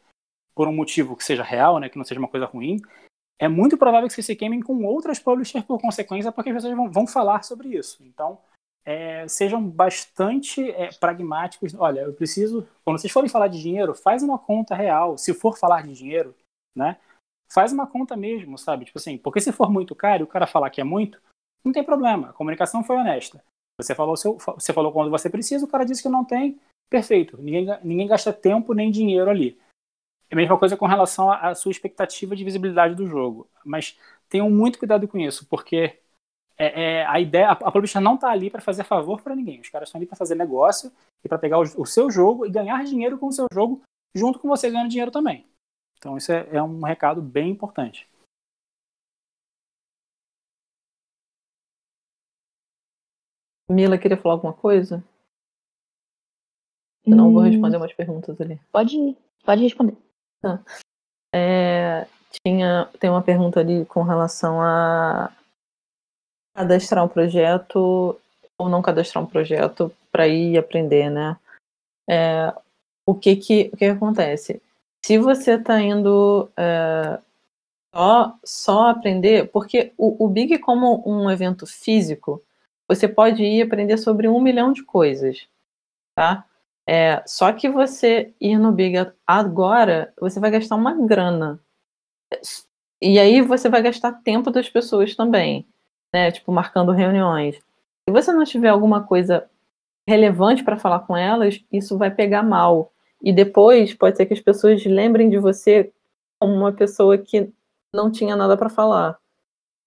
por 0.53 0.67
um 0.67 0.73
motivo 0.73 1.15
que 1.15 1.23
seja 1.23 1.43
real, 1.43 1.79
né, 1.79 1.89
que 1.89 1.97
não 1.97 2.05
seja 2.05 2.19
uma 2.19 2.27
coisa 2.27 2.45
ruim, 2.45 2.79
é 3.39 3.47
muito 3.47 3.77
provável 3.77 4.07
que 4.07 4.13
vocês 4.13 4.25
se 4.25 4.35
queimem 4.35 4.61
com 4.61 4.83
outras 4.85 5.19
publishers 5.19 5.65
por 5.65 5.79
consequência, 5.79 6.31
porque 6.31 6.49
as 6.49 6.55
pessoas 6.55 6.75
vão, 6.75 6.89
vão 6.89 7.07
falar 7.07 7.43
sobre 7.43 7.75
isso. 7.75 8.03
Então, 8.03 8.39
é, 8.85 9.27
sejam 9.27 9.63
bastante 9.67 10.69
é, 10.71 10.89
pragmáticos. 10.99 11.73
Olha, 11.73 12.01
eu 12.01 12.13
preciso, 12.13 12.67
quando 12.83 12.99
vocês 12.99 13.11
forem 13.11 13.29
falar 13.29 13.47
de 13.47 13.61
dinheiro, 13.61 13.93
faz 13.93 14.23
uma 14.23 14.37
conta 14.37 14.75
real. 14.75 15.17
Se 15.17 15.33
for 15.33 15.57
falar 15.57 15.83
de 15.83 15.93
dinheiro, 15.93 16.35
né? 16.75 16.97
Faz 17.51 17.71
uma 17.71 17.85
conta 17.85 18.15
mesmo, 18.15 18.57
sabe? 18.57 18.85
Tipo 18.85 18.97
assim, 18.97 19.17
porque 19.17 19.39
se 19.39 19.51
for 19.51 19.71
muito 19.71 19.95
caro 19.95 20.23
e 20.23 20.25
o 20.25 20.27
cara 20.27 20.47
falar 20.47 20.69
que 20.69 20.81
é 20.81 20.83
muito, 20.83 21.21
não 21.63 21.71
tem 21.71 21.83
problema. 21.83 22.29
A 22.29 22.33
comunicação 22.33 22.83
foi 22.83 22.95
honesta. 22.95 23.43
Você 23.79 23.95
falou, 23.95 24.17
seu, 24.17 24.37
você 24.37 24.73
falou 24.73 24.91
quando 24.91 25.09
você 25.09 25.29
precisa, 25.29 25.65
o 25.65 25.67
cara 25.67 25.85
disse 25.85 26.01
que 26.01 26.09
não 26.09 26.25
tem, 26.25 26.59
perfeito. 26.89 27.37
Ninguém, 27.41 27.67
ninguém 27.83 28.07
gasta 28.07 28.33
tempo 28.33 28.73
nem 28.73 28.91
dinheiro 28.91 29.29
ali. 29.29 29.57
É 30.33 30.35
a 30.35 30.35
mesma 30.35 30.57
coisa 30.57 30.75
com 30.75 30.87
relação 30.87 31.31
à 31.31 31.53
sua 31.53 31.69
expectativa 31.69 32.35
de 32.35 32.43
visibilidade 32.43 32.95
do 32.95 33.05
jogo. 33.05 33.47
Mas 33.63 33.99
tenham 34.27 34.49
muito 34.49 34.79
cuidado 34.79 35.07
com 35.07 35.19
isso, 35.19 35.45
porque 35.45 35.99
é, 36.57 37.01
é, 37.01 37.05
a 37.05 37.19
ideia, 37.19 37.49
a, 37.49 37.51
a 37.51 37.71
publisher 37.71 37.99
não 37.99 38.15
está 38.15 38.31
ali 38.31 38.49
para 38.49 38.59
fazer 38.59 38.83
favor 38.83 39.21
para 39.21 39.35
ninguém. 39.35 39.61
Os 39.61 39.69
caras 39.69 39.89
estão 39.89 39.99
ali 39.99 40.07
para 40.07 40.17
fazer 40.17 40.33
negócio 40.33 40.91
e 41.23 41.29
para 41.29 41.37
pegar 41.37 41.59
o, 41.59 41.61
o, 41.61 41.85
seu 41.85 42.09
jogo 42.09 42.47
e 42.47 42.49
ganhar 42.49 42.83
dinheiro 42.83 43.19
com 43.19 43.27
o 43.27 43.31
seu 43.31 43.45
jogo, 43.53 43.83
junto 44.15 44.39
com 44.39 44.47
você 44.47 44.71
ganhando 44.71 44.89
dinheiro 44.89 45.11
também. 45.11 45.45
Então 45.99 46.17
isso 46.17 46.31
é, 46.31 46.47
é 46.51 46.63
um 46.63 46.81
recado 46.81 47.21
bem 47.21 47.51
importante. 47.51 48.09
Mila 53.69 53.99
queria 53.99 54.17
falar 54.17 54.33
alguma 54.33 54.53
coisa? 54.53 55.03
Senão 57.03 57.29
hum... 57.29 57.33
vou 57.33 57.43
responder 57.43 57.77
umas 57.77 57.93
perguntas 57.93 58.41
ali. 58.41 58.59
Pode, 58.71 59.15
pode 59.45 59.61
responder. 59.61 60.02
É, 61.33 62.05
tinha, 62.45 62.89
tem 62.99 63.09
uma 63.09 63.21
pergunta 63.21 63.59
ali 63.59 63.85
com 63.85 64.03
relação 64.03 64.61
a 64.61 65.31
cadastrar 66.55 67.03
um 67.03 67.07
projeto 67.07 68.19
ou 68.57 68.69
não 68.69 68.81
cadastrar 68.81 69.23
um 69.23 69.27
projeto 69.27 69.91
para 70.11 70.27
ir 70.27 70.57
aprender, 70.57 71.09
né? 71.09 71.37
É, 72.07 72.53
o 73.05 73.15
que 73.15 73.35
que, 73.35 73.71
o 73.73 73.77
que 73.77 73.85
acontece? 73.85 74.61
Se 75.05 75.17
você 75.17 75.55
está 75.55 75.81
indo 75.81 76.49
é, 76.55 77.19
só, 77.93 78.37
só 78.43 78.87
aprender, 78.89 79.49
porque 79.51 79.91
o, 79.97 80.25
o 80.25 80.29
Big 80.29 80.59
como 80.59 81.03
um 81.05 81.29
evento 81.29 81.65
físico, 81.65 82.41
você 82.87 83.07
pode 83.07 83.43
ir 83.43 83.61
aprender 83.61 83.97
sobre 83.97 84.27
um 84.27 84.41
milhão 84.41 84.71
de 84.71 84.83
coisas, 84.83 85.47
tá? 86.15 86.45
É, 86.87 87.23
só 87.25 87.51
que 87.53 87.69
você 87.69 88.33
ir 88.39 88.57
no 88.57 88.71
Big 88.71 88.95
agora, 89.25 90.13
você 90.19 90.39
vai 90.39 90.51
gastar 90.51 90.75
uma 90.75 90.93
grana. 91.05 91.59
E 93.01 93.19
aí 93.19 93.41
você 93.41 93.69
vai 93.69 93.81
gastar 93.81 94.21
tempo 94.23 94.51
das 94.51 94.69
pessoas 94.69 95.15
também, 95.15 95.67
né? 96.13 96.31
Tipo, 96.31 96.51
marcando 96.51 96.91
reuniões. 96.91 97.55
Se 97.55 98.11
você 98.11 98.31
não 98.33 98.43
tiver 98.43 98.69
alguma 98.69 99.03
coisa 99.03 99.49
relevante 100.07 100.63
para 100.63 100.77
falar 100.77 101.01
com 101.01 101.15
elas, 101.15 101.63
isso 101.71 101.97
vai 101.97 102.11
pegar 102.11 102.43
mal. 102.43 102.91
E 103.21 103.31
depois 103.31 103.93
pode 103.93 104.17
ser 104.17 104.25
que 104.25 104.33
as 104.33 104.41
pessoas 104.41 104.85
lembrem 104.85 105.29
de 105.29 105.37
você 105.37 105.91
como 106.39 106.53
uma 106.53 106.73
pessoa 106.73 107.17
que 107.17 107.49
não 107.93 108.11
tinha 108.11 108.35
nada 108.35 108.57
para 108.57 108.69
falar. 108.69 109.17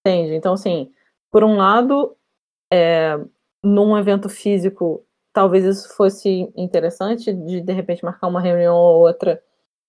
Entende? 0.05 0.33
Então, 0.33 0.53
assim, 0.53 0.91
por 1.31 1.43
um 1.43 1.55
lado, 1.57 2.15
é, 2.73 3.19
num 3.63 3.97
evento 3.97 4.29
físico, 4.29 5.05
talvez 5.37 5.63
isso 5.65 5.95
fosse 5.95 6.51
interessante 6.57 7.31
de 7.31 7.61
de 7.61 7.71
repente 7.71 8.03
marcar 8.03 8.25
uma 8.25 8.41
reunião 8.41 8.75
ou 8.75 9.01
outra 9.01 9.39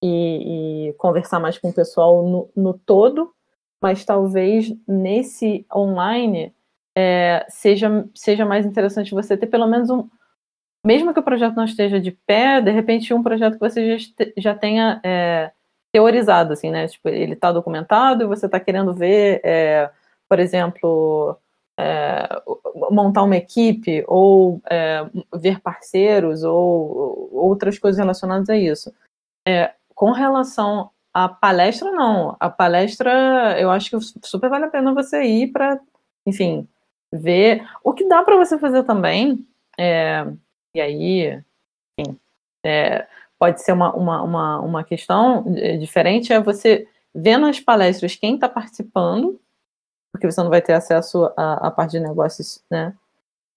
e, 0.03 0.89
e 0.91 0.93
conversar 0.99 1.41
mais 1.41 1.57
com 1.57 1.71
o 1.71 1.73
pessoal 1.73 2.23
no, 2.23 2.51
no, 2.55 2.75
todo, 2.75 3.33
mas 3.83 4.05
talvez 4.05 4.71
nesse 4.87 5.65
online 5.75 6.55
é, 6.95 7.47
seja, 7.49 8.07
seja 8.15 8.45
mais 8.45 8.67
interessante 8.67 9.15
você 9.15 9.39
ter 9.39 9.47
pelo 9.47 9.67
menos 9.67 9.89
um, 9.89 10.07
mesmo 10.85 11.15
que 11.15 11.21
o 11.21 11.25
projeto 11.25 11.57
não 11.57 11.65
esteja 11.65 11.99
de 11.99 12.11
pé, 12.11 12.61
de 12.61 12.71
repente 12.71 13.15
um 13.15 13.23
projeto 13.23 13.55
que 13.55 13.61
você 13.61 13.99
já, 13.99 14.07
já 14.37 14.55
tenha 14.55 15.01
é, 15.03 15.51
teorizado, 15.91 16.53
assim, 16.53 16.71
né? 16.71 16.89
Tipo, 16.89 17.09
ele 17.09 17.33
está 17.33 17.51
documentado 17.51 18.23
e 18.23 18.27
você 18.27 18.45
está 18.45 18.61
querendo 18.61 18.93
ver, 18.93 19.41
é, 19.43 19.91
por 20.29 20.39
exemplo, 20.41 21.39
é, 21.79 22.43
montar 22.91 23.23
uma 23.23 23.37
equipe 23.37 24.05
ou 24.09 24.61
é, 24.69 25.09
ver 25.35 25.61
parceiros 25.61 26.43
ou 26.43 27.31
outras 27.33 27.79
coisas 27.79 27.99
relacionadas 27.99 28.49
a 28.51 28.57
isso. 28.57 28.93
É, 29.47 29.73
com 29.95 30.11
relação 30.11 30.91
à 31.15 31.29
palestra, 31.29 31.91
não. 31.93 32.37
A 32.41 32.51
palestra, 32.51 33.57
eu 33.61 33.71
acho 33.71 33.91
que 33.91 34.27
super 34.27 34.51
vale 34.51 34.65
a 34.65 34.69
pena 34.69 34.93
você 34.93 35.23
ir 35.23 35.53
para, 35.53 35.81
enfim, 36.27 36.67
ver. 37.13 37.65
O 37.85 37.93
que 37.93 38.09
dá 38.09 38.23
para 38.23 38.37
você 38.37 38.59
fazer 38.59 38.83
também 38.83 39.47
é, 39.79 40.27
e 40.75 40.81
aí, 40.81 41.43
enfim, 41.99 42.19
é, 42.65 43.07
pode 43.39 43.63
ser 43.63 43.73
uma, 43.73 43.95
uma, 43.95 44.23
uma, 44.23 44.61
uma 44.61 44.85
questão 44.85 45.45
é, 45.57 45.77
diferente, 45.77 46.33
é 46.33 46.41
você 46.41 46.89
ver 47.15 47.39
nas 47.39 47.61
palestras 47.61 48.17
quem 48.17 48.35
está 48.35 48.49
participando, 48.49 49.41
porque 50.13 50.31
você 50.31 50.43
não 50.43 50.51
vai 50.51 50.63
ter 50.63 50.73
acesso 50.73 51.33
à, 51.37 51.69
à 51.69 51.71
parte 51.71 51.93
de 51.93 52.01
negócios, 52.01 52.63
né? 52.71 52.95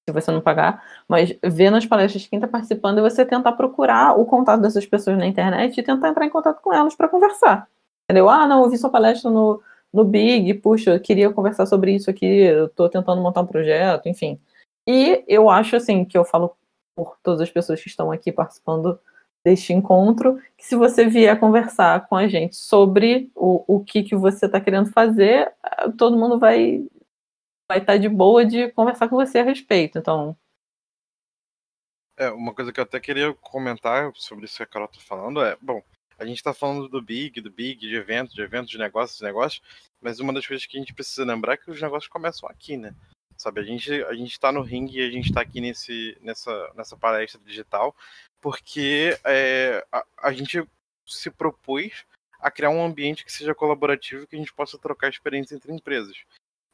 Se 0.08 0.14
você 0.14 0.32
não 0.32 0.42
pagar, 0.42 0.84
mas 1.08 1.38
ver 1.44 1.70
nas 1.70 1.86
palestras 1.86 2.26
quem 2.26 2.38
está 2.38 2.48
participando 2.48 2.98
e 2.98 3.02
você 3.02 3.24
tentar 3.24 3.52
procurar 3.54 4.20
o 4.20 4.26
contato 4.26 4.62
dessas 4.62 4.86
pessoas 4.86 5.18
na 5.18 5.28
internet 5.28 5.78
e 5.78 5.84
tentar 5.84 6.10
entrar 6.10 6.26
em 6.26 6.30
contato 6.30 6.60
com 6.62 6.74
elas 6.74 6.96
para 6.96 7.08
conversar. 7.08 7.68
Entendeu? 8.06 8.30
Ah, 8.30 8.48
não, 8.48 8.62
ouvi 8.62 8.78
sua 8.78 8.90
palestra 8.90 9.30
no, 9.30 9.62
no 9.94 10.04
Big, 10.04 10.56
puxa, 10.56 10.96
eu 10.96 11.00
queria 11.00 11.32
conversar 11.32 11.66
sobre 11.66 11.94
isso 11.94 12.10
aqui, 12.10 12.26
eu 12.26 12.66
estou 12.66 12.90
tentando 12.90 13.22
montar 13.22 13.42
um 13.42 13.46
projeto, 13.48 14.10
enfim. 14.10 14.40
E 14.88 15.24
eu 15.28 15.50
acho 15.50 15.76
assim 15.76 16.04
que 16.04 16.18
eu 16.18 16.26
falo 16.26 16.56
por 16.96 17.18
todas 17.22 17.42
as 17.42 17.50
pessoas 17.50 17.82
que 17.82 17.88
estão 17.88 18.12
aqui 18.12 18.32
participando 18.32 19.00
deste 19.44 19.74
encontro, 19.74 20.40
que 20.58 20.66
se 20.66 20.76
você 20.76 21.08
vier 21.08 21.40
conversar 21.40 22.08
com 22.08 22.16
a 22.16 22.28
gente 22.28 22.56
sobre 22.56 23.32
o, 23.36 23.76
o 23.76 23.84
que, 23.84 24.04
que 24.04 24.16
você 24.16 24.46
está 24.46 24.62
querendo 24.62 24.92
fazer, 24.92 25.52
todo 25.98 26.18
mundo 26.18 26.40
vai 26.40 26.86
vai 27.68 27.80
estar 27.80 27.94
tá 27.94 27.98
de 27.98 28.10
boa 28.10 28.46
de 28.46 28.70
conversar 28.72 29.08
com 29.08 29.16
você 29.16 29.40
a 29.40 29.44
respeito. 29.44 29.98
Então. 29.98 30.36
É, 32.18 32.30
uma 32.30 32.54
coisa 32.54 32.72
que 32.72 32.80
eu 32.80 32.84
até 32.84 33.00
queria 33.00 33.34
comentar 33.36 34.12
sobre 34.16 34.46
isso 34.46 34.58
que 34.58 34.64
a 34.64 34.66
Carol 34.66 34.90
está 34.92 35.02
falando 35.02 35.42
é, 35.42 35.58
bom, 35.62 35.82
a 36.20 36.26
gente 36.26 36.38
está 36.38 36.54
falando 36.54 36.88
do 36.88 37.02
Big, 37.02 37.42
do 37.42 37.50
Big, 37.50 37.80
de 37.80 37.96
evento, 37.96 38.36
de 38.36 38.42
evento, 38.42 38.70
de 38.70 38.78
negócios, 38.78 39.18
de 39.18 39.24
negócios, 39.24 39.62
mas 40.00 40.20
uma 40.20 40.32
das 40.32 40.46
coisas 40.46 40.68
que 40.68 40.78
a 40.78 40.80
gente 40.80 40.94
precisa 40.94 41.26
lembrar 41.26 41.54
é 41.54 41.58
que 41.58 41.72
os 41.72 41.82
negócios 41.82 42.12
começam 42.12 42.48
aqui, 42.48 42.78
né? 42.78 42.94
Sabe? 43.42 43.60
A 43.60 43.64
gente 43.64 43.92
a 44.04 44.14
gente 44.14 44.32
está 44.32 44.52
no 44.52 44.62
ringue 44.62 45.00
e 45.00 45.08
a 45.08 45.12
gente 45.12 45.30
está 45.30 45.42
aqui 45.42 45.60
nesse 45.62 46.18
nessa 46.22 46.72
nessa 46.76 46.96
palestra 46.98 47.42
digital 47.46 47.96
porque 48.40 49.18
é, 49.24 49.86
a, 49.92 50.06
a 50.24 50.32
gente 50.34 50.64
se 51.06 51.30
propôs 51.30 52.06
a 52.40 52.50
criar 52.50 52.72
um 52.72 52.84
ambiente 52.84 53.24
que 53.24 53.32
seja 53.32 53.54
colaborativo 53.54 54.26
que 54.28 54.36
a 54.36 54.40
gente 54.40 54.54
possa 54.54 54.78
trocar 54.78 55.10
experiências 55.10 55.58
entre 55.58 55.72
empresas. 55.72 56.18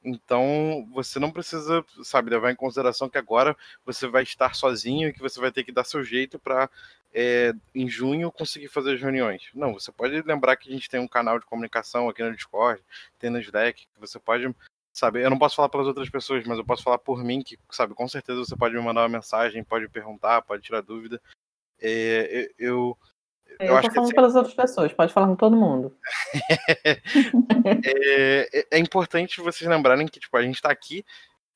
Então, 0.04 0.88
você 0.94 1.20
não 1.20 1.32
precisa, 1.32 1.84
sabe, 2.04 2.30
levar 2.30 2.52
em 2.52 2.56
consideração 2.56 3.10
que 3.10 3.18
agora 3.18 3.58
você 3.86 4.08
vai 4.08 4.24
estar 4.24 4.56
sozinho 4.56 5.10
e 5.10 5.14
que 5.14 5.20
você 5.20 5.40
vai 5.40 5.52
ter 5.52 5.66
que 5.66 5.72
dar 5.72 5.84
seu 5.84 6.02
jeito 6.04 6.40
para, 6.40 6.70
é, 7.14 7.54
em 7.76 7.90
junho, 7.90 8.32
conseguir 8.32 8.70
fazer 8.70 8.94
as 8.94 9.02
reuniões. 9.02 9.50
Não, 9.54 9.74
você 9.74 9.92
pode 9.92 10.22
lembrar 10.22 10.56
que 10.56 10.70
a 10.70 10.72
gente 10.72 10.90
tem 10.90 11.00
um 11.00 11.08
canal 11.08 11.40
de 11.40 11.46
comunicação 11.46 12.08
aqui 12.08 12.24
no 12.24 12.34
Discord, 12.34 12.82
tem 13.20 13.30
no 13.30 13.40
Slack, 13.40 13.86
que 13.86 14.00
você 14.00 14.18
pode 14.18 14.54
sabe? 14.98 15.24
Eu 15.24 15.30
não 15.30 15.38
posso 15.38 15.56
falar 15.56 15.70
pelas 15.70 15.86
outras 15.86 16.10
pessoas, 16.10 16.44
mas 16.46 16.58
eu 16.58 16.66
posso 16.66 16.82
falar 16.82 16.98
por 16.98 17.24
mim, 17.24 17.44
que, 17.44 17.58
sabe, 17.70 17.94
com 17.94 18.08
certeza 18.08 18.40
você 18.40 18.56
pode 18.56 18.74
me 18.76 18.82
mandar 18.82 19.02
uma 19.02 19.10
mensagem, 19.10 19.64
pode 19.64 19.88
perguntar, 19.88 20.42
pode 20.42 20.64
tirar 20.64 20.82
dúvida. 20.82 21.22
É, 21.80 22.50
eu, 22.58 22.98
eu, 23.60 23.68
eu 23.68 23.78
acho 23.78 23.90
tô 23.90 23.94
falando 23.94 23.94
que, 23.94 24.00
assim, 24.00 24.16
pelas 24.16 24.36
outras 24.36 24.56
pessoas, 24.56 24.92
pode 24.94 25.14
falar 25.14 25.28
com 25.28 25.36
todo 25.36 25.56
mundo. 25.56 25.96
é, 27.86 28.50
é, 28.52 28.68
é, 28.72 28.80
importante 28.80 29.40
vocês 29.40 29.70
lembrarem 29.70 30.08
que, 30.08 30.20
tipo, 30.20 30.36
a 30.36 30.42
gente 30.42 30.56
está 30.56 30.72
aqui 30.72 31.06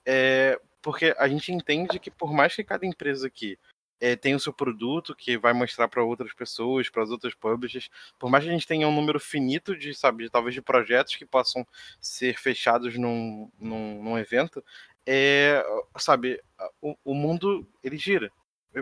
é, 0.06 0.60
porque 0.80 1.16
a 1.18 1.28
gente 1.28 1.52
entende 1.52 2.00
que 2.00 2.12
por 2.12 2.32
mais 2.32 2.56
que 2.56 2.64
cada 2.64 2.86
empresa 2.86 3.28
aqui 3.28 3.58
é, 4.02 4.16
tem 4.16 4.34
o 4.34 4.40
seu 4.40 4.52
produto 4.52 5.16
que 5.16 5.38
vai 5.38 5.54
mostrar 5.54 5.88
para 5.88 6.04
outras 6.04 6.34
pessoas, 6.34 6.90
para 6.90 7.04
as 7.04 7.12
outras 7.12 7.36
publishers. 7.36 7.90
Por 8.18 8.32
mais 8.32 8.44
que 8.44 8.50
a 8.50 8.54
gente 8.54 8.66
tenha 8.66 8.88
um 8.88 8.96
número 8.96 9.20
finito 9.20 9.78
de, 9.78 9.94
sabe, 9.94 10.24
de, 10.24 10.30
talvez 10.32 10.56
de 10.56 10.62
projetos 10.62 11.16
que 11.16 11.26
possam 11.26 11.66
ser 12.00 12.38
fechados 12.40 12.98
num, 12.98 13.50
num, 13.60 14.04
num 14.04 14.18
evento, 14.18 14.64
é, 15.06 15.64
sabe, 15.98 16.42
o, 16.82 16.98
o, 17.06 17.14
mundo 17.14 17.68
ele 17.84 17.98
gira. 17.98 18.32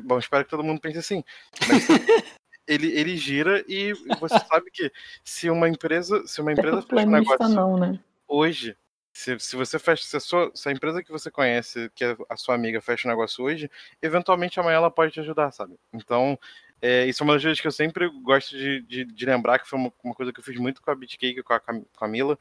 Bom, 0.03 0.17
espero 0.17 0.45
que 0.45 0.51
todo 0.51 0.63
mundo 0.63 0.79
pense 0.79 0.97
assim. 0.97 1.23
Mas, 1.67 1.85
ele, 2.65 2.87
ele 2.97 3.17
gira 3.17 3.63
e 3.67 3.91
você 4.19 4.39
sabe 4.47 4.71
que 4.71 4.89
se 5.23 5.49
uma 5.49 5.67
empresa, 5.67 6.25
se 6.25 6.39
uma 6.39 6.53
empresa 6.53 6.81
fecha 6.81 7.05
um 7.05 7.11
negócio 7.11 7.49
não, 7.49 7.77
né? 7.77 7.99
hoje, 8.25 8.77
se, 9.19 9.37
se 9.39 9.55
você 9.57 9.77
fecha, 9.77 10.03
se 10.03 10.15
a, 10.15 10.19
sua, 10.19 10.49
se 10.55 10.69
a 10.69 10.71
empresa 10.71 11.03
que 11.03 11.11
você 11.11 11.29
conhece, 11.29 11.91
que 11.93 12.05
é 12.05 12.15
a 12.29 12.37
sua 12.37 12.55
amiga, 12.55 12.79
fecha 12.79 13.05
um 13.05 13.11
negócio 13.11 13.43
hoje, 13.43 13.69
eventualmente 14.01 14.57
amanhã 14.59 14.77
ela 14.77 14.89
pode 14.89 15.11
te 15.11 15.19
ajudar, 15.19 15.51
sabe? 15.51 15.75
Então, 15.91 16.39
é, 16.81 17.05
isso 17.05 17.21
é 17.21 17.23
uma 17.25 17.33
das 17.33 17.43
coisas 17.43 17.59
que 17.59 17.67
eu 17.67 17.71
sempre 17.71 18.09
gosto 18.23 18.57
de, 18.57 18.81
de, 18.83 19.03
de 19.03 19.25
lembrar, 19.25 19.59
que 19.59 19.67
foi 19.67 19.77
uma, 19.77 19.91
uma, 20.01 20.15
coisa 20.15 20.31
que 20.31 20.39
eu 20.39 20.43
fiz 20.43 20.57
muito 20.57 20.81
com 20.81 20.89
a 20.89 20.95
Bitcake, 20.95 21.43
com 21.43 21.53
a 21.53 21.61
Camila, 21.99 22.39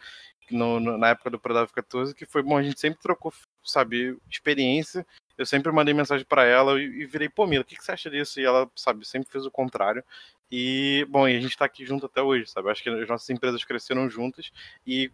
no, 0.53 0.79
no, 0.79 0.97
na 0.97 1.09
época 1.09 1.31
do 1.31 1.41
Prodave 1.41 1.73
14, 1.73 2.15
que 2.15 2.25
foi 2.25 2.43
bom, 2.43 2.57
a 2.57 2.63
gente 2.63 2.79
sempre 2.79 3.01
trocou, 3.01 3.33
sabe, 3.65 4.17
experiência 4.31 5.05
eu 5.39 5.47
sempre 5.47 5.71
mandei 5.71 5.95
mensagem 5.95 6.27
para 6.27 6.45
ela 6.45 6.81
e, 6.81 7.03
e, 7.03 7.07
virei, 7.07 7.29
pô, 7.29 7.47
Mila, 7.47 7.63
o 7.63 7.65
que, 7.65 7.77
que, 7.77 7.85
você 7.85 7.93
acha 7.93 8.11
disso? 8.11 8.41
E 8.41 8.45
ela, 8.45 8.69
sabe, 8.75 9.07
sempre 9.07 9.31
fez 9.31 9.47
o 9.47 9.51
contrário. 9.53 10.03
E, 10.51 11.07
bom, 11.11 11.25
a 11.25 11.31
gente 11.31 11.49
está 11.49 11.65
aqui 11.65 11.85
junto 11.85 12.07
até 12.07 12.23
hoje, 12.23 12.47
sabe? 12.47 12.71
Acho 12.71 12.83
que 12.83 12.89
as 12.89 13.09
nossas 13.09 13.29
empresas 13.29 13.65
cresceram 13.65 14.09
juntas 14.09 14.51
e 14.87 15.11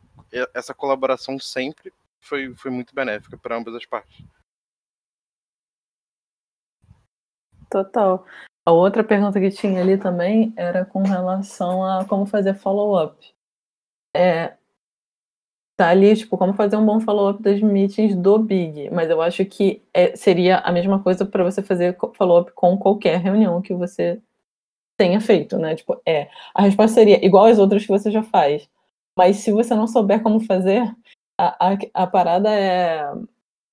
essa 0.55 0.73
colaboração 0.73 1.39
sempre 1.39 1.93
foi, 2.21 2.55
foi 2.55 2.71
muito 2.71 2.95
benéfica 2.95 3.37
para 3.37 3.57
ambas 3.57 3.75
as 3.75 3.85
partes. 3.85 4.25
Total. 7.69 8.25
A 8.67 8.73
outra 8.73 9.03
pergunta 9.03 9.41
que 9.41 9.51
tinha 9.51 9.81
ali 9.81 9.99
também 9.99 10.55
era 10.57 10.85
com 10.85 11.03
relação 11.03 11.85
a 11.85 12.05
como 12.05 12.25
fazer 12.25 12.55
follow-up. 12.55 13.35
É, 14.17 14.57
tá 15.77 15.89
ali, 15.89 16.17
tipo, 16.17 16.39
como 16.39 16.55
fazer 16.55 16.77
um 16.77 16.87
bom 16.87 17.01
follow-up 17.01 17.43
das 17.43 17.61
meetings 17.61 18.15
do 18.15 18.39
Big. 18.39 18.91
Mas 18.91 19.11
eu 19.11 19.21
acho 19.21 19.45
que 19.45 19.83
é, 19.93 20.15
seria 20.17 20.59
a 20.59 20.73
mesma 20.73 21.03
coisa 21.03 21.27
para 21.27 21.45
você 21.45 21.63
fazer 21.63 21.97
follow-up 22.15 22.53
com 22.53 22.79
qualquer 22.79 23.19
reunião 23.19 23.61
que 23.61 23.75
você 23.75 24.23
tenha 24.97 25.21
feito, 25.21 25.59
né? 25.59 25.75
Tipo, 25.75 26.01
é. 26.07 26.29
A 26.55 26.63
resposta 26.63 26.95
seria 26.95 27.25
igual 27.25 27.47
às 27.47 27.59
outras 27.59 27.83
que 27.83 27.89
você 27.89 28.11
já 28.11 28.23
faz. 28.23 28.69
Mas 29.17 29.39
se 29.39 29.53
você 29.53 29.75
não 29.75 29.87
souber 29.87 30.23
como 30.23 30.41
fazer, 30.41 30.83
a, 31.39 31.73
a, 31.73 31.79
a 31.95 32.07
parada 32.07 32.51
é. 32.51 33.05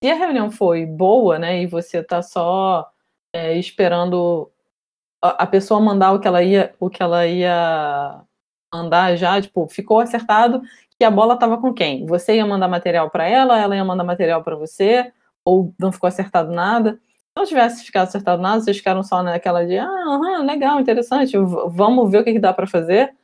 Se 0.03 0.10
a 0.10 0.15
reunião 0.15 0.52
foi 0.52 0.85
boa, 0.85 1.38
né, 1.38 1.61
e 1.61 1.68
você 1.68 2.03
tá 2.03 2.23
só 2.23 2.89
é, 3.34 3.56
esperando 3.57 4.52
a, 5.22 5.43
a 5.43 5.48
pessoa 5.48 5.80
mandar 5.80 6.14
o 6.14 6.19
que 6.19 6.27
ela 6.27 6.43
ia, 6.43 6.73
o 6.80 6.89
que 6.89 7.03
ela 7.03 7.27
ia 7.27 8.22
mandar 8.73 9.15
já, 9.15 9.39
tipo, 9.41 9.68
ficou 9.68 9.99
acertado 9.99 10.61
que 11.02 11.06
a 11.06 11.11
bola 11.11 11.34
estava 11.34 11.57
com 11.60 11.73
quem? 11.73 12.06
Você 12.06 12.35
ia 12.35 12.45
mandar 12.45 12.68
material 12.68 13.10
para 13.10 13.27
ela, 13.27 13.60
ela 13.60 13.76
ia 13.76 13.84
mandar 13.84 14.03
material 14.03 14.43
para 14.43 14.56
você, 14.56 15.11
ou 15.43 15.73
não 15.80 15.91
ficou 15.91 16.07
acertado 16.07 16.52
nada? 16.52 16.99
Não 17.37 17.45
tivesse 17.45 17.85
ficado 17.85 18.07
acertado 18.07 18.41
nada, 18.41 18.61
vocês 18.61 18.77
ficaram 18.77 19.03
só 19.03 19.23
naquela 19.23 19.65
de, 19.65 19.77
ah, 19.77 20.39
legal, 20.43 20.79
interessante, 20.79 21.37
vamos 21.37 22.11
ver 22.11 22.19
o 22.19 22.23
que, 22.23 22.33
que 22.33 22.39
dá 22.39 22.53
para 22.53 22.67
fazer. 22.67 23.15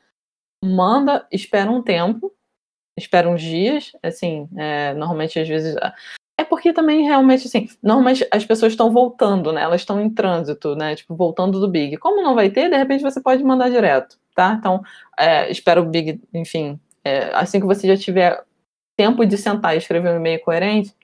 Manda, 0.64 1.28
espera 1.32 1.70
um 1.70 1.82
tempo, 1.82 2.34
espera 2.98 3.30
uns 3.30 3.42
dias, 3.42 3.92
assim, 4.02 4.50
é, 4.58 4.94
normalmente 4.94 5.40
às 5.40 5.48
vezes. 5.48 5.76
É 6.40 6.44
porque 6.44 6.72
também 6.72 7.04
realmente, 7.04 7.48
assim, 7.48 7.68
normalmente 7.84 8.28
as 8.32 8.46
pessoas 8.46 8.74
estão 8.74 8.92
voltando, 8.92 9.52
né? 9.52 9.62
Elas 9.62 9.82
estão 9.82 10.00
em 10.00 10.10
trânsito, 10.10 10.76
né? 10.76 10.96
Tipo, 10.96 11.16
voltando 11.16 11.60
do 11.60 11.68
Big. 11.68 11.98
Como 11.98 12.22
não 12.22 12.36
vai 12.36 12.50
ter, 12.50 12.70
de 12.70 12.78
repente 12.78 13.02
você 13.02 13.22
pode 13.22 13.44
mandar 13.44 13.70
direto, 13.70 14.18
tá? 14.36 14.56
Então, 14.58 14.82
é, 15.18 15.52
espera 15.52 15.82
o 15.82 15.86
Big, 15.86 16.22
enfim, 16.34 16.80
é, 17.04 17.32
assim 17.34 17.60
que 17.60 17.66
você 17.66 17.88
já 17.88 17.98
tiver 17.98 18.44
tempo 18.98 19.26
de 19.26 19.38
sentar 19.38 19.76
e 19.76 19.78
escrever 19.78 20.14
um 20.14 20.18
e-mail 20.18 20.42
coerente, 20.42 20.96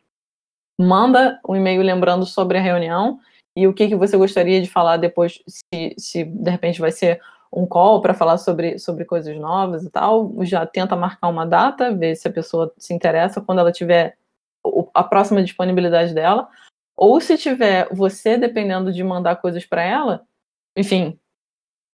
manda 0.80 1.40
um 1.48 1.56
e-mail 1.56 1.82
lembrando 1.82 2.26
sobre 2.26 2.58
a 2.58 2.62
reunião 2.62 3.20
e 3.56 3.68
o 3.68 3.74
que, 3.74 3.88
que 3.88 3.96
você 3.96 4.18
gostaria 4.18 4.62
de 4.62 4.70
falar 4.70 4.98
depois, 4.98 5.42
se, 5.48 5.94
se 5.98 6.24
de 6.24 6.50
repente 6.50 6.82
vai 6.82 6.92
ser 6.92 7.22
um 7.52 7.68
call 7.68 8.02
para 8.02 8.16
falar 8.16 8.38
sobre, 8.40 8.80
sobre 8.80 9.06
coisas 9.06 9.38
novas 9.38 9.84
e 9.84 9.90
tal, 9.90 10.34
já 10.42 10.66
tenta 10.66 10.96
marcar 10.96 11.28
uma 11.28 11.46
data, 11.46 11.96
ver 11.96 12.16
se 12.16 12.28
a 12.28 12.32
pessoa 12.32 12.74
se 12.78 12.94
interessa 12.94 13.42
quando 13.42 13.60
ela 13.60 13.72
tiver 13.72 14.18
a 14.94 15.04
próxima 15.04 15.44
disponibilidade 15.44 16.14
dela, 16.14 16.50
ou 16.98 17.22
se 17.22 17.38
tiver 17.38 17.88
você 17.92 18.38
dependendo 18.38 18.92
de 18.92 19.04
mandar 19.04 19.36
coisas 19.36 19.66
para 19.66 19.84
ela, 19.84 20.26
enfim, 20.76 21.20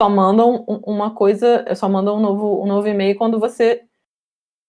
só 0.01 0.07
manda 0.09 0.45
um, 0.45 0.63
uma 0.85 1.13
coisa, 1.13 1.65
só 1.75 1.89
manda 1.89 2.13
um 2.13 2.19
novo, 2.21 2.63
um 2.63 2.65
novo 2.65 2.87
e-mail 2.87 3.17
quando 3.17 3.37
você 3.37 3.83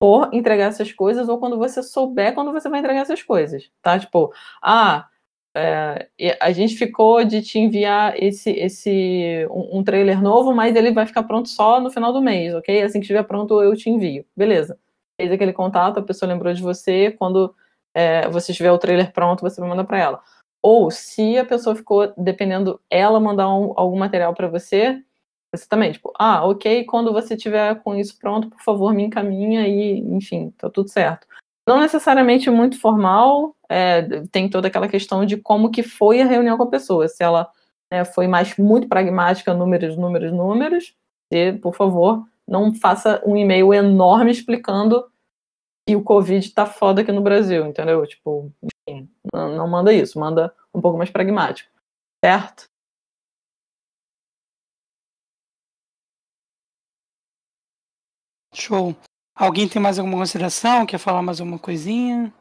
for 0.01 0.31
entregar 0.32 0.68
essas 0.68 0.93
coisas 0.93 1.28
ou 1.28 1.39
quando 1.39 1.59
você 1.59 1.82
souber 1.82 2.35
quando 2.35 2.52
você 2.52 2.68
vai 2.68 2.81
entregar 2.81 3.02
essas 3.02 3.22
coisas, 3.22 3.70
tá? 3.82 3.98
Tipo, 3.98 4.32
ah, 4.62 5.06
é, 5.55 6.09
a 6.40 6.52
gente 6.52 6.77
ficou 6.77 7.24
de 7.24 7.43
te 7.43 7.59
enviar 7.59 8.14
esse, 8.16 8.51
esse 8.51 9.47
um, 9.51 9.78
um, 9.78 9.85
trailer 9.85 10.22
novo, 10.22 10.55
mas 10.55 10.77
ele 10.77 10.93
vai 10.93 11.06
ficar 11.06 11.24
pronto 11.24 11.48
só 11.48 11.80
no 11.80 11.90
final 11.90 12.12
do 12.12 12.22
mês, 12.22 12.54
ok? 12.54 12.82
Assim 12.82 13.01
que 13.01 13.04
estiver 13.04 13.24
pronto, 13.24 13.61
eu 13.62 13.77
te 13.77 13.90
envio. 13.90 14.24
Beleza. 14.37 14.79
Fez 15.20 15.30
aquele 15.32 15.53
contato, 15.53 15.98
a 15.98 16.03
pessoa 16.03 16.32
lembrou 16.32 16.53
de 16.54 16.62
você, 16.62 17.11
quando 17.11 17.54
é, 17.95 18.29
você 18.29 18.53
tiver 18.53 18.72
o 18.72 18.79
trailer 18.79 19.12
pronto, 19.12 19.43
você 19.43 19.61
vai 19.61 19.69
mandar 19.69 19.85
para 19.85 19.98
ela. 19.98 20.22
Ou 20.62 20.90
se 20.90 21.38
a 21.38 21.45
pessoa 21.45 21.74
ficou 21.77 22.12
dependendo 22.16 22.80
ela 22.90 23.19
mandar 23.20 23.48
um, 23.48 23.72
algum 23.77 23.98
material 23.98 24.35
para 24.35 24.48
você, 24.48 25.03
você 25.53 25.66
também, 25.69 25.93
tipo, 25.93 26.12
ah, 26.19 26.46
ok, 26.46 26.85
quando 26.85 27.12
você 27.12 27.37
tiver 27.37 27.82
com 27.82 27.96
isso 27.96 28.16
pronto, 28.19 28.48
por 28.48 28.61
favor, 28.61 28.95
me 28.95 29.03
encaminha 29.03 29.66
e, 29.66 29.98
enfim, 29.98 30.51
tá 30.56 30.70
tudo 30.70 30.88
certo. 30.88 31.27
Não 31.69 31.80
necessariamente 31.80 32.51
muito 32.51 32.80
formal, 32.80 33.54
é, 33.69 34.03
tem 34.32 34.48
toda 34.48 34.69
aquela 34.69 34.88
questão 34.88 35.24
de 35.27 35.37
como 35.37 35.70
que 35.70 35.82
foi 35.82 36.20
a 36.20 36.27
reunião 36.27 36.56
com 36.56 36.64
a 36.64 36.70
pessoa. 36.70 37.09
Se 37.09 37.22
ela 37.22 37.51
né, 37.93 38.04
foi 38.04 38.27
mais 38.27 38.56
muito 38.56 38.88
pragmática, 38.88 39.53
números, 39.53 39.96
números, 39.96 40.32
números, 40.32 40.95
e, 41.32 41.53
por 41.54 41.74
favor, 41.74 42.24
não 42.46 42.74
faça 42.74 43.22
um 43.27 43.37
e-mail 43.37 43.74
enorme 43.74 44.30
explicando 44.30 45.06
que 45.87 45.96
o 45.96 46.03
Covid 46.03 46.48
tá 46.53 46.66
foda 46.66 47.03
aqui 47.03 47.12
no 47.12 47.20
Brasil, 47.22 47.66
entendeu? 47.66 48.06
Tipo, 48.06 48.53
enfim, 48.62 49.09
não, 49.32 49.56
não 49.56 49.69
manda 49.69 49.93
isso, 49.93 50.19
manda 50.19 50.53
um 50.74 50.80
pouco 50.80 50.98
mais 50.98 51.11
pragmático, 51.11 51.70
certo? 52.24 52.70
Show. 58.54 58.96
Alguém 59.35 59.69
tem 59.69 59.80
mais 59.80 59.98
alguma 59.98 60.19
consideração? 60.19 60.85
Quer 60.85 60.98
falar 60.98 61.22
mais 61.22 61.40
alguma 61.40 61.59
coisinha? 61.59 62.32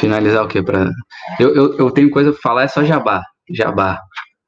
Finalizar 0.00 0.44
o 0.44 0.48
quê? 0.48 0.62
Pra... 0.62 0.90
Eu, 1.38 1.54
eu, 1.54 1.78
eu 1.78 1.90
tenho 1.90 2.10
coisa 2.10 2.32
pra 2.32 2.40
falar, 2.40 2.62
é 2.64 2.68
só 2.68 2.84
jabá. 2.84 3.22
Jabá. 3.50 4.00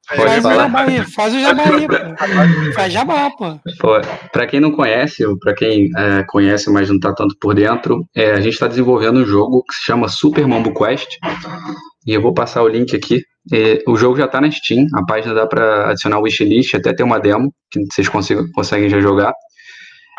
Pode 0.09 0.21
faz 0.21 0.41
falar? 0.41 0.55
o 0.55 0.59
jabá 0.59 0.81
aí, 0.83 1.03
faz 1.03 1.33
o 1.33 1.39
jabá 1.39 1.63
aí, 1.63 1.87
pô. 1.87 2.73
Faz 2.73 2.93
jabá, 2.93 3.29
pô. 3.31 3.59
pô 3.79 4.01
pra 4.31 4.47
quem 4.47 4.59
não 4.61 4.71
conhece, 4.71 5.25
ou 5.25 5.37
pra 5.37 5.53
quem 5.53 5.89
é, 5.97 6.23
conhece, 6.23 6.71
mas 6.71 6.89
não 6.89 6.97
tá 6.97 7.13
tanto 7.13 7.35
por 7.41 7.53
dentro, 7.53 8.05
é, 8.15 8.31
a 8.31 8.39
gente 8.39 8.57
tá 8.57 8.67
desenvolvendo 8.67 9.19
um 9.19 9.25
jogo 9.25 9.63
que 9.65 9.75
se 9.75 9.83
chama 9.83 10.07
Super 10.07 10.47
Mambo 10.47 10.73
Quest. 10.73 11.17
E 12.05 12.13
eu 12.13 12.21
vou 12.21 12.33
passar 12.33 12.63
o 12.63 12.69
link 12.69 12.95
aqui. 12.95 13.21
E 13.51 13.83
o 13.87 13.95
jogo 13.95 14.17
já 14.17 14.25
está 14.25 14.41
na 14.41 14.51
Steam, 14.51 14.85
a 14.93 15.05
página 15.05 15.33
dá 15.33 15.47
para 15.47 15.91
adicionar 15.91 16.19
wishlist, 16.19 16.75
até 16.75 16.93
ter 16.93 17.03
uma 17.03 17.19
demo, 17.19 17.53
que 17.71 17.79
vocês 17.91 18.09
consigam, 18.09 18.45
conseguem 18.53 18.89
já 18.89 18.99
jogar. 18.99 19.33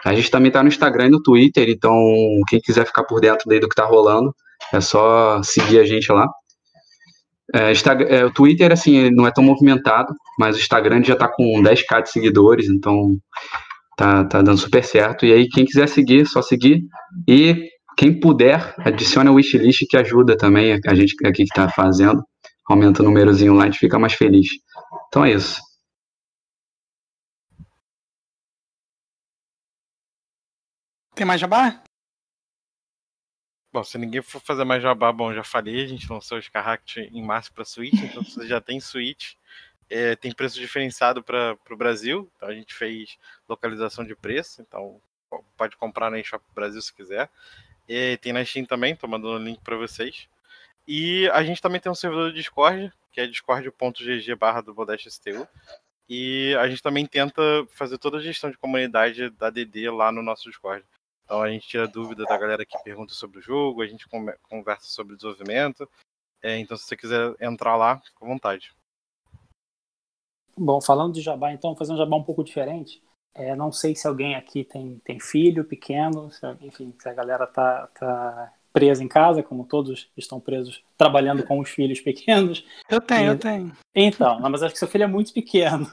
A 0.04 0.14
gente 0.14 0.30
também 0.30 0.48
está 0.48 0.62
no 0.62 0.68
Instagram 0.68 1.06
e 1.06 1.10
no 1.10 1.22
Twitter, 1.22 1.68
então 1.68 1.92
quem 2.48 2.60
quiser 2.60 2.86
ficar 2.86 3.04
por 3.04 3.20
dentro 3.20 3.48
do 3.48 3.60
que 3.60 3.66
está 3.66 3.84
rolando, 3.84 4.34
é 4.72 4.80
só 4.80 5.42
seguir 5.42 5.80
a 5.80 5.84
gente 5.84 6.10
lá. 6.10 6.26
É, 7.54 7.72
Instagram, 7.72 8.06
é, 8.08 8.24
o 8.24 8.32
Twitter, 8.32 8.72
assim, 8.72 9.10
não 9.10 9.26
é 9.26 9.30
tão 9.30 9.42
movimentado, 9.42 10.12
mas 10.38 10.56
o 10.56 10.60
Instagram 10.60 11.02
já 11.02 11.14
está 11.14 11.28
com 11.28 11.62
10k 11.62 12.02
de 12.02 12.10
seguidores, 12.10 12.68
então 12.68 13.16
tá, 13.96 14.24
tá 14.24 14.42
dando 14.42 14.58
super 14.58 14.84
certo. 14.84 15.24
E 15.24 15.32
aí, 15.32 15.48
quem 15.48 15.64
quiser 15.64 15.88
seguir, 15.88 16.26
só 16.26 16.42
seguir. 16.42 16.82
E 17.26 17.68
quem 17.96 18.20
puder, 18.20 18.74
adicione 18.78 19.30
o 19.30 19.34
wishlist 19.34 19.84
que 19.88 19.96
ajuda 19.96 20.36
também 20.36 20.78
a 20.86 20.94
gente 20.94 21.14
aqui 21.26 21.38
que 21.38 21.42
está 21.44 21.68
fazendo. 21.68 22.22
Aumenta 22.68 23.02
o 23.02 23.04
númerozinho 23.04 23.54
lá, 23.54 23.64
a 23.64 23.66
gente 23.66 23.78
fica 23.78 23.98
mais 23.98 24.12
feliz. 24.12 24.48
Então 25.08 25.24
é 25.24 25.32
isso. 25.32 25.60
Tem 31.14 31.26
mais 31.26 31.40
jabá? 31.40 31.82
Bom, 33.72 33.84
se 33.84 33.98
ninguém 33.98 34.22
for 34.22 34.40
fazer 34.40 34.64
mais 34.64 34.82
jabá, 34.82 35.12
bom, 35.12 35.34
já 35.34 35.44
falei, 35.44 35.84
a 35.84 35.86
gente 35.86 36.10
lançou 36.10 36.38
o 36.38 36.42
Scarract 36.42 37.00
em 37.00 37.22
março 37.22 37.52
para 37.52 37.64
Switch, 37.64 37.94
então 37.94 38.22
você 38.22 38.46
já 38.46 38.60
tem 38.60 38.80
Switch. 38.80 39.34
É, 39.90 40.14
tem 40.16 40.32
preço 40.32 40.58
diferenciado 40.58 41.22
para 41.22 41.56
o 41.70 41.76
Brasil, 41.76 42.30
então 42.36 42.48
a 42.48 42.54
gente 42.54 42.74
fez 42.74 43.18
localização 43.48 44.04
de 44.04 44.14
preço, 44.14 44.60
então 44.62 45.00
pode 45.56 45.76
comprar 45.76 46.10
na 46.10 46.18
eShop 46.18 46.44
Brasil 46.54 46.80
se 46.80 46.92
quiser. 46.92 47.30
E 47.88 48.18
tem 48.18 48.32
na 48.32 48.44
Steam 48.44 48.64
também, 48.66 48.94
tô 48.94 49.08
mandando 49.08 49.36
o 49.36 49.44
link 49.44 49.60
para 49.60 49.76
vocês. 49.76 50.28
E 50.90 51.28
a 51.34 51.44
gente 51.44 51.60
também 51.60 51.78
tem 51.78 51.92
um 51.92 51.94
servidor 51.94 52.30
do 52.30 52.34
Discord, 52.34 52.90
que 53.12 53.20
é 53.20 53.26
discord.gg 53.26 54.34
barra 54.36 54.62
do. 54.62 54.74
E 56.08 56.56
a 56.58 56.66
gente 56.66 56.82
também 56.82 57.04
tenta 57.04 57.42
fazer 57.72 57.98
toda 57.98 58.16
a 58.16 58.22
gestão 58.22 58.50
de 58.50 58.56
comunidade 58.56 59.28
da 59.28 59.50
DD 59.50 59.90
lá 59.90 60.10
no 60.10 60.22
nosso 60.22 60.48
Discord. 60.48 60.82
Então 61.26 61.42
a 61.42 61.50
gente 61.50 61.68
tira 61.68 61.86
dúvida 61.86 62.24
da 62.24 62.38
galera 62.38 62.64
que 62.64 62.82
pergunta 62.82 63.12
sobre 63.12 63.38
o 63.38 63.42
jogo, 63.42 63.82
a 63.82 63.86
gente 63.86 64.08
conversa 64.48 64.86
sobre 64.86 65.14
desenvolvimento. 65.14 65.86
É, 66.42 66.56
então 66.56 66.74
se 66.74 66.84
você 66.84 66.96
quiser 66.96 67.36
entrar 67.38 67.76
lá, 67.76 67.98
fica 67.98 68.24
à 68.24 68.26
vontade. 68.26 68.72
Bom, 70.56 70.80
falando 70.80 71.12
de 71.12 71.20
jabá, 71.20 71.52
então, 71.52 71.76
fazer 71.76 71.92
um 71.92 71.98
jabá 71.98 72.16
um 72.16 72.24
pouco 72.24 72.42
diferente. 72.42 73.02
É, 73.34 73.54
não 73.54 73.70
sei 73.70 73.94
se 73.94 74.08
alguém 74.08 74.34
aqui 74.36 74.64
tem, 74.64 74.98
tem 75.00 75.20
filho 75.20 75.66
pequeno, 75.66 76.32
se, 76.32 76.46
enfim, 76.62 76.94
se 76.98 77.08
a 77.10 77.12
galera 77.12 77.46
tá, 77.46 77.88
tá 77.88 78.57
presa 78.78 79.02
em 79.02 79.08
casa, 79.08 79.42
como 79.42 79.64
todos 79.64 80.08
estão 80.16 80.38
presos 80.38 80.82
trabalhando 80.96 81.42
com 81.42 81.58
os 81.58 81.68
filhos 81.68 82.00
pequenos. 82.00 82.64
Eu 82.88 83.00
tenho, 83.00 83.24
e, 83.24 83.26
eu 83.26 83.38
tenho. 83.38 83.72
Então, 83.92 84.38
não, 84.38 84.48
mas 84.48 84.62
acho 84.62 84.72
que 84.72 84.78
seu 84.78 84.86
filho 84.86 85.02
é 85.02 85.06
muito 85.08 85.32
pequeno 85.32 85.88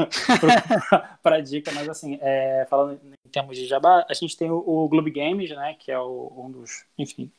para 1.24 1.42
dica, 1.42 1.72
mas 1.74 1.90
assim, 1.90 2.20
é, 2.22 2.68
falando 2.70 3.00
em 3.26 3.30
termos 3.32 3.58
de 3.58 3.66
jabá, 3.66 4.06
a 4.08 4.14
gente 4.14 4.38
tem 4.38 4.52
o, 4.52 4.58
o 4.58 4.88
Globe 4.88 5.10
Games, 5.10 5.50
né, 5.50 5.76
que 5.80 5.92
é 5.92 6.00
o, 6.00 6.32
um 6.38 6.52
dos, 6.52 6.86
enfim, 6.96 7.32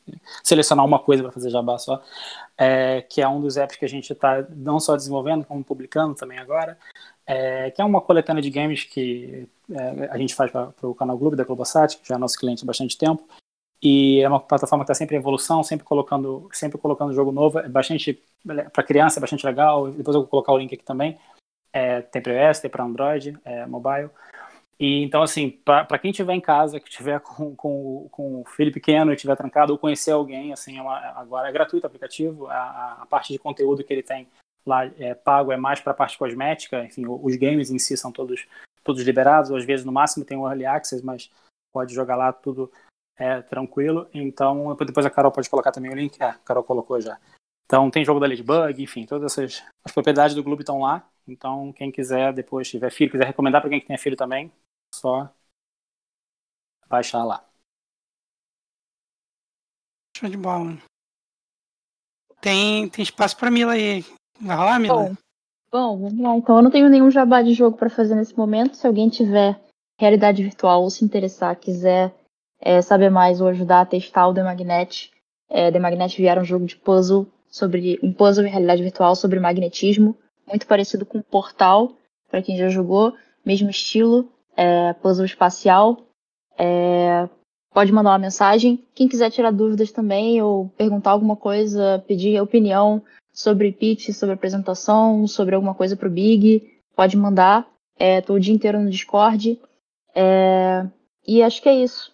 selecionar 0.43 0.85
uma 0.85 0.99
coisa 0.99 1.23
para 1.23 1.31
fazer 1.31 1.49
jabá 1.49 1.77
só, 1.77 2.03
é, 2.57 3.01
que 3.01 3.21
é 3.21 3.27
um 3.27 3.39
dos 3.39 3.55
apps 3.55 3.77
que 3.77 3.85
a 3.85 3.89
gente 3.89 4.11
está 4.11 4.45
não 4.49 4.81
só 4.81 4.97
desenvolvendo, 4.97 5.45
como 5.45 5.63
publicando 5.63 6.13
também 6.13 6.39
agora, 6.39 6.77
é, 7.25 7.71
que 7.71 7.81
é 7.81 7.85
uma 7.85 8.01
coletânea 8.01 8.41
de 8.41 8.49
games 8.49 8.83
que 8.83 9.47
é, 9.71 10.09
a 10.11 10.17
gente 10.17 10.35
faz 10.35 10.51
para 10.51 10.73
o 10.83 10.93
canal 10.93 11.17
Globo 11.17 11.37
da 11.37 11.45
Globosat, 11.45 11.97
que 11.97 12.07
já 12.07 12.15
é 12.15 12.17
nosso 12.17 12.37
cliente 12.37 12.63
há 12.63 12.65
bastante 12.65 12.97
tempo, 12.97 13.23
e 13.81 14.21
é 14.21 14.27
uma 14.27 14.39
plataforma 14.39 14.83
que 14.83 14.91
está 14.91 14.97
sempre 14.97 15.15
em 15.15 15.19
evolução, 15.19 15.61
sempre 15.61 15.85
colocando, 15.85 16.49
sempre 16.51 16.77
colocando 16.77 17.13
jogo 17.13 17.31
novo. 17.31 17.59
É 17.59 17.69
bastante 17.69 18.21
para 18.73 18.83
criança, 18.83 19.19
é 19.19 19.21
bastante 19.21 19.45
legal. 19.45 19.91
Depois 19.91 20.15
eu 20.15 20.21
vou 20.21 20.29
colocar 20.29 20.51
o 20.51 20.57
link 20.57 20.73
aqui 20.73 20.83
também. 20.83 21.17
É, 21.71 22.01
tem 22.01 22.21
para 22.21 22.47
iOS, 22.47 22.59
tem 22.59 22.71
para 22.71 22.83
Android, 22.83 23.37
é, 23.45 23.65
mobile. 23.67 24.09
E 24.79 25.03
então 25.03 25.21
assim, 25.21 25.51
para 25.63 25.99
quem 25.99 26.11
tiver 26.11 26.33
em 26.33 26.41
casa, 26.41 26.79
que 26.79 26.89
tiver 26.89 27.19
com, 27.21 27.55
com, 27.55 28.07
com 28.11 28.41
o 28.41 28.45
filho 28.45 28.71
pequeno 28.71 29.13
e 29.13 29.15
tiver 29.15 29.35
trancado 29.35 29.73
ou 29.73 29.79
conhecer 29.79 30.11
alguém, 30.11 30.51
assim, 30.53 30.77
é 30.77 30.81
uma, 30.81 30.97
agora 31.15 31.49
é 31.49 31.51
gratuito 31.51 31.85
o 31.85 31.87
aplicativo. 31.87 32.47
A, 32.47 33.01
a, 33.01 33.05
parte 33.05 33.31
de 33.31 33.39
conteúdo 33.39 33.83
que 33.83 33.93
ele 33.93 34.03
tem 34.03 34.27
lá 34.65 34.85
é 34.97 35.13
pago 35.13 35.51
é 35.51 35.57
mais 35.57 35.79
para 35.79 35.91
a 35.91 35.95
parte 35.95 36.17
cosmética. 36.17 36.83
Enfim, 36.83 37.05
os 37.07 37.35
games 37.35 37.69
em 37.69 37.77
si 37.77 37.95
são 37.95 38.11
todos 38.11 38.47
todos 38.83 39.03
liberados. 39.03 39.51
Às 39.51 39.65
vezes 39.65 39.85
no 39.85 39.91
máximo 39.91 40.25
tem 40.25 40.37
o 40.37 40.47
early 40.47 40.65
access, 40.65 41.05
mas 41.05 41.29
pode 41.71 41.93
jogar 41.93 42.15
lá 42.15 42.33
tudo 42.33 42.71
é 43.17 43.41
tranquilo. 43.41 44.07
Então, 44.13 44.75
depois 44.75 45.05
a 45.05 45.09
Carol 45.09 45.31
pode 45.31 45.49
colocar 45.49 45.71
também 45.71 45.91
o 45.91 45.95
link. 45.95 46.21
É, 46.21 46.25
a 46.25 46.33
Carol 46.33 46.63
colocou 46.63 47.01
já. 47.01 47.19
Então, 47.65 47.89
tem 47.91 48.05
jogo 48.05 48.19
da 48.19 48.27
Ladybug, 48.27 48.81
enfim, 48.81 49.05
todas 49.05 49.33
essas 49.33 49.63
as 49.83 49.91
propriedades 49.91 50.35
do 50.35 50.43
clube 50.43 50.61
estão 50.61 50.79
lá. 50.79 51.09
Então, 51.27 51.73
quem 51.73 51.91
quiser, 51.91 52.31
depois 52.31 52.69
tiver 52.69 52.89
filho, 52.89 53.11
quiser 53.11 53.25
recomendar 53.25 53.59
para 53.59 53.69
quem 53.69 53.81
que 53.81 53.87
tenha 53.87 53.99
filho 53.99 54.15
também, 54.15 54.49
só 54.95 55.29
baixar 56.87 57.25
lá. 57.25 57.43
Show 60.15 60.29
de 60.29 60.37
bola. 60.37 60.77
Tem, 62.39 62.87
tem 62.87 63.03
espaço 63.03 63.35
para 63.35 63.51
Mila 63.51 63.73
aí. 63.73 64.05
Vai 64.39 64.55
rolar, 64.55 64.79
Mila? 64.79 64.95
Bom, 64.95 65.15
bom, 65.69 65.97
vamos 65.97 66.19
lá. 66.19 66.35
Então, 66.37 66.55
eu 66.55 66.61
não 66.61 66.71
tenho 66.71 66.87
nenhum 66.87 67.11
jabá 67.11 67.41
de 67.41 67.53
jogo 67.53 67.77
para 67.77 67.89
fazer 67.89 68.15
nesse 68.15 68.37
momento. 68.37 68.77
Se 68.77 68.87
alguém 68.87 69.09
tiver 69.09 69.59
realidade 69.99 70.41
virtual 70.41 70.83
ou 70.83 70.89
se 70.89 71.03
interessar, 71.03 71.59
quiser 71.59 72.15
é, 72.59 72.81
saber 72.81 73.09
mais 73.09 73.41
ou 73.41 73.47
ajudar 73.47 73.81
a 73.81 73.85
testar 73.85 74.27
o 74.27 74.33
The 74.33 74.43
Magnet. 74.43 75.11
É, 75.49 75.71
The 75.71 75.79
Magnet 75.79 76.17
vieram 76.17 76.41
um 76.41 76.45
jogo 76.45 76.65
de 76.65 76.75
puzzle 76.75 77.27
sobre 77.49 77.99
um 78.03 78.11
puzzle 78.11 78.45
em 78.45 78.49
realidade 78.49 78.83
virtual 78.83 79.15
sobre 79.15 79.39
magnetismo, 79.39 80.15
muito 80.47 80.67
parecido 80.67 81.05
com 81.05 81.21
Portal, 81.21 81.93
para 82.29 82.41
quem 82.41 82.57
já 82.57 82.69
jogou, 82.69 83.13
mesmo 83.45 83.69
estilo, 83.69 84.29
é, 84.55 84.93
puzzle 84.93 85.25
espacial. 85.25 86.05
É, 86.57 87.29
pode 87.73 87.91
mandar 87.91 88.11
uma 88.11 88.19
mensagem. 88.19 88.83
Quem 88.93 89.07
quiser 89.07 89.29
tirar 89.31 89.51
dúvidas 89.51 89.91
também 89.91 90.41
ou 90.41 90.69
perguntar 90.69 91.11
alguma 91.11 91.35
coisa, 91.35 92.03
pedir 92.07 92.41
opinião 92.41 93.01
sobre 93.31 93.71
pitch, 93.71 94.09
sobre 94.09 94.33
apresentação, 94.33 95.27
sobre 95.27 95.55
alguma 95.55 95.75
coisa 95.75 95.95
para 95.95 96.07
o 96.07 96.11
Big, 96.11 96.67
pode 96.95 97.15
mandar. 97.15 97.67
Estou 97.99 98.35
o 98.35 98.39
dia 98.39 98.53
inteiro 98.53 98.79
no 98.79 98.89
Discord. 98.89 99.59
É, 100.13 100.85
e 101.25 101.43
acho 101.43 101.61
que 101.61 101.69
é 101.69 101.75
isso. 101.75 102.11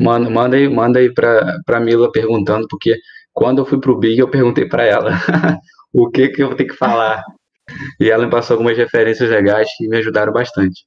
Manda, 0.00 0.28
manda 0.28 0.56
aí, 0.56 0.68
manda 0.68 0.98
aí 0.98 1.12
pra, 1.12 1.58
pra 1.64 1.80
Mila 1.80 2.10
perguntando, 2.10 2.66
porque 2.68 2.96
quando 3.32 3.58
eu 3.58 3.66
fui 3.66 3.80
pro 3.80 3.98
Big, 3.98 4.18
eu 4.18 4.28
perguntei 4.28 4.66
para 4.66 4.84
ela 4.84 5.10
o 5.92 6.10
que 6.10 6.28
que 6.28 6.42
eu 6.42 6.48
vou 6.48 6.56
ter 6.56 6.64
que 6.64 6.74
falar. 6.74 7.22
E 7.98 8.10
ela 8.10 8.24
me 8.24 8.30
passou 8.30 8.54
algumas 8.54 8.76
referências 8.76 9.30
legais 9.30 9.68
que 9.76 9.88
me 9.88 9.96
ajudaram 9.96 10.32
bastante. 10.32 10.84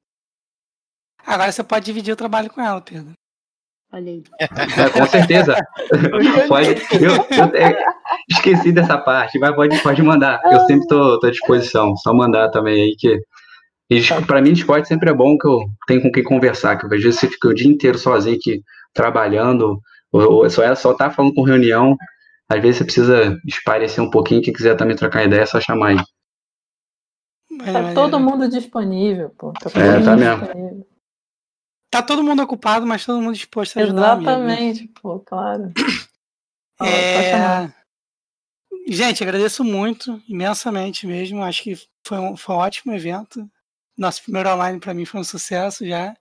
Agora 1.25 1.51
você 1.51 1.64
pode 1.64 1.85
dividir 1.85 2.14
o 2.14 2.17
trabalho 2.17 2.49
com 2.49 2.61
ela, 2.61 2.80
Pedro. 2.80 3.14
Olha 3.91 4.11
aí. 4.11 4.24
É, 4.40 4.48
com 4.90 5.06
certeza. 5.07 5.56
pode, 6.48 6.69
eu, 7.01 7.11
eu, 7.11 7.56
é, 7.56 7.83
esqueci 8.30 8.72
dessa 8.72 8.98
parte, 8.98 9.40
mas 9.40 9.56
pode, 9.56 9.82
pode 9.82 10.01
mandar. 10.03 10.40
Eu 10.45 10.59
sempre 10.61 10.88
tô, 10.88 11.19
tô 11.19 11.27
à 11.27 11.32
disposição. 11.32 11.95
Só 11.98 12.14
mandar 12.14 12.49
também 12.49 12.82
aí 12.82 12.95
que 12.98 13.19
para 14.25 14.41
mim, 14.41 14.51
esporte 14.51 14.88
sempre 14.88 15.09
é 15.09 15.14
bom 15.14 15.38
que 15.38 15.48
eu 15.48 15.59
tenho 15.88 16.01
com 16.01 16.11
quem 16.11 16.24
conversar, 16.24 16.77
que 16.77 16.85
às 16.85 17.01
vezes 17.01 17.19
você 17.19 17.27
fica 17.27 17.48
o 17.48 17.53
dia 17.53 17.67
inteiro 17.67 17.98
sozinho 17.98 18.35
aqui, 18.35 18.61
trabalhando, 18.93 19.80
ou, 20.11 20.49
só 20.49 20.64
é 20.64 20.75
só 20.75 20.93
tá 20.93 21.09
falando 21.09 21.33
com 21.33 21.43
reunião, 21.43 21.95
às 22.49 22.61
vezes 22.61 22.77
você 22.77 22.83
precisa 22.83 23.40
esparecer 23.45 24.03
um 24.03 24.09
pouquinho, 24.09 24.41
quem 24.41 24.53
quiser 24.53 24.75
também 24.75 24.95
trocar 24.95 25.24
ideia, 25.24 25.41
é 25.41 25.45
só 25.45 25.59
chamar 25.59 25.90
aí. 25.90 25.98
Tá 27.57 27.93
todo 27.93 28.19
mundo 28.19 28.48
disponível, 28.49 29.30
pô. 29.32 29.51
Tá 29.53 29.69
todo 29.69 29.82
é, 29.82 30.03
tá 30.03 30.16
mesmo. 30.16 30.43
Disponível. 30.43 30.88
Tá 31.90 32.03
todo 32.03 32.24
mundo 32.24 32.43
ocupado, 32.43 32.85
mas 32.85 33.06
todo 33.06 33.22
mundo 33.22 33.33
disposto 33.33 33.77
a 33.77 33.83
ajudar. 33.83 34.22
Exatamente, 34.22 34.88
pô, 35.01 35.19
claro. 35.19 35.72
É... 36.80 37.74
Gente, 38.88 39.24
agradeço 39.24 39.64
muito, 39.64 40.22
imensamente 40.30 41.07
mesmo. 41.07 41.41
Acho 41.41 41.64
que 41.64 41.74
foi 42.06 42.19
um, 42.19 42.38
foi 42.38 42.53
um 42.53 42.59
ótimo 42.59 42.93
evento. 42.93 43.49
Nosso 43.98 44.24
primeiro 44.24 44.50
online 44.50 44.80
para 44.80 44.93
mim 44.93 45.06
foi 45.06 45.22
um 45.22 45.24
sucesso 45.24 45.85
já. 45.85 46.14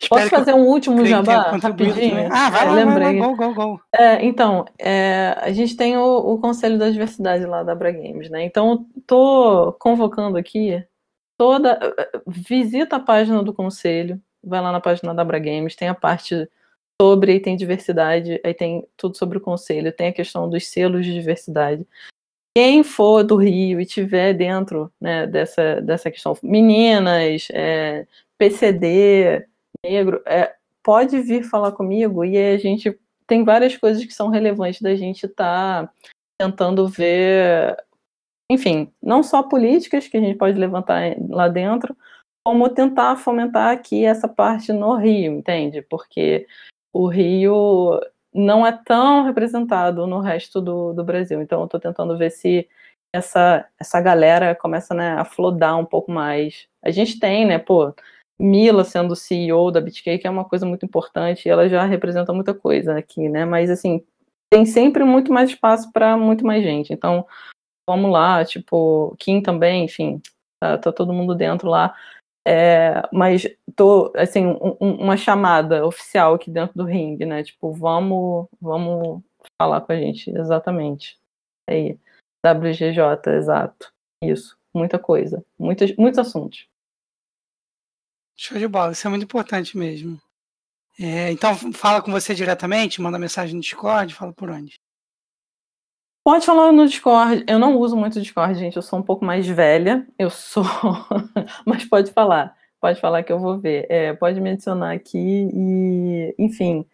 Espero 0.00 0.22
Posso 0.22 0.30
fazer 0.30 0.54
um 0.54 0.66
último 0.66 1.04
jabá 1.04 1.50
rapidinho? 1.58 2.32
Ah, 2.32 2.48
vai 2.48 2.66
lá, 2.66 2.72
lembrei. 2.72 3.18
Vai 3.18 3.20
lá, 3.20 3.26
go, 3.26 3.36
go, 3.36 3.54
go. 3.54 3.80
É, 3.92 4.24
então, 4.24 4.64
é, 4.78 5.36
a 5.38 5.52
gente 5.52 5.76
tem 5.76 5.98
o, 5.98 6.16
o, 6.16 6.38
Conselho 6.38 6.78
da 6.78 6.88
Diversidade 6.88 7.44
lá 7.44 7.62
da 7.62 7.72
Abra 7.72 7.92
Games, 7.92 8.30
né? 8.30 8.42
Então, 8.42 8.86
tô 9.06 9.76
convocando 9.78 10.38
aqui 10.38 10.82
toda... 11.36 11.78
Visita 12.26 12.96
a 12.96 13.00
página 13.00 13.42
do 13.42 13.52
Conselho, 13.52 14.18
vai 14.42 14.62
lá 14.62 14.72
na 14.72 14.80
página 14.80 15.14
da 15.14 15.20
Abra 15.20 15.38
Games, 15.38 15.76
tem 15.76 15.88
a 15.88 15.94
parte 15.94 16.48
sobre, 16.98 17.32
aí 17.32 17.40
tem 17.40 17.54
diversidade, 17.54 18.40
aí 18.42 18.54
tem 18.54 18.86
tudo 18.96 19.18
sobre 19.18 19.36
o 19.36 19.40
Conselho, 19.40 19.92
tem 19.92 20.08
a 20.08 20.12
questão 20.14 20.48
dos 20.48 20.66
selos 20.66 21.04
de 21.04 21.12
diversidade 21.12 21.86
quem 22.56 22.82
for 22.82 23.22
do 23.22 23.36
Rio 23.36 23.80
e 23.80 23.86
tiver 23.86 24.34
dentro 24.34 24.92
né, 25.00 25.26
dessa, 25.26 25.80
dessa 25.80 26.10
questão, 26.10 26.36
meninas, 26.42 27.48
é, 27.52 28.06
PCD, 28.36 29.46
negro, 29.84 30.22
é, 30.26 30.54
pode 30.82 31.20
vir 31.20 31.44
falar 31.44 31.72
comigo 31.72 32.24
e 32.24 32.36
a 32.36 32.58
gente 32.58 32.98
tem 33.26 33.44
várias 33.44 33.76
coisas 33.76 34.04
que 34.04 34.12
são 34.12 34.28
relevantes 34.28 34.80
da 34.80 34.94
gente 34.96 35.26
estar 35.26 35.86
tá 35.86 35.92
tentando 36.38 36.88
ver, 36.88 37.76
enfim, 38.50 38.92
não 39.00 39.22
só 39.22 39.42
políticas 39.42 40.08
que 40.08 40.16
a 40.16 40.20
gente 40.20 40.36
pode 40.36 40.58
levantar 40.58 41.14
lá 41.28 41.46
dentro, 41.46 41.96
como 42.44 42.68
tentar 42.68 43.16
fomentar 43.16 43.70
aqui 43.72 44.04
essa 44.04 44.26
parte 44.26 44.72
no 44.72 44.96
Rio, 44.96 45.34
entende? 45.34 45.82
Porque 45.82 46.46
o 46.92 47.06
Rio 47.06 48.00
não 48.32 48.66
é 48.66 48.72
tão 48.72 49.24
representado 49.24 50.06
no 50.06 50.20
resto 50.20 50.60
do, 50.60 50.92
do 50.92 51.04
Brasil. 51.04 51.42
Então, 51.42 51.60
eu 51.60 51.64
estou 51.64 51.80
tentando 51.80 52.16
ver 52.16 52.30
se 52.30 52.68
essa, 53.12 53.66
essa 53.78 54.00
galera 54.00 54.54
começa 54.54 54.94
né, 54.94 55.12
a 55.14 55.24
flodar 55.24 55.78
um 55.78 55.84
pouco 55.84 56.10
mais. 56.10 56.66
A 56.82 56.90
gente 56.90 57.18
tem, 57.18 57.46
né, 57.46 57.58
pô, 57.58 57.94
Mila 58.40 58.84
sendo 58.84 59.14
CEO 59.14 59.70
da 59.70 59.80
BitCake 59.80 60.26
é 60.26 60.30
uma 60.30 60.44
coisa 60.44 60.64
muito 60.64 60.86
importante, 60.86 61.48
ela 61.48 61.68
já 61.68 61.84
representa 61.84 62.32
muita 62.32 62.54
coisa 62.54 62.96
aqui, 62.96 63.28
né? 63.28 63.44
Mas 63.44 63.68
assim, 63.68 64.02
tem 64.50 64.64
sempre 64.64 65.04
muito 65.04 65.32
mais 65.32 65.50
espaço 65.50 65.92
para 65.92 66.16
muito 66.16 66.46
mais 66.46 66.62
gente. 66.62 66.92
Então, 66.92 67.26
vamos 67.88 68.10
lá, 68.10 68.44
tipo, 68.44 69.14
Kim 69.18 69.42
também, 69.42 69.84
enfim, 69.84 70.22
tá, 70.60 70.78
tá 70.78 70.92
todo 70.92 71.12
mundo 71.12 71.34
dentro 71.34 71.68
lá. 71.68 71.94
É, 72.46 73.02
mas 73.12 73.46
tô 73.76 74.12
assim 74.16 74.46
um, 74.46 74.76
uma 74.80 75.16
chamada 75.16 75.86
oficial 75.86 76.34
aqui 76.34 76.50
dentro 76.50 76.76
do 76.76 76.84
ringue, 76.84 77.26
né? 77.26 77.42
Tipo, 77.42 77.72
vamos, 77.72 78.48
vamos 78.60 79.22
falar 79.60 79.80
com 79.82 79.92
a 79.92 79.96
gente, 79.96 80.30
exatamente. 80.30 81.18
Aí, 81.68 81.98
WGJ, 82.44 83.30
exato. 83.36 83.92
Isso, 84.22 84.56
muita 84.74 84.98
coisa, 84.98 85.44
muitos, 85.58 85.94
muitos 85.96 86.18
assuntos. 86.18 86.66
Show 88.36 88.58
de 88.58 88.66
bola, 88.66 88.92
isso 88.92 89.06
é 89.06 89.10
muito 89.10 89.24
importante 89.24 89.76
mesmo. 89.76 90.20
É, 90.98 91.30
então, 91.30 91.54
fala 91.72 92.02
com 92.02 92.10
você 92.10 92.34
diretamente, 92.34 93.00
manda 93.00 93.18
mensagem 93.18 93.54
no 93.54 93.60
Discord, 93.60 94.14
fala 94.14 94.32
por 94.32 94.50
onde. 94.50 94.79
Pode 96.24 96.44
falar 96.44 96.72
no 96.72 96.86
Discord. 96.86 97.44
Eu 97.48 97.58
não 97.58 97.76
uso 97.76 97.96
muito 97.96 98.16
o 98.16 98.20
Discord, 98.20 98.58
gente. 98.58 98.76
Eu 98.76 98.82
sou 98.82 98.98
um 98.98 99.02
pouco 99.02 99.24
mais 99.24 99.46
velha. 99.46 100.06
Eu 100.18 100.28
sou. 100.30 100.64
Mas 101.64 101.84
pode 101.84 102.12
falar. 102.12 102.54
Pode 102.80 103.00
falar 103.00 103.22
que 103.22 103.32
eu 103.32 103.38
vou 103.38 103.56
ver. 103.58 103.86
É, 103.88 104.12
pode 104.12 104.40
me 104.40 104.50
adicionar 104.50 104.92
aqui 104.92 105.48
e, 105.52 106.34
enfim. 106.38 106.84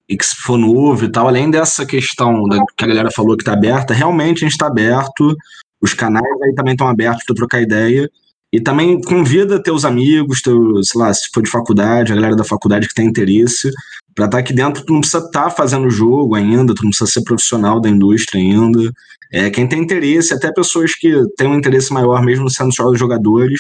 e 0.09 0.17
que 0.17 0.25
for 0.43 0.59
novo 0.59 1.05
e 1.05 1.11
tal, 1.11 1.29
além 1.29 1.51
dessa 1.51 1.87
questão 1.87 2.45
da, 2.45 2.59
que 2.77 2.85
a 2.85 2.89
galera 2.89 3.11
falou 3.11 3.37
que 3.37 3.45
tá 3.45 3.53
aberta, 3.53 3.95
realmente 3.95 4.39
a 4.39 4.49
gente 4.49 4.53
está 4.53 4.67
aberto, 4.67 5.37
os 5.81 5.95
canais 5.95 6.43
aí 6.43 6.55
também 6.55 6.73
estão 6.73 6.89
abertos 6.89 7.25
para 7.25 7.37
trocar 7.37 7.61
ideia. 7.61 8.11
E 8.53 8.61
também 8.61 9.01
convida 9.01 9.63
teus 9.63 9.85
amigos, 9.85 10.43
teu, 10.43 10.83
sei 10.83 11.01
lá, 11.01 11.13
se 11.13 11.31
for 11.33 11.43
de 11.43 11.51
faculdade, 11.51 12.13
a 12.13 12.15
galera 12.15 12.37
da 12.37 12.45
faculdade 12.45 12.87
que 12.87 12.95
tem 12.95 13.07
interesse, 13.07 13.71
para 14.15 14.27
estar 14.27 14.37
tá 14.37 14.39
aqui 14.39 14.53
dentro, 14.53 14.85
tu 14.85 14.93
não 14.93 15.01
precisa 15.01 15.25
estar 15.25 15.45
tá 15.45 15.51
fazendo 15.51 15.89
jogo 15.89 16.35
ainda, 16.35 16.75
tu 16.75 16.83
não 16.83 16.91
precisa 16.91 17.11
ser 17.11 17.23
profissional 17.23 17.81
da 17.81 17.89
indústria 17.89 18.41
ainda. 18.41 18.93
É, 19.33 19.49
quem 19.49 19.67
tem 19.67 19.81
interesse, 19.81 20.35
até 20.35 20.53
pessoas 20.53 20.95
que 20.95 21.11
têm 21.39 21.49
um 21.49 21.57
interesse 21.57 21.93
maior, 21.93 22.23
mesmo 22.23 22.51
sendo 22.51 22.75
só 22.75 22.95
jogadores, 22.95 23.59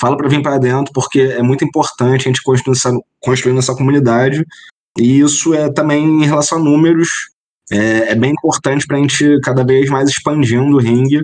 fala 0.00 0.16
para 0.16 0.28
vir 0.28 0.42
para 0.42 0.58
dentro, 0.58 0.92
porque 0.92 1.20
é 1.20 1.42
muito 1.42 1.64
importante 1.64 2.22
a 2.22 2.28
gente 2.28 2.42
construir 2.42 2.76
essa, 2.76 2.92
construir 3.20 3.56
essa 3.56 3.76
comunidade. 3.76 4.44
E 4.98 5.20
isso 5.20 5.54
é 5.54 5.72
também 5.72 6.04
em 6.04 6.26
relação 6.26 6.58
a 6.58 6.60
números, 6.60 7.08
é, 7.70 8.10
é 8.10 8.14
bem 8.16 8.32
importante 8.32 8.84
para 8.86 8.96
a 8.96 9.00
gente 9.00 9.40
cada 9.40 9.64
vez 9.64 9.88
mais 9.88 10.08
expandindo 10.08 10.76
o 10.76 10.80
ringue 10.80 11.22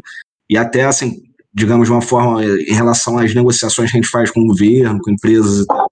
e 0.49 0.57
até 0.57 0.85
assim, 0.85 1.23
digamos 1.53 1.89
de 1.89 1.93
uma 1.93 2.03
forma 2.03 2.45
em 2.45 2.75
relação 2.75 3.19
às 3.19 3.35
negociações 3.35 3.91
que 3.91 3.97
a 3.97 4.01
gente 4.01 4.11
faz 4.11 4.31
com 4.31 4.41
o 4.41 4.47
governo, 4.47 5.01
com 5.01 5.11
empresas 5.11 5.61
e 5.61 5.67
tal 5.67 5.91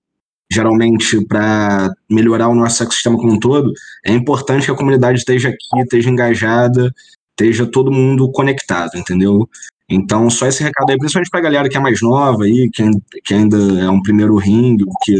geralmente 0.50 1.24
para 1.26 1.90
melhorar 2.10 2.48
o 2.48 2.54
nosso 2.54 2.82
ecossistema 2.82 3.16
como 3.16 3.34
um 3.34 3.38
todo, 3.38 3.72
é 4.04 4.12
importante 4.12 4.64
que 4.64 4.70
a 4.70 4.76
comunidade 4.76 5.18
esteja 5.18 5.50
aqui, 5.50 5.80
esteja 5.82 6.10
engajada, 6.10 6.92
esteja 7.30 7.66
todo 7.66 7.92
mundo 7.92 8.30
conectado, 8.32 8.96
entendeu? 8.96 9.48
Então, 9.88 10.28
só 10.30 10.46
esse 10.46 10.62
recado 10.62 10.90
aí, 10.90 10.98
principalmente 10.98 11.30
pra 11.30 11.40
galera 11.40 11.68
que 11.68 11.76
é 11.76 11.80
mais 11.80 12.00
nova 12.02 12.44
aí, 12.44 12.68
que, 12.72 12.82
que 13.24 13.34
ainda 13.34 13.56
é 13.80 13.88
um 13.88 14.02
primeiro 14.02 14.36
ringue, 14.36 14.84
que 15.02 15.14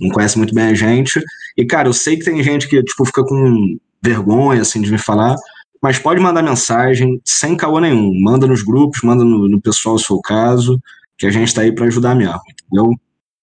não 0.00 0.10
conhece 0.10 0.38
muito 0.38 0.54
bem 0.54 0.64
a 0.64 0.74
gente. 0.74 1.20
E, 1.56 1.64
cara, 1.64 1.88
eu 1.88 1.92
sei 1.92 2.16
que 2.16 2.24
tem 2.24 2.42
gente 2.42 2.68
que, 2.68 2.82
tipo, 2.82 3.04
fica 3.04 3.24
com 3.24 3.76
vergonha, 4.02 4.62
assim, 4.62 4.80
de 4.80 4.90
me 4.90 4.98
falar, 4.98 5.34
mas 5.82 5.98
pode 5.98 6.20
mandar 6.20 6.42
mensagem, 6.42 7.20
sem 7.24 7.56
caô 7.56 7.80
nenhum. 7.80 8.12
Manda 8.20 8.46
nos 8.46 8.62
grupos, 8.62 9.00
manda 9.02 9.24
no, 9.24 9.48
no 9.48 9.60
pessoal 9.60 9.96
o 10.10 10.20
caso, 10.20 10.80
que 11.16 11.26
a 11.26 11.30
gente 11.30 11.54
tá 11.54 11.62
aí 11.62 11.72
para 11.72 11.86
ajudar 11.86 12.14
mesmo, 12.14 12.40
entendeu? 12.48 12.92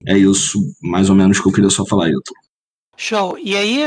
É 0.05 0.17
isso, 0.17 0.59
mais 0.81 1.09
ou 1.09 1.15
menos, 1.15 1.39
que 1.39 1.47
eu 1.47 1.51
queria 1.51 1.69
só 1.69 1.85
falar, 1.85 2.05
Ailton. 2.05 2.33
Show. 2.95 3.37
E 3.39 3.55
aí, 3.55 3.83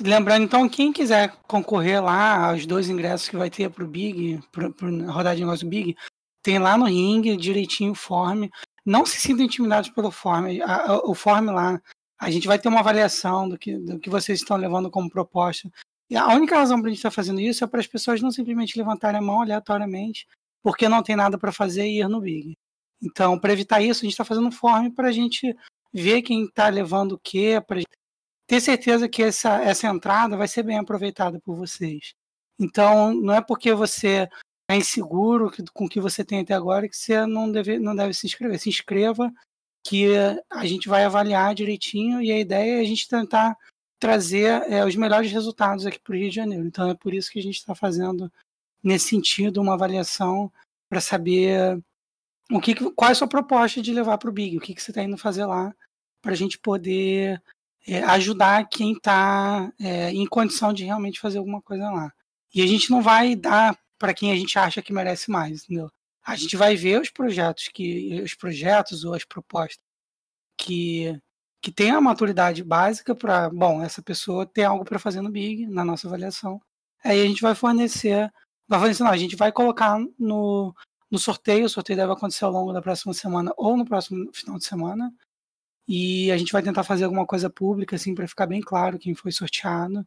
lembrando, 0.00 0.44
então, 0.44 0.68
quem 0.68 0.92
quiser 0.92 1.32
concorrer 1.46 2.02
lá 2.02 2.50
aos 2.50 2.66
dois 2.66 2.88
ingressos 2.88 3.28
que 3.28 3.36
vai 3.36 3.50
ter 3.50 3.70
pro 3.70 3.86
Big, 3.86 4.40
pro, 4.52 4.72
pro 4.72 5.10
rodada 5.10 5.36
de 5.36 5.42
negócio 5.42 5.68
Big, 5.68 5.96
tem 6.42 6.58
lá 6.58 6.78
no 6.78 6.86
ringue, 6.86 7.36
direitinho, 7.36 7.92
o 7.92 7.96
form. 7.96 8.48
Não 8.84 9.04
se 9.04 9.20
sintam 9.20 9.44
intimidados 9.44 9.90
pelo 9.90 10.10
form. 10.10 10.60
A, 10.62 10.92
a, 10.92 10.96
o 11.04 11.14
form 11.14 11.46
lá, 11.50 11.80
a 12.18 12.30
gente 12.30 12.46
vai 12.46 12.58
ter 12.58 12.68
uma 12.68 12.80
avaliação 12.80 13.48
do 13.48 13.58
que, 13.58 13.76
do 13.76 13.98
que 13.98 14.10
vocês 14.10 14.40
estão 14.40 14.56
levando 14.56 14.90
como 14.90 15.10
proposta. 15.10 15.70
E 16.10 16.16
a 16.16 16.26
única 16.28 16.56
razão 16.56 16.80
para 16.80 16.88
a 16.88 16.90
gente 16.90 16.98
estar 16.98 17.10
tá 17.10 17.14
fazendo 17.14 17.40
isso 17.40 17.62
é 17.62 17.66
para 17.66 17.80
as 17.80 17.86
pessoas 17.86 18.20
não 18.20 18.32
simplesmente 18.32 18.76
levantarem 18.76 19.20
a 19.20 19.22
mão 19.22 19.40
aleatoriamente, 19.40 20.26
porque 20.62 20.88
não 20.88 21.02
tem 21.02 21.14
nada 21.14 21.38
para 21.38 21.52
fazer 21.52 21.86
e 21.86 22.00
ir 22.00 22.08
no 22.08 22.20
Big. 22.20 22.58
Então, 23.02 23.38
para 23.38 23.52
evitar 23.52 23.80
isso, 23.80 24.00
a 24.00 24.04
gente 24.04 24.12
está 24.12 24.24
fazendo 24.24 24.48
um 24.48 24.52
form 24.52 24.90
para 24.90 25.08
a 25.08 25.12
gente 25.12 25.56
ver 25.92 26.22
quem 26.22 26.44
está 26.44 26.68
levando 26.68 27.12
o 27.12 27.18
quê, 27.18 27.62
para 27.66 27.80
ter 28.46 28.60
certeza 28.60 29.08
que 29.08 29.22
essa, 29.22 29.62
essa 29.62 29.86
entrada 29.86 30.36
vai 30.36 30.48
ser 30.48 30.64
bem 30.64 30.78
aproveitada 30.78 31.40
por 31.40 31.54
vocês. 31.54 32.12
Então, 32.58 33.14
não 33.14 33.32
é 33.34 33.40
porque 33.40 33.72
você 33.72 34.28
é 34.68 34.76
inseguro 34.76 35.50
com 35.72 35.86
o 35.86 35.88
que 35.88 36.00
você 36.00 36.24
tem 36.24 36.40
até 36.40 36.54
agora 36.54 36.88
que 36.88 36.96
você 36.96 37.24
não 37.24 37.50
deve, 37.50 37.78
não 37.78 37.94
deve 37.94 38.12
se 38.12 38.26
inscrever. 38.26 38.58
Se 38.58 38.68
inscreva, 38.68 39.32
que 39.84 40.06
a 40.50 40.66
gente 40.66 40.88
vai 40.88 41.04
avaliar 41.04 41.54
direitinho 41.54 42.20
e 42.20 42.30
a 42.30 42.38
ideia 42.38 42.78
é 42.78 42.80
a 42.80 42.84
gente 42.84 43.08
tentar 43.08 43.56
trazer 44.00 44.62
é, 44.68 44.84
os 44.84 44.96
melhores 44.96 45.30
resultados 45.30 45.86
aqui 45.86 46.00
para 46.00 46.12
o 46.12 46.16
Rio 46.16 46.30
de 46.30 46.34
Janeiro. 46.34 46.66
Então, 46.66 46.88
é 46.88 46.94
por 46.94 47.14
isso 47.14 47.30
que 47.30 47.38
a 47.38 47.42
gente 47.42 47.56
está 47.56 47.74
fazendo, 47.74 48.32
nesse 48.82 49.10
sentido, 49.10 49.60
uma 49.60 49.74
avaliação 49.74 50.50
para 50.88 51.00
saber 51.00 51.80
o 52.50 52.60
que, 52.60 52.74
qual 52.74 53.10
é 53.10 53.12
a 53.12 53.14
sua 53.14 53.28
proposta 53.28 53.80
de 53.80 53.92
levar 53.92 54.18
para 54.18 54.30
o 54.30 54.32
Big? 54.32 54.56
O 54.56 54.60
que, 54.60 54.74
que 54.74 54.82
você 54.82 54.90
está 54.90 55.02
indo 55.02 55.16
fazer 55.16 55.44
lá 55.44 55.72
para 56.20 56.32
a 56.32 56.36
gente 56.36 56.58
poder 56.58 57.40
é, 57.86 58.02
ajudar 58.04 58.68
quem 58.68 58.92
está 58.92 59.72
é, 59.78 60.10
em 60.10 60.26
condição 60.26 60.72
de 60.72 60.84
realmente 60.84 61.20
fazer 61.20 61.38
alguma 61.38 61.62
coisa 61.62 61.90
lá. 61.90 62.12
E 62.54 62.62
a 62.62 62.66
gente 62.66 62.90
não 62.90 63.00
vai 63.02 63.34
dar 63.36 63.78
para 63.98 64.14
quem 64.14 64.32
a 64.32 64.36
gente 64.36 64.58
acha 64.58 64.82
que 64.82 64.92
merece 64.92 65.30
mais, 65.30 65.64
entendeu? 65.64 65.90
A 66.24 66.36
gente 66.36 66.56
vai 66.56 66.76
ver 66.76 67.00
os 67.00 67.10
projetos 67.10 67.68
que 67.68 68.20
os 68.22 68.34
projetos 68.34 69.04
ou 69.04 69.14
as 69.14 69.24
propostas 69.24 69.82
que 70.56 71.18
que 71.60 71.70
tem 71.70 71.90
a 71.90 72.00
maturidade 72.00 72.64
básica 72.64 73.14
para, 73.14 73.50
bom, 73.50 73.82
essa 73.82 74.02
pessoa 74.02 74.46
ter 74.46 74.64
algo 74.64 74.84
para 74.84 74.98
fazer 74.98 75.20
no 75.20 75.30
Big, 75.30 75.66
na 75.66 75.84
nossa 75.84 76.06
avaliação. 76.08 76.60
Aí 77.04 77.20
a 77.20 77.26
gente 77.26 77.42
vai 77.42 77.54
fornecer, 77.54 78.32
vai 78.66 78.78
fornecer, 78.78 79.02
não, 79.04 79.10
a 79.10 79.16
gente 79.16 79.36
vai 79.36 79.52
colocar 79.52 79.98
no, 80.18 80.74
no 81.10 81.18
sorteio. 81.18 81.66
O 81.66 81.68
sorteio 81.68 81.98
deve 81.98 82.12
acontecer 82.12 82.44
ao 82.44 82.50
longo 82.52 82.72
da 82.72 82.82
próxima 82.82 83.12
semana 83.12 83.52
ou 83.56 83.76
no 83.76 83.84
próximo 83.84 84.30
final 84.32 84.58
de 84.58 84.64
semana. 84.64 85.12
E 85.88 86.30
a 86.32 86.38
gente 86.38 86.52
vai 86.52 86.62
tentar 86.62 86.84
fazer 86.84 87.04
alguma 87.04 87.26
coisa 87.26 87.50
pública, 87.50 87.96
assim, 87.96 88.14
para 88.14 88.28
ficar 88.28 88.46
bem 88.46 88.60
claro 88.60 88.98
quem 88.98 89.14
foi 89.14 89.32
sorteado. 89.32 90.06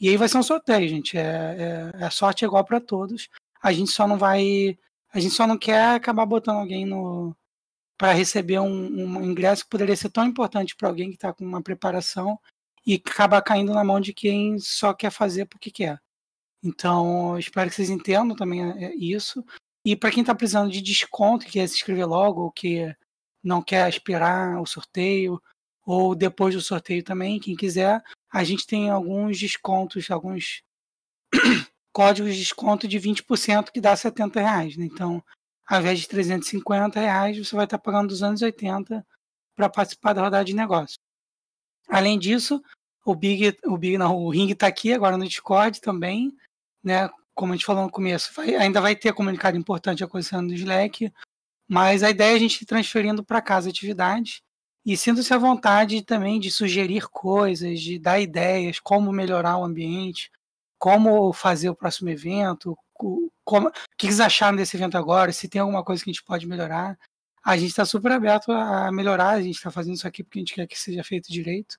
E 0.00 0.08
aí 0.08 0.16
vai 0.16 0.28
ser 0.28 0.38
um 0.38 0.42
sorteio, 0.42 0.88
gente. 0.88 1.18
É, 1.18 1.92
é, 1.94 2.04
a 2.04 2.10
sorte 2.10 2.44
é 2.44 2.48
igual 2.48 2.64
para 2.64 2.80
todos. 2.80 3.28
A 3.62 3.72
gente 3.72 3.90
só 3.90 4.06
não 4.06 4.18
vai. 4.18 4.78
A 5.12 5.20
gente 5.20 5.34
só 5.34 5.46
não 5.46 5.58
quer 5.58 5.96
acabar 5.96 6.26
botando 6.26 6.58
alguém 6.58 6.86
no 6.86 7.34
para 7.98 8.12
receber 8.12 8.58
um, 8.58 8.68
um, 8.68 9.24
ingresso 9.24 9.64
que 9.64 9.70
poderia 9.70 9.96
ser 9.96 10.10
tão 10.10 10.24
importante 10.24 10.76
para 10.76 10.88
alguém 10.88 11.08
que 11.08 11.16
está 11.16 11.32
com 11.32 11.44
uma 11.44 11.62
preparação 11.62 12.38
e 12.86 12.94
acabar 12.94 13.42
caindo 13.42 13.72
na 13.72 13.82
mão 13.82 14.00
de 14.00 14.12
quem 14.12 14.58
só 14.58 14.92
quer 14.92 15.10
fazer 15.10 15.46
porque 15.46 15.70
quer. 15.70 16.00
Então, 16.62 17.38
espero 17.38 17.70
que 17.70 17.76
vocês 17.76 17.90
entendam 17.90 18.36
também 18.36 18.62
é, 18.62 18.94
isso. 18.94 19.44
E 19.84 19.94
para 19.96 20.10
quem 20.10 20.20
está 20.22 20.34
precisando 20.34 20.70
de 20.70 20.82
desconto, 20.82 21.46
quer 21.46 21.66
se 21.68 21.76
inscrever 21.76 22.06
logo, 22.06 22.42
ou 22.42 22.50
que 22.50 22.94
não 23.42 23.62
quer 23.62 23.88
esperar 23.88 24.60
o 24.60 24.66
sorteio, 24.66 25.40
ou 25.84 26.14
depois 26.14 26.54
do 26.54 26.60
sorteio 26.60 27.02
também, 27.02 27.38
quem 27.38 27.54
quiser, 27.54 28.02
a 28.32 28.42
gente 28.42 28.66
tem 28.66 28.90
alguns 28.90 29.38
descontos, 29.38 30.10
alguns 30.10 30.62
códigos 31.92 32.34
de 32.34 32.40
desconto 32.40 32.88
de 32.88 32.98
20% 32.98 33.70
que 33.70 33.80
dá 33.80 33.94
70 33.94 34.40
reais. 34.40 34.76
Né? 34.76 34.86
Então, 34.86 35.22
ao 35.66 35.80
invés 35.80 36.00
de 36.00 36.08
350 36.08 37.00
reais, 37.00 37.38
você 37.38 37.56
vai 37.56 37.64
estar 37.64 37.78
tá 37.78 37.82
pagando 37.82 38.08
280 38.08 39.04
para 39.54 39.68
participar 39.68 40.12
da 40.12 40.22
rodada 40.22 40.44
de 40.44 40.54
negócio. 40.54 40.98
Além 41.88 42.18
disso, 42.18 42.62
O 43.04 43.14
Big, 43.14 43.56
o 43.64 43.78
Big 43.78 43.96
não, 43.98 44.16
o 44.16 44.30
Ring 44.30 44.50
está 44.50 44.66
aqui 44.66 44.92
agora 44.92 45.16
no 45.16 45.28
Discord 45.28 45.80
também, 45.80 46.36
né? 46.82 47.08
Como 47.34 47.52
a 47.52 47.56
gente 47.56 47.66
falou 47.66 47.84
no 47.84 47.90
começo, 47.90 48.32
vai, 48.34 48.54
ainda 48.56 48.80
vai 48.80 48.96
ter 48.96 49.12
comunicado 49.12 49.56
importante 49.56 50.02
acontecendo 50.02 50.48
no 50.48 50.54
Slack, 50.54 51.12
mas 51.68 52.02
a 52.02 52.10
ideia 52.10 52.32
é 52.32 52.36
a 52.36 52.38
gente 52.38 52.62
ir 52.62 52.66
transferindo 52.66 53.24
para 53.24 53.42
casa 53.42 53.68
atividades 53.70 54.42
e 54.84 54.96
sinta-se 54.96 55.34
à 55.34 55.38
vontade 55.38 56.02
também 56.02 56.40
de 56.40 56.50
sugerir 56.50 57.08
coisas, 57.08 57.80
de 57.80 57.98
dar 57.98 58.20
ideias, 58.20 58.80
como 58.80 59.12
melhorar 59.12 59.58
o 59.58 59.64
ambiente, 59.64 60.30
como 60.78 61.32
fazer 61.32 61.68
o 61.70 61.76
próximo 61.76 62.08
evento, 62.08 62.76
como, 63.44 63.68
o 63.68 63.72
que 63.96 64.06
vocês 64.06 64.20
acharam 64.20 64.56
desse 64.56 64.76
evento 64.76 64.96
agora, 64.98 65.32
se 65.32 65.48
tem 65.48 65.60
alguma 65.60 65.84
coisa 65.84 66.02
que 66.02 66.10
a 66.10 66.12
gente 66.12 66.24
pode 66.24 66.46
melhorar. 66.46 66.98
A 67.44 67.56
gente 67.56 67.70
está 67.70 67.84
super 67.84 68.10
aberto 68.12 68.50
a 68.50 68.90
melhorar, 68.90 69.30
a 69.30 69.42
gente 69.42 69.56
está 69.56 69.70
fazendo 69.70 69.94
isso 69.94 70.08
aqui 70.08 70.24
porque 70.24 70.38
a 70.38 70.42
gente 70.42 70.54
quer 70.54 70.66
que 70.66 70.78
seja 70.78 71.04
feito 71.04 71.32
direito. 71.32 71.78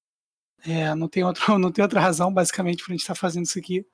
É, 0.66 0.94
não, 0.96 1.08
tem 1.10 1.24
outro, 1.24 1.58
não 1.60 1.72
tem 1.72 1.84
outra 1.84 2.00
razão, 2.00 2.34
basicamente, 2.34 2.84
para 2.84 2.94
a 2.94 2.96
gente 2.96 3.02
estar 3.02 3.16
tá 3.16 3.20
fazendo 3.20 3.46
isso 3.46 3.60
aqui. 3.60 3.86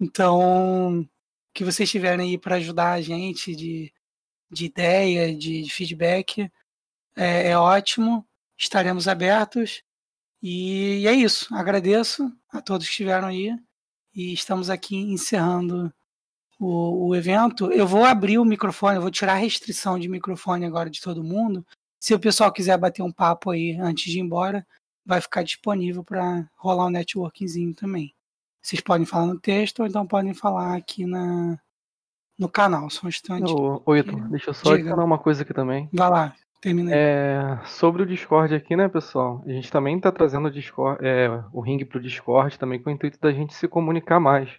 Então, 0.00 1.08
que 1.52 1.64
vocês 1.64 1.90
tiverem 1.90 2.30
aí 2.30 2.38
para 2.38 2.56
ajudar 2.56 2.92
a 2.92 3.00
gente 3.02 3.54
de, 3.56 3.92
de 4.50 4.66
ideia, 4.66 5.34
de, 5.36 5.62
de 5.62 5.70
feedback, 5.70 6.50
é, 7.16 7.50
é, 7.50 7.58
ótimo. 7.58 8.26
Estaremos 8.58 9.08
abertos. 9.08 9.82
E, 10.42 11.00
e 11.00 11.06
é 11.08 11.12
isso. 11.12 11.54
Agradeço 11.54 12.32
a 12.50 12.60
todos 12.62 12.86
que 12.86 12.92
estiveram 12.92 13.28
aí. 13.28 13.54
E 14.14 14.32
estamos 14.32 14.70
aqui 14.70 14.96
encerrando 14.96 15.92
o, 16.60 17.08
o 17.08 17.16
evento. 17.16 17.72
Eu 17.72 17.86
vou 17.86 18.04
abrir 18.04 18.38
o 18.38 18.44
microfone, 18.44 18.96
eu 18.96 19.02
vou 19.02 19.10
tirar 19.10 19.32
a 19.32 19.36
restrição 19.36 19.98
de 19.98 20.08
microfone 20.08 20.66
agora 20.66 20.90
de 20.90 21.00
todo 21.00 21.24
mundo. 21.24 21.64
Se 21.98 22.14
o 22.14 22.20
pessoal 22.20 22.52
quiser 22.52 22.76
bater 22.76 23.02
um 23.02 23.10
papo 23.10 23.50
aí 23.50 23.76
antes 23.80 24.12
de 24.12 24.18
ir 24.18 24.22
embora, 24.22 24.66
vai 25.04 25.20
ficar 25.20 25.42
disponível 25.42 26.04
para 26.04 26.46
rolar 26.56 26.86
um 26.86 26.90
networkingzinho 26.90 27.74
também. 27.74 28.14
Vocês 28.62 28.82
podem 28.82 29.06
falar 29.06 29.26
no 29.26 29.40
texto 29.40 29.80
ou 29.80 29.86
então 29.86 30.06
podem 30.06 30.34
falar 30.34 30.76
aqui 30.76 31.06
na, 31.06 31.58
no 32.38 32.48
canal. 32.48 32.90
Só 32.90 33.06
um 33.06 33.08
instante. 33.08 33.50
Ô, 33.50 33.82
ô 33.84 33.96
Ito, 33.96 34.14
deixa 34.28 34.50
eu 34.50 34.54
só 34.54 34.64
Diga. 34.64 34.74
adicionar 34.76 35.04
uma 35.04 35.18
coisa 35.18 35.42
aqui 35.42 35.54
também. 35.54 35.88
Vai 35.92 36.10
lá, 36.10 36.36
termina 36.60 36.90
É, 36.94 37.58
sobre 37.64 38.02
o 38.02 38.06
Discord 38.06 38.54
aqui, 38.54 38.76
né, 38.76 38.86
pessoal? 38.88 39.42
A 39.46 39.50
gente 39.50 39.70
também 39.70 39.96
está 39.96 40.12
trazendo 40.12 40.48
o, 40.48 40.50
Discord, 40.50 40.98
é, 41.02 41.42
o 41.52 41.60
ring 41.62 41.82
para 41.86 41.98
o 41.98 42.02
Discord 42.02 42.58
também 42.58 42.82
com 42.82 42.90
o 42.90 42.92
intuito 42.92 43.18
da 43.18 43.32
gente 43.32 43.54
se 43.54 43.66
comunicar 43.66 44.20
mais. 44.20 44.50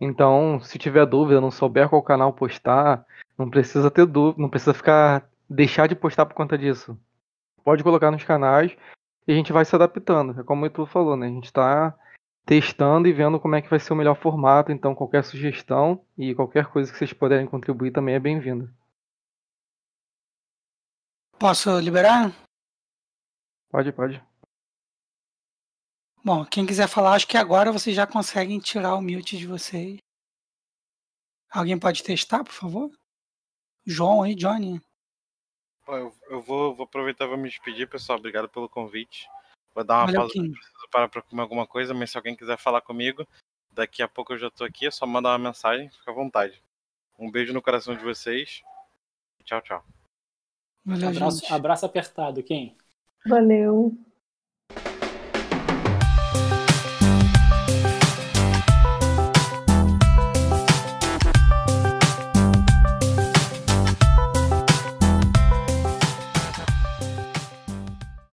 Então, 0.00 0.60
se 0.60 0.78
tiver 0.78 1.04
dúvida, 1.06 1.40
não 1.40 1.50
souber 1.50 1.88
qual 1.88 2.02
canal 2.02 2.32
postar, 2.32 3.04
não 3.36 3.50
precisa 3.50 3.90
ter 3.90 4.06
dúvida, 4.06 4.40
não 4.40 4.48
precisa 4.48 4.72
ficar 4.72 5.28
deixar 5.48 5.86
de 5.86 5.94
postar 5.94 6.26
por 6.26 6.34
conta 6.34 6.56
disso. 6.56 6.98
Pode 7.64 7.82
colocar 7.82 8.10
nos 8.10 8.22
canais 8.22 8.76
e 9.26 9.32
a 9.32 9.34
gente 9.34 9.52
vai 9.52 9.64
se 9.64 9.74
adaptando. 9.74 10.40
É 10.40 10.44
como 10.44 10.66
o 10.66 10.70
tu 10.70 10.86
falou, 10.86 11.16
né? 11.16 11.26
A 11.26 11.30
gente 11.30 11.46
está 11.46 11.98
testando 12.44 13.08
e 13.08 13.12
vendo 13.12 13.40
como 13.40 13.54
é 13.56 13.62
que 13.62 13.68
vai 13.68 13.78
ser 13.78 13.92
o 13.92 13.96
melhor 13.96 14.14
formato. 14.14 14.72
Então, 14.72 14.94
qualquer 14.94 15.24
sugestão 15.24 16.00
e 16.16 16.34
qualquer 16.34 16.66
coisa 16.66 16.90
que 16.90 16.98
vocês 16.98 17.12
puderem 17.12 17.46
contribuir 17.46 17.90
também 17.90 18.14
é 18.14 18.20
bem-vinda. 18.20 18.70
Posso 21.38 21.78
liberar? 21.78 22.32
Pode, 23.70 23.92
pode. 23.92 24.22
Bom, 26.24 26.44
quem 26.44 26.66
quiser 26.66 26.88
falar, 26.88 27.14
acho 27.14 27.26
que 27.26 27.36
agora 27.36 27.72
vocês 27.72 27.94
já 27.94 28.06
conseguem 28.06 28.58
tirar 28.58 28.94
o 28.94 29.02
mute 29.02 29.38
de 29.38 29.46
vocês. 29.46 29.98
Alguém 31.50 31.78
pode 31.78 32.02
testar, 32.02 32.44
por 32.44 32.52
favor? 32.52 32.90
João 33.86 34.22
aí, 34.22 34.34
Johnny. 34.34 34.80
Eu, 35.86 36.14
eu 36.28 36.42
vou, 36.42 36.74
vou 36.74 36.84
aproveitar 36.84 37.24
e 37.24 37.28
vou 37.28 37.38
me 37.38 37.48
despedir, 37.48 37.88
pessoal. 37.88 38.18
Obrigado 38.18 38.48
pelo 38.48 38.68
convite. 38.68 39.28
Vou 39.74 39.82
dar 39.82 39.98
uma 39.98 40.06
Valeu, 40.06 40.20
pausa, 40.20 40.32
preciso 40.34 40.88
parar 40.90 41.08
para 41.08 41.22
comer 41.22 41.42
alguma 41.42 41.66
coisa, 41.66 41.94
mas 41.94 42.10
se 42.10 42.16
alguém 42.16 42.36
quiser 42.36 42.58
falar 42.58 42.80
comigo, 42.80 43.26
daqui 43.70 44.02
a 44.02 44.08
pouco 44.08 44.32
eu 44.32 44.38
já 44.38 44.50
tô 44.50 44.64
aqui, 44.64 44.86
é 44.86 44.90
só 44.90 45.06
mandar 45.06 45.30
uma 45.30 45.48
mensagem, 45.50 45.88
fica 45.88 46.10
à 46.10 46.14
vontade. 46.14 46.62
Um 47.18 47.30
beijo 47.30 47.52
no 47.52 47.62
coração 47.62 47.94
de 47.96 48.02
vocês. 48.02 48.62
Tchau, 49.44 49.62
tchau. 49.62 49.84
Valeu, 50.84 51.08
abraço, 51.08 51.54
abraço 51.54 51.86
apertado, 51.86 52.42
quem? 52.42 52.76
Valeu. 53.26 53.96